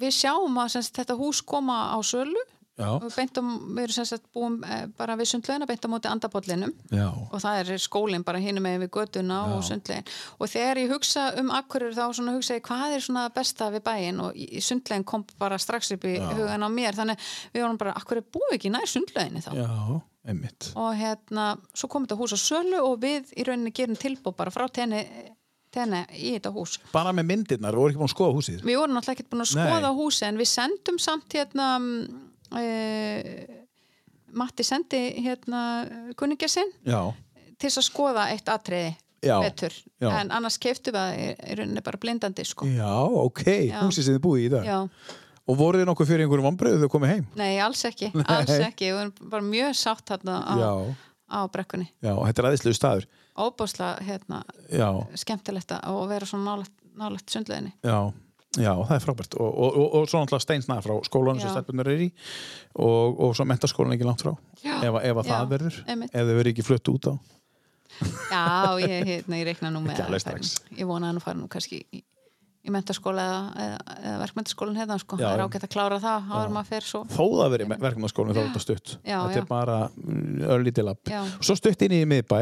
við 0.00 0.14
sjáum 0.16 0.60
að 0.62 0.76
semst, 0.76 0.94
þetta 0.96 1.18
hús 1.18 1.42
koma 1.44 1.92
á 1.92 1.98
sölu 2.06 2.40
Já. 2.76 2.90
og 2.92 3.06
beint 3.08 3.38
á, 3.40 3.42
við 3.72 3.78
erum 3.86 4.04
sagt 4.04 4.26
búum 4.36 4.56
eh, 4.68 4.82
bara 4.98 5.14
við 5.16 5.30
sundlegina 5.30 5.64
beint 5.68 5.86
á 5.86 5.88
móti 5.88 6.10
andapollinum 6.10 6.74
Já. 6.92 7.06
og 7.08 7.38
það 7.40 7.60
er 7.62 7.78
skólinn 7.80 8.24
bara 8.26 8.40
hinum 8.42 8.66
með 8.66 8.82
við 8.84 8.90
göduna 8.98 9.38
og 9.54 9.62
sundlegin 9.64 10.04
og 10.36 10.50
þegar 10.52 10.80
ég 10.82 10.92
hugsa 10.92 11.24
um 11.40 11.48
akkurir 11.56 11.96
þá 11.96 12.02
hugsa 12.34 12.58
ég 12.58 12.66
hvað 12.66 12.96
er 12.98 13.06
svona 13.06 13.22
besta 13.32 13.70
við 13.72 13.84
bæinn 13.86 14.20
og 14.20 14.36
sundlegin 14.60 15.06
kom 15.08 15.24
bara 15.40 15.56
strax 15.56 15.94
upp 15.96 16.04
í 16.04 16.18
hugan 16.20 16.66
á 16.66 16.68
mér 16.68 16.98
þannig 16.98 17.24
við 17.54 17.64
vorum 17.64 17.80
bara 17.80 17.96
akkurir 17.96 18.26
búum 18.28 18.44
við 18.52 18.58
ekki 18.58 18.74
nær 18.76 18.92
sundleginni 18.92 19.40
þá 19.46 19.50
Já, 19.56 19.72
einmitt. 20.28 20.68
og 20.76 20.92
hérna, 21.00 21.48
svo 21.72 21.88
kom 21.88 22.04
þetta 22.04 22.20
hús 22.20 22.36
á 22.36 22.38
sölu 22.44 22.84
og 22.84 23.00
við 23.00 23.32
í 23.40 23.48
rauninni 23.48 23.72
gerum 23.72 23.96
tilbúð 23.96 24.36
bara 24.36 24.52
frá 24.52 24.68
tenni, 24.68 25.00
tenni 25.72 26.04
í 26.12 26.36
þetta 26.36 26.52
hús 26.52 26.76
Bara 26.92 27.16
með 27.16 27.30
myndirnar, 27.32 27.72
þú 27.72 27.86
voru 27.86 27.94
ekki 27.96 28.04
búin 28.04 28.10
að 28.12 28.16
skoða 28.18 28.36
húsið. 28.36 28.62
við 28.68 28.80
vorum 28.84 29.00
náttúrulega 29.00 29.16
ekkert 29.16 29.32
búin 29.32 29.46
að 29.48 29.56
Nei. 29.56 29.64
skoða 29.64 29.96
húsi 29.96 30.28
en 30.28 30.44
við 30.44 30.52
sendum 30.52 31.00
samt 31.00 31.40
hérna 31.40 31.72
e, 32.54 33.64
Matti 34.36 34.64
sendi 34.66 35.00
hérna 35.24 35.60
kunningja 36.18 36.48
sinn 36.50 36.72
til 36.84 37.70
að 37.70 37.84
skoða 37.86 38.26
eitt 38.34 38.48
atriði 38.52 38.94
Já, 39.24 39.38
betur, 39.42 39.72
já. 40.02 40.10
en 40.20 40.30
annars 40.34 40.58
keiftum 40.60 40.94
við 40.94 41.20
í, 41.22 41.28
rauninni 41.58 41.82
bara 41.82 41.98
blindandi 41.98 42.44
sko. 42.46 42.66
Já, 42.68 42.90
ok, 43.00 43.42
húsið 43.80 44.04
sem 44.06 44.16
þið 44.18 44.22
búið 44.26 44.44
í 44.44 44.50
dag. 44.52 44.66
Já. 44.68 45.14
Og 45.46 45.56
voruð 45.58 45.82
þið 45.82 45.88
nokkuð 45.88 46.08
fyrir 46.10 46.26
einhverjum 46.26 46.46
vombriðu 46.50 46.76
þegar 46.76 46.84
þið 46.84 46.92
komið 46.92 47.12
heim? 47.14 47.24
Nei, 47.38 47.52
alls 47.62 47.82
ekki, 47.88 48.10
alls 48.26 48.52
ekki. 48.56 48.90
Við 48.92 49.00
erum 49.00 49.30
bara 49.32 49.46
mjög 49.46 49.76
sátt 49.78 50.12
hérna 50.12 50.36
á, 50.42 50.54
á 51.32 51.38
brekkunni. 51.54 51.88
Já, 52.04 52.12
þetta 52.12 52.42
er 52.42 52.48
aðeinslegu 52.50 52.78
staður. 52.78 53.08
óbáslega 53.36 54.04
hérna, 54.06 54.42
Já, 54.72 54.88
skemmtilegt 55.22 55.74
að 55.76 56.02
vera 56.12 56.28
svona 56.28 56.50
nálægt, 56.52 56.74
nálægt 56.96 57.30
sundleginni 57.32 57.72
já, 57.84 57.98
já, 58.56 58.72
það 58.88 58.94
er 58.96 59.04
frábært. 59.04 59.36
Og, 59.40 59.50
og, 59.52 59.76
og, 59.82 59.86
og 60.00 60.08
svo 60.10 60.22
náttúrulega 60.22 60.44
steinsnað 60.46 60.82
frá 60.86 60.94
skólanum 61.08 61.42
sem 61.42 61.52
stelpunar 61.52 61.90
er 61.92 62.02
í 62.06 62.10
og, 62.74 63.20
og 63.28 63.36
svo 63.36 63.46
mentaskólan 63.48 63.96
ekki 63.96 64.08
langt 64.08 64.24
frá. 64.24 64.32
Já. 64.64 64.76
Ef, 64.80 64.98
ef 65.02 65.22
að 65.22 65.30
Já, 65.30 65.32
það 65.32 65.48
verður, 65.54 65.78
einmitt. 65.86 66.12
ef 66.12 66.26
þið 66.28 66.36
verður 66.40 66.52
ekki 66.54 66.66
flutt 66.66 66.92
út 66.94 67.10
á. 67.12 67.14
Já, 68.32 68.42
ég, 68.82 68.98
hérna, 69.06 69.38
ég 69.40 69.48
reikna 69.48 69.70
nú 69.72 69.80
með 69.84 70.02
að 70.04 70.20
strax. 70.24 70.56
Ég 70.76 70.88
vona 70.88 71.10
að 71.12 71.16
nú 71.16 71.24
fara 71.24 71.38
nú 71.38 71.46
kannski 71.52 71.78
í, 71.94 72.02
í 72.66 72.72
mentaskóla 72.74 73.24
eða, 73.24 73.38
eða, 73.64 73.96
eða 74.02 74.16
verkmentaskólan 74.24 74.80
hérna 74.80 74.98
sko. 75.00 75.16
Já, 75.20 75.28
það 75.28 75.36
er 75.38 75.44
ágætt 75.46 75.66
að 75.68 75.72
klára 75.76 76.00
það 76.02 76.28
áður 76.34 76.52
maður 76.56 76.70
fer 76.74 76.88
svo 76.90 77.02
Þó 77.14 77.22
það 77.38 77.54
verið 77.54 77.72
verkefnaskólanum 77.86 78.36
þá 78.36 78.42
er 78.42 78.48
þetta 78.50 78.64
stutt. 78.66 78.94
Þetta 79.06 79.40
er 79.40 79.48
bara 79.48 79.78
mm, 79.94 80.46
örlítið 80.56 80.88
lapp. 80.90 81.12
Já. 81.14 81.20
Svo 81.40 81.56
stutt 81.56 81.86
inn 81.86 81.96
í 81.96 82.02
miðbæ, 82.10 82.40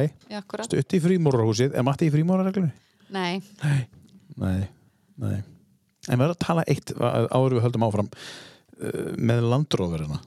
stutt 0.66 0.96
í 0.98 1.02
frímórarhúsið. 1.06 1.76
Er 1.76 1.86
Matti 1.86 2.08
í 2.08 2.14
frímórarreglunni? 2.14 2.72
Nei, 3.14 3.42
Nei, 4.34 4.62
nei. 5.20 5.42
En 6.08 6.18
við 6.20 6.26
erum 6.28 6.36
að 6.36 6.42
tala 6.46 6.64
eitt 6.68 6.92
áður 6.98 7.56
við 7.58 7.64
höldum 7.68 7.86
áfram 7.88 8.08
uh, 8.12 9.10
með 9.16 9.46
landróðurina. 9.52 10.20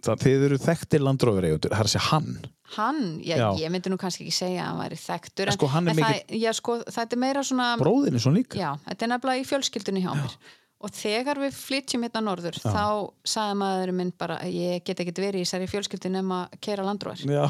Það 0.00 0.22
þið 0.24 0.44
eru 0.46 0.58
þekktir 0.62 1.02
landróðureigundur, 1.04 1.72
það 1.74 1.82
er 1.82 1.88
að 1.90 1.92
segja 1.92 2.06
hann. 2.08 2.30
hann, 2.76 3.00
já, 3.26 3.34
Já. 3.36 3.48
ég 3.60 3.72
myndi 3.74 3.90
nú 3.92 3.98
kannski 4.00 4.24
ekki 4.24 4.32
segja 4.32 4.62
að 4.62 4.68
hann 4.70 4.78
væri 4.84 4.96
þekktur 5.02 5.50
en, 5.50 5.56
Sko, 5.58 5.68
hann 5.74 5.88
er 5.88 5.92
en 5.92 5.98
mikill- 5.98 6.22
það, 6.22 6.38
já, 6.40 6.52
sko, 6.56 6.76
það 6.86 7.12
er 7.16 7.20
meira 7.20 7.42
svona 7.44 7.66
Bróðin 7.82 8.14
er 8.16 8.22
svona 8.24 8.38
líka. 8.38 8.56
Já, 8.62 8.70
þetta 8.86 9.04
er 9.06 9.10
nefnilega 9.12 9.42
í 9.42 9.48
fjölskyldunni 9.50 10.04
hjá 10.06 10.12
mér 10.16 10.36
og 10.80 10.94
þegar 10.96 11.36
við 11.42 11.56
flytjum 11.58 12.04
hérna 12.06 12.22
norður 12.24 12.56
þá 12.62 12.84
sagði 13.28 13.56
maður 13.60 13.90
minn 13.98 14.12
bara 14.16 14.38
að 14.40 14.54
ég 14.56 14.84
get 14.88 15.02
ekki 15.04 15.12
verið 15.18 15.42
í 15.42 15.44
þessari 15.44 15.66
fjölskyldu 15.68 16.12
nema 16.14 16.38
að 16.46 16.54
keira 16.64 16.86
landróðar 16.86 17.20
Já, 17.28 17.42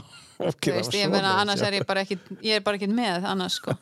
ok, 0.50 0.70
meina 1.12 1.36
annars 1.38 1.62
er 1.62 1.76
ég 1.78 1.86
bara 1.86 2.02
ekki 2.02 2.18
ég 2.42 2.58
er 2.58 2.64
bara 2.66 2.80
ekki 2.80 2.90
með 2.90 3.28
annars 3.30 3.60
sko 3.60 3.76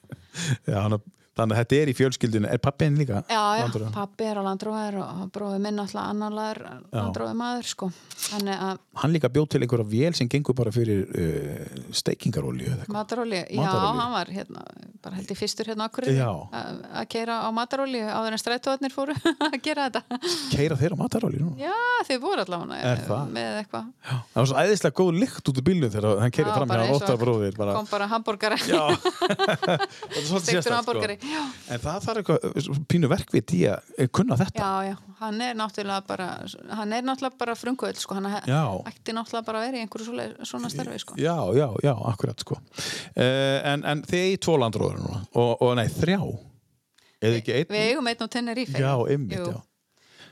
Já, 0.68 0.76
hann, 0.84 0.98
þannig 1.38 1.54
að 1.54 1.60
þetta 1.60 1.76
er 1.80 1.90
í 1.90 1.94
fjölskyldunni. 1.96 2.48
Er 2.50 2.60
pappin 2.62 2.96
líka? 2.98 3.20
já, 3.30 3.40
já, 3.56 3.62
landróður? 3.62 3.92
pappi 3.94 4.26
er 4.26 4.40
á 4.40 4.42
landróðar 4.44 4.96
og 5.00 5.20
bróði 5.34 5.58
minn 5.62 5.78
alltaf 5.82 6.02
annarlegar 6.02 6.58
landróði 6.90 7.34
maður 7.38 7.68
sko. 7.70 7.90
Hann 8.30 9.14
líka 9.14 9.30
bjóð 9.32 9.48
til 9.54 9.60
einhverja 9.64 9.86
vél 9.90 10.14
sem 10.18 10.28
gengur 10.30 10.54
bara 10.58 10.72
fyrir 10.74 11.06
uh, 11.06 11.64
steikingarolju 11.96 12.74
mataróli, 12.90 13.40
já, 13.46 13.70
hann 13.70 14.12
var 14.12 14.30
hérna, 14.32 14.64
bara 15.02 15.14
held 15.20 15.30
ég 15.30 15.38
fyrstur 15.38 15.70
hérna 15.70 15.86
okkur 15.88 16.04
að 16.10 17.06
keira 17.12 17.34
á 17.46 17.48
mataróli 17.54 18.02
áður 18.02 18.36
en 18.36 18.42
strætóðarnir 18.42 18.94
fóru 18.94 19.14
að 19.46 19.56
gera 19.64 19.86
þetta. 19.88 20.02
Keira 20.52 20.76
þeir 20.80 20.92
á 20.94 21.00
matarolju 21.00 21.40
nú? 21.44 21.50
já, 21.60 21.74
þeir 22.08 22.20
voru 22.24 22.40
allavega 22.44 22.66
með 23.30 23.60
eitthvað. 23.62 23.86
Það 24.10 24.40
var 24.40 24.50
svo 24.50 24.56
æðislega 24.64 24.98
góð 25.00 25.10
lykt 25.22 25.44
út 25.50 25.60
úr 25.62 25.66
bílnum 25.70 25.90
þegar 25.94 26.20
hann 26.24 26.34
keiri 26.34 26.50
Já, 26.50 26.54
fram 26.58 26.68
hjá 26.74 26.82
Óttar 26.90 27.18
bróðir. 27.20 27.54
Kom 27.60 27.88
bara 27.90 28.06
hambúrgari 28.10 28.58
Já. 31.20 31.40
En 31.70 31.80
það 31.82 32.04
þarf 32.06 32.20
eitthvað 32.20 32.80
pínu 32.90 33.10
verkvit 33.10 33.54
í 33.56 33.60
að 33.68 33.92
eh, 33.96 34.10
kunna 34.12 34.38
þetta. 34.40 34.64
já, 34.64 34.90
já, 34.90 35.14
hann 35.20 35.40
er 35.44 35.58
náttúrulega 35.58 36.06
bara 36.08 36.28
hann 36.78 36.94
er 36.96 37.06
náttúrulega 37.06 37.40
bara 37.42 37.56
frumkvöld 37.58 38.00
sko. 38.00 38.16
hann 38.18 38.28
ætti 38.30 39.14
náttúrulega 39.16 39.46
bara 39.46 39.60
að 39.60 39.66
vera 39.68 39.80
í 39.80 39.84
einhverju 39.84 40.46
svona 40.48 40.70
starfi 40.72 41.00
sko. 41.02 41.18
Já, 41.20 41.36
já, 41.56 41.68
já, 41.84 41.94
akkurat 42.12 42.44
sko. 42.46 42.60
Uh, 43.16 43.58
en, 43.72 43.84
en 43.84 44.04
þið 44.08 44.28
í 44.32 44.38
tvo 44.40 44.56
landróður 44.60 45.02
og, 45.10 45.52
og 45.60 45.74
nei, 45.78 45.88
þrjá 45.92 46.20
eða 47.20 47.40
ekki 47.42 47.56
einn? 47.58 47.68
við 47.74 47.88
eigum 47.90 48.08
einn 48.10 48.24
og 48.24 48.30
Tenerife 48.32 48.80
Já, 48.80 48.94
einmitt, 49.12 49.44
já. 49.44 49.60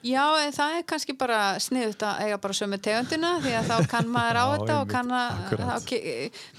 Já, 0.06 0.22
en 0.44 0.52
það 0.54 0.74
er 0.78 0.84
kannski 0.92 1.14
bara 1.18 1.38
sniðut 1.62 2.02
að 2.06 2.20
eiga 2.26 2.38
bara 2.42 2.54
sömu 2.58 2.78
tegundina 2.82 3.32
því 3.42 3.54
að 3.58 3.70
þá 3.72 3.88
kann 3.90 4.12
maður 4.16 4.38
á 4.38 4.44
Já, 4.44 4.52
þetta 4.52 4.76
og 4.82 4.92
kann 4.92 5.14
að 5.16 5.88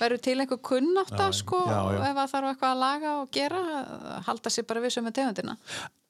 verður 0.01 0.23
til 0.25 0.35
einhver 0.43 0.59
kunnátta 0.71 1.29
sko, 1.35 1.61
já, 1.69 1.79
já. 1.95 2.01
ef 2.09 2.19
það 2.19 2.33
þarf 2.33 2.49
eitthvað 2.51 2.73
að 2.73 2.83
laga 2.83 3.13
og 3.21 3.31
gera 3.37 3.61
halda 4.27 4.51
sér 4.53 4.67
bara 4.67 4.83
við 4.83 4.95
sömu 4.97 5.13
tegundina. 5.15 5.55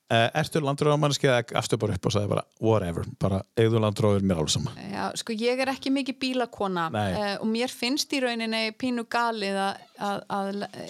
Uh, 0.09 0.25
ertu 0.41 0.57
landróður 0.65 0.97
mannski 0.97 1.27
eða 1.29 1.43
afstu 1.59 1.77
bara 1.77 1.93
upp 1.93 2.07
og 2.09 2.13
sagði 2.15 2.31
bara 2.31 2.41
whatever, 2.65 3.05
bara 3.21 3.43
eigðu 3.61 3.77
landróður 3.83 4.23
mér 4.25 4.39
alveg 4.41 4.55
sama. 4.55 4.71
Já, 4.89 5.03
sko 5.21 5.35
ég 5.37 5.61
er 5.61 5.69
ekki 5.69 5.91
mikið 5.93 6.17
bílakona 6.23 6.87
uh, 6.89 7.35
og 7.43 7.45
mér 7.51 7.69
finnst 7.69 8.15
í 8.17 8.23
rauninni 8.23 8.63
pínu 8.73 9.03
galið 9.05 9.59
að, 9.67 9.83
að, 10.07 10.23
að 10.39 10.49
le- 10.63 10.87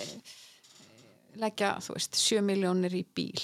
leggja, 1.43 1.73
þú 1.83 1.97
veist, 1.97 2.15
7 2.19 2.39
miljónir 2.47 2.95
í 2.95 3.03
bíl 3.15 3.43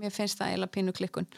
mér 0.00 0.14
finnst 0.14 0.40
það 0.40 0.54
eiginlega 0.54 0.74
pínu 0.78 0.96
klikkun. 0.96 1.30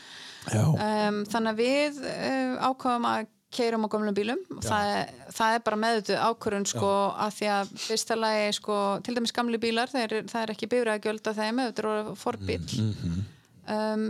Um, 0.55 1.21
þannig 1.31 1.53
að 1.53 1.61
við 1.61 2.01
uh, 2.05 2.71
ákváðum 2.71 3.11
að 3.11 3.29
keirum 3.51 3.87
á 3.87 3.89
gömlum 3.91 4.15
bílum. 4.15 4.45
Það 4.63 4.91
það 5.35 5.57
er 5.57 5.65
bara 5.67 5.81
meðutu 5.81 6.17
ákvörun 6.19 6.69
sko 6.69 6.93
að 7.19 7.35
því 7.39 7.51
að 7.57 7.75
fyrsta 7.87 8.17
lagi 8.19 8.55
sko 8.59 8.79
til 9.07 9.17
dæmis 9.17 9.35
gamli 9.35 9.61
bílar 9.63 9.91
það 9.91 10.07
er, 10.07 10.17
það 10.31 10.45
er 10.45 10.55
ekki 10.55 10.71
bifræða 10.71 11.03
gjöld 11.07 11.31
að 11.31 11.43
þeim 11.43 11.61
þetta 11.65 11.85
er 11.91 12.11
forbíl 12.21 12.63
um, 13.71 14.07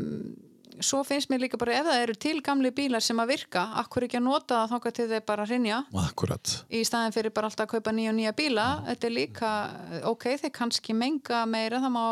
svo 0.80 1.02
finnst 1.04 1.30
mér 1.32 1.44
líka 1.44 1.60
bara 1.60 1.76
ef 1.76 1.88
það 1.88 2.02
eru 2.04 2.16
til 2.24 2.36
gamli 2.44 2.72
bílar 2.74 3.04
sem 3.04 3.18
að 3.20 3.34
virka 3.34 3.66
akkur 3.82 4.06
ekki 4.06 4.20
að 4.20 4.26
nota 4.26 4.60
það 4.62 4.74
þangað 4.74 4.96
til 4.98 5.08
þeir 5.12 5.26
bara 5.28 5.48
rinja 5.48 5.80
akkurat. 6.04 6.54
í 6.72 6.82
staðin 6.88 7.16
fyrir 7.16 7.34
bara 7.36 7.50
alltaf 7.50 7.66
að 7.68 7.74
kaupa 7.76 7.94
nýja 7.96 8.14
og 8.14 8.18
nýja 8.20 8.36
bíla 8.38 8.68
þetta 8.88 9.10
er 9.10 9.16
líka, 9.16 9.50
ok, 10.10 10.30
þeir 10.44 10.54
kannski 10.56 10.96
menga 10.96 11.44
meira, 11.50 11.82
það 11.84 11.94
má 11.96 12.06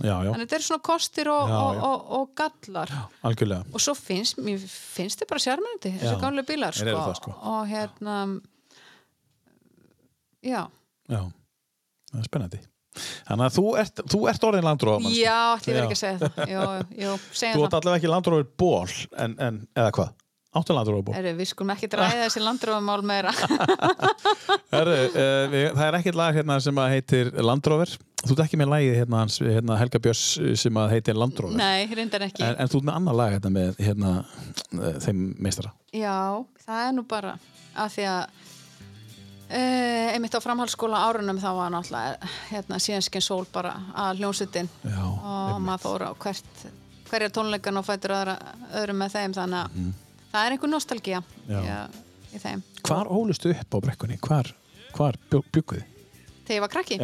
Já, 0.00 0.14
já, 0.24 0.30
þannig 0.30 0.46
þetta 0.46 0.58
er 0.58 0.64
svona 0.66 0.84
kostir 0.90 1.30
og, 1.32 1.50
Já, 1.50 1.58
og, 1.58 1.82
og, 1.88 2.10
og 2.18 2.32
gallar 2.40 2.92
algjörlega. 3.26 3.66
og 3.72 3.84
svo 3.84 3.94
finnst, 3.98 4.40
mér 4.44 4.62
finnst 4.70 5.22
þið 5.22 5.30
bara 5.32 5.44
sjarmandi 5.46 5.92
Já, 5.94 6.00
þessi 6.04 6.16
gamlu 6.24 6.44
bílar 6.48 6.76
sko. 6.76 6.96
það, 6.96 7.14
sko. 7.20 7.34
og 7.54 7.62
hérna 7.70 8.18
já 10.44 10.62
Já, 11.10 11.22
það 12.12 12.20
er 12.20 12.28
spennandi. 12.28 12.60
Þannig 13.00 13.44
að 13.46 13.54
þú 13.54 13.64
ert, 13.80 14.00
þú 14.10 14.18
ert 14.30 14.44
orðin 14.48 14.66
landróður 14.66 15.12
já, 15.14 15.34
Já. 15.54 15.60
verið 15.64 15.84
ekki 15.84 15.96
að 15.96 16.00
segja 16.00 16.18
það 16.22 16.50
jú, 16.50 16.62
jú, 17.04 17.12
Þú 17.30 17.60
það 17.62 17.76
allavega 17.78 17.98
ekki 18.00 18.10
landróður 18.10 18.48
ból, 18.58 18.96
en, 19.24 19.36
en, 19.46 19.60
eða 19.78 19.92
hvað? 19.94 20.10
Áttu 20.50 20.74
landróður 20.74 21.04
ból? 21.06 21.14
Heru, 21.14 21.30
við 21.38 21.46
skulum 21.52 21.70
ekki 21.76 21.86
dræða 21.92 22.24
þessi 22.24 22.40
landrófumál 22.42 23.02
meira 23.06 23.30
Herru, 24.74 24.96
uh, 25.14 25.44
við, 25.52 25.66
það 25.76 25.82
er 25.86 25.98
ekkert 26.00 26.18
lag 26.18 26.38
hérna 26.40 26.56
sem 26.64 26.80
að 26.82 26.94
heitir 26.96 27.30
Landróver. 27.46 27.92
Þú 28.20 28.34
ert 28.34 28.42
ekki 28.44 28.58
með 28.60 28.72
lagið 28.74 28.96
hérna, 28.98 29.20
hérna 29.46 29.76
Helga 29.80 30.00
Björns 30.02 30.24
sem 30.60 30.80
að 30.82 30.90
heitir 30.96 31.16
Landróver. 31.22 31.54
nei, 31.56 31.86
reyndar 31.94 32.26
ekki 32.26 32.42
En, 32.44 32.58
en 32.60 32.72
þú 32.72 32.80
ert 32.80 32.88
með 32.90 32.98
annar 32.98 33.18
lag 33.20 33.36
hérna 33.36 33.52
með 33.54 33.78
hérna, 33.86 34.10
uh, 34.74 34.90
þeim 35.06 35.22
meistara. 35.38 35.70
já, 35.94 36.16
það 36.66 36.82
er 36.88 36.96
nú 36.98 37.06
bara 37.14 37.36
að 37.78 37.94
því 37.98 38.08
að 38.16 38.48
Uh, 39.50 40.12
einmitt 40.14 40.30
á 40.30 40.38
framhaldsskóla 40.38 40.98
árunum 41.10 41.40
þá 41.42 41.48
var 41.56 41.72
náttúrulega 41.74 42.28
hérna, 42.52 42.76
síðanskinn 42.78 43.24
sól 43.26 43.48
bara 43.50 43.72
að 43.98 44.20
hljónsutin 44.20 44.68
Já, 44.86 45.00
og 45.02 45.56
maður 45.64 45.82
fór 45.82 46.04
á 46.06 46.10
hvert, 46.22 46.60
hverja 47.08 47.32
tónleikan 47.34 47.80
og 47.80 47.88
fættur 47.88 48.14
öðrum 48.14 49.00
með 49.02 49.16
þeim 49.16 49.34
þannig 49.34 49.64
að 49.64 49.88
það 50.32 50.42
er 50.46 50.56
einhver 50.56 50.72
nostalgía 50.72 51.22
Já. 51.48 51.88
í, 52.30 52.38
þeim 52.42 52.62
Hvar 52.86 53.10
ólustu 53.10 53.52
upp 53.54 53.74
á 53.74 53.78
brekkunni? 53.86 54.20
Hvar, 54.24 54.52
hvar 54.96 55.18
bjúkuði? 55.30 55.84
þegar 56.46 56.56
ég 56.56 56.64
var 56.64 56.72
krakki 56.72 57.00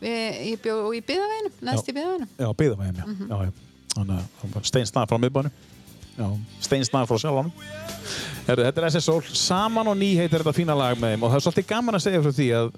Við, 0.00 0.38
ég 0.50 0.62
bjó 0.64 0.78
í 0.96 1.02
byðaveginum, 1.06 1.58
neðst 1.68 1.90
í 1.90 1.96
byðaveginum 1.98 2.30
já 2.40 2.48
byggðavægum, 2.62 3.02
já. 3.02 3.26
já, 3.28 3.50
já. 3.50 3.66
Þannig 3.90 4.54
að 4.54 4.66
steinsnað 4.70 5.08
frá 5.10 5.18
miðbánu. 5.18 5.50
Steinsnað 6.62 7.08
frá 7.10 7.18
sjálfanum. 7.18 7.50
Herru, 8.46 8.64
þetta 8.66 8.82
er 8.82 8.86
SS 8.90 9.08
Sól. 9.08 9.22
Saman 9.36 9.90
og 9.90 9.98
ný 9.98 10.12
heitir 10.18 10.42
þetta 10.42 10.54
fína 10.56 10.76
lag 10.78 10.98
með 11.00 11.14
þeim 11.14 11.26
og 11.26 11.32
það 11.32 11.40
er 11.40 11.44
svolítið 11.46 11.68
gaman 11.72 11.98
að 11.98 12.04
segja 12.06 12.22
frá 12.22 12.34
því 12.36 12.46
að 12.60 12.70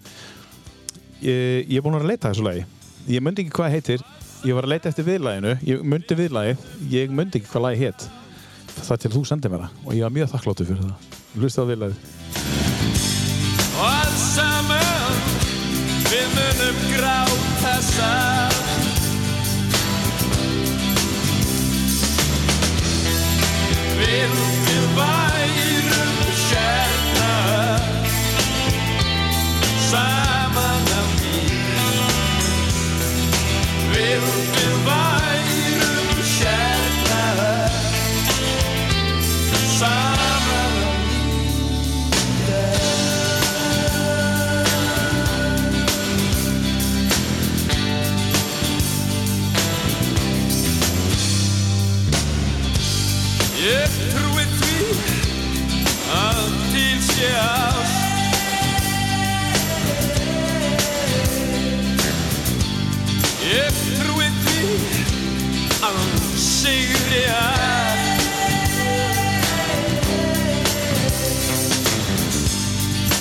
ég, 1.26 1.68
ég 1.68 1.76
er 1.78 1.84
búin 1.84 1.98
að 1.98 2.08
leita 2.08 2.32
þessu 2.32 2.46
lagi. 2.46 2.64
Ég 3.12 3.24
myndi 3.24 3.44
ekki 3.44 3.56
hvað 3.58 3.76
heitir. 3.76 4.04
Ég 4.42 4.56
var 4.56 4.66
að 4.66 4.72
leita 4.74 4.90
eftir 4.90 5.06
viðlaginu. 5.06 5.54
Ég 5.68 5.84
myndi 5.92 6.18
viðlagi. 6.18 6.56
Ég 6.92 7.14
myndi 7.14 7.40
ekki 7.42 7.52
hvað 7.52 7.66
lagi 7.68 7.82
hétt. 7.84 8.08
Það 8.86 9.02
til 9.04 9.12
þú 9.14 9.22
sendið 9.30 9.52
mér 9.54 9.64
það. 9.66 9.78
Og 9.86 9.92
ég 9.96 10.02
var 10.06 10.14
mjög 10.16 10.32
þakkláttur 10.34 10.68
fyrir 10.70 10.84
það. 10.86 10.96
Hlusta 11.38 11.64
á 11.64 11.66
vilaði 11.70 11.96
Og 13.72 13.86
allt 13.88 14.18
saman 14.20 15.22
við 16.12 16.26
munum 16.36 16.82
gráta 16.92 17.74
saman. 17.88 18.60
Við 24.02 24.36
við 24.66 24.86
værum 24.96 26.12
hérna 26.42 27.32
saman 29.88 30.86
á 30.92 31.02
ný 31.22 31.42
Við 33.92 34.30
við 34.56 34.78
værum 34.88 35.21
Ég 53.62 53.92
trúi 54.10 54.42
því 54.58 54.76
að 56.10 56.38
til 56.72 56.96
sé 57.06 57.28
ást 57.38 58.00
Ég 63.46 63.78
trúi 63.84 64.26
því 64.42 64.64
að 65.78 66.00
hún 66.00 66.26
sigri 66.42 67.22
að 67.36 68.02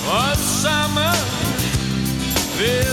Og 0.01 0.15
allt 0.23 0.47
saman 0.55 1.21
við 2.57 2.90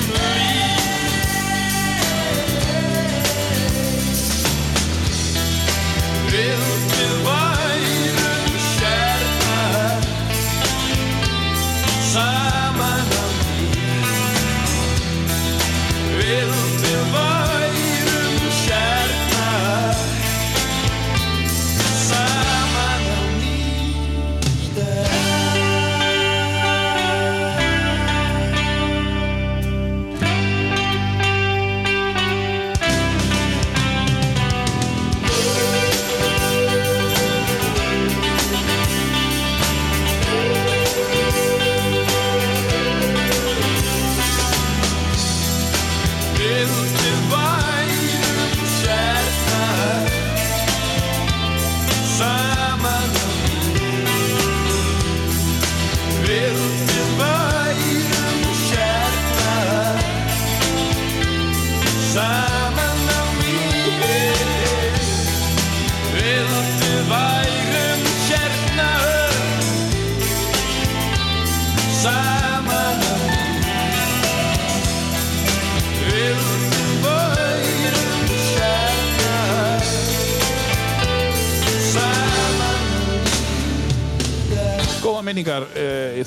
memories. 0.00 0.55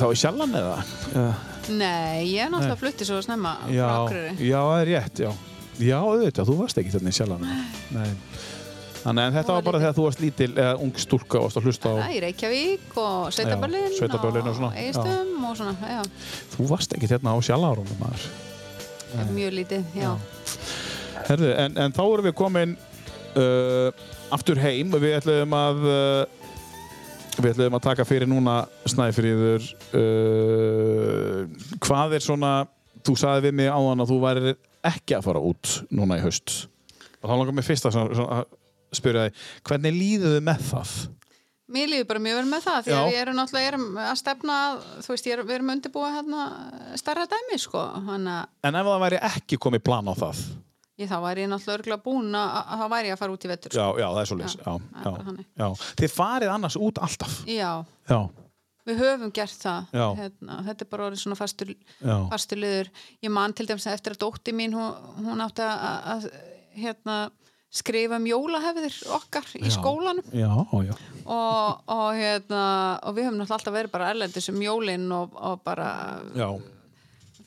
Þá 0.09 0.17
í 0.17 0.21
Sjallan 0.23 0.55
eða? 0.59 0.75
Nei, 1.69 2.25
ég 2.33 2.45
er 2.45 2.51
náttúrulega 2.51 2.79
flutti 2.81 3.05
svo 3.07 3.19
snemma 3.21 3.55
já, 3.69 3.85
frá 3.85 3.95
Akureyri. 4.03 4.47
já, 4.49 4.59
það 4.59 4.79
er 4.81 4.89
rétt, 4.89 5.21
já. 5.25 5.31
Já, 5.79 5.97
auðvitað, 6.01 6.49
þú 6.49 6.55
varst 6.59 6.79
ekki 6.81 6.93
þarna 6.95 7.11
í 7.11 7.15
Sjallan 7.15 7.45
Nei. 7.95 8.09
Þannig 8.99 9.29
en 9.29 9.35
þetta 9.37 9.53
var 9.53 9.61
var 9.61 9.67
bara 9.69 9.79
þegar 9.79 9.95
þú 9.95 10.05
varst 10.09 10.21
lítil 10.23 10.49
eða 10.49 10.71
ung 10.83 10.97
stúlka 10.99 11.39
og 11.39 11.45
varst 11.45 11.59
að 11.61 11.69
hlusta 11.69 11.93
á 11.93 11.95
Það 12.01 12.15
í 12.17 12.19
Reykjavík 12.25 12.97
og 12.99 13.29
Sveitabörlin 13.37 14.49
og 14.49 14.57
svona, 14.57 14.71
já. 14.75 14.89
Eistum 14.89 15.45
og 15.47 15.55
svona, 15.55 15.75
já, 15.93 16.01
Þú 16.55 16.67
varst 16.73 16.95
ekki 16.97 17.11
þarna 17.13 17.35
á 17.35 17.37
Sjallarunum 17.47 18.01
maður. 18.01 18.27
Mjög 19.31 19.55
lítið, 19.55 19.87
já. 19.97 20.11
Herðu, 21.29 21.53
en, 21.63 21.79
en 21.85 21.95
þá 21.95 22.03
erum 22.03 22.27
við 22.27 22.35
komin 22.37 22.75
uh, 23.39 24.03
aftur 24.35 24.59
heim. 24.61 24.91
Og 24.93 25.03
við 25.03 25.15
ætlum 25.19 25.55
að 25.57 25.87
uh, 25.87 26.38
við 27.43 27.53
ætlum 27.53 27.77
að 27.77 27.85
taka 27.85 28.05
fyrir 28.07 28.29
núna 28.29 28.55
Snæfríður 28.89 29.65
uh, 29.97 31.45
hvað 31.83 32.17
er 32.17 32.25
svona 32.25 32.53
þú 33.05 33.15
sagði 33.19 33.47
við 33.47 33.57
mig 33.61 33.71
áðan 33.71 34.03
að 34.03 34.11
þú 34.11 34.17
væri 34.23 34.55
ekki 34.89 35.17
að 35.17 35.25
fara 35.27 35.43
út 35.43 35.75
núna 35.91 36.19
í 36.19 36.23
haust. 36.23 36.55
Og 37.19 37.27
þá 37.27 37.33
langar 37.35 37.55
mér 37.55 37.67
fyrst 37.67 37.87
að 37.89 37.97
að 37.99 38.43
spyrja 38.95 39.27
þig 39.27 39.47
hvernig 39.69 39.95
líður 39.95 40.35
þið 40.37 40.45
með 40.49 40.61
það? 40.69 40.93
Mér 41.69 41.91
líður 41.91 42.07
bara 42.09 42.21
mjög 42.25 42.39
vel 42.39 42.47
með 42.49 42.63
það 42.65 42.79
því 42.85 42.95
að 42.97 43.07
við 43.09 43.19
erum 43.19 43.37
náttúrulega 43.37 43.69
erum 43.69 43.99
að 44.01 44.15
stefna 44.17 44.55
þú 45.05 45.11
veist, 45.13 45.27
ég 45.29 45.35
er, 45.35 45.43
við 45.45 45.57
erum 45.59 45.73
undirbúa 45.75 46.09
hérna 46.15 46.47
starra 46.97 47.27
dæmi, 47.29 47.59
sko 47.61 47.83
að 47.85 48.31
En 48.65 48.79
ef 48.79 48.89
það 48.89 49.03
væri 49.03 49.21
ekki 49.29 49.59
komið 49.61 49.85
plan 49.85 50.09
á 50.09 50.13
það 50.17 50.41
ég 50.99 51.09
þá 51.09 51.15
væri 51.23 51.45
ég 51.45 51.49
náttúrulega 51.53 51.77
örgulega 51.79 52.03
búin 52.03 52.35
að, 52.35 52.59
þá 52.81 52.85
væri 52.93 53.09
ég 53.11 53.15
að 53.15 53.21
fara 53.23 53.35
út 53.37 53.47
í 53.47 53.51
vettur, 53.53 53.71
Já, 53.73 53.85
sko. 53.87 53.99
já, 54.01 54.07
það 54.09 54.21
er 54.23 54.29
svo 54.31 54.37
leys 54.41 54.55
Já, 54.59 54.69
já, 54.69 55.15
já, 55.15 55.47
já. 55.63 55.67
Þið 56.03 56.13
farið 56.17 56.53
annars 56.57 56.77
út 56.89 57.01
alltaf. 57.07 57.39
Já, 57.49 57.71
Já, 58.09 58.19
við 58.89 59.01
höfum 59.03 59.31
gert 59.37 59.59
það. 59.61 59.89
Já. 59.93 60.05
hérna, 60.17 60.61
þetta 60.69 60.85
er 60.85 60.89
bara 60.93 61.07
orðið 61.09 61.23
svona 61.23 61.37
fastur, 61.39 61.73
já, 62.01 62.15
fastur 62.31 62.57
liður. 62.63 62.87
Ég 63.21 63.33
man 63.35 63.53
til 63.53 63.67
dæmis 63.69 63.85
eftir 63.91 64.15
að 64.15 64.23
dótti 64.23 64.55
mín 64.55 64.73
hún, 64.73 64.95
hún 65.27 65.43
átti 65.45 65.61
að, 65.61 66.07
að 66.15 66.29
hérna, 66.79 67.17
skrifa 67.69 68.17
um 68.17 68.25
jólahefðir 68.25 68.95
okkar 69.13 69.45
í 69.59 69.69
skólanum. 69.69 70.25
Já, 70.33 70.49
já, 70.87 70.95
og, 71.29 71.83
og, 71.85 72.07
hérna, 72.17 72.63
og 73.05 73.13
við 73.13 73.27
höfum 73.27 73.37
náttúrulega 73.37 73.59
alltaf 73.59 73.75
verið 73.77 73.93
bara 73.93 74.09
erlendis 74.15 74.49
um 74.49 74.57
jólin 74.65 75.05
og, 75.13 75.35
og 75.37 75.61
bara 75.67 75.89
já. 76.33 76.47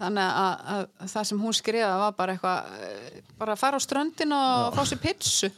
Þannig 0.02 0.26
að, 0.42 0.66
að, 0.74 0.84
að 1.06 1.12
það 1.14 1.26
sem 1.30 1.40
hún 1.46 1.56
skrifaði 1.58 2.02
var 2.02 2.14
bara 2.18 2.36
eitthvað 2.36 2.76
eh, 2.88 3.22
bara 3.40 3.56
að 3.56 3.62
fara 3.64 3.80
á 3.80 3.86
ströndin 3.86 4.36
og 4.36 4.76
fá 4.76 4.82
sér 4.92 5.00
pitsu 5.02 5.50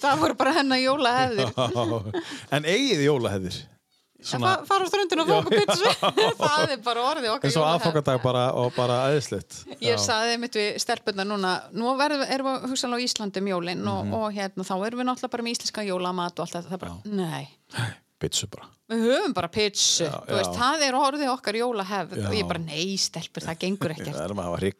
það 0.00 0.18
voru 0.24 0.34
bara 0.38 0.56
hennar 0.56 0.80
jólahefðir. 0.82 1.54
En 2.54 2.66
eigið 2.66 3.04
jólahefðir? 3.08 3.60
Að 4.24 4.40
fa- 4.40 4.64
fara 4.64 4.86
á 4.86 4.88
ströndin 4.88 5.20
og 5.20 5.28
fá 5.28 5.34
okkur 5.42 5.58
pitsu 5.60 5.90
það 6.40 6.70
er 6.72 6.78
bara 6.86 7.02
orðið 7.10 7.28
okkar 7.34 7.50
eins 7.50 7.56
og 7.58 7.60
jólahefð 7.60 7.74
aðfokadag 7.90 8.22
bara, 8.24 8.44
og 8.56 8.70
bara 8.72 8.94
aðeinslegt 9.10 9.58
Ég 9.84 10.00
saði 10.00 10.38
mitt 10.40 10.56
við 10.56 10.78
stelpunna 10.80 11.26
núna 11.28 11.50
nú 11.76 11.92
verðum, 12.00 12.24
erum 12.32 12.48
við 12.54 12.64
hugsanlega 12.72 13.04
á 13.04 13.06
Íslandi 13.10 13.42
um 13.42 13.50
jólin 13.52 13.82
og, 13.84 14.00
Mhm. 14.06 14.14
og 14.16 14.26
hérna, 14.38 14.64
þá 14.64 14.74
erum 14.86 15.02
við 15.02 15.08
náttúrulega 15.10 15.34
bara 15.36 15.44
með 15.44 15.56
íslenska 15.58 15.84
jólamat 15.90 16.40
og 16.40 16.46
allt 16.46 16.56
þetta, 16.56 16.72
það 16.72 16.82
bara, 16.86 16.96
nei. 17.04 17.92
Bitsu 18.24 18.48
bara 18.54 18.70
við 18.90 19.04
höfum 19.08 19.32
bara 19.36 19.48
pitsu, 19.48 20.08
það 20.58 20.82
er 20.84 20.96
orðið 20.98 21.30
okkar 21.32 21.56
jólahefð. 21.56 22.18
Já. 22.20 22.26
og 22.28 22.34
ég 22.36 22.48
bara, 22.50 22.60
nei 22.66 22.96
stelpur, 23.00 23.46
það 23.46 23.60
gengur 23.64 23.94
Það 23.94 24.02
ekkert. 24.04 24.18
er 24.24 24.34
maður 24.36 24.44
að 24.44 24.50
hafa 24.50 24.60
hrygg 24.60 24.76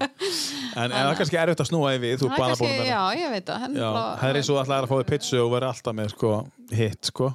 En 0.80 0.94
það 0.94 1.10
er 1.12 1.20
kannski 1.20 1.38
erfitt 1.44 1.62
að 1.64 1.70
snúa 1.70 1.92
yfir 1.96 2.18
Þú 2.20 2.26
Það 2.26 2.34
er 2.34 2.42
bara 2.42 2.58
búin 2.60 2.74
að 2.74 2.80
veit 3.34 3.52
það. 3.52 3.78
Það 4.20 4.26
er 4.30 4.40
eins 4.40 4.50
og 4.50 4.60
ætlaðir 4.64 4.86
að 4.86 4.90
fá 4.90 4.96
þig 5.00 5.08
pitsu 5.14 5.40
og 5.44 5.52
vera 5.54 5.70
alltaf 5.74 5.96
með 6.00 6.12
sko, 6.14 6.32
hitt 6.80 7.10
sko. 7.12 7.30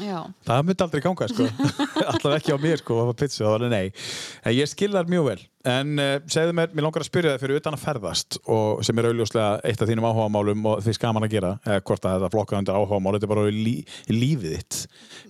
Já, 0.00 0.18
Það 0.46 0.66
myndi 0.68 0.86
aldrei 0.86 1.04
ganga 1.04 1.28
sko. 1.30 1.48
Alltaf 2.10 2.36
ekki 2.38 2.56
á 2.56 2.58
mér 2.62 2.82
sko, 2.82 3.00
að 3.04 3.16
pitsu, 3.20 3.42
það 3.44 3.56
var 3.56 3.66
nei 3.72 3.86
En 4.42 4.56
ég 4.56 4.70
skil 4.70 4.92
þar 4.94 5.10
mjög 5.12 5.28
vel 5.30 5.40
En 5.68 5.94
uh, 6.00 6.16
segðu 6.30 6.54
mér, 6.58 6.72
mér 6.74 6.86
langar 6.88 7.04
að 7.04 7.06
spyrja 7.06 7.32
þig 7.36 7.42
fyrir 7.44 7.60
utan 7.60 7.76
að 7.76 7.82
ferðast 7.84 8.38
og 8.50 8.80
sem 8.82 8.98
er 8.98 9.06
auðljóslega 9.12 9.60
eitt 9.68 9.82
af 9.84 9.90
þínum 9.90 10.06
áhugamálum 10.08 10.64
og 10.72 10.80
því 10.82 10.94
gaman 11.04 11.26
að 11.26 11.34
gera, 11.36 11.52
eða 11.62 11.84
hvort 11.86 12.08
að 12.08 12.16
þetta 12.16 12.30
flokka 12.34 12.58
undir 12.58 12.78
áhugamál, 12.78 13.12
þetta 13.14 13.28
er 13.28 13.32
bara 13.32 13.44
lí, 13.54 13.74
lífið 14.10 14.56
þitt. 14.56 14.78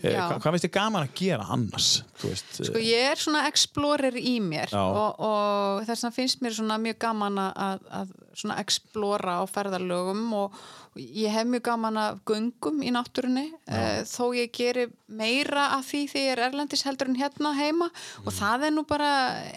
Já. 0.00 0.16
hva, 0.16 0.39
hvað 0.39 0.57
finnst 0.57 0.66
þið 0.66 0.74
gaman 0.78 1.05
að 1.05 1.15
gera 1.20 1.49
annars? 1.52 1.91
Veist, 2.23 2.62
Sko 2.70 2.81
ég 2.81 3.10
er 3.10 3.20
svona 3.20 3.44
explorer 3.50 4.16
í 4.16 4.34
mér 4.44 4.73
og, 4.78 5.20
og 5.20 5.84
þess 5.89 6.07
vegna 6.07 6.16
finnst 6.16 6.44
mér 6.47 6.57
svona 6.57 6.81
mjög 6.81 7.00
gaman 7.05 7.42
að, 7.42 7.84
að 8.00 8.16
svona 8.41 8.60
explora 8.62 9.36
á 9.36 9.44
ferðarlögum 9.52 10.24
og 10.39 10.62
ég 11.00 11.32
hef 11.32 11.46
mjög 11.48 11.64
gaman 11.70 11.98
að 12.00 12.18
göngum 12.28 12.82
í 12.84 12.92
náttúrunni 12.92 13.46
uh, 13.52 14.02
þó 14.08 14.24
ég 14.36 14.52
geri 14.52 14.86
meira 15.08 15.70
af 15.78 15.86
því 15.88 16.02
því 16.12 16.24
ég 16.26 16.32
er 16.34 16.44
erlendis 16.48 16.84
heldur 16.84 17.08
en 17.08 17.18
hérna 17.20 17.54
heima. 17.56 17.88
Mm. 17.88 18.26
og 18.26 18.36
það 18.36 18.66
er 18.68 18.74
nú 18.76 18.84
bara 18.88 19.10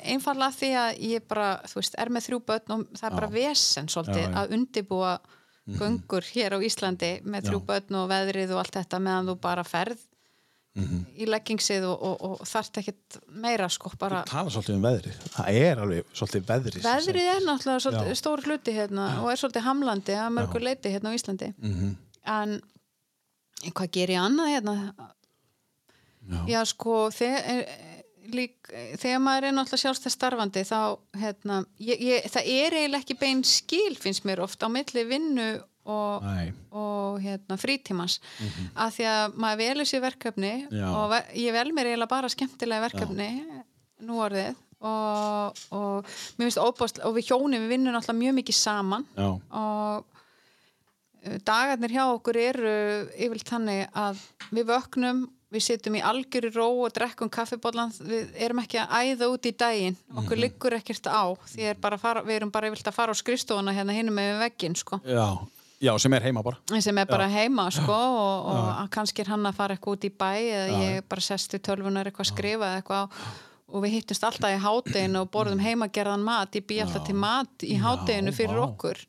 einfallega 0.04 0.56
því 0.60 0.72
að 0.82 1.04
ég 1.12 1.28
bara, 1.28 1.50
þú 1.68 1.82
veist, 1.82 1.98
er 2.00 2.14
með 2.14 2.28
þrjú 2.30 2.42
börn 2.52 2.76
og 2.78 2.86
það 2.96 3.08
er 3.10 3.18
bara 3.20 3.34
vesen 3.36 3.92
svolítið 3.92 4.24
Já, 4.24 4.30
já. 4.30 4.36
að 4.42 4.56
undibúa 4.60 5.16
göngur 5.66 6.28
hér 6.30 6.56
á 6.56 6.60
Íslandi 6.62 7.12
með 7.26 7.50
þrjú 7.50 7.62
börn 7.66 7.96
og 8.00 8.10
veðrið 8.12 8.54
og 8.54 8.62
allt 8.62 8.76
þetta 8.78 9.00
meðan 9.02 9.32
þú 9.32 9.36
bara 9.42 9.64
ferð 9.66 10.04
í 10.76 11.26
leggingsið 11.30 11.86
og, 11.88 12.02
og, 12.04 12.24
og 12.28 12.48
þarft 12.50 12.78
ekkert 12.82 13.18
meira 13.32 13.70
sko 13.72 13.92
bara 14.00 14.24
tala 14.28 14.50
svolítið 14.52 14.76
um 14.76 14.82
veðrið. 14.84 15.20
Það 15.38 15.60
er 15.62 15.82
alveg 15.86 16.10
svolítið 16.20 16.46
veðrið. 16.50 16.82
Veðrið 16.84 17.30
er 17.32 17.46
náttúrulega 17.46 17.78
Já. 17.80 17.84
svolítið, 17.86 18.18
stór 18.20 18.44
hluti 18.50 18.74
hérna 18.76 19.06
og 19.24 19.30
er 19.32 19.40
svolítið 19.40 19.68
hamlandi 19.70 20.18
að 20.20 20.34
mörgur 20.36 20.66
leiti 20.68 20.92
hérna 20.92 21.14
á 21.14 21.18
Íslandi 21.18 21.54
Mhm. 21.58 21.96
en 22.26 22.62
hvað 23.72 23.92
ger 23.96 24.10
ég 24.10 24.20
annað 24.20 24.52
hérna 24.56 24.76
já, 26.50 26.60
sko 26.66 27.10
þegar, 27.14 27.66
lík, 28.34 28.56
þegar 29.00 29.22
maður 29.22 29.48
er 29.48 29.54
náttúrulega 29.56 29.84
sjálfstæð 29.84 30.14
starfandi 30.16 30.64
þá 30.66 30.80
hérna, 31.22 31.60
ég, 31.80 32.02
ég, 32.02 32.26
það 32.34 32.50
er 32.50 32.78
eiginlega 32.80 33.04
ekki 33.06 33.18
bein 33.22 33.44
skil 33.46 33.96
finnst 34.02 34.26
mér 34.26 34.42
oft 34.44 34.64
á 34.66 34.68
milli 34.68 35.04
vinnu 35.08 35.48
og, 35.86 36.26
og 36.74 37.22
hérna, 37.22 37.58
frítímans. 37.62 38.20
Af 38.74 38.96
því 38.98 39.08
að 39.12 39.38
maður 39.42 39.62
velur 39.62 39.90
sér 39.90 40.04
verkefni 40.06 40.54
Já. 40.70 40.88
og 40.90 41.10
ve 41.14 41.22
ég 41.46 41.56
vel 41.56 41.72
mér 41.76 41.92
eiginlega 41.92 42.14
bara 42.16 42.32
skemmtilega 42.32 42.88
verkefni 42.88 43.30
nú 44.06 44.20
orðið 44.26 44.56
og, 44.86 45.62
og 45.76 46.10
mér 46.38 46.50
finnst 46.50 46.62
óbást 46.62 47.00
og 47.06 47.16
við 47.18 47.32
hjónum 47.32 47.64
við 47.64 47.72
vinnum 47.76 47.96
náttúrulega 47.96 48.22
mjög 48.22 48.38
mikið 48.42 48.58
saman 48.60 49.06
Já, 49.16 49.30
og 49.32 50.04
uh, 51.26 51.38
dagarnir 51.48 51.96
hjá 51.96 52.04
okkur 52.10 52.42
eru 52.42 52.76
yfirleitt 53.16 53.54
þannig 53.54 53.88
að 53.96 54.22
við 54.52 54.70
vöknum 54.74 55.24
við 55.56 55.64
sittum 55.64 55.96
í 55.96 56.04
algjöru 56.04 56.52
ró 56.56 56.68
og 56.84 56.94
drekkum 56.96 57.30
kaffibólan, 57.32 57.94
við 58.04 58.34
erum 58.44 58.60
ekki 58.64 58.80
að 58.82 58.96
æða 59.14 59.30
út 59.32 59.48
í 59.48 59.54
daginn, 59.56 59.98
okkur 60.20 60.42
liggur 60.42 60.76
ekkert 60.76 61.08
á 61.08 61.32
því 61.54 61.70
er 61.70 61.78
að 61.80 62.02
fara, 62.02 62.24
við 62.26 62.40
erum 62.40 62.52
bara 62.52 62.68
yfirleitt 62.68 62.90
að 62.92 62.98
fara 62.98 63.16
á 63.16 63.22
skrifstofuna 63.22 63.76
hérna 63.76 63.96
hinum 63.96 64.18
með 64.18 64.42
vegginn 64.42 64.76
sko. 64.76 65.00
Já, 65.06 65.38
já, 65.86 65.92
sem 66.02 66.14
er 66.18 66.26
heima 66.28 66.42
bara. 66.44 66.58
sem 66.82 66.98
er 66.98 67.06
bara 67.10 67.28
heima 67.32 67.68
sko 67.74 67.96
og, 68.26 68.46
og 68.52 68.70
að 68.82 68.90
kannski 68.98 69.22
er 69.26 69.32
hann 69.34 69.46
að 69.50 69.58
fara 69.60 69.76
eitthvað 69.78 69.98
út 70.00 70.08
í 70.10 70.12
bæ 70.12 70.32
eða 70.42 70.80
ég 70.84 71.10
bara 71.10 71.22
sest 71.22 71.54
í 71.58 71.60
tölvunar 71.64 72.10
eitthvað 72.10 72.26
að 72.28 72.32
skrifa 72.34 72.72
eitthvað 72.80 73.20
og 73.76 73.82
við 73.84 73.96
hittumst 73.98 74.24
alltaf 74.28 74.54
í 74.54 74.60
hátteginu 74.62 75.24
og 75.26 75.32
borðum 75.34 75.60
heimagerðan 75.60 76.22
mat. 76.24 76.54
Ég 76.56 76.64
bý 76.70 76.78
alltaf 76.84 77.04
til 77.08 77.16
mat 77.18 77.64
í 77.66 77.76
hátteginu 77.82 78.32
fyrir 78.36 78.60
vá. 78.62 78.68
okkur. 78.70 79.02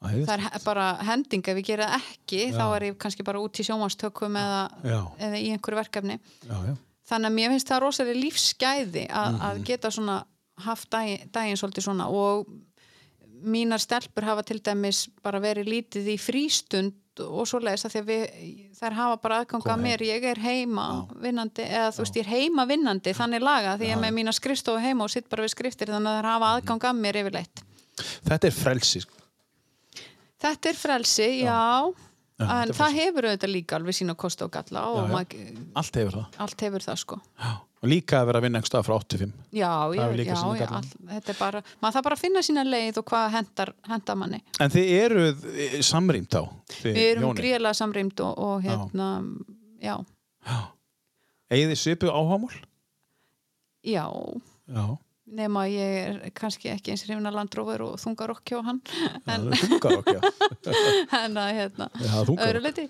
Það 0.00 0.30
er 0.48 0.62
bara 0.64 0.84
hending. 1.04 1.42
Ef 1.48 1.58
ég 1.60 1.66
gera 1.72 1.88
ekki 1.96 2.42
þá 2.54 2.62
er 2.76 2.86
ég 2.90 2.98
kannski 3.00 3.24
bara 3.26 3.40
út 3.42 3.58
í 3.60 3.64
sjómanstökum 3.66 4.36
eða, 4.40 4.60
Já. 4.84 5.00
eða 5.26 5.40
í 5.40 5.50
einhverju 5.56 5.80
verkefni. 5.80 6.16
Já, 6.46 6.56
já. 6.70 6.76
þannig 7.10 7.26
að 7.32 7.34
mér 7.40 7.50
finnst 7.54 7.68
það 7.72 7.80
rosalega 7.82 8.20
lífsgæði 8.22 9.04
að, 9.10 9.32
Mhm. 9.34 9.40
að 9.48 9.64
geta 9.66 9.90
svona 9.90 10.16
haft 10.64 10.90
daginn, 10.92 11.28
daginn 11.34 11.56
svolítið 11.58 11.82
svona 11.88 12.06
og 12.08 12.46
mínar 13.42 13.80
stelpur 13.82 14.26
hafa 14.28 14.44
til 14.46 14.58
dæmis 14.64 15.06
bara 15.24 15.40
verið 15.42 15.70
lítið 15.70 16.10
í 16.14 16.16
frístund 16.20 16.96
og 17.20 17.44
svo 17.48 17.60
leiðis 17.60 17.84
að 17.88 17.96
við, 18.06 18.20
þær 18.78 18.96
hafa 18.96 19.16
bara 19.20 19.40
aðgang 19.42 19.66
að 19.68 19.80
mér, 19.82 20.04
ég 20.08 20.24
er 20.30 20.40
heima 20.40 20.86
vinnandi, 21.20 21.66
eða 21.66 21.90
þú 21.92 22.04
veist, 22.04 22.16
ég 22.16 22.24
er 22.24 22.30
heima 22.30 22.66
vinnandi 22.70 23.14
þannig 23.16 23.44
laga 23.44 23.74
því 23.76 23.90
ég 23.90 23.96
er 23.96 24.02
með 24.04 24.14
mína 24.16 24.34
skrifstofu 24.36 24.80
heima 24.80 25.04
og 25.04 25.12
sitt 25.12 25.28
bara 25.28 25.44
við 25.44 25.54
skriftir 25.56 25.92
þannig 25.92 26.12
að 26.12 26.20
þær 26.20 26.30
hafa 26.30 26.52
aðgang 26.56 26.86
að 26.90 27.02
mér 27.02 27.20
yfirleitt. 27.20 27.64
Þetta 28.30 28.48
er 28.48 28.56
frelsi. 28.56 29.02
sko. 29.04 29.18
Þetta 30.40 30.70
er 30.70 30.78
frelsi, 30.80 31.28
já, 31.42 31.50
Já, 31.50 32.09
en 32.40 32.70
það 32.76 32.94
hefur 33.00 33.26
auðvitað 33.28 33.52
líka 33.54 33.76
alveg 33.76 33.96
sína 33.96 34.14
kosti 34.18 34.44
og 34.46 34.50
galla 34.54 34.84
og 34.90 35.10
Já, 35.10 35.18
já. 35.34 35.58
Allt 35.80 35.98
hefur 36.00 36.14
það. 36.16 36.38
allt 36.46 36.64
hefur 36.66 36.84
það 36.86 36.96
sko. 37.02 37.18
Og 37.80 37.88
líka 37.88 38.18
að 38.20 38.26
vera 38.28 38.40
að 38.40 38.44
vinna 38.44 38.58
einhver 38.60 38.68
stað 38.68 38.82
frá 38.84 38.94
85. 39.00 39.30
Já, 39.56 39.70
já, 39.96 40.02
já, 40.20 40.66
all, 40.68 40.88
þetta 41.14 41.32
er 41.32 41.38
bara, 41.38 41.62
maður 41.80 41.94
þarf 41.96 42.04
bara 42.04 42.16
að 42.18 42.22
finna 42.26 42.42
sína 42.44 42.64
leið 42.68 42.98
og 43.00 43.06
hvað 43.08 43.30
hendar, 43.38 43.72
hendar 43.88 44.18
manni. 44.20 44.40
En 44.60 44.70
þið 44.74 44.90
eruð 44.98 45.46
eh, 45.54 45.76
samrýmt 45.88 46.36
á. 46.36 46.42
Við 46.82 47.00
erum 47.06 47.24
hjónin. 47.30 47.38
gríðlega 47.40 47.78
samrýmd 47.80 48.20
og, 48.26 48.42
og 48.50 48.66
hérna, 48.66 49.08
já, 49.80 49.96
Eigið 51.50 51.72
þið 51.72 51.80
svipuð 51.84 52.12
áhagamál? 52.14 52.58
já, 53.82 54.04
Já. 54.70 54.84
Nema 55.36 55.62
ég 55.70 55.96
er 56.00 56.32
kannski 56.36 56.70
ekki 56.72 56.92
eins 56.94 57.04
hrifna 57.06 57.30
landrófur 57.34 57.84
og 57.86 57.96
þungar 58.02 58.32
okki 58.34 58.58
á 58.58 58.60
hann, 58.66 58.80
en, 59.30 59.46
Það 59.50 59.64
þungar 59.72 59.96
okkur, 60.00 60.18
já. 60.18 60.74
en 61.20 61.38
að 61.42 61.50
hérna, 61.58 61.88
Já, 62.02 62.14
þungar 62.28 62.48
öðru 62.50 62.62
liti, 62.64 62.86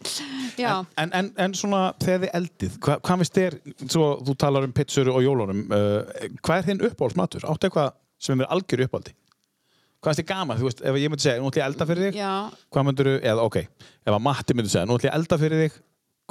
já, 0.60 0.72
En, 1.02 1.12
en, 1.20 1.30
en 1.44 1.56
svona 1.58 1.82
þegar 2.02 2.24
þið 2.24 2.34
eldið, 2.40 2.76
hva, 2.86 2.98
hvað 3.06 3.22
finnst 3.22 3.40
þér, 3.40 3.58
svo 3.86 4.08
þú 4.28 4.36
talar 4.44 4.68
um 4.68 4.74
pizzur 4.76 5.12
og 5.12 5.20
jólunum, 5.24 5.64
uh, 5.68 6.24
hvað 6.40 6.62
er 6.62 6.68
þinn 6.70 6.84
uppáhaldsmatur? 6.90 7.46
Áttu 7.50 7.68
eitthvað 7.70 7.92
sem 8.20 8.40
er 8.44 8.50
algjör 8.56 8.86
uppáldi? 8.86 9.14
Hvað 10.00 10.14
finnst 10.14 10.22
þið 10.22 10.30
gaman? 10.32 10.60
Þú 10.60 10.68
veist, 10.70 10.82
ef 10.88 10.98
ég 11.02 11.12
myndi 11.12 11.26
segja, 11.26 11.42
nú 11.42 11.50
ætlum 11.50 11.60
ég 11.60 11.66
að 11.66 11.70
elda 11.74 11.88
fyrir 11.90 12.06
þig, 12.08 12.18
já, 12.22 12.32
hvað 12.72 12.88
myndur 12.88 13.12
eða 13.20 13.46
ok, 13.50 13.60
ef 14.06 14.14
að 14.16 14.22
Matti 14.24 14.56
myndi 14.56 14.72
segja, 14.72 14.88
nú 14.88 14.96
ætlum 14.96 15.10
ég 15.10 15.12
að 15.12 15.20
elda 15.20 15.40
fyrir 15.44 15.64
þig, 15.66 15.80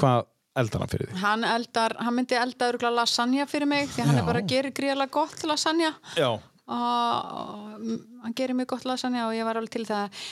hvað 0.01 0.23
eldar 0.57 0.83
hann 0.83 0.91
fyrir 0.91 1.09
þig? 1.09 1.17
hann 1.23 1.47
eldar, 1.47 1.95
hann 1.99 2.15
myndi 2.17 2.37
elda 2.39 2.69
örgulega 2.73 3.01
lasagna 3.01 3.47
fyrir 3.49 3.69
mig, 3.69 3.89
því 3.93 4.05
hann 4.07 4.17
Já. 4.17 4.21
er 4.21 4.29
bara 4.29 4.43
að 4.43 4.53
gera 4.53 4.71
gríðlega 4.71 5.13
gott 5.13 5.43
lasagna. 5.45 5.93
Já. 6.17 6.29
og 6.69 7.75
mm, 7.81 7.99
hann 8.23 8.37
gerir 8.37 8.57
mjög 8.57 8.73
gott 8.75 8.85
lasagna 8.85 9.27
og 9.27 9.35
ég 9.37 9.45
var 9.47 9.57
alveg 9.57 9.73
til 9.77 9.85
það 9.89 10.23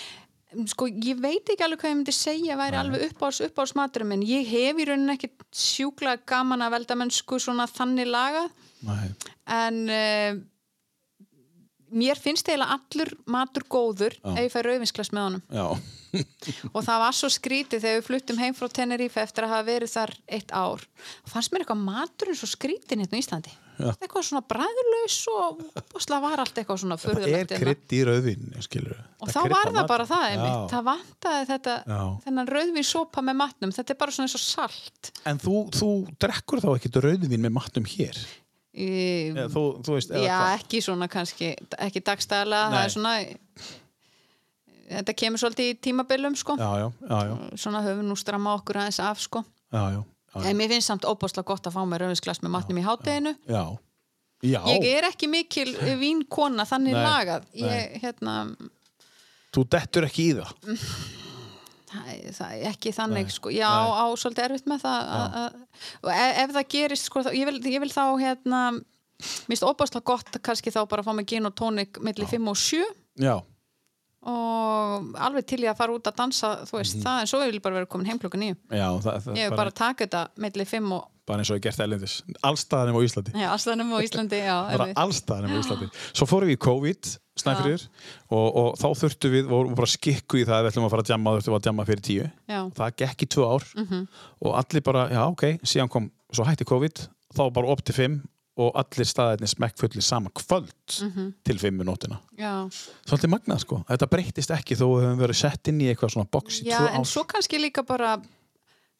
sko 0.72 0.88
ég 0.88 1.20
veit 1.20 1.50
ekki 1.50 1.64
alveg 1.66 1.82
hvað 1.82 1.92
ég 1.92 1.98
myndi 2.00 2.14
segja 2.16 2.58
væri 2.60 2.78
alveg 2.80 3.08
uppáhalds, 3.10 3.42
uppáhalds 3.50 3.76
maturum 3.76 4.14
minn 4.14 4.24
ég 4.26 4.48
hef 4.48 4.80
í 4.80 4.86
rauninni 4.88 5.18
ekki 5.18 5.32
sjúklega 5.52 6.22
gaman 6.30 6.64
að 6.64 6.78
velda 6.78 6.98
mennsku 7.02 7.40
svona 7.42 7.68
þannig 7.68 8.08
lagað 8.08 8.48
Nei. 8.88 9.10
en 9.58 9.82
uh, 9.92 10.40
mér 11.92 12.20
finnst 12.20 12.50
eiginlega 12.50 12.78
allur 12.78 13.14
matur 13.30 13.68
góður 13.72 14.18
ef 14.34 14.42
ég 14.46 14.54
fæ 14.54 14.60
rauðvinsglas 14.66 15.14
með 15.16 15.28
honum 15.28 15.44
Já. 15.52 15.68
og 16.76 16.82
það 16.84 17.04
var 17.04 17.16
svo 17.16 17.30
skrítið 17.32 17.84
þegar 17.84 18.00
við 18.00 18.08
fluttum 18.10 18.42
heim 18.42 18.58
frá 18.58 18.68
Tenerife 18.74 19.22
eftir 19.22 19.48
að 19.48 19.56
hafa 19.56 19.68
verið 19.70 19.94
þar 19.94 20.14
eitt 20.38 20.52
ár 20.56 20.84
og 20.84 21.32
fannst 21.32 21.54
mér 21.54 21.64
eitthvað 21.66 21.86
maturinn 21.86 22.40
svo 22.40 22.50
skrítið 22.52 23.04
hérna 23.04 23.20
á 23.20 23.22
Íslandi 23.22 23.56
Já. 23.78 23.92
eitthvað 23.94 24.24
svona 24.26 24.42
bræðurlaus 24.50 25.18
og 25.30 25.60
búslega 25.92 26.22
var 26.24 26.42
allt 26.42 26.58
eitthvað 26.58 26.80
svona 26.82 26.98
Það 26.98 27.20
er 27.28 27.34
hérna. 27.36 27.60
krydd 27.62 27.94
í 27.94 28.64
skilur 28.66 28.96
og 29.22 29.30
þá 29.30 29.40
var 29.52 29.70
það 29.76 29.90
bara 29.92 30.08
það 30.10 30.26
einmitt 30.32 30.56
Já. 30.56 30.72
það 30.72 30.88
vantaði 30.88 31.48
þetta 31.52 31.76
Já. 31.86 32.02
þennan 32.26 32.52
rauðvín 32.56 32.88
sopa 32.90 33.24
með 33.28 33.40
matnum 33.44 33.76
þetta 33.76 33.94
er 33.94 34.00
bara 34.02 34.16
svona 34.16 34.30
eins 34.32 34.38
og 34.40 34.46
salt 34.48 35.12
En 35.30 35.42
þú, 35.44 35.56
þú 35.78 35.92
drekkur 36.18 36.64
þá 36.66 36.70
ekkert 36.74 37.02
rauðvín 37.06 37.46
með 37.46 37.56
matnum 37.60 37.90
hér? 37.94 38.18
Í, 38.78 38.92
Eða, 39.34 39.50
þú, 39.54 39.64
þú 39.86 39.98
veist, 39.98 40.14
já 40.14 40.38
hvað? 40.38 40.54
ekki 40.62 40.82
svona 40.86 41.10
kannski 41.12 41.52
ekki 41.88 42.04
er 42.86 42.94
svona 42.94 43.14
þetta 44.88 45.16
kemur 45.20 45.42
svolítið 45.42 45.72
í 45.72 45.78
tímabilum 45.88 46.38
sko. 46.40 46.56
Já, 46.60 46.86
já, 46.86 47.34
svona 47.60 47.84
höfum 47.86 48.08
nú 48.08 48.16
stramma 48.20 48.56
okkur 48.60 48.82
aðeins 48.84 49.02
af 49.04 49.20
sko. 49.24 49.44
Já, 49.74 49.84
já, 49.98 50.00
já, 50.36 50.40
en 50.48 50.60
mér 50.60 50.72
finnst 50.76 50.92
samt 50.92 51.08
óbáslega 51.10 51.48
gott 51.50 51.68
að 51.68 51.76
fá 51.76 51.84
mér 51.90 52.06
rauðvínsglas 52.06 52.42
með 52.44 52.54
matnum 52.56 52.80
í 52.80 52.88
hátteginu 52.88 53.36
já. 53.50 53.64
Já, 54.46 54.60
ég 54.70 54.86
er 55.00 55.08
ekki 55.08 55.26
mikil 55.32 55.72
vínkona 55.98 56.62
þannig 56.70 56.94
Nei, 56.94 57.04
lagað. 57.04 57.48
Ég, 57.58 57.96
hérna, 58.04 58.36
þú 59.56 59.64
dettur 59.74 60.06
ekki 60.06 60.28
í 60.30 60.36
það. 60.38 60.52
það, 61.92 62.12
það 62.38 62.68
ekki 62.72 62.94
þannig 62.96 63.34
sko, 63.34 63.52
já, 63.56 63.70
á 63.70 64.06
svolítið 64.20 64.46
erfitt 64.48 64.70
með 64.70 64.86
það 64.86 65.12
að, 65.18 65.38
að, 65.42 65.58
og 66.04 66.14
ef, 66.14 66.40
ef 66.44 66.56
það 66.58 66.70
gerist 66.76 67.10
sko, 67.10 67.26
ég, 67.32 67.50
vil, 67.50 67.60
ég 67.74 67.84
vil 67.84 67.92
þá 67.94 68.04
hérna 68.22 68.62
minnst 69.50 69.66
óbáslega 69.66 70.06
gott 70.08 70.34
að 70.36 70.44
kannski 70.50 70.74
þá 70.74 70.82
bara 70.90 71.06
fá 71.06 71.14
mig 71.18 71.30
gin 71.30 71.50
og 71.50 71.56
tónik 71.58 72.02
milli 72.04 72.28
5 72.30 72.52
og 72.52 72.60
7 72.62 72.84
Já, 73.18 73.36
og 74.28 75.12
alveg 75.28 75.46
til 75.48 75.62
ég 75.64 75.72
að 75.72 75.78
fara 75.78 75.94
út 75.94 76.10
að 76.10 76.18
dansa 76.18 76.54
þú 76.68 76.80
veist 76.80 76.98
það, 77.04 77.20
en 77.22 77.30
svo 77.30 77.44
vil 77.44 77.54
ég 77.60 77.64
bara 77.64 77.80
vera 77.82 77.90
komin 77.92 78.10
heim 78.10 78.20
klukkan 78.22 78.42
9 78.44 78.56
já, 78.80 78.88
það, 79.04 79.22
það 79.28 79.38
ég 79.38 79.52
vil 79.52 79.60
bara 79.62 79.76
taka 79.84 80.08
þetta 80.08 80.24
milli 80.44 80.66
5 80.66 80.98
og 80.98 81.06
bara 81.28 81.44
eins 81.44 81.50
og 81.52 81.58
ég 81.60 81.64
gert 81.66 81.82
ælendis. 81.84 82.14
Allstaðanum 82.48 82.98
á 82.98 83.02
Íslandi. 83.04 83.32
já, 83.36 83.48
aðstæðanum 83.52 83.90
á 83.92 84.00
Íslandi, 84.00 84.38
já, 84.48 84.56
allstaðanum 84.96 85.52
á 85.52 85.60
Íslandi. 85.60 85.88
Svo 86.16 86.28
fórum 86.30 86.48
við 86.48 86.56
í 86.56 86.62
COVID, 86.64 87.10
snæfyrir, 87.44 87.84
og, 88.32 88.46
og 88.62 88.70
þá 88.80 88.86
þurftum 89.02 89.34
við, 89.36 89.50
vorum 89.52 89.76
bara 89.76 89.92
skikku 89.92 90.40
í 90.40 90.46
það 90.48 90.56
að 90.56 90.64
við 90.64 90.72
ætlum 90.72 90.88
að 90.88 90.94
fara 90.96 91.04
að 91.04 91.12
jamma, 91.12 91.34
þurftum 91.36 91.58
að 91.58 91.68
jamma 91.68 91.88
fyrir 91.90 92.06
tíu. 92.08 92.30
já, 92.48 92.62
Það 92.80 92.96
gekk 93.04 93.26
í 93.28 93.30
tvö 93.36 93.50
ár. 93.52 93.68
Og 94.40 94.56
allir 94.64 94.86
bara, 94.88 95.04
já 95.12 95.22
ok, 95.28 95.46
síðan 95.68 95.92
kom, 95.92 96.08
svo 96.32 96.48
hætti 96.48 96.70
COVID, 96.72 97.04
þá 97.36 97.44
bara 97.60 97.76
upp 97.76 97.84
til 97.84 97.98
fimm 98.00 98.18
og 98.58 98.72
allir 98.82 99.06
staðarnir 99.08 99.52
smekkfullir 99.52 100.02
sama 100.06 100.32
kvöld 100.34 100.96
til 101.46 101.60
fimmu 101.62 101.86
nóttina. 101.86 102.18
Já. 102.38 102.68
svolítið 103.06 103.30
magnað 103.36 103.62
sko, 103.64 103.84
þetta 103.90 104.10
breyttist 104.10 104.54
ekki 104.56 104.78
þó 104.80 104.86
við 104.88 105.06
höfum 105.06 105.22
verið 105.22 105.40
sett 105.44 105.68
inn 105.72 105.82
í 105.82 105.92
eitthvað 105.92 106.16
svona 106.16 106.32
box 106.32 106.62
í 106.64 106.68
Já, 106.72 106.80
tvö 106.80 106.90
en 106.90 107.04
ár. 107.06 107.10
svo 107.12 107.24
kannski 107.30 107.62
líka 107.62 107.84
bara 107.86 108.16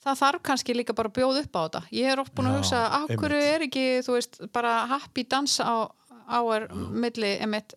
það 0.06 0.20
þarf 0.22 0.44
kannski 0.44 0.76
líka 0.78 0.94
bara 0.94 1.10
að 1.10 1.18
bjóða 1.18 1.42
upp 1.44 1.58
á 1.58 1.62
þetta. 1.66 1.82
Ég 1.92 2.12
er 2.14 2.20
oft 2.22 2.34
búin 2.38 2.52
að 2.52 2.60
hugsa, 2.60 2.84
af 3.02 3.10
hverju 3.10 3.42
einmitt. 3.42 3.56
er 3.56 3.66
ekki 3.68 3.86
þú 4.06 4.14
veist, 4.20 4.40
bara 4.54 4.76
happy 4.94 5.24
dans 5.28 5.60
á 5.60 5.90
áar 6.28 6.68
milli, 6.74 7.38
emitt 7.42 7.74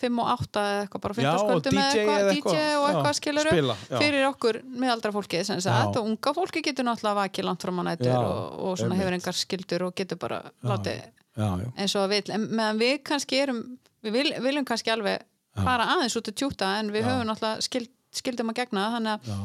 5 0.00 0.20
og 0.22 0.30
8 0.34 0.62
eða 0.64 0.82
eitthvað 0.84 1.02
bara 1.04 1.14
Já, 1.24 1.30
15 1.38 1.54
og 1.54 1.62
DJ 1.64 1.70
eða 1.70 1.84
eða 1.84 2.00
eitthvað, 2.00 2.30
eitthvað. 2.30 2.56
DJ 2.56 2.76
og 2.80 2.84
Já, 2.84 2.90
eitthvað 2.90 3.16
skilur 3.18 3.50
spila, 3.50 3.76
já. 3.90 3.96
fyrir 4.02 4.26
okkur 4.30 4.58
miðaldra 4.84 5.12
fólki 5.14 5.40
Já. 5.40 5.76
og 5.86 6.00
unga 6.02 6.34
fólki 6.40 6.62
getur 6.66 6.88
náttúrulega 6.88 7.20
vakið 7.20 7.48
langt 7.48 7.66
fram 7.66 7.80
á 7.80 7.82
nættur 7.90 8.10
Já, 8.10 8.18
og, 8.18 8.60
og 8.66 8.96
hefur 9.00 9.16
engar 9.18 9.38
skildur 9.40 9.86
og 9.88 9.94
getur 10.00 10.20
bara 10.20 10.42
látið 10.66 11.00
já, 11.00 11.48
já, 11.62 11.70
eins 11.76 11.96
og 11.96 12.04
að 12.06 12.14
vill, 12.16 12.34
en 12.34 12.48
meðan 12.50 12.82
við 12.82 12.96
kannski 13.06 13.40
erum 13.44 13.62
við 14.04 14.16
vil, 14.16 14.28
viljum 14.42 14.66
kannski 14.68 14.92
alveg 14.94 15.24
fara 15.60 15.88
aðeins 15.96 16.16
út 16.18 16.30
að 16.30 16.38
tjúta 16.40 16.74
en 16.80 16.92
við 16.94 17.06
höfum 17.08 17.26
náttúrulega 17.28 17.66
skild, 17.66 17.90
skildum 18.14 18.52
að 18.52 18.62
gegna 18.62 18.86
þannig 18.96 19.12
að 19.16 19.30
já, 19.30 19.38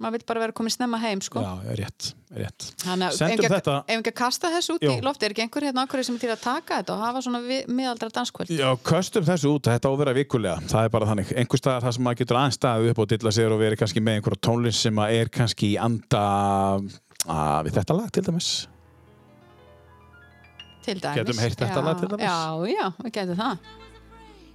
maður 0.00 0.16
vil 0.16 0.26
bara 0.30 0.42
vera 0.42 0.54
komin 0.56 0.72
snemma 0.72 0.98
heim 1.02 1.20
sko. 1.24 1.42
já, 1.42 1.74
rétt, 1.78 2.08
rétt. 2.32 2.66
Þannig 2.82 3.06
að 3.06 3.12
ef 3.12 3.66
ef 3.68 3.92
ekki 3.98 4.12
að 4.12 4.16
kasta 4.18 4.50
þessu 4.54 4.76
út 4.76 4.86
Jú. 4.86 4.94
í 4.96 5.04
lofti 5.04 5.26
er 5.26 5.34
ekki 5.34 5.44
einhver 5.44 5.66
hérna 5.68 5.84
ákveður 5.84 6.08
sem 6.08 6.16
er 6.16 6.22
til 6.24 6.32
að 6.32 6.42
taka 6.42 6.80
þetta 6.80 6.94
og 6.96 7.04
hafa 7.04 7.22
svona 7.26 7.60
miðaldra 7.68 8.10
danskvöld 8.16 8.54
Já, 8.56 8.68
köstum 8.88 9.26
þessu 9.28 9.52
út, 9.52 9.68
þetta 9.68 9.88
á 9.88 9.92
að 9.92 10.00
vera 10.02 10.16
vikulega 10.16 10.56
það 10.72 10.88
er 10.88 10.94
bara 10.96 11.10
þannig, 11.12 11.32
einhver 11.42 11.62
staðar 11.62 11.86
það 11.86 11.96
sem 11.98 12.06
maður 12.08 12.20
getur 12.22 12.40
staðið 12.56 12.92
upp 12.94 13.04
og 13.04 13.12
dilla 13.12 13.34
sér 13.36 13.54
og 13.54 13.62
verið 13.62 13.82
kannski 13.82 14.02
með 14.02 14.18
einhverja 14.18 14.44
tónlist 14.48 14.88
sem 14.88 15.02
er 15.06 15.32
kannski 15.32 15.74
í 15.74 15.78
anda 15.80 16.24
að, 17.28 17.68
við 17.68 17.78
þetta 17.78 17.98
lag 18.00 18.10
til 18.10 18.26
dæmis 18.26 18.50
til 20.82 20.98
dæmis 20.98 21.20
Getum 21.20 21.44
heyrt 21.44 21.62
þetta 21.62 21.78
já, 21.78 21.86
lag 21.86 22.00
til 22.00 22.10
dæmis? 22.10 22.26
Já, 22.26 22.38
já, 22.72 22.86
við 23.04 23.16
getum 23.20 23.40
það 23.44 23.81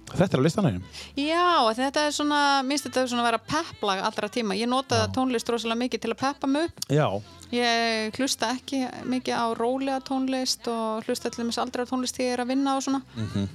Þetta 0.08 0.36
er 0.38 0.40
á 0.40 0.46
listanægum 0.46 0.82
Já, 1.20 1.74
þetta 1.76 2.06
er 2.08 2.14
svona, 2.16 2.40
minnst 2.64 2.86
þetta 2.88 3.02
er 3.02 3.10
svona 3.12 3.22
að 3.24 3.28
vera 3.30 3.40
pepplag 3.50 4.02
allra 4.08 4.28
tíma, 4.32 4.56
ég 4.56 4.68
nota 4.70 5.02
tónlist 5.14 5.48
rosalega 5.52 5.82
mikið 5.84 6.00
til 6.04 6.12
að 6.14 6.20
peppa 6.22 6.46
mig 6.50 6.68
upp. 6.70 6.80
Já, 6.88 7.06
ég 7.52 8.16
hlusta 8.18 8.50
ekki 8.56 8.82
mikið 9.04 9.34
á 9.36 9.46
rólega 9.58 10.00
tónlist 10.08 10.68
og 10.72 11.04
hlusta 11.08 11.30
til 11.30 11.44
dæmis 11.44 11.58
aldrei 11.60 11.84
á 11.84 11.90
tónlist 11.90 12.16
þegar 12.16 12.28
ég 12.30 12.36
er 12.38 12.44
að 12.44 12.52
vinna 12.54 12.76
og 12.76 12.82
svona. 12.88 13.02
Mhm. 13.16 13.48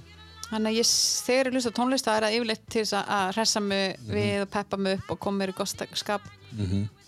þannig 0.54 0.70
að 0.70 0.78
ég, 0.78 0.90
þegar 1.26 1.48
ég 1.50 1.54
hlusta 1.58 1.72
tónlist 1.74 2.06
það 2.06 2.18
er 2.18 2.24
það 2.28 2.34
yfirleitt 2.38 2.66
til 2.70 2.82
þess 2.84 2.94
að- 2.94 3.08
að 3.10 3.32
hressa 3.34 3.60
mig 3.62 3.98
Mhm. 3.98 4.14
við 4.14 4.42
og 4.44 4.50
peppa 4.52 4.78
mig 4.78 4.98
upp 5.00 5.12
og 5.12 5.20
koma 5.20 5.38
mér 5.46 5.50
í 5.50 5.56
gott 5.58 5.98
skap. 5.98 6.22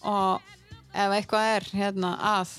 Og 0.04 0.42
ef 0.96 1.12
eitthvað 1.12 1.56
er 1.56 1.62
hérna 1.78 2.18
að 2.18 2.50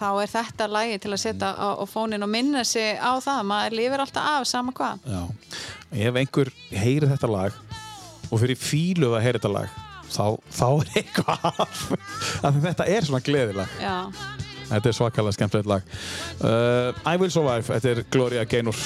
þá 0.00 0.08
er 0.22 0.32
þetta 0.32 0.68
lægi 0.72 0.98
til 1.04 1.12
að 1.12 1.22
setja 1.22 1.52
á, 1.52 1.68
á 1.76 1.84
fónin 1.88 2.24
og 2.24 2.32
minna 2.32 2.64
sig 2.64 2.96
á 2.96 3.12
það. 3.20 3.44
Maður 3.50 3.76
lifir 3.78 4.04
alltaf 4.06 4.32
af 4.32 4.48
sama 4.48 4.74
hvað. 4.76 5.04
Já. 5.04 5.22
Ef 6.08 6.18
einhver 6.22 6.52
heyri 6.72 7.10
þetta 7.10 7.30
lag 7.30 7.56
og 8.30 8.36
fyrir 8.40 8.58
fílu 8.58 9.12
að 9.12 9.24
heyri 9.26 9.40
þetta 9.40 9.54
lag 9.58 9.78
þá, 10.10 10.24
þá 10.54 10.66
er 10.70 10.92
eitthvað 11.00 11.48
af. 11.50 11.82
Þetta 12.66 12.86
er 12.90 13.06
svona 13.06 13.22
gleðilag. 13.26 13.74
Já, 13.82 13.96
Þetta 14.70 14.86
er 14.86 14.94
svakalega 14.94 15.34
skemmtilegt 15.34 15.70
lag. 15.70 15.94
Uh, 16.38 16.90
I 17.02 17.16
Will 17.18 17.32
Survive, 17.34 17.66
þetta 17.66 17.90
er 17.90 18.04
Gloria 18.14 18.44
Gaynor 18.46 18.78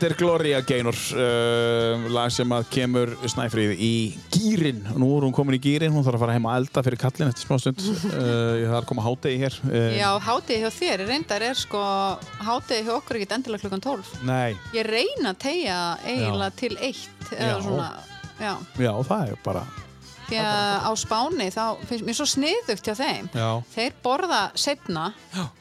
þetta 0.00 0.14
er 0.14 0.16
Gloria 0.16 0.58
Gaynor 0.64 0.96
uh, 1.12 2.06
lag 2.14 2.30
sem 2.32 2.48
að 2.56 2.68
kemur 2.72 3.10
snæfrið 3.28 3.74
í 3.84 3.90
gýrin 4.32 4.78
nú 4.96 5.10
er 5.18 5.26
hún 5.26 5.34
komin 5.36 5.58
í 5.58 5.60
gýrin, 5.60 5.92
hún 5.92 6.06
þarf 6.06 6.16
að 6.16 6.22
fara 6.24 6.36
heim 6.38 6.46
að 6.48 6.56
elda 6.62 6.82
fyrir 6.86 7.00
kallin 7.02 7.28
eftir 7.32 7.44
smá 7.44 7.58
stund. 7.60 7.84
Uh, 8.10 8.64
það 8.64 8.72
er 8.72 8.78
að 8.80 8.86
koma 8.88 9.04
hádegi 9.04 9.38
hér 9.42 9.56
uh, 9.68 9.90
Já 9.94 10.08
hátið 10.24 10.62
hjá 10.64 10.70
þér. 10.74 11.02
Reyndar 11.08 11.44
er 11.46 11.58
sko 11.58 11.82
hátið 12.46 12.88
hjá 12.88 12.92
okkur 12.96 13.18
ekki 13.20 13.28
endilega 13.36 13.62
klukkan 13.64 13.84
12 13.84 14.24
Nei, 14.28 14.56
Ég 14.76 14.88
reyna 14.88 15.34
að 15.34 15.38
tegja 15.44 15.76
eiginlega 16.04 16.50
til 16.60 16.72
eitt 16.80 17.30
eða 17.36 17.52
Já. 17.52 17.60
svona. 17.66 17.90
Já, 18.40 18.52
já, 18.80 18.92
það 19.04 19.34
er 19.34 19.40
bara 19.44 19.66
því 20.30 20.40
að 20.44 20.86
á 20.86 20.92
Spáni 20.98 21.48
þá 21.52 21.64
finnst 21.88 22.06
mér 22.06 22.18
svo 22.18 22.26
sniðugt 22.30 22.88
hjá 22.88 22.94
þeim. 22.98 23.28
Já, 23.34 23.48
þeir 23.74 23.98
borða 24.04 24.40
setna 24.58 25.10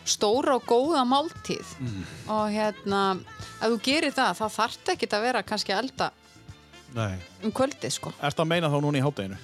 stóra 0.08 0.58
og 0.60 0.66
góða 0.70 1.04
máltíð. 1.10 1.76
Mm. 1.80 2.02
og 2.30 2.46
hérna 2.54 3.04
ef 3.60 3.68
þú 3.68 3.78
gerir 3.86 4.16
það 4.16 4.40
þá 4.40 4.46
þarf 4.58 4.94
ekki 4.94 5.10
að 5.12 5.26
vera 5.28 5.46
kannski 5.46 5.76
elda 5.76 6.10
nei. 6.96 7.20
um 7.44 7.54
kvöldið 7.56 7.96
sko. 7.96 8.14
Ertu 8.22 8.44
að 8.44 8.52
meina 8.52 8.72
þá 8.72 8.78
núna 8.84 9.00
í 9.00 9.06
hádeginu? 9.06 9.40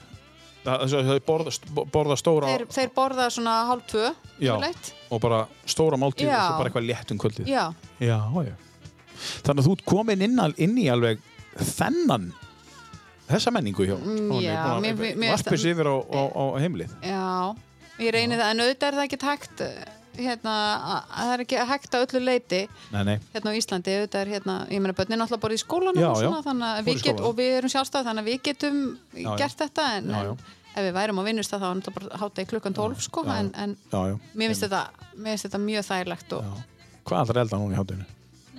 Það, 0.66 0.96
þau 1.06 1.20
borða, 1.28 1.52
borða 1.94 2.16
stóra 2.18 2.48
þeir, 2.50 2.64
þeir 2.74 2.94
borða 2.96 3.28
svona 3.30 3.56
hálf 3.70 3.84
tvö 3.92 4.08
og 5.14 5.20
bara 5.22 5.44
stóra 5.70 6.00
máltíð 6.02 6.32
Já. 6.32 6.40
og 6.40 6.48
svo 6.48 6.56
bara 6.58 6.72
eitthvað 6.72 6.88
létt 6.90 7.14
um 7.14 7.20
kvöldið. 7.22 7.52
Já. 7.52 7.66
Þannig 9.46 9.62
að 9.62 9.68
þú 9.68 9.76
ert 9.76 9.86
komin 9.86 10.26
inn, 10.26 10.42
inn 10.66 10.80
í 10.82 10.88
alveg 10.90 11.22
þennan 11.56 12.32
þessa 13.30 13.54
menningu 13.56 13.86
hjá 13.88 13.96
já, 14.42 14.56
það- 14.86 15.58
sig 15.58 15.72
yfir 15.76 15.88
á, 15.90 15.96
á, 15.98 16.22
á 16.32 16.44
heimilið 16.62 16.92
já 17.02 17.56
ég 18.00 18.12
reyni 18.14 18.36
það 18.40 18.50
en 18.52 18.64
auðvitað 18.66 18.88
er 18.90 18.98
það 19.00 19.06
ekki 19.08 19.20
hægt 19.26 19.62
hérna, 20.16 20.52
að 20.80 21.00
að 21.12 21.26
það 21.26 21.34
er 21.36 21.44
ekki 21.44 21.58
hægt 21.70 21.96
að 21.96 22.04
öllu 22.06 22.22
leiti 22.24 22.60
Nei, 22.94 23.04
nei, 23.04 23.16
hérna 23.34 23.52
á 23.52 23.58
Íslandi, 23.60 23.96
auðvitað 24.00 24.22
er 24.22 24.32
hérna 24.36 24.56
ég 24.72 24.84
meina 24.84 24.96
börnin 24.96 25.24
alltaf 25.26 25.42
bara 25.44 25.56
í 25.58 25.60
skólanum 25.62 26.00
Já, 26.02 26.10
og 26.12 26.22
já. 26.22 26.28
svona 26.30 26.44
þannig 26.46 26.70
Fóru 26.70 26.84
í 26.84 26.86
við 26.86 27.02
get, 27.02 27.16
skólann. 27.16 27.26
og 27.30 27.36
við 27.40 27.52
erum 27.60 27.74
sjálfstæð 27.74 28.06
þannig 28.10 28.24
að 28.24 28.30
við 28.32 28.40
getum 28.50 28.78
Já, 29.16 29.26
já. 29.26 29.36
gert 29.42 29.58
þetta 29.66 29.88
en, 29.98 30.08
Já, 30.10 30.22
já. 30.24 30.32
en 30.32 30.76
ef 30.76 30.86
við 30.88 30.94
værum 31.00 31.20
á 31.20 31.24
vinnustaf 31.28 31.62
þá 31.62 31.68
er 31.72 31.82
þetta 31.82 31.96
bara 32.00 32.20
hátta 32.24 32.42
í 32.46 32.50
klukkan 32.52 32.78
12 32.80 33.02
sko, 33.10 33.26
en, 33.28 33.52
en 33.56 33.76
já, 33.92 34.00
já, 34.12 34.16
mér 34.36 34.54
finnst 34.54 34.66
þetta, 34.68 34.84
þetta 35.46 35.62
mjög 35.66 35.88
þægilegt 35.92 36.38
og 36.40 36.44
já. 36.48 36.54
Hvað 37.06 37.22
ætlar 37.26 37.36
að 37.36 37.44
elda 37.46 37.60
núna 37.62 37.76
í 37.76 37.80
hádeginu? 37.80 38.06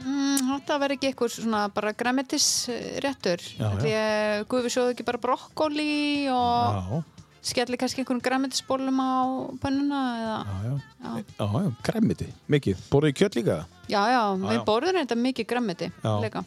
Mm, 0.03 0.39
þetta 0.53 0.79
verður 0.83 0.97
ekki 0.99 1.11
eitthvað 1.11 1.35
svona 1.37 1.61
bara 1.75 1.93
græmetisréttur 1.93 3.43
já. 3.59 3.69
því 3.81 3.93
að 4.01 4.47
guði 4.51 4.73
sjóðu 4.75 4.95
ekki 4.95 5.07
bara 5.09 5.21
brokkoli 5.23 6.29
og 6.33 6.77
Já, 6.77 7.01
skelli 7.47 7.79
kannski 7.79 8.03
einhvern 8.03 8.23
græmitisbólum 8.27 8.99
á 8.99 9.15
pönnuna 9.63 10.03
eða, 10.21 10.37
Já, 10.47 10.77
já. 11.07 11.17
Já. 11.39 11.73
Græmiti, 11.87 12.29
mikið. 12.51 12.81
Borðið 12.91 13.17
kjött 13.21 13.37
líka? 13.41 13.59
já, 13.89 14.03
já, 14.11 14.23
við 14.43 14.65
borðum 14.67 14.97
þetta 15.03 15.17
mikið 15.23 15.47
græmiti 15.53 15.91
Já. 16.03 16.15
líka. 16.25 16.45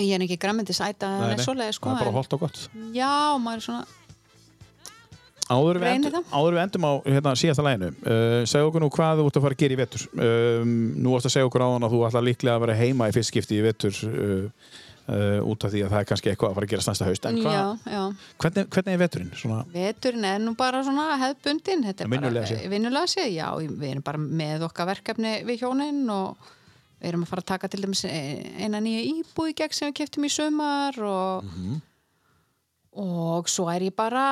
Ég 0.00 0.14
er 0.16 0.22
ekki 0.24 0.38
græmitisæta 0.40 1.06
Nei, 1.06 1.26
eða 1.28 1.36
nei. 1.36 1.44
svoleiði 1.44 1.74
sko. 1.76 1.90
Það 1.90 1.92
er 1.92 2.00
bara 2.00 2.08
en- 2.08 2.16
holdt 2.16 2.32
og 2.32 2.40
gott. 2.40 2.58
Já, 2.96 3.10
maður 3.38 3.58
er 3.60 3.64
svona, 3.66 3.82
Áður 5.50 5.80
við, 5.82 5.88
endum, 5.96 6.24
áður 6.32 6.54
við 6.56 6.62
endum 6.62 6.84
á 6.86 6.92
hérna, 7.06 7.32
síðasta 7.36 7.64
læginu, 7.66 7.88
uh, 8.06 8.44
segja 8.48 8.68
okkur 8.68 8.80
nú 8.84 8.90
hvað 8.94 9.18
þú 9.20 9.26
ert 9.28 9.36
að 9.36 9.42
fara 9.46 9.56
að 9.56 9.62
gera 9.64 9.74
í 9.74 9.80
vetur. 9.82 10.04
Um, 10.14 10.70
nú 11.02 11.12
varst 11.16 11.26
að 11.28 11.34
segja 11.34 11.48
okkur 11.50 11.64
áðan 11.66 11.86
að 11.88 11.92
þú 11.96 12.00
ætla 12.08 12.22
líklega 12.28 12.54
að 12.56 12.64
vera 12.66 12.76
heima 12.78 13.08
í 13.10 13.14
fyrst 13.16 13.32
skipti 13.32 13.58
í 13.58 13.64
vetur 13.66 13.98
uh, 14.06 14.46
uh, 15.10 15.50
út 15.50 15.66
af 15.66 15.74
því 15.74 15.82
að 15.82 15.90
það 15.92 15.98
er 16.00 16.08
kannski 16.12 16.30
eitthvað 16.32 16.52
að 16.52 16.56
fara 16.60 16.68
að 16.68 16.72
gera 16.72 16.86
næsta 16.88 17.08
haust. 17.10 17.26
En 17.28 17.36
já, 17.42 17.42
hvað, 17.42 17.92
já. 17.96 18.02
hvernig, 18.44 18.70
hvernig 18.76 18.94
er 18.96 19.02
veturinn? 19.02 19.32
Svona, 19.42 19.60
Veturinn 19.74 20.28
er 20.30 20.40
nú 20.46 20.54
bara 20.62 20.82
svona 20.86 21.06
hefðbundin 21.26 21.84
Vinnulega 22.72 23.12
séð. 23.12 23.30
já, 23.34 23.46
við 23.66 23.88
erum 23.90 24.06
bara 24.06 24.22
með 24.22 24.66
okkar 24.70 24.88
verkefni 24.94 25.34
við 25.50 25.66
hjónin 25.66 26.04
og 26.14 26.50
við 27.02 27.10
erum 27.10 27.26
að 27.26 27.32
fara 27.34 27.42
að 27.42 27.50
taka 27.50 27.68
til 27.68 27.82
dæmis 27.82 28.04
eina 28.06 28.78
nýja 28.80 29.02
íbúi 29.10 29.56
gegn 29.58 29.74
sem 29.74 29.90
við 29.90 29.98
keftum 30.04 30.24
í 30.24 30.30
sumar 30.30 30.96
og, 31.02 31.44
Mhm. 31.50 31.80
og 33.02 33.48
svo 33.50 33.66
er 33.74 33.80
ég 33.90 33.94
bara 33.96 34.24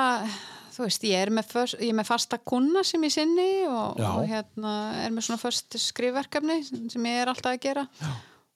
þú 0.81 0.87
veist, 0.89 1.05
ég 1.05 1.21
er 1.21 1.31
með, 1.37 1.51
föst, 1.53 1.77
ég 1.81 1.93
er 1.93 1.99
með 2.01 2.09
fasta 2.09 2.39
kuna 2.41 2.83
sem 2.89 3.05
ég 3.05 3.13
sinni 3.13 3.49
og, 3.69 4.01
Já. 4.01 4.09
og 4.17 4.25
hérna 4.31 4.75
er 5.05 5.13
með 5.15 5.29
svona 5.29 5.43
först 5.45 5.77
skrifverkefni 5.77 6.59
sem 6.91 7.09
ég 7.11 7.21
er 7.23 7.31
alltaf 7.35 7.53
að 7.53 7.63
gera 7.69 7.85
já. 8.01 8.11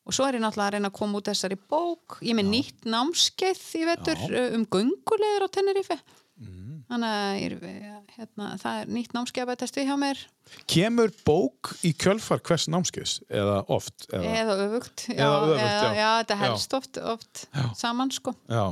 og 0.05 0.17
svo 0.17 0.27
er 0.29 0.39
ég 0.39 0.45
náttúrulega 0.45 0.71
að 0.73 0.77
reyna 0.79 0.91
að 0.93 0.99
koma 0.99 1.21
út 1.21 1.29
þessari 1.31 1.61
bók 1.71 2.19
ég 2.25 2.33
er 2.35 2.41
með 2.41 2.51
nýtt 2.57 2.89
námskeið 2.89 3.65
í 3.81 3.87
vetur 3.93 4.25
Já. 4.27 4.45
um 4.57 4.65
göngulegur 4.67 5.47
á 5.47 5.49
Tenerife 5.53 6.01
Mhm. 6.35 6.81
þannig 6.91 7.13
að 7.15 7.35
ég, 7.39 7.53
hérna, 8.17 8.47
það 8.59 8.79
er 8.81 8.89
nýtt 8.91 9.13
námskeið 9.15 9.45
að 9.45 9.51
bætast 9.53 9.77
við 9.79 9.85
hjá 9.87 9.95
mér 10.03 10.23
kemur 10.67 11.13
bók 11.25 11.71
í 11.87 11.93
kjölfar 11.95 12.41
hvers 12.43 12.65
námskeiðs? 12.75 13.13
Eða 13.31 13.61
oft? 13.71 14.09
Eða, 14.11 14.33
eða 14.41 14.57
öfugt 14.67 15.05
já, 15.15 15.15
Eða 15.15 15.37
öfugt, 15.45 15.63
já. 15.63 15.93
já, 15.95 16.09
þetta 16.25 16.35
Já. 16.35 16.41
helst 16.43 16.75
oft, 16.75 16.99
oft 16.99 17.45
Já. 17.55 17.69
saman 17.79 18.11
sko 18.11 18.35
Já. 18.51 18.65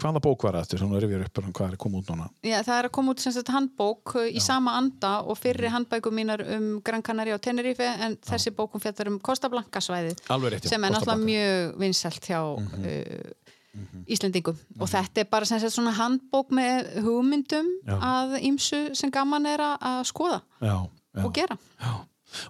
Hvaða 0.00 0.20
bók 0.24 0.42
var 0.46 0.58
þetta? 0.60 0.78
Svona 0.80 1.00
rifjar 1.02 1.24
upp 1.26 1.38
um 1.42 1.52
hvað 1.52 1.66
er 1.68 1.76
að 1.76 1.82
koma 1.84 1.98
út 2.00 2.10
núna. 2.12 2.28
Já, 2.42 2.58
það 2.62 2.78
er 2.78 2.88
að 2.88 2.94
koma 2.98 3.14
út 3.14 3.20
sem 3.24 3.32
sagt 3.32 3.52
handbók 3.54 4.14
uh, 4.16 4.26
í 4.28 4.40
sama 4.42 4.76
anda 4.80 5.12
og 5.22 5.38
fyrri 5.38 5.68
Mhm. 5.68 5.74
handbækum 5.76 6.14
mínar 6.14 6.40
um 6.56 6.80
Gran 6.84 7.02
Canaria 7.02 7.34
og 7.34 7.40
Tenerife 7.42 7.80
en 7.84 8.16
þessi 8.16 8.50
bókum 8.54 8.80
fjallar 8.80 9.08
um 9.12 9.18
Costa 9.20 9.48
Blanca 9.48 9.80
Alveg 9.80 10.52
rétt, 10.52 10.64
já, 10.64 10.68
sem 10.68 10.84
er 10.84 10.90
náttúrulega 10.90 11.24
mjög 11.24 11.78
vinsælt 11.78 12.24
hjá 12.30 12.40
uh, 12.56 13.32
Íslendingum 14.06 14.56
og 14.78 14.86
þetta 14.88 15.20
er 15.24 15.28
bara 15.30 15.44
sem 15.48 15.58
sagt 15.58 15.74
svona 15.74 15.90
handbók 15.96 16.52
með 16.54 16.92
hugmyndum 17.02 17.66
Já. 17.86 17.96
að 17.98 18.36
ýmsu 18.46 18.94
sem 18.94 19.10
gaman 19.10 19.46
er 19.50 19.58
að 19.58 19.76
að 19.80 20.02
skoða 20.10 20.40
Já. 20.62 20.76
já. 21.14 21.24
og 21.24 21.32
gera. 21.34 21.56
Já. 21.80 21.94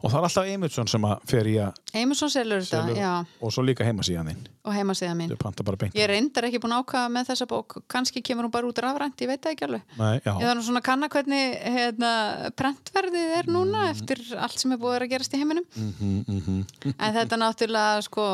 Og 0.02 0.10
það 0.10 0.18
er 0.18 0.26
alltaf 0.28 0.48
Eymundsson 0.50 0.88
sem 0.90 1.06
að 1.08 1.24
fer 1.30 1.48
í 1.50 1.54
að 1.62 1.80
Emerson 1.94 2.30
selur 2.32 2.62
þetta, 2.64 2.94
já, 2.98 3.10
og 3.40 3.52
svo 3.54 3.62
líka 3.62 3.84
heimasíðan 3.86 4.30
þinn. 4.32 4.44
og 4.64 4.72
heimasíða 4.74 5.14
mín. 5.18 5.28
Þau 5.30 5.40
panta 5.44 5.62
bara 5.66 5.76
beint. 5.76 5.94
Ég 5.94 6.08
reyndar 6.08 6.46
ekki 6.48 6.60
búin 6.62 6.72
að 6.74 6.84
ákvaða 6.84 7.10
með 7.14 7.26
þessa 7.30 7.46
bók, 7.50 7.76
kannski 7.92 8.22
kemur 8.24 8.48
hún 8.48 8.54
bara 8.54 8.66
út 8.70 8.80
rafrænt, 8.80 9.20
ég 9.20 9.28
veit 9.28 9.42
það 9.44 9.52
ekki 9.54 9.66
alveg. 9.68 9.82
Nei, 9.98 10.14
já. 10.24 10.32
Ég 10.32 10.46
þarf 10.48 10.58
nú 10.58 10.64
svona 10.68 10.80
að 10.80 10.86
kanna 10.88 11.08
hvernig 11.12 11.58
hérna, 11.76 12.12
prentverðið 12.56 13.34
er 13.38 13.50
núna 13.52 13.82
eftir 13.92 14.22
allt 14.40 14.58
sem 14.58 14.72
er 14.72 14.80
búið 14.80 15.02
að 15.04 15.10
gerast 15.12 15.36
í 15.36 15.42
heiminum. 15.42 15.66
Mhm, 15.76 16.14
mhm. 16.26 16.94
En 16.98 17.14
þetta 17.18 17.40
náttúrulega, 17.44 18.02
sko, 18.08 18.24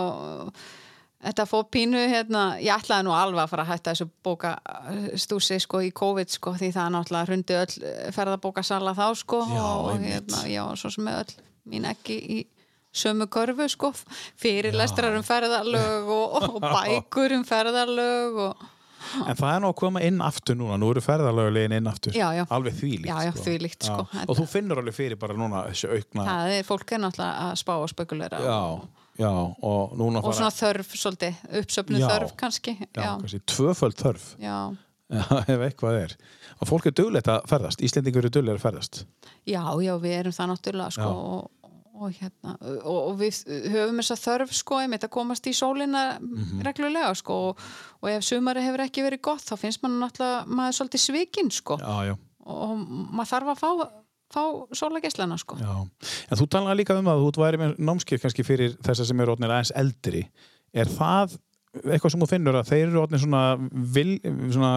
þetta 1.20 1.46
fór 1.48 1.66
pínu, 1.72 2.00
hérna, 2.10 2.44
ég 2.62 2.72
ætlaði 2.74 3.06
nú 3.06 3.14
alveg 3.16 3.42
að 3.44 3.52
fara 3.52 3.66
að 3.66 3.72
hætta 3.74 3.94
þessu 3.94 4.08
bókastúsi, 4.24 5.60
sko, 5.62 5.82
í 5.84 5.92
COVID, 5.96 6.32
sko, 6.32 6.54
því 6.60 6.72
það 6.76 6.90
náttúrulega 6.96 7.28
hrundi 7.28 7.58
öll 7.60 7.92
ferðabókasala 8.16 8.96
þá, 8.96 9.06
sko, 9.20 9.44
Já, 9.50 9.68
og 9.68 10.02
hérna, 10.06 10.42
já, 10.48 10.64
svo 10.80 10.92
sem 10.96 11.12
öll 11.12 11.36
mín 11.70 11.86
ekki 11.90 12.18
í 12.20 12.40
sömu 12.90 13.28
körfu, 13.30 13.68
sko, 13.70 13.92
fyrirlestrar 14.40 15.14
um 15.18 15.24
ferðalög 15.26 16.10
og, 16.10 16.36
og 16.56 16.60
bækur 16.64 17.36
um 17.38 17.46
ferðalög 17.46 18.44
og 18.48 18.68
En 19.10 19.32
það 19.32 19.54
er 19.54 19.62
nú 19.64 19.68
að 19.70 19.76
koma 19.80 20.00
inn 20.04 20.18
aftur 20.22 20.56
núna, 20.60 20.76
nú 20.78 20.90
eru 20.92 21.00
ferðalögulegin 21.02 21.72
inn 21.78 21.88
aftur. 21.88 22.12
Já, 22.14 22.26
já. 22.36 22.42
Alveg 22.52 22.74
þvílíkt. 22.76 23.08
Já, 23.08 23.16
já, 23.24 23.30
þvílíkt, 23.32 23.86
sko. 23.88 24.04
Og 24.26 24.36
þú 24.36 24.44
finnur 24.52 24.82
alveg 24.82 24.94
fyrir 24.94 25.18
bara 25.18 25.36
núna 25.40 25.62
þessu 25.70 25.88
aukna. 25.94 26.26
það 26.28 26.52
er, 26.58 26.66
fólk 26.68 26.92
er 26.92 27.00
náttúrulega 27.06 27.46
að 27.46 27.54
spá 27.62 27.72
og 27.78 27.88
spekulera 27.90 28.42
Já, 28.44 28.60
já, 29.20 29.30
og 29.30 29.92
og 30.00 30.32
svona 30.34 30.50
þörf 30.54 30.94
svolítið, 30.96 31.40
uppsöfnu 31.60 32.00
þörf 32.02 32.34
kannski 32.40 32.74
já, 32.80 32.88
já, 32.96 33.10
kannski 33.20 33.40
tvöföld 33.54 34.00
þörf. 34.00 34.26
ef 35.50 35.62
eitthvað 35.66 35.96
er. 36.04 36.12
Og 36.62 36.68
fólk 36.70 36.86
er 36.86 36.94
duglegt 36.94 37.26
að 37.32 37.46
ferðast. 37.50 37.80
Íslendingur 37.82 38.22
eru 38.22 38.30
duglegir 38.30 38.60
að 38.60 38.66
ferðast. 38.68 39.00
já, 39.48 39.62
já, 39.82 39.94
við 39.98 40.12
erum 40.20 40.36
það 40.36 40.50
náttúrulega 40.52 40.94
sko, 40.94 41.08
og, 41.10 41.72
og, 42.00 42.12
hérna, 42.20 42.54
og, 42.86 43.08
við 43.18 43.40
höfum 43.74 43.98
þessa 44.00 44.16
þörf 44.22 44.54
sko, 44.54 44.78
einmitt 44.84 45.04
að 45.04 45.12
komast 45.18 45.46
í 45.50 45.52
sólina 45.56 46.04
Mhm. 46.20 46.62
reglulega 46.64 47.10
sko, 47.18 47.38
og, 47.50 47.64
og 48.00 48.08
ef 48.12 48.22
sumari 48.24 48.62
hefur 48.62 48.84
ekki 48.86 49.02
verið 49.04 49.20
gott 49.26 49.42
þá 49.44 49.56
finnst 49.58 49.82
mann 49.82 49.98
náttúrulega 50.00 50.46
maður 50.46 50.78
svolítið 50.78 51.04
svikinn 51.08 51.50
sko, 51.52 51.76
og 52.46 52.78
maður 53.10 53.32
þarf 53.34 53.50
að 53.52 53.60
fá, 53.60 53.70
fá 54.30 54.42
sólageslana 54.76 55.38
sko. 55.40 55.58
Já, 55.60 55.74
en 56.30 56.40
þú 56.40 56.48
talaði 56.54 56.80
líka 56.82 56.98
um 57.00 57.10
að 57.10 57.22
þú 57.26 57.44
væri 57.44 57.60
með 57.62 57.78
námskeið 57.90 58.24
kannski 58.24 58.46
fyrir 58.46 58.76
þessa 58.86 59.06
sem 59.08 59.22
eru 59.24 59.34
orðnir 59.36 59.54
aðeins 59.54 59.72
eldri. 59.80 60.24
Er 60.70 60.90
það 60.90 61.38
eitthvað 61.84 62.14
sem 62.14 62.22
þú 62.24 62.28
finnur 62.32 62.58
að 62.58 62.70
þeir 62.72 62.84
eru 62.88 63.02
orðnir 63.04 63.22
svona, 63.22 63.42
vil, 63.94 64.12
svona 64.50 64.70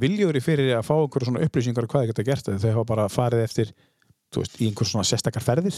viljúri 0.00 0.40
fyrir 0.44 0.76
að 0.78 0.86
fá 0.88 0.94
einhverju 0.96 1.28
svona 1.28 1.42
upplýsingar 1.44 1.84
um 1.84 1.92
hvað 1.92 2.04
þeir 2.06 2.12
geta 2.12 2.28
gert 2.30 2.46
þegar 2.48 2.62
þeir 2.62 2.76
hafa 2.78 2.88
bara 2.88 3.08
farið 3.12 3.42
eftir 3.44 3.72
veist, 4.40 4.56
í 4.62 4.68
einhver 4.70 4.88
svona 4.88 5.04
sérstakar 5.04 5.44
ferðir 5.44 5.76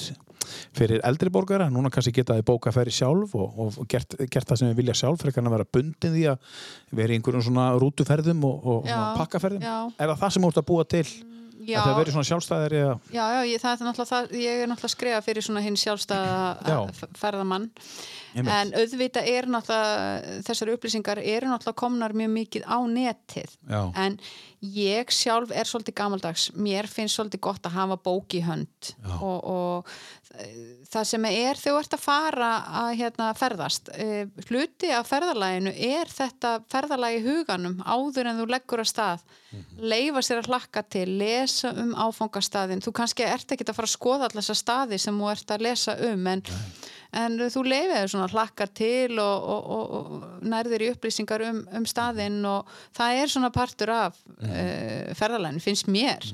fyrir 0.76 1.02
eldri 1.07 1.33
borgara, 1.34 1.67
núna 1.73 1.91
kannski 1.91 2.15
geta 2.15 2.36
þið 2.39 2.47
bóka 2.47 2.73
ferði 2.75 2.94
sjálf 2.94 3.34
og, 3.34 3.59
og 3.67 3.89
gert, 3.91 4.15
gert 4.31 4.47
það 4.47 4.60
sem 4.60 4.70
við 4.70 4.81
vilja 4.83 4.97
sjálf, 5.01 5.23
fyrir 5.25 5.43
að 5.43 5.57
vera 5.57 5.70
bundin 5.75 6.15
því 6.15 6.26
að 6.31 6.51
vera 7.01 7.15
í 7.15 7.18
einhverjum 7.18 7.47
svona 7.49 7.68
rútuferðum 7.83 8.47
og, 8.47 8.68
og 8.75 8.91
Já, 8.91 8.99
pakkaferðum. 9.18 9.65
já. 9.65 9.76
Er 9.99 10.12
það 10.12 10.20
það 10.23 10.34
sem 10.36 10.47
þú 10.47 10.52
ert 10.52 10.62
að 10.62 10.68
búa 10.70 10.86
til? 10.94 11.07
Já, 11.67 11.78
Að 11.81 11.89
það 11.89 11.99
veri 12.01 12.15
svona 12.15 12.28
sjálfstæðir 12.31 12.76
eða 12.81 12.94
Já, 13.15 13.25
já, 13.34 13.41
ég, 13.49 13.62
það 13.62 13.75
er 13.75 13.89
náttúrulega 13.89 14.10
það, 14.10 14.34
ég 14.41 14.62
er 14.62 14.70
náttúrulega 14.70 14.91
að 14.91 14.94
skrifa 14.97 15.25
fyrir 15.25 15.47
svona 15.47 15.65
hinn 15.65 15.78
sjálfstæða 15.81 16.78
ferðamann. 17.20 17.68
En 18.34 18.73
auðvitað 18.75 19.31
er 19.31 19.49
náttúrulega 19.51 20.41
þessar 20.49 20.73
upplýsingar 20.75 21.23
eru 21.23 21.52
náttúrulega 21.52 21.81
komnar 21.84 22.17
mjög 22.17 22.34
mikið 22.34 22.67
á 22.67 22.78
netið. 22.91 23.55
Já. 23.70 23.83
en 23.94 24.18
ég 24.65 25.12
sjálf 25.12 25.52
er 25.52 25.68
svolítið 25.68 25.97
gamaldags. 25.99 26.49
Mér 26.57 26.89
finnst 26.89 27.18
svolítið 27.18 27.43
gott 27.44 27.67
að 27.68 27.76
hafa 27.78 27.99
bók 28.01 28.36
í 28.36 28.43
hönd. 28.44 28.94
Og, 29.20 29.39
og 29.44 29.97
það 30.90 31.06
sem 31.08 31.26
er 31.28 31.58
þegar 31.58 31.74
þú 31.74 31.80
ert 31.80 31.94
að 31.96 32.02
fara 32.02 32.48
að 32.80 32.88
hérna, 33.00 33.28
ferðast 33.38 33.90
eh, 34.00 34.24
hluti 34.48 34.90
af 34.94 35.08
ferðalæginu 35.10 35.72
er 35.88 36.10
þetta 36.10 36.52
ferðalægi 36.70 37.20
huganum 37.24 37.76
áður 37.82 38.30
en 38.30 38.40
þú 38.40 38.46
leggur 38.50 38.82
að 38.82 38.90
stað. 38.90 39.24
Leifa 39.78 40.22
sér 40.24 40.42
að 40.42 40.50
hlakka 40.50 40.82
til, 40.90 41.06
lesa 41.20 41.70
um 41.78 41.92
áfangastæðin, 41.94 42.82
þú 42.84 42.94
kannski 42.98 43.26
ert 43.26 43.54
ekki 43.54 43.66
að 43.68 43.78
fara 43.78 43.90
að 43.90 43.94
skoða 43.94 44.28
allar 44.28 44.42
þessar 44.42 44.60
staði 44.60 44.98
sem 45.02 45.20
þú 45.20 45.30
ert 45.30 45.54
að 45.54 45.66
lesa 45.68 45.94
um 46.08 46.26
en, 46.32 46.42
en 47.22 47.38
þú 47.54 47.64
leifið 47.68 47.94
þér 47.94 48.12
svona 48.14 48.32
hlakka 48.34 48.68
til 48.82 49.20
og, 49.22 49.46
og, 49.54 49.70
og, 49.76 49.94
og 50.00 50.48
nærðir 50.54 50.88
í 50.88 50.90
upplýsingar 50.94 51.46
um, 51.50 51.62
um 51.78 51.86
staðin 51.86 52.42
og 52.50 52.74
það 52.96 53.22
er 53.22 53.34
svona 53.36 53.54
partur 53.54 53.94
af 53.94 54.18
mm 54.34 54.50
uh, 54.50 55.14
ferðalæginu, 55.14 55.62
finnst 55.62 55.88
mér. 55.90 56.26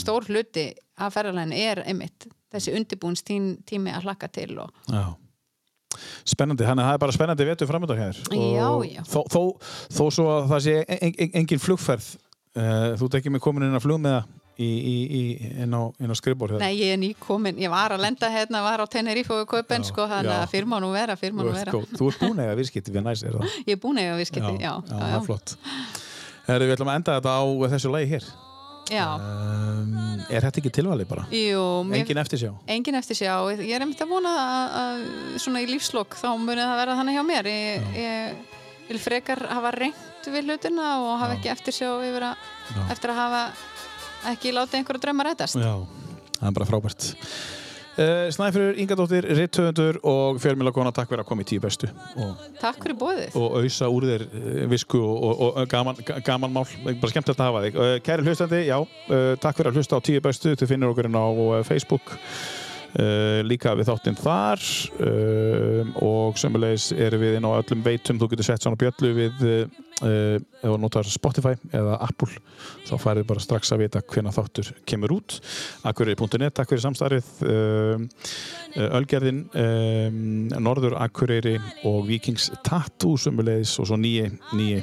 Stór 0.00 0.24
hluti 0.30 0.70
af 0.96 1.12
ferðalæginu 1.12 1.58
er 1.60 1.82
einmitt 1.84 2.28
þessi 2.56 2.74
undirbúins 2.78 3.24
tími 3.26 3.92
að 3.94 4.08
hlakka 4.08 4.30
til 4.32 4.52
og 4.64 4.72
Já. 4.90 5.04
Spennandi, 6.26 6.64
þannig 6.66 6.82
að 6.82 6.88
það 6.88 6.96
er 6.96 7.02
bara 7.04 7.14
spennandi 7.14 7.44
vetur 7.48 7.68
framöndan 7.70 8.00
hér 8.00 8.16
Já, 8.34 8.68
Og 8.70 8.86
já. 8.88 9.02
Þó, 9.06 9.20
þó, 9.30 9.42
þó 9.94 10.04
svo 10.16 10.24
að 10.32 10.48
það 10.54 10.64
sé 10.64 10.78
en, 10.82 11.12
en, 11.12 11.28
engin 11.42 11.62
flugferð 11.62 12.08
uh, 12.58 12.94
þú 12.98 13.10
ekki 13.20 13.34
með 13.34 13.44
komin 13.44 13.68
inn 13.68 13.78
að 13.78 13.84
flug 13.86 14.00
með 14.02 14.16
það 14.18 14.32
í, 14.54 14.66
í, 14.68 14.94
í, 15.18 15.22
inn 15.64 15.74
á, 15.74 15.82
á 16.10 16.16
skrifbór 16.18 16.54
Nei, 16.62 16.72
ég 16.78 16.94
er 16.94 17.00
nýkomin, 17.02 17.58
ég 17.62 17.72
var 17.72 17.94
að 17.94 18.04
lenda 18.04 18.30
hérna, 18.30 18.62
var 18.64 18.82
á 18.82 18.86
Kaupen, 19.50 19.82
Já, 19.82 19.90
sko, 19.90 20.06
þannig 20.10 20.30
já. 20.30 20.40
að 20.44 20.52
fyrr 20.54 20.68
má 20.70 20.76
nú 20.82 20.92
vera, 20.94 21.16
fyrr 21.18 21.34
má 21.34 21.42
þú, 21.42 21.48
nú 21.48 21.54
ert 21.54 21.72
vera. 21.72 21.82
þú 21.98 22.10
ert 22.10 22.22
búin 22.22 22.42
eða 22.44 22.56
viðskipti 22.60 22.94
við 22.94 23.06
næs 23.08 23.24
er 23.26 23.38
það 23.38 23.56
Ég 23.66 23.74
er 23.74 23.82
búin 23.82 24.00
eiga 24.02 24.16
viðskipti, 24.20 24.54
já, 24.62 24.72
já, 24.78 24.94
það 24.94 25.16
er 25.18 25.26
flott 25.28 25.56
Herri, 26.44 26.68
við 26.68 26.76
ætlum 26.76 26.92
að 26.92 26.98
enda 27.00 27.18
þetta 27.18 27.34
á 27.34 27.42
þessu 27.74 27.94
lagi 27.94 28.10
hér 28.14 28.28
Já, 28.28 28.53
um, 28.92 30.24
Er 30.28 30.44
þetta 30.44 30.60
ekki 30.60 30.72
tilvalið 30.78 31.08
bara? 31.08 31.24
jú, 31.32 31.62
Engin 31.96 32.20
eftir 32.20 32.40
sjá? 32.40 32.50
engin 32.70 32.98
eftir 32.98 33.16
sjá, 33.18 33.32
ég 33.56 33.72
er 33.76 33.84
einmitt 33.84 34.00
að 34.04 34.10
vona 34.12 34.32
að, 34.40 34.74
að 34.80 35.04
svona 35.44 35.62
í 35.64 35.68
lífslokk, 35.70 36.16
þá 36.20 36.28
muni 36.40 36.60
það 36.60 36.76
vera 36.82 36.96
þannig 37.00 37.16
hjá 37.18 37.24
mér. 37.28 37.48
Ég, 37.52 37.88
ég 37.98 38.52
vil 38.88 39.00
frekar 39.00 39.40
hafa 39.48 39.70
reynt 39.76 40.28
við 40.28 40.48
hlutina 40.48 40.88
og 41.04 41.18
hafa 41.20 41.36
ekki 41.38 41.52
eftir 41.52 41.76
sjá 41.76 41.88
yfir 42.04 42.26
að, 42.30 42.48
eftir 42.92 43.12
að 43.14 43.20
hafa 43.22 43.42
ekki 44.32 44.52
látið 44.56 44.80
einhverja 44.80 45.04
drauma 45.04 45.26
rætast. 45.28 45.56
Já, 45.60 45.74
það 46.40 46.48
er 46.50 46.56
bara 46.58 46.68
frábært 46.68 47.08
Uh, 47.94 48.26
Snæfrður 48.34 48.78
Ingadóttir, 48.82 49.22
Rittöfundur 49.38 50.00
og 50.10 50.40
fjölmjölagona, 50.42 50.90
takk 50.96 51.12
fyrir 51.12 51.22
að 51.22 51.28
koma 51.28 51.44
í 51.44 51.46
tíu 51.46 51.62
bestu 51.62 51.86
og, 52.18 52.40
Takk 52.58 52.80
fyrir 52.82 52.96
bóðið. 52.98 53.36
og 53.38 53.54
auðsa 53.60 53.86
úr 53.94 54.06
þér 54.08 54.24
eh, 54.26 54.64
visku 54.72 54.98
og, 54.98 55.20
og, 55.30 55.44
og 55.62 55.68
gaman, 55.70 56.00
ga- 56.08 56.18
gaman 56.26 56.50
mál 56.56 56.66
bara 56.82 57.12
skemmtilegt 57.12 57.38
að 57.38 57.46
hafa 57.52 57.62
þig. 57.68 57.78
Uh, 57.78 57.94
kæri 58.02 58.26
hlustandi, 58.26 58.60
já, 58.66 58.78
takk 59.44 59.60
fyrir 59.60 59.70
að 59.70 59.78
hlusta 59.78 60.00
á 60.02 60.06
tíu 60.10 60.24
bestu 60.26 60.56
þið 60.58 60.72
finnir 60.74 60.90
okkur 60.90 61.06
inn 61.12 61.20
á 61.22 61.26
Facebook 61.70 62.16
Uh, 62.94 63.40
líka 63.42 63.72
við 63.74 63.88
þáttinn 63.88 64.18
þar 64.20 64.60
uh, 65.02 65.88
og 65.98 66.36
sömulegis 66.38 66.92
erum 66.94 67.24
við 67.24 67.40
inn 67.40 67.48
á 67.48 67.50
öllum 67.56 67.82
veitum. 67.82 68.20
Þú 68.20 68.28
getur 68.30 68.46
sett 68.46 68.62
svona 68.62 68.78
bjöllu 68.78 69.10
við 69.16 69.42
uh, 69.50 69.64
ef 70.04 70.62
þú 70.62 70.76
notar 70.78 71.10
Spotify 71.10 71.56
eða 71.74 71.96
Apple 72.06 72.30
þá 72.86 72.94
færið 73.02 73.26
bara 73.32 73.42
strax 73.42 73.74
að 73.74 73.82
vita 73.82 74.04
hvenær 74.14 74.36
þáttur 74.36 74.70
kemur 74.86 75.16
út. 75.16 75.40
Akureyri.net, 75.90 76.54
takk 76.54 76.70
fyrir 76.70 76.84
samstarfið. 76.86 77.32
Uh, 77.42 78.86
Ölgerðin 79.00 79.44
um, 79.58 80.22
Norður 80.62 80.94
Akureyri 81.02 81.58
og 81.86 82.04
Vikings 82.06 82.52
Tattoo 82.66 83.18
sömulegis 83.18 83.74
og 83.82 83.90
svo 83.90 83.98
nýji 83.98 84.30
nýji 84.54 84.82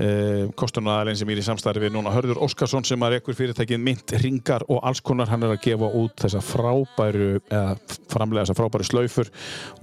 Uh, 0.00 0.48
kostunaðalinn 0.56 1.18
sem 1.18 1.28
er 1.28 1.42
í 1.42 1.44
samstarfi 1.44 1.90
núna. 1.92 2.12
Hörður 2.14 2.38
Óskarsson 2.46 2.86
sem 2.88 3.02
er 3.04 3.18
ekkur 3.18 3.36
fyrirtækið 3.36 3.82
Mint 3.84 4.14
Ringar 4.22 4.64
og 4.72 4.80
alls 4.88 5.02
konar 5.04 5.28
hann 5.28 5.44
er 5.44 5.52
að 5.52 5.64
gefa 5.66 5.90
út 5.98 6.14
þessa 6.22 6.40
frábæru 6.40 7.34
eða 7.42 7.74
framlega 8.08 8.46
þessa 8.46 8.56
frábæru 8.56 8.86
slaufur 8.88 9.28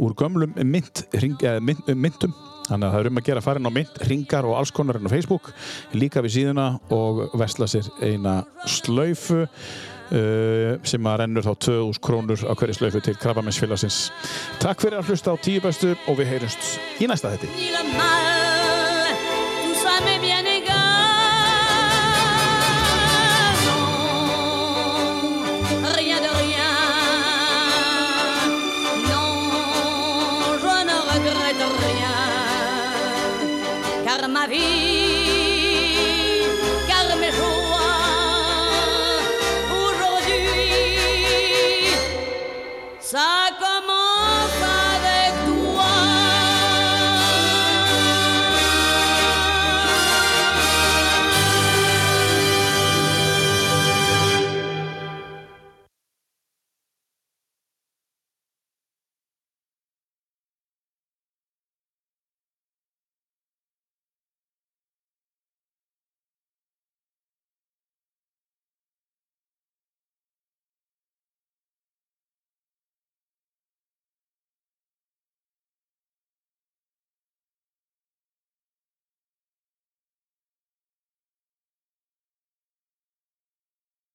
úr 0.02 0.16
gömlum 0.18 0.56
mint, 0.66 1.04
ring, 1.22 1.38
eða, 1.38 1.62
mint, 1.62 1.92
myntum. 1.94 2.34
Þannig 2.68 2.88
að 2.88 2.96
það 2.96 3.04
er 3.04 3.10
um 3.12 3.22
að 3.22 3.28
gera 3.30 3.44
farin 3.46 3.70
á 3.70 3.72
Mint 3.78 4.00
Ringar 4.10 4.48
og 4.50 4.58
alls 4.58 4.74
konar 4.76 4.98
enn 4.98 5.06
á 5.06 5.14
Facebook 5.14 5.52
líka 5.94 6.24
við 6.26 6.34
síðuna 6.40 6.66
og 6.98 7.22
vesla 7.38 7.70
sér 7.70 7.92
eina 8.02 8.42
slaufu 8.66 9.46
Uh, 10.08 10.78
sem 10.88 11.04
að 11.04 11.18
rennur 11.20 11.44
þá 11.44 11.50
2000 11.66 11.98
krónur 12.00 12.44
á 12.48 12.56
hverju 12.56 12.78
slaufu 12.78 13.02
til 13.04 13.18
Krabbamensfélagsins 13.20 13.98
Takk 14.64 14.80
fyrir 14.80 15.02
að 15.02 15.12
hlusta 15.12 15.36
á 15.36 15.44
tíu 15.44 15.60
bestu 15.60 15.92
og 16.08 16.16
við 16.22 16.32
heyrumst 16.32 17.04
í 17.04 17.12
næsta 17.12 17.34
þetti 17.36 18.67
m'est 20.06 20.20
bien 20.20 20.44
égal. 20.58 20.76
Rien 25.98 26.20
de 26.26 26.32
rien. 26.44 26.72
Non, 29.12 29.32
je 30.64 30.76
ne 30.90 30.98
regrette 31.12 31.66
rien. 31.86 32.18
Car 34.06 34.22
ma 34.30 34.46
vie 34.48 34.87